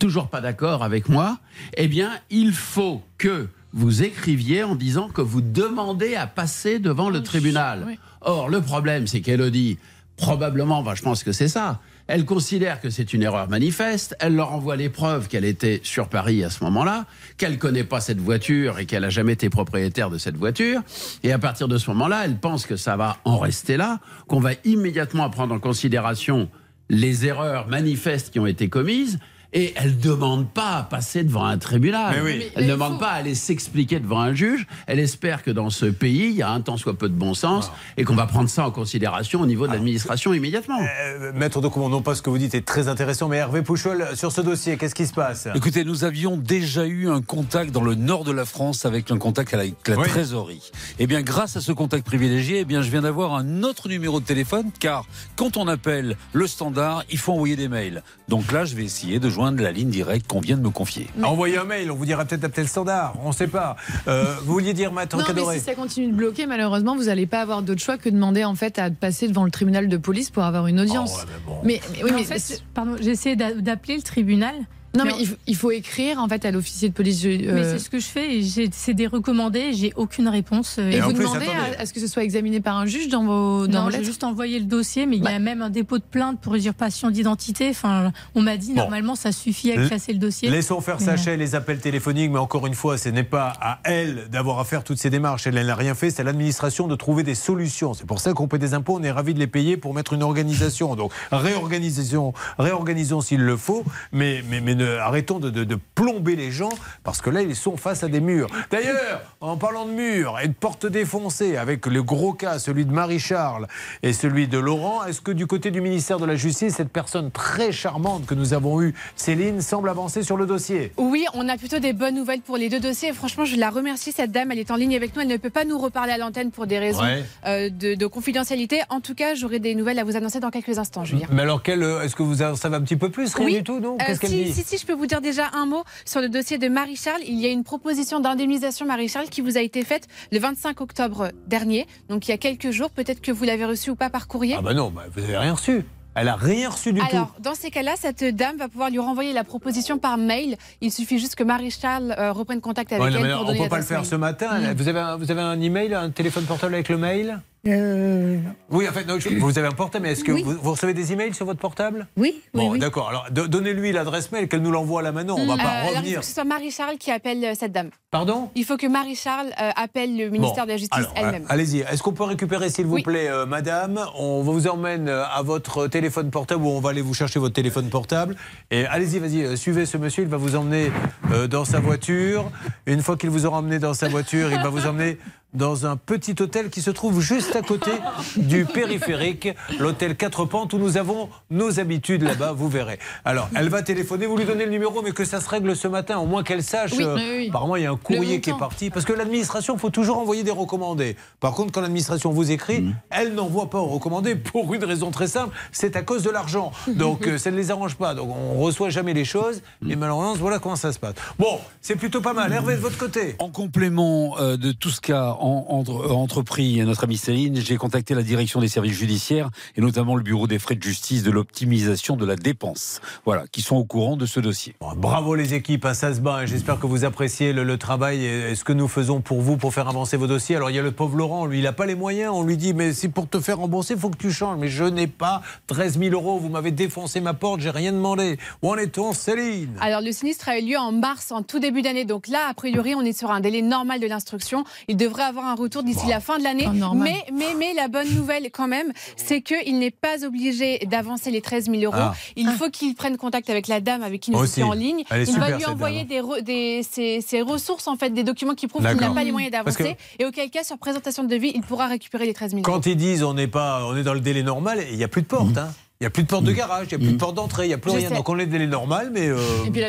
toujours 0.01 0.29
pas 0.29 0.41
d'accord 0.41 0.83
avec 0.83 1.09
moi, 1.09 1.39
eh 1.77 1.87
bien, 1.87 2.11
il 2.31 2.53
faut 2.53 3.05
que 3.17 3.47
vous 3.73 4.03
écriviez 4.03 4.65
en 4.65 4.75
disant 4.75 5.09
que 5.09 5.21
vous 5.21 5.41
demandez 5.41 6.17
à 6.17 6.27
passer 6.27 6.81
devant 6.81 7.11
le 7.11 7.23
tribunal. 7.23 7.97
Or, 8.23 8.49
le 8.49 8.61
problème, 8.61 9.07
c'est 9.07 9.21
qu'Elodie, 9.21 9.79
probablement, 10.17 10.79
enfin, 10.79 10.97
je 10.97 11.03
pense 11.03 11.23
que 11.23 11.31
c'est 11.31 11.49
ça, 11.49 11.81
elle 12.11 12.25
considère 12.25 12.81
que 12.81 12.91
c'est 12.91 13.13
une 13.13 13.23
erreur 13.23 13.49
manifeste, 13.49 14.17
elle 14.19 14.35
leur 14.35 14.53
envoie 14.53 14.75
les 14.75 14.89
preuves 14.89 15.29
qu'elle 15.29 15.45
était 15.45 15.81
sur 15.85 16.09
Paris 16.09 16.43
à 16.43 16.51
ce 16.51 16.65
moment-là, 16.65 17.05
qu'elle 17.37 17.57
connaît 17.57 17.85
pas 17.85 18.01
cette 18.01 18.19
voiture 18.19 18.81
et 18.81 18.87
qu'elle 18.87 19.05
a 19.05 19.11
jamais 19.11 19.35
été 19.35 19.49
propriétaire 19.49 20.11
de 20.11 20.19
cette 20.19 20.37
voiture, 20.37 20.83
et 21.23 21.31
à 21.31 21.39
partir 21.39 21.69
de 21.69 21.79
ce 21.79 21.89
moment-là, 21.91 22.23
elle 22.25 22.37
pense 22.37 22.67
que 22.67 22.75
ça 22.75 22.97
va 22.97 23.19
en 23.25 23.39
rester 23.39 23.77
là, 23.77 24.01
qu'on 24.27 24.41
va 24.41 24.51
immédiatement 24.65 25.31
prendre 25.31 25.55
en 25.55 25.61
considération 25.61 26.51
les 26.89 27.27
erreurs 27.27 27.69
manifestes 27.69 28.33
qui 28.33 28.41
ont 28.41 28.47
été 28.47 28.69
commises, 28.69 29.21
Et 29.53 29.73
elle 29.77 29.97
ne 29.97 30.01
demande 30.01 30.49
pas 30.49 30.77
à 30.77 30.83
passer 30.85 31.25
devant 31.25 31.45
un 31.45 31.59
tribunal. 31.59 32.15
Mais 32.17 32.23
oui. 32.23 32.37
Mais- 32.39 32.53
Elle 32.55 32.67
ne 32.67 32.71
demande 32.73 32.93
faut- 32.95 32.99
pas 33.01 33.09
à 33.11 33.15
aller 33.15 33.35
s'expliquer 33.35 33.99
devant 33.99 34.21
un 34.21 34.33
juge. 34.33 34.65
Elle 34.87 35.01
espère 35.01 35.43
que 35.43 35.51
dans 35.51 35.71
ce 35.71 35.87
pays, 35.87 36.27
il 36.31 36.37
y 36.37 36.43
a 36.43 36.51
un 36.51 36.61
tant 36.61 36.77
soit 36.77 36.95
peu 36.97 37.09
de 37.09 37.15
bon 37.15 37.35
sens 37.35 37.73
et 37.97 38.05
qu'on 38.05 38.15
va 38.15 38.27
prendre 38.27 38.49
ça 38.49 38.65
en 38.65 38.71
considération 38.71 39.41
au 39.41 39.47
niveau 39.47 39.67
de 39.67 39.73
l'administration 39.73 40.33
immédiatement. 40.33 40.79
Euh, 40.81 41.33
Maître 41.35 41.61
de 41.61 41.67
non 41.89 42.01
pas 42.03 42.15
ce 42.15 42.23
que 42.23 42.31
vous 42.31 42.39
dites 42.39 42.55
est 42.55 42.65
très 42.65 42.87
intéressant, 42.87 43.27
mais 43.29 43.39
Hervé 43.39 43.63
Pouchol, 43.63 44.07
sur 44.15 44.31
ce 44.31 44.41
dossier, 44.41 44.77
qu'est-ce 44.77 44.95
qui 44.95 45.07
se 45.07 45.13
passe? 45.15 45.49
Écoutez, 45.55 45.83
nous 45.85 46.05
avions 46.05 46.37
déjà 46.37 46.87
eu 46.87 47.09
un 47.09 47.21
contact 47.23 47.73
dans 47.73 47.83
le 47.83 47.97
nord 47.97 48.23
de 48.23 48.33
la 48.33 48.45
France 48.45 48.85
avec 48.87 49.11
un 49.11 49.19
contact 49.19 49.53
avec 49.55 49.75
la 49.89 49.97
Oui. 49.99 50.07
trésorerie. 50.09 50.71
Eh 51.01 51.07
bien, 51.09 51.23
grâce 51.23 51.57
à 51.57 51.61
ce 51.61 51.73
contact 51.73 52.07
privilégié, 52.07 52.61
eh 52.61 52.65
bien, 52.65 52.83
je 52.83 52.91
viens 52.91 53.03
d'avoir 53.03 53.35
un 53.35 53.65
autre 53.65 53.89
numéro 53.89 54.21
de 54.21 54.25
téléphone, 54.27 54.71
car 54.79 55.07
quand 55.35 55.57
on 55.57 55.67
appelle 55.67 56.17
le 56.35 56.47
standard, 56.47 57.03
il 57.11 57.19
faut 57.19 57.33
envoyer 57.33 57.57
des 57.57 57.69
mails. 57.69 58.05
Donc 58.29 58.53
là, 58.53 58.65
je 58.65 58.77
vais 58.77 58.85
essayer 58.85 59.19
de 59.19 59.29
joindre 59.29 59.40
la 59.49 59.73
ligne 59.73 59.91
directe 59.91 60.27
qu'on 60.27 60.41
vient 60.41 60.57
de 60.57 60.63
me 60.63 60.71
confier. 60.71 61.09
Envoyez 61.23 61.59
un 61.59 61.65
mail, 61.65 61.91
on 61.91 61.95
vous 61.95 62.05
dira 62.07 62.25
peut-être 62.25 62.41
d'appeler 62.41 62.63
le 62.65 62.69
standard, 62.69 63.15
on 63.25 63.29
ne 63.29 63.33
sait 63.35 63.47
pas. 63.47 63.77
Euh, 64.09 64.35
vous 64.45 64.53
vouliez 64.53 64.75
dire, 64.75 64.93
mais 64.93 65.07
Cadoré 65.07 65.59
si 65.59 65.65
ça 65.65 65.75
continue 65.75 66.09
de 66.09 66.17
bloquer, 66.17 66.47
malheureusement, 66.47 66.97
vous 66.97 67.05
n'allez 67.05 67.27
pas 67.27 67.41
avoir 67.41 67.63
d'autre 67.63 67.81
choix 67.81 67.97
que 67.99 68.09
de 68.09 68.15
demander 68.15 68.45
en 68.45 68.55
fait 68.55 68.79
à 68.79 68.91
passer 68.91 69.29
devant 69.29 69.45
le 69.45 69.51
tribunal 69.51 69.89
de 69.89 69.97
police 69.97 70.31
pour 70.31 70.43
avoir 70.43 70.67
une 70.67 70.81
audience. 70.81 71.25
mais, 71.65 71.81
mais 71.93 72.05
oui, 72.05 72.11
En 72.13 72.15
mais 72.17 72.25
fait, 72.25 72.63
pardon, 72.75 72.97
j'ai 73.01 73.11
essayé 73.11 73.37
d'appeler 73.37 73.97
le 73.97 74.03
tribunal. 74.03 74.55
Non, 74.97 75.05
mais 75.05 75.13
il 75.21 75.27
faut, 75.27 75.37
il 75.47 75.57
faut 75.57 75.71
écrire 75.71 76.19
en 76.19 76.29
fait 76.29 76.45
à 76.45 76.51
l'officier 76.51 76.89
de 76.89 76.95
police. 76.95 77.25
euh, 77.25 77.39
Mais 77.55 77.65
c'est 77.65 77.79
ce 77.79 77.89
que 77.91 78.01
je 78.01 78.07
fais. 78.07 78.41
C'est 78.73 78.95
des 78.95 79.07
recommandés. 79.07 79.73
J'ai 79.73 79.93
aucune 79.97 80.29
réponse. 80.29 80.77
euh, 80.79 80.91
et 80.91 81.01
vous 81.01 81.13
demandez 81.13 81.47
à, 81.47 81.83
à 81.83 81.87
ce 81.87 81.93
que 81.93 82.01
ce 82.01 82.07
soit 82.09 82.25
examiné 82.25 82.61
par 82.61 82.77
un 82.77 82.87
juge 82.87 83.09
dans 83.09 83.25
vos, 83.25 83.67
dans 83.67 83.85
non, 83.85 83.91
j'ai 83.91 83.99
lettres 83.99 84.07
juste 84.07 84.25
envoyé 84.25 84.59
le 84.59 84.65
dossier, 84.65 85.07
mais 85.07 85.17
il 85.19 85.25
y 85.25 85.29
a 85.29 85.39
même 85.39 85.63
un 85.63 85.71
dépôt 85.71 85.99
de 85.99 86.03
plainte 86.03 86.41
pour 86.41 86.55
usurpation 86.57 87.11
d'identité. 87.11 87.69
Enfin, 87.71 88.13
on 88.35 88.43
m'a 88.43 88.57
dit 88.57 88.71
Bon. 88.75 88.83
normalement 88.83 89.15
ça 89.15 89.31
suffit 89.33 89.71
à 89.73 89.87
classer 89.87 90.13
le 90.13 90.19
dossier. 90.19 90.51
Laissons 90.51 90.81
faire 90.81 90.97
Mais 91.01 91.07
Sacha 91.07 91.33
et 91.33 91.37
les 91.37 91.55
appels 91.55 91.79
téléphoniques, 91.79 92.31
mais 92.33 92.39
encore 92.39 92.67
une 92.67 92.75
fois, 92.75 92.99
ce 92.99 93.09
n'est 93.11 93.23
pas 93.23 93.53
à 93.61 93.79
elle 93.85 94.29
d'avoir 94.31 94.59
à 94.59 94.65
faire 94.65 94.83
toutes 94.83 94.99
ces 94.99 95.11
démarches. 95.11 95.47
Elle 95.47 95.57
elle 95.57 95.67
n'a 95.67 95.75
rien 95.77 95.95
fait, 95.95 96.11
c'est 96.11 96.21
à 96.23 96.25
l'administration 96.25 96.89
de 96.89 96.97
trouver 96.97 97.23
des 97.23 97.35
solutions. 97.37 97.95
C'est 97.95 98.07
pour 98.07 98.19
ça 98.19 98.33
qu'on 98.33 98.49
paie 98.49 98.59
des 98.59 98.75
impôts, 98.75 98.97
on 98.99 99.03
est 99.03 99.11
ravis 99.13 99.35
de 99.35 99.39
les 99.39 99.47
payer 99.47 99.77
pour 99.77 99.95
mettre 99.95 100.15
une 100.15 100.23
organisation. 100.23 100.97
Donc 100.97 101.13
réorganisation, 101.31 102.33
réorganisons 102.59 103.21
s'il 103.21 103.41
le 103.41 103.57
faut, 103.57 103.85
mais, 104.13 104.43
mais, 104.49 104.61
mais 104.61 104.75
ne- 104.85 104.97
arrêtons 104.97 105.39
de, 105.39 105.51
de- 105.51 105.65
de 105.65 105.79
plomber 105.95 106.37
les 106.37 106.51
gens, 106.51 106.71
parce 107.05 107.21
que 107.21 107.31
là, 107.31 107.43
ils 107.43 107.57
sont 107.57 107.77
face 107.77 108.03
à 108.03 108.09
des 108.09 108.21
murs. 108.21 108.49
D'ailleurs, 108.71 109.21
en 109.41 109.57
parlant 109.57 109.87
de 109.87 109.93
murs 109.93 110.39
et 110.43 110.49
de 110.49 110.53
portes 110.53 110.87
défoncées, 110.87 111.57
avec 111.57 111.87
le 111.87 112.03
gros 112.03 112.33
cas, 112.33 112.59
celui 112.59 112.85
de 112.87 112.93
Marie-Charles 112.93 113.67
et 114.03 114.13
celui 114.13 114.49
de 114.49 114.59
Laurent, 114.59 115.05
est-ce 115.05 115.21
que 115.21 115.31
du 115.33 115.47
côté 115.47 115.71
du 115.71 115.81
ministère 115.81 116.19
de 116.19 116.27
la 116.27 116.37
Justice, 116.37 116.75
cette 116.77 116.91
personne 116.93 117.31
très 117.31 117.73
charmante 117.73 118.27
que 118.27 118.35
nous 118.35 118.55
avons 118.55 118.81
eue, 118.83 118.95
Céline, 119.17 119.61
semble 119.61 119.89
avancer 119.89 120.23
sur 120.23 120.37
le 120.37 120.47
dossier? 120.47 120.93
Oui, 120.97 121.25
on 121.35 121.49
a 121.49 121.57
plutôt 121.57 121.79
des 121.79 121.93
bonnes 121.93 122.15
nouvelles 122.15 122.41
pour 122.41 122.57
les 122.57 122.69
deux 122.69 122.81
dossiers. 122.81 123.13
Franchement, 123.13 123.45
je 123.45 123.57
la 123.57 123.71
remercie, 123.71 124.13
cette 124.13 124.33
dame. 124.33 124.51
Elle 124.53 124.59
est 124.59 124.71
en 124.71 124.77
ligne 124.77 124.97
avec 124.97 125.15
nous. 125.15 125.23
Elle 125.23 125.29
ne 125.29 125.37
peut 125.37 125.51
pas 125.51 125.65
nous 125.65 125.79
reparler 125.79 126.13
à 126.13 126.19
l'antenne 126.19 126.51
pour 126.51 126.67
des 126.67 126.79
raisons 126.79 127.03
Ouais. 127.03 127.25
euh, 127.47 127.71
de, 127.71 127.95
de 127.95 128.07
confidentialité. 128.07 128.81
En 128.91 129.01
tout 129.01 129.15
cas, 129.15 129.35
j'aurai 129.35 129.59
des 129.59 129.75
nouvelles 129.75 129.99
à 129.99 130.05
vous 130.05 130.17
annoncer 130.17 130.41
dans 130.41 130.51
quelques 130.51 130.79
instants, 130.79 131.05
Julien. 131.05 131.27
Mais 131.33 131.43
alors, 131.43 131.63
euh, 131.69 132.03
est-ce 132.03 132.15
que 132.17 132.23
vous 132.23 132.43
en 132.43 132.55
savez 132.57 132.77
un 132.77 132.81
petit 132.83 132.97
peu 132.97 133.11
plus 133.11 133.35
Rien 133.35 133.45
Oui. 133.47 133.55
du 133.59 133.65
tout, 133.65 133.81
non? 133.81 133.97
Euh, 134.01 134.05
Qu'est-ce 134.07 134.21
qu'elle 134.21 134.31
dit? 134.31 134.53
si, 134.53 134.63
si, 134.65 134.70
je 134.79 134.87
peux 134.87 134.93
vous 134.93 135.07
dire 135.07 135.21
déjà 135.21 135.51
un 135.55 135.67
mot 135.67 135.85
sur 136.05 136.21
le 136.21 136.29
dossier 136.29 136.59
de 136.59 136.69
Marie-Charles. 136.69 137.23
Il 137.27 137.39
y 137.39 137.47
a 137.47 137.51
une 137.51 137.65
proposition 137.65 138.21
d'indemnisation 138.21 138.87
Marie-Charles 138.87 139.29
qui 139.29 139.41
vous 139.41 139.57
a 139.57 139.61
été 139.61 139.85
faite 139.85 140.07
le 140.33 140.39
25 140.39 140.81
octobre 140.81 141.31
dernier, 141.47 141.87
donc 142.09 142.29
il 142.29 142.31
y 142.31 142.35
a 142.35 142.39
quelques 142.39 142.71
jours. 142.71 142.91
Peut-être 142.91 143.21
que 143.21 143.33
vous 143.33 143.45
l'avez 143.45 143.65
reçue 143.65 143.91
ou 143.91 143.97
pas 143.97 144.11
par 144.11 144.29
courrier. 144.29 144.57
Ah 144.59 144.63
bah 144.63 144.75
non, 144.75 144.91
bah, 144.91 145.05
vous 145.15 145.21
n'avez 145.21 145.37
rien 145.37 145.53
reçu. 145.55 145.85
Elle 146.17 146.27
a 146.29 146.35
rien 146.35 146.69
reçu 146.69 146.93
du 146.93 147.01
Alors, 147.01 147.35
tout. 147.37 147.43
dans 147.43 147.55
ces 147.55 147.71
cas-là, 147.71 147.93
cette 147.97 148.25
dame 148.25 148.57
va 148.57 148.69
pouvoir 148.69 148.91
lui 148.91 148.99
renvoyer 148.99 149.33
la 149.33 149.45
proposition 149.45 149.97
par 149.99 150.19
mail. 150.19 150.57
Il 150.81 150.91
suffit 150.91 151.21
juste 151.21 151.37
que 151.37 151.45
Marie-Charles 151.45 152.17
euh, 152.19 152.33
reprenne 152.33 152.61
contact 152.61 152.93
avec 152.93 153.05
Ouais, 153.05 153.13
elle 153.15 153.33
pour 153.33 153.43
on 153.43 153.45
donner 153.45 153.61
peut 153.61 153.69
pas 153.69 153.79
le 153.79 153.85
faire 153.85 154.01
mail. 154.01 154.09
ce 154.09 154.17
matin. 154.17 154.75
Vous, 154.77 154.89
avez 154.89 154.99
un, 154.99 155.17
vous 155.17 155.31
avez 155.31 155.41
un 155.41 155.61
email, 155.61 155.95
un 155.95 156.11
téléphone 156.11 156.45
portable 156.47 156.75
avec 156.75 156.89
le 156.89 156.99
mail? 156.99 157.41
Euh, 157.67 158.39
Oui, 158.71 158.89
en 158.89 158.93
fait, 158.93 159.05
non, 159.05 159.19
vous 159.39 159.59
avez 159.59 159.69
un 159.69 159.73
portable, 159.73 160.05
mais 160.07 160.13
est-ce 160.13 160.25
que 160.25 160.33
Oui. 160.33 160.43
vous, 160.43 160.53
vous 160.53 160.71
recevez 160.71 160.95
des 160.95 161.13
emails 161.13 161.35
sur 161.35 161.45
votre 161.45 161.59
portable? 161.61 162.07
Oui, 162.17 162.35
oui, 162.37 162.43
Bon, 162.55 162.71
oui. 162.73 162.79
d'accord. 162.79 163.09
Alors, 163.11 163.27
do- 163.31 163.49
donnez-lui 163.49 163.93
l'adresse 163.93 164.33
mail, 164.33 164.49
qu'elle 164.49 164.63
nous 164.63 164.71
l'envoie 164.71 165.03
là 165.03 165.13
maintenant. 165.13 165.37
On 165.39 165.47
va 165.47 165.55
Euh, 165.55 165.57
pas 165.57 165.63
alors, 165.69 165.83
il 165.85 165.89
faut 165.93 165.97
revenir. 165.99 166.21
que 166.21 166.27
ce 166.27 166.33
soit 166.35 166.45
Marie-Charles 166.45 166.97
qui 166.97 167.11
appelle 167.11 167.45
euh, 167.45 167.53
cette 167.59 167.73
dame. 167.73 167.91
Pardon? 168.11 168.49
Il 168.55 168.65
faut 168.65 168.77
que 168.79 168.87
Marie-Charles 168.87 169.49
euh, 169.61 169.71
appelle 169.77 170.17
le 170.17 170.31
ministère 170.31 170.65
Bon, 170.65 170.69
de 170.69 170.71
la 170.71 170.77
Justice 170.79 171.07
elle-même. 171.15 171.43
euh, 171.43 171.47
Allez-y. 171.51 171.81
Est-ce 171.81 172.03
qu'on 172.03 172.13
peut 172.13 172.25
récupérer, 172.25 172.71
s'il 172.71 172.87
vous 172.87 173.03
plaît, 173.03 173.29
euh, 173.29 173.45
madame? 173.47 174.01
On 174.17 174.41
vous 174.43 174.67
emmène 174.67 175.09
euh, 175.09 175.25
à 175.27 175.43
votre 175.43 175.87
téléphone 175.87 176.31
portable 176.31 176.65
ou 176.65 176.69
on 176.69 176.81
va 176.81 176.91
aller 176.91 177.03
vous 177.03 177.15
chercher 177.15 177.39
votre 177.41 177.55
téléphone 177.55 177.89
portable. 177.91 178.37
Et 178.71 178.87
allez-y, 178.87 179.19
vas-y, 179.19 179.43
euh, 179.45 179.57
suivez 179.57 179.85
ce 179.85 179.99
monsieur. 179.99 180.23
Il 180.23 180.29
va 180.31 180.39
vous 180.39 180.57
emmener 180.57 180.91
euh, 181.33 181.47
dans 181.47 181.65
sa 181.67 181.79
voiture. 181.79 182.51
Une 182.87 183.03
fois 183.03 183.17
qu'il 183.19 183.29
vous 183.31 183.45
aura 183.45 183.59
emmené 183.59 183.79
dans 183.79 183.95
sa 183.95 184.09
voiture, 184.09 184.51
il 184.51 184.59
va 184.63 184.71
vous 184.71 184.87
emmener 184.87 185.19
dans 185.55 185.87
un 185.87 185.97
petit 185.97 186.35
hôtel 186.41 186.71
qui 186.71 186.83
se 186.83 186.91
trouve 186.91 187.21
juste 187.21 187.55
à 187.57 187.63
côté 187.63 187.91
du 188.37 188.65
périphérique, 188.65 189.49
l'hôtel 189.79 190.17
Quatre 190.17 190.45
Pentes, 190.45 190.73
où 190.73 190.79
nous 190.79 190.97
avons 190.97 191.29
nos 191.51 191.81
habitudes 191.81 192.23
là-bas, 192.23 192.53
vous 192.53 192.69
verrez. 192.69 192.99
Alors, 193.25 193.49
elle 193.55 193.69
va 193.69 193.83
téléphoner, 193.83 194.27
vous 194.27 194.37
lui 194.37 194.45
donnez 194.45 194.65
le 194.65 194.71
numéro, 194.71 195.03
mais 195.03 195.13
que 195.13 195.25
ça 195.25 195.41
se 195.41 195.49
règle 195.49 195.77
ce 195.77 195.89
matin, 195.89 196.19
au 196.19 196.27
moins 196.27 196.43
qu'elle 196.43 196.63
sache. 196.63 196.93
Oui, 196.97 197.05
euh, 197.05 197.17
oui, 197.17 197.33
oui. 197.37 197.49
Apparemment, 197.49 197.77
il 197.77 197.83
y 197.83 197.87
a 197.87 197.91
un 197.91 197.97
courrier 197.97 198.41
qui 198.41 198.51
est 198.51 198.59
parti. 198.59 198.91
Parce 198.91 199.05
que 199.05 199.13
l'administration, 199.13 199.75
il 199.75 199.81
faut 199.81 199.91
toujours 199.91 200.19
envoyer 200.19 200.43
des 200.43 200.51
recommandés. 200.51 201.17
Par 201.41 201.53
contre, 201.53 201.73
quand 201.73 201.81
l'administration 201.81 202.31
vous 202.31 202.51
écrit, 202.51 202.81
Mmh. 202.81 202.95
elle 203.11 203.35
n'envoie 203.35 203.69
pas 203.71 203.79
aux 203.79 203.87
recommandés 203.87 204.37
pour 204.37 204.73
une 204.75 204.85
raison 204.85 205.11
très 205.11 205.27
simple, 205.27 205.55
c'est 205.73 205.97
à 205.97 206.03
cause 206.03 206.23
de 206.23 206.31
l'argent. 206.31 206.73
Donc, 206.89 207.27
euh, 207.27 207.39
ça 207.39 207.51
ne 207.51 207.57
les 207.57 207.71
arrange 207.71 207.97
pas. 207.97 208.15
Donc, 208.15 208.31
on 208.31 208.61
reçoit 208.61 208.91
jamais 208.91 209.15
les 209.15 209.25
choses. 209.25 209.63
Et 209.89 209.97
malheureusement, 209.97 210.35
voilà 210.35 210.59
comment 210.59 210.77
ça 210.77 210.93
se 210.93 210.99
passe. 210.99 211.15
Bon, 211.39 211.61
c'est 211.81 211.97
plutôt 211.97 212.21
pas 212.21 212.33
mal. 212.33 212.53
Hervé, 212.53 212.77
de 212.77 212.81
votre 212.81 212.99
côté 212.99 213.37
En 213.39 213.49
complément 213.49 214.37
euh, 214.41 214.57
de 214.57 214.73
tout 214.73 214.91
ce 214.91 215.01
qu'a 215.01 215.33
en- 215.41 215.67
entre- 215.71 216.07
euh, 216.07 216.13
entrepris 216.13 216.79
notre 216.85 217.05
amie 217.05 217.17
Céline, 217.17 217.57
j'ai 217.57 217.77
contacté 217.77 218.15
la 218.15 218.23
direction 218.23 218.61
des 218.61 218.69
services 218.69 218.95
judiciaires 218.99 219.51
et 219.77 219.81
notamment 219.81 220.17
le 220.17 220.23
bureau 220.23 220.47
des 220.47 220.59
frais 220.59 220.75
de 220.75 220.83
justice 220.83 221.23
de 221.23 221.31
l'optimisation 221.31 222.17
de 222.17 222.25
la 222.27 222.37
dépense. 222.37 223.01
Voilà, 223.25 223.45
qui 223.51 223.63
sont 223.63 223.77
au 223.77 223.85
courant 223.85 224.17
de 224.17 224.27
ce 224.27 224.41
dossier. 224.41 224.75
Bravo 224.97 225.35
les 225.35 225.55
équipes, 225.55 225.85
hein, 225.87 225.95
ça 225.95 226.15
se 226.15 226.21
bat. 226.21 226.39
hein. 226.43 226.47
J'espère 226.47 226.79
que 226.79 226.87
vous 226.87 227.05
appréciez 227.05 227.53
le, 227.53 227.65
le 227.65 227.79
travail 227.79 228.25
et, 228.25 228.51
et 228.51 228.55
ce 228.55 228.65
que 228.65 228.73
nous 228.73 228.89
faisons 228.89 229.21
pour 229.21 229.41
vous, 229.41 229.57
pour 229.57 229.73
faire 229.75 229.89
avancer 229.89 230.17
vos 230.17 230.27
dossiers. 230.27 230.57
Alors 230.57 230.71
il 230.71 230.77
y 230.77 230.79
a 230.79 230.83
le 230.83 230.93
pauvre 230.93 231.17
Laurent, 231.17 231.47
lui, 231.47 231.59
il 231.59 231.65
n'a 231.65 231.73
pas 231.73 231.87
les 231.87 231.95
moyens. 231.95 232.33
On 232.35 232.43
lui 232.43 232.57
dit, 232.57 232.75
mais 232.75 232.93
c'est 232.93 233.09
pour 233.09 233.29
te 233.29 233.41
faire 233.41 233.59
rembourser, 233.59 233.95
il 233.95 234.01
faut 234.01 234.11
que 234.11 234.17
tu 234.19 234.31
changes. 234.33 234.59
Mais 234.59 234.69
je 234.69 234.85
n'ai 234.85 235.07
pas 235.07 235.43
13 235.67 235.99
000 235.99 236.13
euros. 236.15 236.39
Vous 236.39 236.49
m'avez 236.49 236.71
défoncé 236.71 237.21
ma 237.21 237.35
porte, 237.35 237.61
j'ai 237.61 237.71
rien 237.71 237.93
demandé. 237.93 238.39
Où 238.63 238.71
en 238.71 238.77
est-on, 238.77 239.13
Céline? 239.13 239.71
Alors, 239.81 240.01
le 240.01 240.13
sinistre 240.13 240.49
a 240.49 240.59
eu 240.59 240.65
lieu 240.67 240.79
en 240.79 240.93
mars, 240.93 241.33
en 241.33 241.43
tout 241.43 241.59
début 241.59 241.83
d'année. 241.83 242.05
Donc 242.05 242.29
là, 242.29 242.47
a 242.49 242.55
priori, 242.55 242.95
on 242.95 243.03
est 243.03 243.17
sur 243.17 243.31
un 243.31 243.41
délai 243.41 243.63
normal 243.63 244.01
de 244.01 244.07
l'instruction. 244.07 244.65
Il 244.89 244.97
devrait 244.97 245.23
avoir 245.31 245.47
un 245.47 245.55
retour 245.55 245.83
d'ici 245.83 246.07
la 246.07 246.21
fin 246.21 246.39
de 246.39 246.45
l'année. 246.45 246.67
Ah, 246.69 246.73
normal. 246.73 247.09
mais, 247.11 247.25
mais, 247.33 247.55
mais 247.59 247.73
la 247.75 247.89
bonne 247.89 248.09
nouvelle, 248.15 248.51
quand 248.53 248.69
même, 248.69 248.93
c'est 249.17 249.41
qu'il 249.41 249.79
n'est 249.79 249.91
pas 249.91 250.25
obligé 250.25 250.79
d'avancer 250.87 251.31
les 251.31 251.41
13 251.41 251.71
000 251.71 251.83
euros. 251.83 251.95
Ah. 251.97 252.15
Il 252.37 252.49
faut 252.51 252.69
qu'il 252.69 252.95
prenne 252.95 253.17
contact 253.17 253.49
avec 253.49 253.67
la 253.69 253.81
dame 253.81 254.03
avec 254.03 254.21
qui 254.21 254.31
nous 254.31 254.39
étions 254.45 254.69
en 254.69 254.73
ligne. 254.75 255.05
Elle 255.11 255.23
est 255.23 255.31
Il 255.31 255.39
va 255.39 255.47
lui 255.57 255.65
envoyer 255.67 256.05
des, 256.05 256.21
re- 256.21 256.43
des- 256.43 256.83
ses, 256.83 257.21
ses 257.21 257.41
ressources, 257.41 257.89
en 257.89 257.97
fait, 257.97 258.11
des 258.11 258.25
documents 258.25 258.55
qui 258.55 258.67
prouvent 258.67 258.83
qu'il 258.87 259.01
n'a 259.01 259.11
pas 259.15 259.25
les 259.25 259.33
moyens 259.33 259.53
d'avancer. 259.53 259.97
que- 260.19 260.23
Et 260.23 260.27
auquel 260.27 260.51
cas, 260.51 260.65
sur 260.65 260.77
présentation 260.79 261.23
de 261.25 261.29
devis, 261.29 261.53
il 261.55 261.63
pourra 261.63 261.87
récupérer 261.87 262.27
les 262.27 262.35
13 262.35 262.51
000 262.51 262.63
euros. 262.63 262.71
Quand 262.73 262.87
ils 262.87 262.97
disent 262.97 263.23
on 263.23 263.35
n'est 263.35 263.47
pas, 263.49 263.85
on 263.87 263.97
est 263.97 264.03
dans 264.03 264.15
le 264.15 264.21
délai 264.21 264.43
normal, 264.43 264.85
il 264.91 264.97
n'y 264.97 265.05
a 265.05 265.09
plus 265.09 265.23
de 265.23 265.27
porte. 265.27 265.57
hein. 265.57 265.73
Il 266.03 266.05
n'y 266.05 266.07
a 266.07 266.11
plus 266.11 266.23
de 266.23 266.29
porte 266.29 266.45
de 266.45 266.53
garage, 266.53 266.87
il 266.91 266.97
n'y 266.97 267.05
a 267.05 267.07
plus 267.09 267.13
de 267.13 267.19
porte 267.19 267.35
d'entrée, 267.35 267.67
il 267.67 267.69
n'y 267.69 267.75
a 267.75 267.79
plus 267.79 267.91
Je 267.91 267.97
rien. 267.99 268.09
sais. 268.09 268.15
Donc 268.15 268.27
on 268.31 268.39
est 268.39 268.47
délai 268.47 268.67
normal, 268.67 269.11
mais 269.13 269.29
euh, 269.29 269.37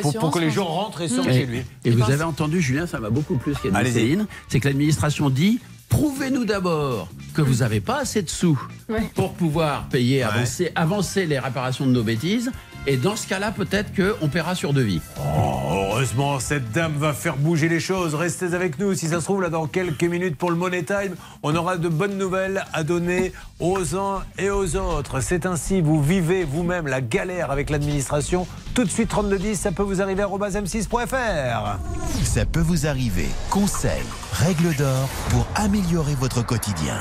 pour, 0.02 0.14
pour 0.16 0.32
que 0.32 0.40
les 0.40 0.52
gens 0.52 0.64
l'assurance, 0.64 0.84
rentrent 0.84 1.02
et 1.04 1.08
sortent 1.08 1.30
Et, 1.30 1.34
chez 1.34 1.46
lui. 1.46 1.62
et 1.86 1.92
vous 1.92 2.12
avez 2.12 2.26
entendu, 2.26 2.62
Julien, 2.62 2.86
ça 2.86 3.00
m'a 3.00 3.10
beaucoup 3.10 3.38
plu 3.38 3.54
ce 3.56 3.62
qu'a 3.62 3.70
dit 3.70 3.78
Allez-y. 3.78 3.94
Céline, 3.94 4.26
c'est 4.50 4.60
que 4.60 4.68
l'administration 4.68 5.30
dit 5.30 5.62
prouvez-nous 5.88 6.44
d'abord 6.44 7.08
que 7.34 7.42
vous 7.42 7.56
n'avez 7.60 7.80
pas 7.80 8.00
assez 8.00 8.22
de 8.22 8.30
sous 8.30 8.62
pour 9.16 9.32
pouvoir 9.36 9.88
payer, 9.88 10.22
avancer, 10.24 10.72
avancer 10.76 11.26
les 11.28 11.40
réparations 11.40 11.86
de 11.88 11.92
nos 11.92 12.04
bêtises. 12.04 12.52
Et 12.88 12.98
dans 12.98 13.16
ce 13.16 13.28
cas-là, 13.28 13.52
peut-être 13.52 13.92
qu'on 13.96 14.28
paiera 14.28 14.56
sur 14.56 14.74
devis. 14.74 15.02
Oh, 15.20 15.60
heureusement, 15.72 16.40
cette 16.40 16.72
dame 16.72 16.94
va 16.98 17.14
faire 17.14 17.38
bouger 17.38 17.70
les 17.70 17.80
choses. 17.80 18.16
Restez 18.16 18.56
avec 18.56 18.80
nous. 18.80 18.96
Si 18.96 19.08
ça 19.08 19.20
se 19.20 19.26
trouve, 19.26 19.42
là, 19.42 19.50
dans 19.50 19.68
quelques 19.68 20.04
minutes 20.04 20.36
pour 20.36 20.50
le 20.50 20.56
Money 20.56 20.84
Time, 20.84 21.16
on 21.44 21.56
aura 21.56 21.78
de 21.78 21.88
bonnes 21.90 22.18
nouvelles 22.18 22.66
à 22.74 22.84
donner 22.84 23.34
aux 23.60 23.96
uns 23.96 24.24
et 24.40 24.50
aux 24.50 24.76
autres. 24.76 25.22
C'est 25.22 25.46
ainsi, 25.46 25.82
vous 25.82 26.02
vivez 26.02 26.44
vous-même 26.44 26.88
la 26.88 27.02
galère 27.02 27.52
avec 27.52 27.70
l'administration. 27.70 28.48
Tout 28.74 28.84
de 28.84 28.90
suite, 28.90 29.10
3210, 29.10 29.60
ça 29.60 29.72
peut 29.72 29.84
vous 29.84 30.02
arriver 30.02 30.24
à 30.24 30.28
m6.fr. 30.28 31.78
Ça 32.24 32.46
peut 32.46 32.62
vous 32.62 32.88
arriver. 32.88 33.28
Conseils, 33.50 33.92
règles 34.34 34.76
d'or 34.76 35.08
pour 35.30 35.46
améliorer 35.56 36.16
votre 36.16 36.44
quotidien. 36.44 36.98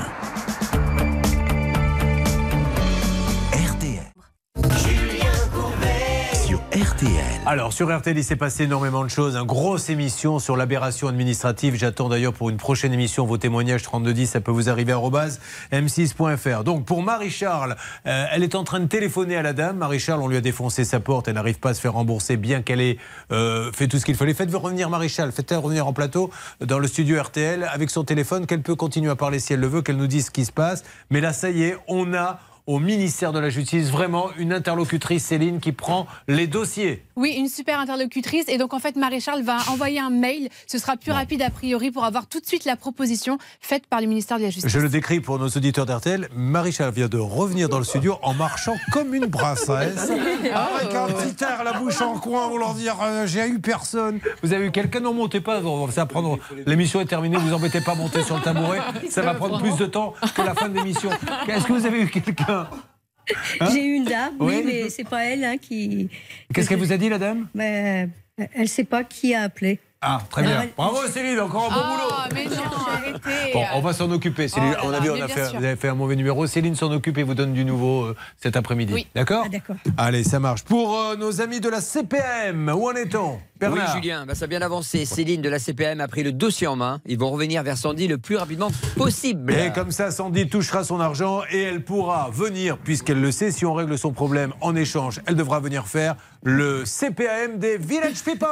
RTL. 6.81 7.11
Alors, 7.45 7.73
sur 7.73 7.95
RTL, 7.95 8.17
il 8.17 8.23
s'est 8.23 8.35
passé 8.35 8.63
énormément 8.63 9.03
de 9.03 9.09
choses. 9.09 9.35
Une 9.35 9.43
grosse 9.43 9.91
émission 9.91 10.39
sur 10.39 10.57
l'aberration 10.57 11.07
administrative. 11.07 11.75
J'attends 11.75 12.09
d'ailleurs 12.09 12.33
pour 12.33 12.49
une 12.49 12.57
prochaine 12.57 12.91
émission 12.91 13.23
vos 13.23 13.37
témoignages 13.37 13.83
3210. 13.83 14.25
Ça 14.25 14.41
peut 14.41 14.49
vous 14.49 14.67
arriver 14.67 14.91
à 14.91 14.97
m6.fr. 14.97 16.63
Donc, 16.63 16.85
pour 16.85 17.03
Marie-Charles, 17.03 17.75
euh, 18.07 18.25
elle 18.31 18.41
est 18.41 18.55
en 18.55 18.63
train 18.63 18.79
de 18.79 18.87
téléphoner 18.87 19.35
à 19.35 19.43
la 19.43 19.53
dame. 19.53 19.77
Marie-Charles, 19.77 20.23
on 20.23 20.27
lui 20.27 20.37
a 20.37 20.41
défoncé 20.41 20.83
sa 20.83 20.99
porte. 20.99 21.27
Elle 21.27 21.35
n'arrive 21.35 21.59
pas 21.59 21.69
à 21.69 21.73
se 21.75 21.81
faire 21.81 21.93
rembourser, 21.93 22.35
bien 22.35 22.63
qu'elle 22.63 22.81
ait 22.81 22.97
euh, 23.31 23.71
fait 23.71 23.87
tout 23.87 23.99
ce 23.99 24.05
qu'il 24.05 24.15
fallait. 24.15 24.33
Faites 24.33 24.51
revenir 24.51 24.89
Marie-Charles. 24.89 25.31
Faites-elle 25.33 25.59
revenir 25.59 25.85
en 25.85 25.93
plateau 25.93 26.31
dans 26.61 26.79
le 26.79 26.87
studio 26.87 27.21
RTL 27.21 27.63
avec 27.71 27.91
son 27.91 28.03
téléphone, 28.03 28.47
qu'elle 28.47 28.63
peut 28.63 28.75
continuer 28.75 29.11
à 29.11 29.15
parler 29.15 29.37
si 29.37 29.53
elle 29.53 29.59
le 29.59 29.67
veut, 29.67 29.83
qu'elle 29.83 29.97
nous 29.97 30.07
dise 30.07 30.25
ce 30.27 30.31
qui 30.31 30.45
se 30.45 30.51
passe. 30.51 30.83
Mais 31.11 31.21
là, 31.21 31.31
ça 31.31 31.51
y 31.51 31.61
est, 31.61 31.77
on 31.87 32.15
a 32.15 32.39
au 32.67 32.79
ministère 32.79 33.33
de 33.33 33.39
la 33.39 33.49
Justice 33.49 33.89
vraiment 33.89 34.29
une 34.37 34.53
interlocutrice, 34.53 35.25
Céline, 35.25 35.59
qui 35.59 35.71
prend 35.71 36.07
les 36.27 36.47
dossiers. 36.47 37.03
Oui, 37.15 37.35
une 37.37 37.47
super 37.47 37.79
interlocutrice. 37.79 38.45
Et 38.47 38.57
donc, 38.57 38.73
en 38.73 38.79
fait, 38.79 38.95
Maréchal 38.95 39.43
va 39.43 39.57
envoyer 39.69 39.99
un 39.99 40.09
mail. 40.09 40.49
Ce 40.67 40.77
sera 40.77 40.97
plus 40.97 41.11
rapide, 41.11 41.41
a 41.41 41.49
priori, 41.49 41.91
pour 41.91 42.05
avoir 42.05 42.27
tout 42.27 42.39
de 42.39 42.45
suite 42.45 42.65
la 42.65 42.75
proposition 42.75 43.37
faite 43.59 43.85
par 43.87 44.01
le 44.01 44.07
ministère 44.07 44.37
de 44.37 44.43
la 44.43 44.49
Justice. 44.49 44.71
Je 44.71 44.79
le 44.79 44.89
décris 44.89 45.19
pour 45.19 45.37
nos 45.37 45.47
auditeurs 45.47 45.85
d'RTL. 45.85 46.29
Maréchal 46.35 46.91
vient 46.91 47.07
de 47.07 47.17
revenir 47.17 47.69
dans 47.69 47.77
le 47.77 47.83
studio 47.83 48.17
en 48.21 48.33
marchant 48.33 48.75
comme 48.91 49.13
une 49.13 49.29
princesse, 49.29 50.09
avec 50.09 50.95
un 50.95 51.07
petit 51.07 51.43
air, 51.43 51.63
la 51.63 51.73
bouche 51.73 52.01
en 52.01 52.17
coin, 52.17 52.47
pour 52.47 52.59
leur 52.59 52.73
dire 52.73 52.95
euh, 53.01 53.27
J'ai 53.27 53.47
eu 53.47 53.59
personne. 53.59 54.19
Vous 54.41 54.53
avez 54.53 54.67
eu 54.67 54.71
quelqu'un 54.71 55.01
Non, 55.01 55.13
montez 55.13 55.41
pas. 55.41 55.61
Ça 55.91 56.01
va 56.01 56.05
prendre... 56.05 56.39
L'émission 56.65 57.01
est 57.01 57.05
terminée, 57.05 57.37
vous 57.37 57.53
embêtez 57.53 57.81
pas 57.81 57.91
à 57.91 57.95
monter 57.95 58.23
sur 58.23 58.35
le 58.37 58.41
tabouret. 58.41 58.79
Ça 59.09 59.21
va 59.21 59.33
prendre 59.33 59.59
plus 59.59 59.75
de 59.77 59.85
temps 59.85 60.13
que 60.35 60.41
la 60.41 60.55
fin 60.55 60.69
de 60.69 60.75
l'émission. 60.77 61.09
Est-ce 61.47 61.65
que 61.65 61.73
vous 61.73 61.85
avez 61.85 62.01
eu 62.01 62.07
quelqu'un 62.07 62.50
Hein 62.51 63.69
J'ai 63.73 63.85
eu 63.85 63.93
une 63.95 64.05
dame, 64.05 64.33
oui, 64.39 64.55
Oui. 64.57 64.63
mais 64.65 64.89
c'est 64.89 65.03
pas 65.07 65.23
elle 65.25 65.43
hein, 65.43 65.57
qui. 65.57 66.09
Qu'est-ce 66.53 66.67
qu'elle 66.69 66.79
vous 66.79 66.91
a 66.91 66.97
dit, 66.97 67.09
la 67.09 67.17
dame? 67.17 67.47
Mais, 67.53 68.09
euh, 68.39 68.45
Elle 68.53 68.67
sait 68.67 68.83
pas 68.83 69.03
qui 69.03 69.33
a 69.33 69.43
appelé. 69.43 69.79
Ah, 70.03 70.19
très 70.31 70.41
bien. 70.41 70.67
Bravo 70.75 70.97
Céline, 71.07 71.39
encore 71.41 71.71
un 71.71 71.75
bon 71.75 71.89
boulot. 71.91 72.09
Ah, 72.11 72.27
mais 72.33 72.45
non, 72.45 72.51
arrêtez. 72.87 73.53
Bon, 73.53 73.63
on 73.75 73.81
va 73.81 73.93
s'en 73.93 74.09
occuper. 74.09 74.47
Céline, 74.47 74.75
Oh 74.81 74.87
on 74.87 74.93
a 74.93 74.99
vu, 74.99 75.11
on 75.11 75.21
a 75.21 75.27
fait, 75.27 75.49
vous 75.55 75.63
avez 75.63 75.75
fait 75.75 75.89
un 75.89 75.93
mauvais 75.93 76.15
numéro. 76.15 76.47
Céline 76.47 76.73
s'en 76.73 76.91
occupe 76.91 77.19
et 77.19 77.23
vous 77.23 77.35
donne 77.35 77.53
du 77.53 77.63
nouveau 77.63 78.05
euh, 78.05 78.15
cet 78.41 78.55
après-midi. 78.55 78.93
Oui. 78.95 79.05
D'accord 79.13 79.43
Ah, 79.45 79.49
d'accord. 79.49 79.75
Allez, 79.97 80.23
ça 80.23 80.39
marche. 80.39 80.63
Pour 80.63 80.97
euh, 80.97 81.15
nos 81.17 81.39
amis 81.39 81.59
de 81.59 81.69
la 81.69 81.81
CPM, 81.81 82.67
où 82.75 82.89
en 82.89 82.93
est-on? 82.95 83.39
Oui, 83.61 83.79
Julien, 83.93 84.25
bah, 84.25 84.33
ça 84.33 84.45
a 84.45 84.47
bien 84.47 84.63
avancé. 84.63 85.05
Céline 85.05 85.43
de 85.43 85.49
la 85.49 85.59
CPM 85.59 86.01
a 86.01 86.07
pris 86.07 86.23
le 86.23 86.31
dossier 86.31 86.65
en 86.65 86.75
main. 86.75 86.99
Ils 87.05 87.19
vont 87.19 87.29
revenir 87.29 87.61
vers 87.61 87.77
Sandy 87.77 88.07
le 88.07 88.17
plus 88.17 88.37
rapidement 88.37 88.71
possible. 88.97 89.53
Et 89.53 89.71
comme 89.71 89.91
ça, 89.91 90.09
Sandy 90.09 90.49
touchera 90.49 90.83
son 90.83 90.99
argent 90.99 91.41
et 91.51 91.61
elle 91.61 91.83
pourra 91.83 92.31
venir, 92.33 92.79
puisqu'elle 92.79 93.21
le 93.21 93.31
sait, 93.31 93.51
si 93.51 93.67
on 93.67 93.75
règle 93.75 93.99
son 93.99 94.13
problème 94.13 94.51
en 94.61 94.75
échange, 94.75 95.21
elle 95.27 95.35
devra 95.35 95.59
venir 95.59 95.85
faire 95.85 96.15
le 96.41 96.85
CPAM 96.85 97.59
des 97.59 97.77
Village 97.77 98.23
People. 98.23 98.47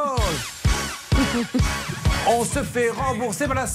On 2.28 2.44
se 2.44 2.64
fait 2.64 2.90
rembourser 2.90 3.46
par 3.46 3.56
la 3.56 3.68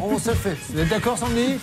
On 0.00 0.18
se 0.18 0.30
fait. 0.30 0.56
Vous 0.72 0.80
êtes 0.80 0.88
d'accord, 0.88 1.16
Sandy 1.18 1.58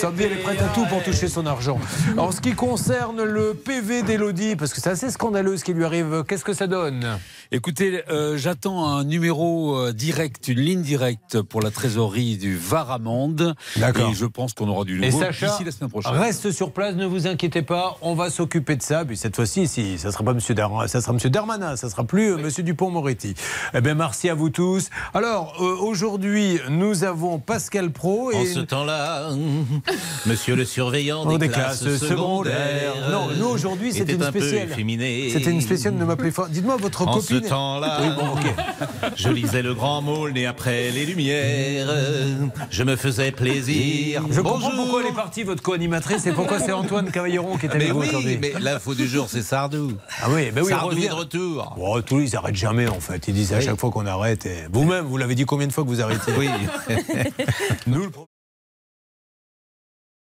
Sandy, 0.00 0.22
elle 0.24 0.32
est 0.32 0.42
prête 0.42 0.60
à 0.62 0.68
tout 0.68 0.84
pour 0.86 1.02
toucher 1.02 1.28
son 1.28 1.46
argent. 1.46 1.78
En 2.16 2.32
ce 2.32 2.40
qui 2.40 2.52
concerne 2.54 3.22
le 3.22 3.54
PV 3.54 4.02
d'Elodie, 4.02 4.56
parce 4.56 4.72
que 4.72 4.80
c'est 4.80 4.90
assez 4.90 5.10
scandaleux 5.10 5.56
ce 5.56 5.64
qui 5.64 5.72
lui 5.74 5.84
arrive, 5.84 6.24
qu'est-ce 6.26 6.44
que 6.44 6.54
ça 6.54 6.66
donne? 6.66 7.18
Écoutez, 7.50 8.02
euh, 8.10 8.38
j'attends 8.38 8.86
un 8.88 9.04
numéro 9.04 9.76
euh, 9.76 9.92
direct, 9.92 10.48
une 10.48 10.60
ligne 10.60 10.80
directe 10.82 11.42
pour 11.42 11.60
la 11.60 11.70
trésorerie 11.70 12.36
du 12.38 12.56
Var-Amande. 12.56 13.54
D'accord. 13.76 14.10
Et 14.10 14.14
je 14.14 14.24
pense 14.24 14.54
qu'on 14.54 14.68
aura 14.68 14.84
du 14.84 15.02
Et 15.02 15.06
nouveau 15.10 15.20
Sacha, 15.20 15.48
d'ici 15.48 15.64
la 15.64 15.70
semaine 15.70 15.90
prochaine. 15.90 16.12
reste 16.14 16.50
sur 16.50 16.72
place, 16.72 16.94
ne 16.94 17.04
vous 17.06 17.26
inquiétez 17.26 17.62
pas, 17.62 17.98
on 18.00 18.14
va 18.14 18.30
s'occuper 18.30 18.76
de 18.76 18.82
ça. 18.82 19.04
Puis 19.04 19.16
cette 19.18 19.36
fois-ci, 19.36 19.68
si, 19.68 19.98
ça 19.98 20.10
sera 20.12 20.24
pas 20.24 20.32
Monsieur 20.32 20.54
Dar- 20.54 20.88
ça 20.88 21.00
sera 21.02 21.12
Monsieur 21.12 21.30
Darmanin, 21.30 21.76
ça 21.76 21.90
sera 21.90 22.04
plus 22.04 22.32
euh, 22.32 22.36
Monsieur 22.38 22.62
Dupont-Moretti. 22.62 23.34
Eh 23.74 23.80
bien, 23.82 23.94
merci 23.94 24.28
à 24.30 24.34
vous 24.34 24.48
tous. 24.50 24.88
Alors, 25.12 25.54
euh, 25.60 25.76
aujourd'hui, 26.26 26.60
nous 26.70 27.02
avons 27.04 27.38
Pascal 27.40 27.90
Pro 27.90 28.28
En 28.32 28.40
et 28.42 28.46
ce 28.46 28.60
temps-là, 28.60 29.30
monsieur 30.26 30.54
le 30.54 30.64
surveillant 30.64 31.22
Oh, 31.26 31.32
des, 31.32 31.38
des 31.38 31.48
classes, 31.48 31.80
classes 31.82 31.98
secondaires. 31.98 32.54
secondaires. 32.94 33.10
Non, 33.10 33.28
nous, 33.36 33.46
aujourd'hui, 33.46 33.92
c'était 33.92 34.12
était 34.14 34.24
une 34.24 34.30
spéciale. 34.30 34.68
C'était 35.32 35.50
une 35.50 35.60
spéciale, 35.60 35.94
ne 35.94 36.04
m'appelez 36.04 36.30
pas. 36.30 36.46
Dites-moi 36.48 36.76
votre 36.76 37.02
En 37.08 37.14
copine. 37.14 37.42
ce 37.42 37.48
temps-là, 37.48 37.98
Oui, 38.02 38.08
bon, 38.16 38.32
ok. 38.34 39.10
je 39.16 39.28
lisais 39.30 39.62
le 39.62 39.74
grand 39.74 40.00
môle 40.02 40.32
né 40.32 40.46
après 40.46 40.90
les 40.92 41.06
lumières. 41.06 41.88
Je 42.70 42.82
me 42.84 42.94
faisais 42.96 43.32
plaisir. 43.32 44.22
Je 44.30 44.40
Bonjour. 44.40 44.60
comprends 44.60 44.76
pourquoi 44.76 45.02
elle 45.02 45.08
est 45.08 45.14
partie, 45.14 45.42
votre 45.42 45.62
co-animatrice, 45.62 46.26
et 46.26 46.32
pourquoi 46.32 46.60
c'est 46.60 46.72
Antoine 46.72 47.10
Cavailleron 47.10 47.56
qui 47.56 47.66
est 47.66 47.68
Mais 47.70 47.74
avec 47.76 47.92
vous 47.92 48.00
oui, 48.00 48.08
aujourd'hui. 48.08 48.38
mais 48.40 48.52
l'info 48.60 48.94
du 48.94 49.08
jour, 49.08 49.26
c'est 49.28 49.42
Sardou. 49.42 49.92
Ah 50.22 50.26
oui, 50.30 50.50
ben 50.52 50.62
oui, 50.62 50.70
Sardou 50.70 50.96
est 50.96 51.08
de 51.08 51.12
retour. 51.12 51.74
Bon, 51.76 52.00
tous 52.02 52.20
ils 52.20 52.36
arrêtent 52.36 52.54
jamais 52.54 52.86
en 52.88 53.00
fait. 53.00 53.26
Ils 53.28 53.34
disent 53.34 53.52
à 53.52 53.56
Oui. 53.58 53.64
chaque 53.64 53.80
fois 53.80 53.90
qu'on 53.90 54.06
arrête. 54.06 54.46
et 54.46 54.64
Vous-même, 54.72 55.04
vous 55.04 55.16
l'avez 55.16 55.34
dit 55.34 55.44
combien 55.44 55.66
de 55.66 55.72
fois 55.72 55.82
que 55.84 55.88
vous 55.88 56.00
arrêtez 56.00 56.11
Oui. 56.38 56.48
Nous, 57.86 58.10